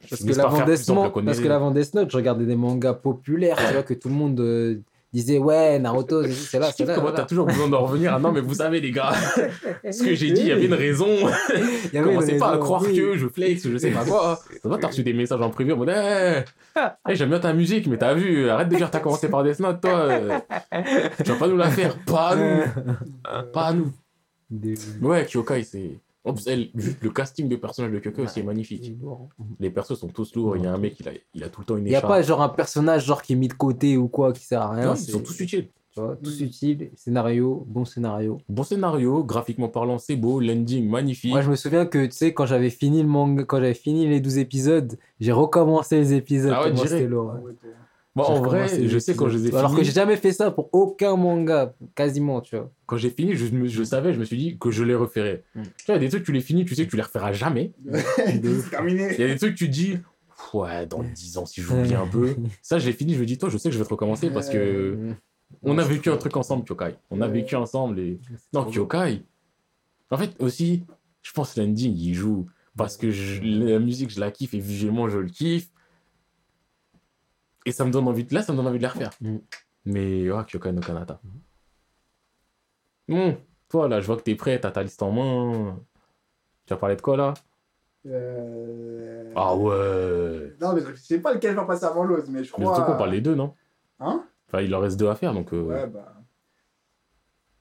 Parce 0.09 0.23
que, 0.23 0.33
l'avant 0.33 0.65
Death 0.65 0.89
Note, 0.89 1.25
parce 1.25 1.41
que 1.41 1.49
l'avant 1.49 1.71
Death 1.71 1.95
Note, 1.95 2.11
je 2.11 2.17
regardais 2.17 2.47
des 2.47 2.57
mangas 2.57 2.95
populaires, 2.95 3.57
tu 3.59 3.73
vois, 3.75 3.83
que 3.83 3.95
tout 3.95 4.09
le 4.09 4.15
monde 4.15 4.41
euh, 4.41 4.77
disait, 5.13 5.37
ouais, 5.39 5.79
Naruto, 5.79 6.23
c'est- 6.27 6.59
là, 6.59 6.71
c'est 6.77 6.87
là. 6.87 6.95
comment 6.95 7.13
t'as 7.13 7.25
toujours 7.27 7.45
besoin 7.47 7.69
d'en 7.69 7.81
revenir. 7.85 8.15
Ah 8.15 8.19
non, 8.19 8.33
mais 8.33 8.41
vous 8.41 8.55
savez, 8.55 8.81
les 8.81 8.93
gars, 8.93 9.13
ce 9.93 10.03
que 10.03 10.15
j'ai 10.15 10.31
dit, 10.33 10.41
il 10.41 10.47
y 10.49 10.53
avait 10.53 10.65
une 10.65 10.75
raison. 10.75 11.07
Il 11.09 11.95
y 11.95 11.99
avait 11.99 12.09
Commencez 12.15 12.39
pas 12.39 12.53
à 12.53 12.59
croire 12.59 12.83
oui. 12.87 12.97
que 12.97 13.17
je 13.17 13.29
flex, 13.29 13.69
je 13.69 13.77
sais 13.77 13.91
pas 13.91 14.05
quoi. 14.05 14.41
Ça 14.63 14.69
va, 14.69 14.79
t'as 14.79 14.87
reçu 14.89 15.03
des 15.03 15.13
messages 15.13 15.41
en 15.43 15.51
privé 15.51 15.73
en 15.73 15.77
mode, 15.77 15.91
hey, 15.91 16.45
hey, 17.07 17.15
j'aime 17.17 17.29
bien 17.29 17.41
ta 17.41 17.53
musique, 17.53 17.87
mais 17.87 17.99
t'as 17.99 18.15
vu, 18.15 18.49
arrête 18.49 18.69
de 18.71 18.77
dire 18.77 18.91
t'as 18.91 19.01
commencé 19.01 19.29
par 19.29 19.45
Death 19.45 19.61
Note, 19.61 19.81
toi. 19.83 20.09
Tu 21.19 21.31
vas 21.31 21.37
pas 21.39 21.47
nous 21.49 21.57
la 21.59 21.69
faire, 21.71 21.97
pas 22.07 22.29
à 22.31 22.37
nous, 22.37 22.63
pas 23.53 23.67
à 23.67 23.73
nous. 23.75 23.93
Des- 24.51 24.75
ouais, 25.03 25.27
Kyokai, 25.27 25.63
c'est. 25.63 25.91
En 26.25 26.35
plus, 26.35 26.47
elle, 26.49 26.71
juste 26.75 27.03
le 27.03 27.11
casting 27.11 27.49
de 27.49 27.57
personnages 27.57 27.93
de 27.93 27.99
Kyokai 27.99 28.23
aussi 28.23 28.41
est 28.41 28.45
magnifique. 28.45 28.93
Les 29.59 29.71
persos 29.71 29.99
sont 29.99 30.09
tous 30.09 30.35
lourds. 30.35 30.57
Il 30.57 30.65
y 30.65 30.67
a 30.67 30.73
un 30.75 30.79
mec, 30.79 30.97
il 31.01 31.09
a, 31.09 31.13
il 31.35 31.45
a 31.45 31.49
tout 31.49 31.63
le 31.63 31.67
temps 31.67 31.77
une 31.77 31.87
Il 31.87 31.91
n'y 31.91 31.95
a 31.95 31.99
écharpe. 31.99 32.13
pas 32.13 32.23
genre 32.23 32.43
un 32.43 32.51
personnage 32.51 33.07
genre 33.07 33.23
qui 33.23 33.33
est 33.33 33.37
mis 33.37 33.49
de 33.49 33.55
côté 33.55 33.97
ou 33.97 34.09
quoi, 34.09 34.33
qui 34.33 34.45
sert 34.45 34.61
à 34.61 34.71
rien. 34.71 34.87
Non, 34.87 34.95
ils 34.95 35.11
sont 35.11 35.21
tous 35.21 35.41
utiles. 35.41 35.69
tu 35.95 36.01
vois, 36.01 36.17
tous 36.23 36.43
utiles. 36.43 36.91
Scénario, 36.95 37.65
bon 37.67 37.87
scénario. 37.87 38.39
Bon 38.51 38.63
scénario, 38.65 39.25
graphiquement 39.25 39.69
parlant, 39.69 39.99
c'est 39.99 40.17
beau. 40.17 40.41
L'ending, 40.41 40.89
magnifique. 40.91 41.31
Moi, 41.31 41.41
je 41.41 41.51
me 41.51 41.57
souviens 41.57 41.87
que, 41.87 42.05
tu 42.05 42.13
sais, 42.13 42.35
quand 42.35 42.45
j'avais 42.45 42.71
fini 42.71 43.01
le 43.03 43.09
manga, 43.09 43.45
quand 43.45 43.57
j'avais 43.57 43.73
fini 43.73 44.07
les 44.07 44.21
12 44.21 44.39
épisodes, 44.39 44.99
j'ai 45.21 45.33
recommencé 45.33 45.97
les 45.97 46.13
épisodes. 46.13 46.53
Ah 46.55 46.65
ouais, 46.65 47.07
lourd, 47.07 47.35
ouais. 47.43 47.53
J'ai 48.17 48.23
en 48.23 48.43
vrai, 48.43 48.89
je 48.89 48.99
sais 48.99 49.15
quand 49.15 49.29
je 49.29 49.39
les 49.39 49.49
ai. 49.49 49.55
Alors 49.57 49.71
que 49.71 49.77
finis- 49.77 49.87
j'ai 49.87 49.93
jamais 49.93 50.17
fait 50.17 50.33
ça 50.33 50.51
pour 50.51 50.69
aucun 50.73 51.17
manga, 51.17 51.75
quasiment, 51.95 52.41
tu 52.41 52.57
vois. 52.57 52.71
Quand 52.87 52.97
j'ai 52.97 53.11
fini, 53.11 53.35
je, 53.37 53.47
me- 53.55 53.69
je 53.69 53.85
savais, 53.85 54.13
je 54.13 54.19
me 54.19 54.25
suis 54.25 54.37
dit 54.37 54.59
que 54.59 54.71
je 54.73 54.83
les 54.83 54.95
referais. 54.97 55.45
Mm. 55.55 55.63
Tu 55.63 55.85
vois, 55.87 55.95
il 55.95 55.99
y 56.03 56.07
a 56.07 56.07
des 56.07 56.09
trucs, 56.09 56.25
tu 56.25 56.33
les 56.33 56.41
finis, 56.41 56.65
tu 56.65 56.75
sais 56.75 56.85
que 56.87 56.91
tu 56.91 56.97
les 56.97 57.03
referas 57.03 57.33
jamais. 57.33 57.73
c'est 58.17 58.71
terminé. 58.71 59.15
Il 59.15 59.21
y 59.21 59.25
a 59.25 59.29
des 59.29 59.39
trucs, 59.39 59.55
tu 59.55 59.67
te 59.69 59.73
dis, 59.73 59.99
ouais, 60.55 60.87
dans 60.87 61.03
10 61.05 61.39
ans, 61.39 61.47
si 61.47 61.61
j'oublie 61.63 61.95
un 61.95 62.07
peu. 62.07 62.35
Ça, 62.63 62.79
je 62.81 62.87
l'ai 62.87 62.93
fini, 62.93 63.15
je 63.15 63.21
me 63.21 63.27
dis, 63.27 63.39
toi, 63.39 63.49
je 63.49 63.59
sais 63.59 63.69
que 63.69 63.75
je 63.75 63.79
vais 63.79 63.85
te 63.85 63.91
recommencer 63.91 64.29
parce 64.31 64.49
que 64.51 65.15
on 65.63 65.79
a 65.79 65.85
vécu 65.85 66.11
un 66.11 66.17
truc 66.17 66.37
ensemble, 66.37 66.65
Kyokai. 66.65 66.97
On 67.11 67.21
a 67.21 67.29
vécu 67.29 67.55
ensemble 67.55 68.01
et. 68.01 68.19
Non, 68.53 68.65
Kyokai. 68.65 69.23
En 70.11 70.17
fait, 70.17 70.31
aussi, 70.41 70.83
je 71.23 71.31
pense 71.33 71.55
que 71.55 71.61
l'ending, 71.61 71.97
il 71.97 72.15
joue 72.15 72.47
parce 72.77 72.97
que 72.97 73.11
je- 73.13 73.41
la 73.43 73.79
musique, 73.79 74.11
je 74.11 74.19
la 74.19 74.31
kiffe 74.33 74.55
et 74.55 74.59
visuellement, 74.59 75.09
je 75.09 75.19
le 75.19 75.29
kiffe. 75.29 75.69
Et 77.67 77.73
ça 77.73 77.85
me 77.85 77.91
donne 77.91 78.09
envie 78.09 78.25
de... 78.25 78.35
Là, 78.35 78.43
ça 78.43 78.53
me 78.53 78.57
donne 78.57 78.67
envie 78.67 78.79
de 78.79 78.83
les 78.83 78.89
refaire. 78.89 79.11
Mm. 79.21 79.37
Mais, 79.87 80.31
ouais, 80.31 80.45
Kyokai 80.47 80.73
no 80.73 80.81
Kanata. 80.81 81.21
Bon, 83.09 83.37
toi, 83.69 83.89
là, 83.89 84.01
je 84.01 84.07
vois 84.07 84.17
que 84.17 84.23
t'es 84.23 84.35
prêt, 84.35 84.59
t'as 84.61 84.71
ta 84.71 84.83
liste 84.83 85.03
en 85.03 85.11
main. 85.13 85.79
Tu 86.67 86.73
vas 86.75 86.79
parler 86.79 86.97
de 86.97 87.03
quoi, 87.03 87.17
là? 87.17 87.35
Euh... 88.07 89.33
Ah 89.37 89.55
ouais 89.55 90.55
Non, 90.61 90.73
mais 90.75 90.81
je 90.81 90.95
sais 90.95 91.21
pas 91.21 91.35
lequel 91.35 91.55
va 91.55 91.65
passer 91.65 91.85
avant 91.85 92.05
l'autre, 92.05 92.29
mais 92.29 92.45
je 92.45 92.53
Mais 92.57 92.65
crois. 92.65 92.75
surtout 92.75 92.93
qu'on 92.93 92.99
parle 92.99 93.11
les 93.11 93.21
deux, 93.21 93.35
non? 93.35 93.55
Hein? 93.99 94.25
Enfin, 94.49 94.63
il 94.63 94.75
en 94.75 94.81
reste 94.81 94.99
deux 94.99 95.09
à 95.09 95.15
faire, 95.15 95.35
donc... 95.35 95.53
euh, 95.53 95.63
Ouais, 95.63 95.87
bah. 95.87 96.15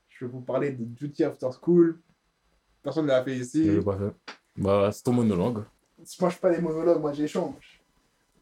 Je 0.08 0.26
vais 0.26 0.32
vous 0.32 0.42
parler 0.42 0.72
de 0.72 0.84
Duty 0.84 1.24
After 1.24 1.50
School. 1.62 2.00
Personne 2.82 3.04
ne 3.06 3.10
l'a 3.10 3.24
fait 3.24 3.36
ici. 3.36 3.66
je 3.66 3.72
l'ai 3.80 3.82
pas 3.84 3.98
fait. 3.98 4.14
Bah, 4.58 4.90
c'est 4.92 5.04
ton 5.04 5.14
monologue. 5.14 5.64
Moi, 6.22 6.30
je 6.30 6.36
fais 6.36 6.40
pas 6.42 6.52
des 6.52 6.62
monologues, 6.62 7.02
moi, 7.02 7.12
j'échange. 7.14 7.69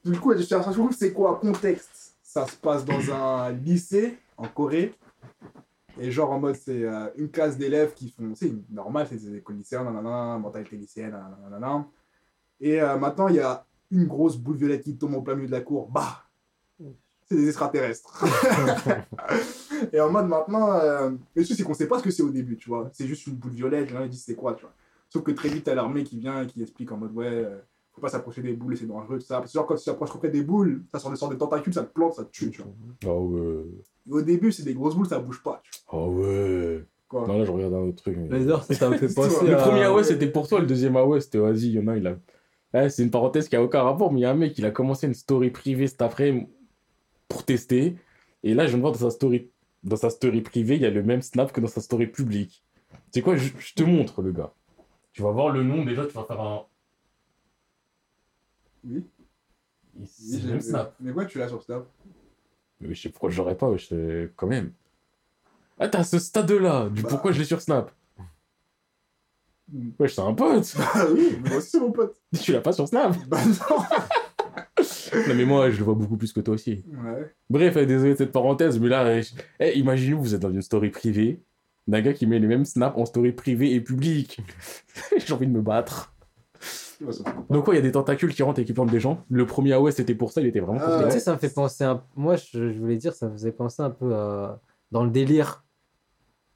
Du 0.03 0.19
coup, 0.19 0.31
After 0.31 0.61
School, 0.73 0.93
c'est 0.93 1.13
quoi 1.13 1.39
Contexte. 1.41 2.15
Ça 2.23 2.45
se 2.45 2.55
passe 2.55 2.85
dans 2.85 3.13
un 3.13 3.51
lycée 3.51 4.17
en 4.37 4.47
Corée. 4.47 4.93
Et 5.99 6.11
genre, 6.11 6.31
en 6.31 6.39
mode, 6.39 6.55
c'est 6.55 6.83
euh, 6.83 7.09
une 7.17 7.29
classe 7.29 7.57
d'élèves 7.57 7.93
qui 7.93 8.09
font. 8.09 8.33
C'est 8.35 8.53
normal, 8.69 9.07
c'est 9.09 9.17
des 9.17 9.37
écoles 9.37 9.57
lycéennes, 9.57 9.85
nanana, 9.85 10.37
mentalité 10.37 10.75
lycéenne, 10.75 11.17
nanana. 11.41 11.87
Et 12.59 12.81
euh, 12.81 12.97
maintenant, 12.97 13.27
il 13.27 13.35
y 13.35 13.39
a 13.39 13.65
une 13.91 14.05
grosse 14.05 14.37
boule 14.37 14.57
violette 14.57 14.83
qui 14.83 14.97
tombe 14.97 15.15
au 15.15 15.21
plein 15.21 15.35
milieu 15.35 15.47
de 15.47 15.51
la 15.53 15.61
cour. 15.61 15.89
Bah 15.89 16.23
C'est 17.25 17.35
des 17.35 17.47
extraterrestres. 17.47 18.25
et 19.93 19.99
en 19.99 20.11
mode 20.11 20.27
maintenant, 20.27 20.73
euh, 20.73 21.11
le 21.35 21.43
truc 21.43 21.57
c'est 21.57 21.63
qu'on 21.63 21.73
sait 21.73 21.87
pas 21.87 21.99
ce 21.99 22.03
que 22.03 22.11
c'est 22.11 22.23
au 22.23 22.29
début, 22.29 22.57
tu 22.57 22.69
vois. 22.69 22.89
C'est 22.93 23.07
juste 23.07 23.27
une 23.27 23.35
boule 23.35 23.51
violette, 23.51 23.89
ils 23.91 24.09
disent 24.09 24.23
c'est 24.23 24.35
quoi, 24.35 24.53
tu 24.53 24.61
vois. 24.61 24.73
Sauf 25.09 25.23
que 25.23 25.31
très 25.31 25.49
vite, 25.49 25.65
t'as 25.65 25.75
l'armée 25.75 26.03
qui 26.03 26.19
vient 26.19 26.41
et 26.41 26.47
qui 26.47 26.61
explique 26.61 26.91
en 26.91 26.97
mode 26.97 27.13
ouais, 27.13 27.27
euh, 27.27 27.59
faut 27.97 28.01
pas 28.01 28.09
s'approcher 28.09 28.43
des 28.43 28.53
boules 28.53 28.73
et 28.73 28.77
c'est 28.77 28.85
dangereux, 28.85 29.17
tout 29.17 29.25
ça. 29.25 29.39
Parce 29.39 29.51
que 29.51 29.57
genre 29.57 29.65
quand 29.65 29.75
tu 29.75 29.83
t'approches 29.83 30.13
près 30.13 30.29
des 30.29 30.43
boules, 30.43 30.83
ça 30.91 30.99
sort 30.99 31.09
des 31.09 31.17
sortes 31.17 31.31
de 31.33 31.37
tentacules, 31.37 31.73
ça 31.73 31.83
te 31.83 31.91
plante, 31.91 32.13
ça 32.13 32.23
te 32.25 32.29
tue, 32.31 32.51
tu 32.51 32.61
vois. 32.61 32.71
Ah 33.05 33.15
ouais. 33.19 33.63
Et 34.07 34.11
au 34.13 34.21
début, 34.21 34.51
c'est 34.51 34.61
des 34.63 34.75
grosses 34.75 34.95
boules, 34.95 35.07
ça 35.07 35.17
bouge 35.17 35.41
pas, 35.41 35.61
tu 35.63 35.71
Ah 35.91 35.97
ouais. 36.05 36.77
vois. 36.77 36.85
Quoi. 37.25 37.27
Non, 37.27 37.39
là, 37.39 37.45
je 37.45 37.51
regarde 37.51 37.73
un 37.73 37.79
autre 37.87 38.03
truc. 38.03 38.17
mais- 38.17 38.39
ça, 38.75 38.89
me 38.89 38.97
fait 38.97 39.07
penser. 39.15 39.47
Le 39.47 39.55
à- 39.55 39.63
premier 39.63 39.83
AOS 39.83 40.03
c'était 40.03 40.27
pour 40.29 40.47
toi, 40.47 40.59
le 40.59 40.67
deuxième 40.67 40.95
AOS 40.95 41.21
c'était 41.21 41.39
vas-y, 41.39 41.67
il 41.67 41.71
y 41.71 41.79
en 41.79 41.87
a, 41.87 41.97
il 41.97 42.05
a. 42.05 42.17
Ouais, 42.73 42.89
c'est 42.89 43.01
une 43.01 43.09
parenthèse 43.11 43.49
qui 43.49 43.55
a 43.55 43.63
aucun 43.63 43.81
rapport, 43.81 44.11
mais 44.13 44.19
il 44.19 44.23
y 44.23 44.25
a 44.25 44.31
un 44.31 44.35
mec, 44.35 44.57
il 44.59 44.65
a 44.65 44.71
commencé 44.71 45.07
une 45.07 45.13
story 45.15 45.49
privée 45.49 45.87
cet 45.87 46.01
après 46.03 46.47
pour 47.27 47.45
tester. 47.45 47.95
Et 48.43 48.53
là, 48.53 48.65
je 48.65 48.69
viens 48.69 48.77
de 48.77 48.81
voir 48.81 48.93
dans 48.93 48.99
sa 48.99 49.09
story, 49.09 49.49
dans 49.83 49.95
sa 49.95 50.09
story 50.09 50.41
privée, 50.41 50.75
il 50.75 50.81
y 50.81 50.85
a 50.85 50.89
le 50.91 51.01
même 51.01 51.21
snap 51.21 51.51
que 51.51 51.61
dans 51.61 51.67
sa 51.67 51.81
story 51.81 52.07
publique. 52.07 52.63
C'est 53.11 53.21
quoi, 53.21 53.35
je, 53.37 53.49
je 53.57 53.73
te 53.73 53.83
montre 53.83 54.21
le 54.21 54.31
gars. 54.33 54.51
Tu 55.13 55.21
vas 55.23 55.31
voir 55.31 55.49
le 55.49 55.63
nom 55.63 55.83
déjà, 55.85 56.05
tu 56.05 56.13
vas 56.13 56.25
faire 56.25 56.39
un. 56.41 56.61
Oui. 58.87 59.03
Oui, 59.99 60.07
j'ai 60.45 60.59
snap. 60.61 60.95
Mais 60.99 61.11
quoi, 61.11 61.25
tu 61.25 61.37
l'as 61.39 61.47
sur 61.49 61.61
Snap 61.63 61.87
Mais 62.79 62.93
je 62.93 63.01
sais 63.01 63.09
pourquoi 63.09 63.29
j'aurais 63.29 63.55
pas, 63.57 63.67
wesh, 63.69 63.89
euh, 63.91 64.27
quand 64.35 64.47
même. 64.47 64.71
Ah, 65.79 65.87
t'as 65.87 66.03
ce 66.03 66.19
stade-là, 66.19 66.89
du 66.89 67.01
Bah. 67.03 67.09
pourquoi 67.09 67.31
je 67.31 67.39
l'ai 67.39 67.45
sur 67.45 67.61
Snap? 67.61 67.91
Hmm. 69.71 69.89
Wesh, 69.99 70.13
c'est 70.15 70.21
un 70.21 70.33
pote. 70.33 70.75
Ah 70.93 71.05
oui, 71.13 71.37
moi 71.45 71.57
aussi, 71.57 71.79
mon 71.79 71.91
pote. 71.91 72.15
tu 72.41 72.51
l'as 72.51 72.61
pas 72.61 72.71
sur 72.73 72.87
Snap? 72.87 73.15
Bah 73.27 73.39
non 73.45 73.77
Non, 75.27 75.35
mais 75.35 75.45
moi, 75.45 75.69
je 75.71 75.77
le 75.79 75.83
vois 75.83 75.95
beaucoup 75.95 76.17
plus 76.17 76.31
que 76.31 76.39
toi 76.39 76.53
aussi. 76.53 76.83
Ouais. 76.87 77.33
Bref, 77.49 77.75
euh, 77.77 77.85
désolé 77.85 78.13
de 78.13 78.17
cette 78.17 78.31
parenthèse, 78.31 78.79
mais 78.79 78.87
là, 78.89 79.03
euh, 79.05 79.21
je- 79.21 79.33
eh, 79.59 79.77
imaginez-vous, 79.77 80.21
vous 80.21 80.35
êtes 80.35 80.41
dans 80.41 80.51
une 80.51 80.61
story 80.61 80.89
privée 80.91 81.41
d'un 81.87 82.01
gars 82.01 82.13
qui 82.13 82.27
met 82.27 82.39
les 82.39 82.47
mêmes 82.47 82.65
snaps 82.65 82.97
en 82.97 83.05
story 83.05 83.31
privée 83.31 83.73
et 83.73 83.81
publique. 83.81 84.39
J'ai 85.17 85.33
envie 85.33 85.47
de 85.47 85.51
me 85.51 85.61
battre. 85.61 86.13
Donc, 87.49 87.65
quoi, 87.65 87.73
il 87.73 87.77
y 87.77 87.79
a 87.79 87.83
des 87.83 87.91
tentacules 87.91 88.33
qui 88.33 88.43
rentrent 88.43 88.59
et 88.59 88.65
qui 88.65 88.73
plantent 88.73 88.89
des 88.91 88.99
gens. 88.99 89.23
Le 89.29 89.45
premier 89.45 89.73
AOS, 89.73 89.91
c'était 89.91 90.15
pour 90.15 90.31
ça, 90.31 90.41
il 90.41 90.47
était 90.47 90.59
vraiment 90.59 90.79
Ah, 90.83 91.03
tu 91.05 91.11
sais, 91.11 91.19
ça 91.19 91.33
me 91.33 91.37
fait 91.37 91.53
penser 91.53 91.83
un... 91.83 92.03
Moi, 92.15 92.35
je, 92.35 92.71
je 92.71 92.79
voulais 92.79 92.97
dire, 92.97 93.13
ça 93.13 93.27
me 93.27 93.33
faisait 93.33 93.51
penser 93.51 93.81
un 93.83 93.89
peu 93.89 94.15
à... 94.15 94.59
dans 94.91 95.03
le 95.03 95.09
délire 95.11 95.63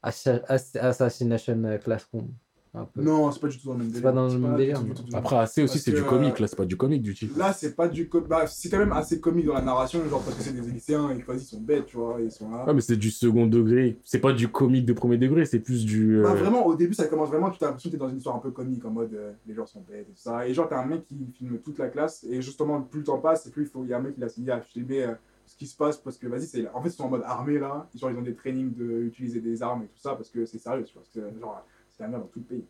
Assa- 0.03 0.41
Ass- 0.47 0.75
Assassination 0.75 1.79
Classroom. 1.83 2.27
Un 2.73 2.85
peu. 2.85 3.01
Non, 3.01 3.29
c'est 3.33 3.41
pas 3.41 3.49
du 3.49 3.57
tout 3.59 3.67
dans 3.67 3.73
le 3.73 3.79
même 3.79 3.87
délire. 3.89 4.03
pas 4.03 4.11
dans 4.13 4.27
le 4.29 4.37
même. 4.39 4.95
Après, 5.13 5.35
AC 5.35 5.57
aussi, 5.57 5.77
c'est 5.77 5.91
du 5.91 6.03
que, 6.03 6.07
comique, 6.07 6.35
euh, 6.35 6.41
là, 6.41 6.47
c'est 6.47 6.55
pas 6.55 6.63
du 6.65 6.77
comique 6.77 7.01
du 7.01 7.13
type. 7.13 7.35
Là, 7.35 7.51
c'est 7.51 7.75
pas 7.75 7.89
du 7.89 8.09
bah, 8.29 8.47
c'est 8.47 8.69
quand 8.69 8.77
même 8.77 8.93
assez 8.93 9.19
comique 9.19 9.45
dans 9.45 9.55
la 9.55 9.61
narration, 9.61 9.99
genre 10.09 10.21
parce 10.23 10.37
que 10.37 10.43
c'est 10.43 10.53
des 10.53 10.61
lycéens 10.71 11.09
et 11.11 11.21
ils 11.33 11.39
sont 11.41 11.59
bêtes, 11.59 11.87
tu 11.87 11.97
vois, 11.97 12.15
ils 12.21 12.31
sont 12.31 12.49
là. 12.49 12.63
Ah, 12.65 12.73
mais 12.73 12.79
c'est 12.79 12.95
du 12.95 13.11
second 13.11 13.45
degré. 13.45 13.97
C'est 14.05 14.19
pas 14.19 14.31
du 14.31 14.47
comique 14.47 14.85
de 14.85 14.93
premier 14.93 15.17
degré, 15.17 15.43
c'est 15.45 15.59
plus 15.59 15.83
du. 15.85 16.19
euh, 16.19 16.23
Bah, 16.23 16.33
vraiment, 16.33 16.65
au 16.65 16.73
début, 16.75 16.93
ça 16.93 17.07
commence 17.07 17.27
vraiment, 17.27 17.49
tu 17.51 17.61
as 17.61 17.67
l'impression 17.67 17.89
que 17.89 17.95
t'es 17.95 17.99
dans 17.99 18.07
une 18.09 18.17
histoire 18.17 18.37
un 18.37 18.39
peu 18.39 18.51
comique, 18.51 18.85
en 18.85 18.91
mode 18.91 19.13
euh, 19.15 19.33
les 19.47 19.53
gens 19.53 19.65
sont 19.65 19.81
bêtes 19.81 20.07
et 20.09 20.13
tout 20.13 20.17
ça. 20.21 20.47
Et 20.47 20.53
genre, 20.53 20.69
t'as 20.69 20.81
un 20.81 20.85
mec 20.85 21.05
qui 21.05 21.17
filme 21.37 21.57
toute 21.57 21.77
la 21.77 21.89
classe, 21.89 22.23
et 22.29 22.41
justement, 22.41 22.81
plus 22.81 22.99
le 22.99 23.05
temps 23.05 23.17
passe, 23.19 23.45
et 23.47 23.49
plus 23.51 23.63
il 23.63 23.69
faut, 23.69 23.83
il 23.83 23.89
y 23.89 23.93
a 23.93 23.97
un 23.97 24.01
mec 24.01 24.15
qui 24.15 24.23
a 24.23 24.27
dit 24.27 24.49
à 24.49 24.61
filmer 24.61 25.03
euh, 25.03 25.13
ce 25.45 25.57
qui 25.57 25.67
se 25.67 25.75
passe, 25.75 25.97
parce 25.97 26.17
que 26.17 26.27
vas-y, 26.27 26.45
c'est, 26.45 26.69
en 26.73 26.81
fait, 26.81 26.87
ils 26.87 26.93
sont 26.93 27.03
en 27.03 27.09
mode 27.09 27.23
armé 27.25 27.59
là, 27.59 27.89
genre, 27.95 28.11
ils 28.11 28.17
ont 28.17 28.21
des 28.21 28.33
trainings 28.33 28.71
d'utiliser 28.73 29.41
des 29.41 29.61
armes 29.61 29.81
et 29.83 29.87
tout 29.87 29.99
ça, 29.99 30.15
parce 30.15 30.29
que 30.29 30.45
c'est 30.45 30.57
sérieux, 30.57 30.85
tu 30.85 30.93
vois, 30.93 31.03
parce 31.03 31.13
que 31.33 31.37
genre, 31.41 31.65
la 32.01 32.07
merde 32.07 32.23
dans 32.23 32.27
tout 32.27 32.39
le 32.39 32.45
pays. 32.45 32.65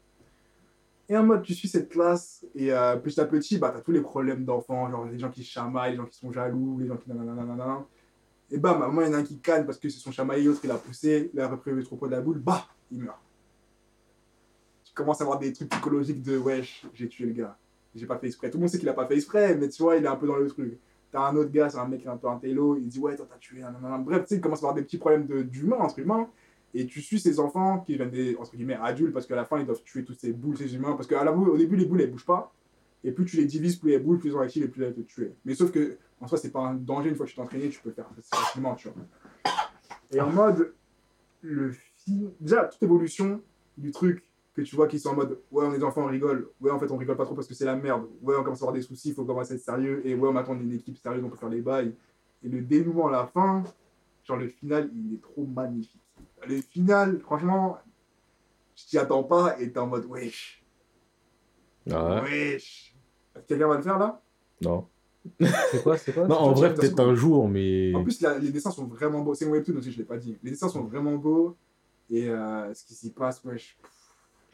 Et 1.10 1.18
en 1.18 1.24
mode, 1.24 1.41
tu 1.41 1.53
suis 1.53 1.68
cette 1.68 1.90
classe, 1.90 2.45
et 2.56 2.72
euh, 2.72 2.95
petit 2.95 3.20
à 3.20 3.26
petit, 3.26 3.58
bah, 3.58 3.72
t'as 3.74 3.82
tous 3.82 3.91
les 3.91 4.02
problèmes 4.02 4.45
d'enfants, 4.45 4.90
genre 4.90 5.06
les 5.06 5.20
gens 5.20 5.30
qui 5.30 5.44
chamaillent, 5.44 5.91
les 5.91 5.98
gens 5.98 6.06
qui 6.06 6.18
sont 6.18 6.32
jaloux, 6.32 6.80
les 6.80 6.88
gens 6.88 6.95
qui. 6.95 7.10
Et 8.52 8.60
un 8.64 8.78
moment, 8.78 9.02
il 9.02 9.08
y 9.08 9.10
en 9.10 9.14
a 9.14 9.18
un 9.18 9.24
qui 9.24 9.40
canne 9.40 9.66
parce 9.66 9.78
que 9.78 9.90
c'est 9.90 9.99
son 9.99 10.12
chamaillé, 10.12 10.45
l'autre 10.45 10.62
il 10.64 10.72
a 10.72 10.78
poussé, 10.78 11.32
il 11.34 11.40
a 11.40 11.48
repris 11.48 11.72
le 11.72 11.84
troupeau 11.84 12.08
de 12.08 12.12
la 12.12 12.22
boule, 12.22 12.40
bah, 12.40 12.66
il 12.91 13.02
meurt. 13.02 13.20
Tu 14.86 14.94
commences 14.94 15.22
à 15.22 15.24
avoir 15.24 15.40
des 15.40 15.52
trucs 15.52 15.70
psychologiques 15.70 16.22
de 16.22 16.38
wesh, 16.38 16.86
j'ai 16.94 17.08
tué 17.08 17.26
le 17.26 17.34
gars. 17.34 17.58
J'ai 17.94 18.06
pas 18.06 18.18
fait 18.18 18.28
exprès. 18.28 18.49
Tout 18.49 18.58
le 18.58 18.62
monde 18.62 18.70
sait 18.70 18.80
qu'il 18.80 18.88
a 18.88 18.94
pas 18.94 19.06
fait 19.06 19.16
exprès, 19.16 19.56
mais 19.56 19.68
tu 19.68 19.84
vois, 19.84 19.98
il 19.98 20.06
est 20.06 20.08
un 20.08 20.16
peu 20.16 20.28
dans 20.28 20.38
le 20.38 20.48
truc. 20.48 20.80
T'as 21.12 21.28
un 21.28 21.36
autre 21.36 21.52
gars, 21.52 21.70
c'est 21.70 21.78
un 21.78 21.88
mec 21.88 22.08
un 22.08 22.16
peu 22.16 22.28
un 22.28 22.38
télo, 22.38 22.78
il 22.78 22.88
dit 22.88 22.99
ouais, 22.99 23.18
toi 23.18 23.26
t'as 23.30 23.38
tué, 23.38 23.60
nanana. 23.60 23.98
Bref, 23.98 24.24
tu 24.24 24.28
sais, 24.30 24.36
il 24.36 24.41
commence 24.41 24.60
à 24.60 24.68
avoir 24.68 24.76
des 24.76 24.84
petits 24.84 24.98
problèmes 24.98 25.26
d'humain, 25.44 25.78
entre 25.78 25.99
humains. 25.99 26.30
Et 26.73 26.85
tu 26.85 27.02
suis 27.02 27.19
ces 27.19 27.39
enfants 27.39 27.80
qui 27.80 27.95
viennent 27.95 28.10
des, 28.10 28.35
entre 28.38 28.56
guillemets, 28.56 28.77
adultes, 28.81 29.14
parce 29.14 29.27
qu'à 29.27 29.35
la 29.35 29.45
fin, 29.45 29.60
ils 29.60 29.65
doivent 29.65 29.84
tuer 29.84 30.03
toutes 30.03 30.19
ces 30.19 30.31
boules, 30.31 30.57
ces 30.57 30.73
humains. 30.76 30.93
Parce 30.93 31.07
qu'à 31.07 31.23
la 31.23 31.31
boule, 31.31 31.49
au 31.49 31.57
début, 31.57 31.76
les 31.76 31.85
boules, 31.85 32.02
elles 32.02 32.11
bougent 32.11 32.26
pas. 32.26 32.53
Et 33.03 33.11
plus 33.11 33.26
tu 33.26 33.38
les 33.38 33.45
divises, 33.45 33.76
plus 33.77 33.91
les 33.91 33.99
boules, 33.99 34.19
plus 34.19 34.30
elles 34.30 34.35
sont 34.35 34.41
actives 34.41 34.64
et 34.64 34.68
plus 34.68 34.84
elles 34.84 34.93
te 34.93 35.02
tuer. 35.02 35.34
Mais 35.43 35.56
sauf 35.56 35.72
que, 35.72 35.98
en 36.19 36.27
soi, 36.27 36.38
c'est 36.38 36.52
pas 36.52 36.61
un 36.61 36.76
danger, 36.76 37.10
une 37.10 37.15
fois 37.15 37.26
que 37.26 37.31
tu 37.31 37.35
t'es 37.35 37.41
entraîné, 37.41 37.69
tu 37.69 37.81
peux 37.81 37.89
le 37.89 37.95
faire 37.95 38.10
facilement, 38.34 38.76
tu 38.76 38.89
vois. 38.89 38.98
Et 40.11 40.22
en 40.22 40.31
mode, 40.31 40.73
le. 41.41 41.73
Déjà, 42.39 42.65
toute 42.65 42.81
évolution, 42.81 43.41
du 43.77 43.91
truc 43.91 44.23
que 44.53 44.61
tu 44.61 44.76
vois 44.76 44.88
qu'ils 44.88 44.99
sont 44.99 45.10
en 45.10 45.15
mode 45.15 45.39
ouais, 45.52 45.65
on 45.65 45.73
est 45.73 45.84
enfants, 45.84 46.03
on 46.03 46.07
rigole. 46.07 46.49
Ouais, 46.60 46.72
en 46.72 46.80
fait, 46.80 46.91
on 46.91 46.98
rigole 46.98 47.15
pas 47.15 47.26
trop 47.26 47.35
parce 47.35 47.48
que 47.48 47.53
c'est 47.53 47.65
la 47.65 47.76
merde. 47.76 48.07
Ouais, 48.22 48.35
on 48.38 48.43
commence 48.43 48.61
à 48.61 48.65
avoir 48.65 48.73
des 48.73 48.81
soucis, 48.81 49.10
il 49.10 49.15
faut 49.15 49.26
commencer 49.26 49.53
à 49.53 49.56
être 49.56 49.64
sérieux. 49.64 50.02
Et 50.06 50.15
ouais, 50.15 50.30
on 50.30 50.35
attend 50.35 50.60
une 50.60 50.72
équipe 50.73 50.98
sérieuse, 50.98 51.23
on 51.23 51.30
peut 51.30 51.38
faire 51.38 51.49
les 51.49 51.61
bails. 51.61 51.95
Et 52.43 52.49
le 52.49 52.61
dénouement 52.61 53.07
à 53.07 53.11
la 53.11 53.27
fin, 53.27 53.64
genre 54.23 54.38
le 54.38 54.48
final, 54.48 54.89
il 54.93 55.14
est 55.15 55.22
trop 55.22 55.45
magnifique. 55.45 56.01
Le 56.47 56.61
final, 56.61 57.19
franchement, 57.19 57.77
je 58.76 58.85
t'y 58.85 58.97
attends 58.97 59.23
pas 59.23 59.59
et 59.59 59.72
t'es 59.72 59.80
en 59.80 59.88
mode 59.88 60.05
wesh. 60.05 60.63
Ah 61.89 62.22
ouais 62.23 62.53
Wesh. 62.55 62.95
Quelqu'un 63.47 63.68
va 63.68 63.77
le 63.77 63.81
faire 63.84 63.97
là? 63.99 64.22
Non. 64.61 64.88
C'est 65.72 65.84
quoi, 65.84 65.97
c'est 65.97 66.13
quoi? 66.13 66.27
Non, 66.27 66.35
en 66.35 66.53
vrai, 66.53 66.73
peut-être 66.73 66.99
un 66.99 67.13
jour, 67.13 67.47
mais. 67.47 67.93
En 67.93 68.03
plus, 68.03 68.22
la- 68.22 68.39
les 68.39 68.51
dessins 68.51 68.72
sont 68.72 68.85
vraiment 68.88 69.22
beaux. 69.22 69.35
C'est 69.35 69.45
une 69.45 69.51
webtoon 69.51 69.77
aussi, 69.77 69.91
je 69.91 69.99
l'ai 69.99 70.03
pas 70.03 70.18
dit. 70.18 70.38
Les 70.41 70.49
dessins 70.51 70.68
sont 70.68 70.84
vraiment 70.84 71.15
beaux. 71.15 71.55
Et 72.09 72.27
euh, 72.27 72.73
ce 72.73 72.84
qui 72.85 72.95
s'y 72.95 73.11
passe, 73.11 73.43
wesh. 73.43 73.77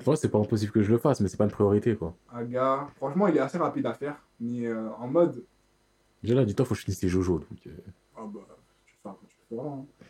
En 0.01 0.03
vrai, 0.03 0.15
c'est 0.17 0.29
pas 0.29 0.37
impossible 0.39 0.71
que 0.73 0.83
je 0.83 0.91
le 0.91 0.97
fasse, 0.97 1.21
mais 1.21 1.29
c'est 1.29 1.37
pas 1.37 1.45
une 1.45 1.51
priorité, 1.51 1.95
quoi. 1.95 2.13
Un 2.33 2.43
gars, 2.43 2.87
franchement, 2.97 3.27
il 3.27 3.37
est 3.37 3.39
assez 3.39 3.57
rapide 3.57 3.85
à 3.85 3.93
faire. 3.93 4.21
Mais 4.41 4.65
euh, 4.67 4.89
en 4.99 5.07
mode, 5.07 5.45
Déjà 6.21 6.35
là, 6.35 6.43
dis-toi, 6.45 6.65
faut 6.65 6.73
que 6.73 6.79
je 6.79 6.85
finisse 6.85 7.01
les 7.01 7.09
Jojo. 7.09 7.39
Donc, 7.39 7.65
euh, 7.67 7.71
Ah 8.17 8.23
bah, 8.27 8.41
tu 8.85 8.93
fais 9.01 9.09
un 9.09 9.13
peu, 9.13 9.25
tu 9.27 9.35
fais 9.49 9.55
vraiment. 9.55 9.87
hein. 10.01 10.05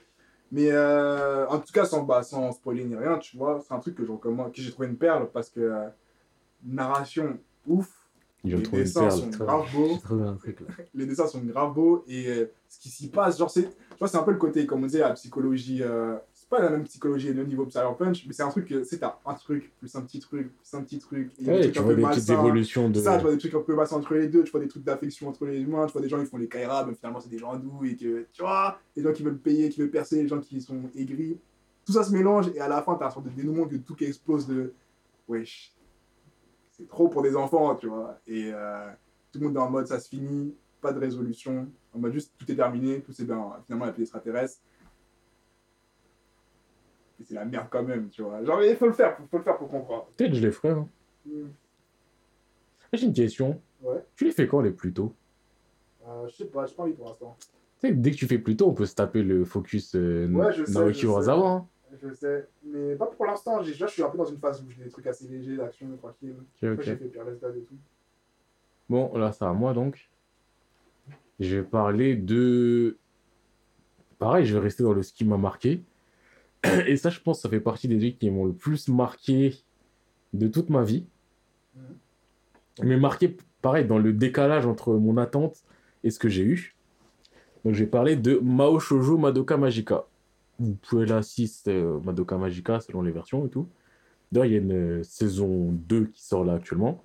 Mais 0.51 0.71
euh, 0.71 1.45
en 1.47 1.59
tout 1.59 1.73
cas, 1.73 1.85
sans, 1.85 2.03
bah, 2.03 2.23
sans 2.23 2.51
spoiler 2.53 2.85
ni 2.85 2.95
rien, 2.95 3.17
tu 3.17 3.35
vois, 3.37 3.61
c'est 3.67 3.73
un 3.73 3.79
truc 3.79 3.95
que 3.95 4.05
je 4.05 4.11
recommande, 4.11 4.53
que 4.53 4.61
j'ai 4.61 4.71
trouvé 4.71 4.87
une 4.87 4.97
perle 4.97 5.29
parce 5.33 5.49
que 5.49 5.59
euh, 5.59 5.87
narration 6.65 7.37
ouf, 7.67 7.89
les 8.43 8.83
dessins 8.83 9.09
sont 9.09 9.27
grave 9.27 9.65
beaux, 9.73 9.97
les 10.93 11.05
dessins 11.05 11.27
sont 11.27 11.41
grave 11.41 11.73
beaux 11.73 12.05
et 12.07 12.27
euh, 12.29 12.51
ce 12.69 12.79
qui 12.79 12.89
s'y 12.89 13.09
passe, 13.09 13.37
genre, 13.37 13.49
c'est, 13.51 13.63
tu 13.63 13.97
vois, 13.99 14.07
c'est 14.07 14.17
un 14.17 14.23
peu 14.23 14.31
le 14.31 14.37
côté, 14.37 14.65
comme 14.65 14.83
on 14.83 14.85
disait, 14.85 14.99
la 14.99 15.11
psychologie, 15.11 15.83
euh, 15.83 16.15
c'est 16.49 16.55
pas 16.55 16.63
la 16.63 16.69
même 16.69 16.85
psychologie 16.85 17.27
et 17.27 17.33
le 17.33 17.43
niveau 17.43 17.65
Punch, 17.65 18.25
mais 18.25 18.31
c'est 18.31 18.43
un 18.43 18.49
truc 18.49 18.67
que, 18.67 18.83
c'est 18.83 19.03
un 19.03 19.33
truc, 19.33 19.73
plus 19.79 19.93
un 19.95 20.01
petit 20.01 20.19
truc, 20.19 20.55
plus 20.55 20.77
un 20.77 20.81
petit 20.81 20.97
truc, 20.97 21.31
et 21.39 21.45
Ouais, 21.45 21.71
tu 21.71 21.79
vois 21.79 21.93
des 21.93 22.03
petites 22.03 22.29
évolutions 22.29 22.89
de. 22.89 23.01
Ça, 23.01 23.17
tu 23.17 23.23
vois 23.23 23.31
des 23.31 23.37
trucs 23.37 23.53
un 23.53 23.61
peu 23.61 23.75
malsains 23.75 23.97
entre 23.97 24.13
les 24.13 24.29
deux, 24.29 24.43
tu 24.45 24.51
vois 24.51 24.61
des 24.61 24.69
trucs 24.69 24.83
d'affection 24.83 25.27
entre 25.27 25.45
les 25.45 25.59
humains, 25.59 25.85
tu 25.87 25.91
vois 25.91 26.01
des 26.01 26.07
gens 26.07 26.19
qui 26.19 26.25
font 26.25 26.37
les 26.37 26.47
Kaira, 26.47 26.85
mais 26.85 26.93
finalement 26.93 27.19
c'est 27.19 27.29
des 27.29 27.37
gens 27.37 27.55
doux 27.57 27.83
et 27.83 27.95
que, 27.97 28.27
tu 28.31 28.41
vois, 28.41 28.79
les 28.95 29.03
gens 29.03 29.11
qui 29.11 29.23
veulent 29.23 29.37
payer, 29.37 29.67
qui 29.69 29.81
veulent 29.81 29.91
percer, 29.91 30.21
les 30.21 30.27
gens 30.27 30.39
qui 30.39 30.61
sont 30.61 30.89
aigris. 30.95 31.37
Tout 31.85 31.93
ça 31.93 32.03
se 32.03 32.11
mélange 32.11 32.47
et 32.55 32.59
à 32.59 32.67
la 32.67 32.81
fin, 32.81 32.95
t'as 32.95 33.07
un 33.07 33.11
sorte 33.11 33.25
de 33.25 33.31
dénouement 33.31 33.65
que 33.65 33.75
tout 33.75 33.95
qui 33.95 34.05
explose 34.05 34.47
de 34.47 34.73
wesh. 35.27 35.73
C'est 36.71 36.87
trop 36.87 37.09
pour 37.09 37.23
des 37.23 37.35
enfants, 37.35 37.75
tu 37.75 37.87
vois. 37.87 38.19
Et 38.27 38.51
euh, 38.53 38.89
tout 39.31 39.39
le 39.39 39.47
monde 39.47 39.55
est 39.55 39.59
en 39.59 39.69
mode 39.69 39.87
ça 39.87 39.99
se 39.99 40.07
finit, 40.07 40.53
pas 40.79 40.93
de 40.93 40.99
résolution, 40.99 41.67
en 41.93 41.99
mode 41.99 42.13
juste 42.13 42.33
tout 42.37 42.49
est 42.49 42.55
terminé, 42.55 43.01
tout 43.01 43.11
c'est 43.11 43.25
bien. 43.25 43.51
Finalement, 43.65 43.85
la 43.85 43.93
extraterrestre. 43.97 44.59
Et 44.76 44.76
c'est 47.23 47.33
la 47.35 47.45
merde 47.45 47.67
quand 47.69 47.83
même, 47.83 48.09
tu 48.09 48.21
vois. 48.21 48.43
Genre, 48.43 48.61
il 48.63 48.75
faut 48.75 48.87
le 48.87 48.93
faire, 48.93 49.15
faut, 49.17 49.23
faut 49.29 49.37
le 49.37 49.43
faire 49.43 49.57
pour 49.57 49.69
comprendre. 49.69 50.07
Peut-être 50.17 50.33
je 50.33 50.41
les 50.41 50.51
ferai. 50.51 50.69
Hein. 50.69 50.87
Hmm. 51.25 51.47
J'ai 52.93 53.05
une 53.05 53.13
question. 53.13 53.59
Ouais. 53.81 54.03
Tu 54.15 54.25
les 54.25 54.31
fais 54.31 54.47
quand 54.47 54.61
les 54.61 54.71
plus 54.71 54.93
tôt? 54.93 55.13
Euh, 56.07 56.27
je 56.27 56.35
sais 56.35 56.45
pas, 56.45 56.65
j'ai 56.65 56.73
pas 56.75 56.83
envie 56.83 56.93
pour 56.93 57.07
l'instant. 57.07 57.35
Tu 57.79 57.87
sais, 57.89 57.93
dès 57.93 58.11
que 58.11 58.15
tu 58.15 58.25
fais 58.27 58.39
plus 58.39 58.55
tôt, 58.55 58.67
on 58.67 58.73
peut 58.73 58.85
se 58.85 58.95
taper 58.95 59.21
le 59.23 59.43
focus 59.45 59.93
euh, 59.95 60.27
Ouais, 60.31 60.51
je 60.53 60.63
sais, 60.65 60.93
je. 60.93 61.05
Urasawa. 61.05 61.49
hein. 61.49 61.67
Je 62.01 62.13
sais, 62.13 62.47
mais 62.65 62.95
pas 62.95 63.05
pour 63.07 63.25
l'instant. 63.25 63.61
Je 63.61 63.85
suis 63.87 64.03
un 64.03 64.09
peu 64.09 64.17
dans 64.17 64.25
une 64.25 64.37
phase 64.39 64.61
où 64.63 64.69
j'ai 64.69 64.83
des 64.83 64.89
trucs 64.89 65.07
assez 65.07 65.27
légers, 65.27 65.57
d'action, 65.57 65.87
tranquille. 65.97 66.35
Ok, 66.39 66.63
Moi, 66.63 66.73
ok. 66.73 66.81
j'ai 66.81 66.95
fait 66.95 67.05
Peerless 67.05 67.39
Dad 67.39 67.55
et 67.55 67.61
tout. 67.61 67.75
Bon, 68.89 69.15
là, 69.17 69.31
c'est 69.31 69.45
à 69.45 69.53
moi 69.53 69.73
donc. 69.73 70.09
Je 71.39 71.57
vais 71.57 71.63
parler 71.63 72.15
de. 72.15 72.97
Pareil, 74.17 74.45
je 74.45 74.53
vais 74.55 74.59
rester 74.61 74.83
dans 74.83 74.93
le 74.93 75.03
ce 75.03 75.13
qui 75.13 75.23
m'a 75.25 75.37
marqué. 75.37 75.81
Et 76.87 76.97
ça, 76.97 77.09
je 77.09 77.19
pense, 77.19 77.41
ça 77.41 77.49
fait 77.49 77.59
partie 77.59 77.87
des 77.87 77.97
trucs 77.99 78.19
qui 78.19 78.29
m'ont 78.29 78.45
le 78.45 78.53
plus 78.53 78.87
marqué 78.87 79.55
de 80.33 80.47
toute 80.47 80.69
ma 80.69 80.83
vie. 80.83 81.05
Mais 82.83 82.97
marqué, 82.97 83.35
pareil, 83.61 83.85
dans 83.85 83.97
le 83.97 84.13
décalage 84.13 84.65
entre 84.65 84.93
mon 84.93 85.17
attente 85.17 85.63
et 86.03 86.11
ce 86.11 86.19
que 86.19 86.29
j'ai 86.29 86.43
eu. 86.43 86.75
Donc, 87.65 87.73
je 87.73 87.83
vais 87.83 87.89
parler 87.89 88.15
de 88.15 88.39
Mao 88.41 88.79
Shoujo 88.79 89.17
Madoka 89.17 89.57
Magica. 89.57 90.05
Vous 90.59 90.75
pouvez 90.75 91.05
6 91.21 91.63
euh, 91.67 91.99
Madoka 92.01 92.37
Magica 92.37 92.79
selon 92.79 93.01
les 93.01 93.11
versions 93.11 93.45
et 93.45 93.49
tout. 93.49 93.67
D'ailleurs, 94.31 94.45
il 94.45 94.53
y 94.53 94.55
a 94.55 94.59
une 94.59 94.99
euh, 94.99 95.03
saison 95.03 95.71
2 95.71 96.05
qui 96.05 96.23
sort 96.23 96.43
là 96.43 96.53
actuellement 96.53 97.03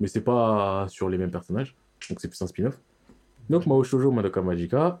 mais 0.00 0.08
c'est 0.08 0.20
pas 0.20 0.86
sur 0.88 1.08
les 1.08 1.18
mêmes 1.18 1.30
personnages, 1.30 1.74
donc 2.08 2.20
c'est 2.20 2.28
plus 2.28 2.40
un 2.42 2.46
spin-off. 2.46 2.78
Donc 3.48 3.66
Mao 3.66 3.82
Shoujo 3.82 4.10
Madoka 4.10 4.42
Magica, 4.42 5.00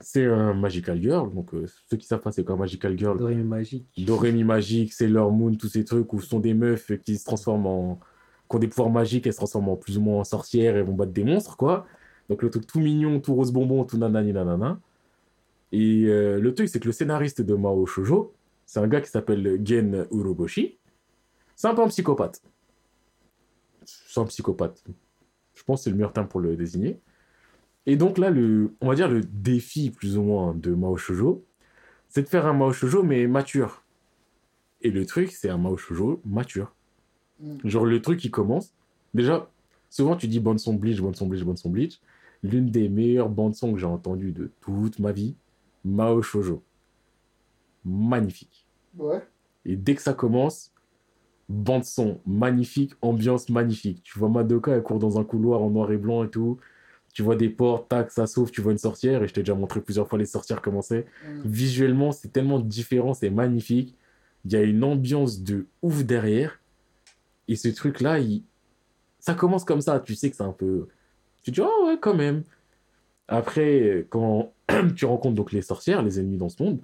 c'est 0.00 0.26
un 0.26 0.54
Magical 0.54 1.00
Girl, 1.00 1.32
donc 1.32 1.52
euh, 1.54 1.66
ceux 1.90 1.96
qui 1.96 2.06
savent 2.06 2.20
pas 2.20 2.32
c'est 2.32 2.44
quoi 2.44 2.56
Magical 2.56 2.98
Girl, 2.98 3.18
Doremi 3.18 3.42
magique. 3.42 3.86
Doremi 3.98 4.44
Magique, 4.44 4.92
Sailor 4.92 5.30
Moon, 5.32 5.54
tous 5.54 5.68
ces 5.68 5.84
trucs 5.84 6.12
où 6.12 6.20
ce 6.20 6.28
sont 6.28 6.40
des 6.40 6.54
meufs 6.54 6.92
qui 7.04 7.18
se 7.18 7.24
transforment 7.24 7.66
en... 7.66 8.00
qui 8.48 8.56
ont 8.56 8.58
des 8.58 8.68
pouvoirs 8.68 8.90
magiques, 8.90 9.26
elles 9.26 9.32
se 9.32 9.38
transforment 9.38 9.70
en 9.70 9.76
plus 9.76 9.98
ou 9.98 10.00
moins 10.00 10.20
en 10.20 10.24
sorcières 10.24 10.76
et 10.76 10.82
vont 10.82 10.94
battre 10.94 11.12
des 11.12 11.24
monstres, 11.24 11.56
quoi. 11.56 11.86
Donc 12.28 12.42
le 12.42 12.50
truc 12.50 12.66
tout 12.66 12.80
mignon, 12.80 13.20
tout 13.20 13.34
rose 13.34 13.52
bonbon, 13.52 13.84
tout 13.84 13.98
nanani 13.98 14.32
nanana. 14.32 14.80
Et 15.72 16.04
euh, 16.06 16.38
le 16.40 16.54
truc 16.54 16.68
c'est 16.68 16.80
que 16.80 16.86
le 16.86 16.92
scénariste 16.92 17.42
de 17.42 17.54
Mao 17.54 17.86
Shoujo, 17.86 18.34
c'est 18.66 18.80
un 18.80 18.88
gars 18.88 19.00
qui 19.00 19.10
s'appelle 19.10 19.60
Gen 19.64 20.06
Uroboshi, 20.10 20.78
c'est 21.56 21.68
un 21.68 21.74
peu 21.74 21.82
un 21.82 21.88
psychopathe 21.88 22.40
c'est 23.88 24.20
un 24.20 24.24
psychopathe. 24.24 24.84
Je 25.54 25.62
pense 25.64 25.80
que 25.80 25.84
c'est 25.84 25.90
le 25.90 25.96
meilleur 25.96 26.12
terme 26.12 26.28
pour 26.28 26.40
le 26.40 26.56
désigner. 26.56 27.00
Et 27.88 27.96
donc 27.96 28.18
là, 28.18 28.28
le, 28.28 28.74
on 28.82 28.88
va 28.88 28.94
dire 28.94 29.08
le 29.08 29.22
défi 29.22 29.90
plus 29.90 30.18
ou 30.18 30.22
moins 30.22 30.54
de 30.54 30.74
Mao 30.74 30.98
Shoujo, 30.98 31.46
c'est 32.10 32.22
de 32.22 32.28
faire 32.28 32.44
un 32.44 32.52
Mao 32.52 32.70
Shoujo 32.70 33.02
mais 33.02 33.26
mature. 33.26 33.82
Et 34.82 34.90
le 34.90 35.06
truc, 35.06 35.32
c'est 35.32 35.48
un 35.48 35.56
Mao 35.56 35.78
Shoujo 35.78 36.20
mature. 36.26 36.74
Mm. 37.40 37.56
Genre 37.64 37.86
le 37.86 38.02
truc 38.02 38.20
qui 38.20 38.30
commence. 38.30 38.74
Déjà, 39.14 39.50
souvent 39.88 40.16
tu 40.16 40.28
dis 40.28 40.38
bande 40.38 40.58
son 40.58 40.74
Bleach, 40.74 41.00
bande 41.00 41.16
son 41.16 41.26
Bleach, 41.28 41.44
bande 41.44 41.56
son 41.56 41.70
Bleach. 41.70 41.98
L'une 42.42 42.66
des 42.66 42.90
meilleures 42.90 43.30
bandes 43.30 43.54
son 43.54 43.72
que 43.72 43.78
j'ai 43.78 43.86
entendues 43.86 44.32
de 44.32 44.50
toute 44.60 44.98
ma 44.98 45.12
vie, 45.12 45.34
Mao 45.82 46.20
Shoujo. 46.20 46.62
Magnifique. 47.86 48.66
Ouais. 48.98 49.26
Et 49.64 49.76
dès 49.76 49.94
que 49.94 50.02
ça 50.02 50.12
commence, 50.12 50.74
bande 51.48 51.84
son 51.84 52.20
magnifique, 52.26 52.92
ambiance 53.00 53.48
magnifique. 53.48 54.02
Tu 54.02 54.18
vois 54.18 54.28
Madoka, 54.28 54.72
elle 54.72 54.82
court 54.82 54.98
dans 54.98 55.18
un 55.18 55.24
couloir 55.24 55.62
en 55.62 55.70
noir 55.70 55.90
et 55.90 55.96
blanc 55.96 56.22
et 56.22 56.28
tout. 56.28 56.58
Tu 57.18 57.24
vois 57.24 57.34
des 57.34 57.48
portes, 57.48 57.88
tac, 57.88 58.12
ça 58.12 58.28
s'ouvre, 58.28 58.48
tu 58.52 58.60
vois 58.60 58.70
une 58.70 58.78
sorcière. 58.78 59.24
Et 59.24 59.26
je 59.26 59.34
t'ai 59.34 59.40
déjà 59.40 59.56
montré 59.56 59.80
plusieurs 59.80 60.06
fois 60.06 60.20
les 60.20 60.24
sorcières 60.24 60.62
comment 60.62 60.82
c'est. 60.82 61.04
Visuellement, 61.44 62.12
c'est 62.12 62.28
tellement 62.28 62.60
différent, 62.60 63.12
c'est 63.12 63.28
magnifique. 63.28 63.96
Il 64.44 64.52
y 64.52 64.54
a 64.54 64.62
une 64.62 64.84
ambiance 64.84 65.42
de 65.42 65.66
ouf 65.82 66.04
derrière. 66.04 66.60
Et 67.48 67.56
ce 67.56 67.66
truc-là, 67.66 68.20
il... 68.20 68.44
ça 69.18 69.34
commence 69.34 69.64
comme 69.64 69.80
ça. 69.80 69.98
Tu 69.98 70.14
sais 70.14 70.30
que 70.30 70.36
c'est 70.36 70.44
un 70.44 70.52
peu. 70.52 70.86
Tu 71.42 71.50
te 71.50 71.56
dis, 71.56 71.60
oh 71.60 71.86
ouais, 71.88 71.98
quand 72.00 72.14
même. 72.14 72.44
Après, 73.26 74.06
quand 74.10 74.52
tu 74.94 75.04
rencontres 75.04 75.34
donc 75.34 75.50
les 75.50 75.62
sorcières, 75.62 76.02
les 76.04 76.20
ennemis 76.20 76.36
dans 76.38 76.48
ce 76.48 76.62
monde, 76.62 76.78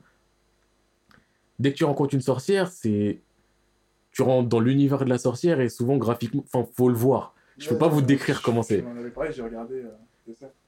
dès 1.60 1.70
que 1.70 1.76
tu 1.76 1.84
rencontres 1.84 2.12
une 2.14 2.22
sorcière, 2.22 2.72
c'est. 2.72 3.20
Tu 4.10 4.22
rentres 4.22 4.48
dans 4.48 4.58
l'univers 4.58 5.04
de 5.04 5.10
la 5.10 5.18
sorcière 5.18 5.60
et 5.60 5.68
souvent 5.68 5.96
graphiquement, 5.96 6.42
enfin, 6.52 6.68
faut 6.74 6.88
le 6.88 6.96
voir. 6.96 7.36
Je 7.56 7.68
peux 7.68 7.78
pas 7.78 7.86
vous 7.86 8.02
décrire 8.02 8.42
comment 8.42 8.64
c'est. 8.64 8.82
Parlé, 9.14 9.30
j'ai 9.32 9.42
regardé. 9.42 9.74
euh. 9.76 9.90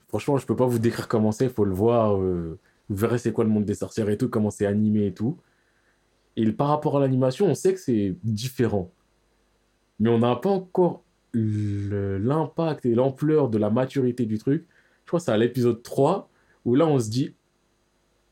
Franchement, 0.09 0.37
je 0.39 0.47
peux 0.47 0.57
pas 0.57 0.67
vous 0.67 0.79
décrire 0.79 1.09
comment 1.09 1.33
c'est, 1.33 1.49
faut 1.49 1.65
le 1.65 1.75
voir. 1.75 2.21
euh, 2.21 2.59
vous 2.89 2.97
verrez 2.97 3.19
c'est 3.19 3.33
quoi 3.33 3.45
le 3.45 3.51
monde 3.51 3.65
des 3.65 3.75
sorcières 3.75 4.09
et 4.09 4.17
tout, 4.17 4.29
comment 4.29 4.51
c'est 4.51 4.67
animé 4.67 5.07
et 5.07 5.15
tout. 5.15 5.39
Et 6.37 6.51
par 6.53 6.69
rapport 6.69 6.97
à 6.97 7.01
l'animation, 7.01 7.47
on 7.47 7.55
sait 7.55 7.75
que 7.75 7.81
c'est 7.81 8.15
différent. 8.23 8.93
Mais 9.99 10.11
on 10.11 10.19
n'a 10.19 10.37
pas 10.37 10.51
encore 10.51 11.03
l'impact 11.33 12.87
et 12.87 12.95
l'ampleur 12.95 13.49
de 13.49 13.59
la 13.59 13.71
maturité 13.71 14.27
du 14.27 14.39
truc. 14.39 14.67
Je 15.05 15.09
crois 15.09 15.19
que 15.21 15.25
c'est 15.25 15.33
à 15.33 15.37
l'épisode 15.37 15.83
3 15.83 16.29
où 16.65 16.75
là 16.75 16.87
on 16.87 16.99
se 16.99 17.11
dit 17.11 17.35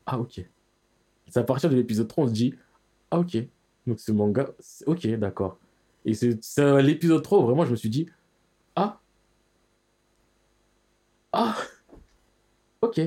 Ah 0.05 0.19
ok. 0.19 0.41
C'est 1.27 1.39
à 1.39 1.43
partir 1.43 1.69
de 1.69 1.75
l'épisode 1.75 2.07
3 2.07 2.25
on 2.25 2.27
se 2.27 2.33
dit 2.33 2.55
Ah 3.11 3.19
ok. 3.19 3.37
Donc 3.87 3.99
ce 3.99 4.11
manga, 4.11 4.49
ok 4.85 5.07
d'accord. 5.17 5.57
Et 6.05 6.13
c'est 6.13 6.59
à 6.59 6.81
l'épisode 6.81 7.23
3 7.23 7.39
où 7.39 7.43
vraiment 7.43 7.65
je 7.65 7.71
me 7.71 7.75
suis 7.75 7.89
dit 7.89 8.07
Ah 8.75 8.99
Ah 11.37 11.55
Ok. 12.81 13.01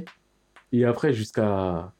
Et 0.72 0.84
après, 0.84 1.14
jusqu'à 1.14 1.92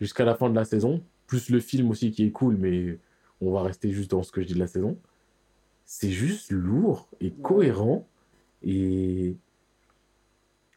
jusqu'à 0.00 0.24
la 0.24 0.34
fin 0.34 0.48
de 0.48 0.54
la 0.54 0.64
saison, 0.64 1.02
plus 1.26 1.50
le 1.50 1.60
film 1.60 1.90
aussi 1.90 2.10
qui 2.12 2.24
est 2.24 2.30
cool, 2.30 2.56
mais 2.56 2.98
on 3.40 3.50
va 3.50 3.62
rester 3.62 3.90
juste 3.90 4.10
dans 4.12 4.22
ce 4.22 4.30
que 4.30 4.40
je 4.40 4.46
dis 4.46 4.54
de 4.54 4.60
la 4.60 4.68
saison. 4.68 4.96
C'est 5.84 6.10
juste 6.10 6.50
lourd 6.52 7.08
et 7.20 7.30
cohérent. 7.30 8.06
Et. 8.62 9.36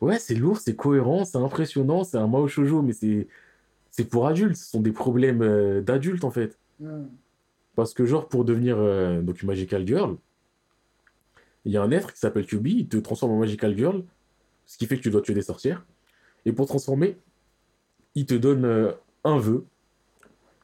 Ouais, 0.02 0.18
c'est 0.18 0.36
lourd, 0.36 0.58
c'est 0.58 0.76
cohérent, 0.76 1.24
c'est 1.24 1.38
impressionnant, 1.38 2.04
c'est 2.04 2.18
un 2.18 2.28
Mao 2.28 2.48
Shoujo, 2.48 2.82
mais 2.82 2.94
c'est. 2.94 3.28
C'est 3.92 4.10
pour 4.10 4.28
adultes, 4.28 4.58
ce 4.58 4.66
sont 4.72 4.82
des 4.82 4.92
problèmes 4.92 5.42
euh, 5.42 5.82
d'adultes 5.82 6.26
en 6.26 6.32
fait. 6.32 6.58
Mm. 6.82 7.04
Parce 7.76 7.94
que, 7.94 8.06
genre, 8.06 8.28
pour 8.28 8.44
devenir 8.44 8.78
euh, 8.78 9.22
donc 9.22 9.42
Magical 9.44 9.88
Girl, 9.88 10.18
il 11.64 11.72
y 11.72 11.78
a 11.78 11.84
un 11.84 11.92
être 11.92 12.12
qui 12.12 12.20
s'appelle 12.20 12.46
QB, 12.46 12.68
il 12.68 12.88
te 12.88 12.98
transforme 12.98 13.34
en 13.34 13.40
Magical 13.40 13.76
Girl, 13.78 14.04
ce 14.66 14.78
qui 14.78 14.86
fait 14.86 14.98
que 14.98 15.02
tu 15.02 15.10
dois 15.10 15.22
tuer 15.22 15.34
des 15.34 15.42
sorcières. 15.42 15.86
Et 16.46 16.52
pour 16.52 16.68
transformer, 16.68 17.18
il 18.16 18.26
te 18.26 18.36
donne 18.36 18.66
euh, 18.66 18.92
un 19.24 19.38
vœu. 19.38 19.66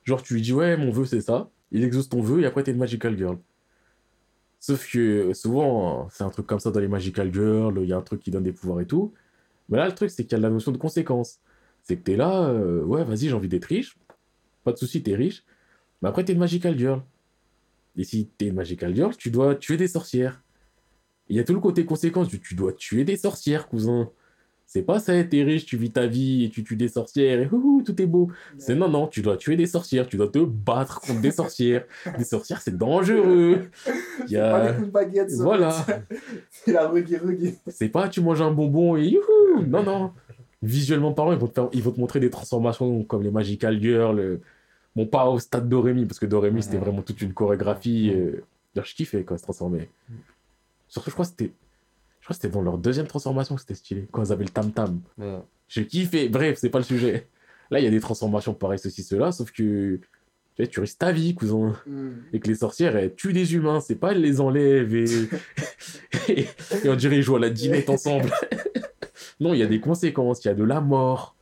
Genre, 0.03 0.21
tu 0.21 0.35
lui 0.35 0.41
dis, 0.41 0.53
ouais, 0.53 0.77
mon 0.77 0.91
vœu, 0.91 1.05
c'est 1.05 1.21
ça. 1.21 1.49
il 1.71 1.83
exauce 1.83 2.09
ton 2.09 2.21
vœu 2.21 2.41
et 2.41 2.45
après 2.45 2.63
t'es 2.63 2.71
une 2.71 2.77
Magical 2.77 3.17
Girl. 3.17 3.37
Sauf 4.59 4.91
que 4.91 5.33
souvent, 5.33 6.07
c'est 6.11 6.23
un 6.23 6.29
truc 6.29 6.45
comme 6.45 6.59
ça 6.59 6.69
dans 6.69 6.79
les 6.79 6.87
Magical 6.87 7.33
Girls, 7.33 7.79
il 7.81 7.87
y 7.87 7.93
a 7.93 7.97
un 7.97 8.01
truc 8.01 8.21
qui 8.21 8.29
donne 8.29 8.43
des 8.43 8.51
pouvoirs 8.51 8.79
et 8.81 8.85
tout. 8.85 9.11
Mais 9.69 9.77
là, 9.77 9.87
le 9.87 9.95
truc, 9.95 10.11
c'est 10.11 10.23
qu'il 10.23 10.33
y 10.33 10.35
a 10.35 10.39
la 10.39 10.49
notion 10.49 10.71
de 10.71 10.77
conséquence. 10.77 11.39
C'est 11.81 11.97
que 11.97 12.03
t'es 12.03 12.15
là, 12.15 12.49
euh, 12.49 12.83
ouais, 12.83 13.03
vas-y, 13.03 13.29
j'ai 13.29 13.33
envie 13.33 13.47
d'être 13.47 13.65
riche. 13.65 13.97
Pas 14.63 14.71
de 14.71 14.77
souci, 14.77 15.01
t'es 15.01 15.15
riche. 15.15 15.43
Mais 16.01 16.09
après, 16.09 16.23
t'es 16.23 16.33
une 16.33 16.39
Magical 16.39 16.77
Girl. 16.77 17.01
Et 17.97 18.03
si 18.03 18.27
t'es 18.37 18.47
une 18.47 18.55
Magical 18.55 18.95
Girl, 18.95 19.15
tu 19.17 19.31
dois 19.31 19.55
tuer 19.55 19.77
des 19.77 19.87
sorcières. 19.87 20.43
Il 21.31 21.37
y 21.37 21.39
a 21.39 21.43
tout 21.43 21.53
le 21.53 21.59
côté 21.59 21.85
conséquence 21.85 22.27
du 22.27 22.39
tu 22.39 22.53
dois 22.55 22.73
tuer 22.73 23.03
des 23.03 23.17
sorcières, 23.17 23.67
cousin. 23.67 24.09
C'est 24.65 24.83
pas 24.83 24.99
ça, 24.99 25.21
t'es 25.25 25.43
riche, 25.43 25.65
tu 25.65 25.75
vis 25.75 25.91
ta 25.91 26.07
vie 26.07 26.45
et 26.45 26.49
tu 26.49 26.63
tues 26.63 26.77
des 26.77 26.87
sorcières 26.87 27.41
et 27.41 27.49
ouh, 27.51 27.81
tout 27.85 28.01
est 28.01 28.05
beau. 28.05 28.29
C'est 28.57 28.73
non, 28.75 28.87
non, 28.87 29.07
tu 29.07 29.21
dois 29.21 29.35
tuer 29.35 29.57
des 29.57 29.65
sorcières, 29.65 30.07
tu 30.07 30.15
dois 30.15 30.29
te 30.29 30.39
battre 30.39 31.01
contre 31.01 31.19
des 31.19 31.31
sorcières. 31.31 31.83
des 32.17 32.23
sorcières, 32.23 32.61
c'est 32.61 32.77
dangereux. 32.77 33.69
Il 34.19 34.23
y 34.27 34.29
C'est 34.29 34.37
pas 34.37 34.55
a... 34.61 34.67
des 34.71 34.75
coups 34.75 34.87
de 34.87 34.91
baguette, 34.93 35.29
ça. 35.31 35.43
Voilà. 35.43 35.85
C'est 36.51 36.71
la 36.71 36.87
reggae 36.87 37.19
reggae. 37.21 37.53
C'est 37.67 37.89
pas 37.89 38.07
tu 38.07 38.21
manges 38.21 38.41
un 38.41 38.51
bonbon 38.51 38.95
et 38.95 39.07
youhou 39.07 39.65
Non, 39.67 39.83
non. 39.83 40.11
Visuellement 40.61 41.11
parlant, 41.11 41.33
ils 41.33 41.39
vont, 41.39 41.47
te 41.47 41.53
faire- 41.55 41.69
ils 41.73 41.81
vont 41.83 41.91
te 41.91 41.99
montrer 41.99 42.19
des 42.21 42.29
transformations 42.29 43.03
comme 43.03 43.23
les 43.23 43.31
Magical 43.31 43.81
Girls. 43.81 44.19
euh, 44.19 44.37
Bon, 44.95 45.05
pas 45.05 45.25
au 45.29 45.39
stade 45.39 45.67
Doremi, 45.69 46.05
parce 46.05 46.19
que 46.19 46.25
Doremi, 46.25 46.61
c'était 46.63 46.77
vraiment 46.77 47.01
toute 47.01 47.21
une 47.21 47.33
chorégraphie. 47.33 48.11
euh, 48.13 48.43
je 48.75 48.93
kiffais 48.95 49.23
quand 49.23 49.35
ils 49.35 49.39
se 49.39 49.43
transformaient. 49.43 49.89
Surtout, 50.91 51.09
je 51.09 51.15
crois 51.15 51.25
que 51.25 51.31
c'était. 51.31 51.53
Je 52.19 52.25
crois 52.25 52.35
que 52.35 52.41
c'était 52.41 52.53
dans 52.53 52.61
leur 52.61 52.77
deuxième 52.77 53.07
transformation 53.07 53.55
que 53.55 53.61
c'était 53.61 53.75
stylé, 53.75 54.07
quand 54.11 54.23
ils 54.23 54.31
avaient 54.31 54.43
le 54.43 54.49
tam-tam. 54.49 54.99
Ouais. 55.17 55.39
Je 55.69 55.81
kiffais. 55.81 56.27
Bref, 56.27 56.57
c'est 56.59 56.69
pas 56.69 56.79
le 56.79 56.83
sujet. 56.83 57.27
Là, 57.71 57.79
il 57.79 57.85
y 57.85 57.87
a 57.87 57.89
des 57.89 58.01
transformations 58.01 58.53
pareilles, 58.53 58.77
ceci, 58.77 59.01
cela, 59.01 59.31
sauf 59.31 59.51
que. 59.51 59.99
Tu 60.69 60.79
risques 60.79 60.99
ta 60.99 61.11
vie, 61.11 61.33
cousin. 61.33 61.75
Hmm. 61.87 62.11
Et 62.33 62.39
que 62.39 62.47
les 62.47 62.55
sorcières, 62.55 62.95
elles 62.95 63.15
tuent 63.15 63.33
des 63.33 63.55
humains, 63.55 63.79
c'est 63.79 63.95
pas 63.95 64.11
elles 64.11 64.21
les 64.21 64.41
enlèvent 64.41 64.93
et... 64.93 65.05
et, 66.27 66.45
et 66.83 66.89
on 66.89 66.95
dirait 66.95 67.15
ils 67.15 67.23
jouent 67.23 67.37
à 67.37 67.39
la 67.39 67.49
dinette 67.49 67.89
ensemble. 67.89 68.29
non, 69.39 69.55
il 69.55 69.59
y 69.59 69.63
a 69.63 69.65
des 69.65 69.79
conséquences, 69.79 70.43
il 70.43 70.49
y 70.49 70.51
a 70.51 70.53
de 70.53 70.63
la 70.63 70.79
mort. 70.79 71.35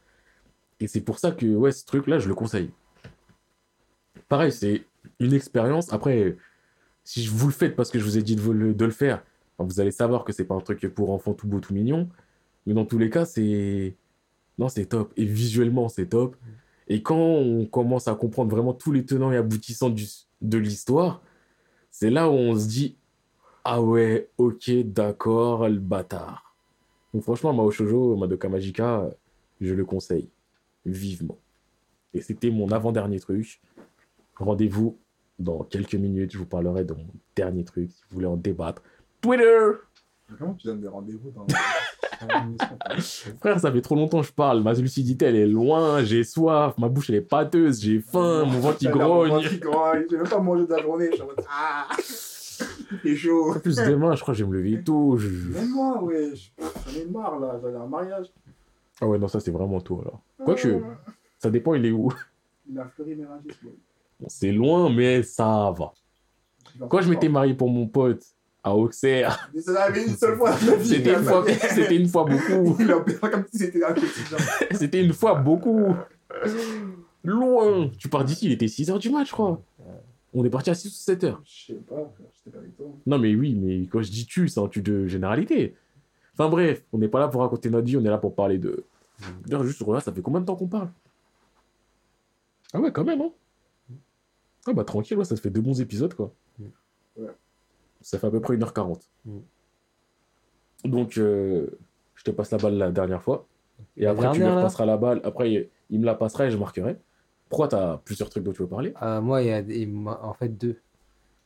Et 0.79 0.87
c'est 0.87 1.01
pour 1.01 1.19
ça 1.19 1.31
que, 1.31 1.45
ouais, 1.47 1.73
ce 1.73 1.85
truc-là, 1.85 2.19
je 2.19 2.29
le 2.29 2.35
conseille. 2.35 2.69
Pareil, 4.29 4.53
c'est 4.53 4.85
une 5.19 5.33
expérience. 5.33 5.91
Après, 5.91 6.37
si 7.03 7.27
vous 7.27 7.47
le 7.47 7.53
faites 7.53 7.75
parce 7.75 7.89
que 7.89 7.99
je 7.99 8.05
vous 8.05 8.17
ai 8.17 8.21
dit 8.21 8.37
de, 8.37 8.41
vous 8.41 8.53
le, 8.53 8.73
de 8.73 8.85
le 8.85 8.91
faire, 8.91 9.21
vous 9.63 9.79
allez 9.79 9.91
savoir 9.91 10.23
que 10.23 10.31
c'est 10.31 10.45
pas 10.45 10.55
un 10.55 10.61
truc 10.61 10.87
pour 10.89 11.11
enfants 11.11 11.33
tout 11.33 11.47
beau, 11.47 11.59
tout 11.59 11.73
mignon. 11.73 12.09
Mais 12.65 12.73
dans 12.73 12.85
tous 12.85 12.97
les 12.97 13.09
cas, 13.09 13.25
c'est. 13.25 13.95
Non, 14.57 14.69
c'est 14.69 14.85
top. 14.85 15.13
Et 15.17 15.25
visuellement, 15.25 15.89
c'est 15.89 16.07
top. 16.07 16.35
Et 16.87 17.01
quand 17.03 17.17
on 17.17 17.65
commence 17.65 18.07
à 18.07 18.15
comprendre 18.15 18.51
vraiment 18.51 18.73
tous 18.73 18.91
les 18.91 19.05
tenants 19.05 19.31
et 19.31 19.37
aboutissants 19.37 19.89
du, 19.89 20.05
de 20.41 20.57
l'histoire, 20.57 21.21
c'est 21.91 22.09
là 22.09 22.29
où 22.29 22.33
on 22.33 22.57
se 22.57 22.67
dit 22.67 22.97
Ah 23.63 23.81
ouais, 23.81 24.29
ok, 24.37 24.71
d'accord, 24.85 25.69
le 25.69 25.79
bâtard. 25.79 26.55
Donc 27.13 27.23
franchement, 27.23 27.53
Mao 27.53 27.71
Shoujo, 27.71 28.15
Madoka 28.15 28.49
Magica, 28.49 29.09
je 29.61 29.73
le 29.73 29.85
conseille 29.85 30.29
vivement. 30.85 31.37
Et 32.13 32.21
c'était 32.21 32.49
mon 32.49 32.71
avant-dernier 32.71 33.19
truc. 33.19 33.61
Rendez-vous 34.35 34.97
dans 35.37 35.63
quelques 35.63 35.95
minutes, 35.95 36.33
je 36.33 36.37
vous 36.37 36.45
parlerai 36.45 36.83
de 36.83 36.93
mon 36.93 37.07
dernier 37.35 37.63
truc, 37.63 37.89
si 37.91 38.01
vous 38.09 38.15
voulez 38.15 38.27
en 38.27 38.37
débattre. 38.37 38.83
Twitter 39.21 39.57
Comment 40.37 40.53
tu 40.53 40.67
donnes 40.67 40.81
des 40.81 40.87
rendez-vous 40.87 41.31
dans 41.31 41.45
Frère, 43.39 43.59
ça 43.59 43.71
fait 43.71 43.81
trop 43.81 43.95
longtemps 43.95 44.21
que 44.21 44.27
je 44.27 44.31
parle. 44.33 44.61
Ma 44.61 44.73
lucidité, 44.73 45.25
elle 45.25 45.35
est 45.37 45.47
loin. 45.47 46.03
J'ai 46.03 46.23
soif. 46.23 46.77
Ma 46.77 46.87
bouche, 46.89 47.09
elle 47.09 47.15
est 47.15 47.21
pâteuse. 47.21 47.81
J'ai 47.81 47.99
faim. 47.99 48.45
Mon 48.45 48.59
ventre, 48.59 48.77
il 48.81 48.89
grogne. 48.91 49.29
ventre, 49.31 49.51
il 49.53 49.59
grogne. 49.59 50.05
J'ai 50.09 50.17
même 50.17 50.27
pas 50.27 50.39
mangé 50.39 50.65
de 50.67 50.73
la 50.73 50.81
journée. 50.81 51.07
Je 51.09 51.13
suis 51.13 51.21
en 51.23 51.25
mode 51.27 51.43
Ah 51.49 51.87
C'est 53.03 53.15
chaud. 53.15 53.53
En 53.55 53.59
plus, 53.59 53.75
demain, 53.77 54.15
je 54.15 54.21
crois 54.21 54.33
que 54.33 54.37
je 54.39 54.43
vais 54.43 54.49
me 54.51 54.55
lever 54.57 54.83
tôt. 54.83 55.17
je- 55.17 55.27
Même 55.53 55.69
moi, 55.71 56.03
ouais. 56.03 56.31
J'en 56.59 56.99
ai 56.99 57.05
marre 57.05 57.39
là. 57.39 57.59
J'allais 57.63 57.77
à 57.77 57.81
un 57.81 57.87
mariage. 57.87 58.27
Ah 59.01 59.07
ouais, 59.07 59.17
non, 59.17 59.27
ça, 59.29 59.39
c'est 59.39 59.51
vraiment 59.51 59.79
tôt, 59.79 60.01
alors. 60.01 60.19
Quoique, 60.43 60.81
ça 61.39 61.49
dépend, 61.49 61.73
il 61.73 61.85
est 61.85 61.91
où? 61.91 62.11
Il 62.69 62.77
a 62.77 62.85
fleuri. 62.85 63.15
Bon, 63.15 64.27
c'est 64.27 64.51
loin, 64.51 64.93
mais 64.93 65.23
ça 65.23 65.73
va. 65.75 65.93
Quand 66.87 67.01
je 67.01 67.09
m'étais 67.09 67.29
marié 67.29 67.53
pour 67.53 67.69
mon 67.69 67.87
pote 67.87 68.23
à 68.63 68.75
Auxerre, 68.75 69.49
Mais 69.53 69.61
ça 69.61 69.83
arrivé 69.83 70.05
une 70.05 70.15
seule 70.15 70.35
fois 70.37 70.51
dans 70.51 70.83
c'était 70.83 71.13
une 71.13 71.23
fois, 71.23 71.45
c'était 71.47 71.95
une 71.95 72.07
fois 72.07 72.25
beaucoup. 72.25 72.73
Comme 73.21 73.45
si 73.51 73.59
c'était 73.59 73.83
un 73.83 73.93
petit 73.93 74.25
genre. 74.29 74.39
C'était 74.73 75.03
une 75.03 75.13
fois 75.13 75.35
beaucoup. 75.35 75.95
Loin. 77.23 77.89
Tu 77.97 78.09
pars 78.09 78.25
d'ici, 78.25 78.47
il 78.47 78.51
était 78.51 78.65
6h 78.65 78.99
du 78.99 79.09
match, 79.09 79.27
je 79.27 79.33
crois. 79.33 79.61
On 80.33 80.45
est 80.45 80.49
parti 80.49 80.69
à 80.69 80.75
6 80.75 80.87
ou 80.87 81.11
7h. 81.11 81.37
Je 81.43 81.65
sais 81.65 81.73
pas, 81.73 82.13
j'étais 82.35 82.51
pas 82.51 82.59
avec 82.59 82.75
toi. 82.77 82.87
Non, 83.05 83.17
mais 83.17 83.33
oui, 83.33 83.55
mais 83.55 83.87
quand 83.87 84.01
je 84.01 84.11
dis 84.11 84.25
tu, 84.25 84.47
c'est 84.47 84.59
un 84.59 84.67
tu 84.67 84.81
de 84.81 85.07
généralité. 85.07 85.75
Enfin 86.33 86.49
bref, 86.49 86.83
on 86.93 86.99
n'est 86.99 87.07
pas 87.07 87.19
là 87.19 87.27
pour 87.27 87.41
raconter 87.41 87.69
notre 87.69 87.87
vie, 87.87 87.97
on 87.97 88.05
est 88.05 88.09
là 88.09 88.17
pour 88.17 88.35
parler 88.35 88.57
de. 88.57 88.83
D'ailleurs, 89.45 89.63
juste 89.65 89.81
regarde, 89.81 90.03
ça 90.03 90.13
fait 90.13 90.21
combien 90.21 90.39
de 90.39 90.45
temps 90.45 90.55
qu'on 90.55 90.67
parle? 90.67 90.89
Ah 92.73 92.79
ouais, 92.79 92.91
quand 92.91 93.03
même, 93.03 93.21
hein 93.21 93.31
Ah 94.67 94.73
bah 94.73 94.83
tranquille, 94.83 95.17
ouais, 95.17 95.25
ça 95.25 95.35
fait 95.35 95.49
deux 95.49 95.61
bons 95.61 95.81
épisodes, 95.81 96.13
quoi. 96.13 96.31
Ouais. 97.17 97.27
Ça 98.01 98.17
fait 98.19 98.27
à 98.27 98.31
peu 98.31 98.39
près 98.41 98.55
1h40. 98.55 99.09
Mm. 99.25 99.39
Donc, 100.85 101.17
euh, 101.17 101.67
je 102.15 102.23
te 102.23 102.31
passe 102.31 102.51
la 102.51 102.57
balle 102.57 102.75
la 102.77 102.91
dernière 102.91 103.21
fois. 103.21 103.47
Et 103.97 104.03
La 104.05 104.11
après, 104.11 104.29
tu 104.31 104.39
me 104.41 104.49
repasseras 104.49 104.85
la 104.85 104.97
balle. 104.97 105.21
Après, 105.23 105.51
il- 105.89 105.99
me 105.99 106.05
la 106.05 106.15
passera 106.15 106.45
et 106.45 106.51
je 106.51 106.57
marquerai. 106.57 106.97
Pourquoi 107.49 107.67
t'as 107.67 107.97
plusieurs 107.97 108.29
trucs 108.29 108.43
dont 108.43 108.51
tu 108.53 108.61
veux 108.61 108.67
parler? 108.69 108.93
Ah, 108.95 109.21
moi, 109.21 109.41
il 109.41 109.47
y 109.47 109.51
a 109.51 109.59
il 109.59 109.91
en 110.07 110.33
fait 110.33 110.49
deux. 110.49 110.79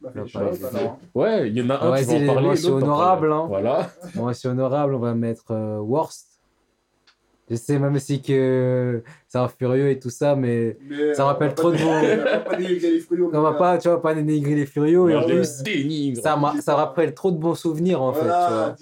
Bah, 0.02 0.12
Non, 0.16 0.26
pas. 0.26 1.00
Ouais, 1.16 1.48
il 1.50 1.58
y 1.58 1.62
en 1.62 1.70
a 1.70 1.76
un, 1.76 1.94
Ah, 1.94 1.98
tu 2.00 2.06
vas 2.06 2.14
vas-y, 2.14 2.30
en 2.30 2.34
parler. 2.34 2.48
moi, 2.48 2.56
t'en 2.58 2.74
honorable, 2.78 3.32
hein. 3.32 3.46
Voilà. 3.48 3.90
Moi, 4.16 4.34
c'est 4.34 4.48
honorable, 4.50 4.96
on 4.96 5.00
va 5.00 5.16
mettre 5.16 5.52
euh, 5.52 5.78
Worst. 5.80 6.33
Je 7.54 7.58
sais 7.60 7.78
même 7.78 8.00
si 8.00 8.20
que 8.20 9.04
c'est 9.28 9.38
un 9.38 9.48
furieux 9.48 9.90
et 9.92 10.00
tout 10.00 10.10
ça, 10.10 10.36
mais 10.36 10.76
Mais, 10.90 11.14
Ça 11.14 11.26
rappelle 11.26 11.54
trop 11.54 11.72
de 11.72 11.78
on 11.84 11.86
mots. 11.86 13.30
on 13.32 13.42
va 13.42 13.54
pas, 13.54 13.78
tu 13.78 13.88
vois, 13.90 14.02
pas 14.02 14.16
dénigrer 14.16 14.56
les 14.56 14.66
furieux. 14.66 15.08
Et 15.12 15.16
en 15.16 15.22
plus, 15.28 15.62
ça, 16.16 16.36
m'a- 16.36 16.60
ça 16.62 16.76
rappelle 16.76 17.14
trop 17.14 17.30
de 17.30 17.38
bons 17.38 17.54
souvenirs, 17.54 18.02
en 18.02 18.12
fait, 18.12 18.20
tu 18.22 18.26
vois. 18.26 18.76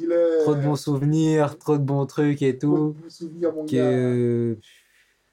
Trop 0.44 0.56
de 0.56 0.62
bons 0.62 0.76
souvenirs, 0.78 1.58
trop 1.60 1.78
de 1.78 1.84
bons 1.84 2.06
trucs 2.06 2.42
et 2.42 2.58
tout. 2.58 2.96
Que 3.68 4.58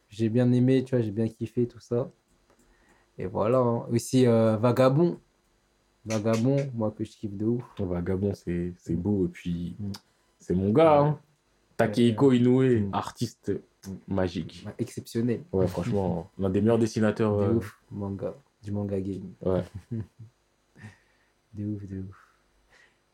j'ai 0.09 0.29
bien 0.29 0.51
aimé, 0.51 0.83
tu 0.83 0.97
vois, 0.97 1.05
j'ai 1.05 1.13
bien 1.13 1.29
kiffé 1.29 1.69
tout 1.69 1.79
ça. 1.81 2.11
Et 3.19 3.27
voilà. 3.27 3.59
hein. 3.59 3.87
Aussi, 3.93 4.27
euh, 4.27 4.57
Vagabond. 4.57 5.19
Vagabond, 6.05 6.57
moi 6.75 6.91
que 6.91 7.05
je 7.05 7.11
kiffe 7.13 7.37
de 7.37 7.45
ouf. 7.47 7.63
Vagabond, 7.79 8.33
c'est 8.35 8.73
c'est 8.79 8.95
beau. 8.95 9.27
Et 9.27 9.29
puis, 9.29 9.77
c'est 10.41 10.55
mon 10.55 10.71
gars. 10.73 11.01
Hein. 11.01 11.19
Takehiko 11.79 12.33
Inoue, 12.33 12.81
Mm. 12.81 12.91
artiste 12.93 13.53
magique. 14.07 14.67
Exceptionnel. 14.79 15.41
Ouais, 15.53 15.67
franchement, 15.67 16.31
l'un 16.39 16.51
des 16.51 16.61
meilleurs 16.61 16.79
dessinateurs. 16.79 17.39
De 17.39 17.45
euh, 17.45 17.53
ouf, 17.55 17.79
manga. 17.91 18.35
Du 18.63 18.71
manga 18.73 19.01
game. 19.01 19.31
Ouais. 19.43 19.63
De 21.55 21.65
ouf, 21.65 21.87
de 21.89 22.01
ouf. 22.01 22.17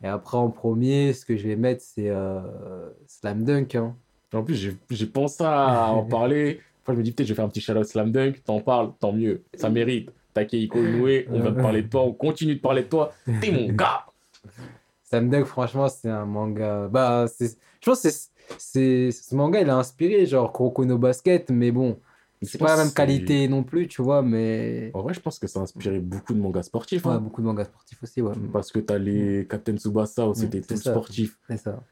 Et 0.03 0.07
après, 0.09 0.37
en 0.37 0.51
premier, 0.51 1.13
ce 1.13 1.25
que 1.25 1.37
je 1.37 1.47
vais 1.47 1.57
mettre, 1.57 1.83
c'est 1.83 2.09
euh, 2.11 2.91
Slam 3.07 3.45
Dunk. 3.45 3.75
Hein. 3.77 3.95
En 4.33 4.43
plus, 4.43 4.55
j'ai- 4.91 5.07
pensé 5.07 5.45
à 5.45 5.93
en 5.93 6.03
parler. 6.09 6.61
Enfin, 6.83 6.95
je 6.95 6.99
me 6.99 7.03
dis, 7.05 7.13
peut-être, 7.13 7.29
je 7.29 7.33
vais 7.33 7.37
faire 7.37 7.45
un 7.45 7.49
petit 7.49 7.61
shout-out 7.61 7.85
slam 7.87 8.11
dunk. 8.11 8.43
T'en 8.45 8.61
parles, 8.61 8.93
tant 9.01 9.13
mieux. 9.13 9.43
Ça 9.55 9.71
mérite. 9.71 10.11
Takehiko 10.35 10.79
Inoue, 10.85 11.09
on 11.31 11.41
vient 11.41 11.53
de 11.53 11.61
parler 11.63 11.83
de 11.83 11.89
toi, 11.89 12.03
on 12.03 12.13
continue 12.13 12.57
de 12.57 12.61
parler 12.61 12.83
de 12.83 12.89
toi. 12.89 13.13
T'es 13.41 13.53
mon 13.53 13.69
gars. 13.73 14.05
Slam 15.05 15.31
Dunk, 15.31 15.45
franchement, 15.47 15.89
c'est 15.89 16.11
un 16.11 16.27
manga. 16.27 16.89
Bah, 16.89 17.27
je 17.41 17.47
pense 17.85 18.03
que 18.03 18.11
c'est- 18.11 18.31
c'est 18.59 19.11
ce 19.11 19.35
manga, 19.35 19.61
il 19.61 19.71
a 19.71 19.77
inspiré, 19.77 20.27
genre 20.27 20.53
Kuroko 20.53 20.85
no 20.85 20.99
Basket, 20.99 21.51
mais 21.51 21.71
bon, 21.73 21.99
c'est 22.43 22.59
pas 22.59 22.77
la 22.77 22.85
même 22.85 22.93
qualité 22.93 23.49
non 23.49 23.63
plus, 23.63 23.89
tu 23.89 24.03
vois, 24.03 24.23
mais. 24.23 24.91
En 24.95 25.03
vrai, 25.03 25.15
je 25.15 25.21
pense 25.21 25.39
que 25.39 25.47
ça 25.47 25.61
a 25.61 25.63
inspiré 25.63 25.99
beaucoup 26.01 26.35
de 26.35 26.41
mangas 26.41 26.65
sportifs. 26.65 27.05
Ouais, 27.07 27.13
hein. 27.13 27.19
beaucoup 27.21 27.41
de 27.41 27.47
mangas 27.47 27.65
sportifs 27.65 28.03
aussi, 28.03 28.21
ouais. 28.23 28.35
Parce 28.53 28.71
que 28.71 28.79
t'as 28.81 28.99
les 28.99 29.47
Captain 29.49 29.77
Tsubasa 29.77 30.27
où 30.29 30.35
c'était 30.35 30.59
Mm, 30.59 30.63
tout 30.63 30.77
c'est 30.77 30.83
ça. 30.83 30.91
sportif 30.91 31.39
C'est 31.49 31.57
ça. 31.57 31.83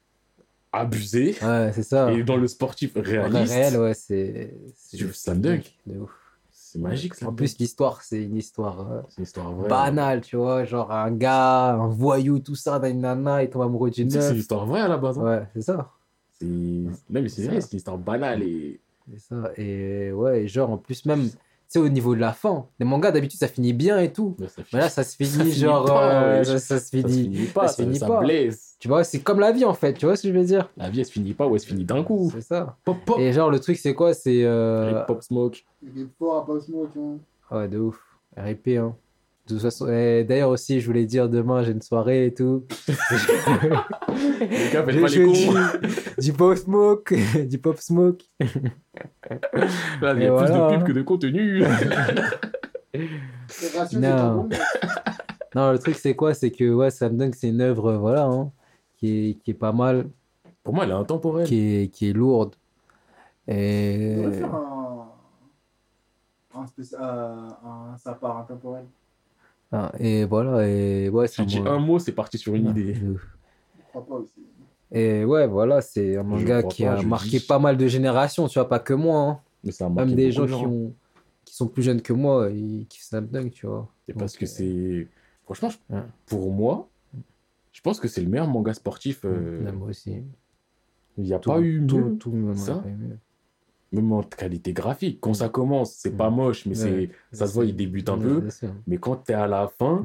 abusé. 0.73 1.37
Ouais, 1.43 1.71
c'est 1.75 1.83
ça. 1.83 2.13
Et 2.13 2.23
dans 2.23 2.37
le 2.37 2.47
sportif 2.47 2.93
réaliste, 2.97 3.53
réel, 3.53 3.77
ouais, 3.79 3.95
c'est. 3.95 4.55
c'est- 4.75 5.13
Slam 5.13 5.41
Dunk 5.41 5.73
De 5.87 5.99
ouf. 6.01 6.11
c'est 6.51 6.79
magique. 6.79 7.15
Slam 7.15 7.31
En 7.31 7.35
plus, 7.35 7.59
l'histoire, 7.59 8.03
c'est 8.03 8.23
une 8.23 8.37
histoire 8.37 8.91
euh, 8.93 9.01
c'est 9.09 9.19
une 9.19 9.25
histoire 9.25 9.53
vraie. 9.53 9.69
banale, 9.69 10.21
tu 10.23 10.37
vois. 10.37 10.65
Genre, 10.65 10.91
un 10.93 11.11
gars, 11.13 11.73
un 11.75 11.89
voyou, 11.89 12.39
tout 12.39 12.55
ça, 12.55 12.79
dans 12.79 12.89
une 12.89 13.01
nana, 13.01 13.43
il 13.43 13.51
tombe 13.51 13.63
amoureux 13.63 13.91
d'une 13.91 14.09
que 14.09 14.13
c'est 14.15 14.19
une 14.29 14.29
meuf. 14.35 14.39
histoire 14.41 14.67
vraie 14.67 14.81
à 14.81 14.89
la 14.89 14.97
base. 14.99 15.19
hein. 15.19 15.23
Ouais, 15.25 15.47
c'est 15.55 15.63
ça. 15.63 15.91
Non, 16.47 16.93
mais 17.11 17.29
c'est 17.29 17.47
vrai, 17.47 17.61
c'est 17.61 17.73
une 17.73 17.77
histoire 17.79 17.99
banale 17.99 18.43
et. 18.43 18.81
C'est 19.13 19.19
ça. 19.21 19.51
Et 19.57 20.13
ouais, 20.13 20.43
et 20.45 20.49
genre, 20.49 20.71
en 20.71 20.79
plus, 20.79 21.05
même, 21.07 21.25
tu 21.29 21.37
sais, 21.67 21.79
au 21.81 21.89
niveau 21.89 22.15
de 22.15 22.21
la 22.21 22.33
fin, 22.33 22.67
les 22.79 22.87
mangas, 22.87 23.11
d'habitude, 23.11 23.41
ça 23.41 23.49
finit 23.49 23.73
bien 23.73 23.99
et 23.99 24.13
tout. 24.13 24.37
Mais 24.73 24.79
là, 24.79 24.89
ça 24.89 25.03
se 25.03 25.17
finit, 25.17 25.31
finit 25.31 25.53
genre, 25.53 25.85
pas, 25.87 26.23
euh, 26.25 26.45
ça, 26.45 26.59
ça 26.59 26.59
se 26.59 26.67
ça 26.67 26.79
se 26.79 26.91
finit. 26.91 27.25
finit 27.25 27.47
pas, 27.47 27.67
ça 27.69 27.75
se 27.75 27.83
finit 27.83 27.99
ça 27.99 28.07
pas. 28.07 28.21
blesse. 28.21 28.77
Tu 28.79 28.87
vois, 28.89 29.03
c'est 29.05 29.19
comme 29.21 29.41
la 29.41 29.51
vie, 29.53 29.65
en 29.65 29.75
fait. 29.75 29.95
Tu 29.95 30.07
vois 30.07 30.15
ce 30.17 30.23
que 30.23 30.29
je 30.33 30.39
veux 30.39 30.45
dire? 30.45 30.71
La 30.77 30.89
vie, 30.89 31.01
elle 31.01 31.07
se 31.07 31.13
finit 31.13 31.35
pas 31.35 31.47
ou 31.49 31.55
elle 31.55 31.61
se 31.61 31.67
finit 31.67 31.85
d'un 31.85 32.05
coup. 32.05 32.31
C'est 32.33 32.43
ça. 32.43 32.77
Pop, 32.85 32.97
pop. 33.05 33.19
Et 33.19 33.33
genre, 33.33 33.51
le 33.51 33.59
truc, 33.59 33.77
c'est 33.77 33.95
quoi? 33.95 34.15
C'est. 34.15 34.45
euh, 34.45 35.05
Pop 35.05 35.23
Smoke. 35.23 35.65
Il 35.83 36.03
est 36.03 36.07
fort 36.19 36.37
à 36.43 36.47
pas 36.47 36.61
smoke, 36.61 36.91
hein. 36.97 37.19
Ouais, 37.51 37.69
de 37.69 37.79
ouf. 37.79 38.01
RIP, 38.37 38.69
hein. 38.69 38.95
Toute 39.55 39.63
façon, 39.63 39.89
et 39.89 40.25
d'ailleurs 40.25 40.51
aussi, 40.51 40.81
je 40.81 40.87
voulais 40.87 41.05
dire 41.07 41.29
demain, 41.29 41.63
j'ai 41.63 41.73
une 41.73 41.83
soirée 41.83 42.27
et 42.27 42.35
tout. 42.35 42.65
Les 42.89 42.95
gars, 44.73 44.85
faites 44.85 44.91
J'ai 44.91 45.01
pas 45.01 45.07
les 45.07 45.09
jeudi, 45.09 45.47
cons. 45.47 45.55
du 46.19 46.33
pop 46.33 46.57
smoke, 46.57 47.15
du 47.49 47.59
pop 47.59 47.79
smoke. 47.79 48.25
Là, 48.41 50.15
il 50.15 50.23
y 50.23 50.27
a 50.27 50.35
plus 50.37 50.47
voilà. 50.47 50.71
de 50.71 50.77
pub 50.77 50.87
que 50.87 50.93
de 50.93 51.03
contenu. 51.03 51.65
Non. 53.95 54.49
Non, 55.55 55.73
le 55.73 55.79
truc, 55.79 55.97
c'est 55.97 56.15
quoi? 56.15 56.35
C'est 56.35 56.51
que 56.51 56.73
ouais, 56.73 56.91
Slam 56.91 57.17
Dunk, 57.17 57.35
c'est 57.35 57.49
une 57.49 57.61
œuvre, 57.61 57.95
voilà, 57.95 58.25
hein, 58.25 58.51
qui, 58.97 59.31
est, 59.31 59.35
qui 59.35 59.51
est 59.51 59.55
pas 59.55 59.73
mal, 59.73 60.09
Pour 60.63 60.75
moi, 60.75 60.85
elle 60.85 60.91
est 60.91 60.95
intemporelle. 60.95 61.47
qui 61.47 61.83
est, 61.83 61.89
qui 61.89 62.11
est 62.11 62.13
lourde. 62.13 62.55
On 63.49 63.53
Et 63.53 64.31
faire 64.33 64.55
un. 64.55 65.09
Un, 66.55 66.67
spécial, 66.67 67.01
euh, 67.03 67.49
un 67.65 68.39
intemporel. 68.39 68.85
Ah, 69.73 69.91
et 69.99 70.25
voilà, 70.25 70.69
et 70.69 71.09
ouais, 71.09 71.27
c'est 71.29 71.43
Tu 71.43 71.47
dis 71.47 71.59
un 71.59 71.79
mot, 71.79 71.99
c'est 71.99 72.13
parti 72.13 72.39
sur 72.39 72.55
une 72.55 72.69
idée. 72.71 72.95
Et 74.91 75.25
ouais, 75.25 75.47
voilà, 75.47 75.81
c'est 75.81 76.17
un 76.17 76.23
manga 76.23 76.63
qui 76.63 76.83
pas, 76.85 76.99
a 76.99 77.03
marqué 77.03 77.39
dis. 77.39 77.47
pas 77.47 77.59
mal 77.59 77.77
de 77.79 77.87
générations, 77.87 78.47
tu 78.49 78.59
vois, 78.59 78.69
pas 78.69 78.79
que 78.79 78.93
moi, 78.93 79.19
hein. 79.21 79.41
Mais 79.65 79.73
ça 79.73 79.87
a 79.87 79.89
marqué 79.89 80.09
Même 80.11 80.17
des 80.17 80.33
gens 80.33 80.47
qui, 80.47 80.53
ont, 80.55 80.95
qui 81.45 81.55
sont 81.55 81.67
plus 81.69 81.83
jeunes 81.83 82.03
que 82.03 82.13
moi, 82.13 82.51
ils 82.51 82.87
kiffent 82.89 83.05
Slam 83.05 83.27
Dunk, 83.27 83.51
tu 83.53 83.67
vois. 83.67 83.89
C'est 84.07 84.15
parce 84.15 84.37
que 84.37 84.45
euh, 84.45 84.49
c'est. 84.49 85.09
Franchement, 85.45 85.71
je- 85.71 85.95
Ouais. 85.97 86.03
pour 86.27 86.53
moi, 86.53 86.89
je 87.73 87.81
pense 87.81 87.99
que 88.01 88.09
c'est 88.09 88.21
le 88.21 88.29
meilleur 88.29 88.49
manga 88.49 88.75
sportif. 88.75 89.21
euh, 89.25 89.65
Ouais, 89.65 89.73
moi 89.73 89.89
aussi. 89.89 90.17
Il 91.17 91.25
n'y 91.25 91.33
a 91.33 91.39
Tout, 91.39 91.51
pas 91.51 91.61
eu 91.61 91.85
tout, 91.87 91.97
mieux. 91.99 92.17
tout 92.19 92.31
le 92.33 92.39
monde 92.39 92.57
Ça 92.57 92.73
a 92.73 92.77
pas 92.77 92.89
eu 92.89 92.93
mieux. 92.97 93.19
Même 93.93 94.11
en 94.13 94.23
qualité 94.23 94.73
graphique. 94.73 95.19
Quand 95.21 95.35
ça 95.35 95.49
commence, 95.49 95.95
c'est 95.95 96.17
pas 96.17 96.31
moche, 96.31 96.65
mais 96.67 96.83
Ouais. 96.83 97.11
c'est 97.31 97.37
ça 97.37 97.47
se 97.47 97.53
voit, 97.55 97.65
il 97.67 97.77
débute 97.77 98.09
un 98.09 98.19
peu. 98.19 98.49
Mais 98.87 98.97
quand 98.99 99.17
t'es 99.17 99.35
à 99.35 99.47
la 99.47 99.69
fin, 99.69 100.03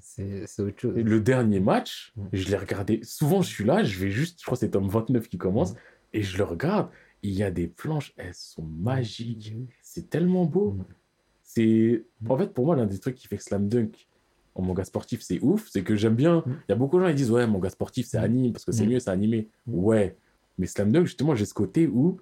c'est 0.00 0.44
autre 0.62 0.78
chose. 0.80 0.94
le 0.96 1.20
dernier 1.20 1.60
match, 1.60 2.12
je 2.32 2.48
l'ai 2.48 2.56
regardé. 2.56 3.00
Souvent, 3.02 3.40
je 3.42 3.48
suis 3.48 3.64
là, 3.64 3.82
je 3.82 3.98
vais 3.98 4.10
juste, 4.10 4.40
je 4.40 4.44
crois 4.44 4.56
que 4.56 4.60
c'est 4.60 4.70
tome 4.70 4.88
29 4.88 5.28
qui 5.28 5.38
commence, 5.38 5.74
et 6.12 6.22
je 6.22 6.36
le 6.38 6.44
regarde. 6.44 6.88
Il 7.22 7.32
y 7.32 7.42
a 7.42 7.50
des 7.50 7.66
planches, 7.66 8.14
elles 8.16 8.32
sont 8.34 8.62
magiques. 8.62 9.54
C'est 9.82 10.08
tellement 10.08 10.46
beau. 10.46 10.76
C'est 11.42 12.04
en 12.28 12.36
fait 12.38 12.52
pour 12.54 12.66
moi 12.66 12.76
l'un 12.76 12.86
des 12.86 12.98
trucs 12.98 13.16
qui 13.16 13.26
fait 13.26 13.36
que 13.36 13.42
Slam 13.42 13.68
Dunk 13.68 14.06
en 14.54 14.62
manga 14.62 14.84
sportif 14.84 15.20
c'est 15.22 15.38
ouf, 15.42 15.68
c'est 15.68 15.82
que 15.82 15.96
j'aime 15.96 16.14
bien. 16.14 16.44
Il 16.46 16.70
y 16.70 16.72
a 16.72 16.76
beaucoup 16.76 16.96
de 16.98 17.02
gens 17.02 17.08
qui 17.10 17.16
disent 17.16 17.30
ouais 17.30 17.46
manga 17.46 17.68
sportif 17.70 18.06
c'est 18.06 18.18
anime 18.18 18.52
parce 18.52 18.64
que 18.64 18.72
c'est 18.72 18.86
mieux 18.86 19.00
c'est 19.00 19.10
animé. 19.10 19.48
Ouais, 19.66 20.16
mais 20.58 20.66
Slam 20.66 20.92
Dunk 20.92 21.06
justement 21.06 21.34
j'ai 21.34 21.44
ce 21.44 21.54
côté 21.54 21.86
où 21.88 22.18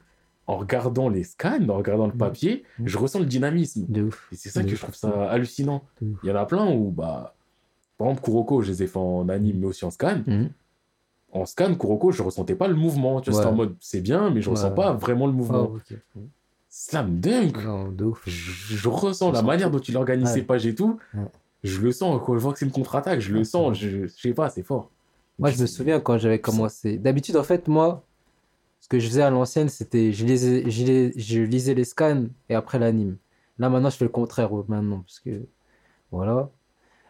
en 0.48 0.56
regardant 0.56 1.08
les 1.08 1.22
scans, 1.24 1.68
en 1.68 1.76
regardant 1.76 2.06
le 2.06 2.14
Mm. 2.14 2.18
papier, 2.18 2.64
Mm. 2.80 2.86
je 2.88 2.98
ressens 2.98 3.18
le 3.20 3.26
dynamisme. 3.26 3.84
De 3.88 4.02
ouf. 4.04 4.28
Et 4.32 4.36
c'est 4.36 4.48
ça 4.48 4.62
De 4.62 4.68
que 4.68 4.74
je 4.74 4.80
trouve 4.82 4.94
ça 4.96 5.30
hallucinant. 5.30 5.84
Il 6.02 6.28
y 6.28 6.32
en 6.32 6.36
a 6.36 6.44
plein 6.46 6.66
où 6.74 6.90
bah 6.90 7.34
par 7.98 8.08
exemple 8.08 8.24
Kuroko 8.24 8.62
je 8.62 8.70
les 8.72 8.82
ai 8.82 8.86
fait 8.88 8.98
en 8.98 9.28
anime 9.28 9.58
mais 9.60 9.66
aussi 9.66 9.84
en 9.84 9.90
scan. 9.90 10.22
Mhm. 10.26 10.50
En 11.32 11.44
scan 11.46 11.74
Kuroko 11.76 12.10
je 12.10 12.22
ressentais 12.22 12.54
pas 12.56 12.66
le 12.66 12.74
mouvement. 12.74 13.20
Tu 13.20 13.30
vois, 13.30 13.40
c'était 13.40 13.52
en 13.52 13.56
mode 13.56 13.76
c'est 13.80 14.00
bien 14.00 14.30
mais 14.30 14.40
je 14.42 14.50
ressens 14.50 14.70
Ouais. 14.70 14.74
pas 14.74 14.92
vraiment 14.94 15.26
le 15.26 15.32
mouvement. 15.34 15.64
ok. 15.74 15.94
Slam 16.70 17.18
Dunk 17.20 17.64
Non, 17.64 17.88
de 17.90 18.04
ouf. 18.04 18.22
je, 18.26 18.30
je 18.76 18.88
ressens 18.88 19.26
la 19.26 19.38
ressens 19.38 19.46
manière 19.46 19.70
tout. 19.70 19.76
dont 19.78 19.82
il 19.82 19.96
organise 19.96 20.28
Ouais. 20.28 20.34
ses 20.34 20.42
pages 20.42 20.66
et 20.66 20.74
tout. 20.74 20.98
Je 21.64 21.80
le 21.80 21.92
sens 21.92 22.20
quand 22.24 22.34
je 22.34 22.38
vois 22.38 22.52
que 22.52 22.58
c'est 22.60 22.66
une 22.66 22.72
contre-attaque, 22.72 23.20
je 23.20 23.32
le 23.32 23.42
sens, 23.44 23.76
je, 23.78 24.06
je 24.06 24.06
sais 24.06 24.32
pas, 24.32 24.48
c'est 24.48 24.62
fort. 24.62 24.90
Moi, 25.40 25.50
je 25.50 25.60
me 25.60 25.66
souviens 25.66 25.98
quand 26.00 26.16
j'avais 26.18 26.40
commencé. 26.40 26.96
D'habitude, 26.98 27.36
en 27.36 27.42
fait, 27.42 27.66
moi, 27.68 28.04
ce 28.80 28.88
que 28.88 28.98
je 28.98 29.08
faisais 29.08 29.22
à 29.22 29.30
l'ancienne, 29.30 29.68
c'était 29.68 30.12
je 30.12 30.24
lisais, 30.24 30.62
je, 30.70 30.84
lisais, 30.84 31.12
je 31.16 31.40
lisais 31.42 31.74
les 31.74 31.84
scans 31.84 32.26
et 32.48 32.54
après 32.54 32.78
l'anime. 32.78 33.16
Là, 33.58 33.68
maintenant, 33.68 33.90
je 33.90 33.96
fais 33.96 34.04
le 34.04 34.10
contraire 34.10 34.56
euh, 34.56 34.64
maintenant 34.68 35.00
parce 35.00 35.20
que 35.20 35.46
voilà. 36.10 36.50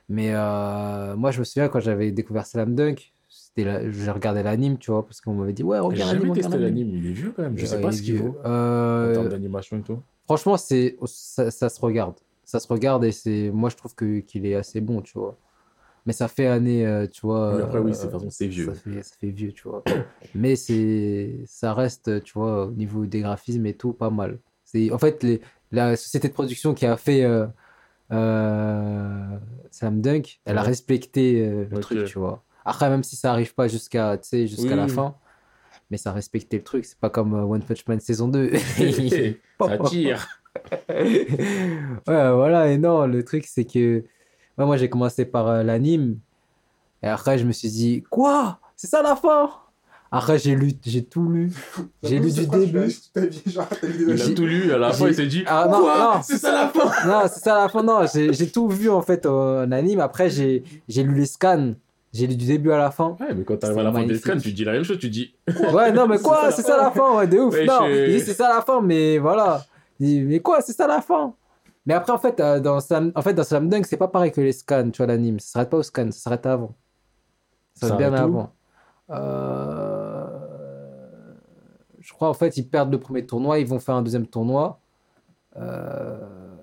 Mais 0.09 0.31
euh, 0.35 1.17
moi, 1.17 1.31
je 1.31 1.41
me 1.41 1.45
souviens 1.45 1.69
quand 1.69 1.81
j'avais 1.81 2.11
découvert 2.13 2.47
Slam 2.47 2.75
Dunk, 2.75 3.13
la... 3.59 3.91
je 3.91 4.11
regardais 4.11 4.43
l'anime, 4.43 4.79
tu 4.79 4.91
vois, 4.91 5.05
parce 5.05 5.21
qu'on 5.21 5.35
m'avait 5.35 5.53
dit 5.53 5.63
ouais, 5.63 5.77
J'ai 5.79 5.83
regarde 5.83 6.11
jamais 6.11 6.21
l'anime, 6.21 6.35
testé 6.35 6.59
l'anime, 6.59 6.89
il 6.95 7.07
est 7.07 7.13
vieux 7.13 7.33
quand 7.37 7.43
même, 7.43 7.59
je 7.59 7.67
sais 7.67 7.77
Ouais, 7.77 7.83
pas 7.83 7.93
ce 7.93 8.03
qu'il 8.03 8.17
vaut 8.19 8.37
en 8.45 8.49
Euh, 8.51 9.13
termes 9.15 9.29
d'animation 9.29 9.79
et 9.79 9.83
tout. 9.83 10.01
Franchement, 10.25 10.57
c'est 10.57 10.97
ça, 11.05 11.51
ça 11.51 11.69
se 11.69 11.81
regarde. 11.81 12.15
Ça 12.45 12.61
se 12.61 12.69
regarde 12.69 13.05
et 13.05 13.13
c'est 13.13 13.51
moi 13.53 13.69
je 13.69 13.77
trouve 13.77 13.95
que 13.95 14.21
qu'il 14.21 14.47
est 14.47 14.55
assez 14.55 14.81
bon, 14.81 15.03
tu 15.03 15.19
vois. 15.19 15.37
Mais 16.09 16.15
ça 16.15 16.27
fait 16.27 16.47
année, 16.47 16.87
euh, 16.87 17.07
tu 17.07 17.21
vois. 17.21 17.65
Après, 17.65 17.81
oui, 17.81 17.91
euh, 17.91 17.95
c'est 17.95 18.11
façon, 18.11 18.31
c'est 18.31 18.47
vieux. 18.47 18.65
Ça 18.65 18.73
fait, 18.73 19.03
ça 19.03 19.15
fait 19.21 19.29
vieux, 19.29 19.53
tu 19.53 19.65
vois. 19.65 19.85
Mais 20.35 20.57
c'est 20.57 21.41
ça 21.45 21.75
reste, 21.75 22.23
tu 22.25 22.33
vois, 22.33 22.65
au 22.69 22.71
niveau 22.71 23.05
des 23.05 23.21
graphismes 23.21 23.67
et 23.67 23.75
tout, 23.75 23.93
pas 23.93 24.09
mal. 24.09 24.39
C'est 24.65 24.91
en 24.91 24.97
fait 24.97 25.23
les, 25.23 25.43
la 25.71 25.97
société 25.97 26.29
de 26.29 26.33
production 26.33 26.73
qui 26.73 26.87
a 26.87 26.97
fait 26.97 27.25
euh, 27.25 27.47
euh, 28.11 29.39
Slam 29.71 30.01
Dunk, 30.01 30.41
elle 30.47 30.57
a 30.57 30.63
respecté 30.63 31.47
euh, 31.47 31.67
le 31.71 31.81
truc, 31.81 32.07
tu 32.07 32.19
vois. 32.19 32.43
Après, 32.65 32.89
même 32.89 33.03
si 33.03 33.15
ça 33.15 33.31
arrive 33.33 33.55
pas 33.55 33.69
jusqu'à, 33.69 34.17
tu 34.17 34.29
sais, 34.31 34.47
jusqu'à 34.47 34.71
Oui, 34.71 34.77
la 34.77 34.87
oui. 34.87 34.91
fin, 34.93 35.15
mais 35.91 35.99
ça 35.99 36.09
a 36.09 36.13
respecté 36.15 36.57
le 36.57 36.65
truc. 36.65 36.87
C'est 36.87 36.99
pas 36.99 37.11
comme 37.11 37.35
euh, 37.35 37.43
One 37.43 37.63
Punch 37.63 37.87
Man 37.87 38.01
saison 38.01 38.29
2. 38.29 38.51
ça 39.61 39.79
tire. 39.91 40.27
ouais, 40.89 42.03
voilà, 42.07 42.73
et 42.73 42.79
non, 42.79 43.07
le 43.07 43.23
truc 43.25 43.45
c'est 43.47 43.67
que 43.67 44.05
ouais, 44.59 44.65
moi 44.67 44.77
j'ai 44.77 44.89
commencé 44.91 45.25
par 45.25 45.49
euh, 45.49 45.63
l'anime 45.63 46.19
et 47.03 47.07
après 47.09 47.39
je 47.39 47.45
me 47.45 47.53
suis 47.53 47.69
dit 47.71 48.03
quoi? 48.11 48.59
C'est 48.77 48.87
ça 48.89 49.03
la 49.03 49.17
fin? 49.17 49.51
Après 50.11 50.39
j'ai 50.39 50.55
lu, 50.55 50.73
j'ai 50.87 51.05
tout 51.05 51.29
lu. 51.29 51.53
J'ai 52.03 52.19
lu 52.19 52.31
du 52.33 52.47
début. 52.47 52.91
Il 54.09 54.23
a 54.23 54.29
tout 54.35 54.47
lu, 54.47 54.73
à 54.73 54.79
la 54.79 54.93
fin, 54.93 55.09
il 55.09 55.15
s'est 55.15 55.27
dit 55.27 55.43
Ah, 55.47 55.69
non, 55.71 55.81
Quoi? 55.81 55.99
non. 56.15 56.23
C'est 56.23 56.39
ça 56.39 56.53
la 56.53 56.69
fin? 56.69 57.07
Non, 57.07 57.23
c'est 57.33 57.41
ça 57.41 57.55
la 57.61 57.69
fin. 57.69 57.83
Non, 57.83 58.07
j'ai 58.13 58.33
j'ai 58.33 58.49
tout 58.51 58.69
vu 58.69 58.89
en 58.89 59.03
fait 59.03 59.27
en 59.27 59.71
anime. 59.73 60.01
Après 60.01 60.31
j'ai 60.31 60.63
j'ai 60.89 61.03
lu 61.03 61.15
les 61.15 61.27
scans. 61.27 61.75
J'ai 62.15 62.27
lu 62.27 62.37
du 62.37 62.47
début 62.47 62.71
à 62.73 62.79
la 62.79 62.91
fin. 62.91 63.17
Ouais, 63.21 63.35
mais 63.35 63.45
quand 63.45 63.59
t'arrives 63.59 63.79
à 63.79 63.83
la 63.83 63.93
fin 63.93 64.07
des 64.07 64.17
scans, 64.19 64.39
tu 64.39 64.53
dis 64.53 64.65
la 64.65 64.73
même 64.73 64.85
chose, 64.85 64.99
tu 64.99 65.11
dis 65.11 65.35
Ouais, 65.73 65.93
non, 65.93 66.07
mais 66.07 66.19
quoi? 66.19 66.51
C'est 66.53 66.63
ça 66.63 66.77
la 66.79 66.91
fin, 66.91 67.17
ouais, 67.17 67.27
de 67.27 67.39
ouf. 67.39 67.53
Ouais, 67.53 67.67
non, 67.67 67.81
je- 67.85 68.07
il 68.09 68.15
dit, 68.15 68.21
c'est 68.25 68.33
ça 68.35 68.49
la 68.49 68.63
fin, 68.63 68.81
mais 68.81 69.19
voilà. 69.19 69.63
Il 70.01 70.07
dit, 70.07 70.21
mais 70.23 70.41
quoi? 70.41 70.63
C'est 70.63 70.73
ça 70.73 70.87
la 70.87 71.03
fin? 71.03 71.35
Mais 71.89 71.95
après, 71.95 72.13
en 72.13 72.19
fait, 72.19 72.39
euh, 72.39 72.61
dans 72.61 72.81
Slam, 72.81 73.13
en 73.15 73.23
fait, 73.23 73.33
dans 73.33 73.43
Slam 73.45 73.67
Dunk, 73.71 73.87
c'est 73.87 73.97
pas 73.97 74.09
pareil 74.09 74.31
que 74.31 74.43
les 74.43 74.53
scans, 74.53 74.91
tu 74.91 74.99
vois, 74.99 75.07
l'anime. 75.07 75.41
Ça 75.41 75.53
s'arrête 75.53 75.71
pas 75.71 75.79
au 75.79 75.83
scan, 75.83 76.11
ça 76.13 76.21
s'arrête 76.21 76.45
avant. 76.45 76.77
Ça 77.73 77.89
s'arrête 77.89 78.11
bien 78.11 78.13
avant. 78.13 78.53
Euh, 79.09 80.29
Je 81.99 82.13
crois, 82.13 82.29
en 82.29 82.35
fait, 82.35 82.59
ils 82.59 82.69
perdent 82.69 82.93
le 82.93 83.01
premier 83.01 83.25
tournoi, 83.25 83.59
ils 83.59 83.67
vont 83.67 83.79
faire 83.81 83.95
un 83.95 84.03
deuxième 84.03 84.27
tournoi. 84.27 84.79
Euh, 85.57 86.57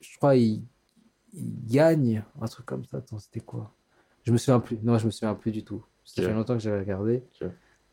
Je 0.00 0.16
crois, 0.16 0.34
ils... 0.34 0.64
ils 1.32 1.66
gagnent, 1.66 2.24
un 2.40 2.46
truc 2.46 2.66
comme 2.66 2.84
ça. 2.84 2.96
Attends, 2.96 3.20
c'était 3.20 3.38
quoi? 3.38 3.70
Je 4.24 4.32
me 4.32 4.36
souviens 4.36 4.58
plus. 4.58 4.80
Non, 4.82 4.98
je 4.98 5.06
me 5.06 5.12
souviens 5.12 5.34
plus 5.36 5.52
du 5.52 5.64
tout. 5.64 5.84
Ça 6.04 6.22
Ok. 6.22 6.28
fait 6.28 6.34
longtemps 6.34 6.54
que 6.54 6.60
j'avais 6.60 6.80
regardé. 6.80 7.22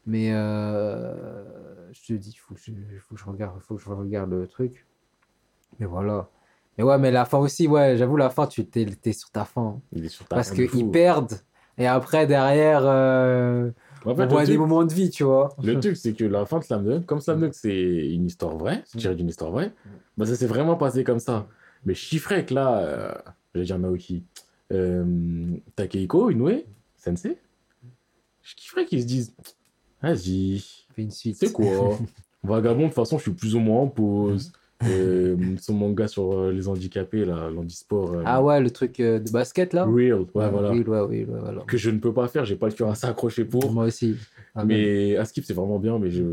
Mais 0.07 0.33
euh, 0.33 1.93
je 1.93 2.01
te 2.07 2.13
dis, 2.13 2.31
il 2.31 2.35
faut 2.37 2.55
que 2.55 2.59
je, 2.59 2.71
faut 2.99 3.13
que 3.13 3.21
je 3.21 3.25
regarde, 3.25 3.59
faut 3.61 3.75
que 3.75 3.81
je 3.83 3.89
regarde 3.89 4.31
le 4.31 4.47
truc. 4.47 4.87
Mais 5.77 5.85
voilà. 5.85 6.29
Mais 6.77 6.83
ouais, 6.83 6.97
mais 6.97 7.11
la 7.11 7.25
fin 7.25 7.37
aussi, 7.37 7.67
ouais, 7.67 7.97
j'avoue, 7.97 8.17
la 8.17 8.29
fin, 8.29 8.47
tu 8.47 8.65
t'es, 8.65 8.85
t'es 8.85 9.13
sur 9.13 9.29
ta 9.29 9.45
fin. 9.45 9.79
Il 9.91 10.05
est 10.05 10.09
sur 10.09 10.25
ta 10.27 10.35
Parce 10.35 10.51
qu'ils 10.51 10.89
perdent. 10.89 11.39
Et 11.77 11.87
après, 11.87 12.27
derrière, 12.27 12.81
euh, 12.83 13.69
En 14.05 14.15
fait, 14.15 14.23
on 14.23 14.27
voit 14.27 14.45
des 14.45 14.57
moments 14.57 14.83
de 14.83 14.93
vie, 14.93 15.09
tu 15.09 15.23
vois. 15.23 15.55
Le 15.63 15.79
truc, 15.79 15.97
c'est 15.97 16.13
que 16.13 16.23
la 16.25 16.45
fin 16.45 16.59
de 16.59 16.63
Slam 16.63 16.85
Dunk, 16.85 17.05
comme 17.05 17.19
Slam 17.19 17.39
Dunk, 17.41 17.53
c'est 17.53 18.07
une 18.09 18.25
histoire 18.25 18.55
vraie, 18.57 18.83
c'est 18.85 18.97
tiré 18.99 19.15
d'une 19.15 19.29
histoire 19.29 19.51
vraie, 19.51 19.71
bah, 20.17 20.25
ça 20.25 20.35
s'est 20.35 20.47
vraiment 20.47 20.75
passé 20.75 21.03
comme 21.03 21.19
ça. 21.19 21.47
Mais 21.85 21.93
je 21.93 21.99
chiffrais 21.99 22.45
que 22.45 22.53
là, 22.53 22.77
euh, 22.79 23.13
j'allais 23.53 23.65
dire 23.65 23.79
Naoki, 23.79 24.23
euh, 24.71 25.55
Takehiko, 25.75 26.29
Inoue, 26.29 26.61
Sensei, 26.97 27.37
je 28.41 28.55
kifferais 28.55 28.85
qu'ils 28.85 29.01
se 29.01 29.07
disent, 29.07 29.35
vas-y, 30.01 30.59
Fait 30.95 31.01
une 31.01 31.11
suite. 31.11 31.37
c'est 31.37 31.51
quoi? 31.51 31.97
Vagabond, 32.43 32.81
de 32.83 32.85
toute 32.87 32.95
façon, 32.95 33.17
je 33.17 33.23
suis 33.23 33.31
plus 33.31 33.55
ou 33.55 33.59
moins 33.59 33.81
en 33.81 33.87
pause. 33.87 34.51
Euh, 34.89 35.35
son 35.59 35.73
manga 35.73 36.07
sur 36.07 36.33
euh, 36.37 36.51
les 36.51 36.67
handicapés, 36.67 37.25
là, 37.25 37.49
l'handisport. 37.49 38.13
euh, 38.13 38.23
Ah 38.25 38.43
ouais, 38.43 38.59
le 38.61 38.69
truc 38.71 38.97
de 38.99 39.31
basket, 39.31 39.73
là? 39.73 39.85
Real, 39.85 40.21
ouais, 40.21 40.27
voilà. 40.49 40.71
Ouais, 40.71 41.25
voilà. 41.27 41.61
Que 41.67 41.77
je 41.77 41.89
ne 41.89 41.99
peux 41.99 42.13
pas 42.13 42.27
faire, 42.27 42.45
j'ai 42.45 42.55
pas 42.55 42.67
le 42.67 42.73
cœur 42.73 42.89
à 42.89 42.95
s'accrocher 42.95 43.45
pour. 43.45 43.71
Moi 43.71 43.85
aussi. 43.85 44.15
Ah. 44.55 44.65
Mais 44.65 45.15
à 45.17 45.25
Skip, 45.25 45.45
c'est 45.45 45.53
vraiment 45.53 45.79
bien, 45.79 45.99
mais 45.99 46.09
je. 46.11 46.23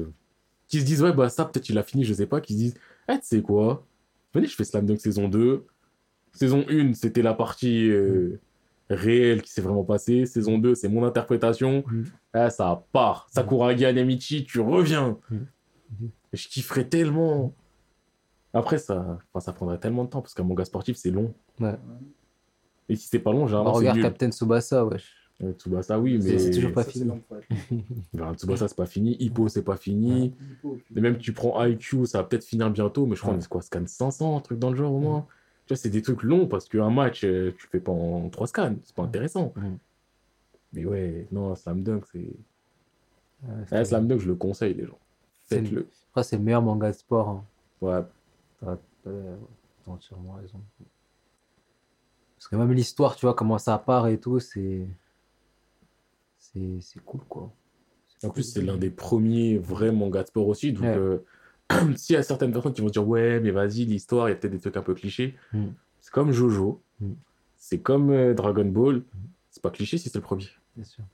Qui 0.69 0.81
se 0.81 0.85
disent, 0.85 1.03
ouais, 1.03 1.13
bah 1.13 1.29
ça, 1.29 1.45
peut-être 1.45 1.69
il 1.69 1.79
a 1.79 1.83
fini, 1.83 2.05
je 2.05 2.15
sais 2.15 2.27
pas. 2.27 2.41
Qui 2.41 2.53
se 2.55 2.59
disent, 2.59 2.75
eh, 3.09 3.15
tu 3.15 3.21
sais 3.25 3.43
quoi? 3.43 3.85
Venez, 4.35 4.47
je 4.47 4.55
fais 4.55 4.65
Slam 4.65 4.87
Dunk 4.87 5.01
saison 5.01 5.29
2. 5.29 5.65
Saison 6.33 6.65
1, 6.71 6.95
c'était 6.95 7.23
la 7.23 7.35
partie 7.35 7.91
euh, 7.91 8.39
réelle 8.89 9.43
qui 9.43 9.51
s'est 9.51 9.63
vraiment 9.63 9.83
passée. 9.83 10.27
Saison 10.27 10.59
2, 10.59 10.77
c'est 10.77 10.89
mon 10.89 11.05
interprétation. 11.05 11.83
Eh, 12.37 12.51
ça 12.51 12.85
part. 12.93 13.27
Sakuragi 13.33 13.85
Anemichi, 13.85 14.45
tu 14.45 14.61
reviens. 14.61 15.19
Et 16.33 16.37
Je 16.37 16.49
kifferais 16.49 16.85
tellement. 16.85 17.53
Après, 18.53 18.79
ça, 18.79 19.19
enfin, 19.33 19.41
ça 19.41 19.53
prendrait 19.53 19.79
tellement 19.79 20.05
de 20.05 20.11
temps 20.11 20.21
parce 20.21 20.35
qu'un 20.35 20.43
manga 20.45 20.65
sportif, 20.65 20.97
c'est 20.97 21.11
long. 21.11 21.33
Ouais. 21.61 21.77
Et 22.89 22.97
si 22.97 23.07
c'est 23.09 23.19
pas 23.21 23.33
long, 23.33 23.43
Bah, 23.43 23.47
généralement, 23.47 23.73
c'est 23.75 23.79
regarde 23.79 23.97
nul. 23.99 24.05
Captain 24.05 24.31
Tsubasa, 24.33 24.85
wesh. 24.85 25.15
Euh, 25.43 25.53
Tsubasa, 25.53 25.99
oui, 26.01 26.19
mais. 26.23 26.39
c'est 26.39 26.51
toujours 26.51 26.73
pas 26.73 26.83
Ça, 26.83 26.91
fini. 26.91 27.05
long, 27.07 27.23
ouais. 27.31 28.35
Tsubasa, 28.37 28.67
c'est 28.69 28.77
pas 28.77 28.87
fini. 28.87 29.17
Hippo, 29.21 29.49
c'est 29.49 29.63
pas 29.63 29.77
fini. 29.77 30.35
Faut, 30.61 30.79
Et 30.97 31.01
même 31.01 31.17
tu 31.19 31.33
prends 31.33 31.65
IQ, 31.65 32.07
ça 32.07 32.19
va 32.19 32.25
peut-être 32.25 32.45
finir 32.45 32.69
bientôt, 32.71 33.07
mais 33.07 33.15
je 33.15 33.21
crois 33.21 33.33
Ouais. 33.35 33.39
qu'on 33.39 33.45
est 33.45 33.49
quoi, 33.49 33.63
scan 33.63 33.85
500, 33.87 34.37
un 34.37 34.41
truc 34.41 34.59
dans 34.59 34.71
le 34.71 34.77
genre 34.77 34.93
au 34.93 34.99
moins. 34.99 35.27
Tu 35.67 35.75
vois, 35.75 35.77
c'est 35.77 35.89
des 35.91 36.03
trucs 36.03 36.25
longs 36.25 36.47
parce 36.49 36.69
qu'un 36.69 36.91
match, 36.91 37.23
euh, 37.25 37.53
tu 37.57 37.69
fais 37.69 37.79
pas 37.81 37.93
en 37.93 38.29
trois 38.29 38.49
scans. 38.49 38.75
C'est 38.83 38.95
pas 38.97 39.05
intéressant. 39.05 39.55
Mais 40.73 40.85
ouais, 40.85 41.27
non, 41.31 41.55
Slam 41.55 41.83
Dunk, 41.85 42.03
c'est. 42.13 42.19
Ouais, 42.19 42.27
Ouais, 43.49 43.65
c'est- 43.69 43.85
Slam 43.87 44.09
Dunk, 44.09 44.19
je 44.21 44.29
le 44.29 44.35
conseille, 44.35 44.75
les 44.75 44.85
gens. 44.87 44.99
Faites-le. 45.47 45.87
Après, 46.11 46.25
c'est 46.25 46.37
le 46.37 46.43
meilleur 46.43 46.61
manga 46.63 46.89
de 46.91 46.97
sport. 46.97 47.29
hein. 47.29 47.45
Ouais. 47.81 48.01
T'as 48.61 48.77
entièrement 49.87 50.35
raison. 50.35 50.61
Parce 52.37 52.49
que 52.49 52.57
même 52.57 52.73
l'histoire, 52.73 53.17
tu 53.17 53.27
vois, 53.27 53.35
comment 53.35 53.59
ça 53.59 53.79
part 53.79 54.09
et 54.09 54.19
tout, 54.19 54.39
c'est. 54.41 54.87
C'est 56.39 57.05
cool, 57.05 57.21
quoi. 57.29 57.53
En 58.25 58.31
plus, 58.31 58.43
c'est 58.43 58.61
l'un 58.61 58.77
des 58.77 58.91
premiers 58.91 59.57
vrais 59.59 59.93
mangas 59.93 60.23
de 60.25 60.29
sport 60.29 60.49
aussi. 60.49 60.73
Donc, 60.73 60.83
Ouais. 60.83 60.97
euh, 60.97 61.19
s'il 61.97 62.15
y 62.15 62.17
a 62.17 62.23
certaines 62.23 62.53
personnes 62.53 62.73
qui 62.75 62.81
vont 62.81 62.89
dire 62.91 63.07
Ouais, 63.07 63.41
mais 63.41 63.51
vas-y, 63.51 63.85
l'histoire, 63.85 64.29
il 64.29 64.33
y 64.33 64.35
a 64.35 64.37
peut-être 64.37 64.53
des 64.53 64.59
trucs 64.61 64.77
un 64.77 64.83
peu 64.83 64.95
clichés. 64.95 65.37
Mm. 65.53 65.69
C'est 66.01 66.13
comme 66.13 66.33
Jojo. 66.33 66.83
Mm. 67.01 67.13
C'est 67.57 67.81
comme 67.81 68.11
euh, 68.11 68.35
Dragon 68.35 68.65
Ball. 68.65 69.03
C'est 69.51 69.63
pas 69.63 69.71
cliché 69.71 69.97
si 69.97 70.09
c'est 70.09 70.19
le 70.19 70.23
premier. 70.25 70.47
Bien 70.77 70.85
sûr. 70.85 71.05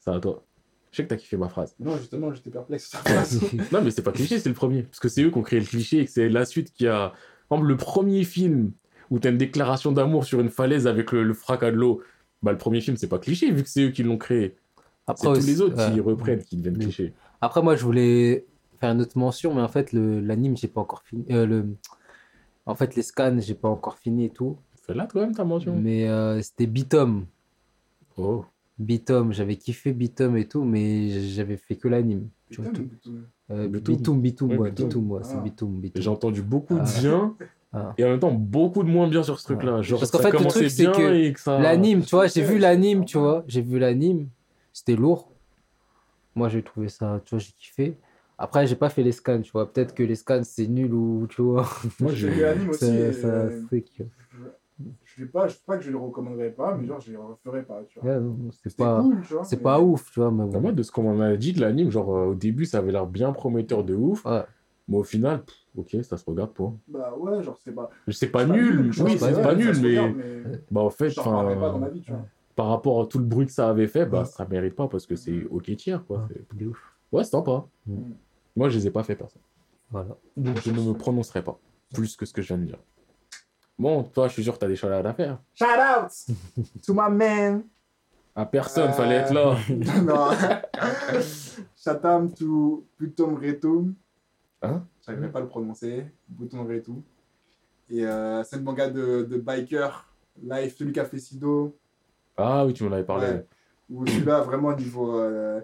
Ça 0.00 0.14
à 0.14 0.20
toi. 0.20 0.44
Je 0.90 0.96
sais 0.96 1.04
que 1.04 1.08
t'as 1.08 1.16
kiffé 1.16 1.36
ma 1.36 1.48
phrase. 1.48 1.74
Non, 1.80 1.96
justement, 1.98 2.32
j'étais 2.32 2.50
perplexe 2.50 2.88
sur 2.90 3.02
ta 3.02 3.10
phrase. 3.12 3.40
Non, 3.72 3.82
mais 3.82 3.90
c'est 3.90 4.02
pas 4.02 4.12
cliché, 4.12 4.38
c'est 4.38 4.48
le 4.48 4.54
premier. 4.54 4.84
Parce 4.84 5.00
que 5.00 5.08
c'est 5.08 5.22
eux 5.22 5.30
qui 5.30 5.36
ont 5.38 5.42
créé 5.42 5.60
le 5.60 5.66
cliché 5.66 6.00
et 6.00 6.04
que 6.06 6.10
c'est 6.10 6.28
la 6.28 6.44
suite 6.44 6.72
qui 6.72 6.86
a. 6.86 7.12
Par 7.48 7.58
exemple, 7.58 7.68
le 7.70 7.76
premier 7.76 8.24
film 8.24 8.72
où 9.10 9.18
t'as 9.18 9.30
une 9.30 9.38
déclaration 9.38 9.92
d'amour 9.92 10.24
sur 10.24 10.40
une 10.40 10.50
falaise 10.50 10.86
avec 10.86 11.12
le, 11.12 11.22
le 11.22 11.34
fracas 11.34 11.70
de 11.70 11.76
l'eau, 11.76 12.02
bah, 12.42 12.52
le 12.52 12.58
premier 12.58 12.80
film, 12.80 12.96
c'est 12.96 13.08
pas 13.08 13.18
cliché 13.18 13.50
vu 13.50 13.62
que 13.62 13.68
c'est 13.68 13.84
eux 13.84 13.90
qui 13.90 14.02
l'ont 14.02 14.18
créé. 14.18 14.56
C'est 14.76 14.82
Après, 15.06 15.32
tous 15.40 15.46
les 15.46 15.60
autres 15.62 15.76
ouais. 15.76 15.92
qui 15.94 16.00
reprennent 16.00 16.42
qui 16.42 16.56
deviennent 16.56 16.76
Oui. 16.76 16.84
clichés. 16.84 17.14
Après, 17.40 17.62
moi, 17.62 17.74
je 17.76 17.84
voulais 17.84 18.44
faire 18.80 18.90
une 18.92 19.00
autre 19.00 19.16
mention, 19.18 19.54
mais 19.54 19.62
en 19.62 19.68
fait, 19.68 19.92
le- 19.92 20.20
l'anime, 20.20 20.56
j'ai 20.56 20.68
pas 20.68 20.80
encore 20.82 21.02
fini. 21.02 21.24
Euh, 21.30 21.46
le... 21.46 21.66
En 22.66 22.74
fait, 22.74 22.94
les 22.96 23.02
scans, 23.02 23.38
j'ai 23.40 23.54
pas 23.54 23.68
encore 23.68 23.96
fini 23.98 24.26
et 24.26 24.30
tout. 24.30 24.58
Fais-la 24.86 25.06
toi-même 25.06 25.34
ta 25.34 25.44
mention. 25.44 25.74
Mais 25.76 26.06
euh, 26.08 26.40
c'était 26.42 26.66
Bitom. 26.66 27.26
Oh. 28.18 28.44
Bitom, 28.78 29.32
j'avais 29.32 29.56
kiffé 29.56 29.92
Bitom 29.92 30.36
et 30.36 30.46
tout, 30.46 30.62
mais 30.64 31.08
j'avais 31.28 31.56
fait 31.56 31.76
que 31.76 31.88
l'anime. 31.88 32.28
Ouais, 33.50 33.68
Bitoum. 33.68 34.20
Bitoum, 34.20 34.56
ouais, 34.56 34.72
c'est 35.22 35.34
Ah. 35.36 35.40
Bitoum. 35.40 35.82
J'ai 35.94 36.08
entendu 36.08 36.42
beaucoup 36.42 36.74
de 36.74 36.80
Ah. 36.80 37.00
bien 37.00 37.34
Ah. 37.72 37.92
et 37.98 38.04
en 38.04 38.08
même 38.10 38.18
temps 38.20 38.32
beaucoup 38.32 38.82
de 38.82 38.88
moins 38.88 39.08
bien 39.08 39.22
sur 39.22 39.38
ce 39.38 39.44
truc-là. 39.44 39.82
Genre, 39.82 39.98
Parce 39.98 40.10
qu'en 40.10 40.18
fait, 40.18 40.32
le 40.32 40.44
truc, 40.46 40.70
c'est 40.70 40.86
que 40.92 41.38
ça. 41.40 41.58
L'anime, 41.58 42.02
tu 42.02 42.14
vois, 42.14 42.26
j'ai 42.26 42.42
vu 42.42 42.58
l'anime, 42.58 43.04
tu 43.04 43.18
vois, 43.18 43.44
j'ai 43.46 43.60
vu 43.62 43.78
l'anime, 43.78 44.28
c'était 44.72 44.96
lourd. 44.96 45.30
Moi, 46.34 46.48
j'ai 46.48 46.62
trouvé 46.62 46.88
ça, 46.88 47.20
tu 47.24 47.30
vois, 47.34 47.38
j'ai 47.40 47.52
kiffé. 47.58 47.96
Après, 48.38 48.66
j'ai 48.68 48.76
pas 48.76 48.88
fait 48.88 49.02
les 49.02 49.10
scans, 49.12 49.40
tu 49.42 49.50
vois. 49.50 49.70
Peut-être 49.72 49.92
que 49.94 50.02
les 50.04 50.14
scans, 50.14 50.42
c'est 50.44 50.68
nul 50.68 50.94
ou, 50.94 51.26
tu 51.28 51.42
vois, 51.42 51.68
Moi, 52.00 52.12
J'ai 52.14 52.28
vu 52.28 52.40
l'anime 52.42 52.68
aussi. 52.70 52.78
ça, 52.86 52.94
et, 52.94 53.12
ça, 53.12 53.48
c'est 53.68 53.80
que... 53.82 54.04
Je 55.04 55.22
sais 55.24 55.28
pas, 55.28 55.48
je 55.48 55.54
sais 55.54 55.60
pas 55.66 55.76
que 55.76 55.82
je 55.84 55.90
le 55.90 55.96
recommanderais 55.98 56.50
pas, 56.50 56.76
mais 56.76 56.86
genre 56.86 57.00
je 57.00 57.10
le 57.12 57.18
referais 57.20 57.62
pas, 57.64 57.82
tu 57.88 57.98
vois. 57.98 58.10
Ouais, 58.14 58.20
non, 58.20 58.36
c'est 58.52 58.68
C'était 58.70 58.84
pas, 58.84 59.00
cool, 59.02 59.20
tu 59.26 59.32
vois. 59.34 59.44
c'est 59.44 59.56
mais- 59.56 59.62
pas 59.62 59.80
ouf, 59.80 60.10
tu 60.12 60.20
vois, 60.20 60.30
mais 60.30 60.44
Bah, 60.44 60.50
bon. 60.52 60.60
moi, 60.60 60.72
de 60.72 60.82
ce 60.82 60.92
qu'on 60.92 61.02
m'en 61.02 61.20
a 61.20 61.36
dit 61.36 61.52
de 61.52 61.60
l'anime, 61.60 61.90
genre 61.90 62.14
euh, 62.16 62.26
au 62.26 62.34
début, 62.34 62.64
ça 62.64 62.78
avait 62.78 62.92
l'air 62.92 63.06
bien 63.06 63.32
prometteur 63.32 63.82
de 63.84 63.94
ouf. 63.94 64.24
Ouais. 64.24 64.42
Mais 64.86 64.96
au 64.96 65.02
final, 65.02 65.42
pff, 65.44 65.56
ok, 65.76 66.04
ça 66.04 66.16
se 66.16 66.24
regarde 66.24 66.52
pas. 66.54 66.72
Bah 66.86 67.14
ouais, 67.18 67.42
genre 67.42 67.58
c'est 67.62 67.74
pas. 67.74 67.90
Je 68.06 68.12
sais 68.12 68.28
pas 68.28 68.46
c'est 68.46 68.52
nul, 68.52 68.80
oui, 68.86 68.92
c'est 68.94 69.18
c'est 69.18 69.32
pas 69.34 69.42
pas 69.42 69.54
nul, 69.54 69.76
mais 69.82 69.98
regarde, 69.98 70.16
mais 70.16 70.42
bah 70.70 70.80
en 70.82 70.90
fait, 70.90 71.10
j'en 71.10 71.24
parlerai 71.24 71.54
pas 71.56 71.60
dans 71.60 71.68
enfin, 71.70 71.78
ma 71.80 71.88
vie, 71.90 72.00
tu 72.00 72.10
vois. 72.12 72.24
par 72.56 72.68
rapport 72.68 73.00
à 73.02 73.06
tout 73.06 73.18
le 73.18 73.24
bruit 73.24 73.46
que 73.46 73.52
ça 73.52 73.68
avait 73.68 73.86
fait, 73.88 74.06
bah 74.06 74.20
Ouais. 74.20 74.24
ça 74.24 74.46
mérite 74.46 74.74
pas 74.76 74.88
parce 74.88 75.06
que 75.06 75.14
c'est 75.16 75.44
ok 75.50 75.76
tiers, 75.76 76.04
quoi. 76.06 76.18
Ouais, 76.20 76.24
C'est-. 76.58 76.66
Ouais, 77.12 77.24
c'est 77.24 77.30
sympa. 77.30 77.66
Mm. 77.86 77.96
Moi, 78.56 78.68
je 78.70 78.78
les 78.78 78.86
ai 78.86 78.90
pas 78.90 79.02
fait, 79.02 79.14
personne. 79.16 79.42
Voilà. 79.90 80.16
Donc, 80.36 80.58
je 80.62 80.70
ne 80.70 80.80
me 80.80 80.92
prononcerai 80.94 81.42
pas 81.42 81.58
plus 81.92 82.16
que 82.16 82.24
ce 82.26 82.32
que 82.32 82.40
je 82.42 82.48
viens 82.48 82.58
de 82.58 82.64
dire. 82.66 82.78
Bon, 83.78 84.02
toi, 84.02 84.26
je 84.28 84.32
suis 84.32 84.42
sûr 84.42 84.54
que 84.54 84.58
t'as 84.58 84.66
des 84.68 84.76
choses 84.76 84.90
à 84.90 85.14
faire. 85.14 85.38
Shout 85.54 85.64
out 85.64 86.10
to 86.84 86.92
my 86.94 87.10
man. 87.10 87.62
À 88.34 88.44
personne, 88.46 88.90
Euh, 88.90 88.92
fallait 88.92 89.16
être 89.16 89.32
là. 89.32 89.56
non. 90.02 90.30
Shout 91.76 92.06
out 92.06 92.34
to 92.38 92.86
Buton 92.98 93.34
Retum. 93.36 93.94
Hein? 94.62 94.84
J'arriverai 95.06 95.30
pas 95.30 95.38
à 95.38 95.42
le 95.42 95.48
prononcer. 95.48 96.06
Retum. 96.40 97.02
Et 97.90 98.04
euh, 98.04 98.42
c'est 98.44 98.56
le 98.56 98.62
manga 98.62 98.88
de, 98.90 99.22
de 99.22 99.36
Biker, 99.38 100.06
Life, 100.42 100.76
celui 100.76 100.92
qui 100.92 101.00
a 101.00 101.04
fait 101.04 101.18
Sido. 101.18 101.76
Ah 102.36 102.64
oui, 102.66 102.72
tu 102.74 102.84
m'en 102.84 102.92
avais 102.92 103.04
parlé. 103.04 103.26
Ouais. 103.26 103.46
Où 103.90 104.06
celui-là, 104.06 104.40
vraiment, 104.42 104.74
niveau. 104.76 105.18
Euh... 105.18 105.60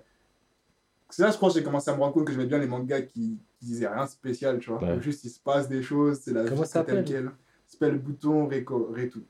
C'est 1.11 1.23
là, 1.23 1.31
je 1.31 1.37
crois 1.37 1.49
que 1.51 1.55
j'ai 1.55 1.61
commenccommencé 1.63 1.91
à 1.91 1.97
me 1.97 2.01
rendre 2.01 2.15
compte 2.15 2.25
que 2.27 2.33
j'aimais 2.33 2.47
bien 2.47 2.59
les 2.59 2.67
mangas 2.67 3.03
qui, 3.03 3.39
qui 3.59 3.67
disaient 3.67 3.87
rien 3.89 4.05
de 4.05 4.11
spécial, 4.11 4.59
tu 4.59 4.71
vois. 4.71 4.83
Ouais. 4.83 5.01
Juste, 5.01 5.25
il 5.25 5.31
se 5.31 5.39
passe 5.39 5.69
des 5.69 5.83
choses, 5.83 6.21
c'est 6.23 6.33
la 6.33 6.45
Comment 6.45 6.63
vie 6.63 6.69
ça 6.69 6.83
telle 6.83 7.07
s'appelle? 7.07 7.31
S'appelle 7.75 7.99
Bouton 7.99 8.49
Reco- 8.49 8.89
Retu. 8.95 9.21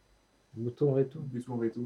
Bouton 0.54 0.96
et 0.98 1.06
tout. 1.06 1.20
Bouton 1.20 1.56
Retu. 1.56 1.80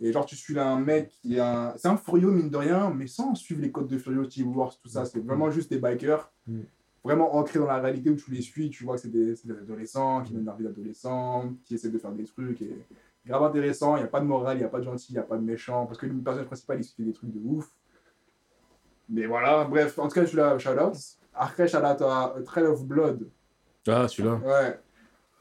Et 0.00 0.12
genre, 0.12 0.24
tu 0.24 0.36
suis 0.36 0.54
là 0.54 0.68
un 0.70 0.78
mec 0.78 1.10
qui 1.20 1.36
est 1.36 1.40
un. 1.40 1.74
C'est 1.76 1.88
un 1.88 1.96
Furio, 1.96 2.30
mine 2.30 2.48
de 2.48 2.56
rien, 2.56 2.90
mais 2.90 3.06
sans 3.08 3.34
suivre 3.34 3.60
les 3.60 3.72
codes 3.72 3.88
de 3.88 3.98
Furio, 3.98 4.24
Team 4.26 4.56
Wars, 4.56 4.72
tout 4.80 4.88
ça. 4.88 5.04
C'est 5.04 5.18
vraiment 5.18 5.50
juste 5.50 5.70
des 5.70 5.78
bikers. 5.78 6.30
Mm. 6.46 6.60
Vraiment 7.02 7.34
ancrés 7.36 7.58
dans 7.58 7.66
la 7.66 7.80
réalité 7.80 8.08
où 8.10 8.14
tu 8.16 8.30
les 8.30 8.40
suis, 8.40 8.70
tu 8.70 8.84
vois 8.84 8.94
que 8.94 9.02
c'est 9.02 9.10
des, 9.10 9.36
c'est 9.36 9.46
des 9.48 9.58
adolescents 9.58 10.22
qui 10.22 10.32
mènent 10.32 10.46
leur 10.46 10.56
vie 10.56 10.64
d'adolescents, 10.64 11.52
qui 11.64 11.74
essaient 11.74 11.90
de 11.90 11.98
faire 11.98 12.12
des 12.12 12.24
trucs. 12.24 12.62
Et 12.62 12.78
grave 13.26 13.42
intéressant, 13.42 13.96
il 13.96 14.00
n'y 14.00 14.04
a 14.04 14.08
pas 14.08 14.20
de 14.20 14.26
morale, 14.26 14.56
il 14.56 14.60
n'y 14.60 14.64
a 14.64 14.68
pas 14.68 14.78
de 14.78 14.84
gentil, 14.84 15.08
il 15.10 15.14
n'y 15.14 15.18
a 15.18 15.22
pas 15.22 15.36
de 15.36 15.42
méchant, 15.42 15.84
parce 15.84 15.98
que 15.98 16.06
le 16.06 16.14
personnage 16.14 16.46
principal, 16.46 16.78
il 16.80 16.84
se 16.84 16.94
fait 16.94 17.02
des 17.02 17.12
trucs 17.12 17.30
de 17.30 17.40
ouf. 17.44 17.68
Mais 19.10 19.26
voilà, 19.26 19.64
bref, 19.64 19.98
en 19.98 20.08
tout 20.08 20.14
cas, 20.14 20.22
je 20.22 20.28
suis 20.28 20.36
là, 20.38 20.58
shout 20.58 20.70
out. 20.70 20.94
Après, 21.34 21.68
shout 21.68 21.76
out 21.78 22.00
à 22.00 22.34
Trail 22.44 22.64
of 22.64 22.84
Blood. 22.86 23.28
Ah, 23.86 24.08
celui-là. 24.08 24.36
Ouais. 24.36 24.80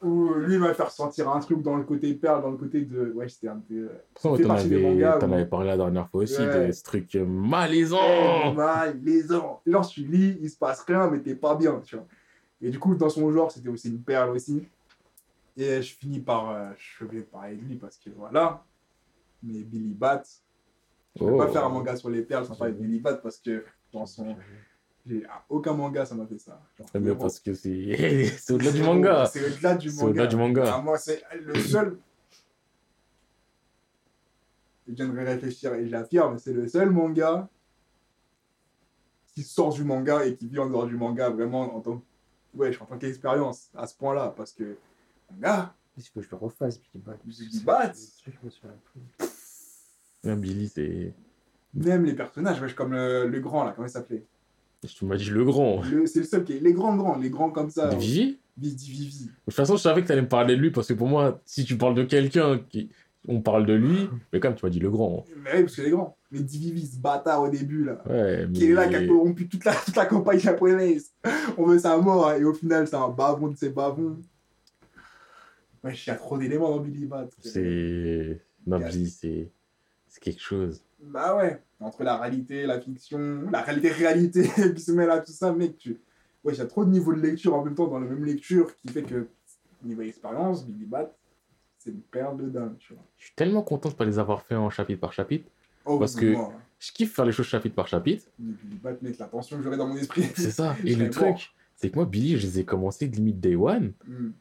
Où 0.03 0.33
lui, 0.33 0.55
il 0.55 0.59
m'a 0.59 0.73
fait 0.73 0.83
ressentir 0.83 1.29
un 1.29 1.39
truc 1.39 1.61
dans 1.61 1.77
le 1.77 1.83
côté 1.83 2.13
perle, 2.13 2.41
dans 2.41 2.51
le 2.51 2.57
côté 2.57 2.81
de. 2.81 3.11
Ouais, 3.13 3.29
c'était 3.29 3.47
un 3.47 3.57
peu. 3.59 3.89
Fait 4.19 4.43
t'en 4.43 5.31
avais, 5.31 5.45
parlé 5.45 5.67
la 5.67 5.77
dernière 5.77 6.09
fois 6.09 6.23
aussi, 6.23 6.41
Ouais. 6.41 6.67
de 6.67 6.71
ce 6.73 6.83
truc 6.83 7.15
euh, 7.15 7.23
Oh, 7.23 7.27
malaisant. 7.27 8.53
mal, 8.53 8.99
les 9.03 9.31
ans. 9.33 9.61
Genre, 9.65 9.87
tu 9.87 10.01
lis, 10.01 10.37
il 10.41 10.49
se 10.49 10.57
passe 10.57 10.81
rien, 10.81 11.09
mais 11.09 11.19
t'es 11.21 11.35
pas 11.35 11.55
bien, 11.55 11.79
tu 11.85 11.95
vois. 11.95 12.05
Et 12.61 12.69
du 12.69 12.79
coup, 12.79 12.95
dans 12.95 13.09
son 13.09 13.31
genre, 13.31 13.51
c'était 13.51 13.69
aussi 13.69 13.89
une 13.89 14.01
perle 14.01 14.31
aussi. 14.31 14.67
Et 15.55 15.81
je 15.81 15.95
finis 15.95 16.19
par. 16.19 16.49
euh, 16.49 16.69
je 16.77 17.05
vais 17.05 17.21
parler 17.21 17.55
de 17.55 17.61
lui 17.61 17.75
parce 17.75 17.97
que 17.97 18.09
voilà. 18.17 18.63
Mais 19.41 19.59
Billy 19.63 19.93
Bat. 19.93 20.23
Je 21.15 21.23
vais 21.23 21.31
Oh. 21.31 21.37
pas 21.37 21.47
faire 21.47 21.63
un 21.65 21.69
manga 21.69 21.95
sur 21.95 22.09
les 22.09 22.23
perles 22.23 22.45
sans 22.45 22.55
parler 22.55 22.73
de 22.73 22.79
Billy 22.79 22.99
Bat 22.99 23.15
parce 23.17 23.37
que 23.37 23.63
dans 23.93 24.05
son. 24.05 24.35
J'ai- 25.05 25.25
Aucun 25.49 25.73
manga, 25.73 26.05
ça 26.05 26.15
m'a 26.15 26.25
fait 26.25 26.37
ça. 26.39 26.61
Genre, 26.77 26.87
Mais 26.93 26.99
vraiment. 26.99 27.19
parce 27.19 27.39
que 27.39 27.53
c'est 27.53 27.95
c'est 28.39 28.53
au-delà 28.53 28.71
du 28.71 28.77
C'est- 28.79 28.83
manga. 28.83 29.25
C'est 29.25 29.45
au-delà 29.45 29.75
du 29.75 29.89
C'est 29.89 29.95
manga. 29.97 30.09
au-delà 30.11 30.27
du 30.27 30.35
manga. 30.35 30.63
Ah, 30.75 30.81
moi, 30.81 30.97
c'est 30.97 31.21
le 31.41 31.55
seul. 31.59 31.97
Je 34.87 34.93
viens 34.93 35.07
de 35.07 35.17
réfléchir 35.19 35.73
et 35.75 35.85
je 35.85 35.91
l'affirme, 35.91 36.37
c'est 36.39 36.53
le 36.53 36.67
seul 36.67 36.89
manga 36.89 37.47
qui 39.33 39.41
sort 39.43 39.73
du 39.73 39.83
manga 39.83 40.25
et 40.25 40.35
qui 40.35 40.47
vit 40.47 40.59
en 40.59 40.69
dehors 40.69 40.85
du 40.85 40.95
manga 40.95 41.29
vraiment 41.29 41.73
en 41.75 41.79
tant, 41.79 42.01
ouais, 42.55 42.77
en 42.79 42.85
tant 42.85 42.97
qu'expérience 42.97 43.69
à 43.75 43.87
ce 43.87 43.95
point-là. 43.95 44.33
Parce 44.35 44.51
que, 44.51 44.75
manga, 45.31 45.73
Il 45.97 46.03
faut 46.03 46.19
que 46.19 46.25
je 46.25 46.31
le 46.31 46.37
refasse, 46.37 46.79
Billy 46.79 47.03
Bat. 47.03 47.17
Billy 47.23 47.59
Bat 47.63 47.93
Billy, 50.35 50.69
c'est. 50.69 51.13
même 51.73 52.05
les 52.05 52.13
personnages, 52.15 52.61
wesh, 52.61 52.73
comme 52.75 52.93
le, 52.93 53.27
le 53.27 53.39
grand 53.39 53.63
là, 53.63 53.71
comment 53.75 53.87
il 53.87 53.91
s'appelait? 53.91 54.23
Tu 54.87 55.05
m'as 55.05 55.15
dit 55.15 55.29
le 55.29 55.45
grand. 55.45 55.81
C'est 56.05 56.19
le 56.19 56.25
seul 56.25 56.43
qui 56.43 56.53
est. 56.53 56.59
Les 56.59 56.73
grands, 56.73 56.95
grands, 56.95 57.17
les 57.17 57.29
grands 57.29 57.51
comme 57.51 57.69
ça. 57.69 57.89
Vivi? 57.89 58.37
Vivi, 58.57 58.91
Vivi. 58.91 59.25
De 59.25 59.31
toute 59.45 59.53
façon, 59.53 59.77
je 59.77 59.81
savais 59.81 60.01
que 60.01 60.07
tu 60.07 60.11
allais 60.11 60.21
me 60.21 60.27
parler 60.27 60.55
de 60.55 60.61
lui 60.61 60.71
parce 60.71 60.87
que 60.87 60.93
pour 60.93 61.07
moi, 61.07 61.41
si 61.45 61.65
tu 61.65 61.77
parles 61.77 61.95
de 61.95 62.03
quelqu'un, 62.03 62.59
qui... 62.69 62.89
on 63.27 63.41
parle 63.41 63.65
de 63.65 63.73
lui, 63.73 64.09
mais 64.31 64.39
quand 64.39 64.49
même, 64.49 64.57
tu 64.57 64.65
m'as 64.65 64.69
dit 64.69 64.79
le 64.79 64.91
grand. 64.91 65.25
Mais 65.43 65.51
oui, 65.55 65.61
parce 65.63 65.75
que 65.75 65.81
les 65.81 65.89
grands. 65.89 66.17
Mais 66.31 66.39
Divivi, 66.39 66.85
ce 66.85 66.97
bâtard 66.97 67.41
au 67.41 67.49
début 67.49 67.83
là. 67.83 68.01
Ouais, 68.07 68.45
mais. 68.47 68.53
qui 68.53 68.65
est 68.65 68.73
là, 68.73 68.87
qui 68.87 68.95
a 68.95 69.07
corrompu 69.07 69.47
toute 69.47 69.65
la, 69.65 69.73
toute 69.73 69.95
la 69.95 70.05
campagne 70.05 70.39
japonaise. 70.39 71.11
On 71.57 71.65
veut 71.65 71.79
sa 71.79 71.97
mort, 71.97 72.27
hein, 72.27 72.37
et 72.37 72.43
au 72.43 72.53
final, 72.53 72.87
c'est 72.87 72.95
un 72.95 73.09
bavon 73.09 73.47
de 73.47 73.55
ses 73.55 73.69
bavons. 73.69 74.17
Ouais, 75.83 75.93
il 75.93 76.07
y 76.07 76.11
a 76.11 76.15
trop 76.15 76.37
d'éléments 76.37 76.69
dans 76.69 76.79
Billy 76.79 77.05
Bat. 77.05 77.29
C'est. 77.39 78.39
Non, 78.65 78.79
c'est. 78.91 79.51
C'est 80.07 80.21
quelque 80.21 80.41
chose. 80.41 80.83
Bah 81.11 81.35
ouais, 81.35 81.61
entre 81.79 82.03
la 82.03 82.17
réalité, 82.17 82.65
la 82.65 82.79
fiction, 82.79 83.49
la 83.51 83.61
réalité-réalité 83.61 84.49
qui 84.75 84.81
se 84.81 84.91
mêle 84.91 85.09
à 85.09 85.19
tout 85.19 85.31
ça, 85.31 85.51
mec, 85.53 85.77
tu... 85.77 85.99
Ouais, 86.43 86.53
il 86.53 86.57
y 86.57 86.61
a 86.61 86.65
trop 86.65 86.83
de 86.83 86.89
niveaux 86.89 87.13
de 87.13 87.21
lecture 87.21 87.53
en 87.55 87.63
même 87.63 87.75
temps 87.75 87.87
dans 87.87 87.99
la 87.99 88.07
même 88.07 88.25
lecture 88.25 88.75
qui 88.77 88.89
fait 88.89 89.03
que, 89.03 89.27
niveau 89.83 90.01
expérience, 90.01 90.65
Billy 90.65 90.85
Bat, 90.85 91.11
c'est 91.77 91.91
une 91.91 92.01
perle 92.01 92.37
de 92.37 92.49
dingue, 92.49 92.77
tu 92.79 92.93
vois. 92.93 93.03
Je 93.17 93.25
suis 93.25 93.35
tellement 93.35 93.61
content 93.61 93.89
de 93.89 93.93
pas 93.95 94.05
les 94.05 94.19
avoir 94.19 94.41
fait 94.43 94.55
en 94.55 94.69
chapitre 94.69 94.99
par 94.99 95.13
chapitre. 95.13 95.49
Oh, 95.85 95.99
Parce 95.99 96.15
que- 96.15 96.31
moi, 96.33 96.53
Je 96.79 96.91
kiffe 96.91 97.13
faire 97.13 97.25
les 97.25 97.31
choses 97.31 97.45
chapitre 97.45 97.75
par 97.75 97.87
chapitre. 97.87 98.25
mais 98.39 98.53
Billy 98.61 98.77
Bat, 98.77 98.93
mec, 99.01 99.17
la 99.17 99.27
tension 99.27 99.57
que 99.57 99.63
j'aurais 99.63 99.77
dans 99.77 99.87
mon 99.87 99.95
esprit. 99.95 100.23
C'est 100.35 100.51
ça. 100.51 100.75
Et 100.85 100.95
le 100.95 101.09
truc, 101.09 101.53
c'est 101.75 101.89
que 101.89 101.95
moi, 101.95 102.05
Billy, 102.05 102.37
je 102.37 102.45
les 102.45 102.59
ai 102.59 102.65
commencés 102.65 103.07
de 103.07 103.15
limite 103.15 103.39
day 103.39 103.55
one. 103.55 103.93
Hmm. 104.05 104.31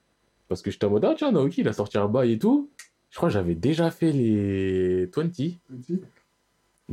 Parce 0.48 0.60
que 0.60 0.70
j'étais 0.70 0.86
en 0.86 0.90
mode, 0.90 1.04
ah 1.04 1.14
tiens, 1.16 1.32
Naoki, 1.32 1.60
il 1.62 1.68
a 1.68 1.72
sorti 1.72 1.98
un 1.98 2.08
bail 2.08 2.32
et 2.32 2.38
tout. 2.38 2.68
Je 3.10 3.16
crois 3.16 3.28
que 3.28 3.32
j'avais 3.34 3.54
déjà 3.54 3.90
fait 3.90 4.10
les 4.10 5.06
20. 5.06 5.28
Petit. 5.28 5.60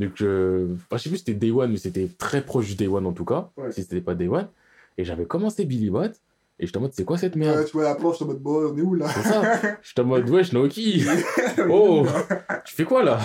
Donc, 0.00 0.12
je... 0.16 0.66
je 0.92 0.96
sais 0.96 1.08
plus 1.10 1.18
si 1.18 1.24
c'était 1.24 1.34
Day 1.34 1.50
One, 1.50 1.70
mais 1.72 1.76
c'était 1.76 2.08
très 2.18 2.42
proche 2.42 2.66
du 2.68 2.74
Day 2.74 2.88
One 2.88 3.04
en 3.06 3.12
tout 3.12 3.24
cas, 3.26 3.50
Ouais. 3.56 3.70
si 3.70 3.82
c'était 3.82 4.00
pas 4.00 4.14
Day 4.14 4.28
One. 4.28 4.48
Et 4.98 5.04
j'avais 5.04 5.26
commencé 5.26 5.64
Billy 5.66 5.90
Bat, 5.90 6.10
Et 6.58 6.66
j'étais 6.66 6.78
en 6.78 6.80
mode, 6.82 6.92
c'est 6.92 7.04
quoi 7.04 7.16
cette 7.18 7.34
Ouais, 7.34 7.40
merde 7.40 7.64
tu 7.66 7.72
vois 7.72 7.84
la 7.84 7.94
planche, 7.94 8.18
t'es 8.18 8.24
en 8.24 8.28
mode, 8.28 8.40
bon, 8.40 8.70
on 8.72 8.76
est 8.76 8.80
où 8.82 8.94
là? 8.94 9.08
C'est 9.08 9.22
ça. 9.22 9.42
J'étais 9.82 10.00
en 10.00 10.04
mode, 10.06 10.28
wesh, 10.28 10.52
Naoki. 10.52 11.04
Oh, 11.70 12.04
tu 12.64 12.74
fais 12.74 12.84
quoi 12.84 13.02
là? 13.02 13.18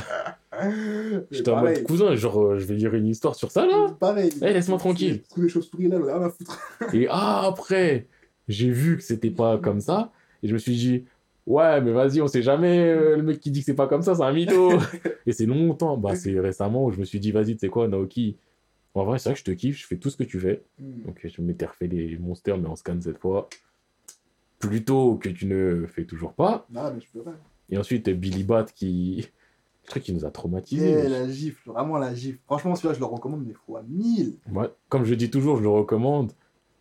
J'étais 1.32 1.52
en 1.52 1.62
mode, 1.62 1.84
cousin, 1.84 2.16
genre, 2.16 2.42
euh, 2.44 2.60
je 2.60 2.66
vais 2.66 2.76
lire 2.76 2.94
une 2.94 3.08
histoire 3.08 3.36
sur 3.36 3.52
ça 3.52 3.66
là? 3.66 3.96
Pareil. 4.00 4.32
Eh, 4.42 4.54
laisse-moi 4.54 4.78
tranquille. 4.78 5.22
Tous 5.34 5.42
les 5.42 5.50
chauves-souris 5.50 5.88
là, 5.88 5.98
on 6.02 6.08
a 6.08 6.18
rien 6.18 6.28
à 6.28 6.30
foutre. 6.30 6.60
Et 6.94 7.08
ah, 7.10 7.46
après, 7.48 8.08
j'ai 8.48 8.70
vu 8.70 8.98
que 8.98 9.04
c'était 9.04 9.32
pas 9.32 9.58
comme 9.58 9.82
ça. 9.82 10.12
Et 10.44 10.48
je 10.48 10.54
me 10.54 10.58
suis 10.60 10.76
dit, 10.76 11.06
ouais, 11.48 11.82
mais 11.82 11.92
vas-y, 11.92 12.22
on 12.22 12.28
sait 12.28 12.42
jamais. 12.42 12.80
euh, 12.80 13.18
le 13.18 13.24
mec 13.24 13.40
qui 13.40 13.52
dit 13.52 13.60
que 13.60 13.66
c'est 13.66 13.76
pas 13.76 13.88
comme 13.88 14.02
ça, 14.02 14.16
c'est 14.16 14.24
un 14.24 14.34
mytho. 14.34 14.72
et 15.26 15.32
c'est 15.32 15.46
longtemps. 15.46 15.98
Bah, 15.98 16.16
c'est 16.16 16.40
récemment 16.40 16.86
où 16.86 16.92
je 16.92 17.00
me 17.00 17.06
suis 17.06 17.20
dit, 17.20 17.32
vas-y, 17.32 17.54
tu 17.54 17.60
sais 17.60 17.70
quoi, 17.70 17.88
Naoki. 17.88 18.38
En 18.94 19.04
vrai, 19.04 19.20
c'est 19.20 19.30
vrai 19.30 19.34
que 19.34 19.40
je 19.40 19.44
te 19.46 19.52
kiffe, 19.52 19.78
je 19.82 19.88
fais 19.88 19.98
tout 19.98 20.10
ce 20.10 20.18
que 20.18 20.24
tu 20.24 20.40
fais. 20.40 20.64
Donc, 20.80 21.20
je 21.24 21.42
m'étais 21.42 21.66
refait 21.66 21.88
les 21.88 22.18
monsters, 22.18 22.58
mais 22.58 22.70
en 22.70 22.76
scan 22.78 22.98
cette 23.02 23.18
fois. 23.18 23.50
Plutôt 24.60 25.16
que 25.16 25.28
tu 25.30 25.46
ne 25.48 25.86
fais 25.86 26.06
toujours 26.06 26.34
pas. 26.34 26.66
Non, 26.72 26.94
mais 26.94 27.02
je 27.02 27.08
peux 27.12 27.22
pas. 27.24 27.36
Et 27.70 27.78
ensuite, 27.78 28.10
Billy 28.10 28.44
Bat 28.44 28.66
qui. 28.74 29.28
Le 29.84 29.90
truc 29.90 30.04
qui 30.04 30.14
nous 30.14 30.26
a 30.26 30.32
traumatisés. 30.32 31.04
Eh, 31.06 31.10
la 31.10 31.30
gifle, 31.30 31.70
vraiment 31.70 31.98
la 32.00 32.16
gifle. 32.16 32.40
Franchement, 32.46 32.74
celui-là, 32.74 32.96
je 32.96 33.00
le 33.00 33.06
recommande, 33.06 33.44
mais 33.46 33.54
fois 33.54 33.84
1000. 33.88 34.38
Moi, 34.48 34.76
comme 34.90 35.04
je 35.06 35.14
dis 35.14 35.30
toujours, 35.30 35.58
je 35.58 35.62
le 35.62 35.70
recommande. 35.70 36.32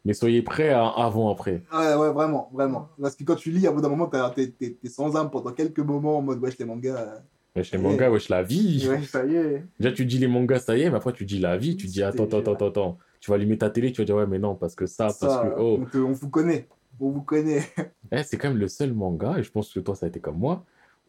Mais 0.04 0.12
soyez 0.12 0.42
prêts 0.42 0.68
à 0.70 0.86
avant-après. 0.86 1.62
Ouais, 1.72 1.94
ouais, 1.94 2.12
vraiment, 2.12 2.50
vraiment. 2.52 2.88
Parce 3.00 3.16
que 3.16 3.24
quand 3.24 3.36
tu 3.36 3.50
lis, 3.50 3.66
à 3.66 3.72
bout 3.72 3.80
d'un 3.80 3.88
moment, 3.88 4.06
t'es 4.06 4.48
t'es- 4.50 4.76
t'es 4.80 4.88
sans 4.88 5.16
âme 5.16 5.30
pendant 5.30 5.52
quelques 5.52 5.78
moments 5.80 6.18
en 6.18 6.22
mode, 6.22 6.40
wesh, 6.42 6.58
les 6.58 6.64
mangas. 6.66 7.22
Wesh, 7.56 7.72
les 7.72 7.78
mangas, 7.78 8.10
wesh, 8.10 8.28
la 8.28 8.42
vie. 8.42 8.86
Ouais, 8.88 9.02
ça 9.02 9.24
y 9.24 9.34
est. 9.36 9.64
Déjà, 9.80 9.94
tu 9.94 10.04
dis 10.04 10.18
les 10.18 10.26
mangas, 10.28 10.58
ça 10.58 10.76
y 10.76 10.82
est, 10.82 10.90
mais 10.90 10.96
après, 10.96 11.12
tu 11.12 11.24
dis 11.24 11.38
la 11.38 11.56
vie. 11.56 11.76
Tu 11.76 11.86
dis, 11.86 12.02
attends, 12.02 12.24
attends, 12.24 12.52
attends, 12.52 12.66
attends. 12.68 12.98
Tu 13.20 13.30
vas 13.30 13.36
allumer 13.36 13.56
ta 13.56 13.70
télé, 13.70 13.92
tu 13.92 14.00
vas 14.02 14.04
dire, 14.04 14.16
ouais, 14.16 14.26
mais 14.26 14.38
non, 14.38 14.54
parce 14.56 14.74
que 14.74 14.84
ça, 14.86 15.06
parce 15.18 15.38
que. 15.42 15.54
Oh. 15.58 15.78
on, 15.80 15.84
te- 15.86 15.98
on 15.98 16.12
vous 16.12 16.28
connaît. 16.28 16.68
On 17.00 17.10
vous 17.10 17.22
connaît. 17.22 17.62
Eh, 18.12 18.22
c'est 18.22 18.36
quand 18.36 18.48
même 18.48 18.58
le 18.58 18.68
seul 18.68 18.92
manga, 18.92 19.36
et 19.38 19.42
je 19.42 19.50
pense 19.50 19.72
que 19.72 19.80
toi, 19.80 19.94
ça 19.96 20.04
a 20.06 20.08
été 20.10 20.20
comme 20.20 20.36
moi, 20.38 20.62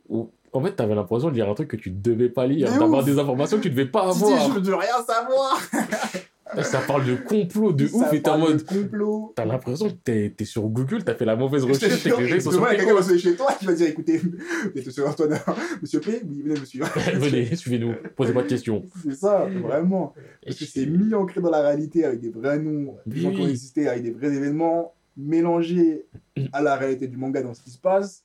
où, 0.10 0.30
en 0.54 0.62
fait, 0.64 0.72
t'avais 0.72 0.96
l'impression 0.96 1.30
de 1.30 1.36
lire 1.36 1.50
un 1.50 1.54
truc 1.54 1.68
que 1.68 1.76
tu 1.76 1.90
devais 1.92 2.30
pas 2.30 2.48
lire, 2.48 2.72
d'avoir 2.80 3.04
des 3.04 3.20
informations 3.20 3.58
que 3.58 3.64
tu 3.64 3.70
devais 3.70 3.86
pas 3.86 4.10
Tu 4.14 4.20
dis, 4.20 4.24
avoir. 4.24 4.54
je 4.56 4.60
veux 4.60 4.76
rien 4.76 5.04
savoir. 5.06 5.60
Ça 6.64 6.80
parle 6.80 7.06
de 7.06 7.16
complot 7.16 7.74
de 7.74 7.88
Ça 7.88 7.98
ouf, 7.98 8.14
et 8.14 8.22
t'es 8.22 8.30
en 8.30 8.38
mode. 8.38 8.58
de 8.58 8.64
complot. 8.64 9.34
T'as 9.36 9.46
l'impression 9.46 9.90
que 9.90 9.96
t'es 10.04 10.34
t'es 10.36 10.46
sur 10.46 10.64
Google, 10.64 11.04
t'as 11.04 11.16
fait 11.16 11.26
la 11.26 11.36
mauvaise 11.36 11.64
recherche, 11.64 12.06
et 12.06 12.10
que 12.10 12.22
les 12.22 12.28
gens 12.28 12.40
sont 12.40 12.52
sur 12.52 12.68
quelqu'un 12.70 12.94
va 12.94 13.02
se 13.02 13.18
chez 13.18 13.36
toi 13.36 13.54
qui 13.60 13.66
va 13.66 13.74
dire 13.74 13.88
écoutez, 13.88 14.22
monsieur 14.76 15.08
Antoine, 15.08 15.40
monsieur 15.82 16.00
P, 16.00 16.22
oui, 16.28 16.42
venez, 16.42 16.60
monsieur. 16.60 16.84
Venez, 17.16 17.56
suivez-nous, 17.56 17.94
posez 18.16 18.34
pas 18.34 18.44
de 18.44 18.48
questions. 18.48 18.84
C'est 19.04 19.16
ça, 19.16 19.48
vraiment. 19.62 20.14
Parce 20.44 20.58
que 20.58 20.66
c'est 20.66 20.86
mis 20.86 21.14
ancré 21.14 21.42
dans 21.42 21.50
la 21.50 21.62
réalité 21.62 22.06
avec 22.06 22.20
des 22.20 22.30
vrais 22.30 22.60
noms, 22.60 22.96
des 23.06 23.22
gens 23.22 23.32
qui 23.32 23.42
ont 23.42 23.48
existé 23.48 23.88
avec 23.88 24.04
des 24.04 24.12
vrais 24.12 24.34
événements, 24.34 24.94
mélangés 25.18 26.06
à 26.52 26.62
la 26.62 26.76
réalité 26.76 27.08
du 27.08 27.18
manga 27.18 27.42
dans 27.42 27.54
ce 27.54 27.62
qui 27.62 27.72
se 27.72 27.80
passe, 27.80 28.24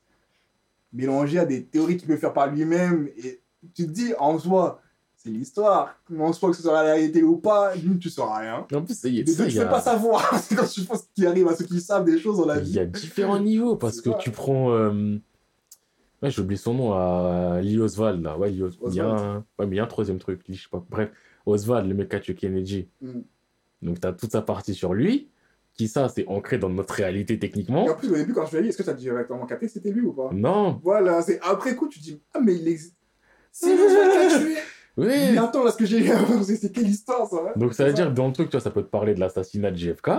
mélangés 0.92 1.38
à 1.38 1.44
des 1.44 1.64
théories 1.64 1.96
qu'il 1.96 2.08
peut 2.08 2.16
faire 2.16 2.32
par 2.32 2.50
lui-même. 2.50 3.08
Et 3.22 3.40
tu 3.74 3.86
te 3.86 3.90
dis, 3.90 4.12
en 4.18 4.38
soi, 4.38 4.80
c'est 5.22 5.30
l'histoire. 5.30 5.94
Mais 6.08 6.22
en 6.24 6.32
soi, 6.32 6.50
que 6.50 6.56
ce 6.56 6.62
soit 6.62 6.72
la 6.72 6.82
réalité 6.82 7.22
ou 7.22 7.36
pas, 7.36 7.76
d'une, 7.76 7.98
tu 7.98 8.08
sauras 8.10 8.38
rien. 8.40 8.66
En 8.72 8.82
plus, 8.82 8.98
il 9.04 9.16
y 9.16 9.24
Des 9.24 9.32
ça, 9.32 9.44
tu 9.44 9.50
il 9.50 9.54
y 9.56 9.58
ne 9.58 9.62
a- 9.62 9.64
peux 9.66 9.70
pas 9.72 9.80
savoir. 9.80 10.34
C'est 10.42 10.54
quand 10.56 10.66
tu 10.66 10.80
penses 10.82 11.06
qu'il 11.14 11.26
arrive 11.26 11.46
à 11.48 11.54
ceux 11.56 11.64
qui 11.66 11.80
savent 11.80 12.04
des 12.04 12.18
choses 12.18 12.38
dans 12.38 12.46
la 12.46 12.56
Il 12.58 12.64
vie. 12.64 12.72
y 12.72 12.78
a 12.78 12.86
différents 12.86 13.38
niveaux 13.40 13.76
parce 13.76 14.00
que 14.00 14.10
ça. 14.12 14.16
tu 14.18 14.30
prends. 14.30 14.72
euh, 14.72 15.16
Ouais, 16.22 16.30
j'ai 16.30 16.42
oublié 16.42 16.58
son 16.58 16.74
nom, 16.74 16.92
à 16.92 17.60
Lee 17.62 17.78
Oswald, 17.78 18.22
là. 18.22 18.36
Ouais, 18.36 18.50
Lee 18.50 18.62
Os- 18.62 18.78
Il 18.88 18.94
y 18.94 19.00
a 19.00 19.06
Oswald. 19.08 19.20
un... 19.20 19.36
ouais, 19.58 19.66
mais 19.66 19.76
il 19.76 19.78
y 19.78 19.80
a 19.80 19.84
un 19.84 19.86
troisième 19.86 20.18
truc, 20.18 20.46
Lee, 20.48 20.54
je 20.54 20.64
sais 20.64 20.68
pas. 20.70 20.84
Bref, 20.90 21.10
Oswald, 21.46 21.88
le 21.88 21.94
mec 21.94 22.10
qui 22.10 22.16
a 22.16 22.20
tué 22.20 22.34
Kennedy. 22.34 22.88
Mm. 23.00 23.20
Donc, 23.82 24.00
tu 24.00 24.06
as 24.06 24.12
toute 24.12 24.30
sa 24.32 24.42
partie 24.42 24.74
sur 24.74 24.92
lui, 24.92 25.30
qui, 25.72 25.88
ça, 25.88 26.10
c'est 26.10 26.26
ancré 26.28 26.58
dans 26.58 26.68
notre 26.68 26.92
réalité 26.92 27.38
techniquement. 27.38 27.86
Et 27.86 27.90
en 27.90 27.94
plus, 27.94 28.10
au 28.10 28.16
début, 28.16 28.34
quand 28.34 28.44
je 28.44 28.56
l'ai 28.56 28.62
lu, 28.64 28.68
est-ce 28.68 28.76
que 28.76 28.82
tu 28.82 28.90
as 28.90 28.94
directement 28.94 29.46
capté 29.46 29.64
que 29.66 29.72
c'était 29.72 29.90
lui 29.92 30.02
ou 30.02 30.12
pas? 30.12 30.28
Non, 30.32 30.78
Voilà, 30.82 31.22
c'est 31.22 31.40
après 31.40 31.74
coup, 31.74 31.88
tu 31.88 32.00
dis, 32.00 32.20
ah, 32.34 32.40
mais 32.40 32.54
il 32.54 32.68
existe. 32.68 32.96
Qui 33.58 33.70
a 33.70 34.38
tué 34.38 34.56
ouais. 35.06 35.32
Mais 35.32 35.38
attends, 35.38 35.64
là, 35.64 35.70
ce 35.70 35.76
que 35.76 35.86
j'ai 35.86 36.04
c'est 36.44 36.72
quelle 36.72 36.88
histoire, 36.88 37.26
ça 37.28 37.36
hein 37.36 37.52
Donc, 37.56 37.74
ça 37.74 37.84
veut 37.84 37.92
dire 37.92 38.06
que 38.06 38.14
dans 38.14 38.26
le 38.26 38.32
truc, 38.32 38.48
tu 38.48 38.56
vois, 38.56 38.60
ça 38.60 38.70
peut 38.70 38.82
te 38.82 38.88
parler 38.88 39.14
de 39.14 39.20
l'assassinat 39.20 39.70
de 39.70 39.76
JFK. 39.76 40.10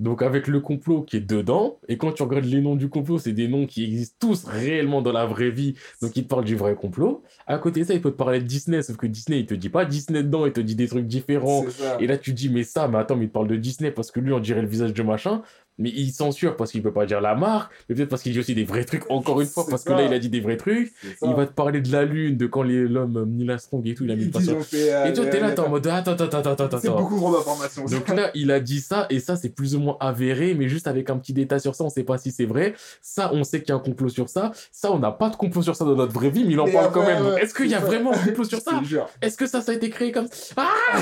Donc, 0.00 0.22
avec 0.22 0.46
le 0.46 0.60
complot 0.60 1.02
qui 1.02 1.18
est 1.18 1.20
dedans, 1.20 1.78
et 1.86 1.98
quand 1.98 2.10
tu 2.12 2.22
regardes 2.22 2.46
les 2.46 2.62
noms 2.62 2.74
du 2.74 2.88
complot, 2.88 3.18
c'est 3.18 3.32
des 3.32 3.48
noms 3.48 3.66
qui 3.66 3.84
existent 3.84 4.16
tous 4.18 4.44
réellement 4.44 5.02
dans 5.02 5.12
la 5.12 5.26
vraie 5.26 5.50
vie, 5.50 5.74
donc 6.00 6.16
il 6.16 6.24
te 6.24 6.28
parle 6.28 6.44
du 6.44 6.56
vrai 6.56 6.74
complot. 6.74 7.22
À 7.46 7.58
côté 7.58 7.80
de 7.80 7.84
ça, 7.84 7.92
il 7.92 8.00
peut 8.00 8.10
te 8.10 8.16
parler 8.16 8.40
de 8.40 8.46
Disney, 8.46 8.80
sauf 8.80 8.96
que 8.96 9.06
Disney, 9.06 9.40
il 9.40 9.46
te 9.46 9.52
dit 9.52 9.68
pas 9.68 9.84
Disney 9.84 10.22
dedans, 10.22 10.46
il 10.46 10.52
te 10.54 10.60
dit 10.60 10.74
des 10.74 10.88
trucs 10.88 11.06
différents. 11.06 11.66
Et 12.00 12.06
là, 12.06 12.16
tu 12.16 12.32
dis, 12.32 12.48
mais 12.48 12.64
ça, 12.64 12.88
mais 12.88 12.96
attends, 12.96 13.14
mais 13.14 13.26
il 13.26 13.28
te 13.28 13.34
parle 13.34 13.48
de 13.48 13.56
Disney 13.56 13.90
parce 13.90 14.10
que 14.10 14.20
lui, 14.20 14.32
on 14.32 14.40
dirait 14.40 14.62
le 14.62 14.68
visage 14.68 14.94
de 14.94 15.02
machin. 15.02 15.42
Mais 15.78 15.88
il 15.88 16.10
censure 16.10 16.56
parce 16.56 16.72
qu'il 16.72 16.82
peut 16.82 16.92
pas 16.92 17.06
dire 17.06 17.22
la 17.22 17.34
marque, 17.34 17.72
mais 17.88 17.94
peut-être 17.94 18.10
parce 18.10 18.20
qu'il 18.22 18.32
dit 18.32 18.38
aussi 18.38 18.54
des 18.54 18.64
vrais 18.64 18.84
trucs, 18.84 19.10
encore 19.10 19.40
une 19.40 19.46
fois, 19.46 19.62
C'est 19.64 19.70
parce 19.70 19.82
que 19.84 19.92
là, 19.92 20.02
il 20.02 20.12
a 20.12 20.18
dit 20.18 20.28
des 20.28 20.40
vrais 20.40 20.58
trucs. 20.58 20.92
C'est. 21.02 21.16
Il 21.26 21.34
va 21.34 21.46
te 21.46 21.52
parler 21.52 21.80
de 21.80 21.90
la 21.90 22.04
Lune, 22.04 22.36
de 22.36 22.46
quand 22.46 22.62
l'homme 22.62 23.16
euh, 23.16 23.24
Neil 23.26 23.50
Armstrong 23.50 23.86
et 23.86 23.94
tout, 23.94 24.04
il 24.04 24.10
a 24.10 24.16
mis 24.16 24.26
le 24.26 24.60
fait, 24.60 24.92
euh, 24.92 25.06
Et 25.06 25.12
toi, 25.14 25.24
t'es 25.26 25.40
là, 25.40 25.52
t'es 25.52 25.60
en 25.60 25.70
mode, 25.70 25.86
attends, 25.86 26.12
attends, 26.12 26.24
attends, 26.26 26.50
attends, 26.50 26.78
C'est 26.78 26.88
attends. 26.88 26.98
beaucoup 27.00 27.16
trop 27.16 27.32
d'informations. 27.34 27.84
Donc 27.86 28.08
là, 28.08 28.30
il 28.34 28.50
a 28.50 28.60
dit 28.60 28.80
ça, 28.80 29.06
et 29.08 29.20
ça, 29.20 29.36
c'est 29.36 29.48
plus 29.48 29.74
ou 29.74 29.80
moins 29.80 29.96
avéré, 30.00 30.52
mais 30.54 30.68
juste 30.68 30.86
avec 30.86 31.08
un 31.08 31.16
petit 31.16 31.32
détail 31.32 31.60
sur 31.60 31.74
ça, 31.74 31.84
on 31.84 31.88
sait 31.88 32.04
pas 32.04 32.18
si 32.18 32.30
c'est 32.30 32.44
vrai. 32.44 32.74
Ça, 33.00 33.30
on 33.32 33.42
sait 33.42 33.60
qu'il 33.60 33.70
y 33.70 33.72
a 33.72 33.76
un 33.76 33.78
complot 33.80 34.10
sur 34.10 34.28
ça. 34.28 34.52
Ça, 34.72 34.92
on 34.92 34.98
n'a 34.98 35.12
pas 35.12 35.30
de 35.30 35.36
complot 35.36 35.62
sur 35.62 35.76
ça 35.76 35.86
dans 35.86 35.94
notre 35.94 36.12
vraie 36.12 36.28
vie, 36.30 36.44
mais 36.44 36.52
il 36.52 36.60
en 36.60 36.70
parle 36.70 36.92
quand 36.92 37.06
même. 37.06 37.24
Ouais, 37.24 37.42
Est-ce 37.42 37.54
qu'il 37.54 37.68
y 37.68 37.74
a 37.74 37.78
c'est 37.78 37.84
ça. 37.84 37.88
vraiment 37.90 38.12
un 38.12 38.18
complot 38.18 38.44
sur 38.44 38.58
ça 38.60 38.72
Je 38.76 38.80
te 38.80 38.84
jure. 38.84 39.08
Est-ce 39.22 39.36
que 39.38 39.46
ça, 39.46 39.62
ça 39.62 39.72
a 39.72 39.74
été 39.76 39.88
créé 39.88 40.12
comme 40.12 40.26
ça 40.30 40.54
Ah 40.58 40.98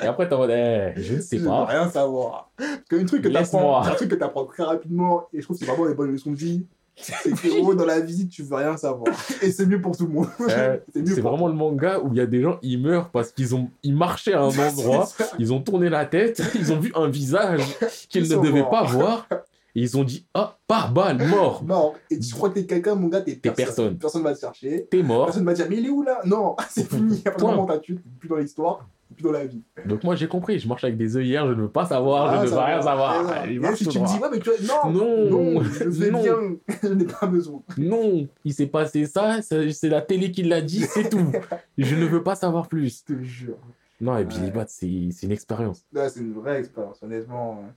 Et 0.04 0.06
après, 0.06 0.28
t'es 0.28 0.34
en 0.34 0.38
mode, 0.38 0.50
eh, 0.50 0.92
je 0.98 1.14
ne 1.16 1.20
sais 1.20 1.38
pas. 1.40 1.64
rien 1.64 1.90
savoir. 1.90 2.50
Parce 2.56 2.70
qu'un 2.88 3.04
truc 3.04 3.22
que 3.22 3.28
Laisse-moi. 3.28 3.80
t'apprends, 3.82 3.93
un 3.94 3.96
truc 3.96 4.10
que 4.10 4.14
t'apprends 4.16 4.44
très 4.44 4.62
rapidement, 4.62 5.28
et 5.32 5.40
je 5.40 5.44
trouve 5.44 5.58
que 5.58 5.64
c'est 5.64 5.70
vraiment 5.70 5.86
les 5.86 5.94
bonnes 5.94 6.12
leçons 6.12 6.32
de 6.32 6.36
vie, 6.36 6.66
c'est 6.96 7.30
que 7.30 7.60
oh, 7.62 7.74
dans 7.74 7.84
la 7.84 8.00
vie, 8.00 8.28
tu 8.28 8.42
veux 8.42 8.56
rien 8.56 8.76
savoir. 8.76 9.14
Et 9.42 9.50
c'est 9.50 9.66
mieux 9.66 9.80
pour 9.80 9.96
tout 9.96 10.06
le 10.06 10.12
monde. 10.12 10.28
Euh, 10.48 10.78
C'est 10.94 11.20
vraiment 11.20 11.48
le 11.48 11.54
manga 11.54 11.98
où 12.00 12.12
il 12.12 12.18
y 12.18 12.20
a 12.20 12.26
des 12.26 12.40
gens, 12.40 12.58
ils 12.62 12.80
meurent 12.80 13.10
parce 13.10 13.32
qu'ils 13.32 13.54
ont, 13.54 13.68
ils 13.82 13.94
marchaient 13.94 14.34
à 14.34 14.42
un 14.42 14.58
endroit, 14.58 15.08
ils 15.38 15.52
ont 15.52 15.60
tourné 15.60 15.88
la 15.88 16.06
tête, 16.06 16.42
ils 16.54 16.72
ont 16.72 16.78
vu 16.78 16.92
un 16.94 17.08
visage 17.08 17.62
qu'ils 18.08 18.26
Ils 18.26 18.36
ne 18.36 18.42
devaient 18.42 18.60
morts. 18.60 18.70
pas 18.70 18.84
voir, 18.84 19.28
et 19.76 19.80
ils 19.80 19.98
ont 19.98 20.04
dit, 20.04 20.24
ah, 20.34 20.56
par 20.68 20.92
balle, 20.92 21.26
mort, 21.26 21.64
Non, 21.66 21.94
et 22.10 22.18
tu 22.18 22.32
crois 22.32 22.50
que 22.50 22.54
t'es 22.54 22.66
quelqu'un, 22.66 22.94
mon 22.94 23.08
gars, 23.08 23.22
t'es 23.22 23.34
personne. 23.34 23.64
personne. 23.64 23.98
Personne 23.98 24.22
va 24.22 24.34
te 24.34 24.40
chercher. 24.40 24.86
t'es 24.88 25.02
mort. 25.02 25.26
Personne 25.26 25.44
va 25.44 25.52
te 25.52 25.56
dire, 25.56 25.66
mais 25.68 25.78
il 25.78 25.86
est 25.86 25.90
où 25.90 26.02
là? 26.02 26.20
Non, 26.24 26.54
c'est 26.70 26.88
fini. 26.88 27.22
Où 27.26 27.66
t'as 27.66 27.78
tué, 27.78 27.98
plus 28.20 28.28
dans 28.28 28.36
l'histoire, 28.36 28.86
dans 29.22 29.32
la 29.32 29.46
vie. 29.46 29.62
Donc 29.86 30.02
moi 30.04 30.16
j'ai 30.16 30.26
compris, 30.28 30.58
je 30.58 30.66
marche 30.68 30.84
avec 30.84 30.96
des 30.96 31.16
œillères, 31.16 31.46
je 31.48 31.52
ne 31.54 31.62
veux 31.62 31.68
pas 31.70 31.84
savoir, 31.86 32.26
Ah, 32.30 32.36
je 32.38 32.42
ne 32.42 32.46
ça 32.50 32.54
veux 32.56 32.62
rien 32.62 32.82
savoir. 32.82 33.46
Et 33.46 33.76
si 33.76 33.86
tu 33.88 33.98
me 34.00 34.06
dis, 34.06 34.18
ouais, 34.22 34.28
mais 34.32 34.38
tu 34.40 34.50
vois, 34.50 34.82
non, 34.84 34.92
Non, 34.92 35.30
non, 35.54 35.62
je 35.62 35.90
fais 35.90 36.10
non. 36.10 36.22
bien, 36.22 36.36
je 36.82 36.88
n'ai 36.88 37.04
pas 37.04 37.26
besoin. 37.26 37.62
Non, 37.78 38.26
il 38.44 38.52
s'est 38.54 38.66
passé 38.66 39.06
ça, 39.06 39.40
c'est 39.42 39.88
la 39.88 40.02
télé 40.02 40.30
qui 40.30 40.42
l'a 40.42 40.60
dit, 40.60 40.80
c'est 40.80 41.08
tout. 41.08 41.32
Je 41.78 41.94
ne 41.96 42.06
veux 42.06 42.22
pas 42.22 42.34
savoir 42.36 42.68
plus. 42.68 43.02
Je 43.08 43.14
te 43.14 43.22
jure. 43.22 43.56
Non, 44.00 44.14
et 44.14 44.18
Ouais. 44.18 44.24
Billy 44.24 44.50
Bat, 44.50 44.66
c'est 44.68 44.86
une 44.88 45.32
expérience. 45.32 45.84
C'est 45.92 46.20
une 46.20 46.32
vraie 46.34 46.58
expérience, 46.60 47.02
honnêtement. 47.02 47.60
hein. 47.64 47.72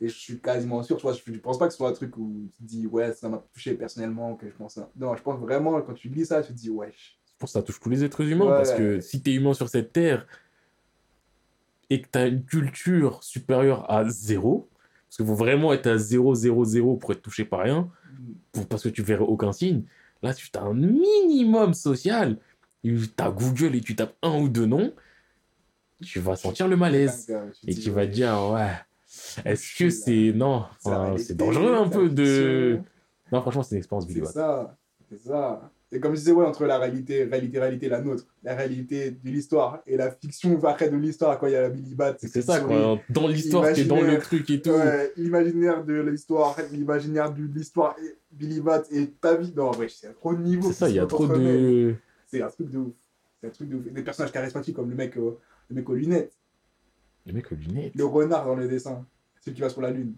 Et 0.00 0.08
je 0.08 0.14
suis 0.18 0.40
quasiment 0.40 0.82
sûr, 0.82 0.96
tu 0.96 1.02
vois, 1.02 1.12
je 1.14 1.30
ne 1.30 1.38
pense 1.38 1.58
pas 1.58 1.66
que 1.66 1.72
ce 1.72 1.76
soit 1.76 1.88
un 1.88 1.92
truc 1.92 2.16
où 2.16 2.48
tu 2.56 2.62
te 2.64 2.68
dis, 2.68 2.86
ouais, 2.88 3.12
ça 3.12 3.28
m'a 3.28 3.42
touché 3.54 3.74
personnellement, 3.74 4.34
que 4.34 4.48
je 4.48 4.52
pense 4.54 4.74
ça. 4.74 4.90
Non, 4.98 5.14
je 5.14 5.22
pense 5.22 5.38
vraiment, 5.38 5.80
quand 5.80 5.92
tu 5.94 6.08
lis 6.08 6.26
ça, 6.26 6.42
tu 6.42 6.52
te 6.52 6.58
dis, 6.58 6.70
wesh. 6.70 7.18
C'est 7.24 7.38
pour 7.38 7.48
ça 7.48 7.60
que 7.60 7.66
ça 7.66 7.72
touche 7.72 7.80
tous 7.80 7.88
les 7.88 8.02
êtres 8.04 8.20
humains, 8.22 8.46
Ouais. 8.46 8.56
parce 8.56 8.72
que 8.74 9.00
si 9.00 9.22
tu 9.22 9.30
es 9.30 9.34
humain 9.34 9.54
sur 9.54 9.68
cette 9.68 9.92
terre 9.92 10.26
et 11.92 12.00
que 12.00 12.08
tu 12.12 12.18
as 12.18 12.26
une 12.26 12.42
culture 12.44 13.22
supérieure 13.22 13.90
à 13.90 14.08
zéro, 14.08 14.68
parce 15.08 15.16
qu'il 15.18 15.26
faut 15.26 15.34
vraiment 15.34 15.72
être 15.72 15.86
à 15.88 15.98
0, 15.98 16.34
0, 16.34 16.64
0 16.64 16.96
pour 16.96 17.12
être 17.12 17.20
touché 17.22 17.44
par 17.44 17.60
rien, 17.60 17.90
pour- 18.52 18.66
parce 18.66 18.82
que 18.82 18.88
tu 18.88 19.02
verrais 19.02 19.24
aucun 19.24 19.52
signe, 19.52 19.82
là 20.22 20.32
tu 20.32 20.48
as 20.56 20.62
un 20.62 20.74
minimum 20.74 21.74
social, 21.74 22.38
tu 22.82 22.98
as 23.18 23.30
Google 23.30 23.74
et 23.74 23.80
tu 23.80 23.94
tapes 23.94 24.14
un 24.22 24.38
ou 24.40 24.48
deux 24.48 24.66
noms, 24.66 24.92
tu 26.02 26.18
vas 26.20 26.34
sentir 26.36 26.66
le 26.68 26.76
malaise. 26.76 27.26
Et 27.66 27.74
tu 27.74 27.90
vas 27.90 28.06
te 28.06 28.12
dire, 28.12 28.32
ouais, 28.52 28.72
est-ce 29.44 29.76
que 29.78 29.90
c'est. 29.90 30.32
Non, 30.34 30.64
C'est 30.80 30.88
enfin, 30.88 31.14
dangereux 31.34 31.74
un 31.74 31.88
peu 31.88 32.08
de. 32.08 32.78
Non, 33.30 33.40
franchement, 33.40 33.62
c'est 33.62 33.74
une 33.74 33.78
expérience 33.78 34.06
Billy 34.06 34.20
C'est 34.26 34.32
ça, 34.32 34.76
c'est 35.10 35.18
ça. 35.18 35.70
Et 35.94 36.00
comme 36.00 36.14
je 36.14 36.20
disais, 36.20 36.32
ouais, 36.32 36.46
entre 36.46 36.64
la 36.64 36.78
réalité, 36.78 37.24
réalité, 37.24 37.58
réalité, 37.60 37.88
la 37.90 38.00
nôtre, 38.00 38.24
la 38.42 38.54
réalité 38.54 39.10
de 39.10 39.28
l'histoire 39.30 39.82
et 39.86 39.98
la 39.98 40.10
fiction 40.10 40.58
après 40.64 40.88
de 40.88 40.96
l'histoire, 40.96 41.38
quand 41.38 41.46
il 41.48 41.52
y 41.52 41.56
a 41.56 41.60
la 41.62 41.68
Billy 41.68 41.94
Bat. 41.94 42.16
C'est 42.18 42.40
ça, 42.40 42.60
quoi. 42.60 42.98
Dans 43.10 43.28
l'histoire, 43.28 43.70
t'es 43.74 43.84
dans 43.84 44.00
le 44.00 44.18
truc 44.18 44.48
et 44.48 44.62
tout. 44.62 44.70
Ouais, 44.70 45.12
l'imaginaire 45.18 45.84
de 45.84 46.00
l'histoire, 46.00 46.56
l'imaginaire 46.72 47.30
de 47.30 47.42
l'histoire, 47.42 47.94
Billy 48.30 48.60
Bat 48.60 48.84
et 48.90 49.08
ta 49.20 49.36
vie. 49.36 49.52
Non, 49.54 49.68
en 49.68 49.70
vrai, 49.72 49.88
c'est 49.90 50.14
trop 50.14 50.34
de 50.34 50.40
niveaux. 50.40 50.68
C'est 50.68 50.78
ça, 50.78 50.88
il 50.88 50.96
y 50.96 50.98
a 50.98 51.04
trop 51.06 51.26
de. 51.26 51.94
C'est 52.26 52.40
un 52.40 52.48
truc 52.48 52.70
de 52.70 52.78
ouf. 52.78 52.94
C'est 53.40 53.48
un 53.48 53.50
truc 53.50 53.68
de 53.68 53.76
ouf. 53.76 53.82
Des 53.92 54.02
personnages 54.02 54.32
charismatiques 54.32 54.74
comme 54.76 54.88
le 54.88 54.96
mec, 54.96 55.14
euh, 55.18 55.38
le 55.68 55.76
mec 55.76 55.90
aux 55.90 55.94
lunettes, 55.94 56.32
Le 57.26 57.34
mec 57.34 57.52
aux 57.52 57.54
lunettes. 57.54 57.94
le 57.94 58.04
renard 58.06 58.46
dans 58.46 58.54
le 58.54 58.66
dessin, 58.66 59.04
celui 59.42 59.56
qui 59.56 59.60
va 59.60 59.68
sur 59.68 59.82
la 59.82 59.90
lune. 59.90 60.14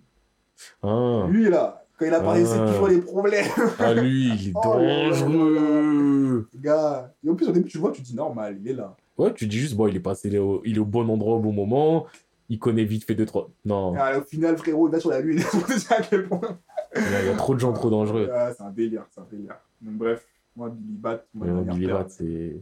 Ah, 0.85 1.27
Lui, 1.29 1.51
là, 1.51 1.84
quand 1.99 2.07
il 2.07 2.15
apparaît, 2.15 2.45
c'est 2.45 2.59
Ah. 2.59 2.67
toujours 2.71 2.89
les 2.89 3.01
problèmes. 3.01 3.47
ah, 3.79 3.95
lui, 3.95 4.29
il 4.35 4.49
est 4.49 4.53
Oh 4.57 4.61
dangereux. 4.65 6.49
Gars. 6.57 7.15
Et 7.25 7.31
en 7.31 7.35
plus, 7.35 7.49
au 7.49 7.53
début, 7.53 7.69
tu 7.69 7.79
vois, 7.79 7.93
tu 7.93 8.03
dis 8.03 8.15
normal, 8.15 8.59
il 8.61 8.69
est 8.69 8.75
là. 8.75 8.97
Ouais, 9.17 9.33
tu 9.33 9.47
dis 9.47 9.59
juste, 9.59 9.77
bon, 9.77 9.87
il 9.89 9.97
est 9.97 10.01
passé 10.01 10.37
au... 10.39 10.61
il 10.65 10.77
est 10.77 10.81
au 10.81 10.85
bon 10.85 11.09
endroit 11.09 11.37
au 11.37 11.41
bon 11.41 11.53
moment. 11.53 12.07
il 12.49 12.59
connaît 12.59 12.85
vite 12.85 13.05
fait 13.05 13.15
deux, 13.15 13.27
trois. 13.27 13.49
Non, 13.65 13.97
euh, 13.97 14.21
au 14.21 14.23
final, 14.25 14.57
frérot, 14.59 14.89
il 14.89 14.93
va 14.93 15.01
sur 15.01 15.11
la 15.11 15.21
lune. 15.21 15.41
On 15.55 15.59
dit 15.59 15.87
à 15.91 16.03
quel 16.03 16.27
point. 16.29 16.59
il 16.97 17.03
y, 17.03 17.05
a- 17.15 17.23
il 17.23 17.27
y 17.27 17.31
a 17.31 17.37
trop 17.37 17.55
de 17.55 17.61
gens 17.61 17.73
trop 17.73 17.91
dangereux. 17.91 18.29
Ah, 18.33 18.53
c'est 18.53 18.63
un 18.65 18.71
délire, 18.71 19.05
c'est 19.11 19.21
un 19.21 19.27
délire. 19.31 19.55
Donc, 19.81 19.95
bref, 19.95 20.27
moi, 20.57 20.69
Billy 20.71 20.97
Bat, 20.99 21.25
moi, 21.33 21.47
dernière 21.47 21.75
Billy. 21.75 21.87
Bat, 21.93 22.07
c'est. 22.09 22.57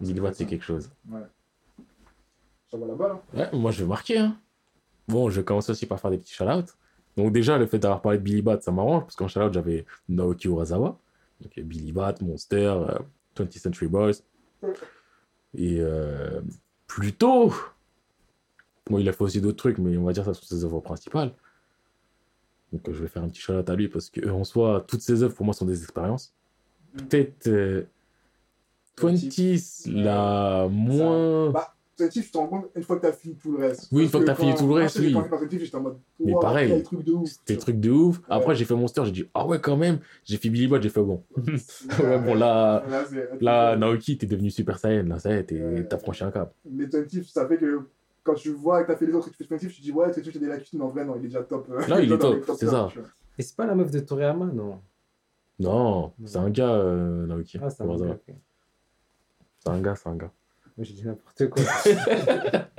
Billy 0.00 0.20
Bat, 0.20 0.32
c'est 0.32 0.46
quelque 0.46 0.64
chose. 0.64 0.90
Ça 2.70 2.76
va 2.76 2.86
là-bas, 2.86 3.08
là? 3.08 3.22
Ouais, 3.52 3.58
moi, 3.58 3.70
je 3.72 3.82
vais 3.82 3.88
marquer. 3.88 4.18
Hein. 4.18 4.36
Bon, 5.08 5.28
je 5.28 5.40
vais 5.40 5.44
commencer 5.44 5.72
aussi 5.72 5.86
par 5.86 5.98
faire 6.00 6.10
des 6.10 6.18
petits 6.18 6.32
shout-outs. 6.34 6.72
Donc, 7.20 7.32
déjà, 7.32 7.58
le 7.58 7.66
fait 7.66 7.78
d'avoir 7.78 8.00
parlé 8.00 8.18
de 8.18 8.22
Billy 8.22 8.40
Bat, 8.40 8.60
ça 8.62 8.72
m'arrange, 8.72 9.02
parce 9.02 9.14
qu'en 9.14 9.28
shout-out, 9.28 9.52
j'avais 9.52 9.84
Naoki 10.08 10.48
Urasawa. 10.48 10.98
Donc, 11.42 11.52
Billy 11.60 11.92
Bat, 11.92 12.14
Monster, 12.22 12.74
euh, 12.88 12.98
20th 13.36 13.58
Century 13.58 13.88
Boys. 13.88 14.22
Et 15.54 15.78
euh, 15.80 16.40
plus 16.86 17.12
tôt, 17.12 17.52
bon, 18.88 18.98
il 18.98 19.08
a 19.08 19.12
fait 19.12 19.22
aussi 19.22 19.40
d'autres 19.42 19.58
trucs, 19.58 19.76
mais 19.78 19.96
on 19.98 20.04
va 20.04 20.12
dire 20.12 20.24
ça 20.24 20.32
sont 20.32 20.46
ses 20.46 20.64
œuvres 20.64 20.80
principales. 20.80 21.32
Donc, 22.72 22.88
euh, 22.88 22.94
je 22.94 23.02
vais 23.02 23.08
faire 23.08 23.22
un 23.22 23.28
petit 23.28 23.40
shout-out 23.42 23.68
à 23.68 23.74
lui, 23.74 23.88
parce 23.88 24.08
que, 24.08 24.26
euh, 24.26 24.32
en 24.32 24.44
soi, 24.44 24.82
toutes 24.88 25.02
ses 25.02 25.22
œuvres, 25.22 25.34
pour 25.34 25.44
moi, 25.44 25.52
sont 25.52 25.66
des 25.66 25.82
expériences. 25.82 26.32
Mm. 26.94 26.98
Peut-être. 27.02 27.46
euh, 27.48 27.82
20 28.98 29.86
la 29.86 30.68
moins. 30.70 31.50
Bah, 31.50 31.74
Twenty, 32.00 32.22
tu 32.22 32.30
te 32.30 32.38
rends 32.38 32.46
compte 32.48 32.66
une 32.74 32.82
fois 32.82 32.96
que 32.96 33.02
t'as 33.02 33.12
fini 33.12 33.34
tout 33.36 33.52
le 33.52 33.58
reste. 33.58 33.88
Oui, 33.92 34.02
une 34.04 34.08
fois 34.08 34.20
que 34.20 34.24
t'as 34.26 34.34
fini 34.34 34.52
quand- 34.52 34.58
tout 34.58 34.66
le 34.68 34.74
reste, 34.74 34.98
oui. 34.98 35.14
j'étais 35.58 35.74
en 35.76 35.80
mode. 35.80 35.98
Mais 36.18 36.32
pareil. 36.40 36.68
quel 36.68 36.82
truc 36.82 37.04
de 37.04 37.12
ouf. 37.12 37.28
C'était 37.28 37.54
des 37.54 37.58
trucs 37.60 37.80
de 37.80 37.90
ouf. 37.90 38.20
Après, 38.28 38.54
j'ai 38.54 38.64
fait 38.64 38.74
Monster, 38.74 39.02
j'ai 39.04 39.10
dit, 39.12 39.24
ah 39.34 39.46
ouais, 39.46 39.60
quand 39.60 39.76
même. 39.76 39.98
J'ai 40.24 40.36
fait 40.38 40.48
Billy 40.48 40.66
Bot, 40.68 40.80
j'ai 40.80 40.88
fait 40.88 41.02
bon. 41.02 41.22
Ouais, 41.36 41.44
ouais, 42.04 42.18
bon, 42.18 42.34
là, 42.34 42.82
Là, 42.88 43.04
c'est- 43.04 43.28
là 43.42 43.76
Naoki, 43.76 44.18
t'es 44.18 44.26
devenu 44.26 44.50
Super 44.50 44.78
Saiyan. 44.78 45.04
Là, 45.04 45.18
ça 45.18 45.30
y 45.30 45.34
est, 45.38 45.88
t'as 45.88 45.98
franchi 45.98 46.24
un 46.24 46.30
cap. 46.30 46.54
Mais 46.64 46.88
Twenty, 46.88 47.24
ça 47.24 47.46
fait 47.46 47.56
que 47.58 47.80
quand 48.22 48.34
tu 48.34 48.50
vois 48.50 48.82
que 48.82 48.92
t'as 48.92 48.96
fait 48.96 49.06
les 49.06 49.14
autres 49.14 49.28
et 49.28 49.30
que 49.30 49.36
tu 49.36 49.44
fais 49.44 49.48
Twenty, 49.48 49.68
tu 49.68 49.76
te 49.76 49.82
dis, 49.82 49.92
ouais, 49.92 50.10
Twenty, 50.10 50.28
il 50.28 50.34
y 50.34 50.36
a 50.38 50.40
des 50.40 50.46
lacunes, 50.46 50.78
mais 50.78 50.84
en 50.84 50.88
vrai, 50.88 51.04
non, 51.04 51.14
il 51.16 51.20
est 51.24 51.28
déjà 51.28 51.42
top. 51.42 51.68
euh, 51.70 51.86
Là, 51.86 52.00
il 52.02 52.12
est 52.12 52.18
top, 52.18 52.44
c'est 52.56 52.66
ça. 52.66 52.88
tu. 52.90 52.98
Et 53.38 53.42
c'est 53.42 53.56
pas 53.56 53.66
la 53.66 53.74
meuf 53.74 53.90
de 53.90 54.00
Toriyama, 54.00 54.46
non? 54.46 54.80
Non, 55.58 56.12
c'est 56.24 56.38
un 56.38 56.48
gars, 56.50 56.70
euh, 56.70 57.26
Naoki. 57.26 57.58
Ah, 57.62 57.68
c'est 57.68 57.82
un 57.82 57.88
ok. 57.88 58.16
C'est 59.58 59.68
un 59.70 59.80
gars, 59.82 59.94
c'est 59.94 60.08
un 60.08 60.16
gars. 60.16 60.30
J'ai 60.80 60.94
dit 60.94 61.04
n'importe 61.04 61.48
quoi. 61.48 61.62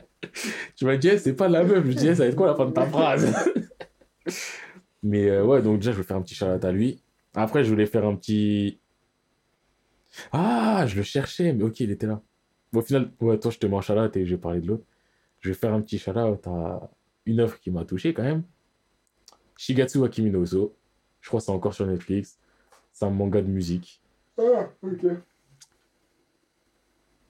Tu 0.76 0.86
m'as 0.86 0.98
dit, 0.98 1.18
c'est 1.20 1.34
pas 1.34 1.48
la 1.48 1.64
même. 1.64 1.86
Je 1.86 1.92
disais, 1.96 2.16
ça 2.16 2.24
va 2.24 2.30
être 2.30 2.36
quoi 2.36 2.48
la 2.48 2.56
fin 2.56 2.66
de 2.66 2.72
ta 2.72 2.86
phrase? 2.86 3.34
Mais 5.04 5.30
euh, 5.30 5.44
ouais, 5.44 5.62
donc 5.62 5.78
déjà, 5.78 5.92
je 5.92 5.98
vais 5.98 6.04
faire 6.04 6.18
un 6.18 6.22
petit 6.22 6.36
shout 6.36 6.46
à 6.46 6.72
lui. 6.72 7.02
Après, 7.34 7.64
je 7.64 7.70
voulais 7.70 7.86
faire 7.86 8.06
un 8.06 8.16
petit. 8.16 8.80
Ah, 10.32 10.86
je 10.88 10.96
le 10.96 11.04
cherchais, 11.04 11.54
mais 11.54 11.64
ok, 11.64 11.80
il 11.80 11.92
était 11.92 12.06
là. 12.06 12.22
Bon, 12.74 12.80
au 12.80 12.84
final, 12.84 13.12
ouais, 13.22 13.40
toi, 13.40 13.50
je 13.50 13.58
te 13.58 13.66
mets 13.66 13.76
en 13.76 13.82
et 13.82 14.26
je 14.26 14.36
vais 14.36 14.42
parler 14.42 14.60
de 14.60 14.68
l'autre. 14.68 14.84
Je 15.40 15.50
vais 15.50 15.56
faire 15.56 15.74
un 15.74 15.82
petit 15.82 15.98
shout 15.98 16.12
à 16.12 16.90
une 17.26 17.40
œuvre 17.40 17.60
qui 17.60 17.72
m'a 17.72 17.86
touché 17.86 18.14
quand 18.14 18.24
même. 18.24 18.44
Shigatsu 19.58 20.04
Akimi 20.04 20.30
no 20.30 20.44
Uso. 20.44 20.76
Je 21.22 21.30
crois 21.30 21.40
que 21.40 21.46
c'est 21.46 21.52
encore 21.52 21.74
sur 21.74 21.86
Netflix. 21.86 22.38
C'est 22.92 23.06
un 23.06 23.10
manga 23.10 23.42
de 23.42 23.48
musique. 23.48 24.02
Ah, 24.38 24.70
ok. 24.84 25.06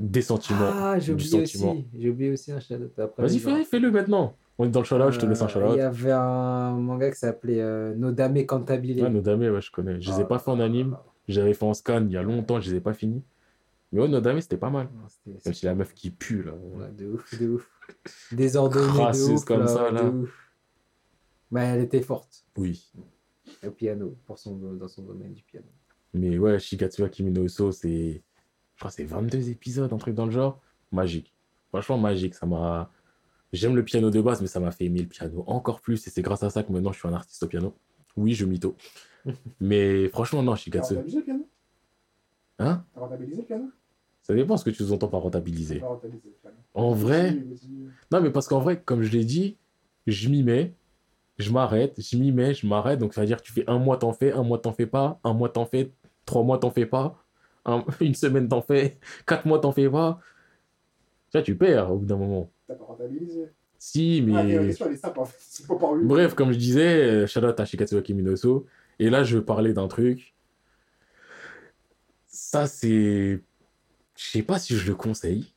Des 0.01 0.21
sentiments. 0.23 0.69
Ah, 0.73 0.97
j'ai 0.99 1.13
oublié 1.13 1.41
aussi. 1.43 1.85
J'ai 1.97 2.09
oublié 2.09 2.31
aussi 2.31 2.51
un 2.51 2.59
shout-out. 2.59 2.91
Vas-y, 3.17 3.37
fais, 3.37 3.63
fais-le 3.63 3.91
maintenant. 3.91 4.35
On 4.57 4.65
est 4.65 4.69
dans 4.69 4.79
le 4.79 4.85
shout 4.85 4.95
je 5.11 5.19
te 5.19 5.25
laisse 5.27 5.41
un 5.41 5.45
Euh, 5.45 5.47
shout 5.47 5.59
Il 5.73 5.77
y 5.77 5.81
avait 5.81 6.11
un 6.11 6.71
manga 6.75 7.11
qui 7.11 7.17
s'appelait 7.19 7.61
euh, 7.61 7.93
Nodame 7.95 8.43
Cantabile. 8.45 9.01
Ouais, 9.03 9.09
Nodame, 9.09 9.41
ouais, 9.41 9.61
je 9.61 9.71
connais. 9.71 10.01
Je 10.01 10.09
les 10.11 10.19
ai 10.19 10.23
Ah, 10.23 10.25
pas 10.25 10.39
fait 10.39 10.49
en 10.51 10.59
anime. 10.59 10.97
J'avais 11.27 11.53
fait 11.53 11.65
en 11.65 11.73
scan 11.75 12.03
il 12.07 12.11
y 12.13 12.17
a 12.17 12.23
longtemps, 12.23 12.59
je 12.59 12.71
les 12.71 12.77
ai 12.77 12.81
pas 12.81 12.93
finis. 12.93 13.23
Mais 13.91 14.01
ouais, 14.01 14.07
Nodame, 14.07 14.41
c'était 14.41 14.57
pas 14.57 14.69
mal. 14.71 14.87
Non, 15.27 15.33
Même 15.45 15.53
si 15.53 15.65
la 15.65 15.75
meuf 15.75 15.93
qui 15.93 16.09
pue, 16.09 16.43
là. 16.43 16.53
Ouais, 16.53 16.91
de 16.97 17.11
ouf, 17.11 17.39
de 17.39 17.49
ouf. 17.49 17.69
Désordonnée 18.31 18.85
de 19.11 19.33
ouf. 19.33 19.45
comme 19.45 19.67
ça, 19.67 19.89
de 19.91 19.95
là. 19.95 20.05
ouf. 20.05 20.51
Mais 21.51 21.61
elle 21.65 21.81
était 21.81 22.01
forte 22.01 22.45
Oui. 22.57 22.91
au 23.65 23.71
piano, 23.71 24.15
pour 24.25 24.39
son, 24.39 24.55
dans 24.55 24.87
son 24.87 25.03
domaine 25.03 25.33
du 25.33 25.43
piano. 25.43 25.67
Mais 26.13 26.37
ouais, 26.37 26.57
Shigatsu 26.59 27.03
Akimi 27.03 27.31
no 27.31 27.43
Uso, 27.43 27.71
c'est. 27.71 28.21
Je 28.81 28.83
crois 28.87 28.89
c'est 28.89 29.03
22 29.03 29.51
épisodes, 29.51 29.93
un 29.93 29.97
truc 29.97 30.15
dans 30.15 30.25
le 30.25 30.31
genre. 30.31 30.59
Magique. 30.91 31.35
Franchement, 31.69 31.99
magique. 31.99 32.33
Ça 32.33 32.47
m'a. 32.47 32.89
J'aime 33.53 33.75
le 33.75 33.85
piano 33.85 34.09
de 34.09 34.19
base, 34.19 34.41
mais 34.41 34.47
ça 34.47 34.59
m'a 34.59 34.71
fait 34.71 34.85
aimer 34.85 35.01
le 35.01 35.07
piano 35.07 35.43
encore 35.45 35.81
plus. 35.81 36.07
Et 36.07 36.09
c'est 36.09 36.23
grâce 36.23 36.41
à 36.41 36.49
ça 36.49 36.63
que 36.63 36.71
maintenant 36.71 36.91
je 36.91 36.97
suis 36.97 37.07
un 37.07 37.13
artiste 37.13 37.43
au 37.43 37.47
piano. 37.47 37.75
Oui, 38.17 38.33
je 38.33 38.43
mytho. 38.43 38.75
mais 39.61 40.09
franchement, 40.09 40.41
non, 40.41 40.53
T'as 40.53 40.57
Shigatsu. 40.57 40.95
rentabilisé 40.95 41.19
le 41.19 41.23
piano? 41.25 41.47
Hein? 42.57 42.83
T'as 42.95 43.01
rentabilisé 43.01 43.41
le 43.41 43.45
piano? 43.45 43.65
Ça 44.23 44.33
dépend 44.33 44.57
ce 44.57 44.65
que 44.65 44.71
tu 44.71 44.81
entends 44.91 45.09
par 45.09 45.21
rentabiliser. 45.21 45.79
T'as 45.79 45.85
rentabilisé 45.85 46.29
le 46.29 46.35
piano. 46.41 46.57
En 46.73 46.91
vrai. 46.91 47.37
Non, 48.11 48.19
mais 48.19 48.31
parce 48.31 48.47
qu'en 48.47 48.61
vrai, 48.61 48.81
comme 48.81 49.03
je 49.03 49.11
l'ai 49.11 49.25
dit, 49.25 49.57
je 50.07 50.27
m'y 50.27 50.41
mets, 50.41 50.73
je 51.37 51.51
m'arrête, 51.51 52.01
je 52.01 52.17
m'y 52.17 52.31
mets, 52.31 52.55
je 52.55 52.65
m'arrête. 52.65 52.97
Donc, 52.97 53.13
ça 53.13 53.21
veut 53.21 53.27
dire 53.27 53.37
que 53.37 53.45
tu 53.45 53.53
fais 53.53 53.69
un 53.69 53.77
mois, 53.77 53.97
t'en 53.97 54.11
fais, 54.11 54.31
un 54.31 54.41
mois, 54.41 54.57
t'en 54.57 54.73
fais 54.73 54.87
pas, 54.87 55.19
un 55.23 55.33
mois, 55.33 55.49
t'en 55.49 55.67
fais, 55.67 55.91
trois 56.25 56.41
mois, 56.41 56.57
t'en 56.57 56.71
fais 56.71 56.87
pas, 56.87 57.20
un- 57.65 57.85
une 58.01 58.15
semaine, 58.15 58.47
t'en 58.47 58.61
fais, 58.61 58.99
quatre 59.25 59.45
mois, 59.45 59.59
t'en 59.59 59.71
fais 59.71 59.89
pas. 59.89 60.19
Tu 61.31 61.37
vois, 61.37 61.41
tu 61.43 61.55
perds 61.55 61.91
au 61.91 61.97
bout 61.97 62.05
d'un 62.05 62.17
moment. 62.17 62.51
T'as 62.67 62.75
pas 62.75 62.85
rentabilisé. 62.85 63.45
Si, 63.77 64.19
Ah, 64.21 64.43
mais 64.43 64.51
elle 64.51 64.69
est 64.69 64.73
simple, 64.73 65.15
pas. 65.79 65.93
Bref, 66.03 66.35
comme 66.35 66.51
je 66.51 66.57
disais, 66.57 67.03
euh, 67.23 67.27
shout 67.27 67.39
out 67.43 67.59
à 67.59 67.65
Shikatsu 67.65 67.97
Akimi 67.97 68.21
no 68.21 68.33
Uso. 68.33 68.67
Et 68.99 69.09
là, 69.09 69.23
je 69.23 69.37
veux 69.37 69.45
parler 69.45 69.73
d'un 69.73 69.87
truc. 69.87 70.35
Ça, 72.27 72.67
c'est. 72.67 73.41
Je 74.15 74.29
sais 74.29 74.43
pas 74.43 74.59
si 74.59 74.75
je 74.75 74.87
le 74.87 74.95
conseille, 74.95 75.53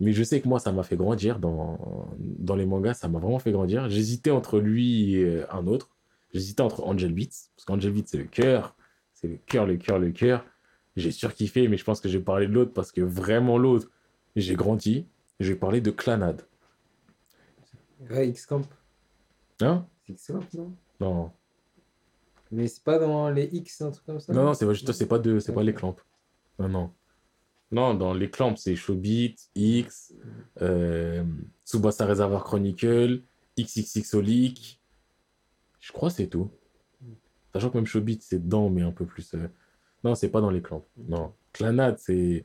mais 0.00 0.12
je 0.12 0.22
sais 0.22 0.40
que 0.40 0.48
moi, 0.48 0.58
ça 0.58 0.70
m'a 0.72 0.82
fait 0.82 0.96
grandir 0.96 1.38
dans, 1.38 2.10
dans 2.18 2.56
les 2.56 2.66
mangas. 2.66 2.94
Ça 2.94 3.08
m'a 3.08 3.18
vraiment 3.18 3.38
fait 3.38 3.52
grandir. 3.52 3.88
J'hésitais 3.88 4.30
entre 4.30 4.58
lui 4.58 5.14
et 5.14 5.24
euh, 5.24 5.46
un 5.50 5.66
autre. 5.66 5.90
J'hésitais 6.34 6.62
entre 6.62 6.82
Angel 6.84 7.12
Beats, 7.12 7.48
parce 7.56 7.64
qu'Angel 7.64 7.92
Beats, 7.92 8.02
c'est 8.06 8.18
le 8.18 8.24
cœur. 8.24 8.76
C'est 9.14 9.28
le 9.28 9.38
cœur, 9.46 9.66
le 9.66 9.76
cœur, 9.76 9.98
le 9.98 10.10
cœur. 10.10 10.44
J'ai 10.96 11.10
surkiffé, 11.10 11.68
mais 11.68 11.76
je 11.76 11.84
pense 11.84 12.00
que 12.00 12.08
je 12.08 12.18
vais 12.18 12.24
parler 12.24 12.46
de 12.46 12.52
l'autre 12.52 12.72
parce 12.72 12.92
que 12.92 13.00
vraiment 13.00 13.56
l'autre, 13.58 13.90
j'ai 14.36 14.54
grandi. 14.54 15.06
Je 15.40 15.52
vais 15.52 15.58
parler 15.58 15.80
de 15.80 15.90
Clanade. 15.90 16.42
Ouais, 18.10 18.28
X-Camp. 18.28 18.62
Hein? 19.60 19.86
C'est 20.06 20.12
X-Camp, 20.12 20.44
non? 20.54 20.72
Non. 21.00 21.32
Mais 22.50 22.68
c'est 22.68 22.84
pas 22.84 22.98
dans 22.98 23.30
les 23.30 23.48
X, 23.52 23.80
un 23.80 23.90
truc 23.90 24.04
comme 24.04 24.20
ça? 24.20 24.32
Non, 24.32 24.44
non, 24.44 24.54
c'est 24.54 24.66
pas 24.66 24.74
juste, 24.74 24.92
c'est 24.92 25.06
pas 25.06 25.18
deux, 25.18 25.40
c'est 25.40 25.54
pas 25.54 25.62
les 25.62 25.72
clamps. 25.72 25.96
Non, 26.58 26.68
non. 26.68 26.92
Non, 27.70 27.94
dans 27.94 28.12
les 28.12 28.28
clamps, 28.30 28.54
c'est 28.56 28.76
Showbeat, 28.76 29.48
X, 29.54 30.12
euh, 30.60 31.24
Tsubasa 31.64 32.04
Reservoir 32.04 32.44
Chronicle, 32.44 33.22
XXX 33.58 34.18
Je 35.80 35.92
crois 35.92 36.10
que 36.10 36.16
c'est 36.16 36.26
tout. 36.26 36.50
Sachant 37.54 37.70
que 37.70 37.78
même 37.78 37.86
Showbeat, 37.86 38.22
c'est 38.22 38.44
dedans, 38.44 38.68
mais 38.68 38.82
un 38.82 38.92
peu 38.92 39.06
plus. 39.06 39.32
euh, 39.34 39.48
Non, 40.04 40.14
c'est 40.14 40.28
pas 40.28 40.40
dans 40.40 40.50
les 40.50 40.62
clamps. 40.62 40.84
Non. 41.08 41.32
Clanade, 41.52 41.98
c'est. 41.98 42.44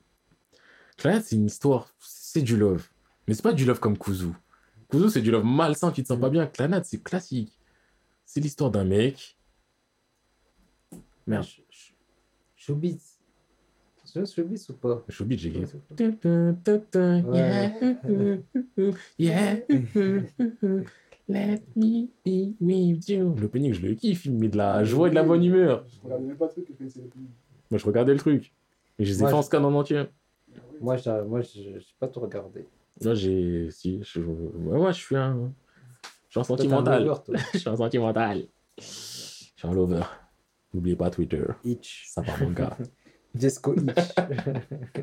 Clanade, 0.97 1.23
c'est 1.23 1.35
une 1.35 1.45
histoire. 1.45 1.93
C'est 1.99 2.41
du 2.41 2.57
love. 2.57 2.87
Mais 3.27 3.33
c'est 3.33 3.41
pas 3.43 3.53
du 3.53 3.65
love 3.65 3.79
comme 3.79 3.97
Kuzu. 3.97 4.27
Kuzu, 4.89 5.09
c'est 5.09 5.21
du 5.21 5.31
love 5.31 5.43
malsain, 5.45 5.91
tu 5.91 6.01
te 6.03 6.07
sens 6.07 6.19
pas 6.19 6.29
bien. 6.29 6.45
Clanade, 6.47 6.85
c'est 6.85 7.01
classique. 7.03 7.57
C'est 8.25 8.39
l'histoire 8.39 8.71
d'un 8.71 8.83
mec. 8.85 9.37
Merde. 11.25 11.45
Sh- 11.45 11.61
sh- 11.69 11.93
Showbiz. 12.55 13.17
Tu 14.13 14.25
Showbiz 14.25 14.69
ou 14.69 14.73
pas? 14.73 15.03
Showbeat, 15.09 15.39
j'ai 15.39 15.51
gagné. 15.51 15.65
Yeah. 19.17 19.57
Let 21.29 21.61
me 21.75 22.07
be 22.25 22.55
with 22.61 23.09
you. 23.09 23.35
L'opening, 23.35 23.73
je 23.73 23.81
le 23.81 23.95
kiffe, 23.95 24.25
il 24.25 24.33
me 24.33 24.39
met 24.39 24.47
de 24.47 24.55
la 24.57 24.81
joie 24.85 25.07
et 25.07 25.09
de 25.09 25.15
la 25.15 25.23
bonne 25.23 25.43
humeur. 25.43 25.85
Je 25.89 25.99
regardais 26.01 26.25
même 26.25 26.37
pas 26.37 26.45
le 26.45 26.51
truc 26.51 26.65
que 26.67 26.71
je 26.71 26.77
connaissais. 26.77 27.01
Moi, 27.71 27.77
je 27.79 27.85
regardais 27.85 28.13
le 28.13 28.19
truc. 28.19 28.53
Et 28.99 29.05
je 29.05 29.11
les 29.11 29.17
ai 29.19 29.21
Moi, 29.21 29.29
fait 29.29 29.35
en 29.35 29.41
je- 29.41 29.45
scan 29.47 29.63
en 29.63 29.73
entier. 29.73 30.03
Moi, 30.81 30.97
j'ai 30.97 31.21
moi, 31.23 31.41
j'ai 31.41 31.79
pas 31.99 32.07
tout 32.07 32.19
regardé. 32.19 32.65
Moi, 33.03 33.13
j'ai. 33.13 33.69
Si, 33.71 33.99
je... 34.03 34.21
ouais, 34.21 34.79
ouais, 34.79 34.93
je 34.93 34.97
suis 34.97 35.15
un. 35.15 35.51
Je 36.29 36.31
suis 36.31 36.39
un 36.39 36.43
sentimental. 36.43 37.03
lover, 37.05 37.21
toi. 37.25 37.35
Je 37.53 37.57
suis 37.59 37.69
un 37.69 37.75
sentimental. 37.77 38.43
Je 38.77 38.83
suis 38.83 39.53
un 39.67 39.73
lover. 39.73 40.03
N'oubliez 40.73 40.95
pas 40.95 41.09
Twitter. 41.09 41.43
Itch. 41.63 42.05
Ça 42.09 42.21
part 42.21 42.41
mon 42.41 42.51
gars. 42.51 42.77
Jesco 43.35 43.73
Itch. 43.75 43.85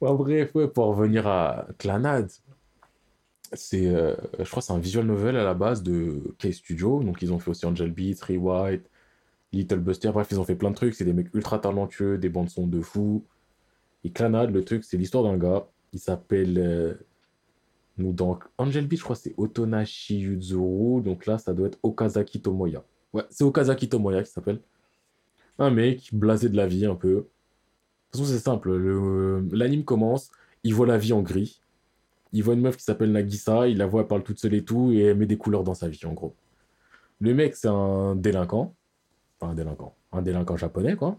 Bref, 0.00 0.54
ouais, 0.54 0.68
pour 0.68 0.86
revenir 0.86 1.26
à 1.26 1.66
Clanade, 1.78 2.30
c'est, 3.52 3.86
euh, 3.86 4.14
je 4.38 4.44
crois 4.50 4.60
que 4.60 4.66
c'est 4.66 4.72
un 4.72 4.78
visual 4.78 5.06
novel 5.06 5.36
à 5.36 5.44
la 5.44 5.54
base 5.54 5.82
de 5.82 6.34
K-Studio. 6.38 7.02
Donc, 7.02 7.22
ils 7.22 7.32
ont 7.32 7.38
fait 7.38 7.50
aussi 7.50 7.64
Angel 7.64 7.90
Beats, 7.90 8.22
Rewrite, 8.28 8.90
Little 9.54 9.78
Buster. 9.80 10.10
Bref, 10.12 10.28
ils 10.30 10.38
ont 10.40 10.44
fait 10.44 10.54
plein 10.56 10.70
de 10.70 10.76
trucs. 10.76 10.94
C'est 10.94 11.04
des 11.04 11.12
mecs 11.12 11.32
ultra 11.34 11.58
talentueux, 11.58 12.18
des 12.18 12.28
bandes 12.28 12.50
son 12.50 12.66
de 12.66 12.80
fou. 12.80 13.24
Et 14.04 14.10
Clanade, 14.10 14.50
le 14.52 14.64
truc, 14.64 14.84
c'est 14.84 14.96
l'histoire 14.96 15.24
d'un 15.24 15.36
gars. 15.38 15.66
Il 15.92 15.98
s'appelle. 15.98 16.58
euh, 16.58 16.94
nous, 17.96 18.12
dans 18.12 18.38
Angel 18.58 18.86
Beats, 18.88 18.96
je 18.96 19.02
crois 19.04 19.14
c'est 19.16 19.34
Otonashi 19.36 20.18
Yuzuru. 20.20 21.00
Donc 21.02 21.26
là, 21.26 21.38
ça 21.38 21.54
doit 21.54 21.68
être 21.68 21.78
Okazaki 21.82 22.40
Tomoya. 22.42 22.84
Ouais, 23.12 23.22
c'est 23.30 23.44
Okazaki 23.44 23.88
Tomoya 23.88 24.22
qui 24.24 24.30
s'appelle. 24.32 24.60
Un 25.58 25.70
mec 25.70 26.10
blasé 26.12 26.48
de 26.48 26.56
la 26.56 26.66
vie 26.66 26.84
un 26.86 26.96
peu. 26.96 27.08
De 27.14 27.20
toute 28.12 28.20
façon, 28.20 28.24
c'est 28.24 28.40
simple. 28.40 28.74
le- 28.76 29.46
L'anime 29.52 29.84
commence, 29.84 30.30
il 30.64 30.74
voit 30.74 30.86
la 30.86 30.98
vie 30.98 31.12
en 31.12 31.22
gris. 31.22 31.60
il 32.32 32.42
voit 32.42 32.54
une 32.54 32.62
meuf 32.62 32.76
qui 32.76 32.82
s'appelle 32.82 33.12
Nagisa, 33.12 33.68
il 33.68 33.78
la 33.78 33.86
voit, 33.86 34.00
elle 34.02 34.08
parle 34.08 34.24
toute 34.24 34.40
seule 34.40 34.54
et 34.54 34.64
tout, 34.64 34.90
et 34.92 35.02
elle 35.02 35.16
met 35.16 35.26
des 35.26 35.36
couleurs 35.38 35.62
dans 35.62 35.74
sa 35.74 35.86
vie, 35.88 36.04
en 36.04 36.12
gros. 36.14 36.34
Le 37.20 37.32
mec, 37.32 37.54
c'est 37.54 37.68
un 37.68 38.16
délinquant. 38.16 38.74
Un 39.44 39.54
délinquant. 39.54 39.94
Un 40.12 40.22
délinquant 40.22 40.56
japonais, 40.56 40.96
quoi. 40.96 41.18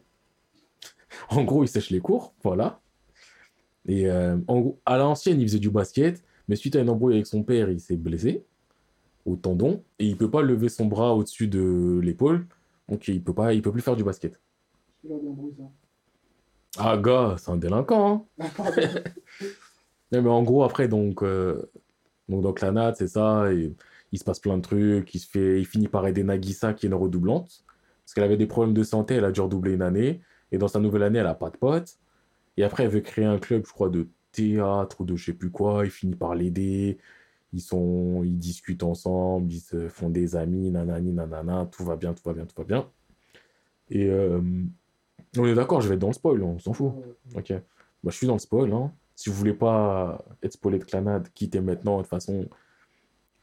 En 1.30 1.44
gros, 1.44 1.64
il 1.64 1.68
sèche 1.68 1.90
les 1.90 2.00
cours, 2.00 2.34
voilà. 2.44 2.82
Et 3.88 4.10
euh, 4.10 4.38
en 4.48 4.60
gros, 4.60 4.80
à 4.86 4.98
l'ancienne, 4.98 5.40
il 5.40 5.48
faisait 5.48 5.60
du 5.60 5.70
basket, 5.70 6.24
mais 6.48 6.56
suite 6.56 6.76
à 6.76 6.80
une 6.80 6.90
embrouille 6.90 7.16
avec 7.16 7.28
son 7.28 7.44
père, 7.44 7.70
il 7.70 7.80
s'est 7.80 7.98
blessé 7.98 8.44
au 9.26 9.36
tendon, 9.36 9.84
et 10.00 10.06
il 10.06 10.18
peut 10.18 10.30
pas 10.30 10.42
lever 10.42 10.70
son 10.70 10.86
bras 10.86 11.16
au-dessus 11.16 11.48
de 11.48 12.00
l'épaule, 12.04 12.46
donc 12.90 13.08
il 13.08 13.24
peut 13.24 13.34
pas, 13.34 13.54
il 13.54 13.62
peut 13.62 13.72
plus 13.72 13.82
faire 13.82 13.96
du 13.96 14.04
basket. 14.04 14.40
Ça. 15.08 15.14
Ah, 16.78 16.98
gars, 16.98 17.36
c'est 17.40 17.50
un 17.50 17.58
délinquant, 17.58 18.28
hein. 18.40 18.48
Ah. 18.60 18.72
Non, 20.12 20.22
mais 20.22 20.30
en 20.30 20.44
gros, 20.44 20.64
après, 20.64 20.88
donc, 20.88 21.24
euh, 21.24 21.64
donc, 22.30 22.44
donc 22.44 22.62
la 22.62 22.72
NAT, 22.72 22.94
c'est 22.96 23.08
ça, 23.08 23.52
et 23.52 23.74
il 24.12 24.20
se 24.20 24.24
passe 24.24 24.40
plein 24.40 24.58
de 24.58 24.62
trucs, 24.62 25.14
il, 25.16 25.20
se 25.20 25.28
fait, 25.28 25.60
il 25.60 25.66
finit 25.66 25.88
par 25.88 26.06
aider 26.06 26.24
Nagisa, 26.24 26.74
qui 26.74 26.86
est 26.86 26.90
une 26.90 26.96
redoublante, 26.96 27.64
parce 28.06 28.14
qu'elle 28.14 28.24
avait 28.24 28.38
des 28.38 28.46
problèmes 28.46 28.74
de 28.74 28.84
santé, 28.84 29.16
elle 29.16 29.26
a 29.26 29.32
dû 29.32 29.42
redoubler 29.42 29.74
une 29.74 29.82
année, 29.82 30.22
et 30.52 30.58
dans 30.58 30.68
sa 30.68 30.80
nouvelle 30.80 31.04
année, 31.04 31.20
elle 31.20 31.28
a 31.28 31.34
pas 31.34 31.50
de 31.50 31.58
potes, 31.58 31.98
et 32.58 32.64
après, 32.64 32.84
elle 32.84 32.92
veut 32.92 33.02
créer 33.02 33.26
un 33.26 33.40
club, 33.40 33.66
je 33.66 33.74
crois, 33.74 33.90
de 33.90 34.08
théâtre 34.32 35.02
ou 35.02 35.06
de 35.06 35.16
je 35.16 35.26
sais 35.26 35.34
plus 35.34 35.50
quoi, 35.50 35.86
il 35.86 35.92
finit 35.92 36.16
par 36.16 36.36
l'aider, 36.36 36.98
ils 37.54 37.62
sont, 37.62 38.24
ils 38.24 38.38
discutent 38.38 38.84
ensemble, 38.84 39.52
ils 39.52 39.60
se 39.60 39.88
font 39.90 40.10
des 40.10 40.36
amis, 40.36 40.72
nanani, 40.72 41.14
nanana, 41.14 41.68
tout 41.72 41.84
va 41.84 41.96
bien, 41.96 42.14
tout 42.14 42.24
va 42.26 42.34
bien, 42.34 42.46
tout 42.46 42.56
va 42.58 42.64
bien. 42.66 42.90
Et 43.90 44.10
euh, 44.10 44.42
on 45.38 45.46
est 45.46 45.56
d'accord, 45.56 45.82
je 45.82 45.88
vais 45.88 45.96
être 45.96 46.02
dans 46.02 46.08
le 46.08 46.14
spoil, 46.14 46.44
on 46.44 46.60
s'en 46.60 46.74
fout. 46.74 46.94
Ok. 47.36 47.52
Moi, 47.52 48.12
je 48.12 48.18
suis 48.18 48.28
dans 48.28 48.34
le 48.34 48.40
spoil. 48.40 48.72
Hein. 48.74 48.92
Si 49.16 49.30
vous 49.30 49.36
voulez 49.36 49.54
pas 49.54 50.24
être 50.44 50.54
spoilé 50.54 50.80
de 50.80 50.84
Clanade, 50.84 51.30
quittez 51.34 51.62
maintenant. 51.62 51.98
De 51.98 52.02
toute 52.04 52.10
façon, 52.10 52.48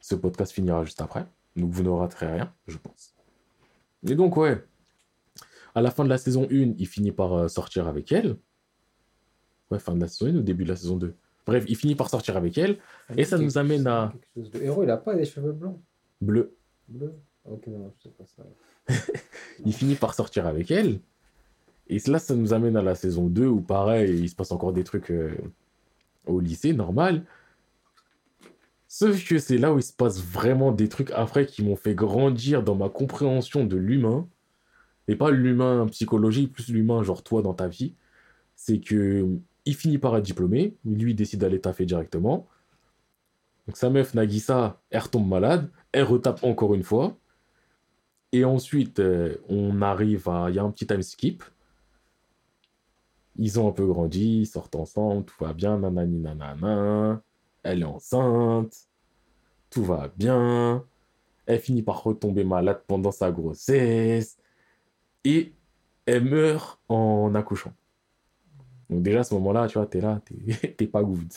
ce 0.00 0.14
podcast 0.14 0.52
finira 0.52 0.84
juste 0.84 1.00
après. 1.00 1.26
Donc, 1.56 1.70
vous 1.70 1.82
n'aurez 1.82 2.08
rien, 2.20 2.52
je 2.66 2.76
pense. 2.78 3.14
Et 4.08 4.14
donc, 4.14 4.36
ouais. 4.36 4.62
À 5.74 5.80
la 5.80 5.90
fin 5.90 6.04
de 6.04 6.08
la 6.08 6.18
saison 6.18 6.46
1, 6.50 6.74
il 6.78 6.86
finit 6.86 7.12
par 7.12 7.32
euh, 7.34 7.48
sortir 7.48 7.88
avec 7.88 8.12
elle. 8.12 8.36
Ouais, 9.70 9.78
fin 9.78 9.94
de 9.94 10.00
la 10.00 10.08
saison 10.08 10.30
1 10.30 10.36
ou 10.38 10.42
début 10.42 10.64
de 10.64 10.68
la 10.70 10.76
saison 10.76 10.96
2. 10.96 11.14
Bref, 11.46 11.64
il 11.66 11.76
finit 11.76 11.94
par 11.94 12.10
sortir 12.10 12.36
avec 12.36 12.58
elle. 12.58 12.78
Et 13.16 13.24
ça 13.24 13.38
nous 13.38 13.58
amène 13.58 13.86
à- 13.86 14.12
chose 14.36 14.50
de 14.50 14.60
héros, 14.60 14.82
il 14.84 14.90
a 14.90 14.96
pas 14.96 15.14
des 15.14 15.24
cheveux 15.24 15.52
blancs. 15.52 15.78
Bleu. 16.20 16.54
Bleus. 16.88 17.14
Ok, 17.44 17.66
non, 17.68 17.92
je 17.98 18.02
sais 18.04 18.14
pas 18.16 18.24
ça. 18.26 18.44
Il 19.64 19.72
finit 19.72 19.96
par 19.96 20.14
sortir 20.14 20.46
avec 20.46 20.70
elle. 20.70 21.00
Et 21.88 21.98
là, 22.06 22.20
ça 22.20 22.36
nous 22.36 22.52
amène 22.52 22.76
à 22.76 22.82
la 22.82 22.94
saison 22.94 23.26
2 23.26 23.46
où, 23.46 23.60
pareil, 23.60 24.20
il 24.20 24.28
se 24.28 24.36
passe 24.36 24.52
encore 24.52 24.72
des 24.72 24.84
trucs 24.84 25.10
euh, 25.10 25.34
au 26.26 26.38
lycée, 26.38 26.72
normal. 26.72 27.24
Sauf 28.94 29.26
que 29.26 29.38
c'est 29.38 29.56
là 29.56 29.72
où 29.72 29.78
il 29.78 29.82
se 29.82 29.94
passe 29.94 30.20
vraiment 30.20 30.70
des 30.70 30.86
trucs 30.90 31.12
après 31.12 31.46
qui 31.46 31.64
m'ont 31.64 31.76
fait 31.76 31.94
grandir 31.94 32.62
dans 32.62 32.74
ma 32.74 32.90
compréhension 32.90 33.64
de 33.64 33.78
l'humain. 33.78 34.28
Et 35.08 35.16
pas 35.16 35.30
l'humain 35.30 35.86
psychologique, 35.86 36.52
plus 36.52 36.68
l'humain, 36.68 37.02
genre 37.02 37.22
toi 37.22 37.40
dans 37.40 37.54
ta 37.54 37.68
vie. 37.68 37.94
C'est 38.54 38.80
que 38.80 39.26
il 39.64 39.74
finit 39.74 39.96
par 39.96 40.14
être 40.18 40.24
diplômé. 40.24 40.76
Lui, 40.84 41.12
il 41.12 41.14
décide 41.14 41.40
d'aller 41.40 41.58
taffer 41.58 41.86
directement. 41.86 42.46
Donc 43.66 43.78
sa 43.78 43.88
meuf, 43.88 44.12
Nagisa, 44.12 44.82
elle 44.90 45.00
retombe 45.00 45.26
malade. 45.26 45.70
Elle 45.92 46.04
retape 46.04 46.44
encore 46.44 46.74
une 46.74 46.82
fois. 46.82 47.16
Et 48.32 48.44
ensuite, 48.44 49.00
euh, 49.00 49.38
on 49.48 49.80
arrive 49.80 50.28
à. 50.28 50.50
Il 50.50 50.56
y 50.56 50.58
a 50.58 50.64
un 50.64 50.70
petit 50.70 50.86
time 50.86 51.02
skip. 51.02 51.42
Ils 53.36 53.58
ont 53.58 53.68
un 53.68 53.72
peu 53.72 53.86
grandi, 53.86 54.40
ils 54.42 54.46
sortent 54.46 54.76
ensemble, 54.76 55.24
tout 55.24 55.36
va 55.42 55.54
bien, 55.54 55.78
nanani 55.78 56.18
nanana. 56.18 57.22
Elle 57.62 57.82
est 57.82 57.84
enceinte, 57.84 58.88
tout 59.70 59.84
va 59.84 60.08
bien. 60.16 60.84
Elle 61.46 61.60
finit 61.60 61.82
par 61.82 62.02
retomber 62.02 62.44
malade 62.44 62.82
pendant 62.86 63.10
sa 63.12 63.30
grossesse. 63.30 64.36
Et 65.24 65.52
elle 66.06 66.24
meurt 66.24 66.80
en 66.88 67.34
accouchant. 67.34 67.72
Donc, 68.90 69.02
déjà, 69.02 69.20
à 69.20 69.24
ce 69.24 69.34
moment-là, 69.34 69.68
tu 69.68 69.78
vois, 69.78 69.86
t'es 69.86 70.00
là, 70.00 70.20
t'es 70.76 70.86
pas 70.92 71.02
good. 71.02 71.32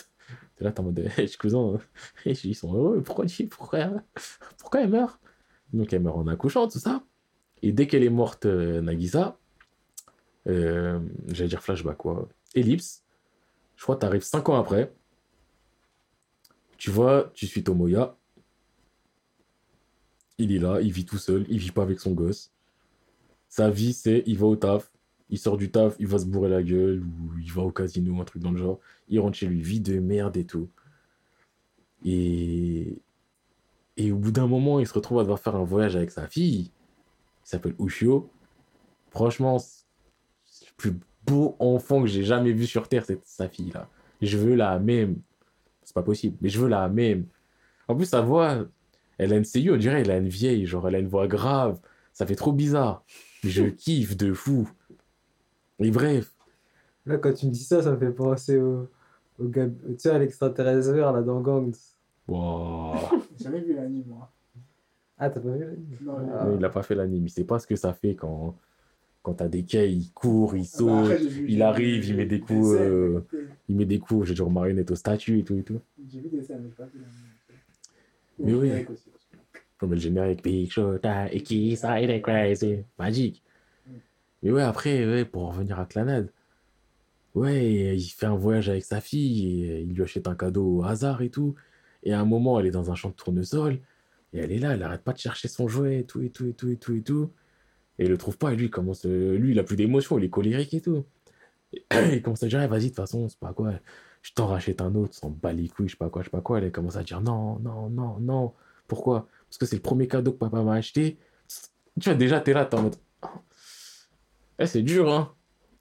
T'es 0.56 0.64
là, 0.64 0.72
t'es 0.72 0.80
en 0.80 0.84
mode, 0.84 1.00
hey, 1.18 1.28
je 1.28 1.38
cousin, 1.38 1.78
ils 2.26 2.56
sont 2.56 2.74
heureux, 2.74 3.02
pourquoi, 3.04 3.26
pourquoi, 3.50 3.90
pourquoi 4.58 4.82
elle 4.82 4.90
meurt? 4.90 5.20
Donc 5.74 5.92
elle 5.92 6.02
meurt 6.02 6.18
en 6.18 6.28
accouchant, 6.28 6.68
tout 6.68 6.80
ça. 6.80 7.04
Et 7.62 7.72
dès 7.72 7.88
qu'elle 7.88 8.04
est 8.04 8.10
morte, 8.10 8.46
euh, 8.46 8.82
Nagisa, 8.82 9.38
euh, 10.48 11.00
j'allais 11.28 11.50
dire 11.50 11.62
flashback, 11.62 11.98
quoi. 11.98 12.28
Ellipse, 12.54 13.04
je 13.76 13.84
crois 13.84 13.96
que 13.96 14.02
t'arrives 14.02 14.24
5 14.24 14.48
ans 14.50 14.56
après. 14.56 14.94
Tu 16.78 16.92
vois, 16.92 17.32
tu 17.34 17.48
suis 17.48 17.64
Tomoya. 17.64 18.16
Il 20.38 20.52
est 20.52 20.60
là, 20.60 20.82
il 20.82 20.92
vit 20.92 21.06
tout 21.06 21.18
seul, 21.18 21.46
il 21.50 21.58
vit 21.58 21.72
pas 21.72 21.84
avec 21.84 22.00
son 22.00 22.12
gosse. 22.12 22.52
Sa 23.48 23.70
vie, 23.70 23.94
c'est 23.94 24.24
il 24.26 24.38
va 24.38 24.48
au 24.48 24.56
taf, 24.58 24.92
il 25.30 25.40
sort 25.40 25.56
du 25.56 25.72
taf, 25.72 25.96
il 26.00 26.08
va 26.08 26.18
se 26.18 26.26
bourrer 26.26 26.50
la 26.50 26.62
gueule, 26.62 27.02
ou 27.04 27.40
il 27.40 27.52
va 27.52 27.62
au 27.62 27.72
casino, 27.72 28.20
un 28.20 28.26
truc 28.26 28.42
dans 28.42 28.52
le 28.52 28.58
genre. 28.58 28.80
Il 29.08 29.20
rentre 29.20 29.38
chez 29.38 29.48
lui, 29.48 29.62
vie 29.62 29.80
de 29.80 30.00
merde 30.00 30.36
et 30.36 30.46
tout. 30.46 30.70
Et, 32.04 33.02
et 33.98 34.12
au 34.12 34.18
bout 34.18 34.32
d'un 34.32 34.48
moment, 34.48 34.80
il 34.80 34.88
se 34.88 34.94
retrouve 34.94 35.20
à 35.20 35.22
devoir 35.22 35.40
faire 35.40 35.56
un 35.56 35.64
voyage 35.64 35.96
avec 35.96 36.12
sa 36.12 36.28
fille, 36.28 36.66
qui 37.44 37.50
s'appelle 37.50 37.76
Ushio. 37.80 38.30
Franchement, 39.10 39.58
le 39.58 40.68
plus 40.76 40.94
beau 41.26 41.56
enfant 41.60 42.02
que 42.02 42.08
j'ai 42.08 42.24
jamais 42.24 42.52
vu 42.52 42.66
sur 42.66 42.90
Terre, 42.90 43.06
c'est 43.06 43.24
sa 43.26 43.48
fille 43.48 43.72
là. 43.72 43.90
Je 44.22 44.38
veux 44.38 44.56
la 44.56 44.80
même. 44.80 45.22
C'est 45.86 45.94
pas 45.94 46.04
possible, 46.04 46.36
mais 46.42 46.50
je 46.50 46.60
veux 46.60 46.68
la 46.68 46.90
même. 46.90 47.26
En 47.88 47.96
plus, 47.96 48.06
sa 48.06 48.22
voix, 48.22 48.66
elle 49.18 49.32
a 49.32 49.38
une 49.38 49.46
CU, 49.46 49.72
on 49.72 49.78
dirait 49.78 50.02
elle 50.02 50.12
a 50.12 50.18
une 50.18 50.28
vieille, 50.28 50.66
genre 50.66 50.88
elle 50.88 50.96
a 50.96 51.00
une 51.00 51.08
voix 51.08 51.28
grave. 51.28 51.80
Ça 52.12 52.26
fait 52.26 52.36
trop 52.36 52.52
bizarre. 52.52 53.04
Mais 53.44 53.50
je 53.52 53.64
kiffe 53.66 54.18
de 54.18 54.34
fou. 54.34 54.70
Et 55.80 55.92
bref, 55.92 56.32
Là, 57.06 57.18
quand 57.20 57.34
tu 57.34 57.46
me 57.46 57.52
dis 57.52 57.64
ça, 57.64 57.84
ça 57.84 57.92
me 57.92 57.98
fait 57.98 58.10
penser 58.12 58.58
au, 58.60 58.90
au 59.40 59.48
gars, 59.48 59.68
tu 59.68 59.74
sais, 60.00 60.10
à 60.10 60.18
l'extraterrestre 60.18 60.92
vert, 60.92 61.12
là, 61.14 61.22
dans 61.22 61.40
Gangs. 61.40 61.76
wow. 62.28 62.96
J'ai 63.38 63.44
jamais 63.44 63.62
vu 63.62 63.76
l'anime, 63.76 64.06
moi. 64.08 64.32
Ah, 65.18 65.30
t'as 65.30 65.40
pas 65.40 65.50
vu 65.52 65.60
l'anime? 65.60 65.98
Non, 66.02 66.18
Ah. 66.34 66.48
il 66.58 66.66
a 66.66 66.70
pas 66.70 66.82
fait 66.82 66.96
l'anime, 66.96 67.26
il 67.28 67.30
sait 67.30 67.44
pas 67.44 67.60
ce 67.60 67.68
que 67.68 67.76
ça 67.76 67.94
fait 67.94 68.16
quand, 68.16 68.56
quand 69.26 69.34
t'as 69.34 69.48
des 69.48 69.64
quais, 69.64 69.92
il 69.92 70.12
court, 70.12 70.56
il 70.56 70.60
Ah 70.76 70.78
bah, 70.84 71.18
saute. 71.18 71.22
il 71.48 71.62
arrive, 71.64 72.06
il 72.06 72.16
met 72.16 72.28
des 72.28 72.40
coups, 72.40 72.76
euh, 72.80 73.22
Il 73.68 73.76
met 73.76 73.86
des 73.86 73.98
coups, 73.98 74.28
j'ai 74.28 74.36
genre 74.36 74.52
marionnette 74.52 74.92
aux 74.92 74.96
statues 74.96 75.40
et 75.40 75.44
tout 75.44 75.58
et 75.58 75.64
tout. 75.64 75.80
J'ai 76.08 76.20
vu 76.20 76.30
des 76.30 76.44
scènes, 76.44 76.62
mais 76.64 76.70
pas 76.70 76.86
vu. 76.86 77.02
Mais 78.38 78.54
oui. 78.54 78.72
aussi, 78.88 79.10
que- 79.80 79.86
le 79.88 79.96
générique 79.98 80.44
Big 80.44 80.70
Shota 80.72 81.32
et 81.34 81.42
qui 81.42 81.76
side 81.76 82.22
crazy. 82.22 82.78
Magique. 83.00 83.42
Mm. 83.88 83.92
Mais 84.44 84.52
ouais, 84.52 84.62
après, 84.62 85.06
ouais, 85.06 85.26
pour 85.26 85.48
revenir 85.50 85.80
à 85.80 85.86
Clanade, 85.86 86.30
ouais, 87.34 87.96
il 87.98 88.10
fait 88.10 88.26
un 88.28 88.36
voyage 88.36 88.70
avec 88.70 88.84
sa 88.84 89.02
fille 89.02 89.64
et 89.66 89.82
il 89.82 89.94
lui 89.94 90.04
achète 90.04 90.28
un 90.28 90.36
cadeau 90.36 90.78
au 90.78 90.84
hasard 90.84 91.22
et 91.24 91.30
tout. 91.30 91.56
Et 92.04 92.14
à 92.14 92.20
un 92.20 92.26
moment, 92.26 92.60
elle 92.60 92.68
est 92.68 92.72
dans 92.72 92.92
un 92.92 92.96
champ 92.96 93.10
de 93.10 93.16
tournesol 93.16 93.80
et 94.34 94.38
elle 94.40 94.52
est 94.52 94.60
là, 94.60 94.74
elle 94.76 94.84
arrête 94.84 95.02
pas 95.02 95.14
de 95.14 95.18
chercher 95.18 95.48
son 95.48 95.68
jouet 95.68 96.02
et 96.02 96.04
tout 96.04 96.22
et 96.22 96.30
tout 96.30 96.48
et 96.48 96.54
tout 96.54 96.70
et 96.70 96.76
tout 96.78 96.94
et 96.94 97.02
tout. 97.02 97.24
Et 97.24 97.45
il 98.00 98.10
le 98.10 98.18
trouve 98.18 98.38
pas 98.38 98.52
et 98.54 98.56
lui, 98.56 98.66
il 98.66 98.72
commence, 98.72 99.06
euh, 99.06 99.38
lui, 99.38 99.52
il 99.52 99.60
a 99.60 99.64
plus 99.64 99.76
d'émotion, 99.76 100.18
il 100.18 100.26
est 100.26 100.30
colérique 100.30 100.74
et 100.74 100.82
tout. 100.82 101.06
Et 101.74 101.86
il 102.14 102.22
commence 102.22 102.44
à 102.44 102.48
dire, 102.48 102.62
Eh, 102.62 102.68
vas-y, 102.68 102.84
de 102.84 102.88
toute 102.90 102.98
façon, 102.98 103.28
c'est 103.30 103.40
pas 103.40 103.54
quoi, 103.54 103.74
je 104.22 104.34
t'en 104.34 104.48
rachète 104.48 104.82
un 104.82 104.94
autre, 104.96 105.14
s'en 105.14 105.30
bat 105.30 105.54
les 105.54 105.68
couilles, 105.68 105.88
je 105.88 105.94
sais 105.94 105.98
pas 105.98 106.10
quoi, 106.10 106.22
je 106.22 106.28
sais 106.28 106.32
pas 106.32 106.42
quoi. 106.42 106.60
Elle 106.60 106.72
commence 106.72 106.96
à 106.98 107.04
dire, 107.04 107.22
non, 107.22 107.60
non, 107.60 107.90
non, 107.90 108.18
non. 108.20 108.54
Pourquoi? 108.88 109.28
Parce 109.48 109.58
que 109.58 109.66
c'est 109.66 109.76
le 109.78 109.82
premier 109.82 110.08
cadeau 110.08 110.32
que 110.32 110.38
papa 110.38 110.62
m'a 110.64 110.74
acheté. 110.74 111.18
Tu 112.02 112.10
vois, 112.10 112.16
déjà, 112.16 112.42
t'es 112.42 112.54
là, 112.54 112.66
t'es 112.66 112.76
en 112.78 112.84
mode. 112.84 112.96
Eh, 114.60 114.66
c'est 114.68 114.82
dur, 114.82 115.12
hein. 115.12 115.34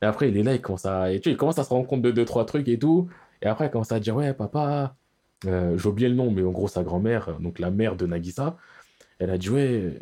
Et 0.02 0.06
après, 0.06 0.28
il 0.28 0.36
est 0.36 0.42
là, 0.42 0.54
il 0.54 0.60
commence 0.60 0.86
à, 0.86 1.12
et 1.12 1.20
tu 1.20 1.30
il 1.30 1.36
commence 1.36 1.58
à 1.58 1.64
se 1.64 1.70
rendre 1.70 1.86
compte 1.86 2.02
de 2.02 2.10
deux, 2.10 2.24
trois 2.24 2.44
trucs 2.44 2.68
et 2.68 2.78
tout. 2.78 3.08
Et 3.42 3.46
après, 3.46 3.66
il 3.66 3.70
commence 3.70 3.92
à 3.92 4.00
dire, 4.00 4.16
ouais, 4.16 4.34
papa, 4.34 4.96
euh, 5.46 5.78
j'ai 5.78 5.88
oublié 5.88 6.08
le 6.08 6.14
nom, 6.14 6.30
mais 6.30 6.42
en 6.42 6.50
gros, 6.50 6.68
sa 6.68 6.82
grand-mère, 6.82 7.28
euh, 7.30 7.38
donc 7.38 7.58
la 7.58 7.70
mère 7.70 7.96
de 7.96 8.06
Nagisa, 8.06 8.56
elle 9.18 9.30
a 9.30 9.38
dit, 9.38 9.50
ouais, 9.50 9.98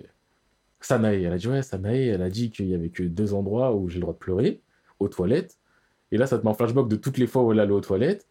Sanae, 0.87 1.23
elle 1.23 1.33
a 1.33 1.39
dit, 1.39 1.49
ouais, 1.49 1.63
Sanae, 1.63 2.09
elle 2.09 2.23
a 2.23 2.31
dit 2.31 2.51
qu'il 2.51 2.69
y 2.69 2.75
avait 2.75 2.91
que 2.91 3.03
deux 3.03 3.35
endroits 3.35 3.75
où 3.75 3.89
j'ai 3.89 3.97
le 3.97 4.03
droit 4.03 4.15
de 4.15 4.19
pleurer, 4.19 4.61
aux 4.99 5.09
toilettes. 5.09 5.59
Et 6.11 6.19
là, 6.19 6.27
ça 6.27 6.39
te 6.39 6.45
met 6.45 6.51
en 6.51 6.55
flashback 6.55 6.89
de 6.89 6.97
toutes 6.97 7.19
les 7.19 7.27
fois 7.27 7.43
où 7.43 7.53
elle 7.53 7.61
allait 7.61 7.73
aux 7.73 7.81
toilettes, 7.81 8.27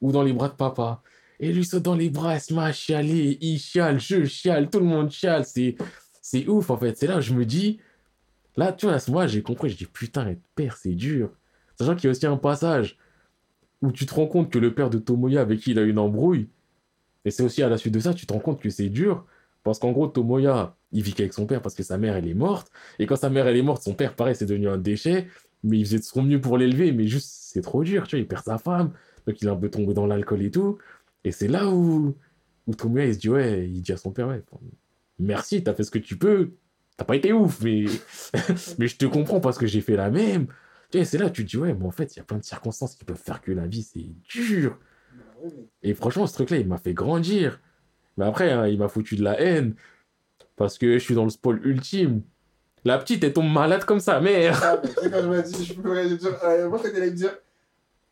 ou 0.00 0.12
dans 0.12 0.22
les 0.22 0.32
bras 0.32 0.48
de 0.48 0.54
papa. 0.54 1.02
Et 1.40 1.52
lui 1.52 1.64
saute 1.64 1.82
dans 1.82 1.94
les 1.94 2.10
bras, 2.10 2.34
elle 2.34 2.40
se 2.40 2.52
met 2.52 2.60
à 2.60 3.02
il 3.02 3.58
chiale, 3.58 4.00
je 4.00 4.24
chiale, 4.24 4.68
tout 4.70 4.80
le 4.80 4.84
monde 4.84 5.10
chiale, 5.10 5.44
c'est, 5.44 5.76
c'est 6.20 6.46
ouf 6.48 6.70
en 6.70 6.76
fait. 6.76 6.96
C'est 6.96 7.06
là 7.06 7.18
où 7.18 7.20
je 7.20 7.32
me 7.32 7.44
dis, 7.44 7.78
là, 8.56 8.72
tu 8.72 8.86
vois, 8.86 8.96
à 8.96 8.98
ce 8.98 9.10
moment 9.10 9.26
j'ai 9.26 9.42
compris, 9.42 9.70
je 9.70 9.76
dis 9.76 9.86
putain, 9.86 10.26
être 10.26 10.42
père, 10.54 10.76
c'est 10.76 10.94
dur. 10.94 11.30
Sachant 11.78 11.94
qu'il 11.94 12.04
y 12.04 12.08
a 12.08 12.10
aussi 12.10 12.26
un 12.26 12.36
passage 12.36 12.98
où 13.80 13.92
tu 13.92 14.04
te 14.04 14.14
rends 14.14 14.26
compte 14.26 14.50
que 14.50 14.58
le 14.58 14.74
père 14.74 14.90
de 14.90 14.98
Tomoya, 14.98 15.40
avec 15.40 15.60
qui 15.60 15.70
il 15.70 15.78
a 15.78 15.82
une 15.82 15.98
embrouille, 15.98 16.48
et 17.24 17.30
c'est 17.30 17.44
aussi 17.44 17.62
à 17.62 17.68
la 17.68 17.78
suite 17.78 17.94
de 17.94 18.00
ça, 18.00 18.14
tu 18.14 18.26
te 18.26 18.32
rends 18.32 18.40
compte 18.40 18.60
que 18.60 18.70
c'est 18.70 18.88
dur, 18.88 19.24
parce 19.62 19.78
qu'en 19.78 19.92
gros, 19.92 20.08
Tomoya, 20.08 20.76
il 20.92 21.02
vit 21.02 21.12
qu'avec 21.12 21.34
son 21.34 21.46
père 21.46 21.62
parce 21.62 21.74
que 21.74 21.82
sa 21.82 21.98
mère, 21.98 22.16
elle 22.16 22.28
est 22.28 22.34
morte, 22.34 22.70
et 22.98 23.06
quand 23.06 23.16
sa 23.16 23.30
mère, 23.30 23.46
elle 23.46 23.56
est 23.56 23.62
morte, 23.62 23.82
son 23.82 23.94
père, 23.94 24.14
pareil, 24.14 24.34
c'est 24.34 24.46
devenu 24.46 24.68
un 24.68 24.78
déchet, 24.78 25.28
mais 25.64 25.78
il 25.78 25.84
faisait 25.84 25.98
de 25.98 26.04
son 26.04 26.22
mieux 26.22 26.40
pour 26.40 26.58
l'élever, 26.58 26.92
mais 26.92 27.06
juste, 27.06 27.30
c'est 27.52 27.62
trop 27.62 27.84
dur, 27.84 28.06
tu 28.06 28.16
vois, 28.16 28.20
il 28.20 28.28
perd 28.28 28.44
sa 28.44 28.58
femme, 28.58 28.92
donc 29.26 29.40
il 29.42 29.48
est 29.48 29.50
un 29.50 29.56
peu 29.56 29.70
tombé 29.70 29.94
dans 29.94 30.06
l'alcool 30.06 30.42
et 30.42 30.50
tout. 30.50 30.78
Et 31.24 31.32
c'est 31.32 31.48
là 31.48 31.68
où, 31.68 32.16
où 32.66 32.74
Tomoya, 32.74 33.06
il 33.06 33.14
se 33.14 33.18
dit, 33.18 33.28
ouais, 33.28 33.68
il 33.68 33.82
dit 33.82 33.92
à 33.92 33.96
son 33.96 34.12
père, 34.12 34.28
ouais, 34.28 34.42
merci, 35.18 35.62
t'as 35.62 35.74
fait 35.74 35.84
ce 35.84 35.90
que 35.90 35.98
tu 35.98 36.16
peux. 36.16 36.52
T'as 36.96 37.04
pas 37.04 37.16
été 37.16 37.32
ouf, 37.32 37.60
mais, 37.62 37.84
mais 38.78 38.88
je 38.88 38.96
te 38.96 39.06
comprends 39.06 39.40
parce 39.40 39.58
que 39.58 39.66
j'ai 39.66 39.80
fait 39.80 39.96
la 39.96 40.10
même. 40.10 40.46
Tu 40.90 40.98
sais, 40.98 41.04
c'est 41.04 41.18
là, 41.18 41.30
tu 41.30 41.44
te 41.44 41.50
dis, 41.50 41.56
ouais, 41.56 41.74
mais 41.74 41.86
en 41.86 41.90
fait, 41.90 42.16
il 42.16 42.18
y 42.18 42.20
a 42.20 42.24
plein 42.24 42.38
de 42.38 42.44
circonstances 42.44 42.96
qui 42.96 43.04
peuvent 43.04 43.20
faire 43.22 43.40
que 43.40 43.52
la 43.52 43.66
vie, 43.66 43.82
c'est 43.82 44.06
dur. 44.28 44.78
Et 45.82 45.94
franchement, 45.94 46.26
ce 46.26 46.34
truc-là, 46.34 46.56
il 46.56 46.66
m'a 46.66 46.78
fait 46.78 46.94
grandir. 46.94 47.60
Mais 48.16 48.24
après, 48.24 48.50
hein, 48.50 48.66
il 48.66 48.78
m'a 48.78 48.88
foutu 48.88 49.16
de 49.16 49.22
la 49.22 49.40
haine. 49.40 49.74
Parce 50.58 50.76
que 50.76 50.94
je 50.94 50.98
suis 50.98 51.14
dans 51.14 51.24
le 51.24 51.30
spoil 51.30 51.60
ultime. 51.64 52.22
La 52.84 52.98
petite, 52.98 53.24
elle 53.24 53.32
tombe 53.32 53.50
malade 53.50 53.84
comme 53.84 54.00
sa 54.00 54.20
mère. 54.20 54.60
Ah, 54.62 54.80
mais 54.82 55.10
quand 55.10 55.22
je 55.22 55.28
me 55.28 55.42
dis, 55.42 55.64
je 55.64 56.14
dire, 56.16 56.38
euh, 56.44 56.68
moi, 56.68 56.78
quand 56.82 56.88
elle 56.88 56.96
allait 57.02 57.10
me 57.10 57.16
dire, 57.16 57.34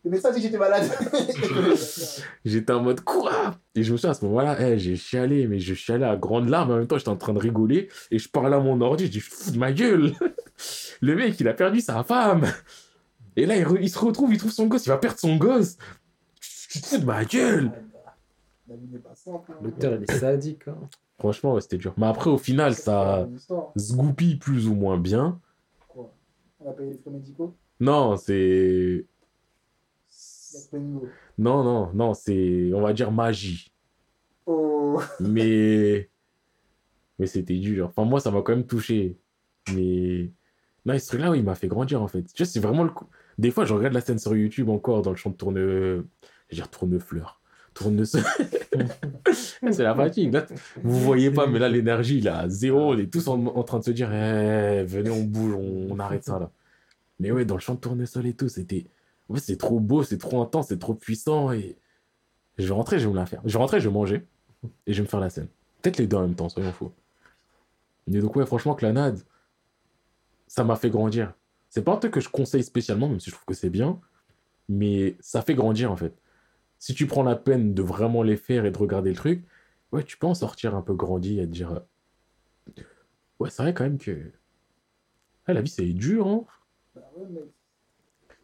le 0.05 0.11
médecin 0.11 0.31
dit 0.31 0.37
que 0.39 0.43
j'étais 0.45 0.59
malade. 0.59 0.89
J'étais 2.45 2.73
en 2.73 2.81
mode 2.83 3.01
quoi? 3.01 3.57
Et 3.75 3.83
je 3.83 3.93
me 3.93 3.97
suis 3.97 4.07
dit, 4.07 4.11
à 4.11 4.15
ce 4.15 4.25
moment-là, 4.27 4.57
eh, 4.61 4.79
j'ai 4.79 4.95
chialé, 4.97 5.47
mais 5.49 5.59
je 5.59 5.75
chialais 5.75 6.05
à 6.07 6.17
grandes 6.17 6.49
larmes. 6.49 6.71
En 6.71 6.77
même 6.77 6.87
temps, 6.87 6.97
j'étais 6.99 7.09
en 7.11 7.17
train 7.17 7.33
de 7.33 7.39
rigoler. 7.41 7.89
Et 8.13 8.19
je 8.19 8.29
parlais 8.29 8.55
à 8.55 8.61
mon 8.61 8.81
ordi. 8.81 9.07
Je 9.07 9.11
dis, 9.11 9.21
je 9.21 9.31
fous 9.31 9.51
de 9.51 9.59
ma 9.59 9.73
gueule. 9.73 10.13
Le 11.01 11.15
mec, 11.17 11.39
il 11.41 11.49
a 11.49 11.55
perdu 11.55 11.81
sa 11.81 12.05
femme. 12.05 12.45
Et 13.37 13.47
là, 13.47 13.57
il, 13.57 13.65
re- 13.65 13.79
il 13.81 13.91
se 13.91 13.99
retrouve, 13.99 14.33
il 14.33 14.39
trouve 14.39 14.53
son 14.53 14.67
gosse. 14.67 14.87
Il 14.87 14.91
va 14.91 14.99
perdre 14.99 15.19
son 15.19 15.37
gosse. 15.37 15.77
Tu 16.71 16.81
te 16.81 16.87
fous 16.87 16.99
de 16.99 17.05
ma 17.05 17.25
gueule. 17.25 17.71
La 18.69 18.77
vie 18.77 18.87
n'est 18.93 18.99
pas 18.99 19.15
simple. 19.15 19.51
hein. 19.53 19.59
L'auteur, 19.63 19.95
il 19.99 20.03
est 20.05 20.19
sadique. 20.19 20.69
Hein. 20.69 20.77
Franchement, 21.19 21.55
ouais, 21.55 21.61
c'était 21.61 21.79
dur. 21.79 21.95
Mais 21.97 22.07
après, 22.07 22.31
au 22.31 22.39
final, 22.39 22.75
ça 22.75 23.29
se 23.77 23.95
goupille 23.95 24.37
plus 24.37 24.69
ou 24.69 24.75
moins 24.75 24.99
bien. 24.99 25.41
Quoi? 25.89 26.13
On 26.61 26.71
a 26.71 26.73
payé 26.73 26.91
les 26.91 26.99
frais 26.99 27.11
médicaux 27.11 27.57
Non, 27.81 28.17
c'est. 28.17 29.07
Non, 31.39 31.63
non, 31.65 31.91
non, 31.95 32.15
c'est, 32.15 32.71
on 32.75 32.81
va 32.83 32.93
dire, 32.93 33.11
magie. 33.13 33.73
Oh 34.47 35.01
Mais. 35.21 36.11
Mais 37.19 37.27
c'était 37.27 37.57
dur. 37.57 37.89
Enfin, 37.89 38.05
moi, 38.05 38.21
ça 38.21 38.31
m'a 38.31 38.43
quand 38.43 38.55
même 38.55 38.67
touché. 38.67 39.17
Mais. 39.75 40.31
Non, 40.85 40.99
ce 40.99 41.07
truc-là, 41.09 41.31
oui, 41.31 41.39
il 41.39 41.45
m'a 41.45 41.55
fait 41.55 41.69
grandir, 41.69 42.03
en 42.03 42.09
fait. 42.09 42.25
Tu 42.33 42.45
c'est 42.45 42.61
vraiment 42.61 42.85
le 42.85 42.91
coup. 42.91 43.07
Des 43.39 43.51
fois, 43.51 43.65
je 43.65 43.73
regarde 43.73 43.95
la 43.95 44.03
scène 44.03 44.19
sur 44.19 44.37
YouTube 44.37 44.69
encore 44.69 45.03
dans 45.03 45.11
le 45.11 45.17
champ 45.17 45.31
de 45.31 45.37
tourne. 45.37 45.57
Je 45.57 45.63
veux 45.63 46.07
dire 46.53 46.69
tournefleur. 46.69 47.41
Tournesol. 47.77 48.23
c'est 49.71 49.83
la 49.83 49.95
fatigue. 49.95 50.33
Là, 50.33 50.47
vous 50.83 50.99
voyez 50.99 51.31
pas, 51.31 51.47
mais 51.47 51.59
là, 51.59 51.69
l'énergie, 51.69 52.19
il 52.19 52.27
est 52.27 52.31
à 52.31 52.49
zéro. 52.49 52.95
On 52.95 52.99
est 52.99 53.13
tous 53.13 53.29
en, 53.29 53.45
en 53.47 53.63
train 53.63 53.79
de 53.79 53.85
se 53.85 53.91
dire, 53.91 54.11
Eh, 54.13 54.85
venez, 54.85 55.11
on 55.11 55.23
bouge, 55.23 55.55
on, 55.55 55.95
on 55.95 55.99
arrête 55.99 56.25
ça, 56.25 56.39
là. 56.39 56.51
Mais 57.21 57.31
ouais, 57.31 57.45
dans 57.45 57.55
le 57.55 57.61
champ 57.61 57.75
de 57.75 57.81
tournesol 57.81 58.27
et 58.27 58.35
tout, 58.35 58.49
c'était. 58.49 58.87
Fait, 59.33 59.41
c'est 59.41 59.57
trop 59.57 59.81
beau, 59.81 60.03
c'est 60.03 60.19
trop 60.19 60.41
intense, 60.41 60.69
c'est 60.69 60.79
trop 60.79 60.95
puissant. 60.95 61.53
Et 61.53 61.77
je 62.59 62.67
vais 62.67 62.75
rentrer, 62.75 62.99
je 62.99 63.07
vais 63.07 63.13
me 63.13 63.17
la 63.17 63.27
faire. 63.27 63.43
Je 63.45 63.53
vais 63.53 63.59
rentrer, 63.59 63.81
je 63.81 63.89
vais 63.89 63.95
manger. 63.95 64.27
Et 64.87 64.93
je 64.93 64.99
vais 64.99 65.03
me 65.03 65.09
faire 65.09 65.21
la 65.21 65.31
scène. 65.31 65.49
Peut-être 65.83 65.99
les 65.99 66.07
deux 66.07 66.17
en 66.17 66.23
même 66.23 66.35
temps, 66.35 66.49
soyons 66.49 66.73
fous. 66.73 66.93
Mais 68.07 68.21
donc, 68.21 68.35
ouais, 68.37 68.47
franchement, 68.47 68.75
Clanade, 68.75 69.21
ça 70.47 70.65
m'a 70.65 70.77
fait 70.77 70.91
grandir. 70.91 71.35
C'est 71.69 71.83
pas 71.83 71.93
un 71.93 71.97
truc 71.97 72.13
que 72.13 72.21
je 72.21 72.29
conseille 72.29 72.63
spécialement, 72.63 73.09
même 73.09 73.21
si 73.21 73.31
je 73.31 73.35
trouve 73.35 73.45
que 73.45 73.55
c'est 73.55 73.71
bien. 73.71 74.01
Mais 74.69 75.17
ça 75.21 75.43
fait 75.43 75.55
grandir, 75.55 75.93
en 75.93 75.97
fait. 75.97 76.15
Si 76.79 76.95
tu 76.95 77.07
prends 77.07 77.23
la 77.23 77.37
peine 77.37 77.75
de 77.75 77.83
vraiment 77.83 78.23
les 78.23 78.37
faire 78.37 78.65
et 78.65 78.71
de 78.71 78.79
regarder 78.79 79.11
le 79.11 79.17
truc, 79.17 79.45
ouais, 79.93 80.03
tu 80.05 80.17
peux 80.19 80.27
en 80.27 80.35
sortir 80.35 80.75
un 80.75 80.83
peu 80.83 80.95
grandi 80.95 81.41
et 81.41 81.43
te 81.47 81.51
dire. 81.53 81.73
euh, 81.73 82.83
Ouais, 83.39 83.51
c'est 83.51 83.63
vrai 83.63 83.75
quand 83.75 83.85
même 83.85 83.99
que. 83.99 84.31
Ah, 85.47 85.53
la 85.53 85.61
vie, 85.61 85.69
c'est 85.71 85.87
dur, 85.87 86.27
hein. 86.27 86.45
Bah 86.95 87.03
ouais, 87.17 87.27
mec. 87.29 87.45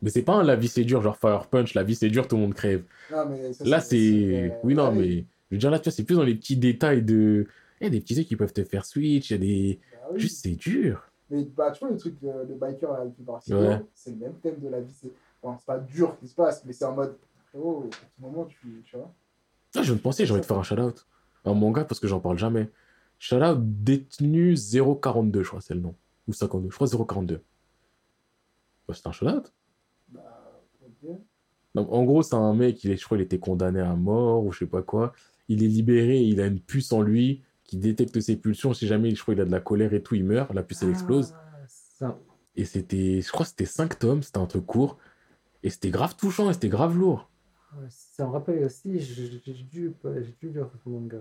Mais 0.02 0.10
c'est 0.10 0.22
pas 0.22 0.34
un 0.34 0.42
la 0.42 0.56
vie, 0.56 0.68
c'est 0.68 0.84
dur, 0.84 1.00
genre 1.00 1.16
Fire 1.16 1.46
Punch, 1.48 1.74
la 1.74 1.82
vie, 1.84 1.94
c'est 1.94 2.08
dur, 2.10 2.26
tout 2.28 2.36
le 2.36 2.42
monde 2.42 2.54
crève. 2.54 2.84
Non, 3.10 3.26
mais 3.28 3.52
ça, 3.52 3.64
Là, 3.64 3.80
c'est. 3.80 3.96
euh, 3.96 4.50
Oui, 4.64 4.74
non, 4.74 4.90
ouais, 4.90 4.96
mais. 4.96 5.08
Je 5.50 5.56
veux 5.56 5.58
dire, 5.58 5.70
là, 5.70 5.78
tu 5.78 5.84
vois, 5.84 5.92
c'est 5.92 6.04
plus 6.04 6.16
dans 6.16 6.22
les 6.24 6.34
petits 6.34 6.56
détails 6.56 7.02
de. 7.02 7.46
Il 7.80 7.84
y 7.84 7.86
a 7.86 7.90
des 7.90 8.00
petits 8.00 8.14
trucs 8.14 8.26
qui 8.28 8.36
peuvent 8.36 8.52
te 8.52 8.64
faire 8.64 8.84
switch, 8.84 9.30
il 9.30 9.32
y 9.32 9.36
a 9.36 9.38
des. 9.38 9.80
bah 9.92 10.08
oui. 10.12 10.20
Juste, 10.20 10.42
c'est 10.42 10.54
dur. 10.56 11.02
Mais 11.30 11.44
bah, 11.44 11.70
tu 11.72 11.80
vois, 11.80 11.90
le 11.90 11.96
truc 11.98 12.20
de, 12.20 12.28
de 12.46 12.54
biker 12.54 12.92
là, 12.92 13.04
particulier, 13.26 13.58
Ouais. 13.68 13.82
c'est 13.94 14.10
le 14.10 14.16
même 14.16 14.34
thème 14.42 14.58
de 14.60 14.68
la 14.68 14.80
vie. 14.80 14.92
C'est 14.92 15.10
enfin, 15.42 15.58
pas 15.66 15.78
dur 15.78 16.16
qui 16.20 16.28
se 16.28 16.34
passe, 16.34 16.64
mais 16.64 16.72
c'est 16.72 16.84
en 16.84 16.94
mode, 16.94 17.16
oh, 17.54 17.88
à 17.90 17.94
ce 17.94 18.22
moment, 18.22 18.44
tu, 18.46 18.82
tu 18.84 18.96
vois. 18.96 19.12
Ah, 19.74 19.82
je 19.82 19.88
viens 19.88 19.96
de 19.96 20.00
penser, 20.00 20.26
j'ai 20.26 20.32
envie 20.32 20.40
de 20.40 20.46
faire 20.46 20.58
un 20.58 20.62
shout-out. 20.62 21.06
Un 21.44 21.54
manga 21.54 21.84
parce 21.84 22.00
que 22.00 22.06
j'en 22.06 22.20
parle 22.20 22.38
jamais. 22.38 22.70
Shout-out 23.18 23.58
détenu 23.60 24.54
042, 24.54 25.42
je 25.42 25.48
crois, 25.48 25.60
c'est 25.60 25.74
le 25.74 25.80
nom. 25.80 25.94
Ou 26.28 26.32
52, 26.32 26.70
je 26.70 26.74
crois 26.74 26.88
042. 26.88 27.42
Bah, 28.86 28.94
c'est 28.94 29.06
un 29.06 29.12
shout-out. 29.12 29.52
Bah, 30.08 30.52
ok. 30.82 31.10
Donc, 31.74 31.90
en 31.90 32.04
gros, 32.04 32.22
c'est 32.22 32.34
un 32.34 32.54
mec, 32.54 32.84
il 32.84 32.90
est, 32.90 32.96
je 32.96 33.04
crois, 33.04 33.16
il 33.16 33.22
était 33.22 33.38
condamné 33.38 33.80
à 33.80 33.94
mort 33.94 34.44
ou 34.44 34.52
je 34.52 34.60
sais 34.60 34.66
pas 34.66 34.82
quoi. 34.82 35.12
Il 35.48 35.62
est 35.62 35.68
libéré, 35.68 36.20
il 36.20 36.40
a 36.40 36.46
une 36.46 36.60
puce 36.60 36.92
en 36.92 37.00
lui 37.00 37.42
qui 37.64 37.76
détecte 37.78 38.20
ses 38.20 38.36
pulsions. 38.36 38.74
Si 38.74 38.86
jamais, 38.86 39.14
je 39.14 39.22
crois, 39.22 39.34
il 39.34 39.40
a 39.40 39.44
de 39.44 39.50
la 39.50 39.60
colère 39.60 39.94
et 39.94 40.02
tout, 40.02 40.14
il 40.14 40.24
meurt. 40.24 40.52
La 40.52 40.62
puce, 40.62 40.82
elle 40.82 40.90
explose. 40.90 41.34
Ah, 41.34 41.66
ça. 41.66 42.18
Et 42.54 42.66
c'était, 42.66 43.22
je 43.22 43.32
crois, 43.32 43.46
c'était 43.46 43.64
5 43.64 43.98
tomes, 43.98 44.22
c'était 44.22 44.38
un 44.38 44.46
truc 44.46 44.66
court. 44.66 44.98
Et 45.62 45.70
c'était 45.70 45.90
grave 45.90 46.16
touchant 46.16 46.50
et 46.50 46.52
c'était 46.52 46.68
grave 46.68 46.98
lourd. 46.98 47.30
Ça 47.88 48.26
me 48.26 48.32
rappelle 48.32 48.64
aussi, 48.64 49.00
j'ai 49.00 49.28
dû, 49.28 49.40
j'ai 49.46 50.32
dû 50.40 50.50
lire 50.50 50.68
ce 50.84 50.88
manga. 50.88 51.18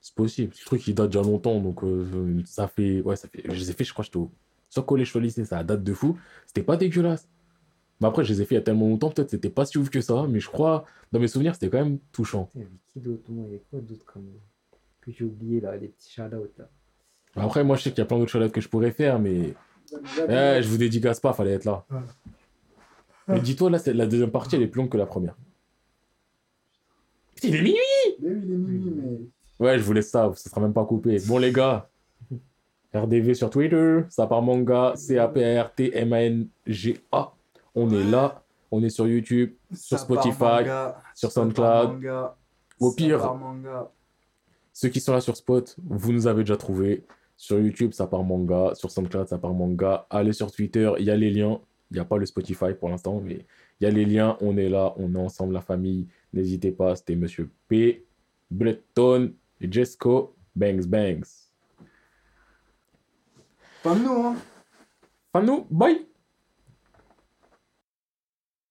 C'est 0.00 0.14
possible. 0.14 0.52
Le 0.58 0.64
truc, 0.64 0.86
il 0.86 0.94
date 0.94 1.10
déjà 1.10 1.22
longtemps, 1.22 1.60
donc 1.60 1.82
euh, 1.84 2.42
ça 2.44 2.66
fait. 2.68 3.00
Ouais, 3.02 3.16
ça 3.16 3.28
fait. 3.28 3.42
Je 3.44 3.52
les 3.52 3.70
ai 3.70 3.72
fait, 3.72 3.84
je 3.84 3.92
crois, 3.92 4.04
j'étais 4.04 4.16
au. 4.16 4.30
Soit 4.68 4.82
collège, 4.84 5.12
soit 5.12 5.20
lycée, 5.20 5.44
ça 5.44 5.62
date 5.62 5.84
de 5.84 5.92
fou. 5.92 6.18
C'était 6.46 6.62
pas 6.62 6.76
dégueulasse. 6.76 7.28
Mais 8.00 8.08
après, 8.08 8.24
je 8.24 8.32
les 8.32 8.42
ai 8.42 8.44
fait 8.46 8.54
il 8.54 8.58
y 8.58 8.60
a 8.60 8.62
tellement 8.62 8.88
longtemps, 8.88 9.10
peut-être 9.10 9.30
c'était 9.30 9.50
pas 9.50 9.64
si 9.64 9.78
ouf 9.78 9.90
que 9.90 10.00
ça, 10.00 10.26
mais 10.28 10.40
je 10.40 10.48
crois, 10.48 10.84
dans 11.12 11.20
mes 11.20 11.28
souvenirs, 11.28 11.54
c'était 11.54 11.68
quand 11.68 11.84
même 11.84 11.98
touchant. 12.10 12.48
Il 12.54 12.62
y 12.62 12.64
avait 12.64 12.72
qui 12.92 13.00
d'autre? 13.00 13.22
Il 13.28 13.36
y 13.36 13.44
avait 13.44 13.62
quoi 13.70 13.80
d'autre 13.80 14.04
comme. 14.04 14.28
que 15.02 15.12
j'ai 15.12 15.24
oublié 15.24 15.60
là, 15.60 15.76
les 15.76 15.88
petits 15.88 16.12
shout-outs 16.12 16.58
là? 16.58 16.68
Après, 17.36 17.62
moi, 17.64 17.76
je 17.76 17.82
sais 17.82 17.90
qu'il 17.90 17.98
y 17.98 18.02
a 18.02 18.06
plein 18.06 18.18
d'autres 18.18 18.30
choses 18.30 18.50
que 18.50 18.60
je 18.60 18.68
pourrais 18.68 18.90
faire, 18.92 19.18
mais. 19.18 19.54
Eh, 19.92 20.62
je 20.62 20.68
vous 20.68 20.78
dédicace 20.78 21.20
pas, 21.20 21.32
fallait 21.32 21.52
être 21.52 21.64
là. 21.64 21.84
Voilà. 21.88 22.06
Mais 23.28 23.40
dis-toi, 23.40 23.70
là, 23.70 23.78
la 23.86 24.06
deuxième 24.06 24.30
partie, 24.30 24.56
elle 24.56 24.62
est 24.62 24.68
plus 24.68 24.80
longue 24.80 24.90
que 24.90 24.96
la 24.96 25.06
première. 25.06 25.36
Il 27.44 27.54
est 27.54 27.62
minuit 27.62 27.76
Mais 28.20 28.30
oui, 28.30 28.40
il 28.44 28.52
est 28.52 28.56
minuit, 28.56 28.92
mais. 28.94 29.18
Ouais, 29.64 29.78
je 29.78 29.84
vous 29.84 29.92
laisse 29.92 30.10
ça, 30.10 30.30
ça 30.34 30.50
sera 30.50 30.60
même 30.60 30.72
pas 30.72 30.84
coupé. 30.84 31.18
Bon, 31.26 31.38
les 31.38 31.52
gars, 31.52 31.88
RDV 32.94 33.34
sur 33.34 33.50
Twitter, 33.50 34.00
ça 34.08 34.26
part 34.26 34.42
manga, 34.42 34.94
C-A-P-R-T-M-A-N-G-A. 34.96 37.32
On 37.74 37.90
est 37.90 38.04
là, 38.04 38.42
on 38.70 38.82
est 38.82 38.90
sur 38.90 39.06
YouTube, 39.06 39.54
sur 39.72 39.98
Ça 39.98 40.04
Spotify, 40.04 40.42
manga, 40.42 41.02
sur 41.14 41.32
SoundCloud. 41.32 41.92
manga, 41.92 42.36
Au 42.80 42.92
pire, 42.92 43.34
ceux 44.72 44.88
qui 44.88 45.00
sont 45.00 45.12
là 45.12 45.20
sur 45.20 45.36
Spot, 45.36 45.76
vous 45.84 46.12
nous 46.12 46.26
avez 46.26 46.42
déjà 46.42 46.56
trouvé. 46.56 47.04
Sur 47.36 47.58
YouTube, 47.58 47.92
ça 47.92 48.06
part 48.06 48.22
manga. 48.22 48.74
Sur 48.74 48.90
SoundCloud, 48.90 49.28
ça 49.28 49.38
part 49.38 49.54
manga. 49.54 50.06
Allez 50.10 50.32
sur 50.32 50.50
Twitter, 50.52 50.92
il 50.98 51.04
y 51.04 51.10
a 51.10 51.16
les 51.16 51.30
liens. 51.30 51.60
Il 51.90 51.94
n'y 51.94 52.00
a 52.00 52.04
pas 52.04 52.16
le 52.16 52.24
Spotify 52.24 52.72
pour 52.78 52.88
l'instant, 52.88 53.20
mais 53.22 53.44
il 53.82 53.86
y 53.86 53.88
a 53.88 53.90
les 53.90 54.04
liens. 54.04 54.36
On 54.40 54.56
est 54.56 54.68
là, 54.68 54.94
on 54.96 55.12
est 55.16 55.18
ensemble, 55.18 55.54
la 55.54 55.60
famille. 55.60 56.06
N'hésitez 56.32 56.70
pas, 56.70 56.94
c'était 56.94 57.16
Monsieur 57.16 57.50
P, 57.66 58.06
Breton, 58.48 59.32
Jesco, 59.60 60.36
Bangs 60.54 60.86
Bangs. 60.86 61.50
Pas 63.82 63.96
nous, 63.96 64.36
hein. 65.34 65.42
Nous, 65.42 65.66
bye! 65.68 66.06